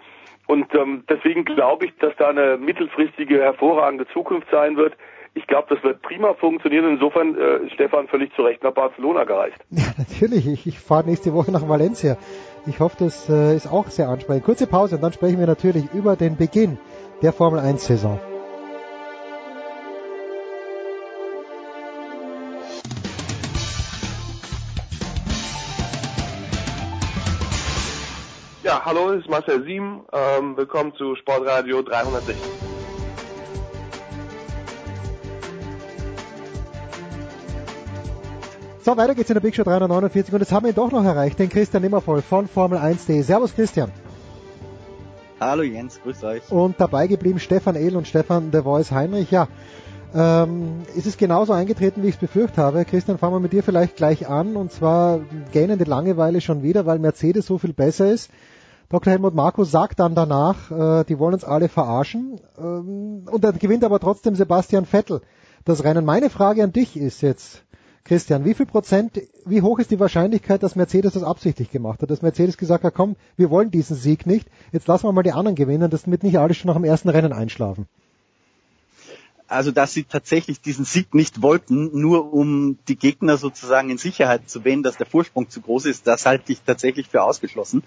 und 0.47 0.75
ähm, 0.75 1.05
deswegen 1.09 1.45
glaube 1.45 1.87
ich, 1.87 1.97
dass 1.99 2.15
da 2.17 2.29
eine 2.29 2.59
mittelfristige, 2.59 3.41
hervorragende 3.41 4.07
Zukunft 4.13 4.49
sein 4.51 4.77
wird. 4.77 4.95
Ich 5.35 5.47
glaube, 5.47 5.75
das 5.75 5.83
wird 5.83 6.01
prima 6.03 6.35
funktionieren. 6.35 6.89
Insofern 6.89 7.37
äh, 7.37 7.71
Stefan 7.75 8.07
völlig 8.07 8.33
zu 8.35 8.43
Recht 8.43 8.63
nach 8.63 8.73
Barcelona 8.73 9.25
gereist. 9.25 9.57
Ja, 9.71 9.93
natürlich. 9.99 10.47
Ich, 10.47 10.67
ich 10.67 10.79
fahre 10.79 11.07
nächste 11.07 11.33
Woche 11.33 11.51
nach 11.51 11.69
Valencia. 11.69 12.17
Ich 12.67 12.81
hoffe, 12.81 12.97
das 13.01 13.29
äh, 13.29 13.57
ist 13.57 13.67
auch 13.67 13.87
sehr 13.89 14.09
ansprechend. 14.09 14.45
Kurze 14.45 14.67
Pause 14.67 14.97
und 14.97 15.03
dann 15.03 15.13
sprechen 15.13 15.39
wir 15.39 15.47
natürlich 15.47 15.93
über 15.93 16.17
den 16.17 16.37
Beginn 16.37 16.79
der 17.23 17.33
Formel 17.33 17.59
1 17.59 18.34
Ja, 28.85 28.91
hallo, 28.91 29.13
es 29.13 29.21
ist 29.21 29.31
Marcel 29.31 29.65
Sieben. 29.65 30.03
Ähm, 30.13 30.59
willkommen 30.59 30.93
zu 30.97 31.17
Sportradio 31.17 31.81
360. 31.83 32.37
So, 38.83 38.97
weiter 38.97 39.15
geht's 39.15 39.31
in 39.31 39.35
der 39.35 39.41
Big 39.41 39.55
Show 39.55 39.63
349 39.63 40.35
und 40.35 40.41
jetzt 40.41 40.53
haben 40.53 40.65
wir 40.65 40.73
ihn 40.73 40.75
doch 40.75 40.91
noch 40.91 41.05
erreicht, 41.05 41.39
den 41.39 41.49
Christian 41.49 41.83
Nimmervoll 41.83 42.21
von 42.21 42.47
Formel 42.47 42.79
1.de. 42.79 43.23
Servus 43.23 43.55
Christian. 43.55 43.91
Hallo 45.41 45.63
Jens, 45.63 46.01
grüß 46.03 46.23
euch. 46.25 46.51
Und 46.51 46.79
dabei 46.79 47.07
geblieben 47.07 47.39
Stefan 47.39 47.77
Ehl 47.77 47.97
und 47.97 48.07
Stefan 48.07 48.51
The 48.53 48.61
Voice 48.61 48.91
Heinrich. 48.91 49.31
Ja, 49.31 49.49
ähm, 50.15 50.83
ist 50.95 51.07
es 51.07 51.17
genauso 51.17 51.55
eingetreten, 51.55 52.03
wie 52.03 52.09
ich 52.09 52.17
es 52.17 52.21
befürchtet 52.21 52.59
habe. 52.59 52.85
Christian, 52.85 53.17
fangen 53.17 53.35
wir 53.35 53.41
mit 53.41 53.55
dir 53.55 53.63
vielleicht 53.63 53.97
gleich 53.97 54.29
an. 54.29 54.57
Und 54.57 54.73
zwar 54.73 55.21
gähnende 55.53 55.85
Langeweile 55.85 56.43
schon 56.43 56.63
wieder, 56.63 56.85
weil 56.85 56.99
Mercedes 56.99 57.47
so 57.47 57.57
viel 57.57 57.73
besser 57.73 58.11
ist. 58.13 58.31
Dr. 58.89 59.13
Helmut 59.13 59.35
Marko 59.35 59.65
sagt 59.65 60.01
dann 60.01 60.15
danach, 60.15 60.71
äh, 60.71 61.05
die 61.05 61.19
wollen 61.19 61.35
uns 61.35 61.45
alle 61.45 61.69
verarschen. 61.69 62.41
Ähm, 62.59 63.27
und 63.31 63.45
dann 63.45 63.59
gewinnt 63.59 63.85
aber 63.85 64.01
trotzdem 64.01 64.35
Sebastian 64.35 64.87
Vettel 64.87 65.23
das 65.65 65.85
Rennen. 65.85 66.05
Meine 66.05 66.31
Frage 66.31 66.63
an 66.63 66.73
dich 66.73 66.97
ist 66.97 67.23
jetzt, 67.23 67.63
Christian, 68.05 68.45
wie 68.45 68.53
viel 68.53 68.67
Prozent, 68.67 69.21
wie 69.47 69.63
hoch 69.63 69.79
ist 69.79 69.91
die 69.91 69.99
Wahrscheinlichkeit, 69.99 70.63
dass 70.63 70.77
Mercedes 70.77 71.15
das 71.15 71.23
absichtlich 71.23 71.71
gemacht 71.71 72.03
hat? 72.03 72.11
Dass 72.11 72.21
Mercedes 72.21 72.59
gesagt 72.59 72.85
hat, 72.85 72.95
komm, 72.95 73.17
wir 73.37 73.49
wollen 73.49 73.71
diesen 73.71 73.97
Sieg 73.97 74.27
nicht, 74.27 74.49
jetzt 74.73 74.87
lassen 74.87 75.07
wir 75.07 75.13
mal 75.13 75.23
die 75.23 75.33
anderen 75.33 75.55
gewinnen, 75.55 75.91
damit 75.91 76.23
nicht 76.23 76.39
alle 76.39 76.53
schon 76.53 76.69
nach 76.69 76.77
dem 76.77 76.85
ersten 76.85 77.09
Rennen 77.09 77.33
einschlafen 77.33 77.87
also 79.47 79.71
dass 79.71 79.93
sie 79.93 80.05
tatsächlich 80.05 80.61
diesen 80.61 80.85
Sieg 80.85 81.15
nicht 81.15 81.43
wollten, 81.43 81.91
nur 81.99 82.33
um 82.33 82.79
die 82.89 82.97
Gegner 82.97 83.37
sozusagen 83.37 83.91
in 83.91 83.99
Sicherheit 83.99 84.49
zu 84.49 84.65
wählen, 84.65 84.83
dass 84.83 84.97
der 84.97 85.07
Vorsprung 85.07 85.51
zu 85.51 85.61
groß 85.61 85.87
ist, 85.87 86.07
das 86.07 86.25
halte 86.25 86.53
ich 86.53 86.63
tatsächlich 86.63 87.09
für 87.09 87.23
ausgeschlossen. 87.23 87.83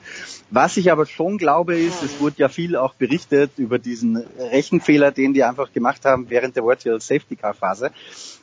Was 0.52 0.78
ich 0.78 0.92
aber 0.92 1.06
schon 1.06 1.38
glaube 1.38 1.76
ist, 1.78 2.04
es 2.04 2.20
wurde 2.20 2.36
ja 2.38 2.50
viel 2.50 2.76
auch 2.76 2.94
berichtet 2.94 3.52
über 3.58 3.80
diesen 3.80 4.18
Rechenfehler, 4.18 5.12
den 5.12 5.34
die 5.34 5.44
einfach 5.44 5.74
gemacht 5.74 6.06
haben 6.06 6.30
während 6.30 6.56
der 6.56 6.64
Virtual 6.64 7.02
Safety 7.02 7.36
Car 7.36 7.54
Phase, 7.54 7.92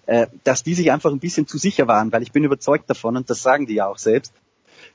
äh, 0.07 0.27
dass 0.43 0.65
die 0.65 0.75
sich 0.75 0.91
einfach 0.91 1.13
ein 1.13 1.21
bisschen 1.21 1.47
zu 1.47 1.57
sicher 1.57 1.87
waren, 1.87 2.13
weil 2.13 2.23
ich 2.23 2.33
bin 2.33 2.45
überzeugt 2.45 2.91
davon 2.91 3.17
und 3.17 3.31
das 3.31 3.43
sagen 3.43 3.67
die 3.67 3.75
ja 3.75 3.87
auch 3.87 3.99
selbst, 3.99 4.33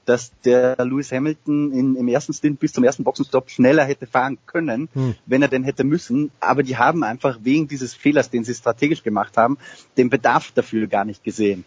dass 0.09 0.31
der 0.43 0.75
Lewis 0.79 1.11
Hamilton 1.11 1.71
in, 1.71 1.95
im 1.95 2.07
ersten 2.07 2.33
Stint 2.33 2.59
bis 2.59 2.73
zum 2.73 2.83
ersten 2.83 3.03
Boxenstopp 3.03 3.51
schneller 3.51 3.83
hätte 3.83 4.07
fahren 4.07 4.39
können, 4.47 4.89
hm. 4.93 5.15
wenn 5.27 5.43
er 5.43 5.47
denn 5.47 5.63
hätte 5.63 5.83
müssen. 5.83 6.31
Aber 6.39 6.63
die 6.63 6.77
haben 6.77 7.03
einfach 7.03 7.37
wegen 7.43 7.67
dieses 7.67 7.93
Fehlers, 7.93 8.31
den 8.31 8.43
sie 8.43 8.55
strategisch 8.55 9.03
gemacht 9.03 9.37
haben, 9.37 9.59
den 9.97 10.09
Bedarf 10.09 10.51
dafür 10.51 10.87
gar 10.87 11.05
nicht 11.05 11.23
gesehen. 11.23 11.63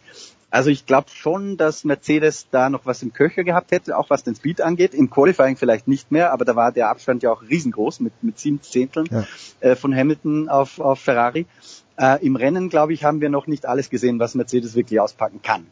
Also 0.50 0.70
ich 0.70 0.86
glaube 0.86 1.08
schon, 1.14 1.56
dass 1.56 1.84
Mercedes 1.84 2.48
da 2.50 2.68
noch 2.68 2.84
was 2.84 3.02
im 3.02 3.12
Köcher 3.12 3.44
gehabt 3.44 3.70
hätte, 3.70 3.96
auch 3.96 4.10
was 4.10 4.24
den 4.24 4.34
Speed 4.34 4.60
angeht. 4.60 4.92
Im 4.92 5.08
Qualifying 5.08 5.56
vielleicht 5.56 5.86
nicht 5.86 6.10
mehr, 6.10 6.32
aber 6.32 6.44
da 6.44 6.56
war 6.56 6.72
der 6.72 6.90
Abstand 6.90 7.22
ja 7.22 7.30
auch 7.30 7.42
riesengroß 7.42 8.00
mit, 8.00 8.12
mit 8.22 8.40
sieben 8.40 8.60
Zehnteln 8.60 9.08
ja. 9.10 9.24
äh, 9.60 9.76
von 9.76 9.96
Hamilton 9.96 10.48
auf, 10.48 10.80
auf 10.80 10.98
Ferrari. 10.98 11.46
Äh, 11.96 12.26
Im 12.26 12.34
Rennen, 12.34 12.68
glaube 12.68 12.92
ich, 12.92 13.04
haben 13.04 13.20
wir 13.20 13.30
noch 13.30 13.46
nicht 13.46 13.66
alles 13.66 13.88
gesehen, 13.88 14.18
was 14.18 14.34
Mercedes 14.34 14.74
wirklich 14.74 14.98
auspacken 14.98 15.40
kann. 15.42 15.68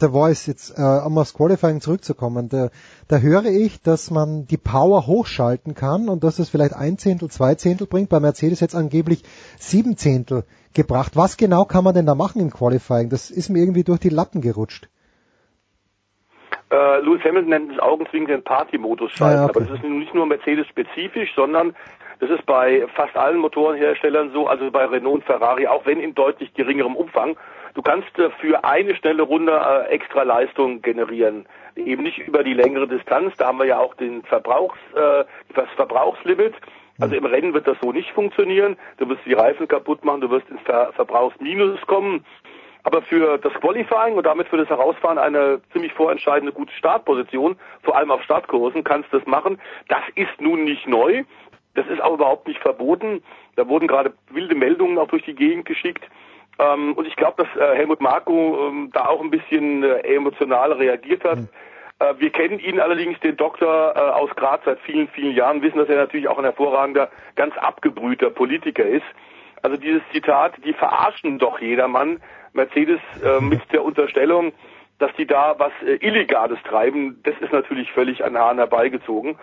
The 0.00 0.08
Voice, 0.08 0.46
jetzt 0.46 0.78
äh, 0.78 0.82
um 1.06 1.16
aufs 1.16 1.34
Qualifying 1.34 1.80
zurückzukommen, 1.80 2.48
da, 2.48 2.68
da 3.08 3.18
höre 3.18 3.46
ich, 3.46 3.82
dass 3.82 4.10
man 4.10 4.46
die 4.46 4.58
Power 4.58 5.06
hochschalten 5.06 5.74
kann 5.74 6.08
und 6.08 6.24
dass 6.24 6.38
es 6.38 6.50
vielleicht 6.50 6.74
ein 6.74 6.98
Zehntel, 6.98 7.30
zwei 7.30 7.54
Zehntel 7.54 7.86
bringt. 7.86 8.10
Bei 8.10 8.20
Mercedes 8.20 8.60
jetzt 8.60 8.74
angeblich 8.74 9.22
sieben 9.58 9.96
Zehntel 9.96 10.44
gebracht. 10.74 11.12
Was 11.16 11.36
genau 11.36 11.64
kann 11.64 11.84
man 11.84 11.94
denn 11.94 12.06
da 12.06 12.14
machen 12.14 12.40
im 12.40 12.50
Qualifying? 12.50 13.08
Das 13.08 13.30
ist 13.30 13.48
mir 13.48 13.60
irgendwie 13.60 13.84
durch 13.84 14.00
die 14.00 14.10
Lappen 14.10 14.40
gerutscht. 14.42 14.88
Äh, 16.70 17.00
Lewis 17.00 17.24
Hamilton 17.24 17.48
nennt 17.48 17.72
es 17.72 17.78
augenzwingend 17.78 18.28
den 18.28 18.44
Party-Modus 18.44 19.12
schalten, 19.12 19.38
Ja, 19.38 19.44
okay. 19.44 19.52
aber 19.56 19.66
das 19.66 19.78
ist 19.78 19.84
nicht 19.84 20.14
nur 20.14 20.26
Mercedes-spezifisch, 20.26 21.34
sondern 21.34 21.74
das 22.20 22.30
ist 22.30 22.44
bei 22.44 22.86
fast 22.94 23.16
allen 23.16 23.38
Motorenherstellern 23.38 24.32
so, 24.32 24.48
also 24.48 24.70
bei 24.70 24.84
Renault 24.84 25.14
und 25.14 25.24
Ferrari, 25.24 25.66
auch 25.66 25.86
wenn 25.86 26.00
in 26.00 26.14
deutlich 26.14 26.52
geringerem 26.52 26.96
Umfang. 26.96 27.36
Du 27.78 27.82
kannst 27.82 28.18
äh, 28.18 28.30
für 28.40 28.64
eine 28.64 28.96
schnelle 28.96 29.22
Runde 29.22 29.52
äh, 29.52 29.90
extra 29.90 30.24
Leistung 30.24 30.82
generieren. 30.82 31.46
Eben 31.76 32.02
nicht 32.02 32.18
über 32.18 32.42
die 32.42 32.52
längere 32.52 32.88
Distanz, 32.88 33.36
da 33.36 33.46
haben 33.46 33.60
wir 33.60 33.66
ja 33.66 33.78
auch 33.78 33.94
den 33.94 34.24
Verbrauchs, 34.24 34.76
äh, 34.96 35.24
das 35.54 35.68
Verbrauchslimit. 35.76 36.54
Also 36.98 37.14
im 37.14 37.24
Rennen 37.24 37.54
wird 37.54 37.68
das 37.68 37.76
so 37.80 37.92
nicht 37.92 38.10
funktionieren. 38.10 38.76
Du 38.96 39.08
wirst 39.08 39.24
die 39.24 39.32
Reifen 39.32 39.68
kaputt 39.68 40.04
machen, 40.04 40.22
du 40.22 40.28
wirst 40.28 40.50
ins 40.50 40.60
Ver 40.62 40.92
Verbrauchsminus 40.94 41.80
kommen. 41.86 42.24
Aber 42.82 43.00
für 43.00 43.38
das 43.38 43.52
Qualifying 43.54 44.16
und 44.16 44.26
damit 44.26 44.48
für 44.48 44.56
das 44.56 44.68
Herausfahren 44.68 45.18
eine 45.18 45.60
ziemlich 45.72 45.92
vorentscheidende 45.92 46.52
gute 46.52 46.72
Startposition, 46.72 47.54
vor 47.84 47.96
allem 47.96 48.10
auf 48.10 48.24
Startkursen, 48.24 48.82
kannst 48.82 49.12
du 49.12 49.18
das 49.18 49.26
machen. 49.28 49.60
Das 49.86 50.02
ist 50.16 50.40
nun 50.40 50.64
nicht 50.64 50.88
neu. 50.88 51.22
Das 51.76 51.86
ist 51.86 52.02
auch 52.02 52.14
überhaupt 52.14 52.48
nicht 52.48 52.58
verboten. 52.58 53.22
Da 53.54 53.68
wurden 53.68 53.86
gerade 53.86 54.14
wilde 54.32 54.56
Meldungen 54.56 54.98
auch 54.98 55.06
durch 55.06 55.22
die 55.22 55.36
Gegend 55.36 55.64
geschickt. 55.64 56.02
Ähm, 56.58 56.94
und 56.94 57.06
ich 57.06 57.16
glaube, 57.16 57.44
dass 57.44 57.56
äh, 57.56 57.76
Helmut 57.76 58.00
Marko 58.00 58.68
ähm, 58.68 58.90
da 58.92 59.06
auch 59.06 59.20
ein 59.20 59.30
bisschen 59.30 59.84
äh, 59.84 60.00
emotional 60.14 60.72
reagiert 60.72 61.24
hat. 61.24 61.38
Äh, 62.00 62.14
wir 62.18 62.30
kennen 62.30 62.58
ihn 62.58 62.80
allerdings, 62.80 63.18
den 63.20 63.36
Doktor 63.36 63.94
äh, 63.94 63.98
aus 63.98 64.30
Graz 64.36 64.60
seit 64.64 64.80
vielen, 64.80 65.08
vielen 65.08 65.34
Jahren, 65.34 65.62
wissen, 65.62 65.78
dass 65.78 65.88
er 65.88 65.96
natürlich 65.96 66.28
auch 66.28 66.38
ein 66.38 66.44
hervorragender, 66.44 67.10
ganz 67.36 67.56
abgebrühter 67.58 68.30
Politiker 68.30 68.84
ist. 68.84 69.06
Also 69.62 69.76
dieses 69.76 70.02
Zitat, 70.12 70.54
die 70.64 70.72
verarschen 70.72 71.38
doch 71.38 71.60
jedermann, 71.60 72.20
Mercedes 72.52 73.00
äh, 73.24 73.40
mit 73.40 73.60
der 73.72 73.84
Unterstellung, 73.84 74.52
dass 74.98 75.12
die 75.16 75.26
da 75.26 75.56
was 75.58 75.72
äh, 75.84 75.94
Illegales 75.96 76.58
treiben, 76.64 77.20
das 77.24 77.34
ist 77.40 77.52
natürlich 77.52 77.90
völlig 77.92 78.24
an 78.24 78.36
Haaren 78.36 78.58
herbeigezogen. 78.58 79.38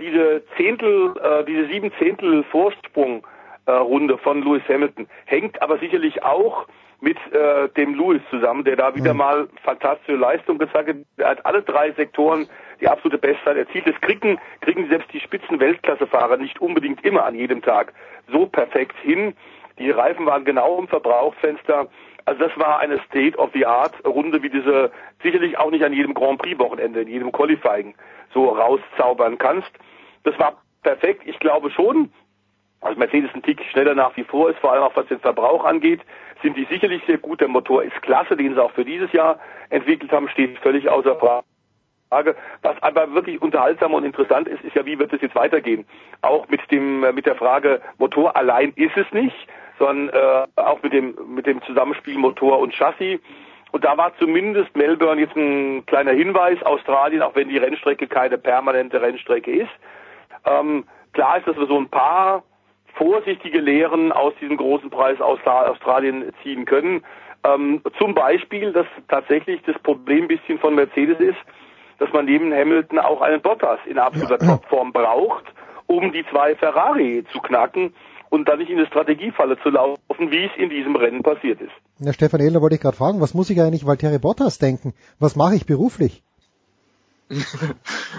Diese 0.00 0.42
Zehntel, 0.56 1.14
diese 1.46 1.68
sieben 1.68 1.92
Zehntel 1.98 2.42
Vorsprung 2.50 3.24
Runde 3.78 4.18
von 4.18 4.42
Lewis 4.42 4.62
Hamilton 4.68 5.06
hängt 5.26 5.60
aber 5.62 5.78
sicherlich 5.78 6.22
auch 6.22 6.66
mit 7.00 7.16
äh, 7.32 7.68
dem 7.70 7.94
Lewis 7.94 8.20
zusammen, 8.30 8.64
der 8.64 8.76
da 8.76 8.94
wieder 8.94 9.14
mal 9.14 9.48
fantastische 9.62 10.16
Leistung 10.16 10.58
gezeigt 10.58 10.88
hat. 10.88 10.96
Er 11.16 11.30
hat 11.30 11.46
alle 11.46 11.62
drei 11.62 11.92
Sektoren 11.92 12.46
die 12.80 12.88
absolute 12.88 13.18
Bestzeit 13.18 13.56
erzielt. 13.56 13.86
Das 13.86 14.00
kriegen, 14.00 14.38
kriegen 14.60 14.88
selbst 14.88 15.12
die 15.12 15.20
Spitzen-Weltklassefahrer 15.20 16.36
nicht 16.36 16.60
unbedingt 16.60 17.04
immer 17.04 17.24
an 17.24 17.34
jedem 17.34 17.62
Tag 17.62 17.92
so 18.30 18.46
perfekt 18.46 18.96
hin. 19.02 19.34
Die 19.78 19.90
Reifen 19.90 20.26
waren 20.26 20.44
genau 20.44 20.78
im 20.78 20.88
Verbrauchsfenster. 20.88 21.88
Also 22.26 22.44
das 22.46 22.58
war 22.58 22.80
eine 22.80 23.00
State-of-the-Art-Runde, 23.08 24.42
wie 24.42 24.50
diese 24.50 24.92
sicherlich 25.22 25.58
auch 25.58 25.70
nicht 25.70 25.84
an 25.84 25.92
jedem 25.92 26.14
Grand 26.14 26.40
Prix-Wochenende, 26.40 27.00
in 27.02 27.08
jedem 27.08 27.32
Qualifying 27.32 27.94
so 28.34 28.50
rauszaubern 28.50 29.38
kannst. 29.38 29.70
Das 30.24 30.38
war 30.38 30.60
perfekt. 30.82 31.22
Ich 31.24 31.38
glaube 31.38 31.70
schon, 31.70 32.12
also 32.80 32.98
Mercedes 32.98 33.30
ein 33.34 33.42
Tick 33.42 33.62
schneller 33.70 33.94
nach 33.94 34.16
wie 34.16 34.24
vor 34.24 34.50
ist, 34.50 34.58
vor 34.58 34.72
allem 34.72 34.82
auch 34.82 34.96
was 34.96 35.06
den 35.06 35.20
Verbrauch 35.20 35.64
angeht, 35.64 36.00
sind 36.42 36.56
die 36.56 36.64
sicherlich 36.64 37.02
sehr 37.06 37.18
gut. 37.18 37.40
Der 37.40 37.48
Motor 37.48 37.82
ist 37.82 38.00
klasse, 38.02 38.36
den 38.36 38.54
sie 38.54 38.62
auch 38.62 38.72
für 38.72 38.84
dieses 38.84 39.12
Jahr 39.12 39.38
entwickelt 39.68 40.10
haben, 40.12 40.28
steht 40.28 40.58
völlig 40.58 40.88
außer 40.88 41.16
Frage. 41.16 42.34
Was 42.62 42.82
aber 42.82 43.12
wirklich 43.14 43.40
unterhaltsam 43.42 43.94
und 43.94 44.04
interessant 44.04 44.48
ist, 44.48 44.64
ist 44.64 44.74
ja, 44.74 44.84
wie 44.86 44.98
wird 44.98 45.12
es 45.12 45.20
jetzt 45.20 45.34
weitergehen? 45.34 45.84
Auch 46.22 46.48
mit 46.48 46.60
dem 46.70 47.00
mit 47.14 47.26
der 47.26 47.36
Frage 47.36 47.80
Motor 47.98 48.34
allein 48.34 48.72
ist 48.76 48.96
es 48.96 49.10
nicht, 49.12 49.36
sondern 49.78 50.08
äh, 50.08 50.60
auch 50.60 50.82
mit 50.82 50.92
dem 50.92 51.14
mit 51.28 51.46
dem 51.46 51.62
Zusammenspiel 51.62 52.16
Motor 52.16 52.58
und 52.58 52.74
Chassis. 52.74 53.20
Und 53.72 53.84
da 53.84 53.96
war 53.96 54.12
zumindest 54.18 54.74
Melbourne 54.74 55.20
jetzt 55.20 55.36
ein 55.36 55.86
kleiner 55.86 56.12
Hinweis, 56.12 56.60
Australien, 56.62 57.22
auch 57.22 57.36
wenn 57.36 57.48
die 57.48 57.58
Rennstrecke 57.58 58.08
keine 58.08 58.38
permanente 58.38 59.00
Rennstrecke 59.00 59.52
ist. 59.52 59.70
Ähm, 60.44 60.84
klar 61.12 61.38
ist, 61.38 61.46
dass 61.46 61.56
wir 61.56 61.66
so 61.66 61.78
ein 61.78 61.88
paar 61.88 62.42
vorsichtige 62.94 63.60
Lehren 63.60 64.12
aus 64.12 64.32
diesem 64.40 64.56
großen 64.56 64.90
Preis 64.90 65.20
aus 65.20 65.38
Australien 65.44 66.32
ziehen 66.42 66.64
können. 66.64 67.02
Ähm, 67.44 67.82
zum 67.98 68.14
Beispiel, 68.14 68.72
dass 68.72 68.86
tatsächlich 69.08 69.62
das 69.66 69.78
Problem 69.82 70.24
ein 70.24 70.28
bisschen 70.28 70.58
von 70.58 70.74
Mercedes 70.74 71.18
ist, 71.20 71.38
dass 71.98 72.12
man 72.12 72.24
neben 72.24 72.52
Hamilton 72.52 72.98
auch 72.98 73.20
einen 73.20 73.40
Bottas 73.40 73.78
in 73.86 73.98
absoluter 73.98 74.38
Topform 74.38 74.92
braucht, 74.92 75.44
um 75.86 76.12
die 76.12 76.24
zwei 76.30 76.54
Ferrari 76.54 77.24
zu 77.32 77.40
knacken 77.40 77.94
und 78.30 78.48
dann 78.48 78.58
nicht 78.58 78.70
in 78.70 78.78
eine 78.78 78.86
Strategiefalle 78.86 79.58
zu 79.62 79.70
laufen, 79.70 80.30
wie 80.30 80.44
es 80.44 80.52
in 80.56 80.70
diesem 80.70 80.96
Rennen 80.96 81.22
passiert 81.22 81.60
ist. 81.60 81.72
Ja, 81.98 82.12
Stefan 82.12 82.40
Ehler 82.40 82.60
wollte 82.60 82.76
ich 82.76 82.80
gerade 82.80 82.96
fragen, 82.96 83.20
was 83.20 83.34
muss 83.34 83.50
ich 83.50 83.60
eigentlich 83.60 83.86
Valtteri 83.86 84.18
Bottas 84.18 84.58
denken? 84.58 84.94
Was 85.18 85.36
mache 85.36 85.56
ich 85.56 85.66
beruflich? 85.66 86.22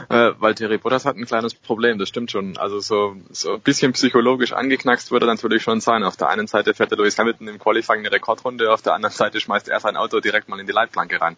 Äh, 0.09 0.31
weil 0.39 0.55
Terry 0.55 0.77
Bottas 0.77 1.05
hat 1.05 1.17
ein 1.17 1.25
kleines 1.25 1.53
Problem, 1.53 1.97
das 1.97 2.09
stimmt 2.09 2.31
schon. 2.31 2.57
Also 2.57 2.79
so, 2.79 3.15
so 3.31 3.55
ein 3.55 3.61
bisschen 3.61 3.91
psychologisch 3.93 4.53
angeknackst 4.53 5.11
würde 5.11 5.25
er 5.25 5.33
natürlich 5.33 5.63
schon 5.63 5.81
sein. 5.81 6.03
Auf 6.03 6.15
der 6.15 6.29
einen 6.29 6.47
Seite 6.47 6.73
fährt 6.73 6.91
der 6.91 6.97
Lewis 6.97 7.17
Hamilton 7.17 7.47
im 7.49 7.59
Qualifying 7.59 7.99
eine 7.99 8.11
Rekordrunde, 8.11 8.71
auf 8.71 8.81
der 8.81 8.93
anderen 8.93 9.13
Seite 9.13 9.39
schmeißt 9.39 9.67
er 9.67 9.79
sein 9.79 9.97
Auto 9.97 10.19
direkt 10.19 10.47
mal 10.49 10.59
in 10.59 10.67
die 10.67 10.73
Leitplanke 10.73 11.19
rein. 11.19 11.35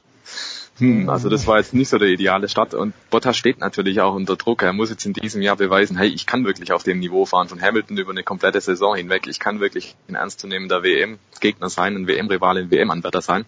Hm, 0.80 1.08
also 1.08 1.30
das 1.30 1.46
war 1.46 1.58
jetzt 1.60 1.76
nicht 1.76 1.90
so 1.90 2.00
der 2.00 2.08
ideale 2.08 2.50
Start 2.50 2.74
und 2.74 2.94
Bottas 3.12 3.38
steht 3.38 3.60
natürlich 3.60 4.02
auch 4.02 4.16
unter 4.16 4.36
Druck. 4.36 4.64
Er 4.64 4.74
muss 4.74 4.90
jetzt 4.90 5.06
in 5.06 5.14
diesem 5.14 5.42
Jahr 5.42 5.56
beweisen, 5.56 5.98
hey, 5.98 6.08
ich 6.08 6.26
kann 6.26 6.46
wirklich 6.46 6.74
auf 6.74 6.82
dem 6.82 7.00
Niveau 7.00 7.26
fahren 7.26 7.48
von 7.48 7.62
Hamilton 7.62 7.98
über 7.98 8.12
eine 8.12 8.24
komplette 8.24 8.60
Saison 8.60 8.96
hinweg. 8.96 9.28
Ich 9.28 9.40
kann 9.40 9.60
wirklich 9.60 9.96
ein 10.10 10.16
ernstzunehmender 10.16 10.82
WM-Gegner 10.82 11.70
sein, 11.70 11.96
ein 11.96 12.08
WM-Rival, 12.08 12.58
ein 12.58 12.72
WM-Anwärter 12.72 13.22
sein. 13.22 13.46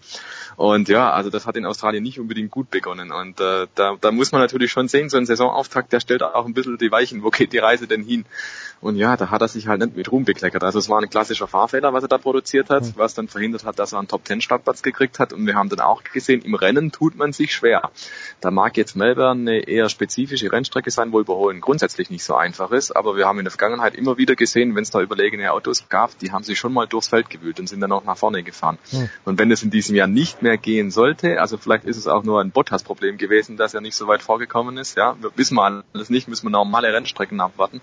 Und 0.58 0.88
ja, 0.88 1.12
also 1.12 1.30
das 1.30 1.46
hat 1.46 1.58
in 1.58 1.66
Australien 1.66 2.04
nicht 2.04 2.20
unbedingt 2.20 2.52
gut 2.52 2.70
begonnen. 2.70 3.12
Und 3.12 3.40
äh, 3.40 3.68
da, 3.76 3.98
da 4.00 4.12
muss 4.12 4.32
man 4.32 4.42
natürlich 4.42 4.72
schon 4.72 4.88
sehen, 4.88 5.10
so 5.10 5.18
ein 5.18 5.26
Saisonauftakt, 5.26 5.92
der 5.92 6.00
stellt 6.00 6.24
auch 6.24 6.46
ein 6.46 6.54
bisschen 6.54 6.78
die 6.78 6.92
Weichen, 6.92 7.24
wo 7.24 7.30
geht 7.30 7.54
die 7.54 7.58
Reise 7.58 7.88
denn 7.88 8.04
hin? 8.04 8.26
Und 8.82 8.98
ja, 8.98 9.18
da 9.18 9.32
hat 9.32 9.42
er 9.42 9.48
sich 9.48 9.68
halt 9.68 9.82
nicht 9.82 9.96
mit 9.96 10.12
Ruhm 10.12 10.26
bekleckert. 10.26 10.64
Also 10.64 10.80
es 10.80 10.90
war 10.90 11.02
ein 11.02 11.10
klassischer 11.10 11.48
Fahrfehler, 11.48 11.94
was 11.94 12.04
er 12.04 12.10
da 12.10 12.18
produziert 12.18 12.70
hat, 12.70 12.98
was 12.98 13.14
dann 13.14 13.28
verhindert 13.28 13.66
hat, 13.66 13.80
dass 13.80 13.94
er 13.94 14.00
einen 14.00 14.08
Top-10-Startplatz 14.08 14.82
gekriegt 14.82 15.20
hat. 15.20 15.34
Und 15.34 15.46
wir 15.48 15.56
haben 15.56 15.70
dann 15.70 15.80
auch 15.80 16.04
gesehen, 16.04 16.42
im 16.42 16.56
Rennen 16.56 16.92
tut 16.92 17.16
man 17.16 17.34
sich 17.34 17.54
schwer. 17.54 17.92
Da 18.42 18.52
mag 18.52 18.78
jetzt 18.78 18.96
Melbourne 18.96 19.42
eine 19.42 19.68
eher 19.68 19.90
spezifische 19.90 20.52
Rennstrecke 20.52 20.92
sein, 20.92 21.12
wo 21.12 21.20
Überholen 21.20 21.62
grundsätzlich 21.62 22.10
nicht 22.10 22.24
so 22.24 22.36
einfach 22.36 22.72
ist. 22.72 22.96
Aber 22.96 23.16
wir 23.18 23.26
haben 23.26 23.40
in 23.40 23.46
der 23.46 23.52
Vergangenheit 23.52 23.96
immer 23.96 24.18
wieder 24.18 24.36
gesehen, 24.36 24.76
wenn 24.76 24.84
es 24.84 24.92
da 24.92 25.02
überlegene 25.02 25.52
Autos 25.52 25.90
gab, 25.90 26.18
die 26.20 26.32
haben 26.32 26.44
sich 26.44 26.60
schon 26.60 26.74
mal 26.74 26.86
durchs 26.86 27.08
Feld 27.08 27.30
gewühlt 27.30 27.60
und 27.60 27.68
sind 27.68 27.80
dann 27.80 27.92
auch 27.92 28.04
nach 28.04 28.18
vorne 28.18 28.44
gefahren. 28.44 28.78
Hm. 28.92 29.10
Und 29.24 29.40
wenn 29.40 29.52
es 29.52 29.64
in 29.64 29.72
diesem 29.72 29.96
Jahr 29.96 30.08
nicht 30.08 30.42
mehr 30.42 30.58
gehen 30.58 30.92
sollte, 30.92 31.42
also 31.42 31.58
vielleicht 31.58 31.86
ist 31.86 31.98
es 31.98 32.08
auch 32.08 32.24
nur 32.24 32.42
ein 32.42 32.52
Bottas-Problem 32.52 33.18
gewesen, 33.18 33.58
dass 33.58 33.74
er 33.74 33.82
nicht 33.82 33.96
so 33.96 34.08
weit 34.08 34.22
vorgekommen 34.22 34.78
ist, 34.78 34.96
ja, 34.98 35.16
wir 35.20 35.32
wissen 35.36 35.56
wir 35.56 35.84
alles 35.94 36.10
nicht, 36.10 36.28
müssen 36.28 36.46
wir 36.46 36.52
normale 36.52 36.94
Rennstrecken 36.94 37.40
abwarten. 37.42 37.82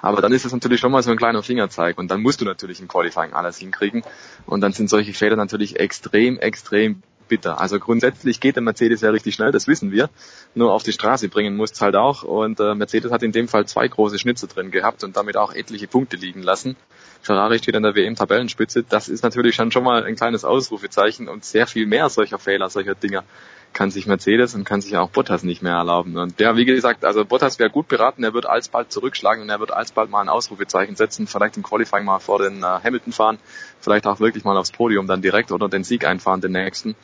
Aber 0.00 0.20
dann 0.20 0.32
ist 0.32 0.44
es 0.44 0.52
natürlich 0.52 0.80
schon 0.80 0.92
mal 0.92 1.02
so 1.02 1.10
ein 1.10 1.16
kleiner 1.16 1.42
Fingerzeig 1.42 1.98
und 1.98 2.10
dann 2.10 2.22
musst 2.22 2.40
du 2.40 2.44
natürlich 2.44 2.80
im 2.80 2.88
Qualifying 2.88 3.32
alles 3.32 3.58
hinkriegen 3.58 4.02
und 4.46 4.60
dann 4.60 4.72
sind 4.72 4.88
solche 4.88 5.14
Fehler 5.14 5.36
natürlich 5.36 5.78
extrem, 5.78 6.38
extrem 6.38 7.02
bitter. 7.32 7.60
Also 7.60 7.78
grundsätzlich 7.78 8.40
geht 8.40 8.56
der 8.56 8.62
Mercedes 8.62 9.00
ja 9.00 9.08
richtig 9.08 9.34
schnell, 9.34 9.52
das 9.52 9.66
wissen 9.66 9.90
wir. 9.90 10.10
Nur 10.54 10.72
auf 10.72 10.82
die 10.82 10.92
Straße 10.92 11.30
bringen 11.30 11.56
muss 11.56 11.80
halt 11.80 11.96
auch 11.96 12.24
und 12.24 12.60
äh, 12.60 12.74
Mercedes 12.74 13.10
hat 13.10 13.22
in 13.22 13.32
dem 13.32 13.48
Fall 13.48 13.66
zwei 13.66 13.88
große 13.88 14.18
Schnitze 14.18 14.48
drin 14.48 14.70
gehabt 14.70 15.02
und 15.02 15.16
damit 15.16 15.38
auch 15.38 15.54
etliche 15.54 15.86
Punkte 15.86 16.16
liegen 16.18 16.42
lassen. 16.42 16.76
Ferrari 17.22 17.58
steht 17.58 17.74
an 17.74 17.84
der 17.84 17.94
WM-Tabellenspitze. 17.94 18.82
Das 18.82 19.08
ist 19.08 19.22
natürlich 19.22 19.54
schon 19.54 19.72
schon 19.72 19.84
mal 19.84 20.04
ein 20.04 20.16
kleines 20.16 20.44
Ausrufezeichen 20.44 21.28
und 21.28 21.44
sehr 21.44 21.66
viel 21.66 21.86
mehr 21.86 22.10
solcher 22.10 22.38
Fehler, 22.38 22.68
solcher 22.68 22.94
Dinger 22.94 23.24
kann 23.72 23.90
sich 23.90 24.06
Mercedes 24.06 24.54
und 24.54 24.64
kann 24.64 24.80
sich 24.80 24.96
auch 24.96 25.10
Bottas 25.10 25.42
nicht 25.42 25.62
mehr 25.62 25.74
erlauben. 25.74 26.16
Und 26.16 26.38
ja, 26.40 26.56
wie 26.56 26.64
gesagt, 26.64 27.04
also 27.04 27.24
Bottas 27.24 27.58
wäre 27.58 27.70
gut 27.70 27.88
beraten, 27.88 28.24
er 28.24 28.34
wird 28.34 28.46
alsbald 28.46 28.92
zurückschlagen 28.92 29.42
und 29.42 29.50
er 29.50 29.60
wird 29.60 29.72
alsbald 29.72 30.10
mal 30.10 30.20
ein 30.20 30.28
Ausrufezeichen 30.28 30.96
setzen, 30.96 31.26
vielleicht 31.26 31.56
im 31.56 31.62
Qualifying 31.62 32.04
mal 32.04 32.18
vor 32.18 32.38
den 32.38 32.62
äh, 32.62 32.66
Hamilton 32.66 33.12
fahren, 33.12 33.38
vielleicht 33.80 34.06
auch 34.06 34.20
wirklich 34.20 34.44
mal 34.44 34.56
aufs 34.56 34.72
Podium 34.72 35.06
dann 35.06 35.22
direkt 35.22 35.52
oder 35.52 35.68
den 35.68 35.84
Sieg 35.84 36.04
einfahren, 36.06 36.40
den 36.40 36.52
nächsten. 36.52 36.94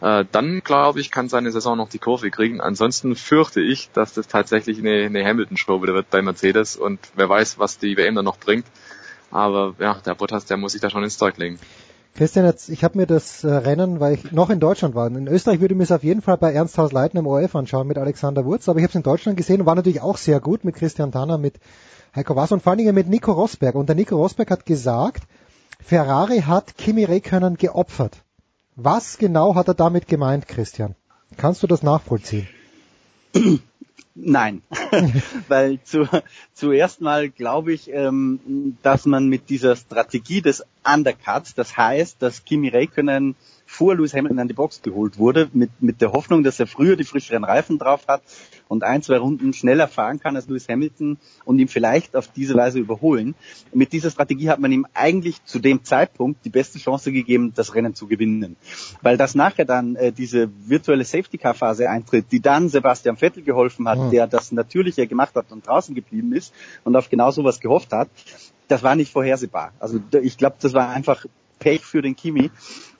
Äh, 0.00 0.24
dann 0.32 0.62
glaube 0.64 1.00
ich, 1.00 1.10
kann 1.10 1.28
seine 1.28 1.52
Saison 1.52 1.76
noch 1.76 1.88
die 1.88 1.98
Kurve 1.98 2.30
kriegen. 2.30 2.60
Ansonsten 2.60 3.16
fürchte 3.16 3.60
ich, 3.60 3.90
dass 3.92 4.14
das 4.14 4.28
tatsächlich 4.28 4.78
eine, 4.78 5.04
eine 5.04 5.24
Hamilton-Show 5.24 5.82
wieder 5.82 5.94
wird 5.94 6.10
bei 6.10 6.22
Mercedes 6.22 6.76
und 6.76 7.00
wer 7.14 7.28
weiß, 7.28 7.58
was 7.58 7.78
die 7.78 7.96
WM 7.96 8.14
dann 8.14 8.24
noch 8.24 8.38
bringt. 8.38 8.66
Aber 9.30 9.74
ja, 9.78 9.94
der 9.94 10.14
Bottas, 10.14 10.46
der 10.46 10.56
muss 10.56 10.72
sich 10.72 10.80
da 10.80 10.90
schon 10.90 11.04
ins 11.04 11.18
Zeug 11.18 11.36
legen. 11.36 11.58
Christian, 12.20 12.44
jetzt, 12.44 12.68
ich 12.68 12.84
habe 12.84 12.98
mir 12.98 13.06
das 13.06 13.44
äh, 13.44 13.50
Rennen, 13.50 13.98
weil 13.98 14.12
ich 14.12 14.30
noch 14.30 14.50
in 14.50 14.60
Deutschland 14.60 14.94
war. 14.94 15.06
In 15.06 15.26
Österreich 15.26 15.62
würde 15.62 15.72
ich 15.72 15.78
mir 15.78 15.84
es 15.84 15.90
auf 15.90 16.04
jeden 16.04 16.20
Fall 16.20 16.36
bei 16.36 16.52
Ernsthaus 16.52 16.92
Leiten 16.92 17.18
im 17.18 17.26
ORF 17.26 17.56
anschauen 17.56 17.86
mit 17.86 17.96
Alexander 17.96 18.44
Wurz, 18.44 18.68
aber 18.68 18.78
ich 18.78 18.82
habe 18.82 18.90
es 18.90 18.94
in 18.94 19.02
Deutschland 19.02 19.38
gesehen 19.38 19.62
und 19.62 19.66
war 19.66 19.74
natürlich 19.74 20.02
auch 20.02 20.18
sehr 20.18 20.38
gut 20.38 20.62
mit 20.62 20.74
Christian 20.74 21.12
Tanner, 21.12 21.38
mit 21.38 21.54
Heiko 22.14 22.36
Wass 22.36 22.52
und 22.52 22.62
vor 22.62 22.72
allen 22.72 22.78
Dingen 22.78 22.94
mit 22.94 23.08
Nico 23.08 23.32
Rosberg. 23.32 23.74
Und 23.74 23.88
der 23.88 23.96
Nico 23.96 24.16
Rosberg 24.16 24.50
hat 24.50 24.66
gesagt, 24.66 25.22
Ferrari 25.82 26.40
hat 26.40 26.76
Kimi 26.76 27.04
Räikkönen 27.04 27.56
geopfert. 27.56 28.18
Was 28.76 29.16
genau 29.16 29.54
hat 29.54 29.68
er 29.68 29.74
damit 29.74 30.06
gemeint, 30.06 30.46
Christian? 30.46 30.96
Kannst 31.38 31.62
du 31.62 31.66
das 31.66 31.82
nachvollziehen? 31.82 32.48
Nein. 34.14 34.60
Weil 35.48 35.78
zu, 35.84 36.08
zuerst 36.54 37.00
mal 37.00 37.28
glaube 37.28 37.72
ich, 37.72 37.90
ähm, 37.92 38.76
dass 38.82 39.06
man 39.06 39.28
mit 39.28 39.48
dieser 39.50 39.76
Strategie 39.76 40.42
des 40.42 40.64
Undercuts, 40.84 41.54
das 41.54 41.76
heißt, 41.76 42.16
dass 42.20 42.44
Kimi 42.44 42.68
Räikkönen 42.68 43.34
vor 43.66 43.94
Lewis 43.94 44.14
Hamilton 44.14 44.40
an 44.40 44.48
die 44.48 44.54
Box 44.54 44.82
geholt 44.82 45.18
wurde, 45.18 45.48
mit, 45.52 45.70
mit 45.80 46.00
der 46.00 46.12
Hoffnung, 46.12 46.42
dass 46.42 46.58
er 46.58 46.66
früher 46.66 46.96
die 46.96 47.04
frischeren 47.04 47.44
Reifen 47.44 47.78
drauf 47.78 48.08
hat 48.08 48.22
und 48.66 48.82
ein, 48.82 49.00
zwei 49.02 49.18
Runden 49.18 49.52
schneller 49.52 49.86
fahren 49.86 50.18
kann 50.18 50.34
als 50.34 50.48
Lewis 50.48 50.68
Hamilton 50.68 51.18
und 51.44 51.58
ihn 51.60 51.68
vielleicht 51.68 52.16
auf 52.16 52.28
diese 52.28 52.54
Weise 52.56 52.80
überholen. 52.80 53.36
Mit 53.72 53.92
dieser 53.92 54.10
Strategie 54.10 54.48
hat 54.48 54.58
man 54.58 54.72
ihm 54.72 54.86
eigentlich 54.94 55.44
zu 55.44 55.60
dem 55.60 55.84
Zeitpunkt 55.84 56.44
die 56.44 56.50
beste 56.50 56.78
Chance 56.80 57.12
gegeben, 57.12 57.52
das 57.54 57.74
Rennen 57.74 57.94
zu 57.94 58.08
gewinnen. 58.08 58.56
Weil 59.02 59.16
das 59.16 59.36
nachher 59.36 59.66
dann 59.66 59.94
äh, 59.94 60.10
diese 60.10 60.50
virtuelle 60.66 61.04
Safety-Car-Phase 61.04 61.88
eintritt, 61.88 62.26
die 62.32 62.40
dann 62.40 62.68
Sebastian 62.68 63.16
Vettel 63.16 63.44
geholfen 63.44 63.88
hat, 63.88 63.98
Mhm. 63.98 64.10
der 64.10 64.26
das 64.26 64.50
Natürliche 64.80 65.06
gemacht 65.06 65.34
hat 65.34 65.52
und 65.52 65.66
draußen 65.66 65.94
geblieben 65.94 66.32
ist 66.32 66.54
und 66.84 66.96
auf 66.96 67.10
genau 67.10 67.30
sowas 67.30 67.60
gehofft 67.60 67.92
hat, 67.92 68.08
das 68.68 68.82
war 68.82 68.94
nicht 68.94 69.12
vorhersehbar. 69.12 69.72
Also 69.78 70.00
ich 70.22 70.38
glaube, 70.38 70.56
das 70.60 70.72
war 70.72 70.88
einfach 70.88 71.26
Pech 71.58 71.84
für 71.84 72.02
den 72.02 72.16
Kimi. 72.16 72.50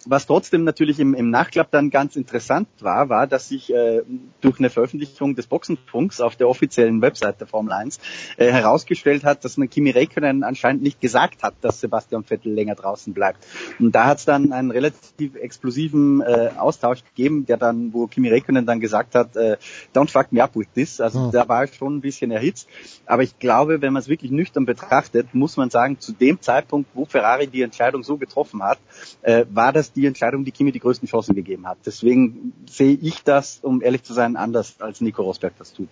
Was 0.07 0.27
trotzdem 0.27 0.65
natürlich 0.65 0.99
im, 0.99 1.15
im 1.15 1.31
Nachklapp 1.31 1.71
dann 1.71 1.91
ganz 1.91 2.17
interessant 2.17 2.69
war, 2.81 3.09
war, 3.09 3.27
dass 3.27 3.49
sich 3.49 3.73
äh, 3.73 4.03
durch 4.41 4.59
eine 4.59 4.71
Veröffentlichung 4.71 5.35
des 5.35 5.47
Boxenfunks 5.47 6.21
auf 6.21 6.37
der 6.37 6.49
offiziellen 6.49 7.03
Website 7.03 7.41
der 7.41 7.47
Formel 7.47 7.73
1 7.73 8.01
äh, 8.37 8.51
herausgestellt 8.51 9.25
hat, 9.25 9.45
dass 9.45 9.57
man 9.57 9.69
Kimi 9.69 9.91
Räikkönen 9.91 10.43
anscheinend 10.43 10.83
nicht 10.83 11.01
gesagt 11.01 11.43
hat, 11.43 11.55
dass 11.61 11.81
Sebastian 11.81 12.25
Vettel 12.25 12.53
länger 12.53 12.75
draußen 12.75 13.13
bleibt. 13.13 13.47
Und 13.79 13.95
da 13.95 14.07
hat 14.07 14.19
es 14.19 14.25
dann 14.25 14.53
einen 14.53 14.71
relativ 14.71 15.37
explosiven 15.37 16.23
äh, 16.23 16.51
Austausch 16.57 17.05
gegeben, 17.05 17.47
der 17.47 17.59
dann, 17.59 17.93
wo 17.93 18.07
Kimi 18.07 18.29
Räikkönen 18.29 18.67
dann 18.67 18.81
gesagt 18.81 19.15
hat, 19.15 19.37
äh, 19.37 19.59
don't 19.95 20.11
fuck 20.11 20.33
me 20.33 20.43
up 20.43 20.57
with 20.57 20.69
this. 20.75 21.01
Also 21.01 21.25
Hm. 21.25 21.33
da 21.33 21.49
war 21.49 21.65
ich 21.65 21.75
schon 21.75 21.97
ein 21.97 22.01
bisschen 22.01 22.31
erhitzt. 22.31 22.69
Aber 23.07 23.23
ich 23.23 23.39
glaube, 23.39 23.83
wenn 23.83 23.93
man 23.93 24.01
es 24.01 24.09
wirklich 24.09 24.31
nüchtern 24.31 24.65
betrachtet, 24.65 25.35
muss 25.35 25.57
man 25.57 25.71
sagen, 25.71 25.99
zu 26.01 26.13
dem 26.13 26.41
Zeitpunkt, 26.41 26.91
wo 26.95 27.05
Ferrari 27.05 27.47
die 27.47 27.63
Entscheidung 27.63 28.03
so 28.03 28.17
getroffen 28.17 28.63
hat, 28.63 28.79
äh, 29.23 29.45
war 29.51 29.73
das 29.73 29.90
die 29.93 30.07
Entscheidung, 30.07 30.45
die 30.45 30.53
Kimi 30.53 30.73
die 30.73 30.81
größten 30.81 31.09
Chancen 31.09 31.35
gegeben 31.35 31.67
hat. 31.67 31.79
Deswegen 31.87 32.53
sehe 32.69 32.95
ich 32.95 33.23
das, 33.25 33.61
um 33.63 33.83
ehrlich 33.83 34.03
zu 34.03 34.13
sein, 34.13 34.37
anders 34.37 34.81
als 34.81 35.01
Nico 35.01 35.23
Rosberg 35.23 35.55
das 35.59 35.73
tut. 35.73 35.89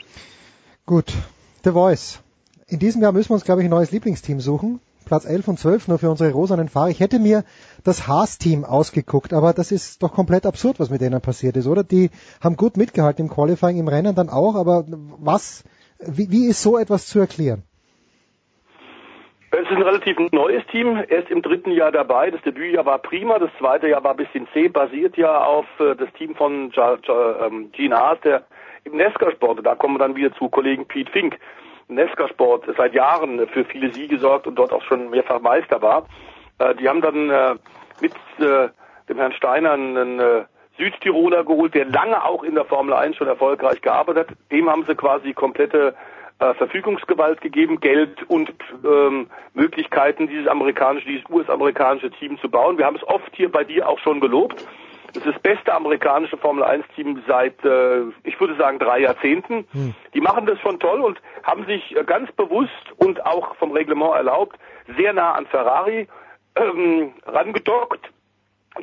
Gut, 0.86 1.12
The 1.64 1.72
Voice. 1.72 2.20
In 2.66 2.78
diesem 2.78 3.02
Jahr 3.02 3.12
müssen 3.12 3.30
wir 3.30 3.34
uns, 3.34 3.44
glaube 3.44 3.62
ich, 3.62 3.66
ein 3.66 3.70
neues 3.70 3.90
Lieblingsteam 3.90 4.40
suchen. 4.40 4.80
Platz 5.04 5.24
11 5.24 5.48
und 5.48 5.58
12 5.58 5.88
nur 5.88 5.98
für 5.98 6.10
unsere 6.10 6.32
rosanen 6.32 6.68
Fahrer. 6.68 6.90
Ich 6.90 7.00
hätte 7.00 7.18
mir 7.18 7.44
das 7.82 8.06
Haas-Team 8.06 8.64
ausgeguckt, 8.64 9.32
aber 9.32 9.54
das 9.54 9.72
ist 9.72 10.02
doch 10.02 10.12
komplett 10.12 10.44
absurd, 10.44 10.78
was 10.78 10.90
mit 10.90 11.00
denen 11.00 11.20
passiert 11.22 11.56
ist, 11.56 11.66
oder? 11.66 11.82
Die 11.82 12.10
haben 12.42 12.56
gut 12.56 12.76
mitgehalten 12.76 13.24
im 13.24 13.30
Qualifying, 13.30 13.78
im 13.78 13.88
Rennen 13.88 14.14
dann 14.14 14.28
auch, 14.28 14.54
aber 14.54 14.84
was, 15.18 15.64
wie, 15.98 16.30
wie 16.30 16.46
ist 16.46 16.60
so 16.60 16.76
etwas 16.76 17.06
zu 17.06 17.20
erklären? 17.20 17.62
Es 19.60 19.64
ist 19.64 19.72
ein 19.72 19.82
relativ 19.82 20.16
neues 20.30 20.64
Team, 20.68 21.02
erst 21.08 21.30
im 21.30 21.42
dritten 21.42 21.72
Jahr 21.72 21.90
dabei. 21.90 22.30
Das 22.30 22.40
Debütjahr 22.42 22.86
war 22.86 22.98
prima, 22.98 23.40
das 23.40 23.50
zweite 23.58 23.88
Jahr 23.88 24.04
war 24.04 24.12
ein 24.12 24.16
bisschen 24.16 24.46
zäh, 24.52 24.68
basiert 24.68 25.16
ja 25.16 25.42
auf 25.42 25.66
äh, 25.80 25.96
das 25.96 26.12
Team 26.12 26.36
von 26.36 26.72
ähm, 26.76 27.72
Gene 27.72 27.96
Haas, 27.96 28.20
der 28.20 28.44
im 28.84 28.96
Nesca-Sport, 28.96 29.66
da 29.66 29.74
kommen 29.74 29.94
wir 29.94 29.98
dann 29.98 30.14
wieder 30.14 30.32
zu 30.34 30.48
Kollegen 30.48 30.86
Pete 30.86 31.10
Fink, 31.10 31.38
Nesca-Sport 31.88 32.66
seit 32.76 32.94
Jahren 32.94 33.48
für 33.48 33.64
viele 33.64 33.92
Siege 33.92 34.18
sorgt 34.18 34.46
und 34.46 34.54
dort 34.54 34.72
auch 34.72 34.82
schon 34.82 35.10
mehrfach 35.10 35.40
Meister 35.40 35.82
war. 35.82 36.06
Äh, 36.60 36.76
die 36.76 36.88
haben 36.88 37.00
dann 37.00 37.28
äh, 37.28 37.56
mit 38.00 38.14
äh, 38.38 38.68
dem 39.08 39.16
Herrn 39.16 39.32
Steiner 39.32 39.72
einen 39.72 40.20
äh, 40.20 40.44
Südtiroler 40.78 41.42
geholt, 41.42 41.74
der 41.74 41.86
lange 41.86 42.24
auch 42.24 42.44
in 42.44 42.54
der 42.54 42.64
Formel 42.64 42.94
1 42.94 43.16
schon 43.16 43.26
erfolgreich 43.26 43.80
gearbeitet 43.80 44.30
hat. 44.30 44.36
Dem 44.52 44.70
haben 44.70 44.84
sie 44.86 44.94
quasi 44.94 45.32
komplette 45.32 45.96
äh, 46.40 46.54
Verfügungsgewalt 46.54 47.40
gegeben, 47.40 47.80
Geld 47.80 48.22
und 48.28 48.52
ähm, 48.84 49.28
Möglichkeiten, 49.54 50.28
dieses 50.28 50.46
amerikanische, 50.46 51.08
dieses 51.08 51.28
US-amerikanische 51.28 52.10
Team 52.12 52.38
zu 52.38 52.48
bauen. 52.48 52.78
Wir 52.78 52.86
haben 52.86 52.96
es 52.96 53.06
oft 53.06 53.34
hier 53.34 53.50
bei 53.50 53.64
dir 53.64 53.88
auch 53.88 53.98
schon 53.98 54.20
gelobt. 54.20 54.64
Das 55.14 55.24
ist 55.24 55.34
das 55.34 55.42
beste 55.42 55.74
amerikanische 55.74 56.36
Formel 56.36 56.62
1-Team 56.62 57.22
seit, 57.26 57.64
äh, 57.64 58.02
ich 58.24 58.38
würde 58.38 58.56
sagen, 58.56 58.78
drei 58.78 59.00
Jahrzehnten. 59.00 59.66
Die 60.14 60.20
machen 60.20 60.46
das 60.46 60.60
schon 60.60 60.78
toll 60.78 61.00
und 61.00 61.20
haben 61.42 61.64
sich 61.64 61.96
äh, 61.96 62.04
ganz 62.04 62.30
bewusst 62.32 62.70
und 62.98 63.24
auch 63.24 63.56
vom 63.56 63.72
Reglement 63.72 64.14
erlaubt, 64.14 64.58
sehr 64.98 65.12
nah 65.14 65.32
an 65.32 65.46
Ferrari 65.46 66.06
ähm, 66.56 67.14
rangedockt, 67.26 68.10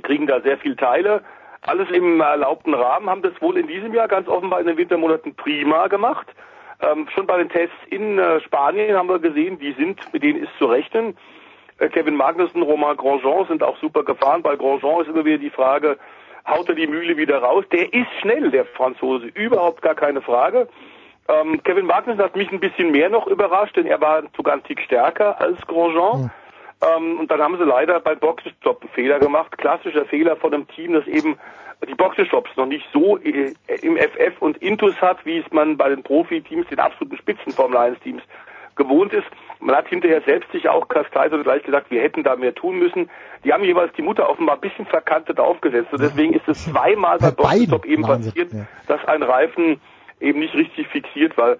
kriegen 0.02 0.28
da 0.28 0.42
sehr 0.42 0.58
viel 0.58 0.76
Teile. 0.76 1.24
Alles 1.62 1.90
im 1.92 2.20
erlaubten 2.20 2.74
Rahmen, 2.74 3.10
haben 3.10 3.22
das 3.22 3.40
wohl 3.42 3.58
in 3.58 3.68
diesem 3.68 3.94
Jahr 3.94 4.08
ganz 4.08 4.28
offenbar 4.28 4.60
in 4.60 4.68
den 4.68 4.78
Wintermonaten 4.78 5.36
prima 5.36 5.88
gemacht. 5.88 6.28
Ähm, 6.82 7.08
schon 7.14 7.26
bei 7.26 7.38
den 7.38 7.50
Tests 7.50 7.76
in 7.90 8.20
äh, 8.20 8.42
Spanien 8.42 8.96
haben 8.96 9.10
wir 9.10 9.20
gesehen, 9.20 9.60
die 9.60 9.74
sind, 9.74 10.02
mit 10.14 10.24
denen 10.24 10.44
ist 10.44 10.52
zu 10.58 10.66
rechnen. 10.66 11.18
Äh, 11.80 11.90
Kevin 11.90 12.16
Magnussen, 12.16 12.62
Romain 12.62 12.98
Grosjean 12.98 13.48
sind 13.48 13.64
auch 13.64 13.78
super 13.78 14.04
gefahren. 14.04 14.42
Bei 14.42 14.56
Grosjean 14.56 15.02
ist 15.02 15.10
immer 15.10 15.26
wieder 15.26 15.38
die 15.38 15.50
Frage, 15.50 15.98
haut 16.48 16.70
er 16.70 16.76
die 16.76 16.88
Mühle 16.88 17.18
wieder 17.18 17.40
raus? 17.40 17.66
Der 17.72 17.94
ist 17.94 18.12
schnell, 18.22 18.52
der 18.52 18.66
Franzose, 18.66 19.28
überhaupt 19.28 19.82
gar 19.82 19.96
keine 19.96 20.22
Frage. 20.22 20.68
Ähm, 21.28 21.62
Kevin 21.64 21.86
Magnussen 21.86 22.22
hat 22.22 22.36
mich 22.36 22.52
ein 22.52 22.60
bisschen 22.60 22.92
mehr 22.92 23.10
noch 23.10 23.28
überrascht, 23.28 23.76
denn 23.78 23.88
er 23.88 24.00
war 24.00 24.24
sogar 24.36 24.54
ein 24.56 24.64
Tick 24.64 24.82
stärker 24.82 25.40
als 25.42 25.60
Grosjean. 25.66 26.32
Ähm, 26.82 27.20
und 27.20 27.32
dann 27.32 27.42
haben 27.42 27.58
sie 27.58 27.64
leider 27.64 28.00
beim 28.00 28.20
Boxenstopp 28.20 28.82
einen 28.82 28.92
Fehler 28.92 29.20
gemacht. 29.20 29.58
Klassischer 29.58 30.06
Fehler 30.06 30.36
von 30.36 30.54
einem 30.54 30.68
Team, 30.68 30.94
das 30.94 31.08
eben 31.08 31.38
die 31.88 31.96
Boxenstops 31.96 32.56
noch 32.56 32.66
nicht 32.66 32.86
so 32.94 33.18
äh, 33.18 33.54
im 33.82 33.98
FF 33.98 34.42
und 34.42 34.58
Intus 34.58 35.00
hat, 35.02 35.26
wie 35.26 35.38
es 35.38 35.52
man 35.52 35.78
bei 35.78 35.90
den 35.90 36.04
Profiteams, 36.04 36.68
den 36.68 36.80
absoluten 36.80 37.18
Spitzen 37.18 37.52
Formel 37.52 37.78
1 37.78 38.00
Teams 38.00 38.24
gewohnt 38.76 39.14
ist. 39.14 39.28
Man 39.60 39.76
hat 39.76 39.88
hinterher 39.88 40.22
selbst 40.22 40.52
sich 40.52 40.68
auch 40.68 40.88
kasteit 40.88 41.32
und 41.32 41.44
gleich 41.44 41.64
gesagt, 41.64 41.90
wir 41.90 42.02
hätten 42.02 42.24
da 42.24 42.36
mehr 42.36 42.54
tun 42.54 42.78
müssen. 42.78 43.10
Die 43.44 43.54
haben 43.54 43.64
jeweils 43.64 43.94
die 43.94 44.02
Mutter 44.02 44.30
offenbar 44.30 44.56
ein 44.56 44.62
bisschen 44.62 44.86
verkantet 44.86 45.40
aufgesetzt. 45.40 45.94
Und 45.94 46.02
deswegen 46.02 46.34
ist 46.34 46.48
es 46.48 46.66
zweimal 46.66 47.18
bei 47.20 47.32
Boxenstopp 47.32 47.86
eben 47.86 48.04
passiert, 48.04 48.52
dass 48.88 49.04
ein 49.06 49.24
Reifen 49.24 49.80
eben 50.20 50.40
nicht 50.40 50.54
richtig 50.54 50.88
fixiert 50.88 51.38
war. 51.38 51.58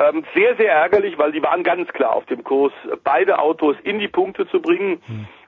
Ähm, 0.00 0.24
sehr, 0.34 0.56
sehr 0.56 0.72
ärgerlich, 0.72 1.18
weil 1.18 1.32
die 1.32 1.42
waren 1.42 1.64
ganz 1.64 1.88
klar 1.88 2.14
auf 2.14 2.26
dem 2.26 2.44
Kurs, 2.44 2.72
beide 3.02 3.38
Autos 3.40 3.76
in 3.82 3.98
die 3.98 4.08
Punkte 4.08 4.46
zu 4.48 4.60
bringen. 4.60 5.02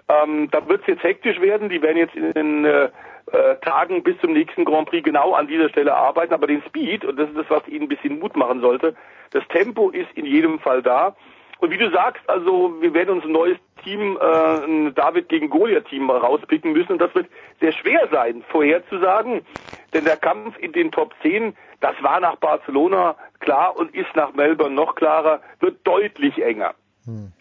Ähm, 0.09 0.48
da 0.51 0.66
wird 0.68 0.80
es 0.80 0.86
jetzt 0.88 1.02
hektisch 1.05 1.40
werden. 1.40 1.68
Die 1.68 1.82
werden 1.82 1.98
jetzt 1.98 2.16
in 2.16 2.32
den 2.32 2.64
äh, 2.64 2.88
äh, 3.32 3.57
Tagen 3.57 4.02
bis 4.02 4.19
zum 4.20 4.32
nächsten 4.32 4.65
Grand 4.65 4.89
Prix 4.89 5.05
genau 5.05 5.35
an 5.35 5.47
dieser 5.47 5.69
Stelle 5.69 5.94
arbeiten. 5.94 6.35
Aber 6.35 6.47
den 6.47 6.62
Speed, 6.62 7.05
und 7.05 7.19
das 7.19 7.28
ist 7.28 7.39
das, 7.39 7.51
was 7.51 7.69
ihnen 7.69 7.82
ein 7.82 7.89
bisschen 7.89 8.19
Mut 8.19 8.36
machen 8.36 8.61
sollte, 8.61 8.94
das 9.31 9.47
Tempo 9.48 9.90
ist 9.90 10.11
in 10.15 10.27
jedem 10.27 10.59
Fall 10.59 10.82
da. 10.82 11.15
Und 11.59 11.70
wie 11.70 11.77
du 11.77 11.90
sagst, 11.90 12.23
also 12.28 12.74
wir 12.81 12.94
werden 12.94 13.16
uns 13.16 13.24
ein 13.24 13.32
neues 13.32 13.59
Team, 13.85 14.19
äh, 14.20 14.65
ein 14.65 14.94
David 14.94 15.28
gegen 15.28 15.51
Goliath-Team 15.51 16.11
rauspicken 16.11 16.73
müssen. 16.73 16.93
Und 16.93 17.01
das 17.01 17.15
wird 17.15 17.28
sehr 17.61 17.73
schwer 17.73 18.09
sein, 18.11 18.43
vorherzusagen. 18.48 19.43
Denn 19.93 20.05
der 20.05 20.16
Kampf 20.16 20.57
in 20.59 20.73
den 20.73 20.90
Top 20.90 21.15
10, 21.23 21.55
das 21.81 21.94
war 22.02 22.20
nach 22.20 22.36
Barcelona 22.36 23.16
klar 23.40 23.77
und 23.77 23.94
ist 23.94 24.15
nach 24.15 24.32
Melbourne 24.32 24.74
noch 24.74 24.94
klarer, 24.94 25.40
wird 25.61 25.86
deutlich 25.86 26.43
enger. 26.43 26.74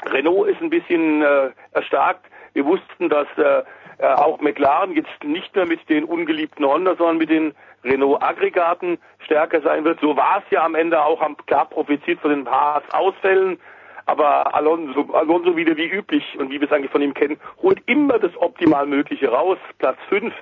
Renault 0.06 0.50
ist 0.50 0.62
ein 0.62 0.70
bisschen 0.70 1.22
äh, 1.22 1.52
erstarkt. 1.72 2.26
Wir 2.54 2.66
wussten, 2.66 3.10
dass 3.10 3.28
äh, 3.38 3.64
äh, 4.00 4.08
auch 4.08 4.40
McLaren 4.42 4.94
jetzt 4.94 5.24
nicht 5.24 5.56
mehr 5.56 5.66
mit 5.66 5.88
den 5.90 6.06
ungeliebten 6.06 6.66
Honda, 6.66 6.96
sondern 6.96 7.18
mit 7.18 7.30
den 7.30 7.54
Renault-Aggregaten 7.84 8.98
stärker 9.26 9.62
sein 9.62 9.84
wird. 9.84 10.00
So 10.00 10.16
war 10.16 10.42
es 10.44 10.52
ja 10.52 10.64
am 10.64 10.76
Ende 10.76 11.02
auch, 11.02 11.22
haben 11.22 11.38
klar 11.46 11.66
profitiert 11.66 12.20
von 12.22 12.32
den 12.32 12.50
Haas-Ausfällen. 12.50 13.60
Aber 14.06 14.56
Alonso, 14.56 15.14
Alonso 15.14 15.56
wieder 15.56 15.78
wie 15.78 15.88
üblich 15.88 16.24
und 16.40 16.50
wie 16.50 16.60
wir 16.60 16.68
es 16.68 16.74
eigentlich 16.74 16.92
von 16.92 17.02
ihm 17.02 17.14
kennen, 17.14 17.40
holt 17.62 17.80
immer 17.86 18.18
das 18.18 18.36
optimal 18.38 18.88
Mögliche 18.88 19.30
raus. 19.30 19.58
Platz 19.78 19.98
5. 20.10 20.34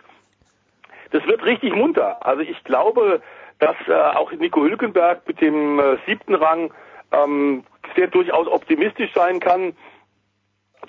Das 1.11 1.25
wird 1.25 1.43
richtig 1.43 1.75
munter. 1.75 2.25
Also 2.25 2.43
ich 2.43 2.63
glaube, 2.63 3.21
dass 3.59 3.75
äh, 3.87 3.93
auch 3.93 4.31
Nico 4.31 4.61
Hülkenberg 4.61 5.27
mit 5.27 5.41
dem 5.41 5.79
äh, 5.79 5.97
siebten 6.05 6.35
Rang 6.35 6.71
ähm, 7.11 7.63
sehr 7.95 8.07
durchaus 8.07 8.47
optimistisch 8.47 9.13
sein 9.13 9.39
kann. 9.39 9.73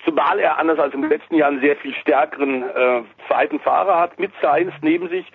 Zumal 0.05 0.39
er 0.39 0.57
anders 0.57 0.79
als 0.79 0.93
im 0.93 1.03
letzten 1.03 1.35
Jahr 1.35 1.49
einen 1.49 1.61
sehr 1.61 1.75
viel 1.75 1.93
stärkeren 1.95 2.63
äh, 2.63 3.01
zweiten 3.27 3.59
Fahrer 3.59 3.99
hat 3.99 4.17
mit 4.19 4.31
Sainz 4.41 4.73
neben 4.81 5.09
sich, 5.09 5.25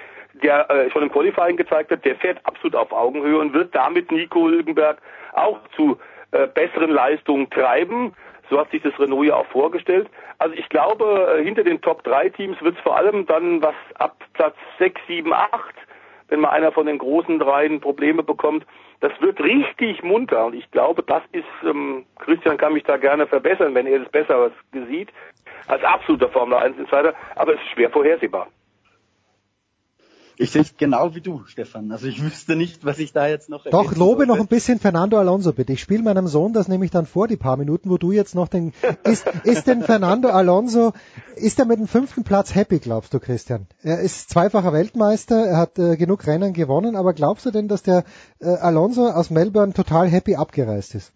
der 0.43 0.69
äh, 0.71 0.91
schon 0.91 1.03
im 1.03 1.13
Qualifying 1.13 1.57
gezeigt 1.57 1.91
hat, 1.91 2.05
der 2.05 2.17
fährt 2.17 2.41
absolut 2.45 2.75
auf 2.75 2.93
Augenhöhe 2.93 3.39
und 3.39 3.53
wird 3.53 3.75
damit 3.75 4.11
Nico 4.11 4.49
Hülkenberg 4.49 4.99
auch 5.33 5.61
zu 5.77 5.99
äh, 6.33 6.47
besseren 6.47 6.91
Leistungen 6.91 7.51
treiben. 7.51 8.15
So 8.51 8.59
hat 8.59 8.71
sich 8.71 8.83
das 8.83 8.99
Renault 8.99 9.27
ja 9.27 9.37
auch 9.37 9.47
vorgestellt. 9.47 10.09
Also 10.39 10.55
ich 10.57 10.69
glaube, 10.69 11.37
äh, 11.39 11.45
hinter 11.45 11.65
den 11.65 11.81
Top 11.81 12.03
3 12.05 12.31
Teams 12.31 12.61
wird 12.61 12.77
es 12.77 12.83
vor 12.83 12.97
allem 12.97 13.27
dann 13.27 13.63
was 13.63 13.75
ab 13.97 14.17
Platz 14.35 14.57
6, 14.79 15.01
7, 15.07 15.33
8, 15.33 15.53
wenn 16.29 16.41
mal 16.41 16.51
einer 16.51 16.73
von 16.73 16.87
den 16.87 16.99
großen 16.99 17.39
dreien 17.39 17.81
Probleme 17.81 18.23
bekommt, 18.23 18.67
das 19.01 19.13
wird 19.21 19.41
richtig 19.41 20.03
munter 20.03 20.47
und 20.47 20.55
ich 20.55 20.71
glaube, 20.71 21.03
das 21.03 21.23
ist, 21.33 21.45
ähm, 21.65 22.05
Christian 22.19 22.57
kann 22.57 22.73
mich 22.73 22.85
da 22.85 22.97
gerne 22.97 23.27
verbessern, 23.27 23.75
wenn 23.75 23.87
er 23.87 24.01
das 24.01 24.09
besser 24.11 24.51
sieht, 24.89 25.11
als 25.69 25.83
absoluter 25.85 26.29
Formel 26.29 26.59
1 26.59 26.79
Insider, 26.79 27.15
aber 27.37 27.55
es 27.55 27.61
ist 27.61 27.71
schwer 27.71 27.91
vorhersehbar. 27.91 28.49
Ich 30.37 30.51
sehe 30.51 30.63
es 30.63 30.77
genau 30.77 31.15
wie 31.15 31.21
du, 31.21 31.43
Stefan. 31.47 31.93
Also 31.93 32.07
ich 32.07 32.23
wüsste 32.23 32.57
nicht, 32.57 32.85
was 32.85 32.99
ich 32.99 33.13
da 33.13 33.29
jetzt 33.29 33.49
noch 33.49 33.65
Doch, 33.65 33.95
lobe 33.95 34.27
noch 34.27 34.41
ein 34.41 34.49
bisschen 34.49 34.81
Fernando 34.81 35.19
Alonso 35.19 35.53
bitte. 35.53 35.73
Ich 35.73 35.81
spiele 35.81 36.03
meinem 36.03 36.27
Sohn 36.27 36.53
das 36.53 36.67
nämlich 36.67 36.91
dann 36.91 37.07
vor, 37.07 37.29
die 37.29 37.37
paar 37.37 37.57
Minuten, 37.57 37.89
wo 37.89 37.99
du 37.99 38.11
jetzt 38.11 38.35
noch 38.35 38.49
den... 38.49 38.73
Ist, 39.05 39.27
ist 39.45 39.67
denn 39.67 39.83
Fernando 39.83 40.29
Alonso, 40.29 40.93
ist 41.37 41.59
er 41.59 41.67
mit 41.67 41.79
dem 41.79 41.87
fünften 41.87 42.25
Platz 42.25 42.55
happy, 42.55 42.81
glaubst 42.81 43.15
du, 43.15 43.21
Christian? 43.21 43.67
Er 43.83 44.01
ist 44.01 44.31
zweifacher 44.31 44.73
Weltmeister, 44.73 45.47
er 45.47 45.57
hat 45.57 45.79
äh, 45.79 45.97
genug 45.97 46.27
Rennen 46.27 46.53
gewonnen, 46.53 46.97
aber 46.97 47.13
glaubst 47.13 47.47
du 47.47 47.51
denn, 47.51 47.69
dass 47.69 47.83
der 47.83 48.05
äh, 48.41 48.47
Alonso 48.47 49.09
aus 49.09 49.31
Melbourne 49.31 49.73
total 49.73 50.09
happy 50.09 50.35
abgereist 50.35 50.95
ist? 50.95 51.13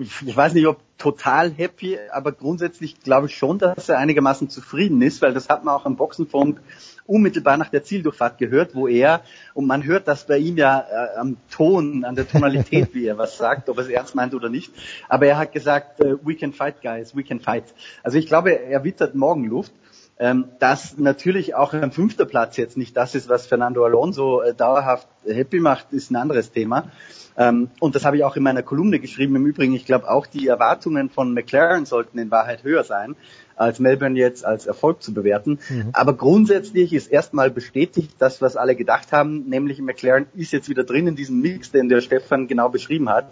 Ich 0.00 0.36
weiß 0.36 0.54
nicht, 0.54 0.66
ob 0.66 0.80
total 0.98 1.52
happy, 1.52 1.98
aber 2.10 2.32
grundsätzlich 2.32 3.00
glaube 3.00 3.28
ich 3.28 3.36
schon, 3.36 3.58
dass 3.58 3.88
er 3.88 3.98
einigermaßen 3.98 4.50
zufrieden 4.50 5.00
ist, 5.02 5.22
weil 5.22 5.32
das 5.32 5.48
hat 5.48 5.64
man 5.64 5.74
auch 5.74 5.86
am 5.86 5.96
Boxenfunk 5.96 6.60
unmittelbar 7.06 7.56
nach 7.56 7.70
der 7.70 7.84
Zieldurchfahrt 7.84 8.38
gehört, 8.38 8.74
wo 8.74 8.88
er, 8.88 9.22
und 9.54 9.66
man 9.66 9.84
hört 9.84 10.08
das 10.08 10.26
bei 10.26 10.38
ihm 10.38 10.56
ja 10.56 10.80
äh, 10.80 11.18
am 11.18 11.36
Ton, 11.50 12.04
an 12.04 12.16
der 12.16 12.28
Tonalität, 12.28 12.88
wie 12.94 13.06
er 13.06 13.18
was 13.18 13.38
sagt, 13.38 13.68
ob 13.68 13.78
er 13.78 13.84
es 13.84 13.88
ernst 13.88 14.14
meint 14.16 14.34
oder 14.34 14.48
nicht, 14.48 14.72
aber 15.08 15.26
er 15.26 15.38
hat 15.38 15.52
gesagt, 15.52 16.00
äh, 16.00 16.16
we 16.24 16.34
can 16.34 16.52
fight 16.52 16.82
guys, 16.82 17.14
we 17.16 17.22
can 17.22 17.38
fight. 17.38 17.64
Also 18.02 18.18
ich 18.18 18.26
glaube, 18.26 18.50
er 18.50 18.82
wittert 18.84 19.14
Morgenluft. 19.14 19.72
Ähm, 20.20 20.48
dass 20.58 20.98
natürlich 20.98 21.54
auch 21.54 21.72
ein 21.74 21.92
fünfter 21.92 22.24
Platz 22.24 22.56
jetzt 22.56 22.76
nicht 22.76 22.96
das 22.96 23.14
ist, 23.14 23.28
was 23.28 23.46
Fernando 23.46 23.84
Alonso 23.84 24.42
äh, 24.42 24.52
dauerhaft 24.52 25.06
happy 25.24 25.60
macht, 25.60 25.92
ist 25.92 26.10
ein 26.10 26.16
anderes 26.16 26.50
Thema. 26.50 26.90
Ähm, 27.36 27.70
und 27.78 27.94
das 27.94 28.04
habe 28.04 28.16
ich 28.16 28.24
auch 28.24 28.34
in 28.34 28.42
meiner 28.42 28.64
Kolumne 28.64 28.98
geschrieben. 28.98 29.36
Im 29.36 29.46
Übrigen, 29.46 29.74
ich 29.74 29.86
glaube 29.86 30.10
auch 30.10 30.26
die 30.26 30.48
Erwartungen 30.48 31.08
von 31.08 31.32
McLaren 31.34 31.86
sollten 31.86 32.18
in 32.18 32.32
Wahrheit 32.32 32.64
höher 32.64 32.82
sein, 32.82 33.14
als 33.58 33.78
Melbourne 33.78 34.18
jetzt 34.18 34.44
als 34.44 34.66
Erfolg 34.66 35.02
zu 35.02 35.12
bewerten. 35.12 35.58
Mhm. 35.68 35.90
Aber 35.92 36.14
grundsätzlich 36.14 36.92
ist 36.92 37.08
erstmal 37.08 37.50
bestätigt 37.50 38.16
das, 38.18 38.40
was 38.40 38.56
alle 38.56 38.76
gedacht 38.76 39.12
haben, 39.12 39.48
nämlich 39.48 39.80
McLaren 39.80 40.26
ist 40.34 40.52
jetzt 40.52 40.68
wieder 40.68 40.84
drin 40.84 41.06
in 41.06 41.16
diesem 41.16 41.40
Mix, 41.40 41.70
den 41.70 41.88
der 41.88 42.00
Stefan 42.00 42.48
genau 42.48 42.68
beschrieben 42.68 43.08
hat. 43.08 43.28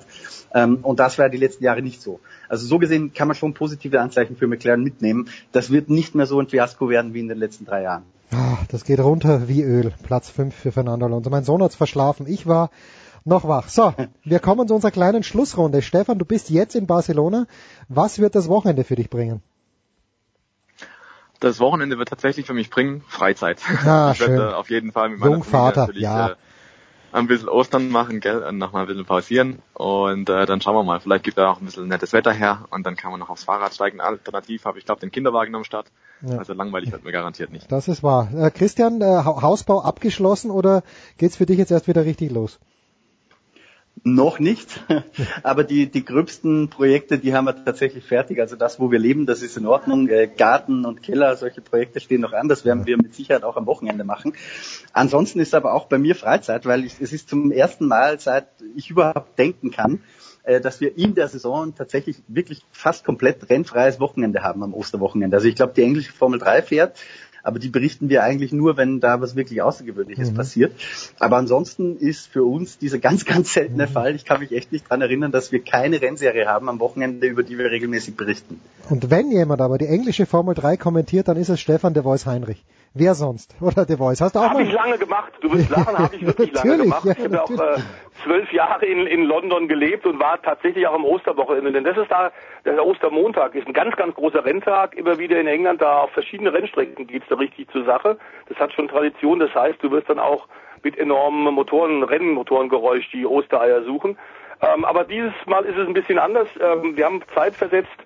Ähm, 0.54 0.78
und 0.82 1.00
das 1.00 1.18
war 1.18 1.28
die 1.28 1.38
letzten 1.38 1.64
Jahre 1.64 1.82
nicht 1.82 2.02
so. 2.02 2.20
Also 2.48 2.66
so 2.66 2.78
gesehen 2.78 3.12
kann 3.12 3.28
man 3.28 3.36
schon 3.36 3.54
positive 3.54 4.00
Anzeichen 4.00 4.36
für 4.36 4.46
McLaren 4.46 4.82
mitnehmen. 4.82 5.28
Das 5.52 5.70
wird 5.70 5.90
nicht 5.90 6.14
mehr 6.14 6.26
so 6.26 6.40
ein 6.40 6.48
Fiasko 6.48 6.88
werden 6.88 7.14
wie 7.14 7.20
in 7.20 7.28
den 7.28 7.38
letzten 7.38 7.64
drei 7.64 7.82
Jahren. 7.82 8.04
Ah, 8.32 8.58
das 8.68 8.84
geht 8.84 8.98
runter 9.00 9.48
wie 9.48 9.62
Öl. 9.62 9.92
Platz 10.02 10.28
5 10.30 10.54
für 10.54 10.72
Fernando 10.72 11.06
Alonso. 11.06 11.30
Mein 11.30 11.44
Sohn 11.44 11.62
hat's 11.62 11.76
verschlafen. 11.76 12.26
Ich 12.26 12.46
war 12.46 12.70
noch 13.24 13.46
wach. 13.46 13.68
So, 13.68 13.92
wir 14.24 14.38
kommen 14.40 14.66
zu 14.66 14.74
unserer 14.74 14.90
kleinen 14.90 15.22
Schlussrunde. 15.22 15.82
Stefan, 15.82 16.18
du 16.18 16.24
bist 16.24 16.50
jetzt 16.50 16.74
in 16.74 16.86
Barcelona. 16.86 17.46
Was 17.88 18.18
wird 18.18 18.34
das 18.34 18.48
Wochenende 18.48 18.84
für 18.84 18.96
dich 18.96 19.10
bringen? 19.10 19.42
Das 21.48 21.60
Wochenende 21.60 21.98
wird 21.98 22.08
tatsächlich 22.08 22.46
für 22.46 22.54
mich 22.54 22.70
bringen 22.70 23.02
Freizeit. 23.08 23.60
Ah, 23.86 24.10
ich 24.12 24.18
schön. 24.18 24.30
werde 24.32 24.56
auf 24.56 24.70
jeden 24.70 24.92
Fall 24.92 25.08
mit 25.10 25.18
meiner 25.20 25.32
Jungvater, 25.32 25.86
Familie 25.86 26.08
natürlich 26.08 26.26
ja. 26.28 26.28
äh, 26.32 26.36
ein 27.12 27.26
bisschen 27.28 27.48
Ostern 27.48 27.88
machen, 27.88 28.20
gell, 28.20 28.42
und 28.42 28.58
noch 28.58 28.72
mal 28.72 28.80
ein 28.82 28.86
bisschen 28.86 29.06
pausieren 29.06 29.60
und 29.74 30.28
äh, 30.28 30.44
dann 30.44 30.60
schauen 30.60 30.74
wir 30.74 30.82
mal. 30.82 31.00
Vielleicht 31.00 31.24
gibt 31.24 31.38
er 31.38 31.48
auch 31.50 31.60
ein 31.60 31.64
bisschen 31.64 31.88
nettes 31.88 32.12
Wetter 32.12 32.32
her 32.32 32.66
und 32.70 32.84
dann 32.86 32.96
kann 32.96 33.10
man 33.10 33.20
noch 33.20 33.30
aufs 33.30 33.44
Fahrrad 33.44 33.72
steigen. 33.74 34.00
Alternativ 34.00 34.64
habe 34.66 34.78
ich 34.78 34.84
glaube 34.84 35.00
den 35.00 35.10
Kinderwagen 35.10 35.54
am 35.54 35.64
Start. 35.64 35.86
Ja. 36.20 36.38
Also 36.38 36.52
langweilig 36.52 36.92
wird 36.92 37.04
mir 37.04 37.12
garantiert 37.12 37.52
nicht. 37.52 37.70
Das 37.72 37.88
ist 37.88 38.02
wahr. 38.02 38.28
Äh, 38.34 38.50
Christian, 38.50 39.00
äh, 39.00 39.04
Ha- 39.04 39.40
Hausbau 39.42 39.82
abgeschlossen 39.82 40.50
oder 40.50 40.82
geht's 41.16 41.36
für 41.36 41.46
dich 41.46 41.58
jetzt 41.58 41.70
erst 41.70 41.88
wieder 41.88 42.04
richtig 42.04 42.30
los? 42.32 42.58
Noch 44.04 44.38
nicht, 44.38 44.84
aber 45.42 45.64
die, 45.64 45.90
die 45.90 46.04
gröbsten 46.04 46.68
Projekte, 46.68 47.18
die 47.18 47.34
haben 47.34 47.46
wir 47.46 47.64
tatsächlich 47.64 48.04
fertig. 48.04 48.38
Also 48.40 48.54
das, 48.54 48.78
wo 48.78 48.90
wir 48.90 48.98
leben, 48.98 49.26
das 49.26 49.42
ist 49.42 49.56
in 49.56 49.66
Ordnung. 49.66 50.08
Äh, 50.08 50.28
Garten 50.28 50.84
und 50.84 51.02
Keller, 51.02 51.34
solche 51.36 51.60
Projekte 51.60 52.00
stehen 52.00 52.20
noch 52.20 52.32
an. 52.32 52.48
Das 52.48 52.64
werden 52.64 52.86
wir 52.86 52.98
mit 52.98 53.14
Sicherheit 53.14 53.42
auch 53.42 53.56
am 53.56 53.66
Wochenende 53.66 54.04
machen. 54.04 54.34
Ansonsten 54.92 55.40
ist 55.40 55.54
aber 55.54 55.74
auch 55.74 55.86
bei 55.86 55.98
mir 55.98 56.14
Freizeit, 56.14 56.66
weil 56.66 56.84
ich, 56.84 57.00
es 57.00 57.12
ist 57.12 57.28
zum 57.28 57.50
ersten 57.50 57.86
Mal, 57.86 58.20
seit 58.20 58.46
ich 58.76 58.90
überhaupt 58.90 59.38
denken 59.38 59.70
kann, 59.70 60.00
äh, 60.46 60.60
dass 60.60 60.80
wir 60.80 60.96
in 60.96 61.16
der 61.16 61.26
Saison 61.26 61.74
tatsächlich 61.74 62.22
wirklich 62.28 62.64
fast 62.70 63.04
komplett 63.04 63.50
rennfreies 63.50 63.98
Wochenende 63.98 64.44
haben 64.44 64.62
am 64.62 64.74
Osterwochenende. 64.74 65.36
Also 65.36 65.48
ich 65.48 65.56
glaube, 65.56 65.72
die 65.74 65.82
englische 65.82 66.12
Formel 66.12 66.38
3 66.38 66.62
fährt, 66.62 66.98
aber 67.46 67.58
die 67.58 67.68
berichten 67.68 68.08
wir 68.08 68.22
eigentlich 68.24 68.52
nur, 68.52 68.76
wenn 68.76 69.00
da 69.00 69.20
was 69.20 69.36
wirklich 69.36 69.62
Außergewöhnliches 69.62 70.32
Mhm. 70.32 70.34
passiert. 70.34 70.72
Aber 71.18 71.36
ansonsten 71.36 71.96
ist 71.96 72.26
für 72.26 72.44
uns 72.44 72.78
dieser 72.78 72.98
ganz, 72.98 73.24
ganz 73.24 73.52
seltene 73.52 73.86
Fall, 73.86 74.14
ich 74.14 74.24
kann 74.24 74.40
mich 74.40 74.52
echt 74.52 74.72
nicht 74.72 74.90
dran 74.90 75.00
erinnern, 75.00 75.32
dass 75.32 75.52
wir 75.52 75.60
keine 75.60 76.02
Rennserie 76.02 76.46
haben 76.46 76.68
am 76.68 76.80
Wochenende, 76.80 77.26
über 77.26 77.42
die 77.42 77.56
wir 77.56 77.70
regelmäßig 77.70 78.16
berichten. 78.16 78.60
Und 78.90 79.10
wenn 79.10 79.30
jemand 79.30 79.60
aber 79.60 79.78
die 79.78 79.86
englische 79.86 80.26
Formel 80.26 80.54
3 80.54 80.76
kommentiert, 80.76 81.28
dann 81.28 81.36
ist 81.36 81.48
es 81.48 81.60
Stefan 81.60 81.94
de 81.94 82.02
Voice 82.02 82.26
Heinrich. 82.26 82.64
Wer 82.98 83.14
sonst? 83.14 83.54
Oder 83.60 83.84
de 83.84 83.98
Voice? 83.98 84.22
Hast 84.22 84.34
du 84.34 84.38
auch 84.38 84.50
Habe 84.50 84.62
ich 84.62 84.72
lange 84.72 84.96
gemacht. 84.96 85.30
Du 85.42 85.52
wirst 85.52 85.68
lachen, 85.68 85.98
habe 85.98 86.16
ich 86.16 86.26
wirklich 86.26 86.52
lange 86.52 86.78
gemacht. 86.78 87.04
ja, 87.04 87.12
ich 87.12 87.24
habe 87.24 87.42
auch 87.42 87.50
äh, 87.50 87.80
zwölf 88.24 88.50
Jahre 88.52 88.86
in, 88.86 89.06
in 89.06 89.24
London 89.24 89.68
gelebt 89.68 90.06
und 90.06 90.18
war 90.18 90.40
tatsächlich 90.40 90.86
auch 90.86 90.94
am 90.94 91.04
Osterwochenende. 91.04 91.72
Denn 91.72 91.84
das 91.84 91.98
ist 91.98 92.10
da, 92.10 92.32
der 92.64 92.84
Ostermontag 92.84 93.54
ist 93.54 93.66
ein 93.66 93.74
ganz, 93.74 93.96
ganz 93.96 94.14
großer 94.14 94.46
Renntag. 94.46 94.94
Immer 94.94 95.18
wieder 95.18 95.38
in 95.38 95.46
England, 95.46 95.82
da 95.82 95.98
auf 95.98 96.10
verschiedene 96.12 96.54
Rennstrecken 96.54 97.06
geht's 97.06 97.26
da 97.28 97.34
richtig 97.34 97.70
zur 97.70 97.84
Sache. 97.84 98.16
Das 98.48 98.58
hat 98.58 98.72
schon 98.72 98.88
Tradition. 98.88 99.40
Das 99.40 99.54
heißt, 99.54 99.82
du 99.82 99.90
wirst 99.90 100.08
dann 100.08 100.18
auch 100.18 100.48
mit 100.82 100.96
enormen 100.96 101.52
Motoren, 101.52 102.02
Rennmotorengeräusch 102.02 103.10
die 103.12 103.26
Ostereier 103.26 103.82
suchen. 103.84 104.16
Ähm, 104.62 104.86
aber 104.86 105.04
dieses 105.04 105.34
Mal 105.44 105.66
ist 105.66 105.76
es 105.76 105.86
ein 105.86 105.92
bisschen 105.92 106.18
anders. 106.18 106.48
Ähm, 106.58 106.96
wir 106.96 107.04
haben 107.04 107.20
Zeit 107.34 107.54
versetzt 107.54 107.98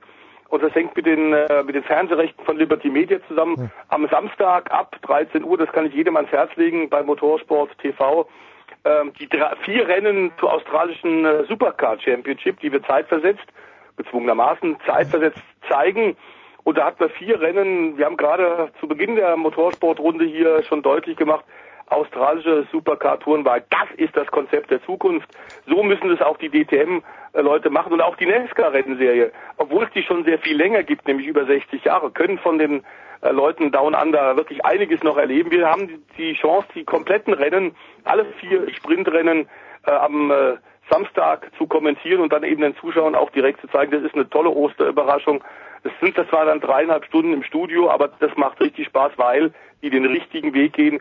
und 0.50 0.62
das 0.62 0.74
hängt 0.74 0.94
mit 0.96 1.06
den, 1.06 1.32
äh, 1.32 1.62
mit 1.62 1.74
den 1.74 1.84
Fernsehrechten 1.84 2.44
von 2.44 2.58
Liberty 2.58 2.90
Media 2.90 3.18
zusammen. 3.28 3.70
Am 3.88 4.06
Samstag 4.08 4.70
ab 4.70 4.96
13 5.02 5.44
Uhr, 5.44 5.56
das 5.56 5.70
kann 5.72 5.86
ich 5.86 5.94
jedem 5.94 6.16
ans 6.16 6.30
Herz 6.32 6.54
legen, 6.56 6.90
bei 6.90 7.02
Motorsport 7.02 7.70
TV, 7.78 8.28
ähm, 8.84 9.12
die 9.18 9.28
drei, 9.28 9.54
vier 9.64 9.86
Rennen 9.86 10.32
zur 10.38 10.52
australischen 10.52 11.24
äh, 11.24 11.44
Supercar 11.44 11.98
Championship, 12.00 12.58
die 12.60 12.72
wir 12.72 12.82
zeitversetzt, 12.82 13.46
gezwungenermaßen 13.96 14.76
zeitversetzt 14.84 15.42
zeigen. 15.68 16.16
Und 16.64 16.78
da 16.78 16.86
hatten 16.86 17.00
wir 17.00 17.10
vier 17.10 17.40
Rennen. 17.40 17.96
Wir 17.96 18.06
haben 18.06 18.16
gerade 18.16 18.70
zu 18.80 18.88
Beginn 18.88 19.16
der 19.16 19.36
Motorsportrunde 19.36 20.24
hier 20.24 20.62
schon 20.64 20.82
deutlich 20.82 21.16
gemacht, 21.16 21.44
australische 21.90 22.66
Supercar-Tourenwagen, 22.72 23.64
das 23.70 23.88
ist 23.96 24.16
das 24.16 24.26
Konzept 24.28 24.70
der 24.70 24.82
Zukunft. 24.84 25.28
So 25.66 25.82
müssen 25.82 26.10
es 26.10 26.20
auch 26.22 26.36
die 26.38 26.48
DTM-Leute 26.48 27.70
machen 27.70 27.92
und 27.92 28.00
auch 28.00 28.16
die 28.16 28.26
NASCAR-Rennserie. 28.26 29.32
Obwohl 29.56 29.84
es 29.84 29.90
die 29.92 30.02
schon 30.02 30.24
sehr 30.24 30.38
viel 30.38 30.56
länger 30.56 30.82
gibt, 30.82 31.06
nämlich 31.06 31.26
über 31.26 31.44
60 31.44 31.84
Jahre, 31.84 32.10
können 32.10 32.38
von 32.38 32.58
den 32.58 32.84
äh, 33.22 33.30
Leuten 33.30 33.70
Down 33.72 33.94
Under 33.94 34.36
wirklich 34.36 34.64
einiges 34.64 35.02
noch 35.02 35.16
erleben. 35.18 35.50
Wir 35.50 35.68
haben 35.70 36.04
die- 36.16 36.34
Chance, 36.34 36.68
die 36.74 36.84
kompletten 36.84 37.34
Rennen, 37.34 37.74
alle 38.04 38.24
vier 38.40 38.72
Sprintrennen 38.74 39.48
äh, 39.86 39.90
am 39.90 40.30
äh, 40.30 40.56
Samstag 40.90 41.50
zu 41.58 41.66
kommentieren 41.66 42.20
und 42.20 42.32
dann 42.32 42.42
eben 42.44 42.62
den 42.62 42.76
Zuschauern 42.76 43.14
auch 43.14 43.30
direkt 43.30 43.60
zu 43.60 43.68
zeigen, 43.68 43.92
das 43.92 44.02
ist 44.02 44.14
eine 44.14 44.28
tolle 44.28 44.50
Osterüberraschung. 44.50 45.42
Das 45.82 45.92
sind, 46.00 46.16
das 46.18 46.30
war 46.32 46.44
dann 46.46 46.60
dreieinhalb 46.60 47.04
Stunden 47.06 47.32
im 47.32 47.42
Studio, 47.42 47.90
aber 47.90 48.08
das 48.20 48.36
macht 48.36 48.60
richtig 48.60 48.86
Spaß, 48.86 49.12
weil 49.16 49.52
die 49.82 49.90
den 49.90 50.04
richtigen 50.04 50.52
Weg 50.52 50.72
gehen. 50.74 51.00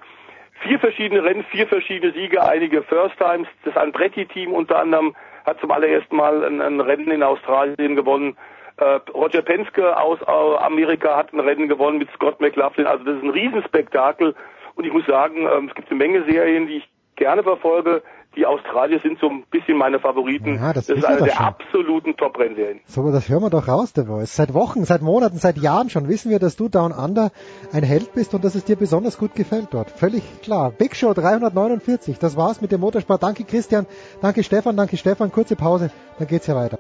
Vier 0.61 0.79
verschiedene 0.79 1.23
Rennen, 1.23 1.43
vier 1.45 1.67
verschiedene 1.67 2.11
Siege, 2.11 2.43
einige 2.43 2.83
First 2.83 3.17
Times. 3.17 3.47
Das 3.63 3.77
Andretti-Team 3.77 4.51
unter 4.51 4.79
anderem 4.79 5.15
hat 5.45 5.59
zum 5.61 5.71
allerersten 5.71 6.15
Mal 6.15 6.43
ein, 6.43 6.61
ein 6.61 6.81
Rennen 6.81 7.11
in 7.11 7.23
Australien 7.23 7.95
gewonnen. 7.95 8.35
Äh, 8.77 8.99
Roger 9.13 9.41
Penske 9.41 9.95
aus 9.97 10.19
äh, 10.21 10.63
Amerika 10.63 11.15
hat 11.15 11.33
ein 11.33 11.39
Rennen 11.39 11.69
gewonnen 11.69 11.97
mit 11.97 12.09
Scott 12.11 12.41
McLaughlin. 12.41 12.87
Also 12.87 13.05
das 13.05 13.17
ist 13.17 13.23
ein 13.23 13.29
Riesenspektakel. 13.29 14.35
Und 14.75 14.85
ich 14.85 14.91
muss 14.91 15.05
sagen, 15.05 15.47
ähm, 15.47 15.67
es 15.69 15.75
gibt 15.75 15.89
eine 15.89 15.97
Menge 15.97 16.23
Serien, 16.23 16.67
die 16.67 16.77
ich 16.77 16.89
gerne 17.15 17.43
verfolge. 17.43 18.01
Die 18.39 18.45
Australier 18.45 19.01
sind 19.03 19.19
so 19.19 19.27
ein 19.27 19.43
bisschen 19.51 19.77
meine 19.77 19.99
Favoriten. 19.99 20.55
Ja, 20.55 20.71
das 20.71 20.85
das 20.85 20.95
ist 20.95 21.03
wissen 21.03 21.07
eine 21.07 21.19
wir 21.19 21.25
der 21.25 21.35
schon. 21.35 21.45
absoluten 21.45 22.15
Top-Rennserien. 22.15 22.79
So, 22.85 23.11
das 23.11 23.27
hören 23.27 23.41
wir 23.43 23.49
doch 23.49 23.67
raus, 23.67 23.91
der 23.91 24.05
Voice. 24.05 24.33
Seit 24.33 24.53
Wochen, 24.53 24.85
seit 24.85 25.01
Monaten, 25.01 25.37
seit 25.37 25.57
Jahren 25.57 25.89
schon 25.89 26.07
wissen 26.07 26.31
wir, 26.31 26.39
dass 26.39 26.55
du 26.55 26.69
Down 26.69 26.93
Under 26.93 27.31
ein 27.73 27.83
Held 27.83 28.13
bist 28.13 28.33
und 28.33 28.45
dass 28.45 28.55
es 28.55 28.63
dir 28.63 28.77
besonders 28.77 29.17
gut 29.17 29.35
gefällt 29.35 29.67
dort. 29.71 29.91
Völlig 29.91 30.23
klar. 30.41 30.71
Big 30.71 30.95
Show 30.95 31.13
349, 31.13 32.17
das 32.17 32.37
war's 32.37 32.61
mit 32.61 32.71
dem 32.71 32.79
Motorsport. 32.79 33.21
Danke 33.21 33.43
Christian, 33.43 33.85
danke 34.21 34.41
Stefan, 34.43 34.77
danke 34.77 34.95
Stefan. 34.95 35.33
Kurze 35.33 35.57
Pause, 35.57 35.91
dann 36.17 36.27
geht's 36.29 36.47
ja 36.47 36.55
weiter. 36.55 36.79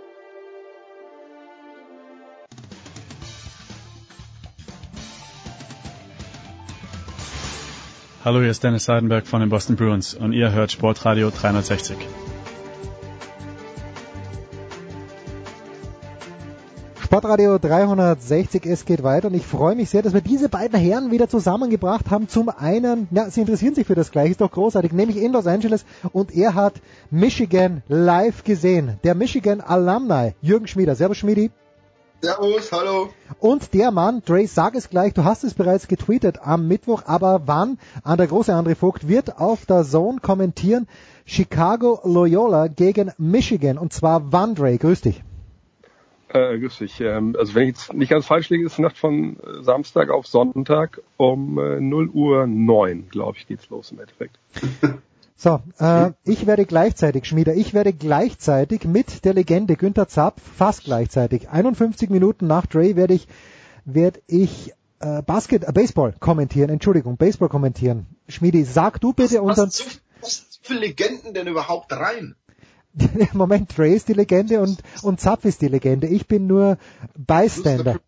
Hallo, 8.25 8.41
hier 8.41 8.51
ist 8.51 8.65
Dennis 8.65 8.83
Seidenberg 8.83 9.25
von 9.27 9.39
den 9.39 9.49
Boston 9.49 9.77
Bruins 9.77 10.13
und 10.13 10.33
ihr 10.33 10.51
hört 10.51 10.73
Sportradio 10.73 11.29
360. 11.29 11.95
Sportradio 17.01 17.57
360, 17.57 18.65
es 18.65 18.83
geht 18.83 19.03
weiter 19.03 19.29
und 19.29 19.35
ich 19.35 19.45
freue 19.45 19.73
mich 19.73 19.89
sehr, 19.89 20.01
dass 20.01 20.13
wir 20.13 20.19
diese 20.19 20.49
beiden 20.49 20.77
Herren 20.77 21.11
wieder 21.11 21.29
zusammengebracht 21.29 22.11
haben. 22.11 22.27
Zum 22.27 22.49
einen, 22.49 23.07
ja, 23.11 23.29
sie 23.29 23.39
interessieren 23.39 23.73
sich 23.73 23.87
für 23.87 23.95
das 23.95 24.11
gleiche, 24.11 24.31
ist 24.31 24.41
doch 24.41 24.51
großartig, 24.51 24.91
nämlich 24.91 25.15
in 25.15 25.31
Los 25.31 25.47
Angeles 25.47 25.85
und 26.11 26.35
er 26.35 26.55
hat 26.55 26.73
Michigan 27.11 27.83
live 27.87 28.43
gesehen. 28.43 28.99
Der 29.05 29.15
Michigan 29.15 29.61
Alumni, 29.61 30.33
Jürgen 30.41 30.67
Schmieder. 30.67 30.93
Servus 30.95 31.15
Schmiedi. 31.15 31.51
Servus, 32.21 32.71
hallo. 32.73 33.13
Und 33.39 33.73
der 33.73 33.91
Mann, 33.91 34.21
Dre, 34.25 34.45
sag 34.45 34.75
es 34.75 34.89
gleich, 34.89 35.13
du 35.13 35.23
hast 35.23 35.45
es 35.45 35.53
bereits 35.53 35.87
getweetet 35.87 36.39
am 36.41 36.67
Mittwoch, 36.67 37.03
aber 37.05 37.43
wann? 37.45 37.77
An 38.03 38.17
der 38.17 38.27
große 38.27 38.53
André 38.53 38.75
Vogt 38.75 39.07
wird 39.07 39.39
auf 39.39 39.65
der 39.65 39.83
Zone 39.83 40.19
kommentieren 40.19 40.87
Chicago 41.25 42.01
Loyola 42.03 42.67
gegen 42.67 43.13
Michigan. 43.17 43.77
Und 43.77 43.93
zwar 43.93 44.33
wann, 44.33 44.53
Dre? 44.55 44.77
Grüß 44.77 44.99
dich. 44.99 45.23
Äh, 46.27 46.59
grüß 46.59 46.79
dich. 46.79 46.99
Ähm, 46.99 47.37
also 47.39 47.55
wenn 47.55 47.63
ich 47.63 47.69
jetzt 47.69 47.93
nicht 47.93 48.09
ganz 48.09 48.25
falsch 48.25 48.49
liege, 48.49 48.65
ist 48.65 48.77
die 48.77 48.81
Nacht 48.81 48.97
von 48.97 49.37
äh, 49.37 49.63
Samstag 49.63 50.09
auf 50.09 50.27
Sonntag 50.27 51.01
um 51.15 51.57
äh, 51.57 51.79
0 51.79 52.09
Uhr 52.09 52.47
9, 52.47 53.07
glaube 53.09 53.37
ich, 53.37 53.47
geht's 53.47 53.69
los 53.69 53.91
im 53.91 53.99
Endeffekt. 54.01 54.37
So, 55.41 55.61
äh, 55.79 56.11
ich 56.25 56.47
werde 56.47 56.65
gleichzeitig, 56.65 57.23
Schmieder, 57.23 57.53
ich 57.53 57.73
werde 57.73 57.93
gleichzeitig 57.93 58.83
mit 58.83 59.23
der 59.23 59.33
Legende 59.33 59.77
Günther 59.77 60.09
Zapp, 60.09 60.41
fast 60.41 60.83
gleichzeitig, 60.83 61.47
51 61.47 62.09
Minuten 62.09 62.45
nach 62.45 62.65
Dre 62.65 62.97
werde 62.97 63.13
ich, 63.13 63.29
werde 63.85 64.19
ich 64.27 64.73
äh, 64.99 65.21
Basket, 65.21 65.63
äh, 65.63 65.71
Baseball 65.71 66.13
kommentieren, 66.19 66.69
Entschuldigung, 66.69 67.15
Baseball 67.15 67.47
kommentieren. 67.47 68.05
Schmiedi, 68.27 68.65
sag 68.65 68.99
du 68.99 69.13
bitte 69.13 69.35
was, 69.35 69.59
unseren... 69.59 69.69
Was, 69.69 70.01
was 70.19 70.59
für 70.61 70.73
Legenden 70.73 71.33
denn 71.33 71.47
überhaupt 71.47 71.93
rein? 71.93 72.35
Moment, 73.31 73.77
Dre 73.77 73.87
ist 73.93 74.09
die 74.09 74.13
Legende 74.13 74.59
und, 74.59 74.81
und 75.03 75.21
Zapf 75.21 75.45
ist 75.45 75.61
die 75.61 75.69
Legende. 75.69 76.07
Ich 76.07 76.27
bin 76.27 76.47
nur 76.47 76.77
Bystander. 77.17 78.01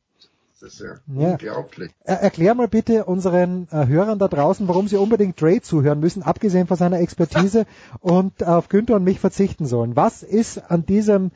Das 0.61 0.73
ist 0.73 0.81
ja, 0.81 0.95
Ja. 1.19 1.31
unglaublich. 1.31 1.91
Er, 2.03 2.21
erklär 2.21 2.53
mal 2.53 2.67
bitte 2.67 3.05
unseren 3.05 3.67
äh, 3.71 3.87
Hörern 3.87 4.19
da 4.19 4.27
draußen, 4.27 4.67
warum 4.67 4.87
sie 4.87 4.97
unbedingt 4.97 5.41
Dre 5.41 5.59
zuhören 5.61 5.99
müssen, 5.99 6.21
abgesehen 6.21 6.67
von 6.67 6.77
seiner 6.77 6.99
Expertise 6.99 7.65
und 7.99 8.43
auf 8.43 8.69
Günther 8.69 8.95
und 8.95 9.03
mich 9.03 9.19
verzichten 9.19 9.65
sollen. 9.65 9.95
Was 9.95 10.21
ist 10.21 10.59
an 10.69 10.85
diesem 10.85 11.31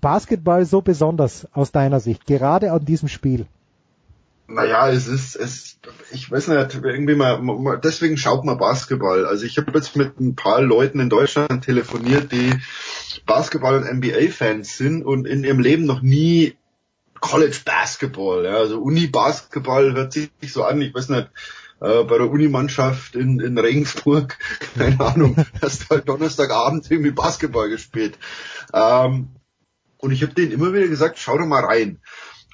Basketball 0.00 0.64
so 0.64 0.80
besonders 0.80 1.46
aus 1.52 1.72
deiner 1.72 2.00
Sicht, 2.00 2.26
gerade 2.26 2.72
an 2.72 2.86
diesem 2.86 3.08
Spiel? 3.08 3.46
Naja, 4.46 4.88
es 4.90 5.08
ist, 5.08 5.36
es, 5.36 5.78
ich 6.12 6.30
weiß 6.30 6.48
nicht, 6.48 6.74
irgendwie 6.74 7.14
mal 7.14 7.80
deswegen 7.82 8.16
schaut 8.16 8.44
man 8.44 8.58
Basketball. 8.58 9.26
Also 9.26 9.44
ich 9.44 9.58
habe 9.58 9.72
jetzt 9.74 9.96
mit 9.96 10.20
ein 10.20 10.36
paar 10.36 10.60
Leuten 10.60 11.00
in 11.00 11.10
Deutschland 11.10 11.64
telefoniert, 11.64 12.32
die 12.32 12.52
Basketball- 13.26 13.76
und 13.76 13.90
NBA-Fans 13.90 14.76
sind 14.76 15.02
und 15.02 15.26
in 15.26 15.44
ihrem 15.44 15.60
Leben 15.60 15.84
noch 15.84 16.02
nie 16.02 16.54
College 17.24 17.60
Basketball, 17.64 18.44
ja, 18.44 18.56
also 18.56 18.80
Uni-Basketball 18.80 19.94
hört 19.94 20.12
sich 20.12 20.30
so 20.46 20.62
an, 20.62 20.82
ich 20.82 20.94
weiß 20.94 21.08
nicht, 21.08 21.30
äh, 21.80 22.04
bei 22.04 22.18
der 22.18 22.30
Unimannschaft 22.30 23.16
in, 23.16 23.40
in 23.40 23.56
Regensburg, 23.56 24.38
keine 24.76 25.00
Ahnung, 25.00 25.34
hast 25.62 25.88
halt 25.88 26.06
Donnerstagabend 26.06 26.90
irgendwie 26.90 27.12
Basketball 27.12 27.70
gespielt. 27.70 28.18
Ähm, 28.74 29.30
und 29.96 30.12
ich 30.12 30.22
habe 30.22 30.34
denen 30.34 30.52
immer 30.52 30.74
wieder 30.74 30.86
gesagt, 30.86 31.18
schau 31.18 31.38
doch 31.38 31.46
mal 31.46 31.64
rein. 31.64 31.98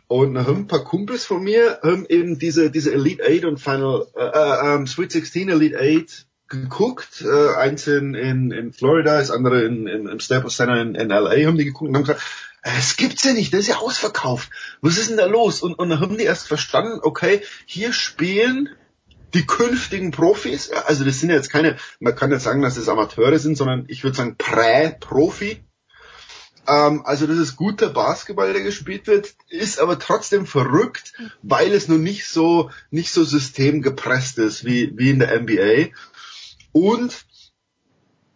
Und 0.06 0.34
dann 0.34 0.46
haben 0.46 0.58
ein 0.58 0.66
paar 0.68 0.84
Kumpels 0.84 1.24
von 1.24 1.42
mir 1.42 1.80
haben 1.82 2.06
eben 2.08 2.38
diese, 2.38 2.70
diese 2.70 2.92
Elite 2.92 3.24
8 3.24 3.46
und 3.46 3.58
Final, 3.58 4.06
äh, 4.16 4.22
äh, 4.22 4.74
ähm, 4.76 4.86
Sweet 4.86 5.10
16 5.10 5.48
Elite 5.48 5.78
8 5.80 6.26
geguckt. 6.46 7.24
Äh, 7.26 7.56
eins 7.56 7.88
in, 7.88 8.14
in, 8.14 8.52
in 8.52 8.72
Florida, 8.72 9.18
das 9.18 9.32
andere 9.32 9.62
in, 9.62 9.88
in, 9.88 10.06
im 10.06 10.20
Staples 10.20 10.56
Center 10.56 10.80
in, 10.80 10.94
in 10.94 11.08
LA 11.08 11.46
haben 11.46 11.58
die 11.58 11.64
geguckt 11.64 11.88
und 11.88 11.96
haben 11.96 12.04
gesagt, 12.04 12.20
"Äh, 12.20 12.49
es 12.62 12.96
gibt's 12.96 13.24
ja 13.24 13.32
nicht, 13.32 13.52
das 13.52 13.60
ist 13.60 13.68
ja 13.68 13.76
ausverkauft. 13.78 14.50
Was 14.80 14.98
ist 14.98 15.10
denn 15.10 15.16
da 15.16 15.26
los? 15.26 15.62
Und, 15.62 15.74
und 15.74 15.88
dann 15.88 16.00
haben 16.00 16.18
die 16.18 16.24
erst 16.24 16.46
verstanden, 16.46 17.00
okay, 17.02 17.42
hier 17.66 17.92
spielen 17.92 18.68
die 19.34 19.46
künftigen 19.46 20.10
Profis, 20.10 20.70
also 20.70 21.04
das 21.04 21.20
sind 21.20 21.30
jetzt 21.30 21.50
keine, 21.50 21.76
man 22.00 22.16
kann 22.16 22.30
nicht 22.30 22.42
sagen, 22.42 22.62
dass 22.62 22.76
es 22.76 22.88
Amateure 22.88 23.38
sind, 23.38 23.56
sondern 23.56 23.84
ich 23.88 24.02
würde 24.02 24.16
sagen 24.16 24.36
Prä-Profi. 24.36 25.62
Ähm, 26.66 27.02
also 27.04 27.26
das 27.26 27.38
ist 27.38 27.56
guter 27.56 27.90
Basketball, 27.90 28.52
der 28.52 28.62
gespielt 28.62 29.06
wird, 29.06 29.34
ist 29.48 29.78
aber 29.78 29.98
trotzdem 29.98 30.46
verrückt, 30.46 31.14
weil 31.42 31.72
es 31.72 31.88
nur 31.88 31.98
nicht 31.98 32.26
so 32.26 32.70
nicht 32.90 33.12
so 33.12 33.24
systemgepresst 33.24 34.38
ist 34.38 34.64
wie 34.64 34.92
wie 34.96 35.10
in 35.10 35.20
der 35.20 35.40
NBA. 35.40 35.90
Und 36.72 37.24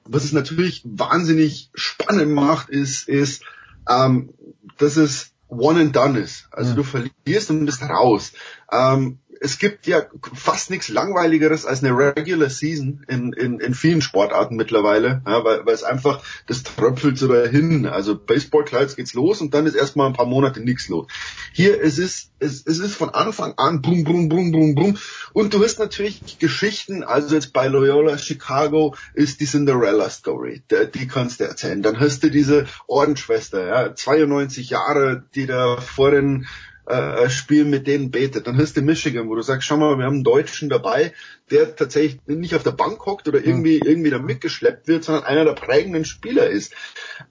was 0.04 0.24
es 0.24 0.32
natürlich 0.32 0.82
wahnsinnig 0.84 1.70
spannend 1.74 2.32
macht, 2.32 2.68
ist 2.70 3.08
ist, 3.08 3.42
ähm, 3.88 4.34
dass 4.78 4.96
es 4.96 5.32
one 5.48 5.80
and 5.80 5.96
done 5.96 6.18
ist. 6.18 6.48
Also 6.50 6.74
du 6.74 6.82
verlierst 6.82 7.50
und 7.50 7.66
bist 7.66 7.82
raus. 7.82 8.32
Ähm, 8.72 9.18
es 9.44 9.58
gibt 9.58 9.86
ja 9.86 10.06
fast 10.32 10.70
nichts 10.70 10.88
langweiligeres 10.88 11.66
als 11.66 11.84
eine 11.84 11.94
Regular 11.94 12.48
Season 12.48 13.04
in, 13.08 13.34
in, 13.34 13.60
in 13.60 13.74
vielen 13.74 14.00
Sportarten 14.00 14.56
mittlerweile, 14.56 15.20
ja, 15.26 15.44
weil, 15.44 15.66
weil 15.66 15.74
es 15.74 15.82
einfach, 15.82 16.22
das 16.46 16.62
tröpfelt 16.62 17.18
so 17.18 17.28
dahin. 17.28 17.84
Also 17.84 18.16
Baseball, 18.16 18.64
klar, 18.64 18.80
jetzt 18.80 18.96
geht's 18.96 19.12
los 19.12 19.42
und 19.42 19.52
dann 19.52 19.66
ist 19.66 19.74
erstmal 19.74 20.06
ein 20.06 20.14
paar 20.14 20.24
Monate 20.24 20.60
nichts 20.60 20.88
los. 20.88 21.08
Hier, 21.52 21.78
es 21.78 21.98
ist, 21.98 22.30
es, 22.38 22.66
es 22.66 22.78
ist 22.78 22.94
von 22.94 23.10
Anfang 23.10 23.52
an 23.58 23.82
bum, 23.82 24.04
bum, 24.04 24.30
bum, 24.30 24.50
bum, 24.50 24.74
bum. 24.74 24.98
Und 25.34 25.52
du 25.52 25.62
hast 25.62 25.78
natürlich 25.78 26.38
Geschichten, 26.38 27.04
also 27.04 27.34
jetzt 27.34 27.52
bei 27.52 27.68
Loyola 27.68 28.16
Chicago 28.16 28.96
ist 29.12 29.40
die 29.40 29.46
Cinderella 29.46 30.08
Story, 30.08 30.62
die, 30.70 30.90
die 30.90 31.06
kannst 31.06 31.40
du 31.40 31.44
erzählen. 31.44 31.82
Dann 31.82 32.00
hast 32.00 32.22
du 32.22 32.30
diese 32.30 32.64
Ordensschwester, 32.86 33.66
ja, 33.66 33.94
92 33.94 34.70
Jahre, 34.70 35.22
die 35.34 35.44
da 35.44 35.76
vor 35.76 36.12
den 36.12 36.46
äh, 36.86 37.30
Spiel 37.30 37.64
mit 37.64 37.86
denen 37.86 38.10
betet. 38.10 38.46
Dann 38.46 38.58
hast 38.58 38.76
du 38.76 38.82
Michigan, 38.82 39.28
wo 39.28 39.34
du 39.34 39.42
sagst, 39.42 39.66
schau 39.66 39.76
mal, 39.76 39.96
wir 39.98 40.04
haben 40.04 40.14
einen 40.14 40.24
Deutschen 40.24 40.68
dabei, 40.68 41.12
der 41.50 41.76
tatsächlich 41.76 42.20
nicht 42.26 42.54
auf 42.54 42.62
der 42.62 42.72
Bank 42.72 43.04
hockt 43.06 43.28
oder 43.28 43.44
irgendwie, 43.44 43.78
irgendwie 43.78 44.10
da 44.10 44.18
mitgeschleppt 44.18 44.88
wird, 44.88 45.04
sondern 45.04 45.24
einer 45.24 45.44
der 45.44 45.54
prägenden 45.54 46.04
Spieler 46.04 46.48
ist. 46.48 46.74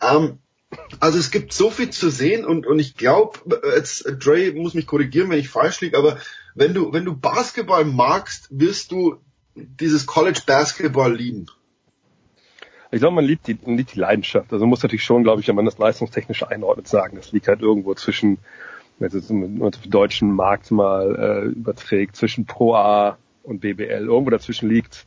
Ähm, 0.01 0.39
also 0.99 1.19
es 1.19 1.29
gibt 1.29 1.53
so 1.53 1.69
viel 1.69 1.91
zu 1.91 2.09
sehen 2.09 2.45
und, 2.45 2.65
und 2.65 2.79
ich 2.79 2.95
glaube, 2.95 3.39
jetzt 3.75 4.05
Dre 4.19 4.51
muss 4.53 4.73
mich 4.73 4.87
korrigieren, 4.87 5.29
wenn 5.29 5.39
ich 5.39 5.49
falsch 5.49 5.81
liege, 5.81 5.97
aber 5.97 6.17
wenn 6.55 6.73
du, 6.73 6.93
wenn 6.93 7.05
du 7.05 7.15
Basketball 7.15 7.85
magst, 7.85 8.47
wirst 8.49 8.91
du 8.91 9.17
dieses 9.55 10.05
College 10.07 10.41
Basketball 10.45 11.15
lieben. 11.15 11.45
Ich 12.91 12.99
glaube, 12.99 13.15
man 13.15 13.25
liebt 13.25 13.47
die, 13.47 13.57
man 13.65 13.77
liebt 13.77 13.95
die 13.95 13.99
Leidenschaft. 13.99 14.53
Also 14.53 14.65
man 14.65 14.69
muss 14.69 14.83
natürlich 14.83 15.03
schon, 15.03 15.23
glaube 15.23 15.41
ich, 15.41 15.47
wenn 15.47 15.55
man 15.55 15.65
das 15.65 15.79
leistungstechnisch 15.79 16.43
einordnet, 16.43 16.87
sagen, 16.87 17.17
das 17.17 17.31
liegt 17.31 17.47
halt 17.47 17.61
irgendwo 17.61 17.95
zwischen 17.95 18.37
wenn 19.03 19.09
es 19.09 19.15
jetzt 19.15 19.29
im 19.29 19.91
deutschen 19.91 20.31
Markt 20.31 20.71
mal 20.71 21.15
äh, 21.15 21.47
überträgt, 21.49 22.15
zwischen 22.15 22.45
Pro 22.45 22.73
A 22.73 23.17
und 23.43 23.59
BBL. 23.59 24.05
Irgendwo 24.05 24.29
dazwischen 24.29 24.69
liegt. 24.69 25.05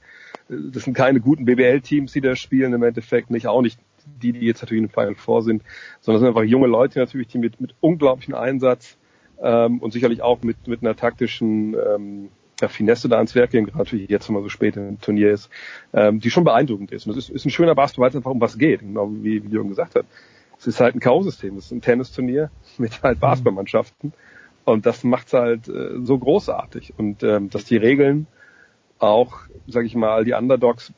Das 0.50 0.84
sind 0.84 0.92
keine 0.92 1.20
guten 1.20 1.46
BBL-Teams, 1.46 2.12
die 2.12 2.20
da 2.20 2.36
spielen 2.36 2.74
im 2.74 2.82
Endeffekt, 2.82 3.30
nicht 3.30 3.46
auch 3.46 3.62
nicht 3.62 3.80
die, 4.20 4.32
die 4.32 4.46
jetzt 4.46 4.60
natürlich 4.62 4.82
in 4.82 4.88
den 4.88 4.92
Final 4.92 5.14
Four 5.14 5.42
sind, 5.42 5.62
sondern 6.00 6.16
es 6.16 6.20
sind 6.20 6.28
einfach 6.28 6.48
junge 6.48 6.66
Leute 6.66 6.98
natürlich, 6.98 7.28
die 7.28 7.38
mit, 7.38 7.58
mit 7.58 7.74
unglaublichem 7.80 8.34
Einsatz 8.34 8.98
ähm, 9.42 9.78
und 9.80 9.92
sicherlich 9.92 10.20
auch 10.20 10.42
mit, 10.42 10.68
mit 10.68 10.82
einer 10.82 10.94
taktischen 10.94 11.74
ähm, 11.74 12.28
ja, 12.60 12.68
Finesse 12.68 13.08
da 13.08 13.16
ans 13.16 13.34
Werk 13.34 13.50
gehen, 13.50 13.64
gerade 13.64 13.78
natürlich 13.78 14.10
jetzt, 14.10 14.28
wenn 14.28 14.34
man 14.34 14.42
so 14.42 14.50
spät 14.50 14.76
im 14.76 15.00
Turnier 15.00 15.32
ist, 15.32 15.48
ähm, 15.94 16.20
die 16.20 16.30
schon 16.30 16.44
beeindruckend 16.44 16.92
ist. 16.92 17.06
Und 17.06 17.16
das 17.16 17.24
ist, 17.24 17.34
ist 17.34 17.46
ein 17.46 17.50
schöner 17.50 17.74
Basketball, 17.74 18.04
weil 18.04 18.10
es 18.10 18.16
einfach 18.16 18.30
um 18.30 18.40
was 18.42 18.58
geht, 18.58 18.80
genau 18.80 19.10
wie, 19.10 19.42
wie 19.42 19.48
Jürgen 19.48 19.70
gesagt 19.70 19.94
hat. 19.94 20.04
Es 20.58 20.66
ist 20.66 20.80
halt 20.80 20.94
ein 20.94 21.00
K.O.-System, 21.00 21.56
es 21.56 21.66
ist 21.66 21.72
ein 21.72 21.80
Tennisturnier 21.80 22.50
mit 22.78 23.02
halt 23.02 23.20
Basketballmannschaften. 23.20 24.12
Und 24.64 24.84
das 24.84 25.04
macht's 25.04 25.32
halt 25.32 25.68
äh, 25.68 26.00
so 26.02 26.18
großartig. 26.18 26.94
Und 26.96 27.22
ähm, 27.22 27.50
dass 27.50 27.64
die 27.64 27.76
Regeln 27.76 28.26
auch, 28.98 29.40
sage 29.66 29.86
ich 29.86 29.94
mal, 29.94 30.24
die 30.24 30.32
Underdogs 30.32 30.92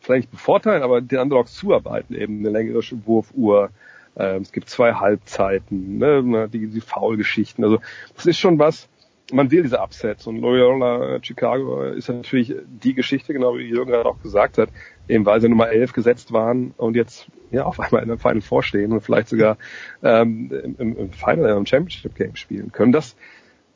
vielleicht 0.00 0.24
nicht 0.24 0.30
bevorteilen, 0.30 0.82
aber 0.82 1.00
den 1.00 1.18
Underdogs 1.18 1.54
zuarbeiten, 1.54 2.14
eben 2.14 2.40
eine 2.40 2.50
längere 2.50 2.80
Wurfuhr. 3.04 3.70
Ähm, 4.16 4.42
es 4.42 4.52
gibt 4.52 4.68
zwei 4.68 4.94
Halbzeiten, 4.94 5.98
ne, 5.98 6.48
die, 6.48 6.68
die 6.68 6.80
Foul-Geschichten. 6.80 7.62
Also 7.62 7.78
das 8.14 8.26
ist 8.26 8.38
schon 8.38 8.58
was, 8.58 8.88
man 9.32 9.50
will 9.50 9.62
diese 9.62 9.80
Upsets 9.80 10.26
und 10.26 10.38
Loyola 10.38 11.20
Chicago 11.22 11.84
ist 11.84 12.08
natürlich 12.08 12.54
die 12.66 12.94
Geschichte, 12.94 13.32
genau 13.32 13.56
wie 13.56 13.68
Jürgen 13.68 13.92
gerade 13.92 14.08
auch 14.08 14.20
gesagt 14.20 14.58
hat, 14.58 14.70
eben 15.10 15.26
weil 15.26 15.40
sie 15.40 15.48
Nummer 15.48 15.68
11 15.68 15.92
gesetzt 15.92 16.32
waren 16.32 16.72
und 16.76 16.96
jetzt 16.96 17.28
ja 17.50 17.64
auf 17.64 17.80
einmal 17.80 18.02
in 18.02 18.08
der 18.08 18.18
Final 18.18 18.40
vorstehen 18.40 18.92
und 18.92 19.00
vielleicht 19.00 19.28
sogar 19.28 19.58
ähm, 20.02 20.50
im, 20.78 20.96
im 20.96 21.12
Final, 21.12 21.56
im 21.56 21.66
Championship 21.66 22.14
Game 22.14 22.36
spielen 22.36 22.72
können. 22.72 22.92
Das 22.92 23.16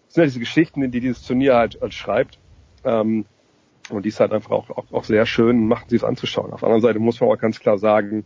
sind 0.08 0.22
ja 0.22 0.26
diese 0.26 0.40
Geschichten, 0.40 0.90
die 0.90 1.00
dieses 1.00 1.26
Turnier 1.26 1.56
halt, 1.56 1.78
halt 1.80 1.92
schreibt. 1.92 2.38
Ähm, 2.84 3.24
und 3.90 4.04
die 4.04 4.08
ist 4.08 4.20
halt 4.20 4.32
einfach 4.32 4.50
auch, 4.50 4.70
auch, 4.70 4.92
auch 4.92 5.04
sehr 5.04 5.26
schön, 5.26 5.66
macht 5.66 5.90
sie 5.90 5.96
es 5.96 6.04
anzuschauen. 6.04 6.52
Auf 6.52 6.60
der 6.60 6.68
anderen 6.68 6.82
Seite 6.82 6.98
muss 6.98 7.20
man 7.20 7.30
auch 7.30 7.38
ganz 7.38 7.60
klar 7.60 7.78
sagen, 7.78 8.24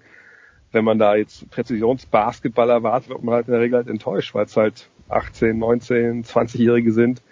wenn 0.70 0.85
man 0.85 0.99
da 0.99 1.17
jetzt 1.17 1.51
Präzisionsbasketball 1.51 2.70
erwartet, 2.70 3.09
wird 3.09 3.25
man 3.25 3.35
halt 3.35 3.49
in 3.49 3.53
der 3.53 3.61
Regel 3.61 3.78
halt 3.78 3.89
enttäuscht, 3.89 4.35
weil 4.35 4.45
es 4.45 4.57
halt 4.57 4.91
18, 5.09 5.59
19, 5.59 6.25
20-Jährige 6.25 6.93
sind, 6.93 7.23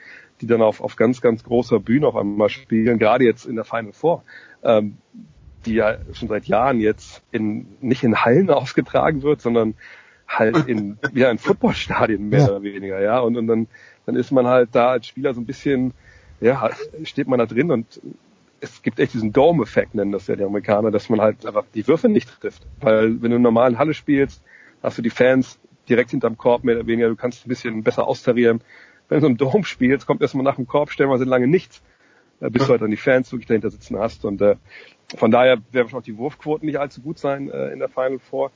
die 0.41 0.47
dann 0.47 0.63
auf, 0.63 0.81
auf 0.81 0.97
ganz, 0.97 1.21
ganz 1.21 1.45
großer 1.45 1.79
Bühne 1.81 2.07
auf 2.07 2.17
einmal 2.17 2.49
spielen, 2.49 2.99
gerade 2.99 3.25
jetzt 3.25 3.45
in 3.45 3.57
der 3.57 3.65
Final 3.65 3.93
Four, 3.93 4.25
ähm, 4.63 4.97
die 5.67 5.75
ja 5.75 5.99
schon 6.13 6.29
seit 6.29 6.47
Jahren 6.47 6.81
jetzt 6.81 7.23
in, 7.31 7.67
nicht 7.81 8.03
in 8.03 8.25
Hallen 8.25 8.51
ausgetragen 8.51 9.23
wird, 9.23 9.41
sondern 9.41 9.75
halt 10.27 10.67
in, 10.69 10.99
ja, 11.15 11.31
in 11.31 11.39
Footballstadien 11.39 12.29
mehr 12.29 12.41
ja. 12.41 12.49
oder 12.49 12.63
weniger, 12.63 13.01
ja, 13.01 13.21
und, 13.21 13.37
und 13.37 13.47
dann, 13.47 13.69
dann 14.07 14.17
ist 14.17 14.31
man 14.31 14.47
halt 14.47 14.71
da 14.73 14.91
als 14.91 15.07
Spieler 15.07 15.35
so 15.35 15.41
ein 15.41 15.47
bisschen, 15.47 15.93
ja, 16.41 16.71
steht 17.05 17.29
man 17.29 17.39
da 17.39 17.47
drin 17.47 17.71
und 17.71 18.01
es 18.61 18.83
gibt 18.83 18.99
echt 18.99 19.15
diesen 19.15 19.33
Dome-Effekt, 19.33 19.95
nennen 19.95 20.13
das 20.13 20.27
ja 20.27 20.37
die 20.37 20.45
Amerikaner, 20.45 20.91
dass 20.91 21.09
man 21.09 21.21
halt 21.21 21.47
einfach 21.47 21.65
die 21.75 21.87
Würfe 21.87 22.09
nicht 22.09 22.41
trifft. 22.41 22.67
Weil 22.81 23.23
wenn 23.23 23.31
du 23.31 23.37
in 23.37 23.43
normalen 23.43 23.79
Halle 23.79 23.95
spielst, 23.95 24.43
hast 24.83 24.99
du 24.99 25.03
die 25.03 25.11
Fans 25.11 25.59
direkt 25.89 26.11
hinterm 26.11 26.37
Korb 26.37 26.65
mehr 26.65 26.77
oder 26.77 26.87
weniger. 26.87 27.09
Du 27.09 27.17
kannst 27.17 27.47
ein 27.47 27.49
bisschen 27.49 27.83
besser 27.83 28.07
austarieren. 28.07 28.61
Wenn 29.09 29.19
du 29.19 29.23
so 29.23 29.27
im 29.29 29.37
Dom 29.37 29.65
spielst, 29.65 30.07
kommt 30.07 30.23
erstmal 30.23 30.45
nach 30.45 30.57
dem 30.57 30.67
Korb, 30.67 30.91
stellen 30.91 31.11
wir 31.11 31.25
lange 31.25 31.47
nichts, 31.47 31.83
äh, 32.41 32.51
bis 32.51 32.67
du 32.67 32.71
halt 32.71 32.83
dann 32.83 32.91
die 32.91 32.97
Fans 32.97 33.31
wirklich 33.31 33.47
dahinter 33.47 33.71
sitzen 33.71 33.99
hast. 33.99 34.25
Und 34.25 34.41
äh, 34.41 34.57
von 35.15 35.31
daher 35.31 35.59
werden 35.73 35.85
wahrscheinlich 35.85 36.07
die 36.07 36.19
Wurfquoten 36.19 36.67
nicht 36.67 36.79
allzu 36.79 37.01
gut 37.01 37.19
sein 37.19 37.51
äh, 37.51 37.69
in 37.69 37.79
der 37.79 37.89
Final 37.89 38.19
Four. 38.19 38.51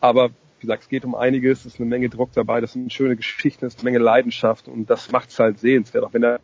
Aber 0.00 0.28
wie 0.28 0.60
gesagt, 0.60 0.84
es 0.84 0.88
geht 0.88 1.04
um 1.04 1.14
einiges, 1.14 1.60
es 1.60 1.74
ist 1.74 1.80
eine 1.80 1.88
Menge 1.88 2.08
Druck 2.08 2.32
dabei, 2.32 2.60
das 2.60 2.72
sind 2.72 2.92
schöne 2.92 3.16
Geschichten, 3.16 3.66
es 3.66 3.74
ist 3.74 3.80
eine 3.80 3.90
Menge 3.90 3.98
Leidenschaft 3.98 4.68
und 4.68 4.88
das 4.88 5.10
macht 5.10 5.30
es 5.30 5.38
halt 5.38 5.58
sehenswert, 5.58 6.04
auch 6.04 6.14
wenn 6.14 6.22
der 6.22 6.40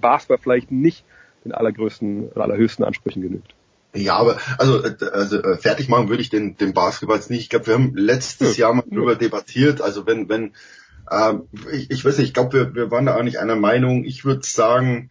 Basketball 0.00 0.38
vielleicht 0.38 0.70
nicht 0.70 1.04
den 1.44 1.52
allergrößten, 1.52 2.30
allerhöchsten 2.34 2.84
Ansprüchen 2.84 3.22
genügt. 3.22 3.54
Ja, 3.94 4.16
aber 4.16 4.38
also, 4.58 4.84
äh, 4.84 4.96
also 5.12 5.42
äh, 5.42 5.56
fertig 5.56 5.88
machen 5.88 6.08
würde 6.08 6.22
ich 6.22 6.30
den, 6.30 6.56
den 6.56 6.74
Basketball 6.74 7.16
jetzt 7.16 7.30
nicht. 7.30 7.42
Ich 7.42 7.48
glaube, 7.48 7.66
wir 7.66 7.74
haben 7.74 7.94
letztes 7.94 8.56
ja. 8.56 8.66
Jahr 8.66 8.74
mal 8.74 8.84
darüber 8.90 9.16
debattiert. 9.16 9.80
Also 9.80 10.06
wenn, 10.06 10.28
wenn, 10.28 10.52
ähm, 11.10 11.48
ich, 11.72 11.90
ich 11.90 12.04
weiß 12.04 12.18
nicht, 12.18 12.28
ich 12.28 12.34
glaube, 12.34 12.52
wir, 12.52 12.74
wir 12.74 12.90
waren 12.90 13.06
da 13.06 13.16
auch 13.16 13.22
nicht 13.22 13.38
einer 13.38 13.56
Meinung. 13.56 14.04
Ich 14.04 14.24
würde 14.24 14.42
sagen, 14.44 15.10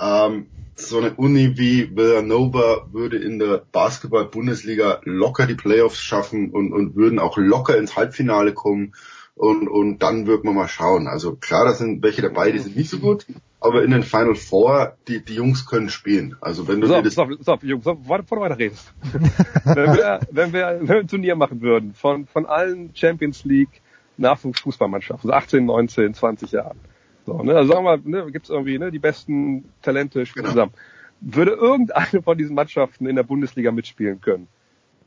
ähm, 0.00 0.46
so 0.74 0.98
eine 0.98 1.14
Uni 1.14 1.56
wie 1.56 1.94
Villanova 1.94 2.88
würde 2.92 3.18
in 3.18 3.38
der 3.38 3.62
Basketball-Bundesliga 3.72 5.00
locker 5.04 5.46
die 5.46 5.54
Playoffs 5.54 6.00
schaffen 6.00 6.50
und, 6.50 6.72
und 6.72 6.96
würden 6.96 7.18
auch 7.18 7.36
locker 7.36 7.76
ins 7.76 7.96
Halbfinale 7.96 8.52
kommen. 8.52 8.94
Und, 9.34 9.66
und 9.68 10.00
dann 10.00 10.26
wird 10.26 10.44
man 10.44 10.54
mal 10.54 10.68
schauen. 10.68 11.08
Also 11.08 11.36
klar, 11.36 11.64
da 11.64 11.72
sind 11.72 12.02
welche 12.02 12.20
dabei, 12.20 12.52
die 12.52 12.58
sind 12.58 12.76
nicht 12.76 12.90
so 12.90 12.98
gut, 12.98 13.26
aber 13.60 13.82
in 13.82 13.90
den 13.90 14.02
Final 14.02 14.34
Four, 14.34 14.96
die, 15.08 15.24
die 15.24 15.34
Jungs 15.34 15.66
können 15.66 15.88
spielen. 15.88 16.36
Also 16.40 16.68
wenn 16.68 16.82
du 16.82 16.86
das 16.86 17.14
so, 17.14 17.26
so, 17.40 17.58
Jungs, 17.62 17.86
warte, 17.86 18.24
bevor 18.24 18.38
du 18.38 18.44
weiter 18.44 18.58
redest. 18.58 18.92
wenn, 19.64 19.74
wir, 19.96 20.20
wenn, 20.30 20.52
wir, 20.52 20.78
wenn 20.80 20.88
wir 20.88 20.96
ein 20.98 21.08
Turnier 21.08 21.34
machen 21.34 21.62
würden 21.62 21.94
von, 21.94 22.26
von 22.26 22.44
allen 22.44 22.94
Champions 22.94 23.44
League 23.44 23.80
Nachwuchsfußballmannschaften, 24.18 25.30
so 25.30 25.34
18, 25.34 25.64
19, 25.64 26.12
20 26.12 26.52
Jahren, 26.52 26.78
so, 27.26 27.42
ne, 27.42 27.54
also 27.54 27.72
sagen 27.72 27.84
wir 27.84 27.96
mal, 27.96 28.00
ne, 28.04 28.32
gibt's 28.32 28.50
irgendwie 28.50 28.78
ne, 28.78 28.90
die 28.90 28.98
besten 28.98 29.72
Talente 29.82 30.26
spielen 30.26 30.46
zusammen. 30.46 30.72
Würde 31.20 31.52
irgendeine 31.52 32.22
von 32.22 32.36
diesen 32.36 32.54
Mannschaften 32.54 33.06
in 33.06 33.16
der 33.16 33.22
Bundesliga 33.22 33.70
mitspielen 33.70 34.20
können? 34.20 34.48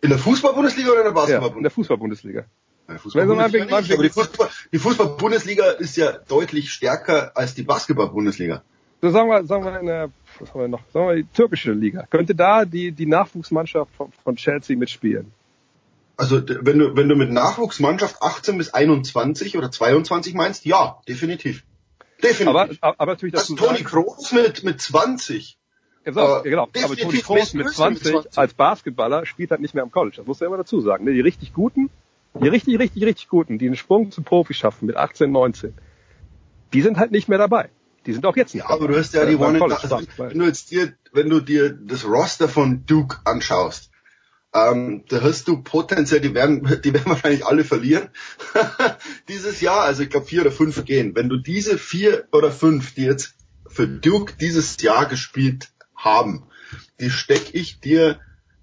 In 0.01 0.09
der 0.09 0.19
Fußball-Bundesliga 0.19 0.91
oder 0.91 0.99
in 0.99 1.05
der 1.05 1.11
Basketball-Bundesliga? 1.11 1.49
Ja, 1.49 1.57
in 1.57 1.63
der 1.63 2.97
Fußball-Bundesliga. 2.99 4.09
Fußball, 4.09 4.49
die 4.71 4.79
Fußball-Bundesliga 4.79 5.71
ist 5.71 5.97
ja 5.97 6.13
deutlich 6.27 6.71
stärker 6.71 7.35
als 7.35 7.55
die 7.55 7.63
Basketball-Bundesliga. 7.63 8.63
So 9.01 9.09
sagen 9.09 9.29
wir, 9.29 9.43
sagen 9.45 9.65
wir 9.65 9.79
in 9.79 9.85
der, 9.87 10.09
was 10.39 10.53
haben 10.53 10.61
wir 10.61 10.67
noch, 10.67 10.81
sagen 10.93 11.07
wir 11.07 11.15
die 11.15 11.27
türkische 11.33 11.73
Liga. 11.73 12.05
Könnte 12.09 12.33
da 12.33 12.65
die, 12.65 12.91
die 12.91 13.05
Nachwuchsmannschaft 13.05 13.93
von, 13.95 14.11
von 14.23 14.35
Chelsea 14.35 14.77
mitspielen? 14.77 15.31
Also 16.17 16.41
wenn 16.47 16.79
du, 16.79 16.95
wenn 16.95 17.09
du 17.09 17.15
mit 17.15 17.29
Nachwuchsmannschaft 17.31 18.21
18 18.21 18.57
bis 18.57 18.73
21 18.73 19.57
oder 19.57 19.69
22 19.69 20.33
meinst, 20.33 20.65
ja, 20.65 21.01
definitiv. 21.07 21.63
Definitiv. 22.27 22.77
Aber, 22.81 22.95
aber 22.99 23.11
natürlich 23.13 23.33
das 23.33 23.49
ist 23.49 23.57
Toni 23.57 23.83
Kroos 23.83 24.31
mit, 24.31 24.63
mit 24.63 24.81
20. 24.81 25.57
Ja, 26.05 26.13
so, 26.13 26.19
ja, 26.19 26.41
genau. 26.41 26.63
Aber 26.83 26.95
Toni 26.95 27.19
Kroos 27.19 27.53
mit 27.53 27.69
20, 27.69 28.03
mit 28.03 28.13
20 28.13 28.37
als 28.37 28.53
Basketballer 28.53 29.25
spielt 29.25 29.51
halt 29.51 29.61
nicht 29.61 29.73
mehr 29.73 29.83
am 29.83 29.91
College. 29.91 30.17
Das 30.17 30.25
muss 30.25 30.39
du 30.39 30.45
ja 30.45 30.47
immer 30.47 30.57
dazu 30.57 30.81
sagen. 30.81 31.05
Ne? 31.05 31.13
Die 31.13 31.21
richtig 31.21 31.53
Guten, 31.53 31.89
die 32.33 32.47
richtig, 32.47 32.79
richtig, 32.79 33.03
richtig 33.03 33.29
Guten, 33.29 33.57
die 33.57 33.67
einen 33.67 33.75
Sprung 33.75 34.11
zum 34.11 34.23
Profi 34.23 34.53
schaffen 34.53 34.85
mit 34.85 34.97
18, 34.97 35.31
19, 35.31 35.73
die 36.73 36.81
sind 36.81 36.97
halt 36.97 37.11
nicht 37.11 37.29
mehr 37.29 37.37
dabei. 37.37 37.69
Die 38.05 38.13
sind 38.13 38.25
auch 38.25 38.35
jetzt 38.35 38.53
nicht. 38.53 38.63
Ja, 38.63 38.69
aber 38.69 38.87
du 38.87 38.97
hast 38.97 39.13
ja 39.13 39.25
die 39.25 39.35
One 39.35 39.59
also, 39.63 39.99
wenn 40.17 40.37
du 40.37 40.45
jetzt 40.45 40.69
dir, 40.69 40.93
wenn 41.11 41.29
du 41.29 41.39
dir 41.39 41.71
das 41.71 42.05
Roster 42.05 42.47
von 42.47 42.85
Duke 42.85 43.17
anschaust, 43.25 43.89
ähm, 44.55 45.03
da 45.09 45.21
hast 45.21 45.49
du 45.49 45.61
potenziell, 45.61 46.21
die 46.21 46.33
werden, 46.33 46.79
die 46.83 46.93
werden 46.93 47.05
wahrscheinlich 47.11 47.45
alle 47.45 47.65
verlieren 47.65 48.09
dieses 49.27 49.59
Jahr. 49.59 49.81
Also 49.81 50.03
ich 50.03 50.09
glaube 50.09 50.27
vier 50.27 50.41
oder 50.41 50.51
fünf 50.51 50.85
gehen. 50.85 51.13
Wenn 51.13 51.29
du 51.29 51.37
diese 51.37 51.77
vier 51.77 52.27
oder 52.31 52.51
fünf, 52.51 52.93
die 52.93 53.03
jetzt 53.03 53.35
für 53.67 53.87
Duke 53.87 54.33
dieses 54.39 54.81
Jahr 54.81 55.07
gespielt 55.07 55.69
haben, 55.95 56.47
die 57.01 57.09
steck 57.09 57.53
ich 57.53 57.81
dir, 57.81 58.19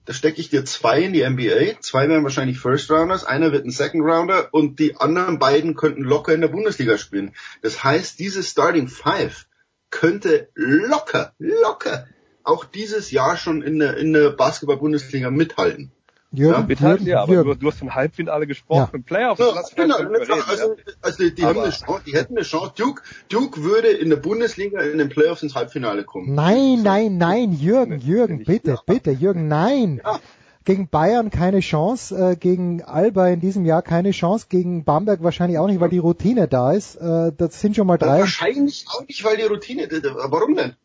da 0.06 0.14
stecke 0.14 0.40
ich 0.40 0.48
dir 0.48 0.64
zwei 0.64 1.02
in 1.02 1.12
die 1.12 1.28
NBA, 1.28 1.80
zwei 1.80 2.08
werden 2.08 2.24
wahrscheinlich 2.24 2.58
First 2.58 2.90
Rounders, 2.90 3.24
einer 3.24 3.52
wird 3.52 3.66
ein 3.66 3.70
Second 3.70 4.02
Rounder 4.04 4.48
und 4.52 4.78
die 4.78 4.96
anderen 4.96 5.38
beiden 5.38 5.74
könnten 5.74 6.02
locker 6.02 6.32
in 6.32 6.40
der 6.40 6.48
Bundesliga 6.48 6.96
spielen. 6.96 7.34
Das 7.60 7.84
heißt, 7.84 8.18
diese 8.18 8.42
Starting 8.42 8.88
Five 8.88 9.46
könnte 9.90 10.48
locker, 10.54 11.34
locker 11.38 12.06
auch 12.44 12.64
dieses 12.64 13.10
Jahr 13.10 13.36
schon 13.36 13.62
in 13.62 13.78
der, 13.78 13.96
in 13.96 14.12
der 14.12 14.30
Basketball-Bundesliga 14.30 15.30
mithalten. 15.30 15.92
Jürgen, 16.34 16.60
ja, 16.60 16.66
mithalten, 16.66 17.06
ja, 17.06 17.22
aber 17.22 17.32
Jürgen. 17.34 17.58
du, 17.60 17.68
hast 17.68 17.78
von 17.78 17.94
Halbfinale 17.94 18.46
gesprochen, 18.46 18.90
ja. 18.94 19.02
Playoffs. 19.04 19.38
Ja, 19.38 19.62
genau, 19.76 19.96
reden, 19.96 20.42
also, 20.48 20.76
also 21.02 21.28
die, 21.28 21.44
haben 21.44 21.60
eine 21.60 21.70
Chance, 21.70 22.02
die 22.06 22.12
hätten 22.12 22.36
eine 22.36 22.44
Chance. 22.44 22.72
Duke, 22.74 23.02
Duke 23.28 23.62
würde 23.62 23.88
in 23.88 24.08
der 24.08 24.16
Bundesliga 24.16 24.80
in 24.80 24.96
den 24.96 25.10
Playoffs 25.10 25.42
ins 25.42 25.54
Halbfinale 25.54 26.04
kommen. 26.04 26.34
Nein, 26.34 26.80
nein, 26.82 27.18
nein, 27.18 27.52
Jürgen, 27.52 27.98
Jürgen, 27.98 28.44
bitte, 28.44 28.78
bitte, 28.86 29.10
Jürgen, 29.10 29.46
nein. 29.46 30.00
Ja. 30.02 30.20
Gegen 30.64 30.88
Bayern 30.88 31.30
keine 31.30 31.60
Chance, 31.60 32.16
äh, 32.16 32.36
gegen 32.36 32.82
Alba 32.82 33.28
in 33.28 33.40
diesem 33.40 33.66
Jahr 33.66 33.82
keine 33.82 34.12
Chance, 34.12 34.46
gegen 34.48 34.84
Bamberg 34.84 35.22
wahrscheinlich 35.22 35.58
auch 35.58 35.66
nicht, 35.66 35.80
weil 35.80 35.90
die 35.90 35.98
Routine 35.98 36.48
da 36.48 36.72
ist. 36.72 36.96
Äh, 36.96 37.32
das 37.36 37.60
sind 37.60 37.76
schon 37.76 37.86
mal 37.86 37.98
drei. 37.98 38.20
Wahrscheinlich 38.20 38.86
auch 38.88 39.06
nicht, 39.06 39.22
weil 39.24 39.36
die 39.36 39.42
Routine. 39.42 39.88
Warum 39.90 40.54
denn? 40.54 40.76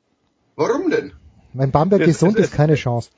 Warum 0.55 0.89
denn? 0.89 1.13
Wenn 1.57 1.71
Bamberg 1.71 2.01
es, 2.01 2.07
gesund 2.07 2.37
es, 2.37 2.47
ist, 2.47 2.53
keine 2.53 2.75
Chance. 2.75 3.09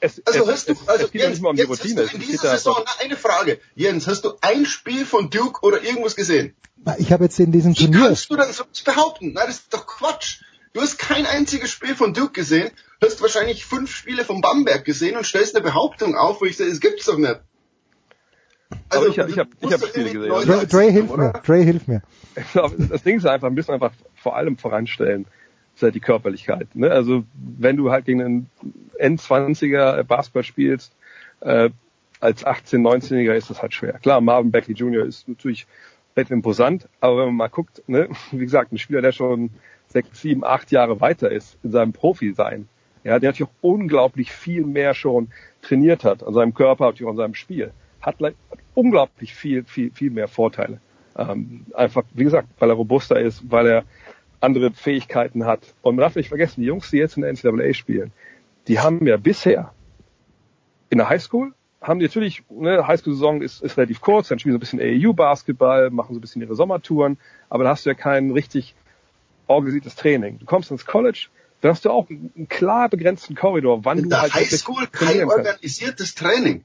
Es, 0.00 0.20
also 0.26 0.48
hast 0.48 0.68
du, 0.68 0.74
also 0.86 1.06
Jens, 1.12 1.38
um 1.38 1.54
die 1.54 1.62
Routine. 1.62 2.02
in 2.12 2.20
dieser 2.20 2.50
Saison 2.50 2.76
eine 3.00 3.16
Frage. 3.16 3.60
Jens, 3.74 4.06
hast 4.08 4.24
du 4.24 4.32
ein 4.40 4.66
Spiel 4.66 5.06
von 5.06 5.30
Duke 5.30 5.64
oder 5.64 5.82
irgendwas 5.82 6.16
gesehen? 6.16 6.56
Ich 6.98 7.12
habe 7.12 7.24
jetzt 7.24 7.38
in 7.38 7.52
diesem 7.52 7.74
Turnier. 7.74 7.94
Wie 7.94 8.02
kannst 8.02 8.30
du 8.30 8.36
dann 8.36 8.52
so 8.52 8.64
behaupten? 8.84 9.32
Nein, 9.34 9.44
das 9.46 9.56
ist 9.56 9.74
doch 9.74 9.86
Quatsch. 9.86 10.40
Du 10.72 10.80
hast 10.80 10.98
kein 10.98 11.26
einziges 11.26 11.70
Spiel 11.70 11.94
von 11.94 12.14
Duke 12.14 12.32
gesehen, 12.32 12.70
hast 13.00 13.20
wahrscheinlich 13.20 13.64
fünf 13.64 13.94
Spiele 13.94 14.24
von 14.24 14.40
Bamberg 14.40 14.84
gesehen 14.84 15.16
und 15.16 15.24
stellst 15.24 15.54
eine 15.54 15.62
Behauptung 15.62 16.16
auf, 16.16 16.40
wo 16.40 16.46
ich 16.46 16.56
sage, 16.56 16.70
es 16.70 16.80
gibt's 16.80 17.04
doch 17.04 17.18
nicht. 17.18 17.40
Also, 18.88 19.04
Aber 19.04 19.08
ich 19.08 19.18
habe 19.18 19.30
ich 19.30 19.38
hab, 19.38 19.48
ich 19.60 19.72
hab 19.72 19.86
Spiele 19.86 20.10
gesehen. 20.10 20.30
Dre, 20.30 20.66
Dre 20.66 20.90
hilft 20.90 21.16
mir. 21.16 21.32
Dre 21.44 21.58
hilft 21.58 21.88
mir. 21.88 22.02
Das 22.54 23.02
Ding 23.02 23.18
ist 23.18 23.26
einfach, 23.26 23.48
ein 23.48 23.54
bisschen 23.54 23.74
einfach 23.74 23.92
vor 24.14 24.34
allem 24.34 24.56
voranstellen 24.56 25.26
ist 25.26 25.41
die 25.90 26.00
Körperlichkeit. 26.00 26.74
Ne? 26.74 26.90
Also 26.90 27.24
wenn 27.34 27.76
du 27.76 27.90
halt 27.90 28.04
gegen 28.04 28.22
einen 28.22 28.50
N20er 29.00 30.02
Basketball 30.04 30.44
spielst, 30.44 30.94
äh, 31.40 31.70
als 32.20 32.46
18-, 32.46 32.76
19-Jähriger 32.76 33.34
ist 33.34 33.50
das 33.50 33.62
halt 33.62 33.74
schwer. 33.74 33.94
Klar, 33.94 34.20
Marvin 34.20 34.52
Beckley 34.52 34.76
Jr. 34.76 35.04
ist 35.04 35.28
natürlich 35.28 35.66
recht 36.16 36.30
imposant, 36.30 36.88
aber 37.00 37.18
wenn 37.18 37.26
man 37.26 37.36
mal 37.36 37.48
guckt, 37.48 37.82
ne, 37.88 38.08
wie 38.30 38.44
gesagt, 38.44 38.72
ein 38.72 38.78
Spieler, 38.78 39.02
der 39.02 39.12
schon 39.12 39.50
sechs, 39.88 40.20
sieben, 40.20 40.44
acht 40.44 40.70
Jahre 40.70 41.00
weiter 41.00 41.30
ist 41.30 41.58
in 41.62 41.72
seinem 41.72 41.92
Profi-Sein, 41.92 42.68
ja, 43.04 43.18
der 43.18 43.30
natürlich 43.30 43.50
auch 43.50 43.62
unglaublich 43.62 44.30
viel 44.30 44.64
mehr 44.64 44.94
schon 44.94 45.28
trainiert 45.60 46.04
hat 46.04 46.22
an 46.22 46.34
seinem 46.34 46.54
Körper, 46.54 46.86
natürlich 46.86 47.06
auch 47.06 47.12
an 47.12 47.16
seinem 47.16 47.34
Spiel, 47.34 47.72
hat, 48.00 48.20
hat 48.20 48.34
unglaublich 48.74 49.34
viel, 49.34 49.64
viel, 49.64 49.90
viel 49.90 50.10
mehr 50.10 50.28
Vorteile. 50.28 50.80
Ähm, 51.16 51.66
einfach, 51.74 52.04
wie 52.14 52.24
gesagt, 52.24 52.48
weil 52.58 52.70
er 52.70 52.76
robuster 52.76 53.20
ist, 53.20 53.50
weil 53.50 53.66
er 53.66 53.84
andere 54.42 54.72
Fähigkeiten 54.72 55.46
hat. 55.46 55.74
Und 55.82 55.96
man 55.96 56.02
darf 56.02 56.16
nicht 56.16 56.28
vergessen, 56.28 56.60
die 56.60 56.66
Jungs, 56.66 56.90
die 56.90 56.98
jetzt 56.98 57.16
in 57.16 57.22
der 57.22 57.32
NCAA 57.32 57.74
spielen, 57.74 58.12
die 58.68 58.80
haben 58.80 59.06
ja 59.06 59.16
bisher 59.16 59.72
in 60.90 60.98
der 60.98 61.08
Highschool 61.08 61.52
haben 61.82 61.98
die 61.98 62.06
natürlich, 62.06 62.44
ne, 62.48 62.86
Highschool-Saison 62.86 63.42
ist, 63.42 63.62
ist 63.62 63.76
relativ 63.76 64.00
kurz, 64.00 64.28
dann 64.28 64.38
spielen 64.38 64.52
sie 64.52 64.58
ein 64.58 64.60
bisschen 64.60 64.80
AAU-Basketball, 64.80 65.90
machen 65.90 66.14
so 66.14 66.18
ein 66.18 66.20
bisschen 66.20 66.40
ihre 66.40 66.54
Sommertouren, 66.54 67.18
aber 67.50 67.64
da 67.64 67.70
hast 67.70 67.84
du 67.84 67.90
ja 67.90 67.94
kein 67.94 68.30
richtig 68.30 68.74
organisiertes 69.48 69.96
Training. 69.96 70.38
Du 70.38 70.46
kommst 70.46 70.70
ins 70.70 70.86
College, 70.86 71.26
dann 71.60 71.72
hast 71.72 71.84
du 71.84 71.90
auch 71.90 72.08
einen 72.08 72.46
klar 72.48 72.88
begrenzten 72.88 73.34
Korridor, 73.34 73.84
wann 73.84 73.98
in 73.98 74.08
du 74.08 74.20
halt 74.20 74.32
Highschool 74.32 74.86
kein 74.86 75.24
organisiertes 75.24 76.14
Training. 76.14 76.64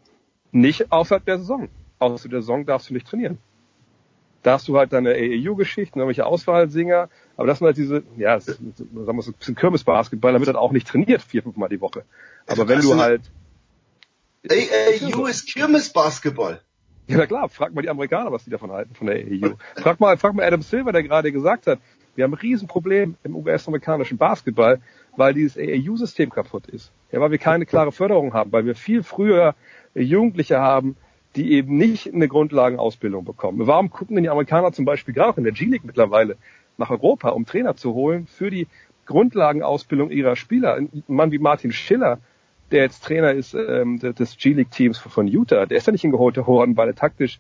Nicht 0.51 0.91
außerhalb 0.91 1.25
der 1.25 1.39
Saison. 1.39 1.67
Außer 1.99 2.30
der 2.30 2.41
Saison 2.41 2.65
darfst 2.65 2.89
du 2.89 2.93
nicht 2.93 3.07
trainieren. 3.07 3.39
Da 4.43 4.53
hast 4.53 4.67
du 4.67 4.77
halt 4.77 4.93
deine 4.93 5.14
AAU-Geschichten, 5.14 5.99
irgendwelche 5.99 6.25
Auswahlsinger, 6.25 7.09
aber 7.38 7.48
das 7.48 7.59
sind 7.59 7.67
halt 7.67 7.77
diese, 7.77 8.03
ja, 8.17 8.40
sagen 8.40 8.74
wir 8.75 9.06
so 9.06 9.32
ein 9.32 9.35
bisschen 9.35 9.56
Kirmesbasketball, 9.56 10.33
da 10.33 10.40
wird 10.40 10.48
halt 10.48 10.57
auch 10.57 10.72
nicht 10.72 10.88
trainiert 10.88 11.22
vier, 11.22 11.43
fünf 11.43 11.56
Mal 11.56 11.69
die 11.69 11.80
Woche. 11.80 12.03
Aber 12.48 12.67
wenn 12.67 12.82
du 12.82 12.95
halt... 12.95 13.22
AAU 14.49 15.25
ist 15.27 15.48
Kirmesbasketball. 15.48 16.61
Ja, 17.07 17.17
na 17.17 17.25
klar, 17.25 17.48
frag 17.48 17.74
mal 17.74 17.82
die 17.82 17.90
Amerikaner, 17.90 18.32
was 18.32 18.43
die 18.43 18.49
davon 18.49 18.72
halten, 18.72 18.95
von 18.95 19.07
der 19.07 19.17
AAU. 19.17 19.56
Frag 19.75 19.99
mal, 19.99 20.17
frag 20.17 20.33
mal 20.33 20.45
Adam 20.45 20.61
Silver, 20.61 20.91
der 20.91 21.03
gerade 21.03 21.32
gesagt 21.32 21.67
hat, 21.67 21.80
wir 22.16 22.24
haben 22.24 22.33
ein 22.33 22.40
Riesenproblem 22.40 23.16
im 23.24 23.35
US-amerikanischen 23.35 24.17
Basketball, 24.17 24.82
weil 25.16 25.33
dieses 25.33 25.57
AAU-System 25.57 26.32
kaputt 26.32 26.67
ist. 26.67 26.91
Ja, 27.11 27.22
weil 27.22 27.32
wir 27.32 27.38
keine 27.38 27.66
klare 27.66 27.91
Förderung 27.91 28.33
haben, 28.33 28.51
weil 28.51 28.66
wir 28.66 28.75
viel 28.75 29.03
früher 29.03 29.53
Jugendliche 29.93 30.59
haben, 30.59 30.98
die 31.35 31.51
eben 31.53 31.77
nicht 31.77 32.11
eine 32.11 32.27
Grundlagenausbildung 32.27 33.24
bekommen. 33.24 33.67
Warum 33.67 33.91
gucken 33.91 34.16
denn 34.16 34.24
die 34.24 34.30
Amerikaner 34.30 34.72
zum 34.72 34.85
Beispiel 34.85 35.14
gerade 35.14 35.30
auch 35.30 35.38
in 35.38 35.43
der 35.43 35.53
G-League 35.53 35.85
mittlerweile 35.85 36.38
nach 36.77 36.89
Europa, 36.89 37.30
um 37.30 37.45
Trainer 37.45 37.75
zu 37.75 37.93
holen 37.93 38.27
für 38.27 38.49
die 38.49 38.67
Grundlagenausbildung 39.06 40.11
ihrer 40.11 40.35
Spieler. 40.35 40.75
Ein 40.75 41.03
Mann 41.07 41.31
wie 41.31 41.39
Martin 41.39 41.72
Schiller, 41.72 42.19
der 42.72 42.83
jetzt 42.83 43.03
Trainer 43.03 43.31
ist 43.31 43.53
ähm, 43.53 43.99
des 43.99 44.38
G-League-Teams 44.38 44.97
von 44.97 45.27
Utah, 45.27 45.65
der 45.65 45.77
ist 45.77 45.88
ja 45.88 45.93
nicht 45.93 46.01
hingeholt 46.01 46.38
worden, 46.38 46.75
weil 46.75 46.89
er 46.89 46.95
taktisch 46.95 47.39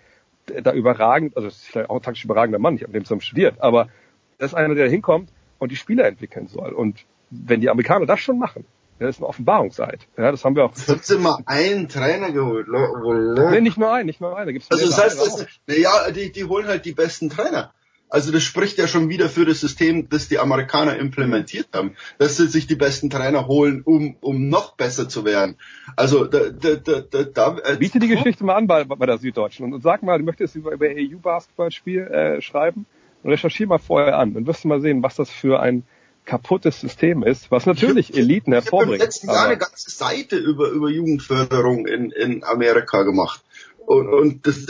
da 0.63 0.71
überragend, 0.71 1.35
also 1.35 1.49
ist 1.49 1.67
vielleicht 1.67 1.89
auch 1.89 1.97
ein 1.97 2.01
taktisch 2.01 2.23
überragender 2.23 2.59
Mann, 2.59 2.75
ich 2.75 2.83
habe 2.83 2.93
dem 2.93 3.03
zusammen 3.03 3.21
studiert, 3.21 3.55
aber 3.59 3.89
das 4.37 4.51
ist 4.51 4.55
einer, 4.55 4.75
der 4.75 4.89
hinkommt 4.89 5.29
und 5.59 5.71
die 5.71 5.75
Spieler 5.75 6.05
entwickeln 6.05 6.47
soll. 6.47 6.71
Und 6.71 7.05
wenn 7.29 7.59
die 7.59 7.69
Amerikaner 7.69 8.05
das 8.05 8.19
schon 8.19 8.39
machen, 8.39 8.65
das 8.99 9.09
ist 9.09 9.17
eine 9.17 9.27
Offenbarungseid. 9.27 10.07
Ja, 10.17 10.31
das 10.31 10.43
haben 10.43 10.55
wir 10.55 10.65
auch. 10.65 10.73
Das 10.73 10.87
haben 10.87 11.01
sie 11.03 11.17
mal 11.19 11.37
einen 11.45 11.87
Trainer 11.87 12.31
geholt. 12.31 12.67
Nee, 12.67 13.61
nicht 13.61 13.77
nur 13.77 13.91
einen, 13.91 14.07
nicht 14.07 14.21
nur 14.21 14.35
einen. 14.35 14.47
Da 14.47 14.51
gibt's 14.51 14.71
also 14.71 14.85
das 14.87 14.97
heißt, 14.97 15.19
das, 15.19 15.45
na 15.67 15.75
ja, 15.75 16.11
die, 16.11 16.31
die 16.31 16.45
holen 16.45 16.65
halt 16.65 16.85
die 16.85 16.93
besten 16.93 17.29
Trainer. 17.29 17.73
Also 18.09 18.31
das 18.31 18.43
spricht 18.43 18.77
ja 18.77 18.87
schon 18.87 19.09
wieder 19.09 19.29
für 19.29 19.45
das 19.45 19.59
System, 19.59 20.07
das 20.09 20.29
die 20.29 20.39
Amerikaner 20.39 20.97
implementiert 20.97 21.67
haben, 21.73 21.95
dass 22.19 22.37
sie 22.37 22.47
sich 22.47 22.65
die 22.65 22.75
besten 22.75 23.09
Trainer 23.09 23.47
holen, 23.47 23.81
um, 23.83 24.15
um 24.21 24.47
noch 24.47 24.75
besser 24.75 25.09
zu 25.09 25.25
werden. 25.25 25.57
Also 25.95 26.25
da, 26.25 26.49
da, 26.49 26.75
da, 26.75 27.23
da, 27.23 27.57
äh, 27.63 27.75
biete 27.75 27.99
die 27.99 28.07
Geschichte 28.07 28.45
mal 28.45 28.55
an 28.55 28.67
bei, 28.67 28.85
bei 28.85 29.05
der 29.05 29.17
Süddeutschen 29.17 29.73
und 29.73 29.81
sag 29.81 30.03
mal, 30.03 30.17
du 30.19 30.23
möchtest 30.23 30.55
über, 30.55 30.71
über 30.71 30.87
EU-Basketballspiel 30.87 32.01
äh, 32.03 32.41
schreiben 32.41 32.85
und 33.23 33.31
recherchier 33.31 33.67
mal 33.67 33.77
vorher 33.77 34.17
an. 34.17 34.33
Dann 34.33 34.47
wirst 34.47 34.63
du 34.63 34.69
mal 34.69 34.79
sehen, 34.79 35.03
was 35.03 35.15
das 35.15 35.29
für 35.29 35.59
ein 35.59 35.83
kaputtes 36.27 36.79
System 36.79 37.23
ist, 37.23 37.51
was 37.51 37.65
natürlich 37.65 38.11
ich, 38.11 38.17
Eliten 38.17 38.51
hervorbringt. 38.51 38.95
Ich 38.95 38.99
habe 38.99 39.05
letzten 39.05 39.27
Jahr 39.27 39.45
eine 39.45 39.57
ganze 39.57 39.89
Seite 39.89 40.35
über, 40.37 40.69
über 40.69 40.89
Jugendförderung 40.89 41.87
in, 41.87 42.11
in 42.11 42.43
Amerika 42.43 43.03
gemacht. 43.03 43.41
Und, 43.87 44.09
und 44.09 44.45
das, 44.45 44.65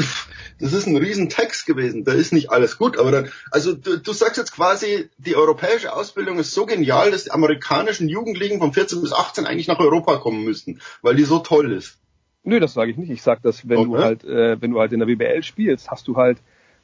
das 0.60 0.74
ist 0.74 0.86
ein 0.86 0.96
Riesentext 0.96 1.66
gewesen. 1.66 2.04
Da 2.04 2.14
ist 2.14 2.32
nicht 2.32 2.52
alles 2.52 2.78
gut, 2.78 3.00
aber 3.00 3.10
dann, 3.10 3.32
also 3.50 3.74
du, 3.74 3.98
du 3.98 4.14
sagst 4.14 4.38
jetzt 4.38 4.52
quasi, 4.52 5.10
die 5.18 5.36
europäische 5.36 5.92
Ausbildung 5.92 6.38
ist 6.38 6.52
so 6.52 6.68
genial, 6.68 7.10
dass 7.10 7.24
die 7.24 7.32
amerikanischen 7.32 8.10
Jugendlichen 8.10 8.60
von 8.60 8.74
14 8.74 9.02
bis 9.02 9.14
18 9.14 9.48
eigentlich 9.48 9.68
nach 9.68 9.80
Europa 9.80 10.18
kommen 10.18 10.44
müssten, 10.44 10.82
weil 11.02 11.16
die 11.16 11.24
so 11.24 11.40
toll 11.40 11.72
ist. 11.72 11.98
Nö, 12.44 12.60
das 12.60 12.76
sage 12.76 12.92
ich 12.92 12.98
nicht. 12.98 13.10
Ich 13.10 13.24
sag, 13.24 13.42
dass 13.42 13.68
wenn 13.68 13.80
okay. 13.80 13.90
du 13.90 13.98
halt, 13.98 14.24
äh, 14.24 14.62
wenn 14.62 14.70
du 14.70 14.80
halt 14.80 14.94
in 14.94 15.00
der 15.00 15.08
BBL 15.08 15.42
spielst, 15.42 15.90
hast 15.90 16.08
du 16.08 16.16
halt 16.16 16.38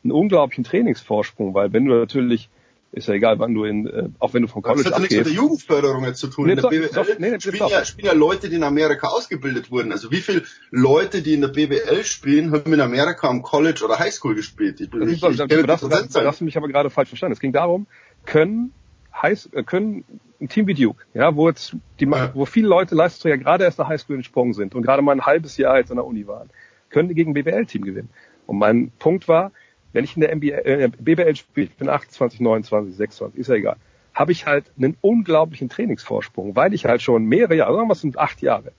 einen 0.03 0.11
unglaublichen 0.11 0.63
Trainingsvorsprung, 0.63 1.53
weil 1.53 1.71
wenn 1.71 1.85
du 1.85 1.93
natürlich 1.93 2.49
ist 2.93 3.07
ja 3.07 3.15
egal, 3.15 3.39
wann 3.39 3.55
du 3.55 3.63
in, 3.63 3.88
äh, 3.88 4.09
auch 4.19 4.33
wenn 4.35 4.43
du 4.43 4.47
vom 4.47 4.61
College 4.61 4.83
Das 4.83 4.93
hat 4.93 5.01
nichts 5.01 5.15
mit 5.15 5.25
der 5.25 5.33
Jugendförderung 5.33 6.05
jetzt 6.05 6.19
zu 6.19 6.27
tun. 6.27 6.45
Nee, 6.45 6.53
in 6.53 6.61
der 6.61 6.69
BWL 6.69 6.89
doch, 6.93 7.07
nee, 7.17 7.39
spielen, 7.39 7.67
ja, 7.67 7.83
spielen 7.83 8.05
ja 8.05 8.13
Leute, 8.13 8.49
die 8.49 8.55
in 8.55 8.63
Amerika 8.63 9.07
ausgebildet 9.07 9.72
wurden. 9.72 9.91
Also 9.91 10.11
wie 10.11 10.22
viele 10.22 10.43
Leute, 10.69 11.23
die 11.23 11.33
in 11.33 11.41
der 11.41 11.47
BWL 11.47 12.03
spielen, 12.03 12.51
haben 12.51 12.72
in 12.72 12.81
Amerika 12.81 13.27
am 13.27 13.41
College 13.41 13.81
oder 13.83 13.97
Highschool 13.97 14.35
gespielt? 14.35 14.80
Ich, 14.80 14.91
das, 14.91 15.01
ich, 15.07 15.23
ich, 15.23 15.39
ich 15.39 15.65
das, 15.65 15.81
das, 15.81 16.09
das 16.09 16.23
hast 16.23 16.41
du 16.41 16.45
mich 16.45 16.55
aber 16.55 16.67
gerade 16.67 16.91
falsch 16.91 17.09
verstanden. 17.09 17.33
Es 17.33 17.39
ging 17.39 17.51
darum, 17.51 17.88
können 18.25 18.73
High, 19.19 19.49
äh, 19.53 19.63
können 19.63 20.05
ein 20.39 20.49
Team 20.49 20.67
wie 20.67 20.75
Duke, 20.75 21.03
ja, 21.15 21.35
wo 21.35 21.49
jetzt 21.49 21.75
die, 21.99 22.07
wo 22.07 22.45
viele 22.45 22.67
Leute 22.67 22.93
Leistungsträger 22.93 23.38
gerade 23.38 23.63
erst 23.63 23.80
nach 23.80 23.88
Highschool 23.88 24.17
entsprungen 24.17 24.53
sind 24.53 24.75
und 24.75 24.83
gerade 24.83 25.01
mal 25.01 25.13
ein 25.13 25.25
halbes 25.25 25.57
Jahr 25.57 25.77
jetzt 25.80 25.89
an 25.89 25.97
der 25.97 26.05
Uni 26.05 26.27
waren, 26.27 26.51
können 26.91 27.09
die 27.09 27.15
gegen 27.15 27.33
BWL-Team 27.33 27.83
gewinnen. 27.83 28.09
Und 28.45 28.59
mein 28.59 28.91
Punkt 28.99 29.27
war, 29.27 29.51
wenn 29.93 30.03
ich 30.03 30.15
in 30.15 30.22
der 30.22 30.35
NBA, 30.35 30.57
äh, 30.65 30.89
BBL 30.99 31.35
spiele, 31.35 31.67
ich 31.67 31.75
bin 31.77 31.89
28, 31.89 32.41
29, 32.41 32.95
26, 32.95 33.39
ist 33.39 33.47
ja 33.47 33.55
egal, 33.55 33.77
habe 34.13 34.31
ich 34.31 34.45
halt 34.45 34.65
einen 34.77 34.97
unglaublichen 35.01 35.69
Trainingsvorsprung, 35.69 36.55
weil 36.55 36.73
ich 36.73 36.85
halt 36.85 37.01
schon 37.01 37.25
mehrere 37.25 37.55
Jahre, 37.55 37.75
sagen 37.75 37.88
wir 37.88 37.93
es 37.93 38.01
sind 38.01 38.17
acht 38.17 38.41
Jahre, 38.41 38.72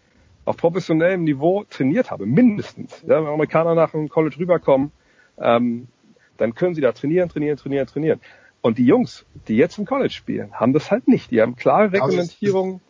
auf 0.44 0.56
professionellem 0.56 1.24
Niveau 1.24 1.64
trainiert 1.64 2.10
habe, 2.10 2.26
mindestens. 2.26 3.02
Ja, 3.02 3.22
wenn 3.22 3.32
Amerikaner 3.32 3.74
nach 3.74 3.92
dem 3.92 4.08
College 4.08 4.36
rüberkommen, 4.38 4.92
ähm, 5.38 5.88
dann 6.36 6.54
können 6.54 6.74
sie 6.74 6.80
da 6.80 6.92
trainieren, 6.92 7.28
trainieren, 7.28 7.56
trainieren, 7.56 7.86
trainieren. 7.86 8.20
Und 8.64 8.78
die 8.78 8.86
Jungs, 8.86 9.26
die 9.46 9.56
jetzt 9.56 9.76
im 9.76 9.84
College 9.84 10.14
spielen, 10.14 10.54
haben 10.54 10.72
das 10.72 10.90
halt 10.90 11.06
nicht. 11.06 11.30
Die 11.30 11.42
haben 11.42 11.54
klare 11.54 11.92
Reglementierung, 11.92 12.80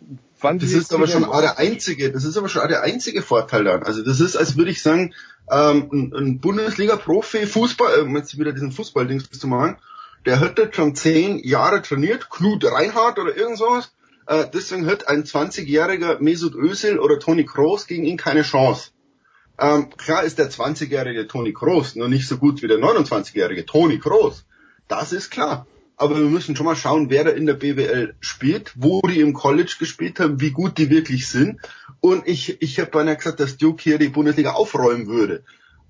wann 0.41 0.61
das 0.61 0.71
ist 0.71 0.95
aber 0.95 1.09
schon 1.09 1.25
auch 1.25 1.41
der 1.41 1.59
einzige, 1.59 2.13
das 2.13 2.25
ist 2.25 2.37
aber 2.37 2.49
schon 2.49 2.63
auch 2.63 2.69
der 2.69 2.85
einzige 2.85 3.23
Vorteil 3.23 3.65
dann. 3.65 3.83
Also 3.83 4.05
das 4.05 4.21
ist, 4.21 4.37
als 4.37 4.57
würde 4.57 4.71
ich 4.71 4.81
sagen, 4.81 5.15
ähm, 5.51 5.89
ein, 5.93 6.15
ein 6.15 6.39
Bundesliga-Profi, 6.39 7.49
Fußball, 7.49 8.07
äh, 8.07 8.17
jetzt 8.17 8.39
wieder 8.39 8.53
diesen 8.53 8.71
Fußballdings 8.71 9.29
zu 9.31 9.49
machen, 9.49 9.77
der 10.27 10.41
hätte 10.41 10.71
schon 10.73 10.95
zehn 10.95 11.41
Jahre 11.41 11.83
trainiert, 11.83 12.31
Knut 12.31 12.65
Reinhardt 12.65 13.19
oder 13.19 13.37
irgend 13.37 13.59
sowas. 13.59 13.93
Äh, 14.29 14.45
deswegen 14.55 14.87
hat 14.87 15.09
ein 15.09 15.25
20-jähriger 15.25 16.21
Mesut 16.21 16.55
Özil 16.55 17.01
oder 17.01 17.19
Toni 17.19 17.47
Kroos 17.47 17.89
gegen 17.89 18.05
ihn 18.05 18.17
keine 18.17 18.43
Chance. 18.43 18.93
Ähm, 19.59 19.91
klar 19.97 20.23
ist 20.23 20.39
der 20.39 20.53
20-jährige 20.53 21.27
Toni 21.27 21.53
Kroos 21.53 21.97
nur 21.97 22.09
nicht 22.09 22.29
so 22.29 22.37
gut 22.37 22.63
wie 22.63 22.69
der 22.69 22.79
29-jährige 22.79 23.67
Toni 23.67 23.99
Kroos. 23.99 24.47
Das 24.89 25.13
ist 25.13 25.31
klar 25.31 25.67
aber 25.97 26.17
wir 26.17 26.29
müssen 26.29 26.57
schon 26.57 26.67
mal 26.67 26.77
schauen, 26.77 27.11
wer 27.11 27.25
da 27.25 27.31
in 27.31 27.47
der 27.47 27.55
BWL 27.55 28.15
spielt, 28.21 28.73
wo 28.77 29.01
die 29.03 29.21
im 29.21 29.33
College 29.33 29.77
gespielt 29.79 30.19
haben, 30.21 30.41
wie 30.41 30.51
gut 30.51 30.79
die 30.79 30.91
wirklich 30.91 31.29
sind. 31.29 31.61
Und 32.01 32.27
ich, 32.27 32.61
ich 32.61 32.79
habe 32.81 32.91
beinahe 32.91 33.17
gesagt, 33.17 33.41
dass 33.41 33.57
Duke 33.57 33.83
hier 33.83 33.99
die 33.99 34.09
Bundesliga 34.09 34.53
aufräumen 34.53 35.07
würde. 35.07 35.45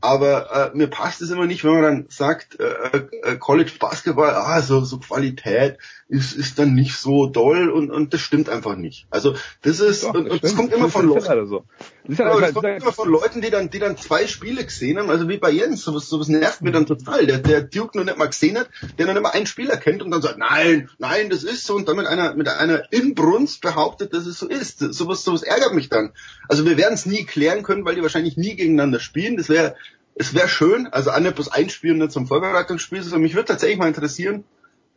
Aber 0.05 0.71
äh, 0.75 0.77
mir 0.77 0.89
passt 0.89 1.23
es 1.23 1.31
immer 1.31 1.47
nicht, 1.47 1.65
wenn 1.65 1.73
man 1.73 1.83
dann 1.83 2.07
sagt, 2.11 2.61
äh, 2.61 2.99
äh, 3.23 3.37
College 3.37 3.73
Basketball, 3.81 4.35
ah, 4.35 4.61
so, 4.61 4.85
so 4.85 4.99
Qualität 4.99 5.79
ist, 6.09 6.35
ist 6.35 6.59
dann 6.59 6.75
nicht 6.75 6.99
so 6.99 7.27
doll 7.27 7.71
und, 7.71 7.91
und 7.91 8.13
das 8.13 8.21
stimmt 8.21 8.51
einfach 8.51 8.77
nicht. 8.77 9.07
Also 9.09 9.35
das 9.63 9.81
ist, 9.81 10.05
Doch, 10.05 10.13
das 10.13 10.21
und, 10.21 10.31
und 10.31 10.45
das 10.45 10.55
kommt 10.55 10.75
immer 10.75 10.91
von 10.91 11.07
Leuten. 11.07 11.27
Halt 11.27 11.49
so. 11.49 11.65
Das, 12.07 12.19
ja, 12.19 12.39
das 12.39 12.53
kommt 12.53 12.67
immer 12.67 12.93
von 12.93 13.09
Leuten, 13.09 13.41
die 13.41 13.49
dann, 13.49 13.71
die 13.71 13.79
dann 13.79 13.97
zwei 13.97 14.27
Spiele 14.27 14.63
gesehen 14.63 14.99
haben, 14.99 15.09
also 15.09 15.27
wie 15.31 15.39
bei 15.39 15.51
Jens, 15.51 15.83
sowas, 15.83 16.07
sowas 16.07 16.29
nervt 16.29 16.61
mir 16.61 16.71
dann 16.71 16.85
total. 16.85 17.25
Der, 17.27 17.39
der 17.39 17.63
Duke 17.63 17.97
noch 17.97 18.05
nicht 18.05 18.19
mal 18.19 18.27
gesehen 18.27 18.59
hat, 18.59 18.69
der 18.99 19.07
noch 19.07 19.15
nicht 19.15 19.23
mal 19.23 19.31
einen 19.31 19.47
Spieler 19.47 19.79
kennt 19.79 20.03
und 20.03 20.11
dann 20.11 20.21
sagt, 20.21 20.37
nein, 20.37 20.91
nein, 20.99 21.31
das 21.31 21.45
ist 21.45 21.65
so 21.65 21.77
und 21.77 21.89
dann 21.89 21.97
mit 21.97 22.07
einer, 22.07 22.35
mit 22.35 22.47
einer 22.47 22.93
Inbrunst 22.93 23.63
behauptet, 23.63 24.13
dass 24.13 24.27
es 24.27 24.39
so 24.39 24.49
ist. 24.49 24.81
Sowas, 24.81 25.25
sowas 25.25 25.43
ärgert 25.43 25.73
mich 25.73 25.89
dann. 25.89 26.13
Also 26.47 26.67
wir 26.67 26.77
werden 26.77 26.93
es 26.93 27.07
nie 27.07 27.25
klären 27.25 27.63
können, 27.63 27.87
weil 27.87 27.95
die 27.95 28.03
wahrscheinlich 28.03 28.37
nie 28.37 28.55
gegeneinander 28.55 29.01
spielen. 29.01 29.39
Das 29.39 29.49
wäre 29.49 29.77
es 30.15 30.35
wäre 30.35 30.49
schön, 30.49 30.87
also 30.87 31.11
an 31.11 31.25
bloß 31.25 31.53
ein 31.53 31.69
Spiel 31.71 31.95
nicht 31.95 32.13
zum 32.13 32.27
Vorbereitungsspiel, 32.27 33.03
sondern 33.03 33.23
mich 33.23 33.35
würde 33.35 33.49
tatsächlich 33.49 33.79
mal 33.79 33.89
interessieren, 33.89 34.45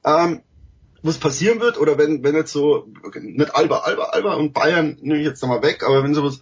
ähm, 0.05 0.41
was 1.01 1.17
passieren 1.17 1.59
wird, 1.59 1.79
oder 1.79 1.97
wenn, 1.97 2.23
wenn 2.23 2.35
jetzt 2.35 2.51
so, 2.51 2.87
okay, 3.03 3.21
nicht 3.21 3.55
Alba, 3.55 3.79
Alba, 3.79 4.05
Alba 4.05 4.33
und 4.35 4.53
Bayern 4.53 4.97
nehme 5.01 5.19
ich 5.19 5.25
jetzt 5.25 5.41
nochmal 5.41 5.63
weg, 5.63 5.83
aber 5.85 6.03
wenn 6.03 6.13
sowas, 6.13 6.41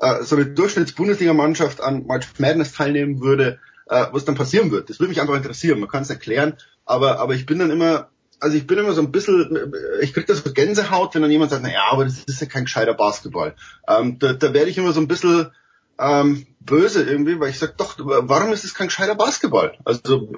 äh, 0.00 0.22
so 0.22 0.36
eine 0.36 0.46
Durchschnitts-Bundesliga-Mannschaft 0.46 1.80
an 1.80 2.06
March 2.06 2.26
Madness 2.38 2.72
teilnehmen 2.72 3.20
würde, 3.20 3.58
äh, 3.88 4.06
was 4.12 4.24
dann 4.24 4.34
passieren 4.34 4.70
wird. 4.70 4.90
Das 4.90 4.98
würde 4.98 5.10
mich 5.10 5.20
einfach 5.20 5.36
interessieren, 5.36 5.80
man 5.80 5.88
kann 5.88 6.02
es 6.02 6.10
erklären, 6.10 6.54
aber, 6.84 7.18
aber 7.20 7.34
ich 7.34 7.46
bin 7.46 7.58
dann 7.58 7.70
immer, 7.70 8.08
also 8.40 8.56
ich 8.56 8.66
bin 8.66 8.78
immer 8.78 8.92
so 8.92 9.00
ein 9.00 9.12
bisschen, 9.12 9.72
ich 10.00 10.12
krieg 10.12 10.26
das 10.26 10.38
so 10.38 10.52
Gänsehaut, 10.52 11.14
wenn 11.14 11.22
dann 11.22 11.30
jemand 11.30 11.50
sagt, 11.50 11.62
na 11.62 11.72
ja, 11.72 11.84
aber 11.90 12.04
das 12.04 12.24
ist 12.24 12.40
ja 12.40 12.46
kein 12.46 12.64
gescheiter 12.64 12.94
Basketball. 12.94 13.54
Ähm, 13.88 14.18
da, 14.18 14.32
da 14.32 14.52
werde 14.52 14.70
ich 14.70 14.78
immer 14.78 14.92
so 14.92 15.00
ein 15.00 15.08
bisschen, 15.08 15.50
ähm, 15.98 16.46
böse 16.60 17.04
irgendwie, 17.04 17.38
weil 17.40 17.50
ich 17.50 17.58
sag 17.58 17.76
doch, 17.78 17.96
warum 17.98 18.52
ist 18.52 18.64
es 18.64 18.74
kein 18.74 18.88
gescheiter 18.88 19.14
Basketball? 19.14 19.76
Also 19.84 20.28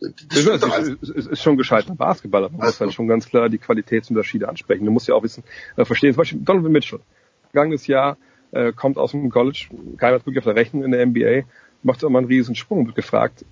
das 0.00 0.44
ja, 0.44 0.54
ist, 0.54 1.02
es 1.02 1.26
ist 1.26 1.42
schon 1.42 1.56
gescheiter 1.56 1.94
Basketball, 1.94 2.44
aber 2.44 2.56
man 2.56 2.66
muss 2.66 2.78
dann 2.78 2.92
schon 2.92 3.08
ganz 3.08 3.28
klar 3.28 3.48
die 3.48 3.58
Qualitätsunterschiede 3.58 4.48
ansprechen. 4.48 4.84
Du 4.84 4.90
musst 4.90 5.08
ja 5.08 5.14
auch 5.14 5.22
wissen, 5.22 5.42
äh, 5.76 5.84
verstehen, 5.84 6.12
zum 6.12 6.18
Beispiel 6.18 6.40
Donovan 6.40 6.72
Mitchell, 6.72 7.00
vergangenes 7.50 7.86
Jahr, 7.86 8.18
äh, 8.52 8.72
kommt 8.72 8.98
aus 8.98 9.12
dem 9.12 9.30
College, 9.30 9.68
keiner 9.96 10.16
hat 10.16 10.26
wirklich 10.26 10.38
auf 10.38 10.44
der 10.44 10.56
Rechnung 10.56 10.84
in 10.84 10.92
der 10.92 11.06
NBA, 11.06 11.46
macht 11.82 12.02
mal 12.02 12.18
einen 12.18 12.26
riesen 12.26 12.54
Sprung, 12.54 12.86
wird 12.86 12.96
gefragt, 12.96 13.44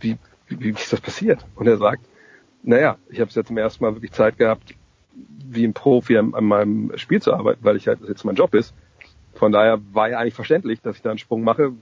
wie, 0.00 0.18
wie, 0.48 0.60
wie 0.60 0.70
ist 0.70 0.92
das 0.92 1.00
passiert? 1.00 1.44
Und 1.54 1.66
er 1.66 1.76
sagt, 1.76 2.04
naja, 2.62 2.96
ich 3.08 3.20
habe 3.20 3.30
jetzt 3.32 3.46
zum 3.46 3.58
ersten 3.58 3.84
Mal 3.84 3.94
wirklich 3.94 4.12
Zeit 4.12 4.38
gehabt, 4.38 4.74
wie 5.14 5.64
ein 5.64 5.74
Profi 5.74 6.16
an, 6.16 6.34
an 6.34 6.44
meinem 6.44 6.92
Spiel 6.96 7.20
zu 7.20 7.32
arbeiten, 7.32 7.64
weil 7.64 7.76
ich 7.76 7.86
halt 7.86 8.00
das 8.00 8.08
jetzt 8.08 8.24
mein 8.24 8.36
Job 8.36 8.54
ist. 8.54 8.74
Von 9.34 9.52
daher 9.52 9.80
war 9.92 10.10
ja 10.10 10.18
eigentlich 10.18 10.34
verständlich, 10.34 10.80
dass 10.80 10.96
ich 10.96 11.02
da 11.02 11.10
einen 11.10 11.18
Sprung 11.18 11.42
mache, 11.42 11.72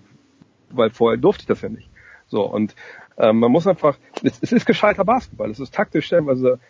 weil 0.71 0.91
vorher 0.91 1.19
durfte 1.19 1.43
ich 1.43 1.47
das 1.47 1.63
ja 1.63 1.69
nicht. 1.69 1.89
So, 2.29 2.43
und 2.43 2.75
ähm, 3.19 3.41
man 3.41 3.51
muss 3.51 3.67
einfach, 3.67 3.99
es, 4.23 4.39
es 4.41 4.53
ist 4.53 4.67
gescheiter 4.67 5.05
Basketball, 5.05 5.51
es 5.51 5.61
ist 5.61 5.75
taktisch 5.75 6.07
stellenweise 6.07 6.61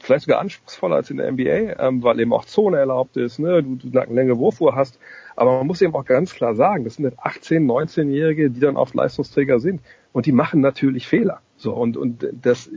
vielleicht 0.00 0.24
sogar 0.24 0.40
anspruchsvoller 0.40 0.96
als 0.96 1.10
in 1.10 1.16
der 1.18 1.30
NBA, 1.30 1.78
ähm, 1.78 2.02
weil 2.02 2.20
eben 2.20 2.32
auch 2.32 2.44
Zone 2.44 2.78
erlaubt 2.78 3.16
ist, 3.16 3.38
ne, 3.38 3.62
du, 3.62 3.76
du 3.76 3.98
eine 3.98 4.12
längere 4.12 4.38
Wurfuhr 4.38 4.74
hast. 4.74 4.98
Aber 5.34 5.58
man 5.58 5.66
muss 5.66 5.82
eben 5.82 5.94
auch 5.94 6.04
ganz 6.04 6.34
klar 6.34 6.54
sagen, 6.54 6.84
das 6.84 6.94
sind 6.94 7.18
18, 7.18 7.66
19-Jährige, 7.66 8.50
die 8.50 8.60
dann 8.60 8.76
oft 8.76 8.94
Leistungsträger 8.94 9.60
sind 9.60 9.80
und 10.12 10.26
die 10.26 10.32
machen 10.32 10.60
natürlich 10.60 11.06
Fehler. 11.06 11.40
So 11.56 11.74
und 11.74 11.96
und 11.96 12.26
das, 12.32 12.70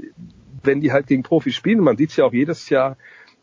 wenn 0.63 0.81
die 0.81 0.91
halt 0.91 1.07
gegen 1.07 1.23
Profis 1.23 1.55
spielen, 1.55 1.79
man 1.79 1.97
sieht 1.97 2.11
es 2.11 2.17
ja 2.17 2.25
auch 2.25 2.33
jedes 2.33 2.69
Jahr 2.69 2.97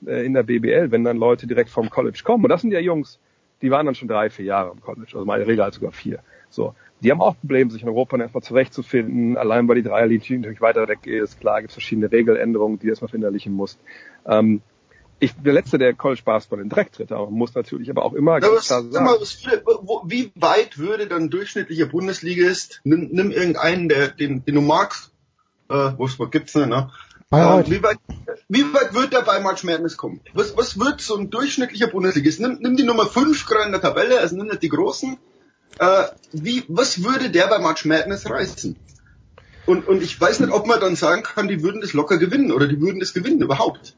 äh, 0.07 0.25
in 0.25 0.35
der 0.35 0.43
BBL, 0.43 0.91
wenn 0.91 1.05
dann 1.05 1.17
Leute 1.17 1.47
direkt 1.47 1.71
vom 1.71 1.91
College 1.91 2.21
kommen 2.25 2.45
und 2.45 2.51
das 2.51 2.63
sind 2.63 2.73
ja 2.73 2.81
Jungs, 2.81 3.19
die 3.63 3.71
waren 3.71 3.87
dann 3.87 3.95
schon 3.95 4.09
drei, 4.09 4.31
vier 4.31 4.45
Jahre 4.45 4.73
im 4.73 4.81
College, 4.81 5.11
also 5.15 5.25
meine 5.25 5.47
Regel 5.47 5.65
halt 5.65 5.75
sogar 5.75 5.93
vier. 5.93 6.21
So. 6.51 6.75
Die 7.01 7.11
haben 7.11 7.21
auch 7.21 7.39
Probleme, 7.39 7.71
sich 7.71 7.83
in 7.83 7.89
Europa 7.89 8.17
erstmal 8.17 8.43
zurechtzufinden, 8.43 9.37
allein 9.37 9.69
weil 9.69 9.77
die 9.77 9.83
Dreierlinie 9.83 10.39
natürlich 10.39 10.63
weiter 10.63 10.89
weg 10.89 11.07
ist. 11.07 11.41
Klar 11.41 11.61
gibt 11.61 11.71
es 11.71 11.75
verschiedene 11.75 12.11
Regeländerungen, 12.11 12.79
die 12.79 12.87
du 12.87 12.91
erstmal 12.91 13.11
verinnerlichen 13.11 13.53
musst. 13.53 13.79
Ähm, 14.27 14.63
ich 15.19 15.35
der 15.35 15.53
Letzte, 15.53 15.79
der 15.79 15.95
College 15.95 16.23
Basketball 16.25 16.61
in 16.61 16.69
Dreck 16.69 16.93
tritt, 16.93 17.11
muss 17.31 17.55
natürlich 17.55 17.91
aber 17.91 18.05
auch 18.05 18.13
immer 18.13 18.41
ja, 18.41 18.49
was, 18.51 18.69
sagen. 18.69 18.91
Mal, 18.93 19.19
wo, 19.83 20.03
wie 20.07 20.31
weit 20.35 20.79
würde 20.79 21.07
dann 21.07 21.31
durchschnittlicher 21.31 21.87
Bundesligist, 21.87 22.81
nimm, 22.85 23.09
nimm 23.13 23.31
irgendeinen, 23.31 23.89
der, 23.89 24.09
den, 24.09 24.45
den 24.45 24.55
du 24.55 24.61
magst, 24.61 25.13
äh, 25.69 25.93
Wolfsburg 25.97 26.33
gibt's 26.33 26.55
nicht, 26.55 26.69
ne? 26.69 26.91
Bayreuth. 27.31 27.71
Wie 27.71 27.83
weit, 27.83 27.99
wie 28.49 28.63
weit 28.73 28.95
wird 28.95 29.13
der 29.13 29.23
bei 29.23 29.41
March 29.41 29.65
Madness 29.65 29.97
kommen? 29.97 30.21
Was, 30.35 30.57
was 30.57 30.79
wird 30.79 31.01
so 31.01 31.17
ein 31.17 31.31
durchschnittlicher 31.31 31.89
Bundesligist? 31.89 32.41
Nimm, 32.41 32.59
nimm 32.61 32.77
die 32.77 32.85
Nummer 32.85 33.07
5 33.07 33.47
gerade 33.47 33.67
in 33.67 33.73
der 33.73 33.81
Tabelle, 33.81 34.21
also 34.21 34.37
nimm 34.37 34.47
nicht 34.47 34.63
die 34.63 34.69
großen. 34.69 35.19
Äh, 35.79 36.05
wie, 36.33 36.65
was 36.69 37.03
würde 37.03 37.31
der 37.31 37.49
bei 37.49 37.59
March 37.59 37.85
Madness 37.85 38.31
reißen? 38.31 38.77
und, 39.67 39.89
und 39.89 40.03
ich 40.03 40.19
weiß 40.19 40.41
nicht, 40.41 40.53
ob 40.53 40.67
man 40.67 40.81
dann 40.81 40.97
sagen 40.97 41.23
kann, 41.23 41.49
die 41.49 41.63
würden 41.63 41.81
das 41.81 41.93
locker 41.93 42.19
gewinnen 42.19 42.53
oder 42.53 42.69
die 42.69 42.81
würden 42.81 43.01
das 43.01 43.13
gewinnen 43.13 43.41
überhaupt. 43.41 43.97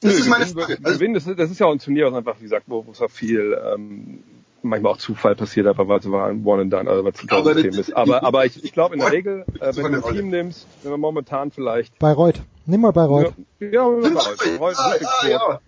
Das 0.00 0.12
Nö, 0.12 0.18
ist 0.18 0.28
meine 0.28 0.46
Frage. 0.46 0.78
Also, 0.82 0.98
gewinnen, 0.98 1.14
das, 1.14 1.26
ist, 1.26 1.38
das 1.38 1.50
ist 1.50 1.60
ja 1.60 1.66
auch 1.66 1.72
ein 1.72 1.78
Turnier, 1.78 2.06
was 2.06 2.14
einfach, 2.14 2.38
wie 2.38 2.42
gesagt, 2.42 2.64
wo, 2.66 2.84
wo 2.84 2.90
es 2.90 3.00
auch 3.00 3.10
viel 3.10 3.56
ähm, 3.64 4.24
manchmal 4.64 4.92
auch 4.92 4.96
Zufall 4.96 5.34
passiert, 5.34 5.66
aber 5.66 5.86
weil 5.88 5.98
es 5.98 6.10
war 6.10 6.28
ein 6.28 6.44
One 6.44 6.62
and 6.62 6.72
Done, 6.72 6.88
also 6.90 7.04
weil 7.04 7.12
es 7.12 7.22
ein 7.22 7.30
aber 7.30 7.54
System 7.54 7.80
ist. 7.80 7.96
Aber, 7.96 8.22
aber 8.22 8.46
ich, 8.46 8.64
ich 8.64 8.72
glaube 8.72 8.94
in 8.94 9.00
der 9.00 9.12
Regel, 9.12 9.44
äh, 9.60 9.76
wenn 9.76 9.92
du 9.92 10.04
ein 10.04 10.14
Team 10.14 10.30
nimmst, 10.30 10.66
wenn 10.82 10.92
wir 10.92 10.98
momentan 10.98 11.50
vielleicht. 11.50 11.98
Bayreuth. 11.98 12.42
Nimm 12.66 12.80
mal 12.80 12.92
Bayreuth. 12.92 13.34
Ja, 13.60 13.68
ja, 13.68 13.88
Bayreuth. 13.88 14.38
Bayreuth 14.38 14.76
ah, 14.78 14.94
ah, 15.22 15.28
ja. 15.28 15.60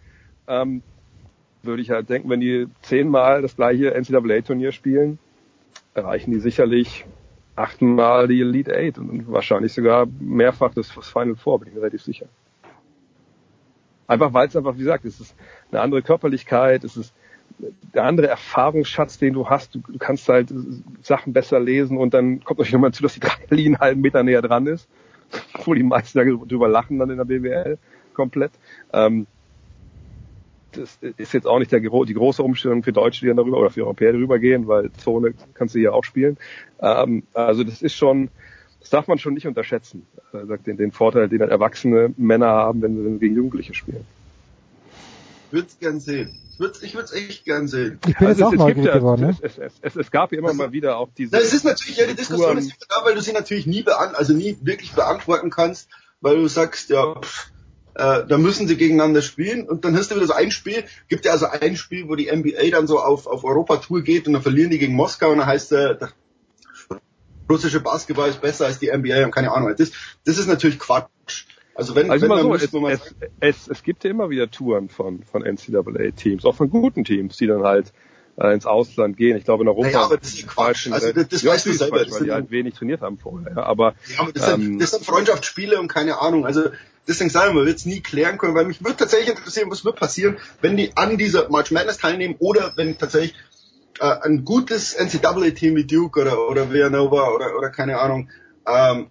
ähm, 0.48 0.82
würde 1.62 1.82
ich 1.82 1.90
halt 1.90 2.08
denken, 2.08 2.30
wenn 2.30 2.40
die 2.40 2.68
zehnmal 2.82 3.42
das 3.42 3.56
gleiche 3.56 3.92
NCAA-Turnier 3.94 4.72
spielen, 4.72 5.18
erreichen 5.94 6.30
die 6.30 6.40
sicherlich 6.40 7.04
achtmal 7.54 8.28
die 8.28 8.40
Elite 8.40 8.74
Eight 8.74 8.98
und 8.98 9.30
wahrscheinlich 9.30 9.72
sogar 9.72 10.06
mehrfach 10.20 10.74
das 10.74 10.90
Final 10.90 11.36
Four, 11.36 11.60
bin 11.60 11.68
ich 11.68 11.74
mir 11.74 11.80
relativ 11.80 12.02
sicher. 12.02 12.26
Einfach 14.06 14.32
weil 14.32 14.48
es 14.48 14.56
einfach, 14.56 14.74
wie 14.74 14.80
gesagt, 14.80 15.04
es 15.04 15.20
ist 15.20 15.34
eine 15.70 15.80
andere 15.80 16.02
Körperlichkeit, 16.02 16.84
es 16.84 16.96
ist 16.96 17.14
der 17.94 18.04
andere 18.04 18.28
Erfahrungsschatz, 18.28 19.18
den 19.18 19.34
du 19.34 19.48
hast. 19.48 19.74
Du, 19.74 19.80
du 19.80 19.98
kannst 19.98 20.28
halt 20.28 20.52
Sachen 21.02 21.32
besser 21.32 21.60
lesen 21.60 21.96
und 21.96 22.14
dann 22.14 22.44
kommt 22.44 22.58
natürlich 22.58 22.74
nochmal 22.74 22.92
zu, 22.92 23.02
dass 23.02 23.14
die 23.14 23.20
Dreierlinie 23.48 23.66
einen 23.66 23.78
halben 23.78 24.00
Meter 24.00 24.22
näher 24.22 24.42
dran 24.42 24.66
ist, 24.66 24.88
wo 25.64 25.74
die 25.74 25.82
meisten 25.82 26.18
darüber 26.18 26.68
lachen 26.68 26.98
dann 26.98 27.10
in 27.10 27.16
der 27.16 27.24
BWL 27.24 27.78
komplett. 28.14 28.52
Ähm, 28.92 29.26
das 30.72 30.98
ist 31.16 31.32
jetzt 31.32 31.46
auch 31.46 31.58
nicht 31.58 31.72
der, 31.72 31.80
die 31.80 31.88
große 31.88 32.42
Umstellung 32.42 32.82
für 32.82 32.92
Deutsche, 32.92 33.20
die 33.20 33.28
dann 33.28 33.36
darüber 33.36 33.58
oder 33.58 33.70
für 33.70 33.82
Europäer 33.82 34.12
darüber 34.12 34.38
gehen, 34.38 34.68
weil 34.68 34.92
Zone 34.92 35.34
kannst 35.54 35.74
du 35.74 35.78
hier 35.78 35.94
auch 35.94 36.04
spielen. 36.04 36.36
Ähm, 36.80 37.22
also 37.32 37.64
das 37.64 37.80
ist 37.80 37.94
schon, 37.94 38.28
das 38.80 38.90
darf 38.90 39.08
man 39.08 39.18
schon 39.18 39.34
nicht 39.34 39.46
unterschätzen. 39.46 40.06
Also 40.32 40.56
den, 40.56 40.76
den 40.76 40.92
Vorteil, 40.92 41.28
den 41.28 41.38
dann 41.38 41.48
erwachsene 41.48 42.12
Männer 42.16 42.48
haben, 42.48 42.82
wenn 42.82 42.96
sie 42.96 43.18
gegen 43.18 43.36
Jugendliche 43.36 43.74
spielen. 43.74 44.04
Ich 45.46 45.52
würde 45.52 45.68
es 45.68 45.78
gern 45.78 46.00
sehen. 46.00 46.38
Ich 46.52 46.60
würde 46.60 46.78
ich 46.82 46.94
würde 46.94 47.12
echt 47.12 47.44
gern 47.44 47.68
sehen. 47.68 47.98
Ich 48.06 48.16
bin 48.16 48.28
also 48.28 48.42
jetzt 48.42 48.48
auch 48.48 48.66
neugierig 48.66 48.86
ja, 48.86 48.98
geworden. 48.98 49.22
Ne? 49.22 49.36
Es, 49.42 49.58
es, 49.58 49.72
es, 49.80 49.96
es, 49.96 50.10
gab 50.10 50.32
ja 50.32 50.38
immer 50.38 50.48
also, 50.48 50.58
mal 50.58 50.72
wieder 50.72 50.96
auch 50.96 51.10
diese. 51.16 51.34
Na, 51.34 51.42
es 51.42 51.52
ist 51.52 51.64
natürlich, 51.64 51.98
ja, 51.98 52.06
die 52.06 52.14
Diskussion 52.14 52.58
ist 52.58 52.72
da, 52.88 53.04
weil 53.04 53.14
du 53.14 53.20
sie 53.20 53.32
natürlich 53.32 53.66
nie 53.66 53.82
beant 53.82 54.16
also 54.16 54.32
nie 54.32 54.56
wirklich 54.62 54.92
beantworten 54.92 55.50
kannst, 55.50 55.88
weil 56.20 56.36
du 56.36 56.48
sagst, 56.48 56.88
ja, 56.88 57.20
pff, 57.20 57.52
äh, 57.94 58.26
da 58.26 58.38
müssen 58.38 58.68
sie 58.68 58.76
gegeneinander 58.76 59.22
spielen 59.22 59.68
und 59.68 59.84
dann 59.84 59.96
hast 59.96 60.10
du 60.10 60.16
wieder 60.16 60.26
so 60.26 60.34
ein 60.34 60.50
Spiel, 60.50 60.84
gibt 61.08 61.24
ja 61.24 61.32
also 61.32 61.46
ein 61.46 61.76
Spiel, 61.76 62.08
wo 62.08 62.14
die 62.14 62.30
NBA 62.30 62.70
dann 62.70 62.86
so 62.86 63.00
auf, 63.00 63.26
auf 63.26 63.44
Europa-Tour 63.44 64.02
geht 64.02 64.26
und 64.26 64.34
dann 64.34 64.42
verlieren 64.42 64.70
die 64.70 64.78
gegen 64.78 64.94
Moskau 64.94 65.30
und 65.30 65.38
dann 65.38 65.46
heißt 65.46 65.70
der, 65.72 65.94
der 65.94 66.12
russische 67.48 67.80
Basketball 67.80 68.28
ist 68.28 68.40
besser 68.40 68.66
als 68.66 68.78
die 68.78 68.90
NBA 68.90 69.24
und 69.24 69.30
keine 69.30 69.52
Ahnung. 69.52 69.74
Das, 69.76 69.92
das 70.24 70.38
ist 70.38 70.46
natürlich 70.46 70.78
Quatsch. 70.78 71.46
Also 71.76 71.94
wenn, 71.94 72.10
also 72.10 72.28
wenn 72.28 72.42
so, 72.68 72.88
es, 72.88 73.00
es, 73.00 73.14
es, 73.40 73.68
es 73.68 73.82
gibt 73.82 74.04
ja 74.04 74.10
immer 74.10 74.30
wieder 74.30 74.50
Touren 74.50 74.88
von, 74.88 75.22
von 75.24 75.42
NCAA-Teams, 75.42 76.44
auch 76.46 76.54
von 76.54 76.70
guten 76.70 77.04
Teams, 77.04 77.36
die 77.36 77.46
dann 77.46 77.62
halt 77.62 77.92
äh, 78.36 78.54
ins 78.54 78.66
Ausland 78.66 79.16
gehen. 79.16 79.36
Ich 79.36 79.44
glaube 79.44 79.64
in 79.64 79.68
Europa. 79.68 79.88
Ja, 79.88 80.04
aber 80.04 80.16
das 80.16 80.34
ist 80.34 80.46
Quatsch. 80.46 80.90
Also 80.90 81.12
das, 81.12 81.28
das 81.28 81.42
ja, 81.42 81.52
weißt 81.52 81.66
du 81.66 81.72
selber. 81.72 81.98
Quatsch, 81.98 82.12
weil 82.12 82.24
die 82.24 82.32
halt 82.32 82.50
wenig 82.50 82.74
trainiert 82.74 83.02
haben 83.02 83.18
vorher. 83.18 83.52
Ja, 83.56 83.62
aber, 83.64 83.94
ja, 84.08 84.20
aber 84.20 84.32
das, 84.32 84.48
ähm, 84.48 84.62
sind, 84.62 84.82
das 84.82 84.90
sind 84.92 85.04
Freundschaftsspiele 85.04 85.78
und 85.78 85.88
keine 85.88 86.20
Ahnung. 86.20 86.46
Also 86.46 86.70
deswegen 87.06 87.30
sagen 87.30 87.54
wir, 87.54 87.66
wird 87.66 87.76
es 87.76 87.86
nie 87.86 88.00
klären 88.00 88.38
können, 88.38 88.54
weil 88.54 88.66
mich 88.66 88.82
würde 88.82 88.96
tatsächlich 88.96 89.30
interessieren, 89.30 89.70
was 89.70 89.84
wird 89.84 89.96
passieren, 89.96 90.38
wenn 90.60 90.76
die 90.76 90.96
an 90.96 91.18
dieser 91.18 91.48
March 91.50 91.70
Madness 91.70 91.98
teilnehmen 91.98 92.36
oder 92.38 92.72
wenn 92.76 92.98
tatsächlich 92.98 93.34
äh, 94.00 94.14
ein 94.22 94.44
gutes 94.44 94.94
NCAA-Team 94.94 95.76
wie 95.76 95.84
Duke 95.84 96.20
oder, 96.20 96.48
oder 96.48 96.70
Villanova 96.70 97.30
oder, 97.30 97.56
oder 97.56 97.70
keine 97.70 97.98
Ahnung, 97.98 98.30
ähm, 98.66 99.08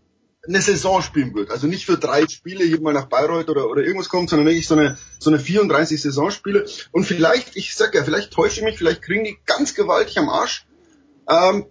eine 0.48 0.62
Saison 0.62 1.02
spielen 1.02 1.34
wird. 1.34 1.52
Also 1.52 1.68
nicht 1.68 1.86
für 1.86 1.98
drei 1.98 2.28
Spiele 2.28 2.64
hier 2.64 2.82
mal 2.82 2.94
nach 2.94 3.06
Bayreuth 3.06 3.50
oder, 3.50 3.70
oder 3.70 3.84
irgendwas 3.84 4.10
kommt, 4.10 4.30
sondern 4.30 4.48
wirklich 4.48 4.68
so 4.68 4.76
eine, 4.76 4.98
so 5.20 5.30
eine 5.30 5.40
34 5.40 6.02
Saisonspiele. 6.02 6.66
Und 6.92 7.06
vielleicht, 7.06 7.56
ich 7.56 7.76
sag 7.76 7.96
ja, 7.96 8.04
vielleicht 8.04 8.32
täusche 8.32 8.60
ich 8.60 8.66
mich, 8.66 8.78
vielleicht 8.78 9.02
kriegen 9.02 9.24
die 9.24 9.38
ganz 9.46 9.74
gewaltig 9.74 10.18
am 10.18 10.30
Arsch. 10.30 10.66
Ähm, 11.28 11.66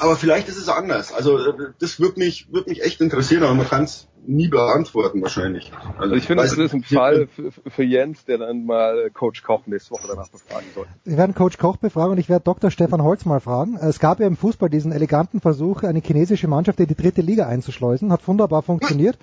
aber 0.00 0.16
vielleicht 0.16 0.48
ist 0.48 0.56
es 0.56 0.68
anders. 0.68 1.12
Also 1.12 1.38
äh, 1.38 1.72
das 1.78 2.00
würde 2.00 2.18
mich, 2.18 2.52
würde 2.52 2.70
mich 2.70 2.82
echt 2.82 3.00
interessieren, 3.00 3.42
aber 3.42 3.54
man 3.54 3.68
kann 3.68 3.84
es 3.84 4.08
nie 4.26 4.48
beantworten 4.48 5.22
wahrscheinlich. 5.22 5.72
Also, 5.72 6.02
also 6.02 6.14
ich 6.14 6.24
finde, 6.24 6.42
das 6.42 6.56
ist 6.56 6.74
ein 6.74 6.82
Fall 6.82 7.28
für, 7.28 7.52
für, 7.52 7.82
Jens, 7.82 8.24
der 8.24 8.38
dann 8.38 8.64
mal 8.64 9.10
Coach 9.10 9.42
Koch 9.42 9.66
nächste 9.66 9.92
Woche 9.92 10.08
danach 10.08 10.28
befragen 10.28 10.66
soll. 10.74 10.86
Wir 11.04 11.16
werden 11.16 11.34
Coach 11.34 11.58
Koch 11.58 11.76
befragen 11.76 12.12
und 12.12 12.18
ich 12.18 12.28
werde 12.28 12.44
Dr. 12.44 12.70
Stefan 12.70 13.02
Holz 13.02 13.24
mal 13.24 13.40
fragen. 13.40 13.76
Es 13.76 13.98
gab 13.98 14.20
ja 14.20 14.26
im 14.26 14.36
Fußball 14.36 14.68
diesen 14.68 14.92
eleganten 14.92 15.40
Versuch, 15.40 15.82
eine 15.82 16.00
chinesische 16.00 16.48
Mannschaft 16.48 16.80
in 16.80 16.86
die 16.86 16.94
dritte 16.94 17.22
Liga 17.22 17.46
einzuschleusen. 17.46 18.12
Hat 18.12 18.26
wunderbar 18.26 18.62
funktioniert. 18.62 19.18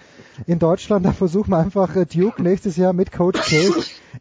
In 0.46 0.60
Deutschland, 0.60 1.06
da 1.06 1.12
versuchen 1.12 1.52
wir 1.52 1.58
einfach 1.58 1.96
äh, 1.96 2.06
Duke 2.06 2.42
nächstes 2.42 2.78
Jahr 2.78 2.94
mit 2.94 3.12
Coach 3.12 3.42
K 3.42 3.74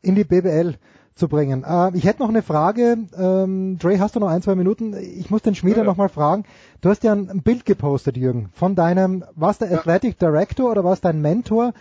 in 0.03 0.15
die 0.15 0.25
BBL 0.25 0.77
zu 1.17 1.29
bringen. 1.29 1.65
Äh, 1.65 1.97
ich 1.97 2.05
hätte 2.05 2.23
noch 2.23 2.29
eine 2.29 2.43
Frage. 2.43 2.99
Ähm, 3.17 3.79
Dre, 3.79 3.99
hast 3.99 4.15
du 4.15 4.21
noch 4.21 4.29
ein, 4.29 4.43
zwei 4.43 4.55
Minuten? 4.55 4.95
Ich 4.95 5.31
muss 5.31 5.43
den 5.43 5.55
Schmieder 5.55 5.79
ja, 5.79 5.83
ja. 5.83 5.89
noch 5.89 5.97
mal 5.97 6.11
fragen. 6.11 6.45
Du 6.83 6.91
hast 6.91 7.03
ja 7.03 7.13
ein 7.13 7.43
Bild 7.43 7.65
gepostet, 7.65 8.17
Jürgen, 8.17 8.51
von 8.55 8.77
deinem, 8.77 9.25
was 9.35 9.59
der 9.59 9.73
Athletic 9.73 10.19
Director 10.19 10.71
oder 10.71 10.85
was 10.85 11.01
dein 11.01 11.21
Mentor? 11.21 11.73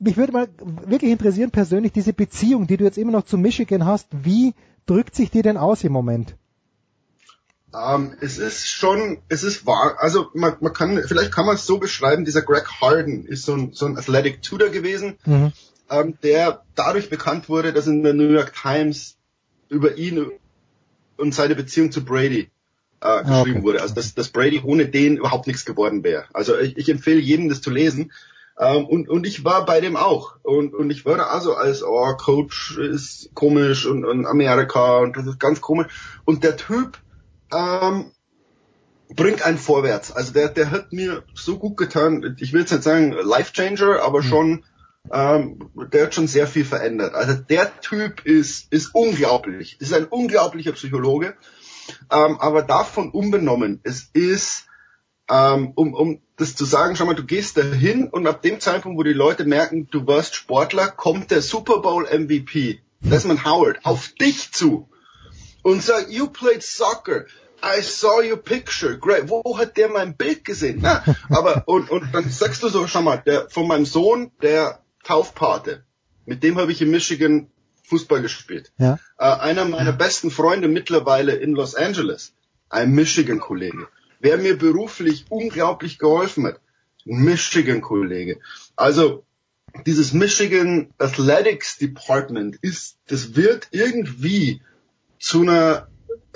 Mich 0.00 0.16
würde 0.16 0.32
mal 0.32 0.48
wirklich 0.86 1.12
interessieren 1.12 1.50
persönlich 1.50 1.92
diese 1.92 2.14
Beziehung, 2.14 2.66
die 2.66 2.78
du 2.78 2.84
jetzt 2.84 2.96
immer 2.96 3.12
noch 3.12 3.26
zu 3.26 3.36
Michigan 3.36 3.84
hast. 3.84 4.08
Wie 4.12 4.54
drückt 4.86 5.14
sich 5.14 5.30
die 5.30 5.42
denn 5.42 5.58
aus 5.58 5.84
im 5.84 5.92
Moment? 5.92 6.36
Um, 7.72 8.06
ähm, 8.06 8.12
es 8.20 8.38
ist 8.38 8.66
schon, 8.66 9.18
es 9.28 9.44
ist 9.44 9.64
wahr, 9.64 9.96
also 10.00 10.26
man, 10.34 10.56
man 10.60 10.72
kann, 10.72 11.00
vielleicht 11.06 11.32
kann 11.32 11.46
man 11.46 11.54
es 11.54 11.66
so 11.66 11.78
beschreiben, 11.78 12.24
dieser 12.24 12.42
Greg 12.42 12.66
Harden 12.80 13.24
ist 13.26 13.44
so 13.44 13.54
ein, 13.54 13.72
so 13.74 13.86
ein 13.86 13.96
Athletic 13.96 14.42
Tutor 14.42 14.70
gewesen. 14.70 15.18
Mhm 15.24 15.52
ähm, 15.90 16.16
der 16.22 16.62
dadurch 16.74 17.10
bekannt 17.10 17.48
wurde, 17.48 17.72
dass 17.72 17.86
in 17.86 18.02
der 18.02 18.14
New 18.14 18.28
York 18.28 18.54
Times 18.54 19.16
über 19.68 19.96
ihn 19.96 20.30
und 21.16 21.34
seine 21.34 21.54
Beziehung 21.54 21.92
zu 21.92 22.04
Brady 22.04 22.50
äh, 23.00 23.06
ah, 23.06 23.22
geschrieben 23.22 23.58
okay. 23.58 23.62
wurde. 23.66 23.82
Also 23.82 23.94
dass, 23.94 24.14
dass 24.14 24.28
Brady 24.28 24.60
ohne 24.64 24.86
den 24.86 25.16
überhaupt 25.16 25.46
nichts 25.46 25.64
geworden 25.64 26.04
wäre. 26.04 26.24
Also 26.32 26.58
ich, 26.58 26.76
ich 26.76 26.88
empfehle 26.88 27.20
jedem, 27.20 27.48
das 27.48 27.60
zu 27.60 27.70
lesen. 27.70 28.12
Ähm, 28.58 28.84
und, 28.86 29.08
und 29.08 29.26
ich 29.26 29.44
war 29.44 29.64
bei 29.64 29.80
dem 29.80 29.96
auch. 29.96 30.36
Und, 30.42 30.74
und 30.74 30.90
ich 30.90 31.04
war 31.06 31.16
da 31.16 31.24
also 31.24 31.54
als, 31.54 31.82
oh, 31.82 32.14
Coach 32.16 32.78
ist 32.78 33.30
komisch 33.34 33.86
und, 33.86 34.04
und 34.04 34.26
Amerika 34.26 34.98
und 34.98 35.16
das 35.16 35.26
ist 35.26 35.40
ganz 35.40 35.60
komisch. 35.60 35.86
Und 36.24 36.44
der 36.44 36.56
Typ 36.56 36.98
ähm, 37.52 38.12
bringt 39.08 39.42
einen 39.42 39.58
vorwärts. 39.58 40.12
Also 40.12 40.32
der, 40.32 40.48
der 40.48 40.70
hat 40.70 40.92
mir 40.92 41.22
so 41.34 41.58
gut 41.58 41.76
getan. 41.76 42.36
Ich 42.38 42.52
will 42.52 42.60
jetzt 42.60 42.72
nicht 42.72 42.84
sagen 42.84 43.12
Life 43.12 43.52
Changer, 43.52 44.02
aber 44.02 44.18
hm. 44.18 44.28
schon 44.28 44.64
ähm, 45.12 45.70
der 45.92 46.04
hat 46.04 46.14
schon 46.14 46.26
sehr 46.26 46.46
viel 46.46 46.64
verändert. 46.64 47.14
Also 47.14 47.34
der 47.34 47.80
Typ 47.80 48.24
ist, 48.26 48.72
ist 48.72 48.94
unglaublich. 48.94 49.80
Ist 49.80 49.92
ein 49.92 50.06
unglaublicher 50.06 50.72
Psychologe. 50.72 51.34
Ähm, 52.10 52.38
aber 52.40 52.62
davon 52.62 53.10
unbenommen, 53.10 53.80
es 53.82 54.10
ist, 54.12 54.66
ähm, 55.28 55.72
um, 55.74 55.94
um 55.94 56.20
das 56.36 56.54
zu 56.54 56.64
sagen, 56.64 56.96
schau 56.96 57.06
mal, 57.06 57.14
du 57.14 57.24
gehst 57.24 57.56
dahin 57.56 58.08
und 58.08 58.26
ab 58.26 58.42
dem 58.42 58.60
Zeitpunkt, 58.60 58.98
wo 58.98 59.02
die 59.02 59.12
Leute 59.12 59.44
merken, 59.44 59.88
du 59.90 60.06
warst 60.06 60.34
Sportler, 60.34 60.88
kommt 60.88 61.30
der 61.30 61.42
Super 61.42 61.80
Bowl 61.80 62.04
MVP, 62.04 62.80
Desmond 63.00 63.44
Howard, 63.44 63.84
auf 63.84 64.08
dich 64.08 64.52
zu 64.52 64.88
und 65.62 65.82
sagt, 65.82 66.10
you 66.10 66.28
played 66.28 66.62
soccer. 66.62 67.26
I 67.62 67.82
saw 67.82 68.22
your 68.22 68.38
picture. 68.38 68.96
Great. 68.96 69.28
Wo 69.28 69.58
hat 69.58 69.76
der 69.76 69.90
mein 69.90 70.16
Bild 70.16 70.46
gesehen? 70.46 70.78
Na, 70.80 71.04
aber 71.28 71.64
und, 71.66 71.90
und 71.90 72.14
dann 72.14 72.30
sagst 72.30 72.62
du 72.62 72.68
so, 72.68 72.86
schau 72.86 73.02
mal, 73.02 73.18
der 73.18 73.50
von 73.50 73.68
meinem 73.68 73.84
Sohn, 73.84 74.32
der 74.40 74.79
Taufpate. 75.04 75.84
Mit 76.26 76.42
dem 76.42 76.58
habe 76.58 76.72
ich 76.72 76.82
in 76.82 76.90
Michigan 76.90 77.50
Fußball 77.84 78.22
gespielt. 78.22 78.72
Ja. 78.78 78.98
Äh, 79.18 79.24
einer 79.24 79.64
meiner 79.64 79.92
besten 79.92 80.30
Freunde 80.30 80.68
mittlerweile 80.68 81.34
in 81.34 81.52
Los 81.52 81.74
Angeles, 81.74 82.32
ein 82.68 82.92
Michigan-Kollege. 82.92 83.88
Wer 84.20 84.38
mir 84.38 84.56
beruflich 84.56 85.26
unglaublich 85.28 85.98
geholfen 85.98 86.46
hat, 86.46 86.60
ein 87.06 87.24
Michigan-Kollege. 87.24 88.40
Also 88.76 89.24
dieses 89.86 90.12
Michigan 90.12 90.92
Athletics 90.98 91.78
Department 91.78 92.56
ist, 92.62 92.98
das 93.08 93.34
wird 93.34 93.68
irgendwie 93.72 94.62
zu 95.18 95.42
einer, 95.42 95.88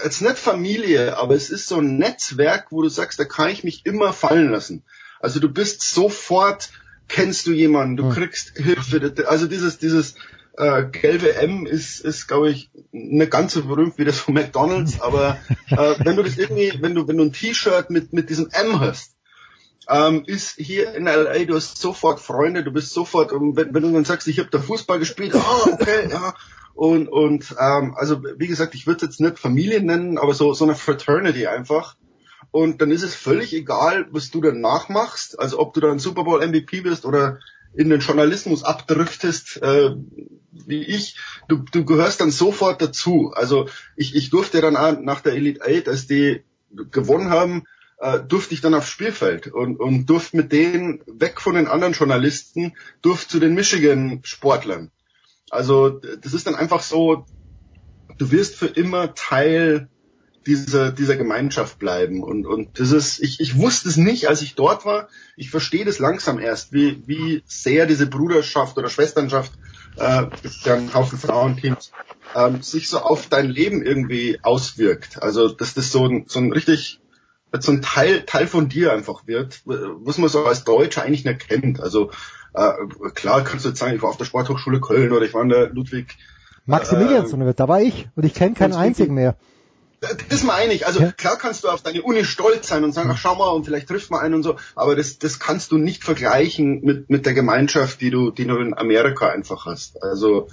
jetzt 0.02 0.22
nicht 0.22 0.38
Familie, 0.38 1.16
aber 1.16 1.34
es 1.34 1.50
ist 1.50 1.68
so 1.68 1.78
ein 1.78 1.98
Netzwerk, 1.98 2.68
wo 2.70 2.82
du 2.82 2.88
sagst, 2.88 3.18
da 3.18 3.24
kann 3.24 3.50
ich 3.50 3.64
mich 3.64 3.86
immer 3.86 4.12
fallen 4.12 4.50
lassen. 4.50 4.82
Also 5.20 5.40
du 5.40 5.48
bist 5.48 5.82
sofort 5.82 6.70
kennst 7.08 7.46
du 7.46 7.52
jemanden, 7.52 7.96
du 7.96 8.08
kriegst 8.08 8.56
Hilfe. 8.56 9.14
Also 9.26 9.46
dieses, 9.46 9.78
dieses 9.78 10.14
äh, 10.56 10.84
gelbe 10.84 11.34
M 11.34 11.66
ist, 11.66 12.00
ist 12.00 12.26
glaube 12.26 12.50
ich, 12.50 12.70
nicht 12.92 13.30
ganz 13.30 13.54
so 13.54 13.64
berühmt 13.64 13.98
wie 13.98 14.04
das 14.04 14.18
von 14.18 14.34
McDonalds, 14.34 15.00
aber 15.00 15.38
äh, 15.70 15.94
wenn 16.04 16.16
du 16.16 16.22
das 16.22 16.38
irgendwie, 16.38 16.72
wenn 16.80 16.94
du, 16.94 17.08
wenn 17.08 17.16
du 17.16 17.24
ein 17.24 17.32
T-Shirt 17.32 17.90
mit, 17.90 18.12
mit 18.12 18.30
diesem 18.30 18.48
M 18.50 18.80
hast, 18.80 19.14
ähm, 19.88 20.22
ist 20.26 20.56
hier 20.56 20.94
in 20.94 21.04
LA, 21.04 21.44
du 21.44 21.54
hast 21.54 21.78
sofort 21.78 22.20
Freunde, 22.20 22.64
du 22.64 22.72
bist 22.72 22.92
sofort, 22.92 23.32
wenn, 23.32 23.74
wenn 23.74 23.82
du 23.82 23.92
dann 23.92 24.04
sagst, 24.04 24.28
ich 24.28 24.38
habe 24.38 24.48
da 24.50 24.58
Fußball 24.58 24.98
gespielt, 24.98 25.34
ah, 25.34 25.68
okay, 25.72 26.08
ja. 26.10 26.34
Und, 26.74 27.08
und 27.08 27.54
ähm, 27.60 27.94
also 27.96 28.22
wie 28.36 28.48
gesagt, 28.48 28.74
ich 28.74 28.86
würde 28.86 29.06
jetzt 29.06 29.20
nicht 29.20 29.38
Familie 29.38 29.80
nennen, 29.80 30.18
aber 30.18 30.34
so, 30.34 30.54
so 30.54 30.64
eine 30.64 30.74
Fraternity 30.74 31.46
einfach. 31.46 31.96
Und 32.54 32.80
dann 32.80 32.92
ist 32.92 33.02
es 33.02 33.16
völlig 33.16 33.52
egal, 33.52 34.06
was 34.12 34.30
du 34.30 34.40
danach 34.40 34.88
machst, 34.88 35.40
also 35.40 35.58
ob 35.58 35.74
du 35.74 35.80
dann 35.80 35.98
Super 35.98 36.22
Bowl 36.22 36.38
MVP 36.38 36.84
wirst 36.84 37.04
oder 37.04 37.40
in 37.74 37.90
den 37.90 37.98
Journalismus 37.98 38.62
abdriftest, 38.62 39.60
äh, 39.60 39.96
wie 40.52 40.84
ich, 40.84 41.18
du, 41.48 41.64
du 41.72 41.84
gehörst 41.84 42.20
dann 42.20 42.30
sofort 42.30 42.80
dazu. 42.80 43.32
Also 43.34 43.68
ich, 43.96 44.14
ich 44.14 44.30
durfte 44.30 44.60
dann 44.60 44.76
auch 44.76 44.96
nach 45.00 45.20
der 45.20 45.32
Elite 45.32 45.62
Eight, 45.62 45.88
als 45.88 46.06
die 46.06 46.44
gewonnen 46.70 47.30
haben, 47.30 47.64
äh, 47.98 48.20
durfte 48.20 48.54
ich 48.54 48.60
dann 48.60 48.74
aufs 48.74 48.88
Spielfeld 48.88 49.48
und, 49.48 49.80
und 49.80 50.06
durfte 50.06 50.36
mit 50.36 50.52
denen 50.52 51.02
weg 51.06 51.40
von 51.40 51.56
den 51.56 51.66
anderen 51.66 51.94
Journalisten, 51.94 52.74
durfte 53.02 53.30
zu 53.30 53.40
den 53.40 53.54
Michigan-Sportlern. 53.54 54.92
Also 55.50 55.88
das 55.90 56.32
ist 56.32 56.46
dann 56.46 56.54
einfach 56.54 56.82
so, 56.82 57.26
du 58.16 58.30
wirst 58.30 58.54
für 58.54 58.68
immer 58.68 59.16
Teil 59.16 59.88
dieser, 60.46 60.92
dieser 60.92 61.16
Gemeinschaft 61.16 61.78
bleiben. 61.78 62.22
Und, 62.22 62.46
und 62.46 62.78
das 62.78 62.92
ist, 62.92 63.20
ich, 63.20 63.40
ich 63.40 63.56
wusste 63.56 63.88
es 63.88 63.96
nicht, 63.96 64.28
als 64.28 64.42
ich 64.42 64.54
dort 64.54 64.84
war. 64.84 65.08
Ich 65.36 65.50
verstehe 65.50 65.84
das 65.84 65.98
langsam 65.98 66.38
erst, 66.38 66.72
wie, 66.72 67.02
wie 67.06 67.42
sehr 67.46 67.86
diese 67.86 68.06
Bruderschaft 68.06 68.76
oder 68.78 68.88
Schwesternschaft, 68.88 69.52
äh, 69.96 70.24
ja 70.64 70.74
ein 70.74 70.92
Haufen 70.94 71.18
Frauenteams, 71.18 71.92
ähm, 72.34 72.62
sich 72.62 72.88
so 72.88 72.98
auf 72.98 73.28
dein 73.28 73.48
Leben 73.48 73.82
irgendwie 73.82 74.38
auswirkt. 74.42 75.22
Also, 75.22 75.48
dass 75.48 75.74
das 75.74 75.90
so 75.90 76.06
ein, 76.06 76.24
so 76.28 76.38
ein 76.38 76.52
richtig, 76.52 77.00
so 77.58 77.72
ein 77.72 77.82
Teil, 77.82 78.22
Teil 78.22 78.46
von 78.46 78.68
dir 78.68 78.92
einfach 78.92 79.26
wird, 79.26 79.62
was 79.64 80.18
man 80.18 80.28
so 80.28 80.44
als 80.44 80.64
Deutscher 80.64 81.02
eigentlich 81.02 81.24
nicht 81.24 81.48
kennt. 81.48 81.80
Also, 81.80 82.10
äh, 82.54 82.72
klar 83.14 83.44
kannst 83.44 83.64
du 83.64 83.70
jetzt 83.70 83.78
sagen, 83.78 83.96
ich 83.96 84.02
war 84.02 84.10
auf 84.10 84.16
der 84.16 84.24
Sporthochschule 84.24 84.80
Köln 84.80 85.12
oder 85.12 85.24
ich 85.24 85.34
war 85.34 85.42
in 85.42 85.48
der 85.48 85.70
Ludwig, 85.70 86.16
Maximiliansuniversität, 86.66 87.60
äh, 87.60 87.66
da 87.66 87.68
war 87.68 87.82
ich 87.82 88.08
und 88.14 88.24
ich 88.24 88.34
kenne 88.34 88.54
keinen 88.54 88.72
einzigen 88.72 89.14
mehr. 89.14 89.36
Das 90.28 90.42
meine 90.42 90.72
ich. 90.72 90.86
Also 90.86 91.00
ja. 91.00 91.12
klar 91.12 91.36
kannst 91.36 91.64
du 91.64 91.68
auf 91.68 91.82
deine 91.82 92.02
Uni 92.02 92.24
stolz 92.24 92.68
sein 92.68 92.84
und 92.84 92.92
sagen, 92.92 93.10
ach 93.12 93.18
schau 93.18 93.34
mal, 93.36 93.50
und 93.50 93.64
vielleicht 93.64 93.88
trifft 93.88 94.10
man 94.10 94.20
einen 94.20 94.34
und 94.34 94.42
so, 94.42 94.56
aber 94.74 94.96
das, 94.96 95.18
das 95.18 95.38
kannst 95.38 95.72
du 95.72 95.78
nicht 95.78 96.04
vergleichen 96.04 96.80
mit, 96.82 97.10
mit 97.10 97.26
der 97.26 97.34
Gemeinschaft, 97.34 98.00
die 98.00 98.10
du, 98.10 98.30
die 98.30 98.46
du 98.46 98.56
in 98.56 98.76
Amerika 98.76 99.28
einfach 99.28 99.66
hast. 99.66 100.02
Also 100.02 100.48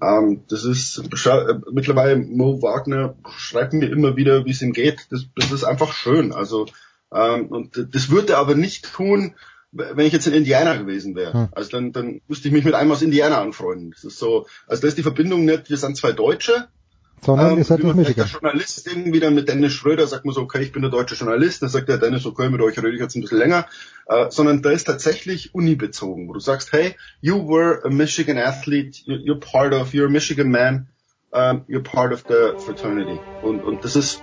ähm, 0.00 0.44
das 0.48 0.64
ist 0.64 0.98
äh, 0.98 1.54
mittlerweile 1.70 2.16
Mo 2.16 2.62
Wagner 2.62 3.16
schreibt 3.36 3.72
mir 3.72 3.90
immer 3.90 4.16
wieder, 4.16 4.44
wie 4.44 4.50
es 4.50 4.62
ihm 4.62 4.72
geht. 4.72 5.06
Das, 5.10 5.26
das 5.36 5.52
ist 5.52 5.64
einfach 5.64 5.92
schön. 5.92 6.32
Also 6.32 6.66
ähm, 7.12 7.46
und 7.46 7.88
das 7.94 8.10
würde 8.10 8.34
er 8.34 8.38
aber 8.38 8.54
nicht 8.54 8.92
tun, 8.92 9.34
wenn 9.72 10.06
ich 10.06 10.12
jetzt 10.12 10.26
in 10.26 10.34
Indiana 10.34 10.76
gewesen 10.76 11.14
wäre. 11.14 11.32
Hm. 11.32 11.48
Also 11.52 11.70
dann, 11.70 11.92
dann 11.92 12.20
müsste 12.28 12.48
ich 12.48 12.54
mich 12.54 12.64
mit 12.64 12.74
einem 12.74 12.92
aus 12.92 13.02
Indiana 13.02 13.40
anfreunden. 13.40 13.92
Das 13.92 14.04
ist 14.04 14.18
so, 14.18 14.46
also 14.66 14.82
da 14.82 14.88
ist 14.88 14.98
die 14.98 15.02
Verbindung 15.02 15.44
nicht, 15.44 15.70
wir 15.70 15.76
sind 15.76 15.96
zwei 15.96 16.12
Deutsche, 16.12 16.68
sondern 17.24 17.52
ähm, 17.52 17.58
ist 17.58 17.70
halt 17.70 17.84
nicht 17.84 17.94
Michigan. 17.94 18.26
Der 18.26 18.40
Journalist 18.40 18.86
irgendwie 18.86 19.20
dann 19.20 19.34
mit 19.34 19.48
Dennis 19.48 19.72
Schröder 19.72 20.06
sagt 20.06 20.24
man 20.24 20.34
so, 20.34 20.42
okay, 20.42 20.62
ich 20.62 20.72
bin 20.72 20.82
der 20.82 20.90
deutsche 20.90 21.14
Journalist, 21.14 21.62
dann 21.62 21.68
sagt 21.68 21.88
der 21.88 21.98
Dennis, 21.98 22.26
okay, 22.26 22.48
mit 22.50 22.60
euch 22.60 22.76
rede 22.78 22.92
ich 22.92 23.00
jetzt 23.00 23.14
ein 23.14 23.22
bisschen 23.22 23.38
länger, 23.38 23.66
äh, 24.06 24.26
sondern 24.30 24.62
da 24.62 24.70
ist 24.70 24.84
tatsächlich 24.84 25.54
unibezogen, 25.54 26.28
wo 26.28 26.32
du 26.32 26.40
sagst, 26.40 26.72
hey, 26.72 26.96
you 27.20 27.48
were 27.48 27.80
a 27.84 27.90
Michigan 27.90 28.38
athlete, 28.38 29.02
you're 29.06 29.38
part 29.38 29.72
of, 29.72 29.92
you're 29.92 30.06
a 30.06 30.10
Michigan 30.10 30.50
man, 30.50 30.88
um, 31.30 31.64
you're 31.68 31.82
part 31.82 32.12
of 32.12 32.24
the 32.28 32.58
fraternity. 32.58 33.18
Und, 33.42 33.62
und 33.62 33.84
das 33.84 33.96
ist 33.96 34.20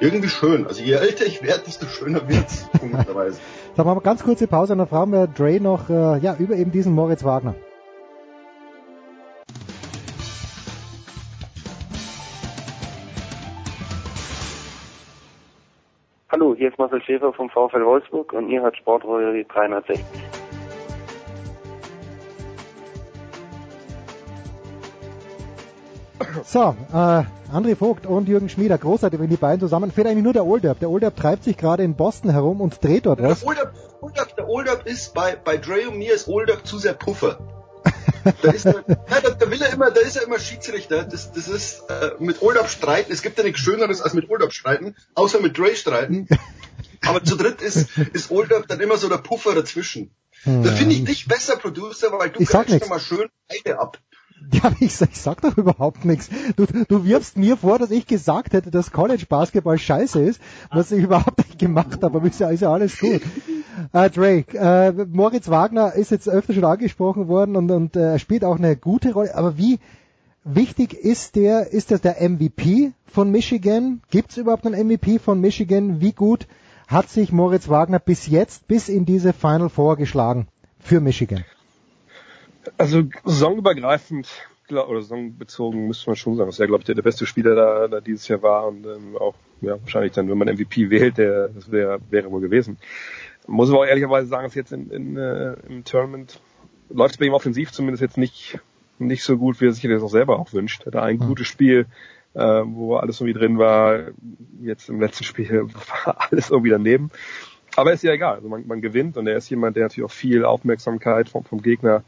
irgendwie 0.00 0.28
schön. 0.28 0.66
Also 0.66 0.82
je 0.82 0.94
älter 0.94 1.26
ich 1.26 1.42
werde, 1.42 1.62
desto 1.66 1.86
schöner 1.86 2.28
wird's, 2.28 2.68
komischerweise. 2.80 3.38
Sagen 3.76 3.88
wir 3.88 3.94
mal 3.94 4.00
ganz 4.00 4.24
kurze 4.24 4.48
Pause, 4.48 4.72
und 4.72 4.78
dann 4.78 4.88
fragen 4.88 5.12
wir 5.12 5.28
Dre 5.28 5.60
noch, 5.60 5.88
äh, 5.88 6.18
ja, 6.18 6.36
über 6.36 6.56
eben 6.56 6.72
diesen 6.72 6.94
Moritz 6.94 7.22
Wagner. 7.22 7.54
Hallo, 16.32 16.54
hier 16.56 16.68
ist 16.68 16.78
Marcel 16.78 17.02
Schäfer 17.02 17.32
vom 17.32 17.50
VfL 17.50 17.84
Wolfsburg 17.84 18.32
und 18.34 18.50
ihr 18.50 18.62
hört 18.62 18.76
Sportrolle 18.76 19.44
360. 19.46 20.04
So, 26.44 26.76
äh, 26.92 27.24
André 27.52 27.74
Vogt 27.74 28.06
und 28.06 28.28
Jürgen 28.28 28.48
Schmieder, 28.48 28.78
großartig, 28.78 29.18
wenn 29.18 29.28
die 29.28 29.36
beiden 29.36 29.58
zusammen, 29.58 29.90
fehlt 29.90 30.06
eigentlich 30.06 30.22
nur 30.22 30.32
der 30.32 30.46
Olderb. 30.46 30.78
Der 30.78 30.88
Olderb 30.88 31.16
treibt 31.16 31.42
sich 31.42 31.56
gerade 31.56 31.82
in 31.82 31.96
Boston 31.96 32.30
herum 32.30 32.60
und 32.60 32.84
dreht 32.84 33.06
dort 33.06 33.20
was. 33.20 33.40
Der 33.40 33.48
Olderb, 33.48 33.74
Olderb, 34.00 34.36
der 34.36 34.48
Olderb 34.48 34.86
ist 34.86 35.12
bei, 35.12 35.34
bei 35.34 35.56
Dre 35.56 35.88
und 35.88 35.98
mir 35.98 36.14
ist 36.14 36.28
Olderb 36.28 36.64
zu 36.64 36.78
sehr 36.78 36.94
Puffer. 36.94 37.38
Da, 38.42 38.50
ist 38.50 38.66
er, 38.66 38.84
ja, 38.88 39.20
da, 39.22 39.30
da, 39.30 39.50
will 39.50 39.62
er 39.62 39.72
immer, 39.72 39.90
da 39.90 40.00
ist 40.00 40.16
er 40.16 40.24
immer 40.24 40.38
Schiedsrichter. 40.38 41.04
Das, 41.04 41.32
das 41.32 41.48
ist 41.48 41.84
äh, 41.88 42.12
mit 42.18 42.42
Oldab 42.42 42.68
streiten. 42.68 43.12
Es 43.12 43.22
gibt 43.22 43.38
ja 43.38 43.44
nichts 43.44 43.60
Schöneres 43.60 44.00
als 44.00 44.14
mit 44.14 44.28
Oldab 44.30 44.52
streiten, 44.52 44.94
außer 45.14 45.40
mit 45.40 45.56
Dre 45.56 45.74
streiten. 45.74 46.28
Aber 47.02 47.24
zu 47.24 47.36
dritt 47.36 47.62
ist, 47.62 47.96
ist 48.12 48.30
Oldab 48.30 48.68
dann 48.68 48.80
immer 48.80 48.98
so 48.98 49.08
der 49.08 49.18
Puffer 49.18 49.54
dazwischen. 49.54 50.10
Hm. 50.42 50.62
Da 50.62 50.72
finde 50.72 50.94
ich 50.94 51.04
dich 51.04 51.28
besser, 51.28 51.56
Producer, 51.56 52.12
weil 52.12 52.30
du 52.30 52.44
kannst 52.44 52.88
mal 52.88 53.00
schön 53.00 53.28
beide 53.48 53.78
ab. 53.78 53.98
Ja, 54.52 54.72
ich, 54.80 55.00
ich 55.00 55.20
sag 55.20 55.42
doch 55.42 55.56
überhaupt 55.58 56.04
nichts. 56.04 56.30
Du, 56.56 56.66
du 56.66 57.04
wirfst 57.04 57.36
mir 57.36 57.56
vor, 57.58 57.78
dass 57.78 57.90
ich 57.90 58.06
gesagt 58.06 58.54
hätte, 58.54 58.70
dass 58.70 58.90
College 58.90 59.26
Basketball 59.28 59.78
scheiße 59.78 60.22
ist, 60.22 60.40
was 60.70 60.90
ich 60.92 61.02
überhaupt 61.04 61.38
nicht 61.38 61.58
gemacht 61.58 62.02
habe, 62.02 62.16
aber 62.16 62.26
ist 62.26 62.40
ja, 62.40 62.48
ist 62.48 62.60
ja 62.60 62.72
alles 62.72 62.98
gut. 62.98 63.20
Äh, 63.92 64.10
Drake, 64.10 64.56
äh, 64.56 64.92
Moritz 65.06 65.48
Wagner 65.48 65.94
ist 65.94 66.10
jetzt 66.10 66.28
öfter 66.28 66.54
schon 66.54 66.64
angesprochen 66.64 67.28
worden 67.28 67.56
und, 67.56 67.70
und 67.70 67.96
äh, 67.96 68.18
spielt 68.18 68.44
auch 68.44 68.56
eine 68.56 68.76
gute 68.76 69.12
Rolle, 69.12 69.34
aber 69.34 69.58
wie 69.58 69.78
wichtig 70.44 70.94
ist 70.94 71.36
der, 71.36 71.72
ist 71.72 71.90
das 71.90 72.00
der 72.00 72.16
MVP 72.28 72.92
von 73.06 73.30
Michigan? 73.30 74.02
Gibt 74.10 74.30
es 74.30 74.36
überhaupt 74.38 74.66
einen 74.66 74.88
MVP 74.88 75.18
von 75.18 75.40
Michigan? 75.40 76.00
Wie 76.00 76.12
gut 76.12 76.46
hat 76.88 77.08
sich 77.08 77.32
Moritz 77.32 77.68
Wagner 77.68 77.98
bis 77.98 78.26
jetzt, 78.26 78.66
bis 78.66 78.88
in 78.88 79.04
diese 79.04 79.32
Final 79.32 79.68
Four 79.68 79.96
geschlagen 79.96 80.48
für 80.78 81.00
Michigan? 81.00 81.44
Also 82.78 83.04
saisonübergreifend 83.24 84.28
oder 84.70 85.02
saisonbezogen 85.02 85.88
müsste 85.88 86.10
man 86.10 86.16
schon 86.16 86.36
sagen, 86.36 86.48
dass 86.48 86.60
er, 86.60 86.68
glaube 86.68 86.82
ich, 86.82 86.86
der, 86.86 86.94
der 86.94 87.02
beste 87.02 87.26
Spieler 87.26 87.54
da, 87.54 87.88
da 87.88 88.00
dieses 88.00 88.28
Jahr 88.28 88.42
war 88.42 88.68
und 88.68 88.86
ähm, 88.86 89.16
auch 89.16 89.34
ja, 89.60 89.80
wahrscheinlich 89.80 90.12
dann, 90.12 90.28
wenn 90.30 90.38
man 90.38 90.48
MVP 90.48 90.90
wählt, 90.90 91.18
der 91.18 91.48
das 91.48 91.70
wäre 91.70 92.30
wohl 92.30 92.40
gewesen. 92.40 92.78
Muss 93.46 93.70
aber 93.70 93.80
auch 93.80 93.86
ehrlicherweise 93.86 94.28
sagen, 94.28 94.44
dass 94.44 94.54
jetzt 94.54 94.72
in, 94.72 94.90
in, 94.90 95.16
äh, 95.16 95.54
im 95.68 95.84
Tournament 95.84 96.40
läuft 96.88 97.14
es 97.14 97.18
bei 97.18 97.26
ihm 97.26 97.34
offensiv 97.34 97.72
zumindest 97.72 98.02
jetzt 98.02 98.16
nicht 98.16 98.60
nicht 99.00 99.24
so 99.24 99.36
gut, 99.36 99.60
wie 99.60 99.66
er 99.66 99.72
sich 99.72 99.82
das 99.82 100.02
auch 100.02 100.10
selber 100.10 100.38
auch 100.38 100.52
wünscht. 100.52 100.82
Er 100.82 100.92
hat 100.92 100.96
ein 100.96 101.16
mhm. 101.16 101.26
gutes 101.26 101.46
Spiel, 101.46 101.86
äh, 102.34 102.40
wo 102.40 102.96
alles 102.96 103.20
irgendwie 103.20 103.38
drin 103.38 103.58
war. 103.58 104.00
Jetzt 104.62 104.88
im 104.88 105.00
letzten 105.00 105.24
Spiel 105.24 105.68
war 106.04 106.30
alles 106.30 106.50
irgendwie 106.50 106.70
daneben. 106.70 107.10
Aber 107.76 107.92
ist 107.92 108.02
ja 108.02 108.12
egal. 108.12 108.36
Also 108.36 108.48
man, 108.48 108.66
man 108.66 108.80
gewinnt 108.80 109.16
und 109.16 109.26
er 109.26 109.36
ist 109.36 109.48
jemand, 109.48 109.76
der 109.76 109.84
natürlich 109.84 110.04
auch 110.04 110.14
viel 110.14 110.44
Aufmerksamkeit 110.44 111.28
vom, 111.28 111.44
vom 111.44 111.62
Gegner 111.62 112.04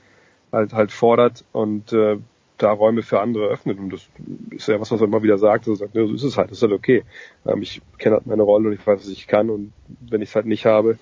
halt 0.53 0.75
halt 0.75 0.93
fordert 0.93 1.45
und 1.53 1.93
äh, 1.93 2.19
da 2.63 2.71
Räume 2.71 3.03
für 3.03 3.21
andere 3.21 3.49
öffnet. 3.49 3.79
Und 3.79 3.91
das 3.91 4.09
ist 4.51 4.69
ja 4.69 4.81
was, 4.81 4.91
was 4.91 5.01
er 5.01 5.07
immer 5.07 5.23
wieder 5.23 5.39
sagt. 5.39 5.67
Er 5.67 5.77
sagt, 5.77 5.95
ne, 5.95 6.07
so 6.07 6.15
ist 6.15 6.23
es 6.23 6.37
halt, 6.37 6.51
das 6.51 6.59
ist 6.59 6.63
halt 6.63 6.73
okay. 6.73 7.05
Ähm, 7.47 7.63
ich 7.63 7.83
kenne 7.99 8.17
halt 8.17 8.27
meine 8.27 8.43
Rolle 8.43 8.69
und 8.69 8.75
ich 8.75 8.87
weiß, 8.87 9.01
was 9.01 9.09
ich 9.09 9.27
kann. 9.27 9.51
Und 9.51 9.73
wenn 10.01 10.23
ich 10.23 10.31
es 10.31 10.35
halt 10.35 10.47
nicht 10.47 10.67
habe, 10.67 10.99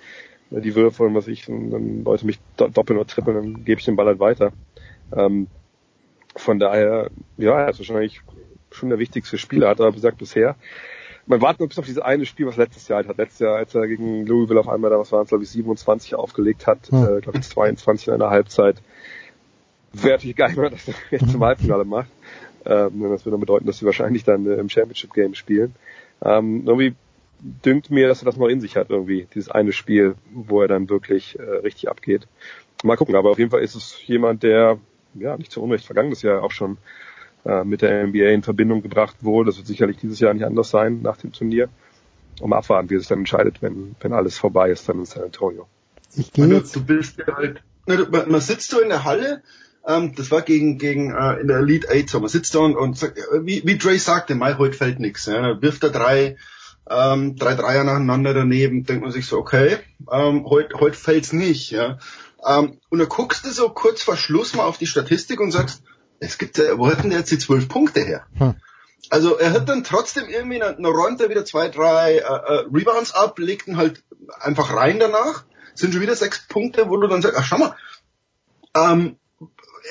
äh, 0.50 0.60
die 0.60 0.74
Würfe 0.74 1.04
und 1.04 1.14
was 1.14 1.28
ich, 1.28 1.46
dann 1.46 2.04
Leute 2.04 2.26
mich 2.26 2.38
doppeln 2.56 2.98
oder 2.98 3.06
trippeln, 3.06 3.36
dann 3.36 3.64
gebe 3.64 3.78
ich 3.78 3.84
den 3.84 3.96
Ball 3.96 4.06
halt 4.06 4.20
weiter. 4.20 4.52
Ähm, 5.14 5.48
von 6.36 6.58
daher, 6.58 7.10
ja, 7.36 7.60
er 7.60 7.70
ist 7.70 7.78
wahrscheinlich 7.78 8.22
schon 8.70 8.88
der 8.88 8.98
wichtigste 8.98 9.38
Spieler, 9.38 9.68
hat 9.68 9.80
er 9.80 9.92
gesagt 9.92 10.18
bisher. 10.18 10.56
Man 11.26 11.40
wartet 11.40 11.60
nur 11.60 11.68
bis 11.68 11.78
auf 11.78 11.84
dieses 11.84 12.02
eine 12.02 12.26
Spiel, 12.26 12.46
was 12.46 12.56
letztes 12.56 12.88
Jahr 12.88 12.98
halt 12.98 13.08
hat. 13.08 13.18
Letztes 13.18 13.40
Jahr, 13.40 13.56
als 13.56 13.74
er 13.74 13.86
gegen 13.86 14.26
Louisville 14.26 14.58
auf 14.58 14.68
einmal, 14.68 14.90
da 14.90 14.98
was 14.98 15.12
waren 15.12 15.24
es, 15.24 15.28
glaube 15.28 15.44
ich, 15.44 15.50
27 15.50 16.14
aufgelegt 16.14 16.66
hat, 16.66 16.90
hm. 16.90 17.18
äh, 17.18 17.20
glaube 17.20 17.38
ich 17.38 17.48
22 17.48 18.08
in 18.08 18.14
einer 18.14 18.30
Halbzeit 18.30 18.76
Wäre 19.92 20.14
natürlich 20.14 20.36
geil, 20.36 20.52
wenn 20.54 20.64
man 20.64 20.72
das 20.72 20.94
jetzt 21.10 21.30
zum 21.30 21.44
Halbfinale 21.44 21.84
macht. 21.84 22.10
Ähm, 22.64 23.00
das 23.02 23.24
würde 23.24 23.32
dann 23.32 23.40
bedeuten, 23.40 23.66
dass 23.66 23.78
sie 23.78 23.86
wahrscheinlich 23.86 24.24
dann 24.24 24.46
äh, 24.46 24.54
im 24.54 24.68
Championship 24.68 25.14
Game 25.14 25.34
spielen. 25.34 25.74
Ähm, 26.22 26.64
irgendwie 26.66 26.94
dünkt 27.40 27.90
mir, 27.90 28.08
dass 28.08 28.22
er 28.22 28.26
das 28.26 28.36
noch 28.36 28.48
in 28.48 28.60
sich 28.60 28.76
hat, 28.76 28.90
irgendwie, 28.90 29.26
dieses 29.34 29.50
eine 29.50 29.72
Spiel, 29.72 30.14
wo 30.32 30.60
er 30.60 30.68
dann 30.68 30.90
wirklich 30.90 31.38
äh, 31.38 31.42
richtig 31.42 31.88
abgeht. 31.88 32.26
Mal 32.82 32.96
gucken, 32.96 33.14
aber 33.14 33.30
auf 33.30 33.38
jeden 33.38 33.50
Fall 33.50 33.62
ist 33.62 33.74
es 33.74 34.06
jemand, 34.06 34.42
der 34.42 34.78
ja 35.14 35.36
nicht 35.36 35.50
zu 35.50 35.62
Unrecht 35.62 35.86
vergangenes 35.86 36.22
Jahr 36.22 36.42
auch 36.42 36.50
schon 36.50 36.78
äh, 37.44 37.64
mit 37.64 37.82
der 37.82 38.06
NBA 38.06 38.28
in 38.28 38.42
Verbindung 38.42 38.82
gebracht 38.82 39.16
wurde. 39.22 39.50
Das 39.50 39.56
wird 39.56 39.66
sicherlich 39.66 39.96
dieses 39.96 40.20
Jahr 40.20 40.34
nicht 40.34 40.44
anders 40.44 40.70
sein 40.70 41.00
nach 41.02 41.16
dem 41.16 41.32
Turnier. 41.32 41.68
Um 42.40 42.52
abwarten, 42.52 42.88
wie 42.88 42.94
es 42.94 43.08
dann 43.08 43.18
entscheidet, 43.18 43.60
wenn, 43.60 43.96
wenn 44.00 44.12
alles 44.14 44.38
vorbei 44.38 44.70
ist, 44.70 44.88
dann 44.88 45.00
in 45.00 45.04
San 45.04 45.24
Antonio. 45.24 45.66
Ich 46.16 46.32
gehe 46.32 46.46
jetzt. 46.46 46.74
Du 46.74 46.82
bist 46.82 47.18
ja 47.18 47.36
halt, 47.36 47.62
man 47.86 48.40
sitzt 48.40 48.70
so 48.70 48.80
in 48.80 48.88
der 48.88 49.04
Halle 49.04 49.42
ähm, 49.86 50.14
das 50.14 50.30
war 50.30 50.42
gegen, 50.42 50.78
gegen 50.78 51.14
äh, 51.14 51.40
in 51.40 51.48
der 51.48 51.58
Elite 51.58 51.88
8 51.90 52.08
so. 52.08 52.20
Man 52.20 52.28
sitzt 52.28 52.54
da 52.54 52.60
und, 52.60 52.76
und 52.76 52.98
sagt, 52.98 53.18
äh, 53.18 53.44
wie, 53.44 53.62
wie 53.64 53.78
Dre 53.78 53.98
sagte, 53.98 54.34
Mai, 54.34 54.54
heute 54.58 54.76
fällt 54.76 55.00
nichts. 55.00 55.26
Ja. 55.26 55.40
Dann 55.40 55.62
wirft 55.62 55.82
er 55.82 55.90
drei, 55.90 56.36
ähm, 56.88 57.36
drei 57.36 57.54
Dreier 57.54 57.84
nacheinander 57.84 58.34
daneben, 58.34 58.84
denkt 58.84 59.02
man 59.02 59.12
sich 59.12 59.26
so, 59.26 59.38
okay, 59.38 59.78
ähm, 60.10 60.44
heute 60.46 60.78
heut 60.78 60.96
fällt's 60.96 61.32
nicht. 61.32 61.70
Ja. 61.70 61.98
Ähm, 62.46 62.78
und 62.88 62.98
dann 62.98 63.08
guckst 63.08 63.44
du 63.44 63.50
so 63.50 63.68
kurz 63.70 64.02
vor 64.02 64.16
Schluss 64.16 64.54
mal 64.54 64.64
auf 64.64 64.78
die 64.78 64.86
Statistik 64.86 65.40
und 65.40 65.50
sagst, 65.50 65.82
es 66.18 66.36
gibt, 66.36 66.58
wo 66.58 66.88
hat 66.88 67.02
denn 67.02 67.10
der 67.10 67.20
jetzt 67.20 67.30
die 67.30 67.38
zwölf 67.38 67.68
Punkte 67.68 68.00
her? 68.00 68.26
Hm. 68.36 68.54
Also 69.08 69.38
er 69.38 69.52
hat 69.52 69.68
dann 69.68 69.82
trotzdem 69.82 70.28
irgendwie, 70.28 70.58
dann 70.58 70.84
räumt 70.84 71.20
er 71.20 71.30
wieder 71.30 71.44
zwei, 71.46 71.68
drei 71.68 72.16
äh, 72.16 72.18
äh, 72.18 72.66
Rebounds 72.72 73.12
ab, 73.12 73.38
legt 73.38 73.66
ihn 73.66 73.78
halt 73.78 74.04
einfach 74.40 74.74
rein 74.74 74.98
danach. 74.98 75.44
Sind 75.74 75.92
schon 75.92 76.02
wieder 76.02 76.16
sechs 76.16 76.46
Punkte, 76.46 76.90
wo 76.90 76.98
du 76.98 77.06
dann 77.06 77.22
sagst, 77.22 77.38
ach 77.38 77.44
schau 77.44 77.58
mal, 77.58 77.76
ähm, 78.76 79.16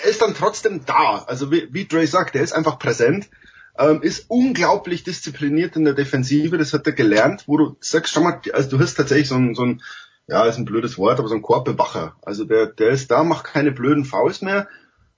er 0.03 0.09
ist 0.09 0.21
dann 0.21 0.33
trotzdem 0.33 0.85
da. 0.85 1.23
Also 1.27 1.51
wie, 1.51 1.67
wie 1.71 1.85
Dre 1.85 2.05
sagt, 2.07 2.35
er 2.35 2.43
ist 2.43 2.53
einfach 2.53 2.79
präsent, 2.79 3.29
ähm, 3.77 4.01
ist 4.01 4.25
unglaublich 4.29 5.03
diszipliniert 5.03 5.75
in 5.75 5.85
der 5.85 5.93
Defensive, 5.93 6.57
das 6.57 6.73
hat 6.73 6.85
er 6.85 6.93
gelernt, 6.93 7.43
wo 7.47 7.57
du 7.57 7.77
sagst, 7.79 8.13
schau 8.13 8.21
mal, 8.21 8.41
also 8.53 8.69
du 8.69 8.79
hast 8.79 8.95
tatsächlich 8.95 9.29
so 9.29 9.35
ein, 9.35 9.55
so 9.55 9.63
ein 9.63 9.81
ja, 10.27 10.45
ist 10.45 10.57
ein 10.57 10.65
blödes 10.65 10.97
Wort, 10.97 11.19
aber 11.19 11.27
so 11.27 11.35
ein 11.35 11.41
Korbewacher. 11.41 12.15
Also 12.21 12.45
der, 12.45 12.67
der 12.67 12.89
ist 12.89 13.09
da, 13.09 13.23
macht 13.23 13.45
keine 13.45 13.71
blöden 13.71 14.05
Fouls 14.05 14.41
mehr. 14.41 14.67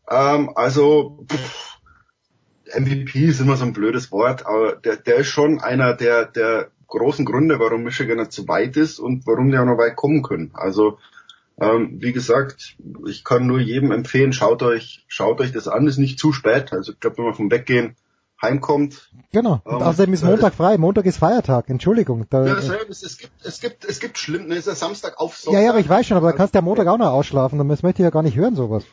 Ähm, 0.09 0.51
also 0.55 1.25
pff, 1.29 1.79
MVP 2.79 3.25
ist 3.25 3.41
immer 3.41 3.57
so 3.57 3.65
ein 3.65 3.73
blödes 3.73 4.11
Wort, 4.11 4.45
aber 4.45 4.75
der, 4.77 4.95
der 4.95 5.17
ist 5.17 5.27
schon 5.27 5.59
einer 5.59 5.93
der, 5.95 6.25
der 6.25 6.69
großen 6.87 7.25
Gründe, 7.25 7.59
warum 7.59 7.83
Michigan 7.83 8.29
zu 8.29 8.47
weit 8.47 8.77
ist 8.77 8.99
und 8.99 9.25
warum 9.27 9.51
die 9.51 9.57
auch 9.57 9.65
noch 9.65 9.77
weit 9.77 9.95
kommen 9.95 10.23
können. 10.23 10.51
Also 10.53 10.97
ähm, 11.61 11.97
wie 12.01 12.11
gesagt, 12.11 12.75
ich 13.07 13.23
kann 13.23 13.45
nur 13.45 13.59
jedem 13.59 13.91
empfehlen, 13.91 14.33
schaut 14.33 14.63
euch, 14.63 15.05
schaut 15.07 15.39
euch 15.39 15.51
das 15.51 15.67
an, 15.67 15.87
ist 15.87 15.99
nicht 15.99 16.19
zu 16.19 16.33
spät. 16.33 16.73
Also 16.73 16.93
ich 16.93 16.99
glaube, 16.99 17.19
wenn 17.19 17.25
man 17.25 17.35
vom 17.35 17.51
Weggehen 17.51 17.95
heimkommt. 18.41 19.11
Genau. 19.31 19.61
Und 19.63 19.75
ähm, 19.75 19.81
außerdem 19.83 20.13
ist 20.13 20.23
Montag 20.23 20.55
frei. 20.55 20.79
Montag 20.79 21.05
ist 21.05 21.17
Feiertag. 21.17 21.69
Entschuldigung. 21.69 22.25
Da, 22.31 22.45
ja, 22.47 22.57
es, 22.57 23.03
es, 23.03 23.17
gibt, 23.19 23.33
es 23.45 23.61
gibt, 23.61 23.85
es 23.85 23.99
gibt 23.99 24.17
schlimm. 24.17 24.47
Ne, 24.47 24.55
ist 24.55 24.67
ja 24.67 24.73
Samstag 24.73 25.19
auf 25.19 25.37
Sonntag. 25.37 25.59
Ja, 25.59 25.65
ja, 25.65 25.71
aber 25.71 25.79
ich 25.79 25.87
weiß 25.87 26.07
schon. 26.07 26.17
Aber 26.17 26.31
da 26.31 26.35
kannst 26.35 26.55
du 26.55 26.57
ja 26.57 26.63
Montag 26.63 26.87
auch 26.87 26.97
noch 26.97 27.11
ausschlafen. 27.11 27.59
Das 27.69 27.83
möchte 27.83 28.01
ich 28.01 28.05
ja 28.05 28.09
gar 28.09 28.23
nicht 28.23 28.35
hören, 28.35 28.55
sowas. 28.55 28.83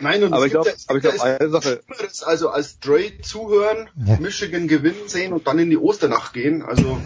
Nein, 0.00 0.22
und 0.24 0.32
aber 0.32 0.44
ich 0.44 0.52
glaube, 0.52 0.70
aber 0.88 0.98
ich 0.98 1.02
glaube, 1.02 1.22
eine 1.22 1.48
Sache. 1.48 1.80
Also 2.26 2.50
als 2.50 2.80
Dre 2.80 3.12
zuhören, 3.22 3.88
ja. 4.04 4.18
Michigan 4.18 4.68
gewinnen 4.68 5.06
sehen 5.08 5.32
und 5.32 5.46
dann 5.46 5.58
in 5.58 5.70
die 5.70 5.78
Osternacht 5.78 6.34
gehen. 6.34 6.62
Also 6.62 6.98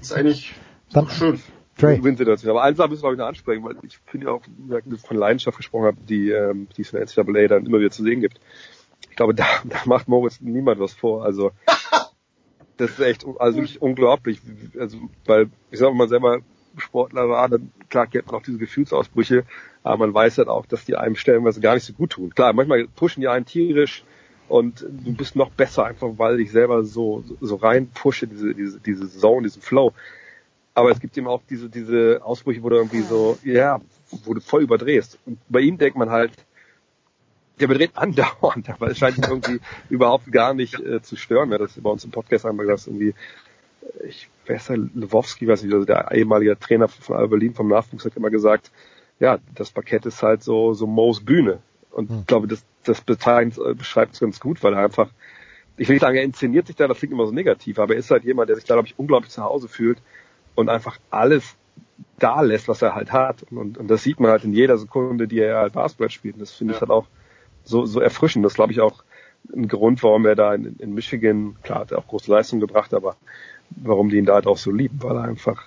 ist 0.00 0.12
eigentlich 0.12 0.52
dann, 0.92 1.08
schön. 1.10 1.40
Dre. 1.78 2.02
Win-Situation. 2.02 2.50
Aber 2.50 2.62
eins 2.62 2.78
müssen 2.78 3.02
wir 3.02 3.16
noch 3.16 3.26
ansprechen, 3.26 3.64
weil 3.64 3.76
ich 3.82 3.98
finde 4.06 4.30
auch, 4.30 4.42
wie 4.46 4.94
ich 4.94 5.00
von 5.00 5.16
Leidenschaft 5.16 5.56
gesprochen 5.56 5.86
habe, 5.86 5.96
die, 6.08 6.30
ähm, 6.30 6.68
die 6.76 6.82
es 6.82 6.92
in 6.92 6.98
der 6.98 7.06
NCAA 7.06 7.48
dann 7.48 7.66
immer 7.66 7.80
wieder 7.80 7.90
zu 7.90 8.02
sehen 8.02 8.20
gibt 8.20 8.40
ich 9.14 9.16
glaube, 9.16 9.34
da, 9.34 9.46
da 9.64 9.78
macht 9.84 10.08
Moritz 10.08 10.40
niemand 10.40 10.80
was 10.80 10.92
vor. 10.92 11.24
Also 11.24 11.52
das 12.76 12.90
ist 12.90 13.00
echt 13.00 13.24
also 13.38 13.58
wirklich 13.58 13.80
unglaublich. 13.80 14.40
Also, 14.78 14.98
weil 15.24 15.50
ich 15.70 15.78
sag 15.78 15.90
mal, 15.90 15.98
man 15.98 16.08
selber 16.08 16.40
Sportler 16.76 17.28
war, 17.28 17.48
dann 17.48 17.70
klar 17.88 18.08
kennt 18.08 18.26
man 18.26 18.34
auch 18.34 18.42
diese 18.42 18.58
Gefühlsausbrüche, 18.58 19.44
aber 19.84 19.98
man 19.98 20.14
weiß 20.14 20.38
halt 20.38 20.48
auch, 20.48 20.66
dass 20.66 20.84
die 20.84 20.96
einem 20.96 21.14
stellenweise 21.14 21.60
gar 21.60 21.74
nicht 21.74 21.84
so 21.84 21.92
gut 21.92 22.10
tun. 22.10 22.34
Klar, 22.34 22.52
manchmal 22.52 22.88
pushen 22.88 23.20
die 23.20 23.28
einen 23.28 23.46
tierisch 23.46 24.02
und 24.48 24.80
du 24.82 25.14
bist 25.14 25.36
noch 25.36 25.50
besser 25.50 25.84
einfach, 25.84 26.08
weil 26.16 26.40
ich 26.40 26.50
selber 26.50 26.82
so, 26.82 27.22
so 27.40 27.54
rein 27.54 27.90
pushe, 27.94 28.26
diese, 28.26 28.52
diese, 28.56 28.80
diese 28.80 29.08
Zone, 29.08 29.44
diesen 29.44 29.62
Flow. 29.62 29.92
Aber 30.74 30.90
es 30.90 30.98
gibt 30.98 31.16
eben 31.16 31.28
auch 31.28 31.42
diese, 31.48 31.68
diese 31.68 32.20
Ausbrüche, 32.24 32.62
wo 32.62 32.68
du 32.68 32.76
irgendwie 32.76 33.02
so, 33.02 33.38
ja, 33.44 33.80
wo 34.24 34.34
du 34.34 34.40
voll 34.40 34.62
überdrehst. 34.62 35.18
Und 35.24 35.38
bei 35.48 35.60
ihm 35.60 35.78
denkt 35.78 35.96
man 35.96 36.10
halt, 36.10 36.32
der 37.60 37.68
bedreht 37.68 37.92
andauernd, 37.94 38.68
aber 38.68 38.88
es 38.88 38.98
scheint 38.98 39.18
ihn 39.18 39.24
irgendwie 39.24 39.60
überhaupt 39.88 40.30
gar 40.32 40.52
nicht 40.52 40.78
äh, 40.80 41.00
zu 41.00 41.16
stören. 41.16 41.52
Ja, 41.52 41.58
das 41.58 41.80
bei 41.80 41.90
uns 41.90 42.04
im 42.04 42.10
Podcast 42.10 42.44
einmal 42.44 42.66
gesagt, 42.66 42.88
irgendwie, 42.88 43.14
äh, 44.00 44.06
ich 44.08 44.28
weiß 44.48 44.68
ja, 44.68 44.74
Lewowski, 44.74 45.46
weiß 45.46 45.62
nicht, 45.62 45.72
also 45.72 45.86
der 45.86 46.10
ehemalige 46.12 46.58
Trainer 46.58 46.88
von 46.88 47.16
Alba 47.16 47.28
Berlin 47.28 47.54
vom 47.54 47.68
Nachwuchs 47.68 48.04
hat 48.04 48.16
immer 48.16 48.30
gesagt, 48.30 48.72
ja, 49.20 49.38
das 49.54 49.70
Parkett 49.70 50.06
ist 50.06 50.24
halt 50.24 50.42
so, 50.42 50.74
so 50.74 50.88
Moos 50.88 51.24
Bühne. 51.24 51.60
Und 51.92 52.10
hm. 52.10 52.18
ich 52.20 52.26
glaube, 52.26 52.48
das, 52.48 52.64
das 52.82 53.00
äh, 53.00 53.74
beschreibt 53.74 54.14
es 54.14 54.20
ganz 54.20 54.40
gut, 54.40 54.60
weil 54.64 54.74
er 54.74 54.80
einfach, 54.80 55.08
ich 55.76 55.88
will 55.88 55.94
nicht 55.94 56.02
sagen, 56.02 56.16
er 56.16 56.24
inszeniert 56.24 56.66
sich 56.66 56.74
da, 56.74 56.88
das 56.88 56.98
klingt 56.98 57.12
immer 57.12 57.26
so 57.26 57.32
negativ, 57.32 57.78
aber 57.78 57.94
er 57.94 58.00
ist 58.00 58.10
halt 58.10 58.24
jemand, 58.24 58.48
der 58.48 58.56
sich 58.56 58.64
da, 58.64 58.74
glaube 58.74 58.88
ich, 58.88 58.98
unglaublich 58.98 59.30
zu 59.30 59.44
Hause 59.44 59.68
fühlt 59.68 59.98
und 60.54 60.68
einfach 60.68 60.98
alles 61.10 61.56
da 62.18 62.40
lässt, 62.40 62.68
was 62.68 62.82
er 62.82 62.94
halt 62.94 63.12
hat. 63.12 63.44
Und, 63.50 63.78
und 63.78 63.88
das 63.88 64.02
sieht 64.02 64.20
man 64.20 64.30
halt 64.30 64.44
in 64.44 64.52
jeder 64.52 64.78
Sekunde, 64.78 65.28
die 65.28 65.40
er 65.40 65.58
halt 65.58 65.72
Basketball 65.72 66.10
spielt. 66.10 66.34
Und 66.34 66.40
das 66.40 66.52
finde 66.52 66.72
ja. 66.72 66.76
ich 66.76 66.80
halt 66.80 66.90
auch 66.90 67.06
so, 67.64 67.86
so 67.86 68.00
erfrischend. 68.00 68.44
Das 68.44 68.54
glaube 68.54 68.72
ich 68.72 68.80
auch 68.80 69.02
ein 69.52 69.68
Grund, 69.68 70.02
warum 70.02 70.26
er 70.26 70.34
da 70.34 70.54
in, 70.54 70.76
in 70.78 70.94
Michigan, 70.94 71.56
klar, 71.62 71.80
hat 71.80 71.92
er 71.92 71.98
auch 71.98 72.06
große 72.06 72.30
Leistung 72.30 72.60
gebracht, 72.60 72.94
aber 72.94 73.16
warum 73.70 74.08
die 74.08 74.16
ihn 74.16 74.26
da 74.26 74.34
halt 74.34 74.46
auch 74.46 74.58
so 74.58 74.70
lieben, 74.70 75.02
weil 75.02 75.16
er 75.16 75.24
einfach 75.24 75.62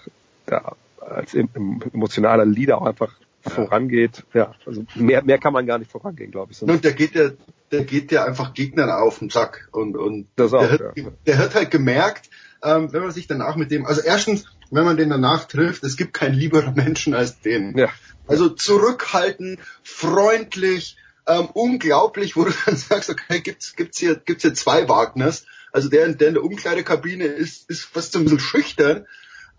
da 0.45 0.75
als 0.99 1.33
emotionaler 1.33 2.45
Leader 2.45 2.81
auch 2.81 2.85
einfach 2.85 3.13
ja. 3.45 3.51
vorangeht. 3.51 4.23
Ja, 4.33 4.53
also 4.65 4.85
mehr, 4.95 5.23
mehr 5.23 5.37
kann 5.37 5.53
man 5.53 5.65
gar 5.65 5.77
nicht 5.77 5.91
vorangehen, 5.91 6.31
glaube 6.31 6.51
ich. 6.51 6.61
Und 6.61 6.83
der 6.83 6.93
geht 6.93 7.15
ja, 7.15 7.29
der 7.71 7.83
geht 7.83 8.11
ja 8.11 8.25
einfach 8.25 8.53
Gegnern 8.53 8.89
auf 8.89 9.19
den 9.19 9.29
Sack 9.29 9.69
und, 9.71 9.95
und 9.95 10.27
das 10.35 10.53
auch, 10.53 10.61
der, 10.61 10.71
hat, 10.71 10.97
ja. 10.97 11.11
der 11.25 11.37
hat 11.37 11.55
halt 11.55 11.71
gemerkt, 11.71 12.29
ähm, 12.63 12.91
wenn 12.91 13.01
man 13.01 13.11
sich 13.11 13.27
danach 13.27 13.55
mit 13.55 13.71
dem, 13.71 13.85
also 13.85 14.01
erstens, 14.01 14.45
wenn 14.71 14.85
man 14.85 14.97
den 14.97 15.09
danach 15.09 15.45
trifft, 15.45 15.83
es 15.83 15.97
gibt 15.97 16.13
keinen 16.13 16.35
lieberen 16.35 16.73
Menschen 16.75 17.13
als 17.13 17.39
den. 17.39 17.77
Ja. 17.77 17.89
Also 18.27 18.49
zurückhalten, 18.49 19.59
freundlich, 19.83 20.97
ähm, 21.27 21.47
unglaublich, 21.53 22.35
wo 22.35 22.45
du 22.45 22.53
dann 22.65 22.75
sagst, 22.77 23.09
okay, 23.09 23.41
gibt's, 23.41 23.75
gibt's 23.75 23.99
hier, 23.99 24.15
gibt's 24.15 24.43
hier 24.43 24.53
zwei 24.53 24.87
Wagners. 24.89 25.45
Also 25.71 25.89
der, 25.89 26.07
der 26.13 26.29
in 26.29 26.33
der 26.33 26.43
Umkleidekabine 26.43 27.25
ist, 27.25 27.69
ist 27.69 27.85
fast 27.85 28.13
so 28.13 28.19
ein 28.19 28.23
bisschen 28.23 28.39
schüchtern. 28.39 29.05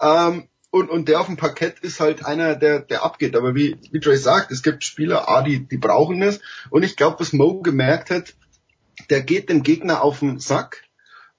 Ähm, 0.00 0.48
und, 0.70 0.90
und 0.90 1.08
der 1.08 1.20
auf 1.20 1.26
dem 1.26 1.36
Parkett 1.36 1.78
ist 1.80 2.00
halt 2.00 2.26
einer, 2.26 2.54
der, 2.54 2.80
der 2.80 3.02
abgeht. 3.02 3.36
Aber 3.36 3.54
wie, 3.54 3.76
wie 3.90 3.98
Joy 3.98 4.16
sagt, 4.16 4.50
es 4.50 4.62
gibt 4.62 4.84
Spieler, 4.84 5.28
A, 5.28 5.42
die, 5.42 5.66
die 5.66 5.78
brauchen 5.78 6.22
es. 6.22 6.40
Und 6.70 6.82
ich 6.82 6.96
glaube, 6.96 7.20
was 7.20 7.32
Mo 7.32 7.60
gemerkt 7.62 8.10
hat, 8.10 8.34
der 9.08 9.22
geht 9.22 9.48
dem 9.48 9.62
Gegner 9.62 10.02
auf 10.02 10.20
den 10.20 10.40
Sack. 10.40 10.84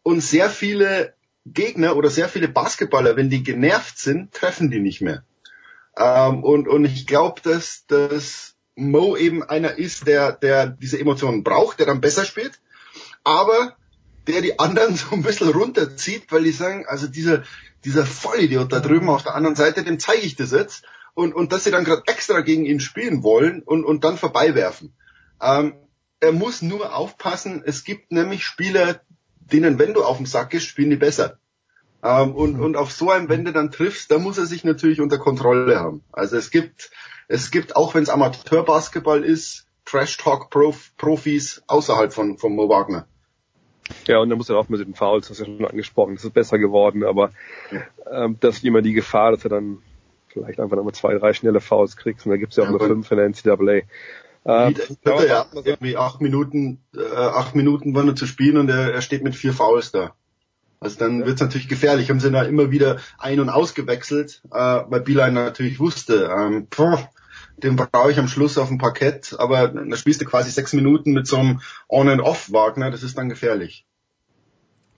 Und 0.01 0.21
sehr 0.21 0.49
viele 0.49 1.13
Gegner 1.45 1.95
oder 1.95 2.09
sehr 2.09 2.29
viele 2.29 2.47
Basketballer, 2.47 3.15
wenn 3.15 3.29
die 3.29 3.43
genervt 3.43 3.97
sind, 3.97 4.33
treffen 4.33 4.69
die 4.69 4.79
nicht 4.79 5.01
mehr. 5.01 5.23
Ähm, 5.97 6.43
und, 6.43 6.67
und 6.67 6.85
ich 6.85 7.07
glaube, 7.07 7.41
dass, 7.41 7.85
dass 7.87 8.55
Mo 8.75 9.17
eben 9.17 9.43
einer 9.43 9.77
ist, 9.77 10.07
der, 10.07 10.31
der 10.31 10.67
diese 10.67 10.99
Emotionen 10.99 11.43
braucht, 11.43 11.79
der 11.79 11.85
dann 11.85 12.01
besser 12.01 12.25
spielt, 12.25 12.59
aber 13.23 13.75
der 14.27 14.41
die 14.41 14.59
anderen 14.59 14.95
so 14.95 15.11
ein 15.11 15.23
bisschen 15.23 15.49
runterzieht, 15.49 16.31
weil 16.31 16.43
die 16.43 16.51
sagen, 16.51 16.85
also 16.87 17.07
dieser, 17.07 17.43
dieser 17.83 18.05
Vollidiot 18.05 18.71
da 18.71 18.79
drüben 18.79 19.09
auf 19.09 19.23
der 19.23 19.35
anderen 19.35 19.55
Seite, 19.55 19.83
dem 19.83 19.99
zeige 19.99 20.21
ich 20.21 20.35
das 20.35 20.51
jetzt. 20.51 20.83
Und, 21.13 21.33
und 21.33 21.51
dass 21.51 21.65
sie 21.65 21.71
dann 21.71 21.83
gerade 21.83 22.03
extra 22.05 22.39
gegen 22.41 22.65
ihn 22.65 22.79
spielen 22.79 23.23
wollen 23.23 23.61
und, 23.63 23.83
und 23.83 24.05
dann 24.05 24.17
vorbeiwerfen. 24.17 24.93
Ähm, 25.41 25.73
er 26.21 26.31
muss 26.31 26.61
nur 26.61 26.95
aufpassen, 26.95 27.61
es 27.65 27.83
gibt 27.83 28.11
nämlich 28.11 28.45
Spieler, 28.45 29.01
denen, 29.49 29.79
wenn 29.79 29.93
du 29.93 30.03
auf 30.03 30.17
dem 30.17 30.25
Sack 30.25 30.51
gehst, 30.51 30.67
spielen 30.67 30.89
die 30.89 30.95
besser. 30.95 31.37
Ähm, 32.03 32.33
und, 32.33 32.59
und 32.59 32.77
auf 32.77 32.91
so 32.91 33.11
einem, 33.11 33.29
wenn 33.29 33.45
du 33.45 33.51
dann 33.51 33.71
triffst, 33.71 34.11
da 34.11 34.19
muss 34.19 34.37
er 34.37 34.45
sich 34.45 34.63
natürlich 34.63 35.01
unter 35.01 35.17
Kontrolle 35.17 35.79
haben. 35.79 36.03
Also 36.11 36.37
es 36.37 36.51
gibt, 36.51 36.91
es 37.27 37.51
gibt, 37.51 37.75
auch 37.75 37.93
wenn 37.93 38.03
es 38.03 38.09
Amateurbasketball 38.09 39.23
ist, 39.23 39.67
Trash-Talk-Profis 39.85 41.63
außerhalb 41.67 42.13
von, 42.13 42.37
von 42.37 42.55
Mo 42.55 42.69
Wagner. 42.69 43.05
Ja, 44.05 44.19
und 44.19 44.29
dann 44.29 44.37
muss 44.37 44.49
er 44.49 44.57
auch 44.57 44.69
mit 44.69 44.79
den 44.79 44.93
Fouls, 44.93 45.27
das 45.27 45.39
ist 45.39 45.47
ja 45.47 45.53
schon 45.53 45.65
angesprochen, 45.65 46.15
das 46.15 46.23
ist 46.23 46.33
besser 46.33 46.59
geworden, 46.59 47.03
aber 47.03 47.31
ähm, 48.11 48.37
das 48.39 48.57
ist 48.57 48.63
immer 48.63 48.83
die 48.83 48.93
Gefahr, 48.93 49.31
dass 49.31 49.43
er 49.43 49.49
dann 49.49 49.79
vielleicht 50.27 50.59
einfach 50.59 50.77
nochmal 50.77 50.93
zwei, 50.93 51.15
drei 51.15 51.33
schnelle 51.33 51.59
Fouls 51.59 51.97
kriegt 51.97 52.23
und 52.23 52.31
da 52.31 52.37
gibt's 52.37 52.55
ja 52.55 52.63
auch 52.63 52.67
ja, 52.67 52.71
nur 52.71 52.81
fünf 52.81 53.11
in 53.11 53.17
der 53.17 53.29
NCAA. 53.29 53.81
Ähm, 54.45 54.75
ja, 55.05 55.23
ja 55.23 55.45
irgendwie 55.63 55.97
acht 55.97 56.21
Minuten, 56.21 56.79
äh, 56.95 57.15
acht 57.15 57.55
Minuten 57.55 57.93
waren 57.93 58.07
er 58.07 58.15
zu 58.15 58.25
spielen 58.25 58.57
und 58.57 58.69
er, 58.69 58.93
er 58.93 59.01
steht 59.01 59.23
mit 59.23 59.35
vier 59.35 59.53
Fouls 59.53 59.91
da. 59.91 60.13
Also 60.79 60.97
dann 60.97 61.19
ja. 61.19 61.25
wird's 61.25 61.41
natürlich 61.41 61.67
gefährlich. 61.67 62.09
Haben 62.09 62.19
sie 62.19 62.31
da 62.31 62.43
immer 62.43 62.71
wieder 62.71 62.97
ein- 63.17 63.39
und 63.39 63.49
ausgewechselt, 63.49 64.41
äh, 64.51 64.57
weil 64.57 65.01
Beeline 65.01 65.33
natürlich 65.33 65.79
wusste, 65.79 66.29
ähm, 66.35 66.67
pff, 66.71 67.07
den 67.57 67.75
brauche 67.75 68.11
ich 68.11 68.19
am 68.19 68.27
Schluss 68.27 68.57
auf 68.57 68.69
dem 68.69 68.77
Parkett, 68.77 69.35
aber 69.37 69.67
da 69.67 69.97
spielst 69.97 70.21
du 70.21 70.25
quasi 70.25 70.49
sechs 70.49 70.73
Minuten 70.73 71.11
mit 71.11 71.27
so 71.27 71.37
einem 71.37 71.61
On-and-Off-Wagner, 71.89 72.91
das 72.91 73.03
ist 73.03 73.17
dann 73.17 73.29
gefährlich. 73.29 73.85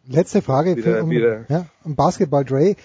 Letzte 0.08 0.42
Frage 0.42 0.76
wieder, 0.76 0.98
für, 0.98 1.04
um, 1.04 1.10
wieder. 1.10 1.46
Ja, 1.50 1.66
um 1.84 1.96
Basketball, 1.96 2.46
Dre. 2.46 2.76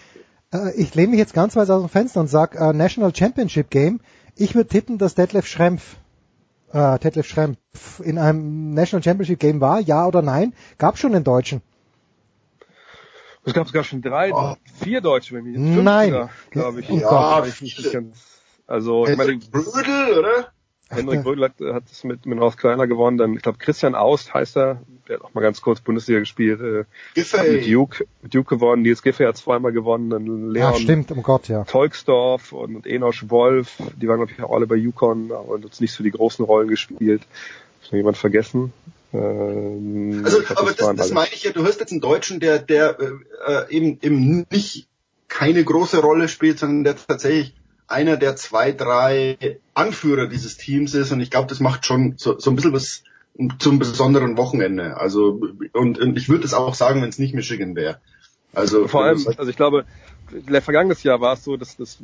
Äh, 0.53 0.75
ich 0.77 0.95
lehne 0.95 1.09
mich 1.09 1.19
jetzt 1.19 1.35
ganz 1.35 1.57
weit 1.57 1.71
aus 1.71 1.83
dem 1.83 1.89
Fenster 1.89 2.21
und 2.21 2.29
sag 2.29 2.55
äh, 2.55 2.73
National 2.73 3.15
Championship 3.15 3.71
Game. 3.71 4.01
Ich 4.37 4.55
würde 4.55 4.69
tippen, 4.69 4.99
dass 4.99 5.15
Detlef 5.15 5.47
Schrempf, 5.47 5.97
äh, 6.73 6.99
Detlef 6.99 7.27
Schrempf 7.27 8.01
in 8.01 8.19
einem 8.19 8.75
National 8.75 9.03
Championship 9.03 9.39
Game 9.39 9.61
war, 9.61 9.81
ja 9.81 10.07
oder 10.07 10.23
nein? 10.23 10.55
Gab 10.79 10.99
schon 10.99 11.13
den 11.13 11.25
Deutschen. 11.25 11.63
Es 13.45 13.55
gab 13.55 13.69
sogar 13.69 13.85
schon 13.85 14.03
drei, 14.03 14.33
oh. 14.33 14.57
vier 14.83 15.01
Deutsche, 15.01 15.35
wenn 15.35 15.45
mich 15.45 15.57
Nein, 15.57 16.29
glaube 16.51 16.81
ich. 16.81 16.89
Ja, 16.89 17.45
ich 17.45 17.63
nicht 17.63 17.93
ganz, 17.93 18.17
also, 18.67 19.07
ich 19.07 19.17
meine, 19.17 19.37
Brödel, 19.37 20.19
oder? 20.19 20.53
Henrik 20.89 21.25
Brödel 21.25 21.45
hat, 21.45 21.75
hat 21.75 21.85
es 21.91 22.05
mit, 22.05 22.27
mit 22.27 22.39
North 22.39 22.57
Kleiner 22.57 22.87
gewonnen, 22.87 23.19
dann, 23.19 23.35
ich 23.35 23.43
glaube, 23.43 23.59
Christian 23.59 23.95
Aust 23.95 24.33
heißt 24.33 24.57
er, 24.57 24.83
der 25.09 25.17
hat 25.17 25.25
auch 25.25 25.35
mal 25.35 25.41
ganz 25.41 25.61
kurz 25.61 25.81
Bundesliga 25.81 26.21
gespielt, 26.21 26.61
äh, 26.61 26.85
Giffey. 27.15 27.53
mit 27.53 27.67
Duke, 27.67 28.07
mit 28.23 28.35
Duke 28.35 28.57
gewonnen, 28.57 28.83
Nils 28.83 29.03
Giffey 29.03 29.25
hat 29.25 29.37
zweimal 29.37 29.73
gewonnen, 29.73 30.11
dann 30.11 30.51
Leon 30.51 30.73
ja, 30.75 30.79
stimmt, 30.79 31.11
um 31.11 31.23
Gott, 31.23 31.49
ja. 31.49 31.65
Tolksdorf 31.65 32.53
und, 32.53 32.77
und 32.77 32.87
Enosch 32.87 33.29
Wolf, 33.29 33.79
die 33.97 34.07
waren, 34.07 34.19
glaube 34.19 34.33
ich, 34.33 34.43
auch 34.43 34.55
alle 34.55 34.67
bei 34.67 34.77
Yukon, 34.77 35.33
aber 35.33 35.55
uns 35.55 35.81
nicht 35.81 35.93
so 35.93 36.05
die 36.05 36.13
großen 36.13 36.45
Rollen 36.45 36.69
gespielt. 36.69 37.23
Ist 37.83 37.93
noch 37.93 37.97
jemand 37.97 38.17
vergessen? 38.17 38.73
Ähm, 39.13 40.23
also, 40.25 40.41
glaub, 40.43 40.59
aber 40.59 40.73
das, 40.73 40.97
das 40.97 41.13
meine 41.13 41.31
ich 41.33 41.45
ja, 41.45 41.53
du 41.53 41.65
hast 41.65 41.81
jetzt 41.81 41.93
einen 41.93 42.01
Deutschen, 42.01 42.41
der, 42.41 42.59
der 42.59 42.99
äh, 43.47 43.75
eben, 43.75 43.99
eben 44.03 44.47
nicht 44.51 44.89
keine 45.29 45.65
große 45.65 45.99
Rolle 45.99 46.29
spielt, 46.29 46.59
sondern 46.59 46.85
der 46.85 46.97
tatsächlich 46.97 47.55
einer 47.89 48.17
der 48.17 48.37
zwei, 48.37 48.73
drei 48.73 49.59
Anführer 49.75 50.27
dieses 50.27 50.57
Teams 50.57 50.95
ist 50.95 51.13
und 51.13 51.21
ich 51.21 51.31
glaube, 51.31 51.49
das 51.49 51.61
macht 51.61 51.87
schon 51.87 52.15
so, 52.17 52.39
so 52.39 52.51
ein 52.51 52.57
bisschen 52.57 52.73
was 52.73 53.03
zum 53.59 53.79
besonderen 53.79 54.37
Wochenende. 54.37 54.97
Also 54.97 55.41
und, 55.73 55.99
und 55.99 56.17
ich 56.17 56.29
würde 56.29 56.45
es 56.45 56.55
auch 56.55 56.75
sagen, 56.75 57.03
wenn 57.03 57.09
es 57.09 57.19
nicht 57.19 57.35
Michigan 57.35 57.77
wäre. 57.77 58.01
Also 58.53 58.89
vor 58.89 59.05
allem, 59.05 59.25
also 59.37 59.51
ich 59.51 59.57
glaube, 59.57 59.85
vergangenes 60.63 61.03
Jahr 61.03 61.21
war 61.21 61.35
es 61.35 61.45
so, 61.45 61.57
dass 61.57 61.77
das 61.77 61.99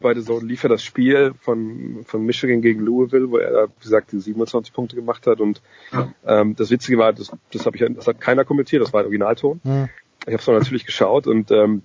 beide 0.00 0.22
so 0.22 0.40
lief 0.40 0.62
ja 0.62 0.68
das 0.68 0.82
Spiel 0.82 1.34
von 1.40 2.04
von 2.06 2.24
Michigan 2.24 2.62
gegen 2.62 2.80
Louisville, 2.80 3.30
wo 3.30 3.38
er 3.38 3.68
wie 3.68 3.82
gesagt 3.82 4.12
die 4.12 4.20
27 4.20 4.72
Punkte 4.72 4.96
gemacht 4.96 5.26
hat 5.26 5.40
und 5.40 5.62
ja. 5.92 6.12
ähm, 6.26 6.56
das 6.56 6.70
Witzige 6.70 6.98
war, 6.98 7.12
das 7.12 7.30
das 7.52 7.66
habe 7.66 7.76
ich 7.76 7.94
das 7.94 8.06
hat 8.06 8.20
keiner 8.20 8.44
kommentiert, 8.44 8.82
das 8.82 8.92
war 8.92 9.00
ein 9.00 9.06
Originalton. 9.06 9.60
Ja. 9.64 9.88
Ich 10.26 10.32
habe 10.32 10.36
es 10.36 10.46
natürlich 10.46 10.86
geschaut 10.86 11.26
und 11.26 11.50
ähm, 11.50 11.82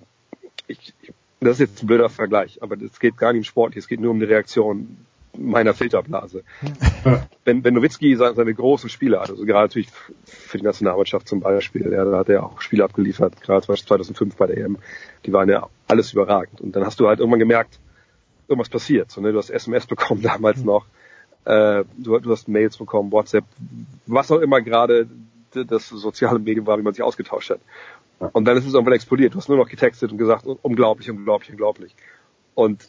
ich, 0.66 0.94
das 1.40 1.52
ist 1.54 1.60
jetzt 1.60 1.82
ein 1.82 1.86
blöder 1.86 2.08
Vergleich, 2.08 2.62
aber 2.62 2.76
es 2.80 3.00
geht 3.00 3.16
gar 3.16 3.32
nicht 3.32 3.40
um 3.40 3.44
Sport, 3.44 3.76
es 3.76 3.88
geht 3.88 4.00
nur 4.00 4.10
um 4.10 4.20
die 4.20 4.26
Reaktion 4.26 4.98
meiner 5.36 5.74
Filterblase. 5.74 6.42
wenn, 7.44 7.64
wenn 7.64 7.74
Nowitzki 7.74 8.14
seine, 8.16 8.54
großen 8.54 8.90
Spiele 8.90 9.20
hat, 9.20 9.30
also 9.30 9.44
gerade 9.44 9.68
natürlich 9.68 9.88
für 10.24 10.58
die 10.58 10.64
Nationalmannschaft 10.64 11.28
zum 11.28 11.40
Beispiel, 11.40 11.92
ja, 11.92 12.04
da 12.04 12.18
hat 12.18 12.28
er 12.28 12.44
auch 12.44 12.60
Spiele 12.60 12.84
abgeliefert, 12.84 13.40
gerade 13.40 13.64
2005 13.64 14.36
bei 14.36 14.46
der 14.48 14.58
EM, 14.58 14.78
die 15.24 15.32
waren 15.32 15.48
ja 15.48 15.68
alles 15.86 16.12
überragend. 16.12 16.60
Und 16.60 16.76
dann 16.76 16.84
hast 16.84 17.00
du 17.00 17.08
halt 17.08 17.20
irgendwann 17.20 17.40
gemerkt, 17.40 17.78
irgendwas 18.48 18.68
passiert. 18.68 19.10
So, 19.10 19.20
ne? 19.20 19.32
Du 19.32 19.38
hast 19.38 19.50
SMS 19.50 19.86
bekommen 19.86 20.22
damals 20.22 20.62
noch, 20.62 20.84
äh, 21.44 21.84
du, 21.96 22.18
du 22.18 22.30
hast 22.30 22.48
Mails 22.48 22.76
bekommen, 22.76 23.12
WhatsApp, 23.12 23.44
was 24.06 24.30
auch 24.30 24.40
immer 24.40 24.60
gerade 24.60 25.08
das 25.52 25.88
soziale 25.88 26.38
Medium 26.38 26.66
war, 26.66 26.78
wie 26.78 26.82
man 26.82 26.92
sich 26.92 27.02
ausgetauscht 27.02 27.50
hat. 27.50 27.60
Und 28.32 28.44
dann 28.44 28.56
ist 28.56 28.66
es 28.66 28.74
irgendwann 28.74 28.94
explodiert. 28.94 29.34
Du 29.34 29.38
hast 29.38 29.48
nur 29.48 29.56
noch 29.56 29.68
getextet 29.68 30.12
und 30.12 30.18
gesagt, 30.18 30.44
unglaublich, 30.46 31.10
unglaublich, 31.10 31.50
unglaublich. 31.50 31.94
Und 32.54 32.86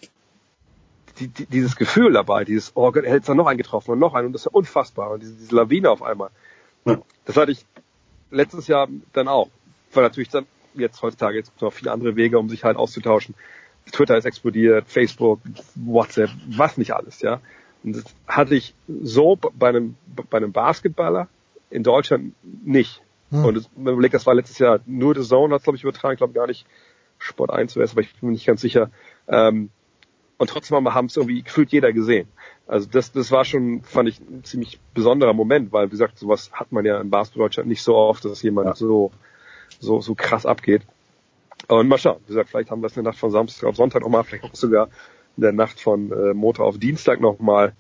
die, 1.20 1.28
die, 1.28 1.46
dieses 1.46 1.76
Gefühl 1.76 2.14
dabei, 2.14 2.44
dieses, 2.44 2.72
oh 2.76 2.92
Gott, 2.92 3.06
er 3.06 3.14
hätte 3.14 3.28
da 3.28 3.34
noch 3.34 3.48
einen 3.48 3.58
getroffen 3.58 3.92
und 3.92 4.00
noch 4.00 4.14
einen 4.14 4.28
und 4.28 4.34
das 4.34 4.42
ist 4.42 4.46
ja 4.46 4.52
unfassbar. 4.52 5.12
Und 5.12 5.24
diese, 5.24 5.34
diese 5.34 5.56
Lawine 5.56 5.90
auf 5.90 6.04
einmal. 6.04 6.30
Ja. 6.86 7.02
Das 7.26 7.38
hatte 7.38 7.52
ich 7.54 7.66
letztes 8.30 8.68
Jahr 8.68 8.88
dann 9.14 9.28
auch. 9.28 9.50
Weil 9.94 10.04
natürlich 10.04 10.30
dann 10.30 10.46
jetzt 10.74 11.02
heutzutage 11.02 11.38
jetzt 11.38 11.62
noch 11.62 11.72
viele 11.72 11.92
andere 11.92 12.16
Wege, 12.16 12.38
um 12.38 12.50
sich 12.50 12.64
halt 12.64 12.78
auszutauschen. 12.78 13.36
Twitter 13.92 14.18
ist 14.18 14.26
explodiert, 14.26 14.88
Facebook, 14.88 15.40
WhatsApp, 15.76 16.30
was 16.48 16.78
nicht 16.78 16.94
alles, 16.94 17.22
ja. 17.22 17.42
Und 17.84 17.96
das 17.96 18.04
hatte 18.28 18.56
ich 18.56 18.76
so 18.88 19.36
bei 19.36 19.70
einem, 19.70 19.96
bei 20.30 20.38
einem 20.38 20.52
Basketballer 20.52 21.28
in 21.70 21.84
Deutschland 21.84 22.34
nicht. 22.64 23.02
Hm. 23.32 23.46
Und 23.46 23.78
man 23.78 23.94
überlegt, 23.94 24.14
das 24.14 24.26
war 24.26 24.36
letztes 24.36 24.60
Jahr 24.60 24.80
nur 24.86 25.16
The 25.16 25.28
Zone, 25.28 25.56
hat 25.56 25.64
glaube 25.64 25.78
ich 25.78 25.84
übertragen, 25.84 26.18
glaube 26.18 26.34
gar 26.34 26.48
nicht 26.48 26.66
Sport 27.18 27.52
1 27.52 27.74
zuerst, 27.74 27.94
aber 27.94 28.02
ich 28.02 28.14
bin 28.20 28.30
mir 28.30 28.34
nicht 28.34 28.46
ganz 28.46 28.62
sicher. 28.62 28.90
Ähm, 29.28 29.70
und 30.38 30.50
trotzdem 30.50 30.92
haben 30.92 31.06
es 31.06 31.18
irgendwie 31.18 31.44
gefühlt 31.44 31.72
jeder 31.72 31.94
gesehen. 31.94 32.28
Also 32.68 32.90
das, 32.90 33.12
das 33.12 33.32
war 33.32 33.46
schon, 33.46 33.84
fand 33.84 34.10
ich, 34.10 34.20
ein 34.20 34.44
ziemlich 34.44 34.80
besonderer 34.94 35.34
Moment, 35.34 35.72
weil 35.72 35.88
wie 35.88 35.92
gesagt, 35.92 36.18
sowas 36.18 36.52
hat 36.52 36.72
man 36.72 36.84
ja 36.84 37.00
in 37.00 37.10
Basketball 37.10 37.46
Deutschland 37.46 37.70
nicht 37.70 37.84
so 37.84 37.96
oft, 37.96 38.26
dass 38.26 38.42
jemand 38.42 38.68
ja. 38.68 38.76
so, 38.76 39.12
so, 39.80 40.02
so 40.02 40.16
krass 40.16 40.46
abgeht. 40.46 40.82
Und 41.68 41.88
mal 41.88 42.00
schauen, 42.00 42.18
wie 42.26 42.30
gesagt, 42.30 42.50
vielleicht 42.50 42.72
haben 42.72 42.82
wir 42.82 42.88
es 42.88 42.98
in 42.98 43.04
der 43.04 43.12
Nacht 43.12 43.20
von 43.20 43.30
Samstag 43.30 43.70
auf 43.70 43.76
Sonntag 43.76 44.02
nochmal, 44.02 44.24
vielleicht 44.24 44.44
auch 44.44 44.56
sogar 44.56 44.90
in 45.38 45.44
der 45.44 45.52
Nacht 45.52 45.80
von 45.80 46.12
äh, 46.12 46.34
Montag 46.34 46.64
auf 46.64 46.80
Dienstag 46.80 47.22
nochmal. 47.22 47.74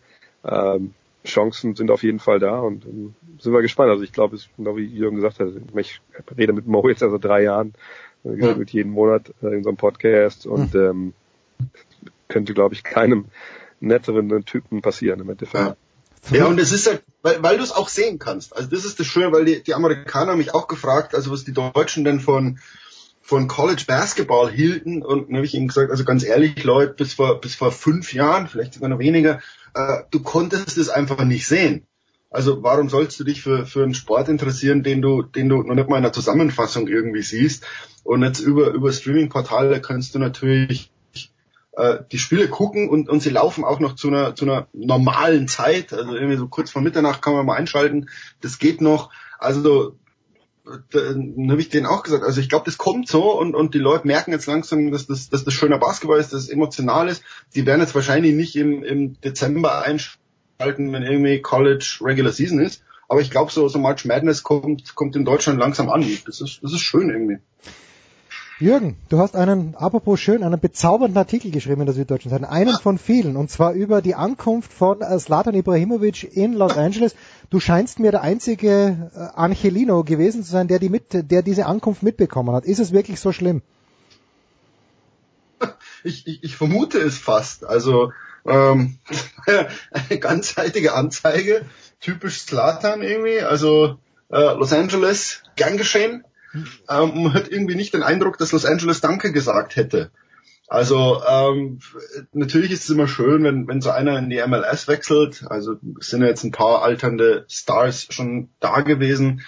Ähm, 0.44 0.94
Chancen 1.24 1.76
sind 1.76 1.92
auf 1.92 2.04
jeden 2.04 2.20
Fall 2.20 2.40
da 2.40 2.60
und 2.60 2.86
ähm, 2.86 3.16
sind 3.40 3.54
wir 3.54 3.62
gespannt. 3.62 3.92
Also 3.92 4.04
ich 4.04 4.12
glaube, 4.12 4.38
genau 4.58 4.76
wie 4.76 4.86
Jürgen 4.86 5.18
gesagt 5.18 5.40
hat, 5.40 5.50
ich 5.76 6.02
rede 6.38 6.54
mit 6.54 6.68
Mo 6.68 6.88
jetzt 6.88 7.00
seit 7.00 7.08
also 7.08 7.20
drei 7.20 7.44
Jahren, 7.44 7.74
äh, 8.24 8.40
ja. 8.40 8.56
mit 8.56 8.72
jeden 8.72 8.92
Monat 8.92 9.34
äh, 9.42 9.56
in 9.56 9.64
so 9.64 9.70
einem 9.70 9.78
Podcast 9.78 10.46
und 10.46 10.74
hm. 10.74 10.82
ähm, 10.82 11.14
könnte, 12.28 12.54
glaube 12.54 12.74
ich, 12.74 12.84
keinem 12.84 13.26
netteren 13.80 14.46
Typen 14.46 14.82
passieren 14.82 15.20
im 15.20 15.30
Endeffekt. 15.30 15.76
Ja. 16.32 16.38
ja, 16.38 16.46
und 16.46 16.60
es 16.60 16.72
ist 16.72 16.88
halt, 16.88 17.04
weil, 17.22 17.44
weil 17.44 17.58
du 17.58 17.64
es 17.64 17.72
auch 17.72 17.90
sehen 17.90 18.20
kannst. 18.20 18.56
Also 18.56 18.70
das 18.70 18.86
ist 18.86 19.00
das 19.00 19.08
Schöne, 19.08 19.32
weil 19.32 19.46
die, 19.46 19.62
die 19.64 19.74
Amerikaner 19.74 20.32
haben 20.32 20.38
mich 20.38 20.54
auch 20.54 20.68
gefragt, 20.68 21.14
also 21.14 21.32
was 21.32 21.44
die 21.44 21.54
Deutschen 21.54 22.04
denn 22.04 22.20
von 22.20 22.60
von 23.24 23.48
College 23.48 23.84
Basketball 23.88 24.52
hielten 24.52 25.04
und 25.04 25.30
dann 25.30 25.38
habe 25.38 25.46
ich 25.46 25.54
ihnen 25.54 25.68
gesagt, 25.68 25.90
also 25.90 26.04
ganz 26.04 26.24
ehrlich, 26.24 26.64
Leute, 26.64 26.94
bis 26.96 27.14
vor 27.14 27.40
bis 27.40 27.56
vor 27.56 27.72
fünf 27.72 28.14
Jahren, 28.14 28.48
vielleicht 28.48 28.74
sogar 28.74 28.90
noch 28.90 29.00
weniger, 29.00 29.40
äh, 29.74 30.04
du 30.12 30.22
konntest 30.22 30.78
es 30.78 30.90
einfach 30.90 31.24
nicht 31.24 31.48
sehen. 31.48 31.86
Also 32.30 32.64
warum 32.64 32.88
sollst 32.88 33.20
du 33.20 33.26
dich 33.26 33.42
für, 33.42 33.66
für 33.66 33.84
einen 33.84 33.94
Sport 33.94 34.30
interessieren, 34.30 34.84
den 34.84 35.02
du, 35.02 35.22
den 35.22 35.50
du 35.50 35.64
noch 35.64 35.76
nicht 35.76 35.90
mal 35.90 35.98
in 35.98 36.04
der 36.04 36.14
Zusammenfassung 36.14 36.88
irgendwie 36.88 37.22
siehst? 37.22 37.66
Und 38.04 38.24
jetzt 38.24 38.40
über, 38.40 38.72
über 38.72 38.94
Streaming-Portale 38.94 39.82
kannst 39.82 40.16
du 40.16 40.20
natürlich 40.20 40.92
äh, 41.74 42.00
die 42.12 42.20
Spiele 42.20 42.48
gucken 42.48 42.90
und, 42.90 43.10
und 43.10 43.22
sie 43.22 43.30
laufen 43.30 43.66
auch 43.66 43.80
noch 43.80 43.96
zu 43.96 44.08
einer, 44.08 44.34
zu 44.36 44.46
einer 44.46 44.68
normalen 44.72 45.50
Zeit. 45.50 45.92
Also 45.92 46.16
irgendwie 46.16 46.38
so 46.38 46.48
kurz 46.48 46.72
vor 46.72 46.82
Mitternacht 46.82 47.22
kann 47.22 47.34
man 47.34 47.46
mal 47.46 47.58
einschalten. 47.58 48.10
Das 48.40 48.60
geht 48.60 48.80
noch. 48.80 49.12
Also 49.38 49.98
dann 50.92 51.50
habe 51.50 51.62
ich 51.62 51.70
denen 51.70 51.86
auch 51.86 52.04
gesagt, 52.04 52.24
also 52.24 52.42
ich 52.42 52.50
glaube, 52.50 52.66
das 52.66 52.78
kommt 52.78 53.08
so 53.08 53.38
und, 53.40 53.56
und 53.56 53.74
die 53.74 53.80
Leute 53.80 54.08
merken 54.08 54.32
jetzt 54.32 54.48
langsam, 54.48 54.92
dass 54.92 55.08
das, 55.08 55.30
dass 55.30 55.44
das 55.44 55.54
schöner 55.54 55.78
Basketball 55.78 56.20
ist, 56.20 56.34
dass 56.34 56.44
es 56.44 56.50
emotional 56.50 57.08
ist. 57.08 57.24
Die 57.56 57.66
werden 57.66 57.82
jetzt 57.82 57.96
wahrscheinlich 57.96 58.34
nicht 58.34 58.56
im, 58.56 58.84
im 58.84 59.20
Dezember 59.22 59.82
einschalten, 59.82 60.92
wenn 60.92 61.04
irgendwie 61.04 61.42
College 61.42 62.00
Regular 62.02 62.32
Season 62.32 62.60
ist. 62.60 62.84
Aber 63.08 63.22
ich 63.22 63.30
glaube, 63.30 63.52
so, 63.52 63.68
so 63.68 63.78
March 63.78 64.06
Madness 64.06 64.42
kommt, 64.44 64.96
kommt 64.96 65.16
in 65.16 65.26
Deutschland 65.26 65.60
langsam 65.60 65.90
an. 65.90 66.06
Das 66.26 66.40
ist, 66.40 66.60
das 66.64 66.72
ist 66.72 66.82
schön 66.82 67.10
irgendwie. 67.10 67.40
Jürgen, 68.62 68.96
du 69.10 69.18
hast 69.18 69.36
einen, 69.36 69.74
apropos 69.76 70.20
schön, 70.20 70.44
einen 70.44 70.60
bezaubernden 70.60 71.18
Artikel 71.18 71.50
geschrieben 71.50 71.82
in 71.82 71.88
der 71.88 71.96
Süddeutschen 71.96 72.30
Zeitung, 72.30 72.48
einen 72.48 72.78
von 72.78 73.00
vielen, 73.00 73.36
und 73.36 73.50
zwar 73.50 73.74
über 73.74 74.04
die 74.04 74.14
Ankunft 74.14 74.72
von 74.72 75.02
äh, 75.02 75.18
Zlatan 75.18 75.56
Ibrahimovic 75.56 76.36
in 76.38 76.54
Los 76.54 76.78
Angeles. 76.78 77.16
Du 77.50 77.60
scheinst 77.60 77.98
mir 77.98 78.12
der 78.12 78.22
einzige 78.22 79.10
äh, 79.16 79.20
Angelino 79.36 80.04
gewesen 80.04 80.44
zu 80.44 80.52
sein, 80.52 80.68
der 80.68 80.78
die 80.78 80.90
mit, 80.90 81.06
der 81.12 81.42
diese 81.42 81.66
Ankunft 81.66 82.04
mitbekommen 82.04 82.54
hat. 82.54 82.66
Ist 82.66 82.78
es 82.78 82.92
wirklich 82.92 83.20
so 83.20 83.32
schlimm? 83.32 83.64
Ich, 86.04 86.28
ich, 86.28 86.44
ich 86.44 86.56
vermute 86.56 87.00
es 87.00 87.18
fast. 87.18 87.66
Also 87.66 88.12
ähm, 88.46 89.00
eine 89.92 90.20
ganzseitige 90.20 90.94
Anzeige, 90.94 91.66
typisch 92.00 92.46
Zlatan 92.46 93.02
irgendwie. 93.02 93.42
Also 93.42 93.98
äh, 94.30 94.54
Los 94.54 94.72
Angeles, 94.72 95.42
gern 95.56 95.78
geschehen 95.78 96.26
ähm, 96.54 97.24
man 97.24 97.34
hat 97.34 97.50
irgendwie 97.50 97.76
nicht 97.76 97.94
den 97.94 98.04
Eindruck, 98.04 98.38
dass 98.38 98.52
Los 98.52 98.66
Angeles 98.66 99.02
Danke 99.02 99.32
gesagt 99.32 99.76
hätte. 99.76 100.12
Also 100.68 101.22
ähm, 101.28 101.80
natürlich 102.32 102.72
ist 102.72 102.86
es 102.86 102.90
immer 102.90 103.08
schön, 103.08 103.44
wenn, 103.44 103.68
wenn 103.68 103.82
so 103.82 103.90
einer 103.90 104.18
in 104.18 104.30
die 104.30 104.42
MLS 104.48 104.88
wechselt. 104.88 105.44
Also 105.50 105.76
es 106.00 106.10
sind 106.10 106.22
ja 106.22 106.30
jetzt 106.30 106.46
ein 106.46 106.54
paar 106.54 106.82
alternde 106.82 107.46
Stars 107.50 108.08
schon 108.10 108.50
da 108.62 108.80
gewesen. 108.80 109.42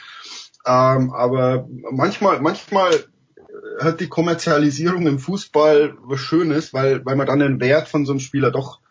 Ähm, 0.65 1.13
aber 1.13 1.67
manchmal, 1.91 2.41
manchmal 2.41 3.05
hat 3.79 4.01
die 4.01 4.09
Kommerzialisierung 4.09 5.07
im 5.07 5.19
Fußball 5.19 5.95
was 6.03 6.19
Schönes, 6.19 6.73
weil, 6.73 7.05
weil 7.05 7.15
man 7.15 7.27
dann 7.27 7.39
den 7.39 7.61
Wert 7.61 7.87
von 7.87 8.05
so 8.05 8.11
einem 8.11 8.19
Spieler 8.19 8.51
doch 8.51 8.81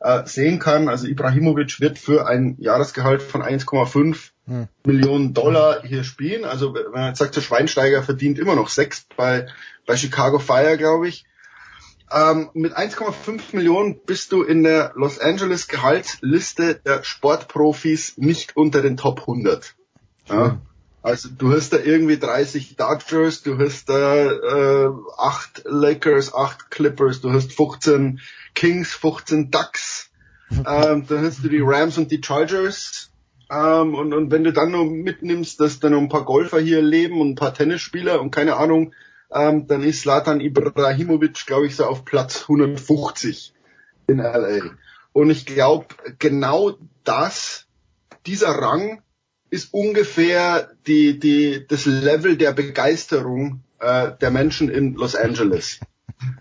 äh, 0.00 0.24
sehen 0.26 0.58
kann. 0.58 0.88
Also 0.88 1.06
Ibrahimovic 1.06 1.80
wird 1.80 1.98
für 1.98 2.26
ein 2.26 2.56
Jahresgehalt 2.58 3.22
von 3.22 3.42
1,5 3.42 4.30
hm. 4.50 4.66
Millionen 4.84 5.32
Dollar 5.32 5.82
hier 5.84 6.02
spielen. 6.02 6.44
Also 6.44 6.74
wenn 6.74 6.90
man 6.90 7.06
jetzt 7.08 7.18
sagt, 7.18 7.36
der 7.36 7.40
Schweinsteiger 7.40 8.02
verdient 8.02 8.36
immer 8.36 8.56
noch 8.56 8.68
sechs 8.68 9.06
bei, 9.16 9.46
bei 9.86 9.96
Chicago 9.96 10.40
Fire, 10.40 10.76
glaube 10.76 11.06
ich. 11.06 11.24
Ähm, 12.10 12.50
mit 12.54 12.76
1,5 12.76 13.40
Millionen 13.52 14.00
bist 14.04 14.32
du 14.32 14.42
in 14.42 14.64
der 14.64 14.90
Los 14.96 15.20
Angeles 15.20 15.68
Gehaltsliste 15.68 16.74
der 16.74 17.04
Sportprofis 17.04 18.18
nicht 18.18 18.56
unter 18.56 18.82
den 18.82 18.96
Top 18.96 19.20
100. 19.20 19.76
Ja? 20.28 20.60
Also 21.02 21.28
du 21.30 21.52
hast 21.52 21.72
da 21.72 21.78
irgendwie 21.78 22.18
30 22.18 22.74
Dodgers, 22.74 23.42
du 23.42 23.56
hast 23.56 23.88
da 23.88 24.32
äh, 24.32 24.90
8 25.16 25.62
Lakers, 25.64 26.34
8 26.34 26.72
Clippers, 26.72 27.20
du 27.20 27.32
hast 27.32 27.52
15 27.52 28.20
Kings, 28.56 28.94
15 28.94 29.52
Ducks, 29.52 30.10
ähm, 30.50 31.06
dann 31.06 31.24
hast 31.24 31.44
du 31.44 31.48
die 31.48 31.62
Rams 31.62 31.96
und 31.96 32.10
die 32.10 32.20
Chargers. 32.20 33.10
Ähm, 33.50 33.94
und, 33.94 34.14
und 34.14 34.30
wenn 34.30 34.44
du 34.44 34.52
dann 34.52 34.70
noch 34.70 34.84
mitnimmst, 34.84 35.60
dass 35.60 35.80
da 35.80 35.90
noch 35.90 35.98
ein 35.98 36.08
paar 36.08 36.24
Golfer 36.24 36.60
hier 36.60 36.82
leben 36.82 37.20
und 37.20 37.30
ein 37.30 37.34
paar 37.34 37.52
Tennisspieler 37.52 38.20
und 38.20 38.30
keine 38.30 38.56
Ahnung, 38.56 38.94
ähm, 39.32 39.66
dann 39.66 39.82
ist 39.82 40.02
Slatan 40.02 40.40
Ibrahimovic, 40.40 41.46
glaube 41.46 41.66
ich, 41.66 41.76
so 41.76 41.84
auf 41.84 42.04
Platz 42.04 42.42
150 42.42 43.52
in 44.06 44.18
LA. 44.18 44.70
Und 45.12 45.30
ich 45.30 45.46
glaube, 45.46 45.86
genau 46.18 46.76
das, 47.04 47.66
dieser 48.26 48.50
Rang 48.50 49.02
ist 49.50 49.74
ungefähr 49.74 50.70
die, 50.86 51.18
die, 51.18 51.66
das 51.66 51.86
Level 51.86 52.36
der 52.36 52.52
Begeisterung 52.52 53.62
äh, 53.80 54.12
der 54.20 54.30
Menschen 54.30 54.68
in 54.68 54.94
Los 54.94 55.16
Angeles 55.16 55.80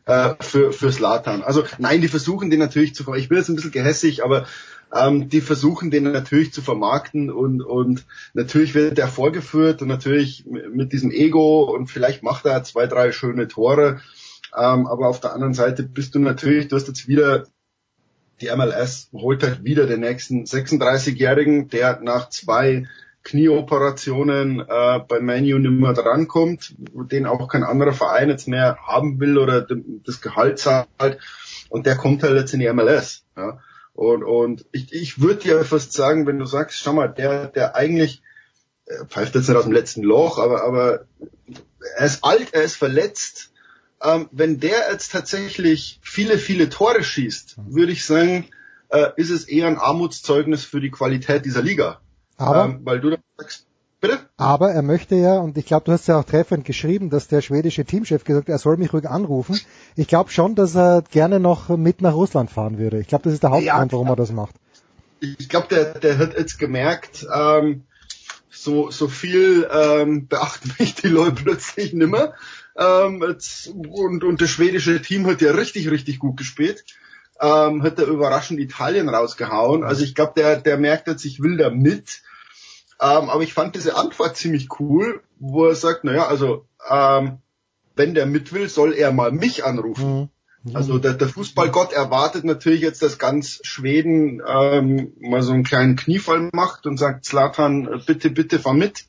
äh, 0.05 0.35
für, 0.39 0.71
für 0.71 0.91
Slatan. 0.91 1.41
Also 1.41 1.63
nein, 1.79 2.01
die 2.01 2.07
versuchen 2.07 2.51
den 2.51 2.59
natürlich 2.59 2.93
zu 2.93 3.11
Ich 3.15 3.29
bin 3.29 3.37
jetzt 3.37 3.49
ein 3.49 3.55
bisschen 3.55 3.71
gehässig, 3.71 4.23
aber 4.23 4.45
Ähm, 4.93 5.29
die 5.29 5.41
versuchen 5.41 5.91
den 5.91 6.03
natürlich 6.03 6.51
zu 6.51 6.61
vermarkten 6.61 7.29
und, 7.29 7.61
und 7.61 8.05
natürlich 8.33 8.73
wird 8.73 8.97
der 8.97 9.07
vorgeführt 9.07 9.81
und 9.81 9.87
natürlich 9.87 10.45
mit 10.45 10.93
diesem 10.93 11.11
Ego 11.11 11.63
und 11.63 11.87
vielleicht 11.87 12.23
macht 12.23 12.45
er 12.45 12.63
zwei, 12.63 12.87
drei 12.87 13.11
schöne 13.11 13.47
Tore. 13.47 14.01
Ähm, 14.55 14.87
aber 14.87 15.07
auf 15.07 15.19
der 15.19 15.33
anderen 15.33 15.53
Seite 15.53 15.83
bist 15.83 16.15
du 16.15 16.19
natürlich, 16.19 16.67
du 16.67 16.75
hast 16.75 16.87
jetzt 16.87 17.07
wieder 17.07 17.45
die 18.41 18.49
MLS 18.55 19.09
holt 19.13 19.43
halt 19.43 19.63
wieder 19.63 19.85
den 19.85 19.99
nächsten 19.99 20.45
36-Jährigen, 20.45 21.67
der 21.69 21.99
nach 22.01 22.29
zwei 22.29 22.87
Knieoperationen 23.23 24.61
äh, 24.61 24.99
bei 25.07 25.19
Manu 25.19 25.59
nicht 25.59 25.71
mehr 25.71 25.93
drankommt, 25.93 26.73
den 26.77 27.25
auch 27.25 27.47
kein 27.49 27.63
anderer 27.63 27.93
Verein 27.93 28.29
jetzt 28.29 28.47
mehr 28.47 28.77
haben 28.87 29.19
will 29.19 29.37
oder 29.37 29.67
das 30.05 30.21
Gehalt 30.21 30.57
zahlt. 30.59 31.19
Und 31.69 31.85
der 31.85 31.97
kommt 31.97 32.23
halt 32.23 32.35
jetzt 32.35 32.53
in 32.53 32.61
die 32.61 32.71
MLS. 32.71 33.25
Ja. 33.35 33.59
Und, 33.93 34.23
und 34.23 34.65
ich, 34.71 34.93
ich 34.93 35.21
würde 35.21 35.47
ja 35.47 35.63
fast 35.63 35.93
sagen, 35.93 36.25
wenn 36.25 36.39
du 36.39 36.45
sagst, 36.45 36.79
schau 36.79 36.93
mal, 36.93 37.07
der, 37.07 37.47
der 37.47 37.75
eigentlich 37.75 38.21
äh, 38.85 39.05
pfeift 39.05 39.35
jetzt 39.35 39.49
nicht 39.49 39.57
aus 39.57 39.65
dem 39.65 39.73
letzten 39.73 40.03
Loch, 40.03 40.37
aber, 40.37 40.63
aber 40.63 41.05
er 41.97 42.05
ist 42.05 42.23
alt, 42.23 42.53
er 42.53 42.63
ist 42.63 42.75
verletzt. 42.75 43.51
Ähm, 44.01 44.29
wenn 44.31 44.59
der 44.59 44.91
jetzt 44.91 45.11
tatsächlich 45.11 45.99
viele, 46.01 46.37
viele 46.37 46.69
Tore 46.69 47.03
schießt, 47.03 47.57
würde 47.67 47.91
ich 47.91 48.05
sagen, 48.05 48.47
äh, 48.89 49.09
ist 49.17 49.29
es 49.29 49.43
eher 49.45 49.67
ein 49.67 49.77
Armutszeugnis 49.77 50.63
für 50.63 50.79
die 50.79 50.91
Qualität 50.91 51.45
dieser 51.45 51.61
Liga. 51.61 51.99
Aber, 52.37 52.65
ähm, 52.65 52.81
weil 52.83 53.01
du 53.01 53.09
dann 53.09 53.23
sagst, 53.37 53.65
bitte? 53.99 54.19
Aber 54.37 54.71
er 54.71 54.81
möchte 54.81 55.15
ja, 55.15 55.39
und 55.39 55.57
ich 55.57 55.65
glaube, 55.65 55.85
du 55.85 55.91
hast 55.91 56.07
ja 56.07 56.19
auch 56.19 56.23
treffend 56.23 56.65
geschrieben, 56.65 57.09
dass 57.09 57.27
der 57.27 57.41
schwedische 57.41 57.85
Teamchef 57.85 58.23
gesagt 58.23 58.47
hat, 58.47 58.53
er 58.53 58.59
soll 58.59 58.77
mich 58.77 58.93
ruhig 58.93 59.07
anrufen. 59.07 59.59
Ich 59.95 60.07
glaube 60.07 60.31
schon, 60.31 60.55
dass 60.55 60.75
er 60.75 61.03
gerne 61.09 61.39
noch 61.39 61.69
mit 61.69 62.01
nach 62.01 62.13
Russland 62.13 62.49
fahren 62.49 62.77
würde. 62.77 62.99
Ich 62.99 63.07
glaube, 63.07 63.23
das 63.25 63.33
ist 63.33 63.43
der 63.43 63.51
Hauptgrund, 63.51 63.91
ja, 63.91 63.91
warum 63.91 64.07
er 64.07 64.15
das 64.15 64.31
macht. 64.31 64.55
Ich 65.19 65.49
glaube, 65.49 65.67
der, 65.69 65.99
der 65.99 66.17
hat 66.17 66.37
jetzt 66.37 66.57
gemerkt, 66.59 67.27
ähm, 67.33 67.83
so, 68.49 68.91
so 68.91 69.07
viel 69.07 69.67
ähm, 69.71 70.27
beachten 70.27 70.73
mich 70.79 70.95
die 70.95 71.07
Leute 71.07 71.43
plötzlich 71.43 71.93
nimmer. 71.93 72.33
Ähm, 72.77 73.23
jetzt, 73.27 73.67
und, 73.67 74.23
und 74.23 74.41
das 74.41 74.49
schwedische 74.49 75.01
Team 75.01 75.27
hat 75.27 75.41
ja 75.41 75.51
richtig, 75.51 75.89
richtig 75.91 76.19
gut 76.19 76.37
gespielt. 76.37 76.85
Ähm, 77.41 77.83
hat 77.83 77.99
er 77.99 78.07
überraschend 78.07 78.59
Italien 78.59 79.09
rausgehauen. 79.09 79.83
Also 79.83 80.03
ich 80.03 80.15
glaube, 80.15 80.33
der, 80.35 80.57
der 80.57 80.77
merkt 80.77 81.07
jetzt, 81.07 81.25
ich 81.25 81.41
will 81.41 81.57
da 81.57 81.69
mit. 81.69 82.21
Ähm, 83.01 83.29
aber 83.29 83.43
ich 83.43 83.53
fand 83.53 83.75
diese 83.75 83.95
Antwort 83.95 84.35
ziemlich 84.35 84.67
cool, 84.79 85.21
wo 85.39 85.65
er 85.65 85.75
sagt, 85.75 86.03
naja, 86.03 86.27
also 86.27 86.65
ähm, 86.89 87.39
wenn 87.95 88.13
der 88.13 88.25
mit 88.25 88.53
will, 88.53 88.67
soll 88.69 88.93
er 88.93 89.11
mal 89.11 89.31
mich 89.31 89.63
anrufen. 89.63 90.29
Mhm. 90.63 90.75
Also 90.75 90.99
der, 90.99 91.13
der 91.13 91.29
Fußballgott 91.29 91.93
erwartet 91.93 92.43
natürlich 92.43 92.81
jetzt, 92.81 93.01
dass 93.01 93.17
ganz 93.17 93.61
Schweden 93.63 94.41
ähm, 94.45 95.13
mal 95.19 95.41
so 95.41 95.53
einen 95.53 95.63
kleinen 95.63 95.95
Kniefall 95.95 96.49
macht 96.51 96.85
und 96.85 96.97
sagt, 96.97 97.25
Slatan, 97.25 98.01
bitte, 98.05 98.29
bitte 98.29 98.59
fahr 98.59 98.73
mit. 98.73 99.05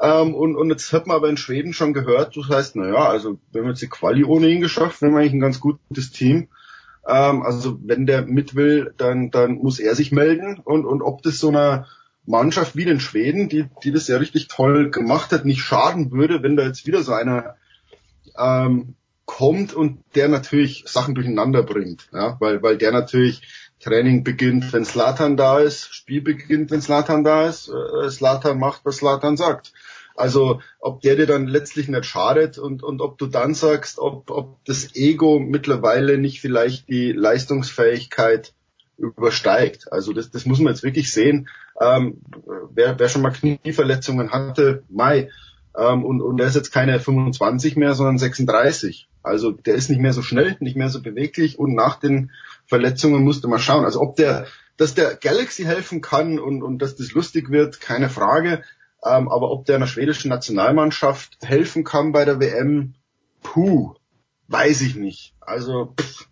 Ähm, 0.00 0.34
und, 0.34 0.56
und 0.56 0.70
jetzt 0.70 0.92
hat 0.92 1.06
man 1.06 1.16
aber 1.16 1.28
in 1.28 1.36
Schweden 1.36 1.72
schon 1.72 1.94
gehört, 1.94 2.36
das 2.36 2.48
heißt, 2.48 2.76
naja, 2.76 3.08
also 3.08 3.38
wir 3.52 3.62
haben 3.62 3.68
jetzt 3.68 3.82
die 3.82 3.88
Quali 3.88 4.24
ohnehin 4.24 4.60
geschafft, 4.60 5.00
wir 5.00 5.08
haben 5.08 5.16
eigentlich 5.16 5.34
ein 5.34 5.40
ganz 5.40 5.60
gutes 5.60 6.10
Team. 6.10 6.48
Ähm, 7.06 7.42
also 7.42 7.78
wenn 7.82 8.04
der 8.04 8.22
mit 8.26 8.54
will, 8.54 8.92
dann, 8.96 9.30
dann 9.30 9.54
muss 9.54 9.78
er 9.78 9.94
sich 9.94 10.12
melden 10.12 10.58
und, 10.64 10.84
und 10.84 11.00
ob 11.00 11.22
das 11.22 11.38
so 11.38 11.48
einer 11.48 11.86
Mannschaft 12.26 12.76
wie 12.76 12.84
den 12.84 13.00
Schweden, 13.00 13.48
die, 13.48 13.66
die 13.82 13.92
das 13.92 14.08
ja 14.08 14.16
richtig 14.16 14.48
toll 14.48 14.90
gemacht 14.90 15.32
hat, 15.32 15.44
nicht 15.44 15.60
schaden 15.60 16.10
würde, 16.10 16.42
wenn 16.42 16.56
da 16.56 16.64
jetzt 16.64 16.86
wieder 16.86 17.02
so 17.02 17.12
einer 17.12 17.56
ähm, 18.38 18.94
kommt 19.26 19.74
und 19.74 20.02
der 20.14 20.28
natürlich 20.28 20.84
Sachen 20.86 21.14
durcheinander 21.14 21.62
bringt. 21.62 22.08
Ja? 22.12 22.36
Weil, 22.40 22.62
weil 22.62 22.78
der 22.78 22.92
natürlich 22.92 23.42
Training 23.80 24.24
beginnt, 24.24 24.72
wenn 24.72 24.84
Slatan 24.84 25.36
da 25.36 25.60
ist, 25.60 25.94
Spiel 25.94 26.22
beginnt, 26.22 26.70
wenn 26.70 26.80
Slatan 26.80 27.24
da 27.24 27.46
ist, 27.46 27.68
äh, 27.68 28.10
Slatan 28.10 28.58
macht, 28.58 28.82
was 28.84 28.96
Slatan 28.96 29.36
sagt. 29.36 29.72
Also 30.16 30.60
ob 30.78 31.00
der 31.02 31.16
dir 31.16 31.26
dann 31.26 31.46
letztlich 31.46 31.88
nicht 31.88 32.04
schadet 32.04 32.56
und, 32.56 32.82
und 32.82 33.00
ob 33.00 33.18
du 33.18 33.26
dann 33.26 33.54
sagst, 33.54 33.98
ob, 33.98 34.30
ob 34.30 34.64
das 34.64 34.94
Ego 34.94 35.40
mittlerweile 35.40 36.18
nicht 36.18 36.40
vielleicht 36.40 36.88
die 36.88 37.12
Leistungsfähigkeit 37.12 38.54
übersteigt. 38.96 39.92
Also 39.92 40.12
das, 40.12 40.30
das 40.30 40.46
muss 40.46 40.60
man 40.60 40.72
jetzt 40.72 40.84
wirklich 40.84 41.12
sehen. 41.12 41.48
Ähm, 41.80 42.22
wer, 42.70 42.98
wer 42.98 43.08
schon 43.08 43.22
mal 43.22 43.32
Knieverletzungen 43.32 44.30
hatte, 44.30 44.84
Mai, 44.88 45.28
ähm, 45.76 46.04
und, 46.04 46.22
und 46.22 46.36
der 46.36 46.46
ist 46.46 46.54
jetzt 46.54 46.72
keine 46.72 47.00
25 47.00 47.76
mehr, 47.76 47.94
sondern 47.94 48.18
36. 48.18 49.08
Also 49.22 49.50
der 49.50 49.74
ist 49.74 49.90
nicht 49.90 50.00
mehr 50.00 50.12
so 50.12 50.22
schnell, 50.22 50.56
nicht 50.60 50.76
mehr 50.76 50.88
so 50.88 51.02
beweglich 51.02 51.58
und 51.58 51.74
nach 51.74 51.98
den 51.98 52.30
Verletzungen 52.66 53.24
musste 53.24 53.48
man 53.48 53.58
schauen. 53.58 53.84
Also 53.84 54.00
ob 54.00 54.16
der, 54.16 54.46
dass 54.76 54.94
der 54.94 55.16
Galaxy 55.16 55.64
helfen 55.64 56.00
kann 56.00 56.38
und, 56.38 56.62
und 56.62 56.78
dass 56.78 56.96
das 56.96 57.12
lustig 57.12 57.50
wird, 57.50 57.80
keine 57.80 58.08
Frage. 58.08 58.62
Ähm, 59.04 59.28
aber 59.28 59.50
ob 59.50 59.66
der 59.66 59.76
einer 59.76 59.86
schwedischen 59.86 60.28
Nationalmannschaft 60.28 61.38
helfen 61.42 61.84
kann 61.84 62.12
bei 62.12 62.24
der 62.24 62.40
WM, 62.40 62.94
puh, 63.42 63.94
weiß 64.48 64.82
ich 64.82 64.94
nicht. 64.96 65.34
Also 65.40 65.94
pff, 65.98 66.28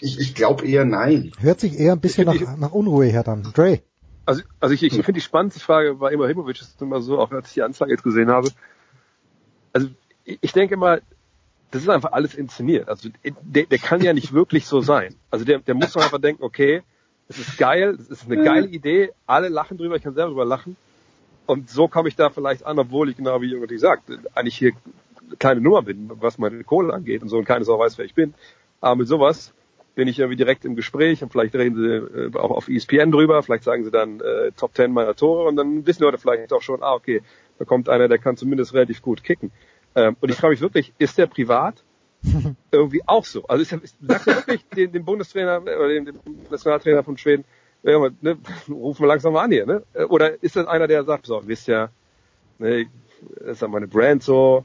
ich, 0.00 0.20
ich 0.20 0.34
glaube 0.34 0.66
eher 0.66 0.84
nein. 0.84 1.32
Hört 1.38 1.60
sich 1.60 1.78
eher 1.78 1.92
ein 1.92 2.00
bisschen 2.00 2.26
nach, 2.26 2.56
nach 2.56 2.72
Unruhe 2.72 3.06
her 3.06 3.24
dann. 3.24 3.52
Dre. 3.54 3.80
Also, 4.26 4.42
also 4.60 4.74
ich, 4.74 4.82
ich 4.82 4.92
finde 4.92 5.14
die 5.14 5.20
spannendste 5.20 5.60
Frage 5.60 5.94
bei 5.94 6.12
Ibrahimovic 6.12 6.60
ist 6.60 6.82
immer 6.82 7.00
so, 7.00 7.18
auch 7.18 7.30
als 7.30 7.48
ich 7.48 7.54
die 7.54 7.62
Anzeige 7.62 7.92
jetzt 7.92 8.02
gesehen 8.02 8.28
habe. 8.28 8.50
Also 9.72 9.88
ich 10.24 10.52
denke 10.52 10.74
immer, 10.74 10.98
das 11.70 11.82
ist 11.82 11.88
einfach 11.88 12.12
alles 12.12 12.34
inszeniert. 12.34 12.88
Also 12.88 13.08
der, 13.22 13.66
der 13.66 13.78
kann 13.78 14.00
ja 14.02 14.12
nicht 14.12 14.32
wirklich 14.32 14.66
so 14.66 14.80
sein. 14.80 15.14
Also 15.30 15.44
der, 15.44 15.60
der 15.60 15.74
muss 15.74 15.96
einfach 15.96 16.20
denken, 16.20 16.42
okay, 16.42 16.82
es 17.28 17.38
ist 17.38 17.56
geil, 17.56 17.96
es 18.00 18.08
ist 18.08 18.26
eine 18.26 18.42
geile 18.42 18.66
Idee, 18.66 19.12
alle 19.26 19.48
lachen 19.48 19.78
drüber, 19.78 19.96
ich 19.96 20.02
kann 20.02 20.14
selber 20.14 20.30
drüber 20.30 20.44
lachen. 20.44 20.76
Und 21.46 21.70
so 21.70 21.86
komme 21.86 22.08
ich 22.08 22.16
da 22.16 22.30
vielleicht 22.30 22.66
an, 22.66 22.78
obwohl 22.78 23.08
ich 23.08 23.16
genau 23.16 23.40
wie 23.40 23.46
Jürgen 23.46 23.78
sagt, 23.78 24.10
eigentlich 24.34 24.58
hier 24.58 24.72
kleine 25.38 25.60
Nummer 25.60 25.82
bin, 25.82 26.10
was 26.20 26.38
meine 26.38 26.64
Kohle 26.64 26.92
angeht 26.92 27.22
und 27.22 27.28
so 27.28 27.38
und 27.38 27.44
keine 27.44 27.64
Sau 27.64 27.78
weiß, 27.78 27.98
wer 27.98 28.04
ich 28.04 28.14
bin. 28.14 28.34
Aber 28.80 28.96
mit 28.96 29.08
sowas 29.08 29.52
bin 29.96 30.08
ich 30.08 30.18
irgendwie 30.18 30.36
direkt 30.36 30.64
im 30.64 30.76
Gespräch 30.76 31.22
und 31.22 31.32
vielleicht 31.32 31.54
reden 31.54 31.76
sie 31.76 31.86
äh, 31.88 32.38
auch 32.38 32.50
auf 32.50 32.68
ESPN 32.68 33.10
drüber, 33.10 33.42
vielleicht 33.42 33.64
sagen 33.64 33.82
sie 33.82 33.90
dann 33.90 34.20
äh, 34.20 34.52
Top 34.52 34.76
10 34.76 34.92
meiner 34.92 35.16
Tore 35.16 35.48
und 35.48 35.56
dann 35.56 35.86
wissen 35.86 36.04
Leute 36.04 36.18
vielleicht 36.18 36.52
auch 36.52 36.62
schon, 36.62 36.82
ah 36.82 36.92
okay, 36.92 37.22
da 37.58 37.64
kommt 37.64 37.88
einer, 37.88 38.06
der 38.06 38.18
kann 38.18 38.36
zumindest 38.36 38.74
relativ 38.74 39.02
gut 39.02 39.24
kicken. 39.24 39.50
Ähm, 39.94 40.16
und 40.20 40.30
ich 40.30 40.36
frage 40.36 40.52
mich 40.52 40.60
wirklich, 40.60 40.92
ist 40.98 41.16
der 41.16 41.26
privat 41.26 41.82
irgendwie 42.70 43.02
auch 43.06 43.24
so? 43.24 43.44
Also 43.46 43.62
ist, 43.62 43.72
ist, 43.72 43.96
sagt 44.06 44.26
er 44.26 44.36
wirklich 44.36 44.64
den, 44.68 44.92
den 44.92 45.04
Bundestrainer 45.04 45.62
oder 45.62 45.88
den, 45.88 46.04
den 46.04 46.20
Nationaltrainer 46.50 47.02
von 47.02 47.16
Schweden, 47.16 47.44
ja, 47.82 47.98
ne, 48.20 48.36
rufen 48.68 49.02
wir 49.02 49.08
langsam 49.08 49.32
mal 49.32 49.44
an 49.44 49.52
hier, 49.52 49.64
ne? 49.64 49.82
Oder 50.08 50.42
ist 50.42 50.56
das 50.56 50.66
einer, 50.66 50.86
der 50.88 51.04
sagt, 51.04 51.26
so, 51.26 51.40
wisst 51.46 51.68
ja, 51.68 51.88
ne, 52.58 52.86
das 53.38 53.52
ist 53.52 53.62
ja 53.62 53.68
meine 53.68 53.88
Brand 53.88 54.22
so, 54.22 54.64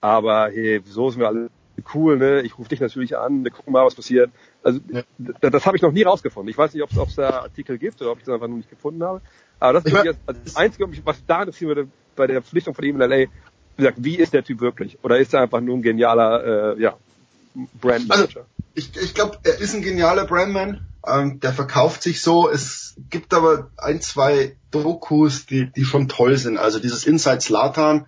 aber 0.00 0.48
hey, 0.50 0.80
so 0.84 1.10
sind 1.10 1.20
wir 1.20 1.28
alle 1.28 1.50
cool, 1.94 2.18
ne? 2.18 2.42
Ich 2.42 2.58
rufe 2.58 2.68
dich 2.68 2.80
natürlich 2.80 3.16
an, 3.16 3.44
wir 3.44 3.50
gucken 3.50 3.72
mal, 3.72 3.84
was 3.84 3.94
passiert. 3.94 4.30
Also 4.62 4.80
ja. 4.92 5.02
das, 5.18 5.52
das 5.52 5.66
habe 5.66 5.76
ich 5.76 5.82
noch 5.82 5.92
nie 5.92 6.02
rausgefunden. 6.02 6.50
Ich 6.50 6.58
weiß 6.58 6.74
nicht, 6.74 6.82
ob 6.82 7.08
es 7.08 7.14
da 7.14 7.30
Artikel 7.40 7.78
gibt 7.78 8.00
oder 8.00 8.12
ob 8.12 8.18
ich 8.18 8.24
das 8.24 8.34
einfach 8.34 8.48
noch 8.48 8.56
nicht 8.56 8.70
gefunden 8.70 9.02
habe. 9.02 9.20
Aber 9.60 9.74
das 9.74 9.84
ist 9.84 9.96
ich 9.96 10.04
jetzt, 10.04 10.20
also 10.26 10.40
das 10.44 10.56
Einzige, 10.56 10.88
was 11.04 11.24
da 11.26 11.40
interessieren 11.40 11.68
würde 11.68 11.88
bei 12.16 12.26
der 12.26 12.42
Verpflichtung 12.42 12.74
von 12.74 12.84
ihm 12.84 13.00
in 13.00 13.08
LA, 13.08 13.16
wie 13.16 13.26
gesagt, 13.76 13.98
wie 14.00 14.16
ist 14.16 14.32
der 14.32 14.44
Typ 14.44 14.60
wirklich? 14.60 14.98
Oder 15.02 15.18
ist 15.18 15.34
er 15.34 15.42
einfach 15.42 15.60
nur 15.60 15.76
ein 15.76 15.82
genialer 15.82 16.76
äh, 16.76 16.82
ja, 16.82 16.96
Brandmanager? 17.80 18.40
Also, 18.40 18.40
ich 18.74 18.96
ich 18.96 19.14
glaube, 19.14 19.38
er 19.44 19.58
ist 19.60 19.74
ein 19.74 19.82
genialer 19.82 20.26
Brandman. 20.26 20.86
Ähm, 21.06 21.40
der 21.40 21.52
verkauft 21.52 22.02
sich 22.02 22.20
so. 22.20 22.50
Es 22.50 22.96
gibt 23.08 23.32
aber 23.34 23.70
ein, 23.76 24.00
zwei 24.00 24.56
Dokus, 24.70 25.46
die, 25.46 25.70
die 25.70 25.84
schon 25.84 26.08
toll 26.08 26.36
sind. 26.36 26.58
Also 26.58 26.80
dieses 26.80 27.06
Inside 27.06 27.40
Slatan, 27.40 28.06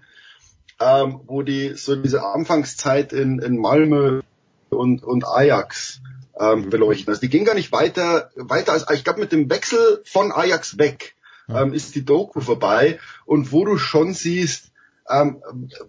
ähm, 0.81 1.21
wo 1.27 1.43
die 1.43 1.75
so 1.77 1.95
diese 1.95 2.25
Anfangszeit 2.25 3.13
in, 3.13 3.39
in 3.39 3.59
Malmö 3.59 4.23
und, 4.71 5.05
und 5.05 5.27
Ajax 5.27 6.01
ähm, 6.39 6.71
beleuchten. 6.71 7.09
Also 7.11 7.21
die 7.21 7.29
gehen 7.29 7.45
gar 7.45 7.55
nicht 7.55 7.71
weiter, 7.73 8.31
weiter 8.35 8.73
als, 8.73 8.87
ich 8.93 9.05
glaube 9.05 9.21
mit 9.21 9.33
dem 9.33 9.51
Wechsel 9.51 10.03
von 10.05 10.33
Ajax 10.33 10.79
weg 10.79 11.15
ähm, 11.49 11.75
ist 11.75 11.95
die 11.95 12.05
Doku 12.05 12.41
vorbei 12.41 12.99
und 13.27 13.53
wo 13.53 13.65
du 13.65 13.77
schon 13.77 14.15
siehst, 14.15 14.71
ähm, 15.09 15.43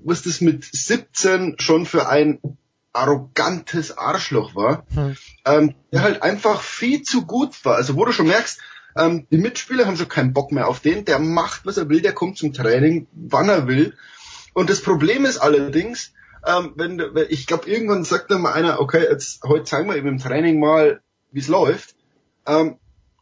was 0.04 0.24
das 0.24 0.42
mit 0.42 0.66
17 0.66 1.56
schon 1.60 1.86
für 1.86 2.10
ein 2.10 2.40
arrogantes 2.94 3.98
Arschloch 3.98 4.56
war, 4.56 4.86
hm. 4.94 5.16
ähm, 5.46 5.76
der 5.94 6.02
halt 6.02 6.24
einfach 6.24 6.62
viel 6.62 7.04
zu 7.04 7.26
gut 7.26 7.64
war. 7.64 7.76
Also 7.76 7.96
wo 7.96 8.04
du 8.04 8.12
schon 8.12 8.28
merkst, 8.28 8.60
ähm, 8.98 9.26
die 9.32 9.38
Mitspieler 9.38 9.86
haben 9.86 9.96
schon 9.96 10.10
keinen 10.10 10.34
Bock 10.34 10.52
mehr 10.52 10.68
auf 10.68 10.82
den, 10.82 11.06
der 11.06 11.20
macht, 11.20 11.66
was 11.66 11.78
er 11.78 11.88
will, 11.88 12.02
der 12.02 12.14
kommt 12.14 12.38
zum 12.38 12.52
Training, 12.52 13.08
wann 13.14 13.48
er 13.48 13.68
will 13.68 13.96
und 14.54 14.70
das 14.70 14.82
Problem 14.82 15.26
ist 15.26 15.38
allerdings, 15.38 16.14
ähm, 16.46 16.74
wenn, 16.76 16.98
wenn 16.98 17.28
ich 17.30 17.48
glaube, 17.48 17.70
irgendwann 17.70 18.04
sagt 18.04 18.32
dann 18.32 18.42
mal 18.42 18.54
einer, 18.54 18.80
okay, 18.80 19.06
jetzt 19.10 19.44
heute 19.44 19.64
zeigen 19.64 19.90
wir 19.90 19.98
ihm 19.98 20.08
im 20.08 20.20
Training 20.20 20.60
mal, 20.60 21.02
wie 21.32 21.40
es 21.40 21.48
läuft. 21.48 21.96
Ähm, 22.46 22.78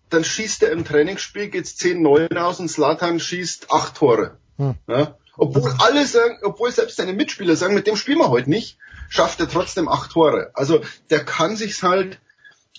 dann 0.09 0.23
schießt 0.23 0.63
er 0.63 0.71
im 0.71 0.85
Trainingsspiel 0.85 1.49
geht's 1.49 1.75
10-9 1.79 2.35
aus 2.37 2.59
und 2.59 2.69
Slatan 2.69 3.19
schießt 3.19 3.71
acht 3.71 3.95
Tore. 3.95 4.37
Hm. 4.57 4.75
Ja? 4.87 5.17
Obwohl 5.37 5.71
alle 5.79 6.05
sagen, 6.05 6.39
obwohl 6.41 6.71
selbst 6.71 6.97
seine 6.97 7.13
Mitspieler 7.13 7.55
sagen, 7.55 7.75
mit 7.75 7.87
dem 7.87 7.95
spielen 7.95 8.17
wir 8.17 8.29
heute 8.29 8.49
nicht, 8.49 8.77
schafft 9.09 9.39
er 9.39 9.47
trotzdem 9.47 9.87
acht 9.87 10.11
Tore. 10.11 10.51
Also 10.53 10.81
der 11.09 11.23
kann 11.23 11.55
sich's 11.55 11.83
halt 11.83 12.19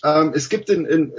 Ähm, 0.02 0.32
es 0.34 0.48
gibt 0.48 0.70
in, 0.70 0.86
in 0.86 1.12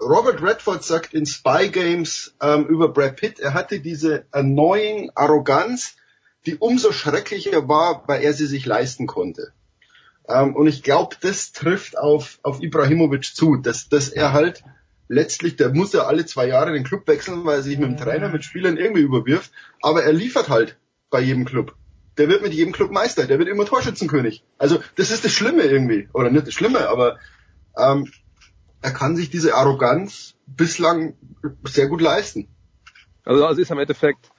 Robert 0.00 0.42
Redford 0.42 0.82
sagt 0.82 1.14
in 1.14 1.26
Spy 1.26 1.68
Games 1.68 2.34
ähm, 2.40 2.66
über 2.66 2.88
Brad 2.88 3.16
Pitt, 3.16 3.38
er 3.38 3.54
hatte 3.54 3.78
diese 3.78 4.26
annoying 4.32 5.12
Arroganz, 5.14 5.94
die 6.46 6.56
umso 6.56 6.92
schrecklicher 6.92 7.68
war, 7.68 8.04
weil 8.06 8.22
er 8.22 8.32
sie 8.32 8.46
sich 8.46 8.64
leisten 8.66 9.06
konnte. 9.06 9.52
Ähm, 10.28 10.54
und 10.54 10.66
ich 10.66 10.82
glaube, 10.82 11.16
das 11.20 11.52
trifft 11.52 11.98
auf, 11.98 12.38
auf 12.42 12.62
Ibrahimovic 12.62 13.24
zu, 13.24 13.56
dass, 13.56 13.88
dass 13.88 14.08
er 14.08 14.32
halt 14.32 14.64
letztlich, 15.08 15.56
der 15.56 15.72
muss 15.72 15.92
ja 15.92 16.04
alle 16.04 16.26
zwei 16.26 16.46
Jahre 16.46 16.72
den 16.72 16.84
Club 16.84 17.06
wechseln, 17.06 17.44
weil 17.44 17.58
er 17.58 17.62
sich 17.62 17.78
mit 17.78 17.88
dem 17.88 17.96
Trainer, 17.96 18.28
mit 18.28 18.44
Spielern 18.44 18.76
irgendwie 18.76 19.02
überwirft, 19.02 19.52
aber 19.82 20.02
er 20.02 20.12
liefert 20.12 20.48
halt 20.48 20.76
bei 21.10 21.20
jedem 21.20 21.44
Club. 21.44 21.74
Der 22.18 22.28
wird 22.28 22.42
mit 22.42 22.54
jedem 22.54 22.72
Club 22.72 22.90
Meister, 22.90 23.26
der 23.26 23.38
wird 23.38 23.48
immer 23.48 23.66
Torschützenkönig. 23.66 24.42
Also 24.58 24.80
das 24.96 25.10
ist 25.10 25.24
das 25.24 25.32
Schlimme 25.32 25.64
irgendwie, 25.64 26.08
oder 26.12 26.30
nicht 26.30 26.46
das 26.46 26.54
Schlimme, 26.54 26.88
aber 26.88 27.18
ähm, 27.76 28.10
er 28.82 28.92
kann 28.92 29.16
sich 29.16 29.30
diese 29.30 29.54
Arroganz 29.54 30.34
bislang 30.46 31.14
sehr 31.64 31.88
gut 31.88 32.00
leisten. 32.00 32.48
Also 33.24 33.46
es 33.48 33.58
ist 33.58 33.70
im 33.70 33.78
Endeffekt 33.78 34.30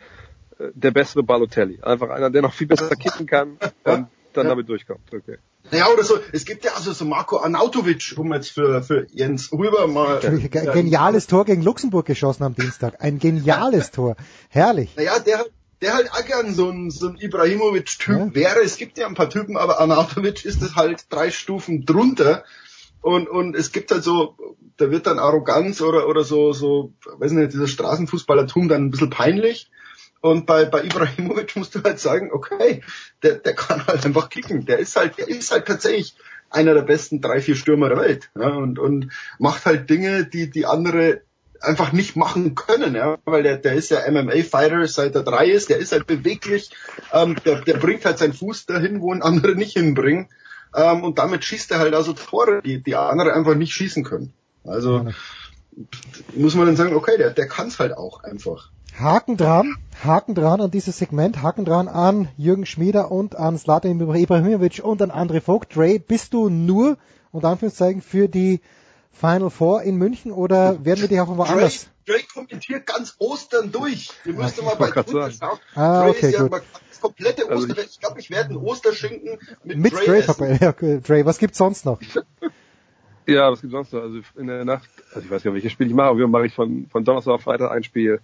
der 0.74 0.92
bessere 0.92 1.24
Balotelli. 1.24 1.80
Einfach 1.82 2.10
einer, 2.10 2.30
der 2.30 2.42
noch 2.42 2.53
viel 2.53 2.68
besser 2.68 2.90
kicken 2.95 3.26
kann 3.26 3.52
und 3.52 3.60
dann 3.84 4.10
ja. 4.34 4.44
damit 4.44 4.69
durchkommt. 4.69 5.02
Okay. 5.14 5.38
Ja, 5.72 5.90
oder 5.90 6.03
so, 6.03 6.18
es 6.32 6.45
gibt 6.45 6.64
ja 6.64 6.74
also 6.76 6.94
so 6.94 7.03
Marco 7.03 7.40
Arnautovic, 7.40 8.14
um 8.18 8.34
jetzt 8.34 8.52
für, 8.52 8.82
für 8.84 9.06
Jens 9.11 9.52
rüber 9.52 9.88
mal. 9.88 10.19
Geniales 10.19 11.27
Tor 11.27 11.44
gegen 11.44 11.61
Luxemburg 11.61 12.06
geschossen 12.06 12.44
am 12.44 12.56
Dienstag. 12.56 13.02
Ein 13.02 13.19
geniales 13.19 13.92
Tor. 13.92 14.16
Herrlich. 14.50 14.95
Naja, 14.95 15.19
der, 15.19 15.45
der 15.82 15.94
halt 15.94 16.11
auch 16.11 16.26
gern 16.26 16.53
so 16.53 16.69
ein, 16.69 16.90
so 16.90 17.10
ein 17.10 17.18
Ibrahimovic-Typ 17.18 18.18
ja. 18.18 18.36
wäre. 18.36 18.60
Es 18.64 18.77
gibt 18.77 18.98
ja 18.98 19.08
ein 19.08 19.16
paar 19.16 19.30
Typen, 19.30 19.58
aber 19.58 19.82
Arnautovic 19.82 20.45
ist 20.45 20.61
es 20.61 20.76
halt 20.76 21.06
drei 21.10 21.32
Stufen 21.32 21.86
drunter. 21.86 22.45
Und, 23.02 23.27
und 23.27 23.56
es 23.56 23.74
gibt 23.74 23.92
halt 23.92 24.03
so, 24.03 24.38
da 24.77 24.90
wird 24.90 25.06
dann 25.06 25.19
Arroganz 25.19 25.82
oder, 25.82 26.08
oder 26.08 26.24
so, 26.24 26.53
so, 26.53 26.94
weiß 27.18 27.32
nicht, 27.34 27.53
dieser 27.53 27.68
Straßenfußballertum 27.68 28.69
dann 28.69 28.86
ein 28.86 28.92
bisschen 28.92 29.10
peinlich. 29.10 29.69
Und 30.30 30.45
bei, 30.45 30.65
bei 30.65 30.83
Ibrahimovic 30.83 31.56
musst 31.56 31.75
du 31.75 31.83
halt 31.83 31.99
sagen, 31.99 32.31
okay, 32.31 32.81
der, 33.23 33.35
der 33.35 33.53
kann 33.56 33.85
halt 33.88 34.06
einfach 34.06 34.30
kicken. 34.30 34.65
Der 34.65 34.80
ist 34.80 34.95
halt, 34.95 35.17
der 35.17 35.27
ist 35.27 35.51
halt 35.51 35.65
tatsächlich 35.65 36.15
einer 36.49 36.73
der 36.73 36.83
besten 36.83 37.22
drei, 37.22 37.41
vier 37.41 37.56
Stürmer 37.56 37.89
der 37.89 37.99
Welt. 37.99 38.30
Ja, 38.39 38.49
und, 38.49 38.80
und 38.80 39.11
macht 39.39 39.65
halt 39.65 39.89
Dinge, 39.89 40.25
die, 40.25 40.49
die 40.49 40.65
andere 40.65 41.22
einfach 41.59 41.91
nicht 41.91 42.15
machen 42.15 42.56
können, 42.56 42.95
ja, 42.95 43.17
weil 43.25 43.41
der, 43.41 43.57
der 43.57 43.73
ist 43.73 43.89
ja 43.89 44.09
MMA-Fighter, 44.09 44.88
seit 44.88 45.15
er 45.15 45.23
drei 45.23 45.47
ist, 45.47 45.69
der 45.69 45.77
ist 45.77 45.91
halt 45.91 46.06
beweglich, 46.06 46.69
ähm, 47.11 47.35
der, 47.45 47.61
der 47.61 47.77
bringt 47.77 48.06
halt 48.06 48.19
seinen 48.19 48.33
Fuß 48.33 48.67
dahin, 48.67 49.01
wo 49.01 49.11
ihn 49.11 49.23
andere 49.23 49.56
nicht 49.56 49.73
hinbringen. 49.73 50.27
Ähm, 50.75 51.03
und 51.03 51.17
damit 51.17 51.43
schießt 51.43 51.72
er 51.72 51.80
halt 51.80 51.95
also 51.95 52.14
Tore, 52.14 52.61
die, 52.64 52.83
die 52.83 52.95
andere 52.95 53.33
einfach 53.33 53.56
nicht 53.56 53.73
schießen 53.73 54.03
können. 54.03 54.33
Also 54.64 55.07
muss 56.35 56.56
man 56.56 56.65
dann 56.65 56.75
sagen, 56.75 56.95
okay, 56.95 57.17
der, 57.17 57.31
der 57.31 57.47
kann 57.47 57.67
es 57.67 57.80
halt 57.80 57.95
auch 57.95 58.23
einfach. 58.23 58.72
Haken 59.00 59.38
dran, 59.38 59.76
Haken 60.03 60.34
dran 60.34 60.59
an 60.59 60.72
dieses 60.72 60.98
Segment, 60.98 61.43
Haken 61.43 61.66
dran 61.66 61.88
an 61.88 62.30
Jürgen 62.35 62.66
Schmieder 62.66 63.11
und 63.11 63.35
an 63.35 63.56
Slatan 63.56 63.92
Ibrahimovic 63.92 64.84
und 64.84 65.03
an 65.03 65.11
André 65.11 65.40
Vogt. 65.40 65.76
Dre, 65.76 66.00
bist 66.00 66.34
du 66.34 66.50
nur, 66.50 66.98
unter 67.32 67.50
Anführungszeichen, 67.50 68.01
für 68.01 68.27
die 68.27 68.59
Final 69.11 69.51
Four 69.51 69.84
in 69.84 69.98
München 69.98 70.32
oder 70.32 70.84
werden 70.84 71.01
wir 71.01 71.08
dich 71.09 71.19
auch 71.19 71.27
woanders? 71.27 71.90
Dre, 72.08 72.16
Dre 72.16 72.24
kommentiert 72.34 72.88
ganz 72.88 73.16
Ostern 73.19 73.72
durch. 73.72 74.09
Ihr 74.26 74.34
müsst 74.34 74.64
mal 74.64 74.76
bei 74.76 74.90
Twitter 74.90 75.30
schauen. 75.30 75.59
Ah, 75.76 76.01
Dre 76.01 76.09
okay, 76.09 76.27
ist 76.30 76.34
ja 76.34 76.48
gut. 76.48 76.64
das 76.90 77.00
komplette 77.00 77.48
also 77.48 77.67
Oster, 77.67 77.84
ich 77.84 78.00
glaube, 78.00 78.19
ich 78.19 78.32
werde 78.32 78.50
einen 78.50 78.58
Osterschinken 78.58 79.38
mit, 79.64 79.77
mit 79.77 79.93
Dre, 79.93 80.06
Dre, 80.06 80.17
essen. 80.17 80.58
Ja, 80.61 80.69
okay. 80.69 81.01
Dre, 81.01 81.24
was 81.24 81.38
gibt's 81.38 81.59
sonst 81.59 81.85
noch? 81.85 82.01
Ja, 83.30 83.51
was 83.51 83.59
gibt's 83.59 83.74
sonst 83.74 83.92
noch? 83.92 84.03
Also 84.03 84.22
in 84.38 84.48
der 84.48 84.64
Nacht, 84.64 84.90
also 85.14 85.19
ich 85.19 85.30
weiß 85.30 85.43
gar 85.43 85.51
nicht, 85.51 85.56
welches 85.56 85.74
Spiel 85.74 85.88
ich 85.88 85.93
mache, 85.93 86.08
aber 86.08 86.27
mache 86.30 86.45
ich 86.45 86.53
von, 86.53 86.88
von 86.90 87.03
Donnerstag 87.03 87.34
auf 87.34 87.42
Freitag 87.42 87.72
ein 87.72 87.84
Spiel, 87.84 88.22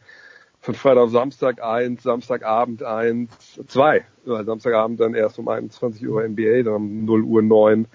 von 0.64 0.75
Freitag 0.75 1.03
auf 1.03 1.11
Samstag 1.11 1.61
eins, 1.61 2.03
Samstagabend 2.03 2.83
eins, 2.83 3.59
zwei. 3.67 4.06
Ja, 4.25 4.45
Samstagabend 4.45 4.98
dann 4.98 5.14
erst 5.14 5.38
um 5.38 5.50
21 5.50 6.08
Uhr 6.08 6.25
NBA, 6.25 6.64
dann 6.64 6.75
um 6.75 7.06
0 7.06 7.24
Uhr 7.24 7.42
9 7.42 7.85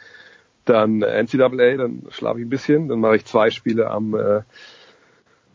dann 0.66 0.98
NCAA, 0.98 1.78
dann 1.78 2.02
schlafe 2.10 2.40
ich 2.40 2.46
ein 2.46 2.50
bisschen, 2.50 2.88
dann 2.88 3.00
mache 3.00 3.16
ich 3.16 3.24
zwei 3.24 3.48
Spiele 3.48 3.88
am, 3.90 4.14
äh, 4.14 4.42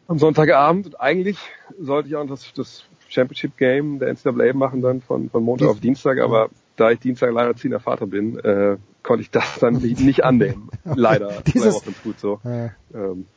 am 0.08 0.18
Sonntagabend 0.18 0.88
und 0.88 1.00
eigentlich 1.00 1.38
sollte 1.80 2.10
ich 2.10 2.16
auch 2.16 2.26
das, 2.26 2.52
das 2.54 2.84
Championship 3.10 3.58
Game 3.58 4.00
der 4.00 4.12
NCAA 4.12 4.54
machen 4.54 4.82
dann 4.82 5.02
von, 5.02 5.30
von 5.30 5.44
Montag 5.44 5.70
auf 5.70 5.80
Dienstag, 5.80 6.18
aber 6.20 6.50
da 6.78 6.90
ich 6.90 7.00
Dienstag 7.00 7.32
leider 7.32 7.56
ziehender 7.56 7.80
Vater 7.80 8.08
bin, 8.08 8.40
äh, 8.40 8.78
konnte 9.04 9.22
ich 9.22 9.30
das 9.30 9.60
dann 9.60 9.76
nicht, 9.76 10.00
nicht 10.00 10.24
annehmen. 10.24 10.72
Leider. 10.84 11.44
Dieses, 11.46 11.76
das 11.76 11.86
ganz 11.86 12.02
gut 12.02 12.20
so. 12.20 12.40
Äh, 12.44 12.70
ähm, 12.96 13.28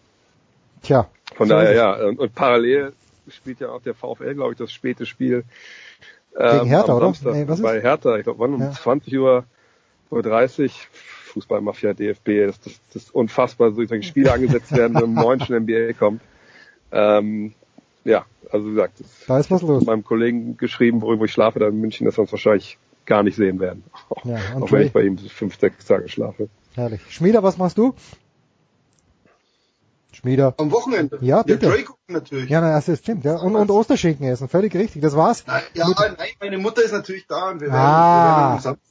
tja. 0.80 1.10
Von 1.34 1.50
daher, 1.50 1.74
ja. 1.74 1.92
Und, 2.06 2.18
und, 2.18 2.34
parallel 2.34 2.94
spielt 3.28 3.60
ja 3.60 3.70
auch 3.70 3.82
der 3.82 3.94
VfL, 3.94 4.34
glaube 4.34 4.52
ich, 4.52 4.58
das 4.58 4.72
späte 4.72 5.06
Spiel. 5.06 5.44
Ähm, 6.38 6.58
Gegen 6.58 6.66
Hertha, 6.68 6.94
oder? 6.94 7.12
Nee, 7.32 7.48
was 7.48 7.58
ist? 7.58 7.62
Bei 7.62 7.80
Hertha, 7.80 8.16
ich 8.16 8.24
glaube, 8.24 8.40
wann 8.40 8.55
um 8.55 8.60
ja. 8.60 8.70
20 8.72 9.18
Uhr, 9.18 9.44
Uhr 10.10 10.22
30, 10.22 10.88
Fußballmafia, 10.92 11.94
DFB, 11.94 12.46
dass 12.46 12.60
das, 12.60 12.80
das 12.92 13.10
unfassbar 13.10 13.72
solche 13.72 14.02
Spiele 14.02 14.32
angesetzt 14.32 14.72
werden, 14.72 14.94
wenn 14.96 15.05
um 15.05 15.14
neun 15.14 15.40
schon 15.40 15.56
NBA 15.62 15.92
kommt. 15.94 16.20
Ähm, 16.92 17.55
ja, 18.05 18.24
also 18.50 18.66
wie 18.66 18.70
gesagt, 18.70 19.00
das 19.00 19.24
da 19.26 19.38
ist 19.38 19.50
was 19.50 19.62
los. 19.62 19.84
meinem 19.84 20.05
Kollegen 20.05 20.56
geschrieben, 20.56 21.02
worüber 21.02 21.24
ich 21.24 21.32
schlafe, 21.32 21.58
da 21.58 21.68
in 21.68 21.80
München, 21.80 22.05
dass 22.05 22.16
wir 22.16 22.22
uns 22.22 22.32
wahrscheinlich 22.32 22.78
gar 23.05 23.22
nicht 23.22 23.36
sehen 23.36 23.60
werden. 23.60 23.84
Ja, 24.24 24.38
Auch 24.60 24.70
wenn 24.72 24.86
ich 24.86 24.92
bei 24.92 25.02
ihm 25.02 25.18
fünf, 25.18 25.58
sechs 25.58 25.86
Tage 25.86 26.08
schlafe. 26.08 26.48
Herrlich. 26.74 27.00
Schmieder, 27.08 27.42
was 27.42 27.58
machst 27.58 27.78
du? 27.78 27.94
Schmieder. 30.26 30.55
Am 30.58 30.72
Wochenende. 30.72 31.18
Ja, 31.20 31.44
bitte. 31.44 31.66
Ja, 31.66 31.72
Drake 31.72 31.92
natürlich. 32.08 32.50
Ja, 32.50 32.60
na, 32.60 32.80
das 32.80 32.98
stimmt, 32.98 33.24
ja. 33.24 33.36
Und, 33.36 33.55
und 33.55 33.70
Osterschinken 33.70 34.26
essen, 34.26 34.48
völlig 34.48 34.74
richtig. 34.74 35.02
Das 35.02 35.14
war's. 35.14 35.44
Na, 35.46 35.60
ja, 35.74 35.86
Mit 35.86 35.96
nein, 36.00 36.16
meine 36.40 36.58
Mutter 36.58 36.82
ist 36.82 36.90
natürlich 36.92 37.28
da 37.28 37.50
und 37.50 37.60
wir 37.60 37.68
werden, 37.68 37.80
ah. 37.80 38.56
wir 38.56 38.56
werden, 38.56 38.56
am, 38.56 38.60
Samstag, 38.60 38.88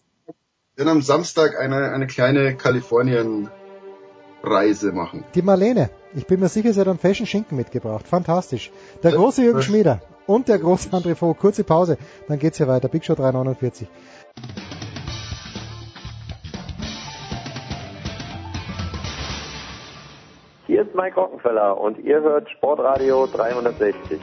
werden 0.78 0.90
am 0.90 1.02
Samstag 1.02 1.60
eine, 1.60 1.92
eine 1.92 2.08
kleine 2.08 2.56
Kalifornien-Reise 2.56 4.94
machen. 4.94 5.26
Die 5.36 5.42
Marlene. 5.42 5.90
Ich 6.14 6.26
bin 6.26 6.40
mir 6.40 6.48
sicher, 6.48 6.72
sie 6.72 6.80
hat 6.80 6.88
einen 6.88 7.00
Fashion 7.00 7.28
Schinken 7.28 7.58
mitgebracht. 7.58 8.08
Fantastisch. 8.08 8.72
Der 9.04 9.12
große 9.12 9.44
Jürgen 9.44 9.62
Schmieder 9.62 10.02
und 10.26 10.48
der 10.48 10.60
große 10.60 10.92
André 10.92 11.16
Vogt. 11.16 11.42
Kurze 11.42 11.66
Pause, 11.66 11.98
dann 12.30 12.40
geht's 12.40 12.60
hier 12.60 12.70
weiter. 12.70 12.88
Big 12.88 13.04
Show 13.04 13.16
349. 13.16 13.90
Hier 20.76 20.86
ist 20.86 20.94
Mike 20.94 21.16
Rockenfeller 21.16 21.80
und 21.80 21.98
ihr 22.00 22.20
hört 22.20 22.50
Sportradio 22.50 23.28
360. 23.28 24.20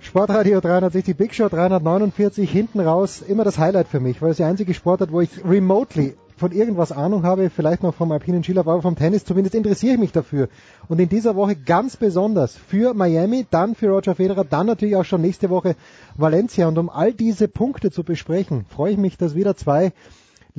Sportradio 0.00 0.60
360, 0.60 1.16
Big 1.16 1.34
Show 1.34 1.48
349, 1.48 2.50
hinten 2.50 2.80
raus, 2.80 3.22
immer 3.22 3.44
das 3.44 3.58
Highlight 3.58 3.88
für 3.88 4.00
mich, 4.00 4.20
weil 4.20 4.32
es 4.32 4.36
die 4.36 4.44
einzige 4.44 4.74
Sportart, 4.74 5.12
wo 5.12 5.22
ich 5.22 5.30
remotely 5.48 6.14
von 6.36 6.52
irgendwas 6.52 6.92
Ahnung 6.92 7.22
habe, 7.22 7.48
vielleicht 7.48 7.82
noch 7.82 7.94
vom 7.94 8.12
alpinen 8.12 8.44
Skilaufen, 8.44 8.70
aber 8.70 8.82
vom 8.82 8.96
Tennis 8.96 9.24
zumindest 9.24 9.54
interessiere 9.54 9.94
ich 9.94 10.00
mich 10.00 10.12
dafür. 10.12 10.50
Und 10.88 11.00
in 11.00 11.08
dieser 11.08 11.36
Woche 11.36 11.56
ganz 11.56 11.96
besonders 11.96 12.54
für 12.54 12.92
Miami, 12.92 13.46
dann 13.50 13.74
für 13.74 13.88
Roger 13.88 14.14
Federer, 14.14 14.44
dann 14.44 14.66
natürlich 14.66 14.96
auch 14.96 15.06
schon 15.06 15.22
nächste 15.22 15.48
Woche 15.48 15.74
Valencia. 16.18 16.68
Und 16.68 16.76
um 16.76 16.90
all 16.90 17.14
diese 17.14 17.48
Punkte 17.48 17.90
zu 17.90 18.04
besprechen, 18.04 18.66
freue 18.68 18.92
ich 18.92 18.98
mich, 18.98 19.16
dass 19.16 19.34
wieder 19.34 19.56
zwei 19.56 19.92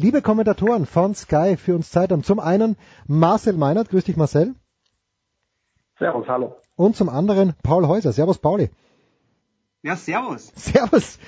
liebe 0.02 0.22
Kommentatoren 0.22 0.86
von 0.86 1.16
Sky 1.16 1.56
für 1.58 1.76
uns 1.76 1.92
Zeit 1.92 2.12
haben. 2.12 2.24
Zum 2.24 2.40
einen 2.40 2.76
Marcel 3.08 3.54
Meinert, 3.54 3.90
grüß 3.90 4.04
dich 4.04 4.18
Marcel. 4.18 4.56
Servus, 6.00 6.28
hallo. 6.28 6.56
Und 6.76 6.96
zum 6.96 7.10
anderen 7.10 7.54
Paul 7.62 7.88
Häuser. 7.88 8.12
Servus, 8.12 8.40
Pauli. 8.40 8.72
Ja, 9.84 9.96
servus. 9.96 10.52
Servus. 10.56 11.20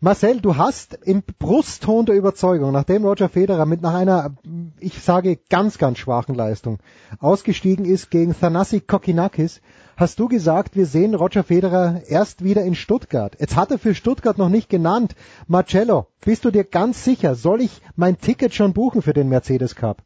Marcel, 0.00 0.40
du 0.40 0.56
hast 0.56 0.94
im 0.94 1.22
Brustton 1.38 2.06
der 2.06 2.14
Überzeugung, 2.14 2.70
nachdem 2.70 3.04
Roger 3.04 3.28
Federer 3.28 3.66
mit 3.66 3.82
nach 3.82 3.94
einer, 3.94 4.36
ich 4.78 5.02
sage, 5.02 5.38
ganz, 5.50 5.78
ganz 5.78 5.98
schwachen 5.98 6.36
Leistung 6.36 6.78
ausgestiegen 7.18 7.84
ist 7.84 8.10
gegen 8.10 8.38
Thanasi 8.38 8.80
Kokinakis, 8.80 9.60
hast 9.98 10.20
du 10.20 10.28
gesagt, 10.28 10.76
wir 10.76 10.86
sehen 10.86 11.14
Roger 11.14 11.42
Federer 11.42 12.02
erst 12.08 12.44
wieder 12.44 12.62
in 12.62 12.74
Stuttgart. 12.74 13.36
Jetzt 13.38 13.56
hat 13.56 13.70
er 13.70 13.78
für 13.78 13.94
Stuttgart 13.94 14.38
noch 14.38 14.48
nicht 14.48 14.70
genannt. 14.70 15.14
Marcello, 15.48 16.06
bist 16.24 16.44
du 16.44 16.50
dir 16.50 16.64
ganz 16.64 17.04
sicher, 17.04 17.34
soll 17.34 17.60
ich 17.60 17.82
mein 17.96 18.18
Ticket 18.18 18.54
schon 18.54 18.72
buchen 18.72 19.02
für 19.02 19.12
den 19.12 19.28
Mercedes 19.28 19.74
Cup? 19.74 19.98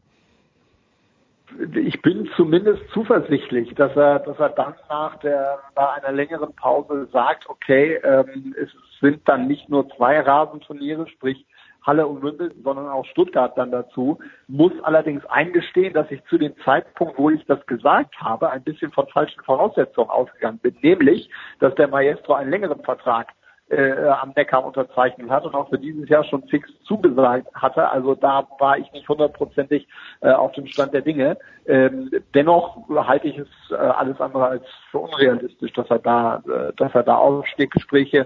ich 1.74 2.00
bin 2.02 2.28
zumindest 2.36 2.82
zuversichtlich, 2.92 3.74
dass 3.74 3.94
er, 3.96 4.20
dass 4.20 4.38
er 4.38 4.48
dann 4.50 4.74
nach 4.88 5.16
der, 5.16 5.58
nach 5.76 5.96
einer 5.96 6.12
längeren 6.12 6.54
Pause 6.54 7.08
sagt, 7.12 7.48
okay, 7.48 8.00
ähm, 8.02 8.54
es 8.58 8.70
sind 9.00 9.28
dann 9.28 9.46
nicht 9.46 9.68
nur 9.68 9.88
zwei 9.90 10.20
Rasenturniere, 10.20 11.06
sprich 11.08 11.44
Halle 11.84 12.06
und 12.06 12.22
Wimbledon, 12.22 12.62
sondern 12.62 12.88
auch 12.88 13.04
Stuttgart 13.06 13.56
dann 13.56 13.70
dazu, 13.70 14.18
muss 14.48 14.72
allerdings 14.82 15.24
eingestehen, 15.26 15.94
dass 15.94 16.10
ich 16.10 16.22
zu 16.24 16.38
dem 16.38 16.54
Zeitpunkt, 16.64 17.18
wo 17.18 17.30
ich 17.30 17.44
das 17.46 17.64
gesagt 17.66 18.14
habe, 18.20 18.50
ein 18.50 18.62
bisschen 18.62 18.92
von 18.92 19.06
falschen 19.08 19.42
Voraussetzungen 19.42 20.10
ausgegangen 20.10 20.58
bin, 20.58 20.76
nämlich, 20.82 21.28
dass 21.60 21.74
der 21.74 21.88
Maestro 21.88 22.34
einen 22.34 22.50
längeren 22.50 22.82
Vertrag 22.82 23.32
äh, 23.72 24.08
am 24.08 24.32
Neckar 24.36 24.64
unterzeichnet 24.64 25.30
hat 25.30 25.44
und 25.44 25.54
auch 25.54 25.70
für 25.70 25.78
dieses 25.78 26.08
Jahr 26.08 26.24
schon 26.24 26.42
fix 26.48 26.68
zugesagt 26.84 27.48
hatte. 27.54 27.88
Also 27.88 28.14
da 28.14 28.46
war 28.58 28.78
ich 28.78 28.92
nicht 28.92 29.08
hundertprozentig 29.08 29.88
äh, 30.20 30.30
auf 30.30 30.52
dem 30.52 30.66
Stand 30.66 30.92
der 30.92 31.00
Dinge. 31.00 31.38
Ähm, 31.66 32.10
dennoch 32.34 32.88
halte 32.88 33.28
ich 33.28 33.38
es 33.38 33.48
äh, 33.70 33.74
alles 33.74 34.20
andere 34.20 34.46
als 34.46 34.64
für 34.90 34.98
unrealistisch, 34.98 35.72
dass 35.72 35.88
er 35.90 36.00
da, 36.00 36.42
äh, 36.46 36.72
dass 36.76 36.94
er 36.94 37.02
da 37.02 37.16
aufsteht. 37.16 37.72
Äh, 37.92 38.24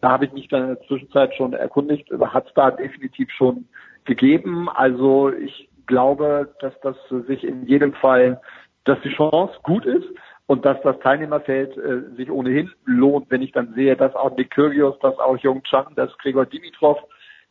da 0.00 0.08
habe 0.08 0.26
ich 0.26 0.32
mich 0.32 0.48
dann 0.48 0.62
in 0.62 0.68
der 0.68 0.82
Zwischenzeit 0.82 1.34
schon 1.34 1.52
erkundigt, 1.52 2.08
hat 2.10 2.46
es 2.46 2.54
da 2.54 2.70
definitiv 2.70 3.30
schon 3.32 3.66
gegeben. 4.04 4.68
Also 4.68 5.32
ich 5.32 5.68
glaube, 5.86 6.54
dass 6.60 6.78
das 6.80 6.96
sich 7.26 7.42
in 7.42 7.66
jedem 7.66 7.92
Fall, 7.94 8.40
dass 8.84 9.00
die 9.00 9.10
Chance 9.10 9.54
gut 9.62 9.84
ist 9.84 10.06
und 10.46 10.64
dass 10.64 10.80
das 10.82 10.98
Teilnehmerfeld 11.00 11.76
äh, 11.76 12.16
sich 12.16 12.30
ohnehin 12.30 12.70
lohnt, 12.84 13.30
wenn 13.30 13.42
ich 13.42 13.52
dann 13.52 13.74
sehe, 13.74 13.96
dass 13.96 14.14
auch 14.14 14.36
Nick 14.36 14.50
Kyrgios, 14.50 14.98
dass 15.00 15.18
auch 15.18 15.36
Jung 15.38 15.62
Chan, 15.64 15.94
dass 15.96 16.16
Gregor 16.18 16.46
Dimitrov 16.46 16.98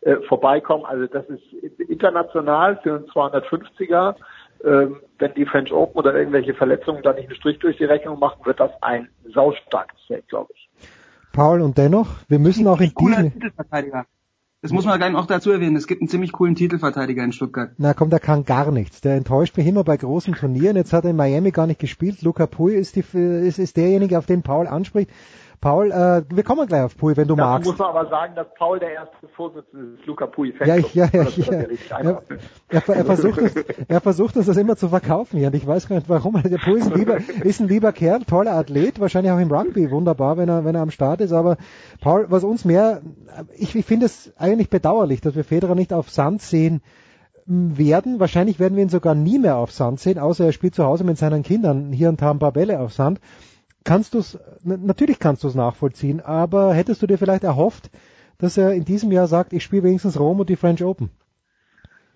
äh, 0.01 0.15
vorbeikommen. 0.27 0.85
Also 0.85 1.07
das 1.07 1.25
ist 1.27 1.43
international 1.89 2.79
für 2.83 2.95
einen 2.95 3.05
250er. 3.07 4.15
Ähm, 4.63 5.01
wenn 5.19 5.33
die 5.33 5.45
French 5.45 5.71
Open 5.73 5.97
oder 5.97 6.15
irgendwelche 6.15 6.53
Verletzungen 6.53 7.03
da 7.03 7.13
nicht 7.13 7.27
einen 7.27 7.35
Strich 7.35 7.59
durch 7.59 7.77
die 7.77 7.85
Rechnung 7.85 8.17
machen, 8.19 8.45
wird 8.45 8.59
das 8.59 8.71
ein 8.81 9.09
saustarkes 9.33 9.99
Feld, 10.07 10.27
glaube 10.29 10.53
ich. 10.55 10.69
Paul, 11.33 11.61
und 11.61 11.77
dennoch, 11.77 12.07
wir 12.29 12.39
müssen 12.39 12.65
auch 12.67 12.79
in 12.79 12.93
diesem... 12.97 13.33
Das 14.65 14.71
muss 14.71 14.85
man 14.85 14.97
gleich 14.97 15.13
auch 15.13 15.27
dazu 15.27 15.51
erwähnen. 15.51 15.75
Es 15.75 15.85
gibt 15.85 16.01
einen 16.01 16.07
ziemlich 16.07 16.31
coolen 16.31 16.55
Titelverteidiger 16.55 17.23
in 17.23 17.31
Stuttgart. 17.31 17.73
Na 17.77 17.93
komm, 17.93 18.09
der 18.09 18.19
kann 18.19 18.45
gar 18.45 18.71
nichts. 18.71 18.99
Der 18.99 19.13
enttäuscht 19.13 19.55
mich 19.57 19.67
immer 19.67 19.83
bei 19.83 19.95
großen 19.95 20.33
Turnieren. 20.33 20.75
Jetzt 20.75 20.91
hat 20.91 21.03
er 21.03 21.11
in 21.11 21.15
Miami 21.15 21.51
gar 21.51 21.67
nicht 21.67 21.79
gespielt. 21.79 22.23
Luca 22.23 22.47
Pui 22.47 22.73
ist, 22.73 22.95
die, 22.95 23.03
ist, 23.13 23.59
ist 23.59 23.77
derjenige, 23.77 24.17
auf 24.17 24.25
den 24.25 24.41
Paul 24.41 24.65
anspricht. 24.65 25.11
Paul, 25.61 25.91
äh, 25.91 26.23
wir 26.29 26.43
kommen 26.43 26.67
gleich 26.67 26.83
auf 26.83 26.97
Pui, 26.97 27.15
wenn 27.17 27.27
du 27.27 27.35
Dazu 27.35 27.49
magst. 27.49 27.67
muss 27.69 27.77
man 27.77 27.89
aber 27.89 28.09
sagen, 28.09 28.35
dass 28.35 28.47
Paul 28.57 28.79
der 28.79 28.91
erste 28.91 29.27
Vorsitzende 29.35 29.95
ist, 29.95 30.05
Luca 30.05 30.27
Pui. 30.27 30.53
Ja, 30.65 30.75
ich, 30.75 30.93
ja, 30.93 31.07
ja, 31.11 31.23
ja. 31.23 31.53
Er, 31.99 32.21
er, 32.69 32.89
er, 32.89 33.05
versucht 33.05 33.39
uns, 33.39 33.53
er 33.87 34.01
versucht 34.01 34.37
uns 34.37 34.45
das 34.45 34.57
immer 34.57 34.75
zu 34.75 34.89
verkaufen 34.89 35.37
hier 35.37 35.47
und 35.47 35.55
ich 35.55 35.65
weiß 35.65 35.87
gar 35.87 35.95
nicht 35.97 36.09
warum. 36.09 36.41
Der 36.43 36.57
Pui 36.57 36.79
ist 36.79 36.91
ein, 36.91 36.97
lieber, 36.97 37.17
ist 37.17 37.59
ein 37.59 37.67
lieber 37.67 37.91
Kerl, 37.91 38.21
toller 38.21 38.53
Athlet, 38.53 38.99
wahrscheinlich 38.99 39.31
auch 39.31 39.39
im 39.39 39.51
Rugby 39.51 39.91
wunderbar, 39.91 40.37
wenn 40.37 40.49
er, 40.49 40.65
wenn 40.65 40.75
er 40.75 40.81
am 40.81 40.91
Start 40.91 41.21
ist. 41.21 41.31
Aber 41.33 41.57
Paul, 42.01 42.25
was 42.29 42.43
uns 42.43 42.65
mehr, 42.65 43.01
ich, 43.57 43.75
ich 43.75 43.85
finde 43.85 44.05
es 44.05 44.33
eigentlich 44.37 44.69
bedauerlich, 44.69 45.21
dass 45.21 45.35
wir 45.35 45.43
Federer 45.43 45.75
nicht 45.75 45.93
auf 45.93 46.09
Sand 46.09 46.41
sehen 46.41 46.81
werden. 47.45 48.19
Wahrscheinlich 48.19 48.59
werden 48.59 48.75
wir 48.75 48.83
ihn 48.83 48.89
sogar 48.89 49.15
nie 49.15 49.39
mehr 49.39 49.57
auf 49.57 49.71
Sand 49.71 49.99
sehen, 49.99 50.17
außer 50.17 50.45
er 50.45 50.51
spielt 50.51 50.75
zu 50.75 50.83
Hause 50.83 51.03
mit 51.03 51.17
seinen 51.17 51.43
Kindern 51.43 51.91
hier 51.91 52.09
und 52.09 52.21
da 52.21 52.31
ein 52.31 52.39
paar 52.39 52.51
Bälle 52.51 52.79
auf 52.79 52.93
Sand 52.93 53.19
kannst 53.85 54.13
du 54.13 54.19
es, 54.19 54.37
natürlich 54.63 55.19
kannst 55.19 55.43
du 55.43 55.47
es 55.47 55.55
nachvollziehen, 55.55 56.19
aber 56.19 56.73
hättest 56.73 57.01
du 57.01 57.07
dir 57.07 57.17
vielleicht 57.17 57.45
erhofft, 57.45 57.89
dass 58.37 58.57
er 58.57 58.73
in 58.73 58.83
diesem 58.83 59.13
Jahr 59.13 59.27
sagt, 59.27 59.53
ich 59.53 59.63
spiele 59.63 59.83
wenigstens 59.83 60.19
Rom 60.19 60.41
und 60.41 60.49
die 60.49 60.57
French 60.57 60.83
Open? 60.83 61.09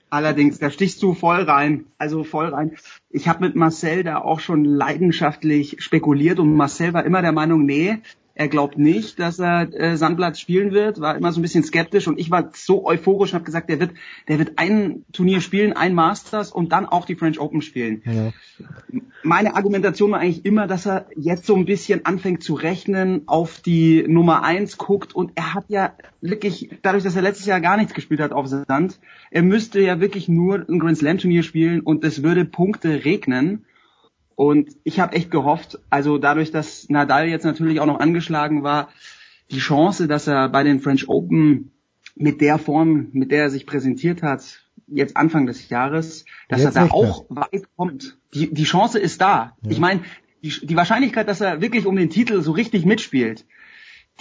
Allerdings, 0.09 0.57
da 0.57 0.71
stichst 0.71 1.03
du 1.03 1.13
voll 1.13 1.43
rein, 1.43 1.85
also 1.99 2.23
voll 2.23 2.47
rein. 2.47 2.75
Ich 3.11 3.27
habe 3.27 3.45
mit 3.45 3.55
Marcel 3.55 4.03
da 4.03 4.17
auch 4.17 4.39
schon 4.39 4.65
leidenschaftlich 4.65 5.83
spekuliert 5.83 6.39
und 6.39 6.55
Marcel 6.55 6.93
war 6.93 7.05
immer 7.05 7.21
der 7.21 7.31
Meinung, 7.31 7.63
nee, 7.63 7.99
er 8.39 8.47
glaubt 8.47 8.77
nicht, 8.77 9.19
dass 9.19 9.37
er 9.37 9.67
äh, 9.73 9.97
Sandplatz 9.97 10.39
spielen 10.39 10.71
wird, 10.71 11.01
war 11.01 11.17
immer 11.17 11.33
so 11.33 11.41
ein 11.41 11.41
bisschen 11.41 11.65
skeptisch 11.65 12.07
und 12.07 12.17
ich 12.17 12.31
war 12.31 12.51
so 12.53 12.85
euphorisch 12.85 13.31
und 13.31 13.35
habe 13.35 13.43
gesagt, 13.43 13.69
der 13.69 13.81
wird, 13.81 13.91
der 14.29 14.39
wird 14.39 14.53
ein 14.55 15.03
Turnier 15.11 15.41
spielen, 15.41 15.73
ein 15.73 15.93
Masters 15.93 16.49
und 16.49 16.71
dann 16.71 16.85
auch 16.85 17.05
die 17.05 17.15
French 17.15 17.37
Open 17.37 17.61
spielen. 17.61 18.01
Ja. 18.05 18.31
Meine 19.23 19.57
Argumentation 19.57 20.11
war 20.11 20.21
eigentlich 20.21 20.45
immer, 20.45 20.67
dass 20.67 20.87
er 20.87 21.07
jetzt 21.17 21.45
so 21.45 21.53
ein 21.57 21.65
bisschen 21.65 22.05
anfängt 22.05 22.41
zu 22.41 22.53
rechnen, 22.53 23.23
auf 23.25 23.59
die 23.59 24.05
Nummer 24.07 24.41
eins 24.41 24.77
guckt 24.77 25.13
und 25.13 25.33
er 25.35 25.53
hat 25.53 25.65
ja 25.67 25.91
wirklich, 26.21 26.69
dadurch, 26.81 27.03
dass 27.03 27.17
er 27.17 27.21
letztes 27.21 27.45
Jahr 27.45 27.59
gar 27.59 27.75
nichts 27.75 27.93
gespielt 27.93 28.21
hat 28.21 28.31
auf 28.31 28.47
Sand, 28.47 29.01
er 29.31 29.43
müsste 29.43 29.81
ja 29.81 29.99
wirklich 29.99 30.29
nur 30.29 30.65
ein 30.65 30.79
Grand 30.79 30.97
Slam 30.97 31.17
Turnier 31.17 31.43
spielen 31.43 31.81
und 31.81 32.05
es 32.05 32.23
würde 32.23 32.45
Punkte 32.45 33.03
regnen. 33.03 33.65
Und 34.39 34.77
ich 34.85 35.01
habe 35.01 35.17
echt 35.17 35.31
gehofft, 35.31 35.79
also 35.89 36.17
dadurch, 36.17 36.49
dass 36.49 36.87
Nadal 36.87 37.27
jetzt 37.27 37.43
natürlich 37.43 37.81
auch 37.81 37.85
noch 37.85 37.99
angeschlagen 37.99 38.63
war, 38.63 38.87
die 39.51 39.59
Chance, 39.59 40.07
dass 40.07 40.27
er 40.27 40.47
bei 40.47 40.63
den 40.63 40.79
French 40.79 41.09
Open 41.09 41.73
mit 42.15 42.39
der 42.39 42.57
Form, 42.57 43.09
mit 43.11 43.31
der 43.31 43.43
er 43.43 43.49
sich 43.49 43.65
präsentiert 43.65 44.23
hat, 44.23 44.63
jetzt 44.87 45.17
Anfang 45.17 45.45
des 45.45 45.67
Jahres, 45.67 46.23
dass 46.47 46.63
jetzt 46.63 46.77
er 46.77 46.85
da 46.85 46.91
auch 46.93 47.25
weit 47.27 47.67
kommt. 47.75 48.17
Die, 48.33 48.53
die 48.53 48.63
Chance 48.63 48.97
ist 48.97 49.19
da. 49.19 49.57
Ja. 49.61 49.71
Ich 49.71 49.79
meine, 49.79 50.03
die, 50.41 50.65
die 50.65 50.75
Wahrscheinlichkeit, 50.77 51.27
dass 51.27 51.41
er 51.41 51.59
wirklich 51.59 51.85
um 51.85 51.97
den 51.97 52.09
Titel 52.09 52.41
so 52.41 52.53
richtig 52.53 52.85
mitspielt, 52.85 53.45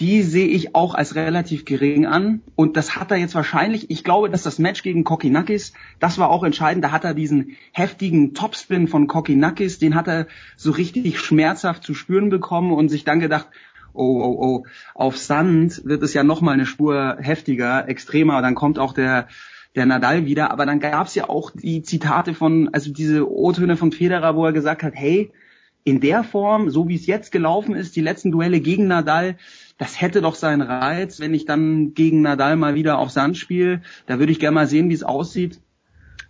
die 0.01 0.23
sehe 0.23 0.47
ich 0.47 0.75
auch 0.75 0.95
als 0.95 1.17
relativ 1.17 1.65
gering 1.65 2.07
an. 2.07 2.43
Und 2.55 2.77
das 2.77 2.97
hat 2.97 3.11
er 3.11 3.17
jetzt 3.17 3.35
wahrscheinlich, 3.35 3.91
ich 3.91 4.05
glaube, 4.05 4.31
dass 4.31 4.45
das 4.45 4.59
Match 4.59 4.83
gegen 4.83 5.05
Kokinakis, 5.05 5.73
das 5.99 6.19
war 6.19 6.31
auch 6.31 6.45
entscheidend. 6.45 6.85
Da 6.85 6.93
hat 6.93 7.05
er 7.05 7.15
diesen 7.15 7.57
heftigen 7.73 8.35
Topspin 8.35 8.87
von 8.87 9.09
Kokinakis, 9.09 9.79
den 9.79 9.95
hat 9.95 10.07
er 10.07 10.27
so 10.57 10.71
richtig 10.71 11.19
schmerzhaft 11.19 11.83
zu 11.83 11.95
spüren 11.95 12.31
bekommen 12.31 12.73
und 12.73 12.89
sich 12.89 13.05
dann 13.05 13.19
gedacht, 13.19 13.49
oh, 13.93 14.23
oh, 14.23 14.37
oh, 14.41 14.67
auf 14.95 15.17
Sand 15.17 15.85
wird 15.85 16.03
es 16.05 16.15
ja 16.15 16.23
nochmal 16.23 16.55
eine 16.55 16.67
Spur 16.67 17.17
heftiger, 17.21 17.89
extremer. 17.89 18.41
Dann 18.41 18.55
kommt 18.55 18.79
auch 18.79 18.93
der, 18.93 19.27
der 19.75 19.87
Nadal 19.87 20.27
wieder. 20.27 20.53
Aber 20.53 20.65
dann 20.65 20.79
gab 20.79 21.09
es 21.09 21.17
ja 21.17 21.29
auch 21.29 21.51
die 21.51 21.83
Zitate 21.83 22.35
von, 22.35 22.71
also 22.73 22.93
diese 22.93 23.29
O-Töne 23.29 23.77
von 23.77 23.91
Federer, 23.91 24.37
wo 24.37 24.45
er 24.45 24.53
gesagt 24.53 24.85
hat, 24.85 24.93
hey, 24.95 25.33
in 25.85 26.01
der 26.01 26.23
Form, 26.23 26.71
so 26.71 26.89
wie 26.89 26.97
es 26.97 27.07
jetzt 27.07 27.33
gelaufen 27.33 27.75
ist, 27.75 27.97
die 27.97 28.03
letzten 28.03 28.31
Duelle 28.31 28.61
gegen 28.61 28.89
Nadal, 28.89 29.37
das 29.79 30.01
hätte 30.01 30.21
doch 30.21 30.35
seinen 30.35 30.61
Reiz, 30.61 31.21
wenn 31.21 31.33
ich 31.33 31.45
dann 31.45 31.95
gegen 31.95 32.21
Nadal 32.21 32.57
mal 32.57 32.75
wieder 32.75 32.99
auf 32.99 33.11
Sand 33.11 33.37
spiele. 33.37 33.81
Da 34.07 34.19
würde 34.19 34.33
ich 34.33 34.41
gerne 34.41 34.57
mal 34.57 34.67
sehen, 34.67 34.91
wie 34.91 34.95
es 34.95 35.05
aussieht. 35.05 35.61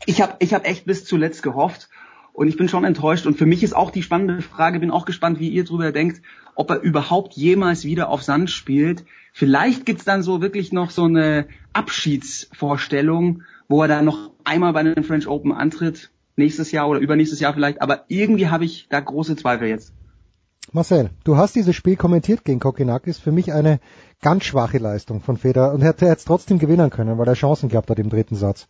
Ich 0.07 0.21
habe 0.21 0.37
ich 0.39 0.55
hab 0.55 0.67
echt 0.67 0.85
bis 0.85 1.05
zuletzt 1.07 1.43
gehofft 1.43 1.89
und 2.35 2.47
ich 2.47 2.59
bin 2.59 2.69
schon 2.69 2.85
enttäuscht. 2.85 3.27
Und 3.27 3.39
für 3.39 3.47
mich 3.47 3.65
ist 3.65 3.75
auch 3.75 3.91
die 3.91 4.03
spannende 4.03 4.43
Frage, 4.43 4.81
bin 4.81 4.91
auch 4.91 5.07
gespannt, 5.07 5.41
wie 5.41 5.49
ihr 5.49 5.65
drüber 5.65 5.93
denkt, 5.93 6.23
ob 6.55 6.71
er 6.71 6.83
überhaupt 6.83 7.35
jemals 7.35 7.85
wieder 7.85 8.11
auf 8.11 8.23
Sand 8.23 8.51
spielt. 8.51 9.05
Vielleicht 9.33 9.87
gibt's 9.87 10.05
dann 10.05 10.23
so 10.23 10.43
wirklich 10.43 10.71
noch 10.71 10.91
so 10.91 11.05
eine 11.05 11.49
Abschiedsvorstellung, 11.73 13.43
wo 13.67 13.83
er 13.83 13.89
dann 13.89 14.05
noch 14.05 14.31
einmal 14.45 14.75
bei 14.75 14.83
den 14.83 15.05
French 15.05 15.27
Open 15.27 15.53
antritt, 15.53 16.11
nächstes 16.37 16.71
Jahr 16.71 16.89
oder 16.89 17.01
übernächstes 17.01 17.41
Jahr 17.41 17.55
vielleicht. 17.55 17.81
Aber 17.81 18.05
irgendwie 18.09 18.49
habe 18.49 18.67
ich 18.67 18.89
da 18.91 19.01
große 19.01 19.37
Zweifel 19.37 19.69
jetzt. 19.69 19.95
Marcel, 20.73 21.11
du 21.25 21.37
hast 21.37 21.57
dieses 21.57 21.75
Spiel 21.75 21.97
kommentiert 21.97 22.45
gegen 22.45 22.61
Kokinakis. 22.61 23.19
Für 23.19 23.33
mich 23.33 23.53
eine 23.53 23.81
ganz 24.23 24.45
schwache 24.45 24.79
Leistung 24.79 25.21
von 25.21 25.37
Federer 25.37 25.73
und 25.73 25.83
hätte 25.83 26.07
jetzt 26.07 26.27
trotzdem 26.27 26.59
gewinnen 26.59 26.91
können, 26.91 27.19
weil 27.19 27.27
er 27.27 27.35
Chancen 27.35 27.69
gehabt 27.69 27.91
hat 27.91 27.99
im 27.99 28.11
dritten 28.11 28.35
Satz. 28.35 28.69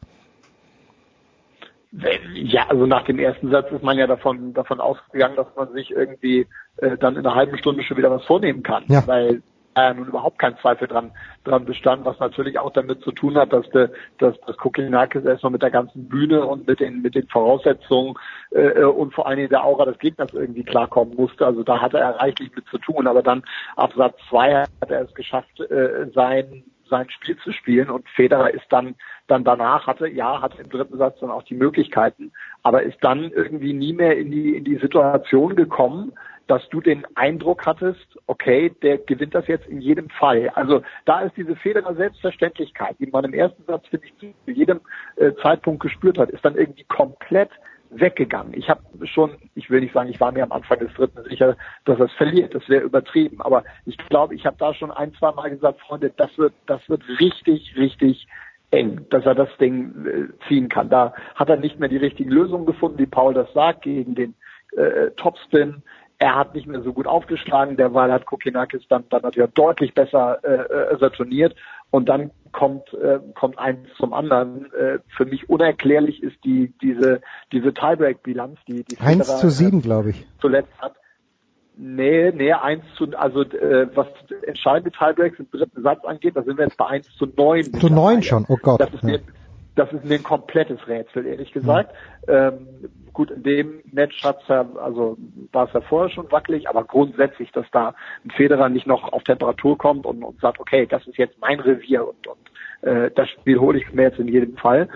Ja, 2.34 2.68
also 2.68 2.86
nach 2.86 3.04
dem 3.06 3.18
ersten 3.18 3.50
Satz 3.50 3.72
ist 3.72 3.82
man 3.82 3.96
ja 3.96 4.06
davon 4.06 4.52
davon 4.52 4.80
ausgegangen, 4.80 5.36
dass 5.36 5.46
man 5.56 5.72
sich 5.72 5.90
irgendwie 5.90 6.46
äh, 6.76 6.98
dann 6.98 7.16
in 7.16 7.26
einer 7.26 7.34
halben 7.34 7.56
Stunde 7.56 7.82
schon 7.82 7.96
wieder 7.96 8.10
was 8.10 8.24
vornehmen 8.26 8.62
kann, 8.62 8.84
ja. 8.88 9.06
weil 9.06 9.42
äh, 9.74 9.94
nun 9.94 10.08
überhaupt 10.08 10.38
kein 10.38 10.56
Zweifel 10.58 10.88
dran, 10.88 11.12
dran 11.44 11.64
bestand, 11.64 12.04
was 12.04 12.18
natürlich 12.18 12.58
auch 12.58 12.72
damit 12.72 13.02
zu 13.02 13.12
tun 13.12 13.36
hat, 13.36 13.52
dass, 13.52 13.68
de, 13.70 13.88
dass 14.18 14.38
das 14.46 14.56
Kokinakis 14.56 15.24
erstmal 15.24 15.52
mit 15.52 15.62
der 15.62 15.70
ganzen 15.70 16.08
Bühne 16.08 16.44
und 16.44 16.66
mit 16.66 16.80
den, 16.80 17.02
mit 17.02 17.14
den 17.14 17.28
Voraussetzungen 17.28 18.14
äh, 18.50 18.82
und 18.82 19.14
vor 19.14 19.26
allen 19.26 19.36
Dingen 19.36 19.48
der 19.50 19.64
Aura 19.64 19.84
des 19.84 19.98
Gegners 19.98 20.32
irgendwie 20.32 20.64
klarkommen 20.64 21.14
musste. 21.16 21.46
Also 21.46 21.62
da 21.62 21.80
hatte 21.80 21.98
er 21.98 22.16
reichlich 22.16 22.54
mit 22.54 22.66
zu 22.68 22.78
tun, 22.78 23.06
aber 23.06 23.22
dann 23.22 23.42
ab 23.76 23.92
Satz 23.96 24.16
zwei 24.28 24.62
hat 24.62 24.90
er 24.90 25.02
es 25.02 25.14
geschafft, 25.14 25.60
äh, 25.60 26.10
sein 26.14 26.64
sein 26.90 27.10
Spiel 27.10 27.36
zu 27.44 27.52
spielen 27.52 27.90
und 27.90 28.08
Federer 28.08 28.50
ist 28.50 28.64
dann 28.70 28.94
dann 29.26 29.44
danach 29.44 29.86
hatte 29.86 30.08
ja 30.08 30.40
hatte 30.40 30.62
im 30.62 30.70
dritten 30.70 30.96
Satz 30.96 31.20
dann 31.20 31.30
auch 31.30 31.42
die 31.42 31.54
Möglichkeiten, 31.54 32.32
aber 32.62 32.82
ist 32.82 32.98
dann 33.02 33.30
irgendwie 33.30 33.74
nie 33.74 33.92
mehr 33.92 34.16
in 34.16 34.30
die 34.30 34.56
in 34.56 34.64
die 34.64 34.78
Situation 34.78 35.54
gekommen, 35.54 36.12
dass 36.48 36.68
du 36.70 36.80
den 36.80 37.06
Eindruck 37.14 37.66
hattest, 37.66 38.18
okay, 38.26 38.72
der 38.82 38.98
gewinnt 38.98 39.34
das 39.34 39.46
jetzt 39.46 39.66
in 39.68 39.80
jedem 39.80 40.08
Fall. 40.08 40.48
Also 40.54 40.82
da 41.04 41.20
ist 41.20 41.36
diese 41.36 41.54
Federer 41.54 41.94
Selbstverständlichkeit, 41.94 42.96
die 42.98 43.06
man 43.06 43.24
im 43.24 43.34
ersten 43.34 43.62
Satz, 43.64 43.86
finde 43.88 44.06
ich, 44.06 44.14
zu 44.18 44.50
jedem 44.50 44.80
äh, 45.16 45.32
Zeitpunkt 45.42 45.82
gespürt 45.82 46.18
hat, 46.18 46.30
ist 46.30 46.44
dann 46.44 46.56
irgendwie 46.56 46.84
komplett 46.84 47.50
weggegangen. 47.90 48.54
Ich 48.54 48.68
habe 48.68 48.82
schon, 49.06 49.36
ich 49.54 49.70
will 49.70 49.80
nicht 49.80 49.94
sagen, 49.94 50.10
ich 50.10 50.20
war 50.20 50.32
mir 50.32 50.42
am 50.42 50.52
Anfang 50.52 50.78
des 50.78 50.92
dritten 50.94 51.22
sicher, 51.24 51.56
dass 51.84 51.98
er 51.98 52.06
es 52.06 52.12
verliert. 52.12 52.54
Das 52.54 52.68
wäre 52.68 52.82
übertrieben. 52.82 53.40
Aber 53.40 53.64
ich 53.86 53.96
glaube, 54.08 54.34
ich 54.34 54.44
habe 54.46 54.56
da 54.58 54.74
schon 54.74 54.90
ein, 54.90 55.12
zwei 55.14 55.32
Mal 55.32 55.50
gesagt, 55.50 55.80
Freunde, 55.80 56.12
das 56.16 56.36
wird, 56.38 56.54
das 56.66 56.86
wird 56.88 57.02
richtig, 57.20 57.74
richtig 57.76 58.26
eng, 58.70 59.06
dass 59.10 59.24
er 59.24 59.34
das 59.34 59.48
Ding 59.58 60.06
äh, 60.06 60.46
ziehen 60.46 60.68
kann. 60.68 60.90
Da 60.90 61.14
hat 61.34 61.48
er 61.48 61.56
nicht 61.56 61.78
mehr 61.78 61.88
die 61.88 61.96
richtigen 61.96 62.30
Lösungen 62.30 62.66
gefunden, 62.66 62.98
wie 62.98 63.06
Paul 63.06 63.34
das 63.34 63.52
sagt, 63.52 63.82
gegen 63.82 64.14
den 64.14 64.34
äh, 64.76 65.10
Topspin. 65.16 65.82
Er 66.20 66.34
hat 66.34 66.54
nicht 66.54 66.66
mehr 66.66 66.82
so 66.82 66.92
gut 66.92 67.06
aufgeschlagen, 67.06 67.76
derweil 67.76 68.10
hat 68.12 68.26
Kokinakis 68.26 68.82
dann, 68.88 69.04
dann 69.08 69.22
natürlich 69.22 69.52
deutlich 69.52 69.94
besser 69.94 70.40
äh, 70.42 70.94
äh, 70.94 70.98
saturniert 70.98 71.54
und 71.90 72.08
dann 72.08 72.32
kommt 72.52 72.92
äh, 72.94 73.20
kommt 73.34 73.58
eins 73.58 73.88
zum 73.96 74.12
anderen. 74.12 74.72
Äh, 74.72 74.98
für 75.16 75.26
mich 75.26 75.48
unerklärlich 75.48 76.22
ist 76.22 76.36
die 76.44 76.72
diese 76.82 77.20
diese 77.52 77.72
Tiebreak-Bilanz, 77.72 78.58
die 78.66 78.84
die 78.84 78.98
1 78.98 79.38
zu 79.38 79.50
7, 79.50 79.80
glaube 79.82 80.10
ich. 80.10 80.26
Zuletzt 80.40 80.72
hat. 80.80 80.94
Nee, 81.80 82.32
nee, 82.32 82.52
1 82.52 82.82
zu, 82.96 83.16
also 83.16 83.42
äh, 83.42 83.88
was 83.94 84.08
entscheidende 84.44 84.90
Tiebreaks 84.90 85.38
im 85.38 85.48
dritten 85.48 85.80
Satz 85.82 86.04
angeht, 86.04 86.34
da 86.34 86.42
sind 86.42 86.58
wir 86.58 86.64
jetzt 86.64 86.76
bei 86.76 86.86
1 86.86 87.16
zu 87.16 87.26
9. 87.26 87.72
Zu 87.74 87.88
9 87.88 88.22
schon, 88.24 88.44
oh 88.48 88.56
Gott. 88.60 88.80
Das 88.80 88.92
ist, 88.92 89.04
mir, 89.04 89.20
das 89.78 89.92
ist 89.92 90.04
mir 90.04 90.16
ein 90.16 90.22
komplettes 90.22 90.86
Rätsel, 90.88 91.26
ehrlich 91.26 91.52
gesagt. 91.52 91.94
Ja. 92.26 92.48
Ähm, 92.48 92.66
gut, 93.12 93.30
in 93.30 93.42
dem 93.42 93.80
Match 93.92 94.22
hat's 94.24 94.46
ja, 94.48 94.66
also 94.82 95.16
war 95.52 95.66
es 95.66 95.72
ja 95.72 95.80
vorher 95.82 96.10
schon 96.10 96.30
wackelig, 96.32 96.68
aber 96.68 96.84
grundsätzlich, 96.84 97.52
dass 97.52 97.66
da 97.70 97.94
ein 98.24 98.30
Federer 98.30 98.68
nicht 98.68 98.86
noch 98.86 99.12
auf 99.12 99.22
Temperatur 99.24 99.78
kommt 99.78 100.06
und, 100.06 100.22
und 100.22 100.40
sagt, 100.40 100.60
okay, 100.60 100.86
das 100.86 101.06
ist 101.06 101.16
jetzt 101.16 101.38
mein 101.40 101.60
Revier 101.60 102.06
und, 102.08 102.26
und 102.26 102.88
äh, 102.88 103.10
das 103.14 103.28
Spiel 103.30 103.58
hole 103.58 103.78
ich 103.78 103.92
mir 103.92 104.02
jetzt 104.02 104.18
in 104.18 104.28
jedem 104.28 104.56
Fall. 104.56 104.88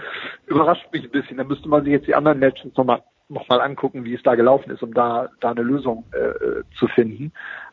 Überrascht 0.47 0.93
mich 0.93 1.05
ein 1.05 1.11
bisschen. 1.11 1.37
Da 1.37 1.45
müsste 1.45 1.69
man 1.69 1.85
sich 1.85 1.93
jetzt 1.93 2.07
die 2.07 2.15
anderen 2.15 2.39
Matches 2.39 2.77
nochmal 2.77 3.03
noch 3.29 3.49
mal 3.49 3.61
angucken, 3.61 4.05
wie 4.05 4.15
es 4.15 4.23
da 4.23 4.35
gelaufen 4.35 4.71
ist, 4.71 4.83
um 4.83 4.93
da, 4.93 5.31
da 5.41 5.53
eine 5.53 5.63
Lösung 5.63 6.05
äh, 6.13 6.63
zu 6.79 6.87
finden. 6.89 7.33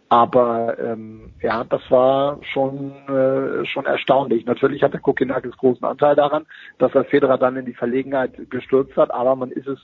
Aber 0.09 0.77
ähm, 0.79 1.33
ja, 1.39 1.63
das 1.63 1.81
war 1.89 2.39
schon 2.51 2.91
äh, 3.07 3.65
schon 3.65 3.85
erstaunlich. 3.85 4.45
Natürlich 4.45 4.81
hatte 4.81 4.97
Kokinakis 4.97 5.55
großen 5.55 5.85
Anteil 5.85 6.15
daran, 6.15 6.47
dass 6.79 6.95
er 6.95 7.05
Federer 7.05 7.37
dann 7.37 7.57
in 7.57 7.65
die 7.65 7.75
Verlegenheit 7.75 8.49
gestürzt 8.49 8.97
hat, 8.97 9.11
aber 9.11 9.35
man 9.35 9.51
ist 9.51 9.67
es 9.67 9.79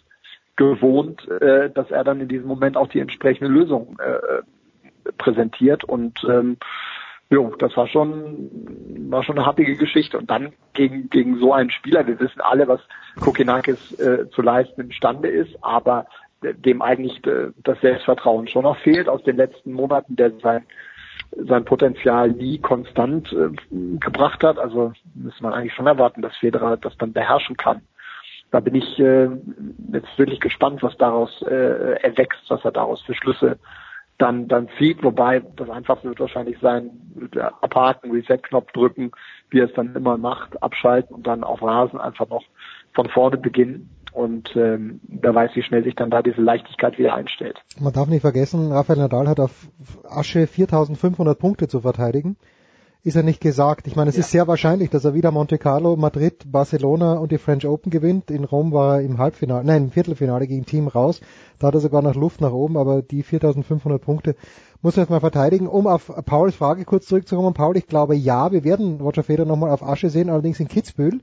gewohnt, 0.56 1.28
äh, 1.30 1.70
dass 1.70 1.92
er 1.92 2.04
dann 2.04 2.22
in 2.22 2.28
diesem 2.28 2.48
Moment 2.48 2.76
auch 2.76 2.88
die 2.88 3.00
entsprechende 3.00 3.52
Lösung 3.52 3.98
äh, 4.00 5.12
präsentiert 5.18 5.84
und 5.84 6.26
ähm, 6.28 6.58
jo, 7.30 7.54
das 7.58 7.76
war 7.76 7.88
schon, 7.88 8.50
war 9.10 9.24
schon 9.24 9.38
eine 9.38 9.46
happige 9.46 9.76
Geschichte. 9.76 10.18
Und 10.18 10.30
dann 10.30 10.54
gegen, 10.74 11.10
gegen 11.10 11.40
so 11.40 11.54
einen 11.54 11.72
Spieler, 11.72 12.06
wir 12.08 12.20
wissen 12.20 12.42
alle, 12.42 12.68
was 12.68 12.82
Kokinakis 13.20 14.00
äh, 14.00 14.30
zu 14.30 14.42
leisten 14.42 14.82
imstande 14.82 15.30
ist, 15.30 15.56
aber 15.62 16.06
dem 16.54 16.82
eigentlich 16.82 17.26
äh, 17.26 17.52
das 17.64 17.80
Selbstvertrauen 17.82 18.48
schon 18.48 18.64
noch 18.64 18.78
fehlt 18.78 19.10
aus 19.10 19.24
den 19.24 19.38
letzten 19.38 19.74
Monaten, 19.74 20.16
der 20.16 20.32
sein 20.42 20.66
sein 21.38 21.66
Potenzial 21.66 22.30
nie 22.30 22.60
konstant 22.60 23.32
äh, 23.34 23.50
gebracht 24.00 24.44
hat. 24.44 24.58
Also 24.58 24.94
müsste 25.14 25.44
man 25.44 25.54
eigentlich 25.54 25.74
schon 25.74 25.88
erwarten, 25.88 26.22
dass 26.22 26.36
Federer 26.38 26.78
das 26.78 26.98
dann 26.98 27.14
beherrschen 27.14 27.58
kann. 27.58 27.82
Da 28.52 28.60
bin 28.60 28.76
ich 28.76 29.00
äh, 29.00 29.30
jetzt 29.92 30.18
wirklich 30.18 30.40
gespannt, 30.40 30.82
was 30.84 30.96
daraus 30.98 31.42
äh, 31.42 32.00
erwächst, 32.02 32.50
was 32.50 32.64
er 32.64 32.72
daraus 32.72 33.02
für 33.02 33.16
Schlüsse 33.16 33.58
dann, 34.18 34.48
dann 34.48 34.70
zieht, 34.78 35.04
wobei 35.04 35.42
das 35.58 35.70
Einfachste 35.70 36.08
wird 36.08 36.22
wahrscheinlich 36.22 36.58
sein, 36.60 36.90
abhaken, 37.62 38.12
Reset-Knopf 38.12 38.72
drücken, 38.72 39.12
wie 39.50 39.60
er 39.60 39.66
es 39.66 39.74
dann 39.74 39.94
immer 39.94 40.18
macht, 40.18 40.62
abschalten 40.64 41.16
und 41.16 41.28
dann 41.28 41.44
auf 41.44 41.62
Rasen 41.62 42.00
einfach 42.00 42.30
noch 42.30 42.44
von 42.96 43.10
vorne 43.10 43.38
beginnen. 43.38 43.90
Und 44.12 44.56
ähm, 44.56 45.02
wer 45.10 45.36
weiß, 45.36 45.52
wie 45.56 45.64
schnell 45.64 45.84
sich 45.84 45.96
dann 45.96 46.10
da 46.10 46.22
diese 46.22 46.42
Leichtigkeit 46.42 46.98
wieder 46.98 47.14
einstellt. 47.14 47.60
Man 47.80 47.92
darf 47.92 48.08
nicht 48.08 48.22
vergessen, 48.22 48.72
Rafael 48.72 48.98
Nadal 48.98 49.28
hat 49.28 49.42
auf 49.42 49.68
Asche 50.10 50.48
4500 50.48 51.38
Punkte 51.38 51.68
zu 51.68 51.82
verteidigen 51.82 52.38
ist 53.06 53.16
er 53.16 53.22
nicht 53.22 53.40
gesagt. 53.40 53.86
Ich 53.86 53.96
meine, 53.96 54.10
es 54.10 54.16
ja. 54.16 54.22
ist 54.22 54.32
sehr 54.32 54.48
wahrscheinlich, 54.48 54.90
dass 54.90 55.06
er 55.06 55.14
wieder 55.14 55.30
Monte 55.30 55.60
Carlo, 55.60 55.96
Madrid, 55.96 56.52
Barcelona 56.52 57.14
und 57.20 57.32
die 57.32 57.38
French 57.38 57.68
Open 57.68 57.92
gewinnt. 57.92 58.32
In 58.32 58.44
Rom 58.44 58.72
war 58.72 58.96
er 58.96 59.02
im 59.02 59.20
Halbfinale, 59.20 59.64
nein, 59.64 59.84
im 59.84 59.92
Viertelfinale 59.92 60.48
gegen 60.48 60.66
Team 60.66 60.88
raus. 60.88 61.22
Da 61.60 61.68
hat 61.68 61.76
er 61.76 61.82
sogar 61.82 62.02
noch 62.02 62.16
Luft 62.16 62.42
nach 62.42 62.52
oben, 62.52 62.78
aber 62.78 63.04
die 63.04 63.22
4500 63.22 64.02
Punkte 64.02 64.36
muss 64.82 64.98
er 64.98 65.02
erstmal 65.02 65.20
verteidigen. 65.20 65.68
Um 65.68 65.86
auf 65.86 66.12
Pauls 66.26 66.56
Frage 66.56 66.84
kurz 66.84 67.06
zurückzukommen, 67.06 67.54
Paul, 67.54 67.78
ich 67.78 67.86
glaube 67.86 68.16
ja, 68.16 68.52
wir 68.52 68.64
werden 68.64 69.00
Roger 69.00 69.22
Federer 69.22 69.48
nochmal 69.48 69.70
auf 69.70 69.84
Asche 69.84 70.10
sehen, 70.10 70.32
allerdings 70.32 70.60
in 70.60 70.68
Kitzbühel 70.68 71.22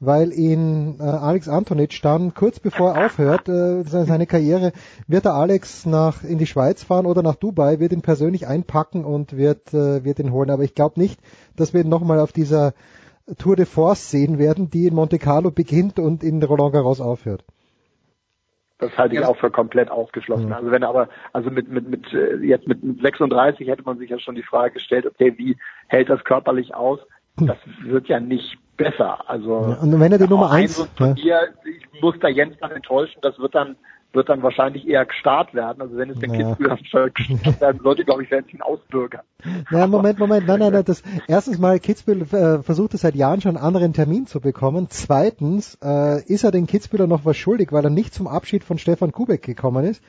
weil 0.00 0.32
ihn 0.32 0.96
äh, 0.98 1.02
Alex 1.02 1.48
Antonic 1.48 2.00
dann 2.02 2.32
kurz 2.32 2.58
bevor 2.58 2.94
er 2.94 3.06
aufhört, 3.06 3.48
äh, 3.48 3.84
seine 3.84 4.26
Karriere, 4.26 4.72
wird 5.06 5.26
er 5.26 5.34
Alex 5.34 5.84
nach 5.84 6.24
in 6.24 6.38
die 6.38 6.46
Schweiz 6.46 6.82
fahren 6.82 7.06
oder 7.06 7.22
nach 7.22 7.36
Dubai, 7.36 7.78
wird 7.78 7.92
ihn 7.92 8.02
persönlich 8.02 8.46
einpacken 8.46 9.04
und 9.04 9.36
wird, 9.36 9.74
äh, 9.74 10.02
wird 10.02 10.18
ihn 10.18 10.32
holen. 10.32 10.50
Aber 10.50 10.64
ich 10.64 10.74
glaube 10.74 10.98
nicht, 10.98 11.20
dass 11.54 11.74
wir 11.74 11.82
ihn 11.82 11.90
nochmal 11.90 12.18
auf 12.18 12.32
dieser 12.32 12.72
Tour 13.38 13.56
de 13.56 13.66
Force 13.66 14.10
sehen 14.10 14.38
werden, 14.38 14.70
die 14.70 14.86
in 14.86 14.94
Monte 14.94 15.18
Carlo 15.18 15.50
beginnt 15.50 15.98
und 15.98 16.24
in 16.24 16.42
Roland 16.42 16.72
Garros 16.72 17.00
aufhört. 17.00 17.44
Das 18.78 18.96
halte 18.96 19.14
ich 19.14 19.24
auch 19.24 19.36
für 19.36 19.50
komplett 19.50 19.90
ausgeschlossen. 19.90 20.46
Mhm. 20.46 20.52
Also 20.54 20.70
wenn 20.70 20.84
aber, 20.84 21.10
also 21.34 21.50
mit, 21.50 21.68
mit, 21.68 21.88
mit, 21.88 22.12
äh, 22.14 22.36
jetzt 22.36 22.66
mit 22.66 22.80
36 23.02 23.68
hätte 23.68 23.82
man 23.82 23.98
sich 23.98 24.08
ja 24.08 24.18
schon 24.18 24.34
die 24.34 24.42
Frage 24.42 24.72
gestellt, 24.74 25.04
okay, 25.04 25.34
wie 25.36 25.58
hält 25.86 26.08
das 26.08 26.24
körperlich 26.24 26.74
aus? 26.74 27.00
Das 27.46 27.58
wird 27.84 28.08
ja 28.08 28.20
nicht 28.20 28.58
besser. 28.76 29.28
Also 29.28 29.68
ja, 29.68 29.80
und 29.80 30.00
wenn 30.00 30.12
er 30.12 30.18
die 30.18 30.28
Nummer 30.28 30.50
eins, 30.50 30.88
Turnier, 30.96 31.54
ich 31.64 32.02
muss 32.02 32.14
da 32.20 32.28
Jens 32.28 32.56
dann 32.60 32.70
enttäuschen, 32.70 33.18
das 33.22 33.38
wird 33.38 33.54
dann 33.54 33.76
wird 34.12 34.28
dann 34.28 34.42
wahrscheinlich 34.42 34.88
eher 34.88 35.04
gestart 35.06 35.54
werden. 35.54 35.80
Also 35.82 35.96
wenn 35.96 36.10
es 36.10 36.18
den 36.18 36.34
ja. 36.34 36.54
Kitzbühel 36.54 37.10
gestart 37.14 37.60
werden 37.60 37.80
sollte, 37.82 38.04
glaube 38.04 38.24
ich, 38.24 38.30
werden 38.30 38.46
sie 38.50 38.56
ihn 38.56 38.62
ausbürgern. 38.62 39.22
Ja, 39.70 39.86
Moment, 39.86 40.18
Moment, 40.18 40.46
nein, 40.46 40.58
nein, 40.58 40.72
nein, 40.72 40.84
das 40.84 41.02
erstens 41.28 41.58
mal 41.58 41.78
Kitzbühel 41.78 42.22
äh, 42.22 42.62
versucht 42.62 42.94
es 42.94 43.02
seit 43.02 43.14
Jahren 43.14 43.40
schon 43.40 43.56
einen 43.56 43.64
anderen 43.64 43.92
Termin 43.92 44.26
zu 44.26 44.40
bekommen. 44.40 44.88
Zweitens 44.90 45.78
äh, 45.82 46.24
ist 46.24 46.44
er 46.44 46.50
den 46.50 46.66
Kitzbühler 46.66 47.06
noch 47.06 47.24
was 47.24 47.36
schuldig, 47.36 47.72
weil 47.72 47.84
er 47.84 47.90
nicht 47.90 48.12
zum 48.12 48.26
Abschied 48.26 48.64
von 48.64 48.78
Stefan 48.78 49.12
Kubek 49.12 49.42
gekommen 49.42 49.84
ist. 49.84 50.02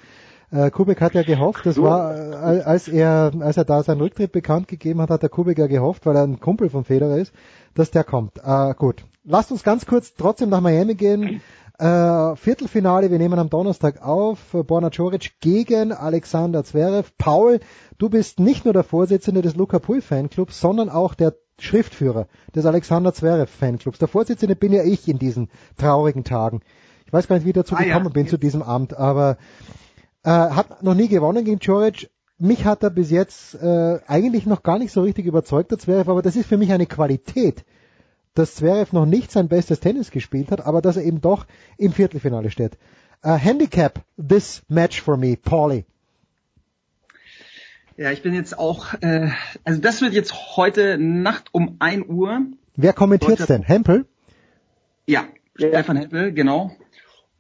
Äh, 0.52 0.70
Kubek 0.70 1.00
hat 1.00 1.14
ja 1.14 1.24
gehofft, 1.24 1.66
das 1.66 1.82
war, 1.82 2.14
äh, 2.16 2.62
als 2.62 2.90
er, 2.90 3.32
als 3.40 3.56
er 3.56 3.64
da 3.64 3.84
seinen 3.84 4.02
Rücktritt 4.02 4.34
bekannt 4.34 4.68
gegeben 4.68 5.02
hat, 5.02 5.10
hat 5.10 5.22
der 5.22 5.30
Kubek 5.30 5.58
ja 5.58 5.68
gehofft, 5.68 6.06
weil 6.06 6.16
er 6.16 6.24
ein 6.24 6.42
Kumpel 6.42 6.70
von 6.70 6.84
Federer 6.84 7.18
ist, 7.18 7.34
dass 7.74 7.92
der 7.92 8.04
kommt. 8.04 8.38
Äh, 8.44 8.74
gut. 8.74 9.06
Lasst 9.24 9.52
uns 9.52 9.64
ganz 9.64 9.86
kurz 9.86 10.14
trotzdem 10.14 10.50
nach 10.50 10.62
Miami 10.62 10.96
gehen. 10.96 11.42
Äh, 11.80 12.36
Viertelfinale, 12.36 13.12
wir 13.12 13.18
nehmen 13.18 13.40
am 13.40 13.50
Donnerstag 13.50 14.04
auf. 14.04 14.40
Borna 14.52 14.90
Coric 14.90 15.40
gegen 15.40 15.94
Alexander 15.94 16.64
Zverev. 16.64 17.12
Paul, 17.18 17.60
du 17.98 18.10
bist 18.10 18.40
nicht 18.40 18.66
nur 18.66 18.74
der 18.74 18.84
Vorsitzende 18.84 19.42
des 19.42 19.56
Luca 19.56 19.80
Pui 19.80 20.02
Fanclubs, 20.02 20.60
sondern 20.60 20.90
auch 20.90 21.14
der 21.14 21.36
Schriftführer 21.60 22.28
des 22.54 22.66
Alexander 22.66 23.14
Zverev 23.14 23.50
Fanclubs. 23.50 24.00
Der 24.00 24.08
Vorsitzende 24.08 24.56
bin 24.56 24.74
ja 24.74 24.84
ich 24.84 25.08
in 25.08 25.18
diesen 25.18 25.50
traurigen 25.78 26.24
Tagen. 26.24 26.62
Ich 27.06 27.14
weiß 27.14 27.28
gar 27.28 27.36
nicht, 27.36 27.46
wie 27.46 27.50
ich 27.50 27.56
dazu 27.56 27.76
ah, 27.76 27.84
gekommen 27.84 28.06
ja. 28.06 28.12
bin 28.12 28.28
zu 28.28 28.38
diesem 28.38 28.62
Amt, 28.62 28.98
aber 28.98 29.38
äh, 30.24 30.30
hat 30.30 30.84
noch 30.84 30.96
nie 30.96 31.08
gewonnen 31.08 31.46
gegen 31.46 31.60
Coric 31.60 32.10
mich 32.42 32.66
hat 32.66 32.82
er 32.82 32.90
bis 32.90 33.12
jetzt 33.12 33.54
äh, 33.56 34.00
eigentlich 34.08 34.48
noch 34.48 34.64
gar 34.64 34.80
nicht 34.80 34.92
so 34.92 35.04
richtig 35.04 35.26
überzeugt, 35.26 35.70
der 35.70 35.78
Zverev, 35.78 36.10
aber 36.10 36.24
das 36.24 36.36
ist 36.36 36.48
für 36.48 36.58
mich 36.58 36.72
eine 36.72 36.88
Qualität, 36.88 37.64
dass 38.34 38.56
Zverev 38.56 38.94
noch 38.94 39.06
nicht 39.06 39.32
sein 39.32 39.48
bestes 39.48 39.80
Tennis 39.80 40.10
gespielt 40.10 40.52
hat, 40.52 40.66
aber 40.66 40.82
dass 40.82 40.98
er 40.98 41.04
eben 41.04 41.22
doch 41.22 41.46
im 41.78 41.94
Viertelfinale 41.94 42.50
steht. 42.50 42.78
Uh, 43.24 43.36
handicap 43.36 44.04
this 44.18 44.64
match 44.68 45.00
for 45.02 45.18
me, 45.18 45.38
Paulie. 45.38 45.86
Ja, 47.96 48.10
ich 48.10 48.24
bin 48.24 48.34
jetzt 48.34 48.58
auch, 48.58 48.96
äh, 49.02 49.30
also 49.64 49.80
das 49.80 50.02
wird 50.02 50.14
jetzt 50.14 50.58
heute 50.58 50.98
Nacht 50.98 51.50
um 51.52 51.76
1 51.78 52.08
Uhr. 52.08 52.42
Wer 52.76 52.94
kommentiert 52.94 53.48
denn? 53.48 53.62
Hempel? 53.62 54.08
Ja, 55.06 55.26
Stefan 55.56 55.98
Hempel, 55.98 56.32
genau. 56.34 56.72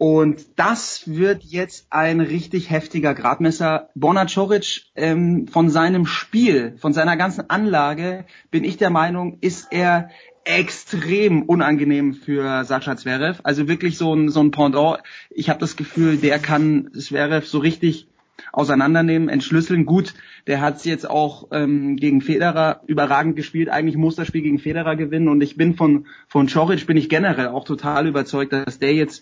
Und 0.02 0.48
das 0.56 1.04
wird 1.06 1.44
jetzt 1.44 1.86
ein 1.92 2.22
richtig 2.22 2.72
heftiger 2.72 3.14
Gradmesser. 3.14 3.90
Bona 3.94 4.26
Coric, 4.26 4.88
ähm, 4.96 5.48
von 5.48 5.70
seinem 5.70 6.08
Spiel, 6.08 6.74
von 6.80 6.92
seiner 6.92 7.18
ganzen 7.18 7.52
Anlage, 7.52 8.26
bin 8.50 8.64
ich 8.64 8.78
der 8.78 8.90
Meinung, 8.90 9.38
ist 9.42 9.68
er 9.70 10.10
extrem 10.44 11.44
unangenehm 11.44 12.16
für 12.16 12.64
Sascha 12.64 12.98
Zverev. 12.98 13.42
Also 13.44 13.68
wirklich 13.68 14.00
so 14.00 14.16
ein, 14.16 14.30
so 14.30 14.40
ein 14.40 14.50
Pendant. 14.50 15.04
Ich 15.30 15.52
habe 15.52 15.60
das 15.60 15.76
Gefühl, 15.76 16.18
der 16.18 16.40
kann 16.40 16.90
Zverev 16.98 17.46
so 17.46 17.60
richtig 17.60 18.08
auseinandernehmen, 18.54 19.30
entschlüsseln. 19.30 19.86
Gut, 19.86 20.16
der 20.48 20.62
hat 20.62 20.84
jetzt 20.84 21.08
auch 21.08 21.50
ähm, 21.52 21.96
gegen 21.96 22.22
Federer 22.22 22.82
überragend 22.88 23.36
gespielt, 23.36 23.70
eigentlich 23.70 23.98
muss 23.98 24.16
das 24.16 24.26
Spiel 24.26 24.42
gegen 24.42 24.58
Federer 24.58 24.96
gewinnen 24.96 25.28
und 25.28 25.42
ich 25.42 25.58
bin 25.58 25.76
von 25.76 26.08
von 26.28 26.48
Choric 26.48 26.88
bin 26.88 26.98
ich 26.98 27.08
generell 27.08 27.50
auch 27.50 27.66
total 27.66 28.08
überzeugt, 28.08 28.52
dass 28.52 28.80
der 28.80 28.96
jetzt 28.96 29.22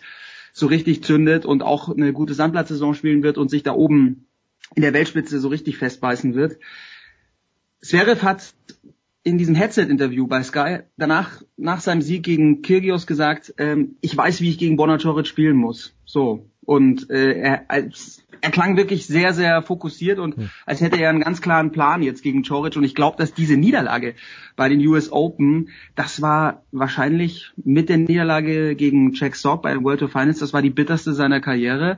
so 0.53 0.67
richtig 0.67 1.03
zündet 1.03 1.45
und 1.45 1.63
auch 1.63 1.89
eine 1.89 2.13
gute 2.13 2.33
Sandplatzsaison 2.33 2.93
spielen 2.93 3.23
wird 3.23 3.37
und 3.37 3.49
sich 3.49 3.63
da 3.63 3.73
oben 3.73 4.27
in 4.75 4.81
der 4.81 4.93
Weltspitze 4.93 5.39
so 5.39 5.47
richtig 5.47 5.77
festbeißen 5.77 6.35
wird. 6.35 6.57
Zverev 7.81 8.23
hat 8.23 8.53
in 9.23 9.37
diesem 9.37 9.55
Headset-Interview 9.55 10.27
bei 10.27 10.43
Sky 10.43 10.79
danach 10.97 11.41
nach 11.57 11.81
seinem 11.81 12.01
Sieg 12.01 12.23
gegen 12.23 12.61
Kyrgios 12.61 13.07
gesagt, 13.07 13.53
ähm, 13.57 13.95
ich 14.01 14.15
weiß, 14.15 14.41
wie 14.41 14.49
ich 14.49 14.57
gegen 14.57 14.75
Bonacoric 14.75 15.27
spielen 15.27 15.55
muss. 15.55 15.93
So 16.05 16.48
und 16.69 17.09
äh, 17.09 17.31
er, 17.31 17.65
als, 17.67 18.21
er 18.41 18.51
klang 18.51 18.77
wirklich 18.77 19.07
sehr, 19.07 19.33
sehr 19.33 19.63
fokussiert 19.63 20.19
und 20.19 20.37
hm. 20.37 20.51
als 20.67 20.81
hätte 20.81 21.01
er 21.01 21.09
einen 21.09 21.21
ganz 21.21 21.41
klaren 21.41 21.71
Plan 21.71 22.03
jetzt 22.03 22.21
gegen 22.21 22.43
Choric. 22.43 22.75
Und 22.75 22.83
ich 22.83 22.93
glaube, 22.93 23.17
dass 23.17 23.33
diese 23.33 23.57
Niederlage 23.57 24.13
bei 24.55 24.69
den 24.69 24.79
US 24.85 25.11
Open, 25.11 25.69
das 25.95 26.21
war 26.21 26.61
wahrscheinlich 26.71 27.53
mit 27.55 27.89
der 27.89 27.97
Niederlage 27.97 28.75
gegen 28.75 29.13
Jack 29.13 29.35
Sock 29.35 29.63
bei 29.63 29.81
World 29.81 30.03
of 30.03 30.11
Finals, 30.11 30.37
das 30.37 30.53
war 30.53 30.61
die 30.61 30.69
bitterste 30.69 31.15
seiner 31.15 31.41
Karriere. 31.41 31.97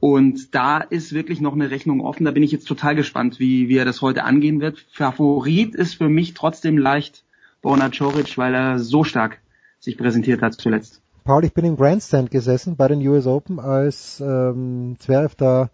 Und 0.00 0.54
da 0.54 0.80
ist 0.80 1.14
wirklich 1.14 1.40
noch 1.40 1.54
eine 1.54 1.70
Rechnung 1.70 2.02
offen. 2.02 2.26
Da 2.26 2.30
bin 2.30 2.42
ich 2.42 2.52
jetzt 2.52 2.68
total 2.68 2.94
gespannt, 2.94 3.40
wie, 3.40 3.70
wie 3.70 3.78
er 3.78 3.86
das 3.86 4.02
heute 4.02 4.24
angehen 4.24 4.60
wird. 4.60 4.84
Favorit 4.92 5.74
ist 5.74 5.94
für 5.94 6.10
mich 6.10 6.34
trotzdem 6.34 6.76
leicht 6.76 7.24
Bona 7.62 7.88
Choric, 7.88 8.36
weil 8.36 8.54
er 8.54 8.78
so 8.80 9.02
stark 9.02 9.38
sich 9.78 9.96
präsentiert 9.96 10.42
hat 10.42 10.52
zuletzt. 10.52 10.99
Paul, 11.24 11.44
ich 11.44 11.52
bin 11.52 11.64
im 11.64 11.76
Grandstand 11.76 12.30
gesessen 12.30 12.76
bei 12.76 12.88
den 12.88 13.06
US 13.06 13.26
Open, 13.26 13.60
als 13.60 14.20
ähm, 14.20 14.96
Zverev 14.98 15.34
da 15.36 15.70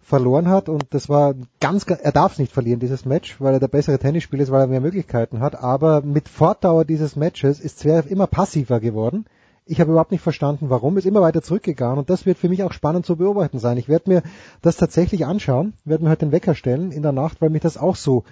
verloren 0.00 0.48
hat 0.48 0.68
und 0.68 0.86
das 0.90 1.08
war 1.08 1.34
ganz, 1.60 1.86
er 1.86 2.12
darf 2.12 2.32
es 2.32 2.38
nicht 2.38 2.52
verlieren, 2.52 2.78
dieses 2.78 3.04
Match, 3.04 3.40
weil 3.40 3.54
er 3.54 3.60
der 3.60 3.68
bessere 3.68 3.98
Tennisspieler 3.98 4.42
ist, 4.42 4.50
weil 4.50 4.60
er 4.60 4.66
mehr 4.66 4.80
Möglichkeiten 4.80 5.40
hat, 5.40 5.56
aber 5.56 6.02
mit 6.02 6.28
Fortdauer 6.28 6.84
dieses 6.84 7.16
Matches 7.16 7.58
ist 7.58 7.78
Zverev 7.78 8.08
immer 8.08 8.26
passiver 8.26 8.80
geworden. 8.80 9.24
Ich 9.66 9.80
habe 9.80 9.90
überhaupt 9.90 10.12
nicht 10.12 10.20
verstanden, 10.20 10.68
warum, 10.68 10.98
ist 10.98 11.06
immer 11.06 11.22
weiter 11.22 11.40
zurückgegangen 11.40 11.98
und 11.98 12.10
das 12.10 12.26
wird 12.26 12.36
für 12.36 12.50
mich 12.50 12.62
auch 12.62 12.72
spannend 12.72 13.06
zu 13.06 13.16
beobachten 13.16 13.58
sein. 13.58 13.78
Ich 13.78 13.88
werde 13.88 14.10
mir 14.10 14.22
das 14.60 14.76
tatsächlich 14.76 15.24
anschauen, 15.24 15.72
werde 15.84 16.04
mir 16.04 16.10
heute 16.10 16.26
den 16.26 16.32
Wecker 16.32 16.54
stellen 16.54 16.92
in 16.92 17.02
der 17.02 17.12
Nacht, 17.12 17.40
weil 17.40 17.48
mich 17.48 17.62
das 17.62 17.78
auch 17.78 17.96
so 17.96 18.24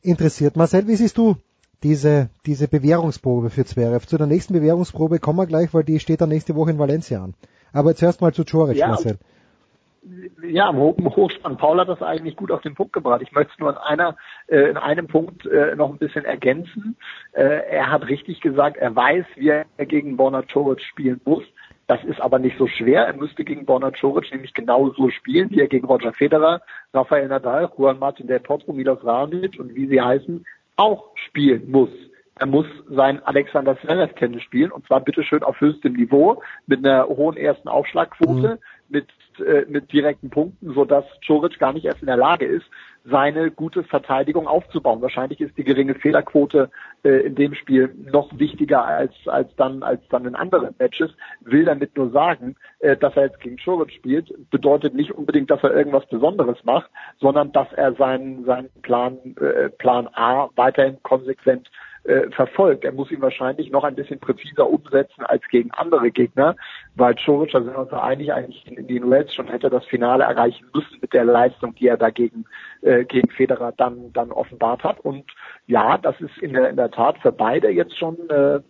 interessiert. 0.00 0.56
Marcel, 0.56 0.88
wie 0.88 0.96
siehst 0.96 1.18
du 1.18 1.36
diese, 1.82 2.30
diese 2.46 2.68
Bewährungsprobe 2.68 3.50
für 3.50 3.64
Zverev? 3.64 4.06
Zu 4.06 4.18
der 4.18 4.26
nächsten 4.26 4.52
Bewährungsprobe 4.52 5.18
kommen 5.18 5.38
wir 5.38 5.46
gleich, 5.46 5.72
weil 5.74 5.84
die 5.84 6.00
steht 6.00 6.20
dann 6.20 6.28
nächste 6.28 6.54
Woche 6.54 6.70
in 6.70 6.78
Valencia 6.78 7.22
an. 7.22 7.34
Aber 7.72 7.94
zuerst 7.94 8.20
mal 8.20 8.32
zu 8.32 8.44
Coric, 8.44 8.76
ja, 8.76 8.88
Marcel 8.88 9.18
ja, 10.42 10.70
im 10.70 11.16
Hochspann. 11.16 11.56
Paul 11.56 11.80
hat 11.80 11.88
das 11.88 12.02
eigentlich 12.02 12.36
gut 12.36 12.50
auf 12.50 12.62
den 12.62 12.74
Punkt 12.74 12.92
gebracht. 12.92 13.22
Ich 13.22 13.32
möchte 13.32 13.52
es 13.52 13.58
nur 13.58 13.70
in 13.70 13.76
einer, 13.76 14.16
äh, 14.46 14.70
in 14.70 14.76
einem 14.76 15.06
Punkt 15.06 15.46
äh, 15.46 15.74
noch 15.76 15.90
ein 15.90 15.98
bisschen 15.98 16.24
ergänzen. 16.24 16.96
Äh, 17.32 17.42
er 17.42 17.90
hat 17.90 18.06
richtig 18.08 18.40
gesagt, 18.40 18.76
er 18.76 18.94
weiß, 18.94 19.24
wie 19.36 19.48
er 19.48 19.66
gegen 19.86 20.16
Borna 20.16 20.42
Coric 20.42 20.80
spielen 20.82 21.20
muss. 21.24 21.44
Das 21.86 22.02
ist 22.04 22.20
aber 22.20 22.38
nicht 22.38 22.58
so 22.58 22.66
schwer. 22.66 23.06
Er 23.06 23.16
müsste 23.16 23.44
gegen 23.44 23.64
Borna 23.64 23.90
Coric 23.90 24.30
nämlich 24.30 24.54
genauso 24.54 25.10
spielen, 25.10 25.50
wie 25.50 25.60
er 25.60 25.68
gegen 25.68 25.86
Roger 25.86 26.12
Federer, 26.12 26.60
Rafael 26.92 27.28
Nadal, 27.28 27.70
Juan 27.76 27.98
Martin 27.98 28.26
del 28.26 28.40
Potro, 28.40 28.72
Milos 28.72 29.04
Raonic 29.04 29.58
und 29.58 29.74
wie 29.74 29.86
sie 29.86 30.00
heißen, 30.00 30.44
auch 30.78 31.10
spielen 31.26 31.70
muss. 31.70 31.90
Er 32.36 32.46
muss 32.46 32.66
sein 32.88 33.20
Alexander 33.24 33.78
Zverev 33.80 34.14
Tennis 34.14 34.42
spielen 34.42 34.70
und 34.70 34.86
zwar 34.86 35.00
bitteschön 35.00 35.42
auf 35.42 35.60
höchstem 35.60 35.94
Niveau 35.94 36.40
mit 36.66 36.84
einer 36.86 37.08
hohen 37.08 37.36
ersten 37.36 37.68
Aufschlagquote, 37.68 38.54
mhm. 38.54 38.58
mit 38.88 39.08
äh, 39.40 39.64
mit 39.68 39.92
direkten 39.92 40.30
Punkten, 40.30 40.72
so 40.74 40.84
dass 40.84 41.04
Coric 41.26 41.58
gar 41.58 41.72
nicht 41.72 41.84
erst 41.84 42.00
in 42.00 42.06
der 42.06 42.16
Lage 42.16 42.46
ist, 42.46 42.66
seine 43.10 43.50
gute 43.50 43.84
Verteidigung 43.84 44.46
aufzubauen. 44.46 45.00
Wahrscheinlich 45.02 45.40
ist 45.40 45.56
die 45.56 45.64
geringe 45.64 45.94
Fehlerquote 45.94 46.70
äh, 47.04 47.26
in 47.26 47.34
dem 47.34 47.54
Spiel 47.54 47.94
noch 48.10 48.30
wichtiger 48.38 48.84
als 48.84 49.12
als 49.26 49.54
dann 49.56 49.82
als 49.82 50.00
dann 50.08 50.26
in 50.26 50.34
anderen 50.34 50.74
Matches. 50.78 51.10
Will 51.40 51.64
damit 51.64 51.96
nur 51.96 52.10
sagen, 52.10 52.56
äh, 52.80 52.96
dass 52.96 53.16
er 53.16 53.24
jetzt 53.24 53.40
gegen 53.40 53.56
Coric 53.56 53.92
spielt, 53.92 54.32
bedeutet 54.50 54.94
nicht 54.94 55.12
unbedingt, 55.12 55.50
dass 55.50 55.62
er 55.62 55.74
irgendwas 55.74 56.06
Besonderes 56.06 56.58
macht, 56.64 56.90
sondern 57.20 57.52
dass 57.52 57.72
er 57.72 57.94
seinen 57.94 58.44
seinen 58.44 58.70
Plan 58.82 59.18
äh, 59.40 59.68
Plan 59.70 60.08
A 60.14 60.48
weiterhin 60.56 61.02
konsequent 61.02 61.68
äh, 62.08 62.30
verfolgt. 62.30 62.84
Er 62.84 62.92
muss 62.92 63.10
ihn 63.10 63.20
wahrscheinlich 63.20 63.70
noch 63.70 63.84
ein 63.84 63.94
bisschen 63.94 64.18
präziser 64.18 64.68
umsetzen 64.68 65.26
als 65.26 65.46
gegen 65.48 65.70
andere 65.72 66.10
Gegner, 66.10 66.56
weil 66.94 67.14
Choric, 67.14 67.52
da 67.52 67.60
sind 67.60 67.74
wir 67.74 67.80
uns 67.80 67.92
einig, 67.92 68.32
eigentlich 68.32 68.66
in, 68.66 68.86
den 68.86 69.12
Reds 69.12 69.34
schon 69.34 69.48
hätte 69.48 69.68
das 69.68 69.84
Finale 69.84 70.24
erreichen 70.24 70.66
müssen 70.74 70.98
mit 71.02 71.12
der 71.12 71.26
Leistung, 71.26 71.74
die 71.74 71.86
er 71.86 71.98
dagegen 71.98 72.46
äh, 72.80 73.04
gegen 73.04 73.28
Federer 73.30 73.72
dann 73.76 74.10
dann 74.14 74.32
offenbart 74.32 74.84
hat. 74.84 75.00
Und 75.00 75.24
ja, 75.66 75.98
das 75.98 76.18
ist 76.20 76.38
in 76.38 76.54
der 76.54 76.70
in 76.70 76.76
der 76.76 76.90
Tat 76.90 77.18
für 77.18 77.30
beide 77.30 77.68
jetzt 77.68 77.98
schon 77.98 78.16
äh, 78.30 78.60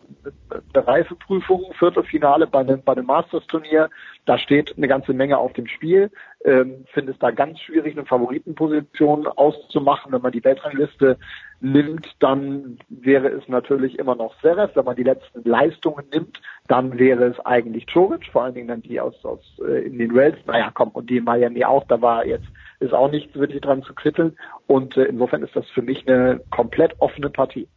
eine 0.74 0.86
Reifeprüfung, 0.86 1.72
Viertelfinale 1.78 2.48
bei 2.48 2.60
einem 2.60 2.82
bei 2.82 2.92
einem 2.92 3.06
Masters 3.06 3.46
Turnier. 3.46 3.88
Da 4.26 4.36
steht 4.36 4.76
eine 4.76 4.88
ganze 4.88 5.12
Menge 5.12 5.38
auf 5.38 5.52
dem 5.52 5.68
Spiel. 5.68 6.10
Ähm, 6.44 6.84
finde 6.92 7.12
es 7.12 7.18
da 7.18 7.30
ganz 7.30 7.60
schwierig, 7.60 7.96
eine 7.96 8.04
Favoritenposition 8.04 9.26
auszumachen. 9.26 10.12
Wenn 10.12 10.22
man 10.22 10.32
die 10.32 10.44
Weltrangliste 10.44 11.18
nimmt, 11.60 12.06
dann 12.20 12.78
wäre 12.88 13.28
es 13.28 13.48
natürlich 13.48 13.98
immer 13.98 14.14
noch 14.14 14.38
Zverev. 14.40 14.74
Wenn 14.74 14.84
man 14.84 14.96
die 14.96 15.02
letzten 15.02 15.48
Leistungen 15.48 16.06
nimmt, 16.12 16.40
dann 16.68 16.98
wäre 16.98 17.26
es 17.26 17.40
eigentlich 17.40 17.86
Coric, 17.86 18.26
vor 18.26 18.44
allen 18.44 18.54
Dingen 18.54 18.68
dann 18.68 18.82
die 18.82 19.00
aus, 19.00 19.24
aus 19.24 19.40
äh, 19.66 19.86
in 19.86 19.98
den 19.98 20.16
Rails. 20.16 20.38
Naja, 20.46 20.70
komm, 20.72 20.90
und 20.90 21.10
die 21.10 21.16
in 21.18 21.24
Miami 21.24 21.64
auch, 21.64 21.84
da 21.88 22.00
war 22.00 22.26
jetzt 22.26 22.46
ist 22.80 22.94
auch 22.94 23.10
nichts 23.10 23.34
wirklich 23.34 23.60
dran 23.60 23.82
zu 23.82 23.94
kritteln. 23.94 24.36
Und 24.66 24.96
äh, 24.96 25.04
insofern 25.04 25.42
ist 25.42 25.54
das 25.56 25.66
für 25.70 25.82
mich 25.82 26.06
eine 26.06 26.40
komplett 26.50 26.94
offene 27.00 27.30
Partie. 27.30 27.68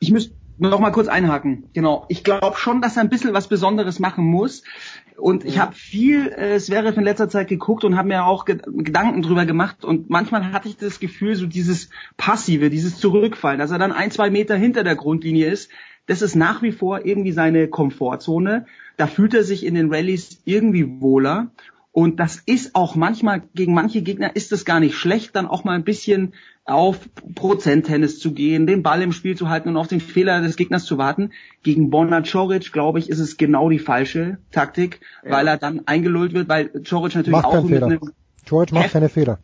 Ich 0.00 0.10
müsste 0.10 0.34
noch 0.58 0.80
mal 0.80 0.90
kurz 0.90 1.08
einhaken. 1.08 1.68
Genau. 1.74 2.06
Ich 2.08 2.24
glaube 2.24 2.56
schon, 2.56 2.80
dass 2.80 2.96
er 2.96 3.02
ein 3.02 3.10
bisschen 3.10 3.34
was 3.34 3.48
Besonderes 3.48 3.98
machen 3.98 4.24
muss. 4.24 4.62
Und 5.16 5.44
ich 5.44 5.58
habe 5.58 5.74
viel 5.74 6.28
äh, 6.28 6.58
Zverev 6.58 6.98
in 6.98 7.04
letzter 7.04 7.28
Zeit 7.28 7.48
geguckt 7.48 7.84
und 7.84 7.96
habe 7.96 8.08
mir 8.08 8.24
auch 8.24 8.44
ge 8.44 8.58
Gedanken 8.66 9.22
drüber 9.22 9.46
gemacht. 9.46 9.84
Und 9.84 10.10
manchmal 10.10 10.52
hatte 10.52 10.68
ich 10.68 10.76
das 10.76 11.00
Gefühl, 11.00 11.34
so 11.36 11.46
dieses 11.46 11.90
Passive, 12.16 12.70
dieses 12.70 12.98
Zurückfallen, 12.98 13.58
dass 13.58 13.70
er 13.70 13.78
dann 13.78 13.92
ein, 13.92 14.10
zwei 14.10 14.30
Meter 14.30 14.56
hinter 14.56 14.84
der 14.84 14.96
Grundlinie 14.96 15.48
ist. 15.48 15.70
Das 16.06 16.22
ist 16.22 16.36
nach 16.36 16.62
wie 16.62 16.72
vor 16.72 17.04
irgendwie 17.04 17.32
seine 17.32 17.68
Komfortzone. 17.68 18.66
Da 18.96 19.06
fühlt 19.06 19.34
er 19.34 19.42
sich 19.42 19.64
in 19.64 19.74
den 19.74 19.92
Rallyes 19.92 20.40
irgendwie 20.44 21.00
wohler. 21.00 21.50
Und 21.92 22.20
das 22.20 22.42
ist 22.44 22.74
auch 22.74 22.94
manchmal, 22.94 23.42
gegen 23.54 23.72
manche 23.72 24.02
Gegner 24.02 24.36
ist 24.36 24.52
es 24.52 24.66
gar 24.66 24.80
nicht 24.80 24.96
schlecht, 24.96 25.34
dann 25.34 25.46
auch 25.46 25.64
mal 25.64 25.74
ein 25.74 25.84
bisschen 25.84 26.34
auf 26.66 27.08
Prozenttennis 27.34 28.18
zu 28.18 28.32
gehen, 28.32 28.66
den 28.66 28.82
Ball 28.82 29.00
im 29.02 29.12
Spiel 29.12 29.36
zu 29.36 29.48
halten 29.48 29.68
und 29.68 29.76
auf 29.76 29.86
den 29.86 30.00
Fehler 30.00 30.40
des 30.40 30.56
Gegners 30.56 30.84
zu 30.84 30.98
warten. 30.98 31.30
Gegen 31.62 31.90
Bonner 31.90 32.22
Coric, 32.22 32.72
glaube 32.72 32.98
ich, 32.98 33.08
ist 33.08 33.20
es 33.20 33.36
genau 33.36 33.70
die 33.70 33.78
falsche 33.78 34.38
Taktik, 34.50 35.00
ja. 35.24 35.30
weil 35.30 35.46
er 35.46 35.56
dann 35.58 35.82
eingelullt 35.86 36.34
wird, 36.34 36.48
weil 36.48 36.68
Coric 36.68 37.14
natürlich 37.14 37.30
Macht 37.30 37.46
auch 37.46 37.62
mit 37.62 37.82
einem 37.82 38.00
George 38.46 38.72
macht 38.74 38.92
keine 38.92 39.08
Fehler. 39.08 39.40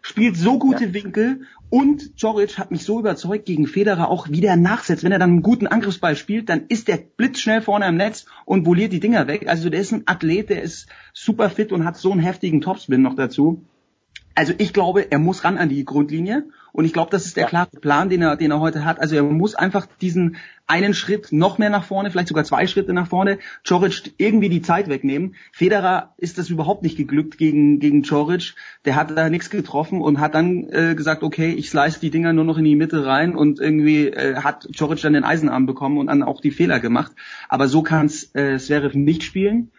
Spielt 0.00 0.36
so 0.36 0.58
gute 0.58 0.86
ja. 0.86 0.94
Winkel 0.94 1.42
und 1.68 2.12
Joric 2.16 2.58
hat 2.58 2.70
mich 2.70 2.82
so 2.82 2.98
überzeugt 2.98 3.44
gegen 3.44 3.66
Federer 3.66 4.08
auch, 4.08 4.30
wie 4.30 4.40
der 4.40 4.56
nachsetzt. 4.56 5.04
Wenn 5.04 5.12
er 5.12 5.18
dann 5.18 5.30
einen 5.30 5.42
guten 5.42 5.66
Angriffsball 5.66 6.16
spielt, 6.16 6.48
dann 6.48 6.64
ist 6.68 6.88
der 6.88 6.96
blitzschnell 6.96 7.60
vorne 7.60 7.86
im 7.86 7.96
Netz 7.96 8.24
und 8.46 8.64
voliert 8.64 8.92
die 8.92 9.00
Dinger 9.00 9.26
weg. 9.26 9.48
Also 9.48 9.68
der 9.68 9.80
ist 9.80 9.92
ein 9.92 10.04
Athlet, 10.06 10.48
der 10.48 10.62
ist 10.62 10.86
super 11.12 11.50
fit 11.50 11.72
und 11.72 11.84
hat 11.84 11.98
so 11.98 12.10
einen 12.10 12.20
heftigen 12.20 12.62
Topspin 12.62 13.02
noch 13.02 13.14
dazu. 13.14 13.62
Also 14.36 14.52
ich 14.58 14.74
glaube, 14.74 15.10
er 15.10 15.18
muss 15.18 15.44
ran 15.44 15.56
an 15.56 15.70
die 15.70 15.86
Grundlinie 15.86 16.44
und 16.72 16.84
ich 16.84 16.92
glaube, 16.92 17.10
das 17.10 17.24
ist 17.24 17.38
der 17.38 17.44
ja. 17.44 17.48
klare 17.48 17.70
Plan, 17.80 18.10
den 18.10 18.20
er, 18.20 18.36
den 18.36 18.50
er 18.50 18.60
heute 18.60 18.84
hat. 18.84 19.00
Also 19.00 19.16
er 19.16 19.22
muss 19.22 19.54
einfach 19.54 19.86
diesen 20.02 20.36
einen 20.66 20.92
Schritt 20.92 21.32
noch 21.32 21.56
mehr 21.56 21.70
nach 21.70 21.84
vorne, 21.84 22.10
vielleicht 22.10 22.28
sogar 22.28 22.44
zwei 22.44 22.66
Schritte 22.66 22.92
nach 22.92 23.06
vorne, 23.06 23.38
Coric 23.66 24.12
irgendwie 24.18 24.50
die 24.50 24.60
Zeit 24.60 24.90
wegnehmen. 24.90 25.36
Federer 25.52 26.12
ist 26.18 26.36
das 26.36 26.50
überhaupt 26.50 26.82
nicht 26.82 26.98
geglückt 26.98 27.38
gegen, 27.38 27.80
gegen 27.80 28.02
Coric. 28.02 28.54
Der 28.84 28.94
hat 28.94 29.16
da 29.16 29.30
nichts 29.30 29.48
getroffen 29.48 30.02
und 30.02 30.20
hat 30.20 30.34
dann 30.34 30.68
äh, 30.68 30.94
gesagt, 30.94 31.22
okay, 31.22 31.54
ich 31.54 31.70
slice 31.70 31.98
die 31.98 32.10
Dinger 32.10 32.34
nur 32.34 32.44
noch 32.44 32.58
in 32.58 32.64
die 32.64 32.76
Mitte 32.76 33.06
rein 33.06 33.34
und 33.34 33.58
irgendwie 33.58 34.08
äh, 34.08 34.36
hat 34.42 34.68
Coric 34.78 35.00
dann 35.00 35.14
den 35.14 35.24
Eisenarm 35.24 35.64
bekommen 35.64 35.96
und 35.96 36.08
dann 36.08 36.22
auch 36.22 36.42
die 36.42 36.50
Fehler 36.50 36.78
gemacht. 36.78 37.12
Aber 37.48 37.68
so 37.68 37.82
kann 37.82 38.04
es 38.04 38.34
äh, 38.34 38.58
Zverev 38.58 38.94
nicht 38.98 39.22
spielen. 39.22 39.70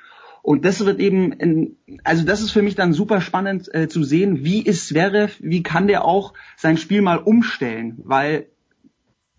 Und 0.47 0.63
das 0.63 0.85
wird 0.85 1.01
eben, 1.01 1.33
in, 1.33 1.75
also 2.05 2.23
das 2.23 2.39
ist 2.39 2.51
für 2.51 2.61
mich 2.61 2.75
dann 2.75 2.93
super 2.93 3.19
spannend 3.19 3.67
äh, 3.75 3.89
zu 3.89 4.05
sehen, 4.05 4.45
wie 4.45 4.61
ist 4.61 4.87
Zverev, 4.87 5.35
wie 5.41 5.61
kann 5.61 5.87
der 5.87 6.05
auch 6.05 6.33
sein 6.55 6.77
Spiel 6.77 7.01
mal 7.01 7.17
umstellen, 7.17 7.99
weil 8.05 8.47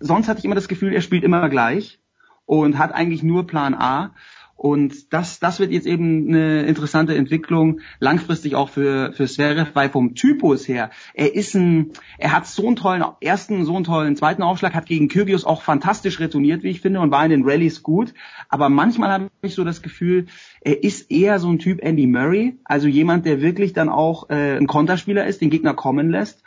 sonst 0.01 0.29
hatte 0.29 0.41
ich 0.41 0.45
immer 0.45 0.55
das 0.55 0.69
Gefühl, 0.69 0.93
er 0.93 1.01
spielt 1.01 1.25
immer 1.25 1.49
gleich 1.49 1.99
und 2.45 2.77
hat 2.77 2.93
eigentlich 2.93 3.23
nur 3.23 3.47
Plan 3.47 3.73
A. 3.73 4.15
Und 4.59 5.13
das, 5.13 5.39
das 5.39 5.61
wird 5.61 5.71
jetzt 5.71 5.87
eben 5.87 6.27
eine 6.29 6.63
interessante 6.63 7.15
Entwicklung, 7.15 7.79
langfristig 8.01 8.57
auch 8.57 8.69
für, 8.69 9.13
für 9.13 9.29
Zverev, 9.29 9.71
weil 9.75 9.89
vom 9.89 10.17
Typus 10.17 10.67
her, 10.67 10.91
er 11.15 11.33
ist 11.33 11.55
ein, 11.55 11.93
er 12.19 12.33
hat 12.33 12.45
so 12.49 12.67
einen 12.67 12.75
tollen 12.75 13.05
ersten, 13.21 13.65
so 13.65 13.77
einen 13.77 13.85
tollen 13.85 14.17
zweiten 14.17 14.43
Aufschlag, 14.43 14.75
hat 14.75 14.87
gegen 14.87 15.07
Kyrgios 15.07 15.45
auch 15.45 15.63
fantastisch 15.63 16.19
retourniert, 16.19 16.65
wie 16.65 16.71
ich 16.71 16.81
finde, 16.81 16.99
und 16.99 17.13
war 17.13 17.25
in 17.25 17.31
den 17.31 17.45
Rallyes 17.45 17.85
gut. 17.85 18.15
Aber 18.49 18.69
manchmal 18.69 19.13
habe 19.13 19.31
ich 19.43 19.55
so 19.55 19.63
das 19.63 19.81
Gefühl, 19.81 20.27
er 20.61 20.83
ist 20.83 21.09
eher 21.09 21.39
so 21.39 21.49
ein 21.49 21.61
Typ 21.61 21.81
Andy 21.81 22.09
Murray, 22.09 22.57
also 22.65 22.89
jemand, 22.89 23.27
der 23.27 23.41
wirklich 23.41 23.75
dann 23.75 23.89
auch 23.89 24.29
äh, 24.29 24.57
ein 24.57 24.67
Konterspieler 24.67 25.25
ist, 25.25 25.41
den 25.41 25.51
Gegner 25.51 25.75
kommen 25.75 26.11
lässt 26.11 26.43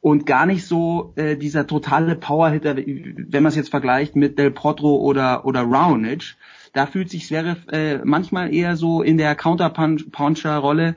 und 0.00 0.24
gar 0.24 0.46
nicht 0.46 0.66
so 0.66 1.12
äh, 1.16 1.36
dieser 1.36 1.66
totale 1.66 2.16
Powerhitter, 2.16 2.74
wenn 2.74 3.42
man 3.42 3.50
es 3.50 3.56
jetzt 3.56 3.68
vergleicht 3.68 4.16
mit 4.16 4.38
Del 4.38 4.50
Potro 4.50 4.96
oder 4.96 5.44
oder 5.44 5.60
Raonic. 5.62 6.36
Da 6.72 6.86
fühlt 6.86 7.10
sich 7.10 7.26
Zverev 7.26 7.66
äh, 7.72 7.98
manchmal 8.04 8.54
eher 8.54 8.76
so 8.76 9.02
in 9.02 9.18
der 9.18 9.34
Counterpuncher-Rolle. 9.34 10.94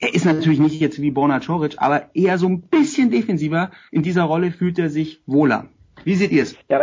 Er 0.00 0.14
ist 0.14 0.24
natürlich 0.24 0.58
nicht 0.58 0.80
jetzt 0.80 1.00
wie 1.00 1.12
Borna 1.12 1.38
Coric, 1.38 1.76
aber 1.78 2.10
eher 2.14 2.38
so 2.38 2.48
ein 2.48 2.62
bisschen 2.62 3.10
defensiver. 3.10 3.70
In 3.90 4.02
dieser 4.02 4.24
Rolle 4.24 4.50
fühlt 4.50 4.78
er 4.78 4.88
sich 4.88 5.22
wohler. 5.26 5.68
Wie 6.04 6.14
seht 6.14 6.32
ihr 6.32 6.42
es? 6.42 6.56
Ja, 6.68 6.80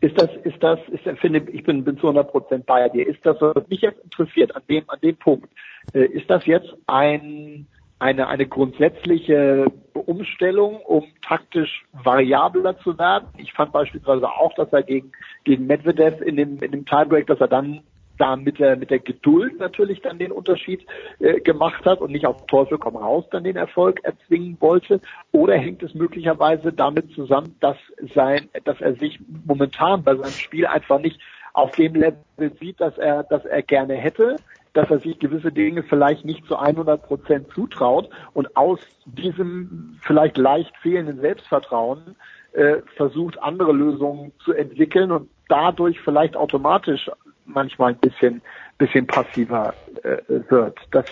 ist 0.00 0.20
das, 0.20 0.30
ist 0.44 0.62
das, 0.62 0.78
ist, 0.88 1.18
finde, 1.20 1.46
ich 1.52 1.62
bin, 1.64 1.84
bin 1.84 1.96
zu 1.96 2.06
100 2.06 2.30
Prozent 2.30 2.66
bei 2.66 2.88
dir. 2.88 3.06
Ist 3.06 3.24
das, 3.24 3.36
was 3.40 3.68
mich 3.68 3.82
jetzt 3.82 4.02
interessiert 4.02 4.54
an 4.56 4.62
dem, 4.68 4.88
an 4.88 4.98
dem 5.02 5.16
Punkt, 5.16 5.50
äh, 5.92 6.06
ist 6.06 6.28
das 6.30 6.46
jetzt 6.46 6.74
ein, 6.86 7.66
eine, 8.00 8.28
eine 8.28 8.46
grundsätzliche 8.46 9.66
Umstellung, 9.92 10.80
um 10.80 11.04
taktisch 11.22 11.84
variabler 11.92 12.78
zu 12.78 12.98
werden. 12.98 13.28
Ich 13.36 13.52
fand 13.52 13.72
beispielsweise 13.72 14.28
auch, 14.28 14.54
dass 14.54 14.72
er 14.72 14.82
gegen, 14.82 15.12
gegen 15.44 15.66
Medvedev 15.66 16.20
in 16.22 16.36
dem, 16.36 16.58
in 16.62 16.72
dem 16.72 16.86
Tiebreak, 16.86 17.26
dass 17.26 17.40
er 17.40 17.48
dann 17.48 17.82
da 18.16 18.36
mit 18.36 18.58
der, 18.58 18.76
mit 18.76 18.90
der 18.90 18.98
Geduld 18.98 19.58
natürlich 19.58 20.02
dann 20.02 20.18
den 20.18 20.32
Unterschied 20.32 20.84
äh, 21.20 21.40
gemacht 21.40 21.84
hat 21.84 22.00
und 22.00 22.12
nicht 22.12 22.26
auf 22.26 22.46
Teufel 22.46 22.78
komm 22.78 22.96
raus 22.96 23.24
dann 23.30 23.44
den 23.44 23.56
Erfolg 23.56 24.00
erzwingen 24.02 24.56
wollte? 24.60 25.00
Oder 25.32 25.56
hängt 25.56 25.82
es 25.82 25.94
möglicherweise 25.94 26.72
damit 26.72 27.12
zusammen, 27.12 27.56
dass 27.60 27.76
sein, 28.14 28.48
dass 28.64 28.80
er 28.80 28.94
sich 28.94 29.18
momentan 29.46 30.02
bei 30.02 30.16
seinem 30.16 30.32
Spiel 30.32 30.66
einfach 30.66 31.00
nicht 31.00 31.20
auf 31.52 31.72
dem 31.72 31.94
Level 31.94 32.52
sieht, 32.60 32.80
dass 32.80 32.96
er, 32.98 33.24
dass 33.24 33.44
er 33.44 33.62
gerne 33.62 33.94
hätte? 33.94 34.36
Dass 34.72 34.90
er 34.90 34.98
sich 34.98 35.18
gewisse 35.18 35.52
Dinge 35.52 35.82
vielleicht 35.82 36.24
nicht 36.24 36.46
zu 36.46 36.56
100 36.56 37.02
Prozent 37.02 37.48
zutraut 37.52 38.08
und 38.34 38.56
aus 38.56 38.80
diesem 39.04 39.98
vielleicht 40.02 40.36
leicht 40.38 40.76
fehlenden 40.78 41.20
Selbstvertrauen 41.20 42.16
äh, 42.52 42.76
versucht, 42.96 43.42
andere 43.42 43.72
Lösungen 43.72 44.32
zu 44.44 44.52
entwickeln 44.52 45.10
und 45.10 45.28
dadurch 45.48 46.00
vielleicht 46.00 46.36
automatisch 46.36 47.10
manchmal 47.44 47.92
ein 47.92 47.98
bisschen, 47.98 48.42
bisschen 48.78 49.06
passiver 49.06 49.74
äh, 50.02 50.18
wird. 50.48 50.78
Das, 50.90 51.06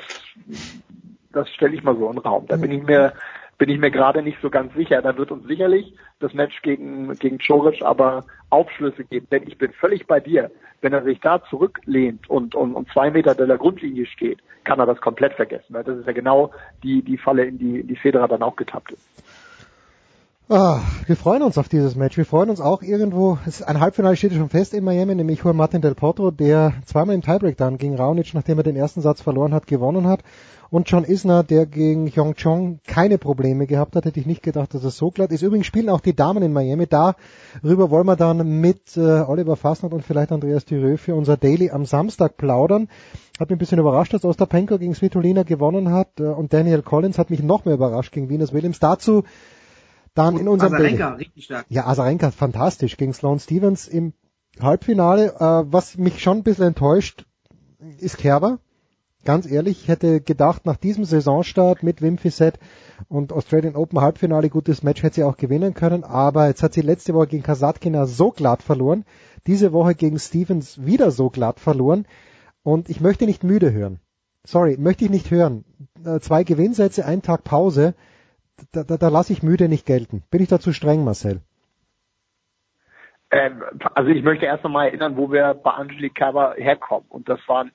das 1.33 1.49
stelle 1.51 1.75
ich 1.75 1.83
mal 1.83 1.97
so 1.97 2.09
in 2.09 2.17
den 2.17 2.23
Raum. 2.23 2.47
Da 2.47 2.57
bin 2.57 2.71
ich 2.71 2.83
mir 2.83 3.13
bin 3.59 3.69
ich 3.69 3.79
mir 3.79 3.91
gerade 3.91 4.23
nicht 4.23 4.39
so 4.41 4.51
ganz 4.51 4.73
sicher. 4.75 5.03
Da 5.03 5.17
wird 5.17 5.33
uns 5.33 5.47
sicherlich 5.47 5.93
das 6.21 6.33
Match 6.33 6.63
gegen, 6.63 7.13
gegen 7.17 7.39
Choric 7.39 7.83
aber 7.83 8.25
Aufschlüsse 8.51 9.05
geben. 9.05 9.27
Denn 9.31 9.43
ich 9.47 9.59
bin 9.59 9.73
völlig 9.73 10.07
bei 10.07 10.21
dir. 10.21 10.51
Wenn 10.81 10.93
er 10.93 11.03
sich 11.03 11.19
da 11.19 11.43
zurücklehnt 11.43 12.31
und, 12.31 12.55
und, 12.55 12.75
und 12.75 12.89
zwei 12.93 13.11
Meter 13.11 13.35
der 13.35 13.59
Grundlinie 13.59 14.07
steht, 14.07 14.39
kann 14.63 14.79
er 14.79 14.87
das 14.87 15.01
komplett 15.01 15.33
vergessen. 15.33 15.75
Weil 15.75 15.83
das 15.83 15.99
ist 15.99 16.07
ja 16.07 16.13
genau 16.13 16.53
die, 16.85 17.03
die 17.03 17.19
Falle, 17.19 17.47
in 17.47 17.59
die, 17.59 17.81
in 17.81 17.89
die 17.89 17.97
Federer 17.97 18.29
dann 18.29 18.43
auch 18.43 18.55
getappt 18.55 18.93
ist. 18.93 19.09
Ah, 20.51 20.81
wir 21.05 21.15
freuen 21.15 21.43
uns 21.43 21.59
auf 21.59 21.69
dieses 21.69 21.95
Match. 21.95 22.17
Wir 22.17 22.25
freuen 22.25 22.49
uns 22.49 22.59
auch 22.59 22.81
irgendwo. 22.81 23.37
ein 23.67 23.81
Halbfinale 23.81 24.17
steht 24.17 24.33
schon 24.33 24.49
fest 24.49 24.73
in 24.73 24.83
Miami, 24.83 25.15
nämlich 25.15 25.41
Juan 25.41 25.57
Martin 25.57 25.83
del 25.83 25.95
Potro, 25.95 26.31
der 26.31 26.73
zweimal 26.87 27.15
im 27.15 27.21
Tiebreak 27.21 27.59
dann 27.59 27.77
gegen 27.77 27.97
Raonic, 27.97 28.33
nachdem 28.33 28.57
er 28.57 28.65
den 28.65 28.75
ersten 28.75 29.03
Satz 29.03 29.21
verloren 29.21 29.53
hat, 29.53 29.67
gewonnen 29.67 30.07
hat. 30.07 30.21
Und 30.71 30.89
John 30.89 31.05
Isner, 31.05 31.43
der 31.43 31.67
gegen 31.67 32.07
Hyung 32.07 32.35
Chong 32.35 32.81
keine 32.87 33.19
Probleme 33.19 33.67
gehabt 33.67 33.95
hat, 33.95 34.07
hätte 34.07 34.21
ich 34.21 34.25
nicht 34.25 34.43
gedacht, 34.43 34.73
dass 34.73 34.85
es 34.85 34.97
so 34.97 35.11
glatt 35.11 35.33
ist. 35.33 35.43
Übrigens 35.43 35.67
spielen 35.67 35.91
auch 35.91 36.01
die 36.01 36.17
Damen 36.17 36.43
in 36.43 36.55
Miami. 36.55 36.87
Darüber 36.87 37.91
wollen 37.91 38.07
wir 38.07 38.17
dann 38.17 38.61
mit 38.63 38.97
äh, 38.97 39.01
Oliver 39.01 39.57
Fassnert 39.57 39.93
und 39.93 40.03
vielleicht 40.03 40.33
Andreas 40.33 40.65
Thürö 40.65 40.97
für 40.97 41.15
unser 41.15 41.37
Daily 41.37 41.69
am 41.69 41.85
Samstag 41.85 42.39
plaudern. 42.39 42.89
Hat 43.39 43.51
mich 43.51 43.57
ein 43.57 43.59
bisschen 43.59 43.81
überrascht, 43.81 44.15
dass 44.15 44.25
Ostapenko 44.25 44.79
gegen 44.79 44.95
Svitolina 44.95 45.43
gewonnen 45.43 45.93
hat 45.93 46.09
äh, 46.21 46.23
und 46.23 46.55
Daniel 46.55 46.81
Collins 46.81 47.19
hat 47.19 47.29
mich 47.29 47.43
noch 47.43 47.67
mehr 47.67 47.75
überrascht 47.75 48.13
gegen 48.13 48.31
Venus 48.31 48.55
Williams. 48.55 48.79
Dazu 48.79 49.25
dann 50.19 50.37
in 50.37 50.49
unserem 50.49 50.75
Azarenka, 50.75 51.15
richtig 51.15 51.45
stark. 51.45 51.67
Ja, 51.69 51.87
Azarenka, 51.87 52.31
fantastisch 52.31 52.97
gegen 52.97 53.13
Sloane 53.13 53.41
Stevens 53.41 53.87
im 53.87 54.13
Halbfinale. 54.61 55.35
Äh, 55.39 55.73
was 55.73 55.97
mich 55.97 56.21
schon 56.21 56.39
ein 56.39 56.43
bisschen 56.43 56.67
enttäuscht, 56.67 57.25
ist 57.99 58.19
Kerber. 58.19 58.59
Ganz 59.25 59.51
ehrlich, 59.51 59.83
ich 59.83 59.89
hätte 59.89 60.21
gedacht, 60.21 60.65
nach 60.65 60.77
diesem 60.77 61.05
Saisonstart 61.05 61.83
mit 61.83 62.01
Wim 62.01 62.19
Fissett 62.19 62.59
und 63.09 63.33
Australian 63.33 63.77
Open 63.77 64.01
Halbfinale, 64.01 64.49
gutes 64.49 64.83
Match 64.83 65.03
hätte 65.03 65.17
sie 65.17 65.25
auch 65.25 65.37
gewinnen 65.37 65.75
können, 65.75 66.05
aber 66.05 66.47
jetzt 66.47 66.63
hat 66.63 66.73
sie 66.73 66.81
letzte 66.81 67.15
Woche 67.15 67.27
gegen 67.27 67.43
Kasatkina 67.43 68.07
so 68.07 68.31
glatt 68.31 68.63
verloren, 68.63 69.05
diese 69.47 69.73
Woche 69.73 69.95
gegen 69.95 70.19
Stevens 70.19 70.85
wieder 70.85 71.11
so 71.11 71.31
glatt 71.31 71.61
verloren 71.61 72.07
und 72.63 72.89
ich 72.89 73.01
möchte 73.01 73.27
nicht 73.27 73.45
müde 73.45 73.73
hören. 73.73 74.01
Sorry, 74.47 74.77
möchte 74.79 75.05
ich 75.05 75.11
nicht 75.11 75.31
hören. 75.31 75.65
Äh, 76.05 76.21
zwei 76.21 76.45
Gewinnsätze, 76.45 77.05
ein 77.05 77.21
Tag 77.21 77.45
Pause 77.45 77.95
da, 78.73 78.85
da, 78.85 78.97
da 78.97 79.09
lasse 79.09 79.33
ich 79.33 79.43
müde 79.43 79.69
nicht 79.69 79.87
gelten. 79.87 80.23
Bin 80.31 80.43
ich 80.43 80.49
da 80.49 80.59
zu 80.59 80.73
streng, 80.73 81.05
Marcel? 81.05 81.41
Ähm, 83.31 83.63
also 83.95 84.11
ich 84.11 84.23
möchte 84.23 84.47
erst 84.47 84.65
einmal 84.65 84.89
erinnern, 84.89 85.17
wo 85.17 85.31
wir 85.31 85.55
bei 85.55 85.71
Angelique 85.73 86.15
Kerber 86.15 86.55
herkommen. 86.57 87.07
Und 87.09 87.29
das 87.29 87.41
war 87.47 87.67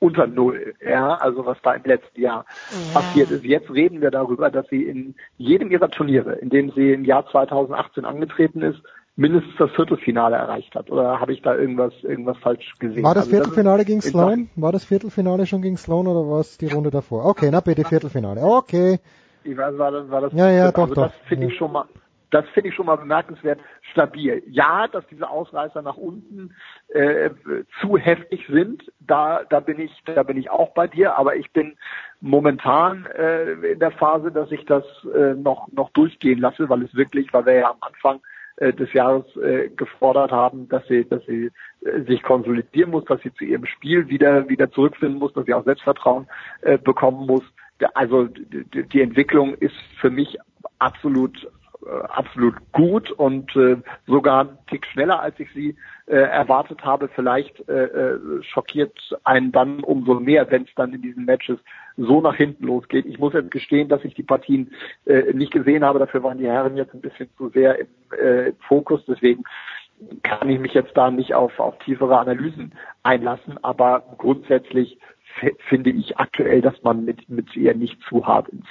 unter 0.00 0.26
Null, 0.26 0.74
ja, 0.84 1.14
also 1.14 1.46
was 1.46 1.56
da 1.62 1.72
im 1.72 1.84
letzten 1.84 2.20
Jahr 2.20 2.44
ja. 2.70 3.00
passiert 3.00 3.30
ist. 3.30 3.44
Jetzt 3.44 3.70
reden 3.70 4.00
wir 4.00 4.10
darüber, 4.10 4.50
dass 4.50 4.66
sie 4.68 4.82
in 4.82 5.14
jedem 5.36 5.70
ihrer 5.70 5.88
Turniere, 5.88 6.34
in 6.34 6.50
dem 6.50 6.72
sie 6.72 6.92
im 6.92 7.04
Jahr 7.04 7.26
2018 7.30 8.04
angetreten 8.04 8.60
ist, 8.62 8.80
mindestens 9.16 9.54
das 9.58 9.70
Viertelfinale 9.72 10.36
erreicht 10.36 10.74
hat. 10.74 10.90
Oder 10.90 11.20
habe 11.20 11.32
ich 11.32 11.42
da 11.42 11.54
irgendwas, 11.56 11.92
irgendwas 12.02 12.36
falsch 12.38 12.74
gesehen? 12.78 13.02
War 13.02 13.14
das 13.14 13.24
also 13.24 13.36
Viertelfinale 13.36 13.78
das 13.78 13.86
gegen 13.86 14.00
Sloan? 14.00 14.50
War 14.56 14.72
das 14.72 14.84
Viertelfinale 14.84 15.46
schon 15.46 15.62
gegen 15.62 15.76
Sloan 15.76 16.06
oder 16.06 16.28
war 16.28 16.40
es 16.40 16.58
die 16.58 16.68
Runde 16.68 16.90
davor? 16.90 17.24
Okay, 17.24 17.48
na 17.50 17.60
bitte 17.60 17.84
Viertelfinale. 17.84 18.42
Okay. 18.42 18.98
Ich 19.48 19.56
weiß, 19.56 19.78
war 19.78 19.90
das, 19.90 20.10
war 20.10 20.20
das 20.20 20.32
ja, 20.34 20.50
ja, 20.50 20.70
doch, 20.70 20.88
also 20.88 20.94
das 20.94 21.12
finde 21.26 21.46
ja. 21.46 21.50
ich 21.50 21.56
schon 21.56 21.72
mal, 21.72 21.86
das 22.30 22.46
finde 22.50 22.68
ich 22.68 22.74
schon 22.74 22.86
mal 22.86 22.96
bemerkenswert 22.96 23.60
stabil. 23.92 24.42
Ja, 24.46 24.86
dass 24.88 25.06
diese 25.06 25.28
Ausreißer 25.28 25.80
nach 25.80 25.96
unten 25.96 26.54
äh, 26.88 27.30
zu 27.80 27.96
heftig 27.96 28.46
sind, 28.48 28.92
da, 29.00 29.44
da 29.48 29.60
bin 29.60 29.80
ich, 29.80 29.92
da 30.04 30.22
bin 30.22 30.36
ich 30.36 30.50
auch 30.50 30.74
bei 30.74 30.86
dir, 30.86 31.16
aber 31.16 31.36
ich 31.36 31.50
bin 31.52 31.76
momentan 32.20 33.06
äh, 33.06 33.52
in 33.72 33.78
der 33.78 33.92
Phase, 33.92 34.30
dass 34.30 34.52
ich 34.52 34.66
das 34.66 34.84
äh, 35.14 35.34
noch, 35.34 35.68
noch 35.72 35.90
durchgehen 35.90 36.40
lasse, 36.40 36.68
weil 36.68 36.82
es 36.82 36.94
wirklich, 36.94 37.32
weil 37.32 37.46
wir 37.46 37.54
ja 37.54 37.70
am 37.70 37.78
Anfang 37.80 38.20
äh, 38.56 38.74
des 38.74 38.92
Jahres 38.92 39.24
äh, 39.36 39.70
gefordert 39.70 40.30
haben, 40.30 40.68
dass 40.68 40.86
sie, 40.88 41.08
dass 41.08 41.24
sie 41.24 41.50
äh, 41.80 42.02
sich 42.02 42.22
konsolidieren 42.22 42.90
muss, 42.90 43.06
dass 43.06 43.22
sie 43.22 43.32
zu 43.32 43.44
ihrem 43.44 43.64
Spiel 43.64 44.08
wieder, 44.08 44.48
wieder 44.50 44.70
zurückfinden 44.70 45.18
muss, 45.18 45.32
dass 45.32 45.46
sie 45.46 45.54
auch 45.54 45.64
Selbstvertrauen 45.64 46.26
äh, 46.60 46.76
bekommen 46.76 47.26
muss 47.26 47.44
also 47.94 48.26
die 48.26 49.00
Entwicklung 49.00 49.54
ist 49.54 49.76
für 50.00 50.10
mich 50.10 50.36
absolut 50.78 51.48
äh, 51.86 51.90
absolut 52.08 52.56
gut 52.72 53.10
und 53.12 53.54
äh, 53.54 53.76
sogar 54.06 54.44
ein 54.44 54.58
Tick 54.68 54.84
schneller, 54.86 55.20
als 55.22 55.38
ich 55.38 55.48
sie 55.52 55.76
äh, 56.06 56.16
erwartet 56.16 56.84
habe. 56.84 57.08
Vielleicht 57.08 57.68
äh, 57.68 57.84
äh, 57.84 58.42
schockiert 58.42 58.98
einen 59.22 59.52
dann 59.52 59.80
umso 59.80 60.14
mehr, 60.14 60.50
wenn 60.50 60.64
es 60.64 60.74
dann 60.74 60.92
in 60.92 61.02
diesen 61.02 61.24
Matches 61.24 61.58
so 61.96 62.20
nach 62.20 62.34
hinten 62.34 62.66
losgeht. 62.66 63.06
Ich 63.06 63.18
muss 63.18 63.32
jetzt 63.32 63.52
gestehen, 63.52 63.88
dass 63.88 64.04
ich 64.04 64.14
die 64.14 64.24
Partien 64.24 64.72
äh, 65.06 65.32
nicht 65.32 65.52
gesehen 65.52 65.84
habe. 65.84 66.00
Dafür 66.00 66.22
waren 66.24 66.38
die 66.38 66.48
Herren 66.48 66.76
jetzt 66.76 66.94
ein 66.94 67.00
bisschen 67.00 67.28
zu 67.36 67.48
sehr 67.50 67.78
im, 67.78 67.86
äh, 68.20 68.48
im 68.48 68.56
Fokus. 68.66 69.04
Deswegen 69.06 69.44
kann 70.24 70.48
ich 70.48 70.58
mich 70.58 70.74
jetzt 70.74 70.96
da 70.96 71.10
nicht 71.12 71.34
auf, 71.34 71.58
auf 71.60 71.78
tiefere 71.78 72.18
Analysen 72.18 72.72
einlassen. 73.04 73.56
Aber 73.62 74.02
grundsätzlich 74.18 74.98
finde 75.68 75.90
ich 75.90 76.16
aktuell, 76.18 76.60
dass 76.60 76.82
man 76.82 77.04
mit, 77.04 77.28
mit 77.28 77.54
ihr 77.56 77.74
nicht 77.74 78.00
zu 78.08 78.26
hart 78.26 78.48
ins 78.48 78.66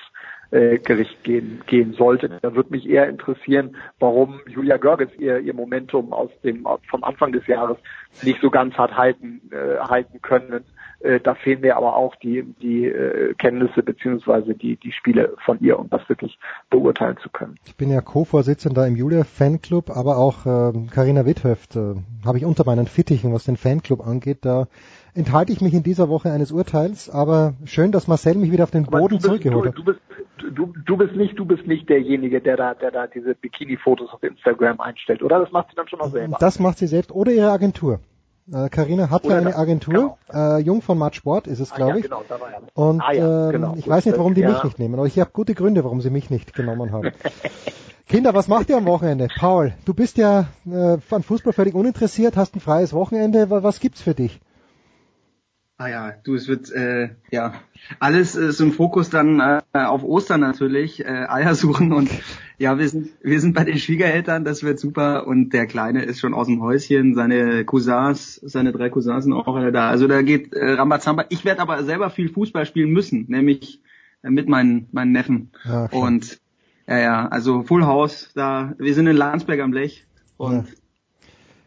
äh, 0.51 0.79
Gericht 0.79 1.23
gehen, 1.23 1.61
gehen 1.67 1.93
sollte. 1.93 2.29
Da 2.41 2.55
würde 2.55 2.71
mich 2.71 2.87
eher 2.87 3.09
interessieren, 3.09 3.75
warum 3.99 4.39
Julia 4.47 4.77
Görges 4.77 5.09
ihr, 5.17 5.39
ihr 5.39 5.53
Momentum 5.53 6.13
aus 6.13 6.29
dem, 6.43 6.67
vom 6.89 7.03
Anfang 7.03 7.31
des 7.31 7.45
Jahres 7.47 7.77
nicht 8.23 8.39
so 8.41 8.49
ganz 8.49 8.75
hat 8.75 8.95
halten, 8.95 9.41
äh, 9.51 9.79
halten 9.79 10.21
können. 10.21 10.63
Äh, 10.99 11.19
da 11.19 11.35
fehlen 11.35 11.61
mir 11.61 11.77
aber 11.77 11.95
auch 11.95 12.15
die, 12.15 12.43
die 12.61 12.85
äh, 12.85 13.33
Kenntnisse 13.35 13.83
beziehungsweise 13.83 14.55
die, 14.55 14.77
die 14.77 14.91
Spiele 14.91 15.35
von 15.45 15.59
ihr, 15.59 15.77
um 15.77 15.89
das 15.89 16.07
wirklich 16.09 16.39
beurteilen 16.69 17.17
zu 17.21 17.29
können. 17.29 17.55
Ich 17.65 17.75
bin 17.75 17.91
ja 17.91 18.01
Co-Vorsitzender 18.01 18.87
im 18.87 18.95
Julia 18.95 19.23
Fanclub, 19.23 19.89
aber 19.89 20.17
auch 20.17 20.43
Karina 20.43 21.21
äh, 21.21 21.25
Withöft 21.25 21.75
äh, 21.75 21.95
habe 22.25 22.37
ich 22.37 22.45
unter 22.45 22.65
meinen 22.65 22.87
Fittichen, 22.87 23.33
was 23.33 23.43
den 23.43 23.57
Fanclub 23.57 24.05
angeht. 24.05 24.39
Da 24.41 24.67
enthalte 25.17 25.51
ich 25.51 25.61
mich 25.61 25.73
in 25.73 25.83
dieser 25.83 26.09
Woche 26.09 26.31
eines 26.31 26.51
Urteils, 26.51 27.09
aber 27.09 27.53
schön, 27.65 27.91
dass 27.91 28.07
Marcel 28.07 28.35
mich 28.35 28.51
wieder 28.51 28.63
auf 28.63 28.71
den 28.71 28.85
Boden 28.85 29.15
bist, 29.15 29.25
zurückgeholt 29.25 29.69
hat. 29.69 29.77
Du, 29.77 29.83
bist, 29.83 29.99
du, 30.55 30.73
du 30.85 30.97
bist 30.97 31.15
nicht, 31.15 31.37
du 31.37 31.45
bist 31.45 31.65
nicht 31.65 31.89
derjenige, 31.89 32.39
der 32.39 32.55
da, 32.55 32.73
der 32.75 32.91
da 32.91 33.07
diese 33.07 33.33
Bikini-Fotos 33.33 34.13
auf 34.13 34.23
Instagram 34.23 34.79
einstellt, 34.79 35.23
oder? 35.23 35.39
Das 35.39 35.51
macht 35.51 35.69
sie 35.69 35.75
dann 35.75 35.87
schon 35.87 35.99
auch 35.99 36.11
selber. 36.11 36.37
Das 36.39 36.59
macht 36.59 36.77
sie 36.77 36.87
selbst 36.87 37.11
oder 37.11 37.31
ihre 37.31 37.51
Agentur. 37.51 37.99
Karina 38.71 39.05
äh, 39.05 39.07
hat 39.09 39.25
oder 39.25 39.35
ja 39.35 39.41
eine 39.41 39.55
Agentur, 39.57 40.17
genau. 40.29 40.57
äh, 40.57 40.61
Jung 40.61 40.81
von 40.81 40.97
Matt 40.97 41.15
Sport 41.15 41.47
ist 41.47 41.59
es, 41.59 41.73
glaube 41.73 41.91
ah, 41.91 41.95
ja, 41.95 41.99
ich. 41.99 42.03
Genau, 42.03 42.23
da 42.29 42.39
war 42.39 42.51
ja. 42.51 42.59
Und 42.75 43.01
ah, 43.01 43.11
ja, 43.11 43.45
ähm, 43.47 43.51
genau. 43.51 43.75
ich 43.75 43.87
weiß 43.87 44.05
nicht, 44.05 44.17
warum 44.17 44.35
die 44.35 44.43
mich 44.43 44.63
nicht 44.63 44.79
nehmen, 44.79 44.93
aber 44.95 45.05
ich 45.05 45.19
habe 45.19 45.31
gute 45.33 45.53
Gründe, 45.53 45.83
warum 45.83 45.99
sie 45.99 46.09
mich 46.09 46.29
nicht 46.29 46.53
genommen 46.53 46.93
haben. 46.93 47.11
Kinder, 48.07 48.33
was 48.33 48.47
macht 48.47 48.69
ihr 48.69 48.77
am 48.77 48.85
Wochenende? 48.85 49.27
Paul, 49.37 49.73
du 49.83 49.93
bist 49.93 50.17
ja 50.17 50.47
äh, 50.65 50.97
an 51.09 51.23
Fußball 51.23 51.51
völlig 51.51 51.75
uninteressiert, 51.75 52.37
hast 52.37 52.55
ein 52.55 52.61
freies 52.61 52.93
Wochenende. 52.93 53.49
Was 53.49 53.81
gibt's 53.81 54.01
für 54.01 54.13
dich? 54.13 54.39
Ah 55.79 55.89
ja, 55.89 56.13
du, 56.23 56.33
es 56.33 56.47
wird 56.47 56.71
äh, 56.71 57.09
ja 57.29 57.53
alles 57.99 58.35
ist 58.35 58.59
im 58.61 58.71
Fokus 58.71 59.11
dann 59.11 59.39
äh, 59.39 59.61
auf 59.73 60.03
Ostern 60.03 60.41
natürlich, 60.41 61.05
äh, 61.05 61.27
Eier 61.29 61.53
suchen 61.55 61.93
und 61.93 62.09
ja, 62.57 62.79
wir 62.79 62.89
sind 62.89 63.09
wir 63.21 63.39
sind 63.39 63.53
bei 63.53 63.63
den 63.63 63.77
Schwiegereltern, 63.77 64.43
das 64.43 64.63
wird 64.63 64.79
super 64.79 65.27
und 65.27 65.51
der 65.51 65.67
Kleine 65.67 66.03
ist 66.03 66.19
schon 66.19 66.33
aus 66.33 66.47
dem 66.47 66.63
Häuschen, 66.63 67.13
seine 67.13 67.63
Cousins, 67.63 68.41
seine 68.43 68.71
drei 68.71 68.89
Cousins 68.89 69.25
sind 69.25 69.33
auch 69.33 69.55
alle 69.55 69.71
da. 69.71 69.89
Also 69.89 70.07
da 70.07 70.23
geht 70.23 70.51
äh, 70.53 70.71
Rambazamba. 70.71 71.25
Ich 71.29 71.45
werde 71.45 71.61
aber 71.61 71.83
selber 71.83 72.09
viel 72.09 72.29
Fußball 72.29 72.65
spielen 72.65 72.89
müssen, 72.89 73.25
nämlich 73.27 73.79
äh, 74.23 74.31
mit 74.31 74.49
meinen 74.49 74.87
meinen 74.91 75.11
Neffen 75.11 75.51
ah, 75.63 75.83
okay. 75.83 75.95
und 75.95 76.39
ja 76.87 76.97
ja, 76.97 77.27
also 77.27 77.61
Full 77.61 77.85
House, 77.85 78.31
da 78.33 78.73
wir 78.79 78.95
sind 78.95 79.05
in 79.05 79.15
Landsberg 79.15 79.59
am 79.59 79.69
Blech 79.69 80.07
und 80.37 80.67
ja. 80.67 80.73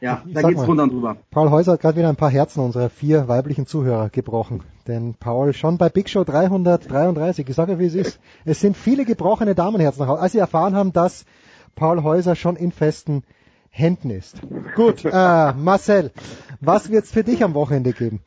Ja, 0.01 0.23
ich 0.27 0.33
da 0.35 0.43
geht's 0.43 0.61
mal, 0.61 0.67
runter 0.67 0.83
und 0.85 0.93
drüber. 0.93 1.17
Paul 1.31 1.51
Häuser 1.51 1.73
hat 1.73 1.81
gerade 1.81 1.99
wieder 1.99 2.09
ein 2.09 2.17
paar 2.17 2.31
Herzen 2.31 2.61
unserer 2.61 2.89
vier 2.89 3.29
weiblichen 3.29 3.67
Zuhörer 3.67 4.09
gebrochen. 4.09 4.62
Denn 4.89 5.15
Paul 5.15 5.53
schon 5.53 5.77
bei 5.77 5.89
Big 5.91 6.09
Show 6.09 6.25
333, 6.25 7.49
ich 7.49 7.55
sage 7.55 7.79
wie 7.79 7.87
es 7.87 7.95
ist, 7.95 8.20
es 8.45 8.61
sind 8.61 8.77
viele 8.77 9.05
gebrochene 9.05 9.55
Damenherzen 9.55 10.01
nach 10.01 10.09
Hause, 10.09 10.23
als 10.23 10.33
sie 10.33 10.39
erfahren 10.39 10.75
haben, 10.75 10.93
dass 10.93 11.27
Paul 11.75 12.03
Häuser 12.03 12.35
schon 12.35 12.57
in 12.57 12.73
festen 12.73 13.25
Händen 13.69 14.11
ist. 14.11 14.41
Gut, 14.75 15.05
äh, 15.05 15.53
Marcel, 15.53 16.12
was 16.61 16.91
wird's 16.91 17.12
für 17.12 17.23
dich 17.23 17.45
am 17.45 17.55
Wochenende 17.55 17.93
geben? 17.93 18.20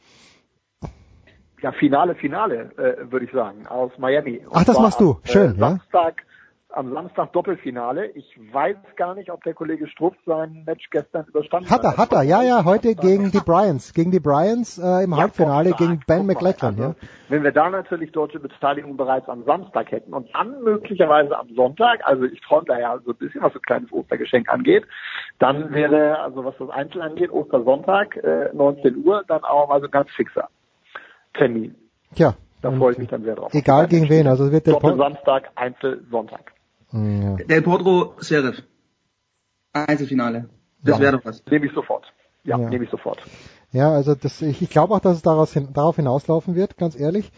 Ja, 1.61 1.71
Finale, 1.71 2.13
Finale, 2.15 2.71
äh, 2.77 3.11
würde 3.11 3.25
ich 3.25 3.31
sagen, 3.31 3.67
aus 3.67 3.91
Miami. 3.97 4.39
Und 4.45 4.57
Ach, 4.57 4.65
das 4.65 4.77
machst 4.79 4.99
du. 4.99 5.19
Schön, 5.23 5.55
äh, 5.55 5.59
Samstag, 5.59 6.23
am 6.73 6.91
Samstag 6.91 7.31
Doppelfinale. 7.33 8.07
Ich 8.07 8.37
weiß 8.51 8.77
gar 8.95 9.15
nicht, 9.15 9.31
ob 9.31 9.43
der 9.43 9.53
Kollege 9.53 9.87
Struff 9.87 10.15
sein 10.25 10.63
Match 10.65 10.89
gestern 10.89 11.25
überstanden 11.25 11.69
hat. 11.69 11.83
Hat 11.83 11.83
er, 11.83 11.97
hat 11.97 12.11
er, 12.11 12.23
ja, 12.23 12.41
ja, 12.41 12.65
heute 12.65 12.95
gegen 12.95 13.31
die 13.31 13.39
Bryans, 13.39 13.93
gegen 13.93 14.11
die 14.11 14.19
Bryans 14.19 14.77
äh, 14.77 15.03
im 15.03 15.11
ja, 15.11 15.17
Halbfinale 15.17 15.71
gegen 15.73 16.01
Ben 16.07 16.25
McLachlan. 16.25 16.73
Also, 16.75 16.83
ja. 16.89 16.95
Wenn 17.29 17.43
wir 17.43 17.51
da 17.51 17.69
natürlich 17.69 18.11
deutsche 18.11 18.39
Beteiligung 18.39 18.97
bereits 18.97 19.29
am 19.29 19.43
Samstag 19.43 19.91
hätten 19.91 20.13
und 20.13 20.33
dann 20.33 20.63
möglicherweise 20.63 21.37
am 21.37 21.53
Sonntag, 21.55 22.01
also 22.03 22.23
ich 22.23 22.41
träume 22.41 22.65
da 22.67 22.79
ja 22.79 22.99
so 23.05 23.11
ein 23.11 23.17
bisschen, 23.17 23.41
was 23.41 23.53
so 23.53 23.59
ein 23.59 23.63
kleines 23.63 23.91
Ostergeschenk 23.91 24.49
angeht, 24.49 24.85
dann 25.39 25.73
wäre, 25.73 26.19
also 26.19 26.43
was 26.43 26.55
das 26.57 26.69
Einzel 26.69 27.01
angeht, 27.01 27.31
Ostersonntag, 27.31 28.17
äh, 28.17 28.49
19 28.53 29.05
Uhr, 29.05 29.23
dann 29.27 29.43
auch 29.43 29.69
mal 29.69 29.79
so 29.79 29.87
ein 29.87 29.91
ganz 29.91 30.09
fixer 30.11 30.49
Termin. 31.33 31.75
Tja. 32.15 32.33
Da 32.61 32.71
freue 32.71 32.93
ich 32.93 32.97
mich 32.97 33.09
dann 33.09 33.23
sehr 33.23 33.35
drauf. 33.35 33.53
Egal 33.53 33.87
gegen 33.87 34.09
wen, 34.09 34.25
also 34.25 34.49
wird 34.51 34.65
der 34.65 34.75
Doppel 34.75 34.95
Samstag, 34.95 35.49
Einzel 35.55 36.01
Sonntag. 36.09 36.52
Ja. 36.93 37.35
Del 37.35 37.61
Potro 37.61 38.15
Sheriff. 38.21 38.61
Einzelfinale. 39.73 40.49
Das 40.83 40.97
ja. 40.97 41.03
wäre 41.03 41.17
doch 41.17 41.25
was. 41.25 41.43
Nehme 41.49 41.65
ich 41.65 41.73
sofort. 41.73 42.05
Ja, 42.43 42.59
ja. 42.59 42.69
nehme 42.69 42.85
ich 42.85 42.91
sofort. 42.91 43.19
Ja, 43.71 43.91
also 43.91 44.13
das, 44.13 44.41
ich, 44.41 44.61
ich 44.61 44.69
glaube 44.69 44.93
auch, 44.93 44.99
dass 44.99 45.17
es 45.17 45.23
daraus 45.23 45.51
hin, 45.51 45.69
darauf 45.73 45.95
hinauslaufen 45.95 46.55
wird, 46.55 46.77
ganz 46.77 46.99
ehrlich. 46.99 47.31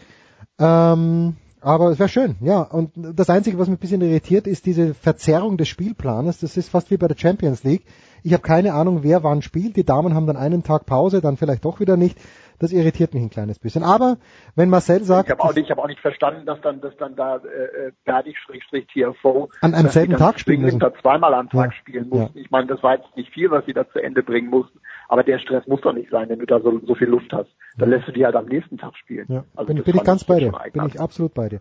Ähm, 0.58 1.36
aber 1.60 1.90
es 1.90 1.98
wäre 1.98 2.08
schön, 2.08 2.36
ja. 2.40 2.60
Und 2.60 2.92
das 2.94 3.30
Einzige, 3.30 3.58
was 3.58 3.68
mich 3.68 3.78
ein 3.78 3.80
bisschen 3.80 4.02
irritiert, 4.02 4.46
ist 4.46 4.66
diese 4.66 4.94
Verzerrung 4.94 5.56
des 5.56 5.68
Spielplanes. 5.68 6.38
Das 6.40 6.56
ist 6.56 6.68
fast 6.68 6.90
wie 6.90 6.98
bei 6.98 7.08
der 7.08 7.16
Champions 7.16 7.64
League. 7.64 7.84
Ich 8.22 8.32
habe 8.34 8.42
keine 8.42 8.74
Ahnung, 8.74 9.02
wer 9.02 9.24
wann 9.24 9.40
spielt. 9.40 9.76
Die 9.76 9.84
Damen 9.84 10.14
haben 10.14 10.26
dann 10.26 10.36
einen 10.36 10.62
Tag 10.62 10.84
Pause, 10.84 11.20
dann 11.22 11.36
vielleicht 11.36 11.64
doch 11.64 11.80
wieder 11.80 11.96
nicht. 11.96 12.18
Das 12.58 12.72
irritiert 12.72 13.14
mich 13.14 13.22
ein 13.22 13.30
kleines 13.30 13.58
bisschen. 13.58 13.82
Aber 13.82 14.16
wenn 14.54 14.70
Marcel 14.70 15.04
sagt, 15.04 15.28
ich 15.28 15.32
habe 15.32 15.42
auch, 15.42 15.54
nicht, 15.54 15.64
ich 15.64 15.70
hab 15.70 15.78
auch 15.78 15.88
nicht 15.88 16.00
verstanden, 16.00 16.46
dass 16.46 16.60
dann, 16.60 16.80
dass 16.80 16.96
dann 16.96 17.16
da 17.16 17.36
äh, 17.36 17.92
Berdig 18.04 18.38
Schrägstrich 18.38 18.86
TFO 18.88 19.50
an 19.60 19.74
einem 19.74 19.88
selben 19.88 20.16
Tag 20.16 20.40
spielen 20.40 20.62
müssen. 20.62 20.78
Da 20.78 20.92
zweimal 21.00 21.34
am 21.34 21.48
Tag 21.48 21.72
ja. 21.72 21.72
spielen 21.72 22.08
mussten. 22.08 22.38
Ja. 22.38 22.44
Ich 22.44 22.50
meine, 22.50 22.66
das 22.66 22.82
war 22.82 22.96
jetzt 22.96 23.16
nicht 23.16 23.32
viel, 23.32 23.50
was 23.50 23.64
sie 23.66 23.72
da 23.72 23.88
zu 23.90 23.98
Ende 23.98 24.22
bringen 24.22 24.50
mussten. 24.50 24.80
Aber 25.08 25.22
der 25.22 25.38
Stress 25.38 25.66
muss 25.66 25.80
doch 25.82 25.92
nicht 25.92 26.10
sein, 26.10 26.28
wenn 26.28 26.38
du 26.38 26.46
da 26.46 26.60
so, 26.60 26.80
so 26.86 26.94
viel 26.94 27.08
Luft 27.08 27.32
hast. 27.32 27.50
Dann 27.78 27.90
lässt 27.90 28.08
du 28.08 28.12
die 28.12 28.24
halt 28.24 28.34
am 28.34 28.46
nächsten 28.46 28.78
Tag 28.78 28.96
spielen. 28.96 29.26
Ja. 29.28 29.44
Also 29.54 29.72
bin, 29.72 29.82
bin 29.82 29.96
ich 29.96 30.04
ganz 30.04 30.24
bei 30.24 30.38
dir. 30.38 30.52
Bin 30.72 30.86
ich 30.86 31.00
absolut 31.00 31.34
bei 31.34 31.48
dir. 31.48 31.60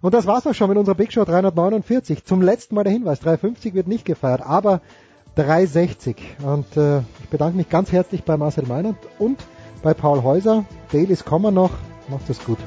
Und 0.00 0.14
das 0.14 0.26
war's 0.26 0.46
auch 0.46 0.54
schon 0.54 0.68
mit 0.68 0.78
unserer 0.78 0.94
Big 0.94 1.12
Show 1.12 1.24
349. 1.24 2.24
Zum 2.24 2.40
letzten 2.42 2.74
Mal 2.74 2.84
der 2.84 2.92
Hinweis, 2.92 3.20
350 3.20 3.74
wird 3.74 3.88
nicht 3.88 4.04
gefeiert, 4.04 4.42
aber 4.42 4.80
360. 5.34 6.36
Und 6.44 6.76
äh, 6.76 7.00
ich 7.20 7.28
bedanke 7.30 7.56
mich 7.56 7.68
ganz 7.68 7.92
herzlich 7.92 8.24
bei 8.24 8.36
Marcel 8.36 8.66
Meinert 8.66 8.96
und 9.18 9.38
bei 9.82 9.94
Paul 9.94 10.22
Häuser. 10.22 10.64
Dailies 10.92 11.24
kommen 11.24 11.54
noch. 11.54 11.70
Macht 12.08 12.30
es 12.30 12.44
gut. 12.44 12.58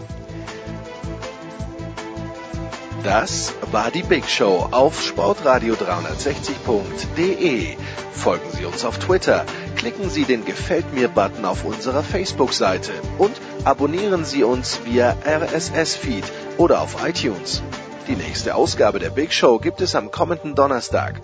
Das 3.03 3.53
war 3.71 3.89
die 3.89 4.03
Big 4.03 4.29
Show 4.29 4.67
auf 4.69 5.01
sportradio360.de. 5.01 7.75
Folgen 8.11 8.51
Sie 8.51 8.65
uns 8.65 8.85
auf 8.85 8.99
Twitter, 8.99 9.43
klicken 9.75 10.11
Sie 10.11 10.25
den 10.25 10.45
Gefällt 10.45 10.93
mir-Button 10.93 11.45
auf 11.45 11.65
unserer 11.65 12.03
Facebook-Seite 12.03 12.91
und 13.17 13.41
abonnieren 13.63 14.23
Sie 14.23 14.43
uns 14.43 14.81
via 14.85 15.15
RSS-Feed 15.25 16.25
oder 16.59 16.81
auf 16.81 17.03
iTunes. 17.03 17.63
Die 18.07 18.15
nächste 18.15 18.53
Ausgabe 18.53 18.99
der 18.99 19.09
Big 19.09 19.33
Show 19.33 19.57
gibt 19.57 19.81
es 19.81 19.95
am 19.95 20.11
kommenden 20.11 20.53
Donnerstag. 20.53 21.23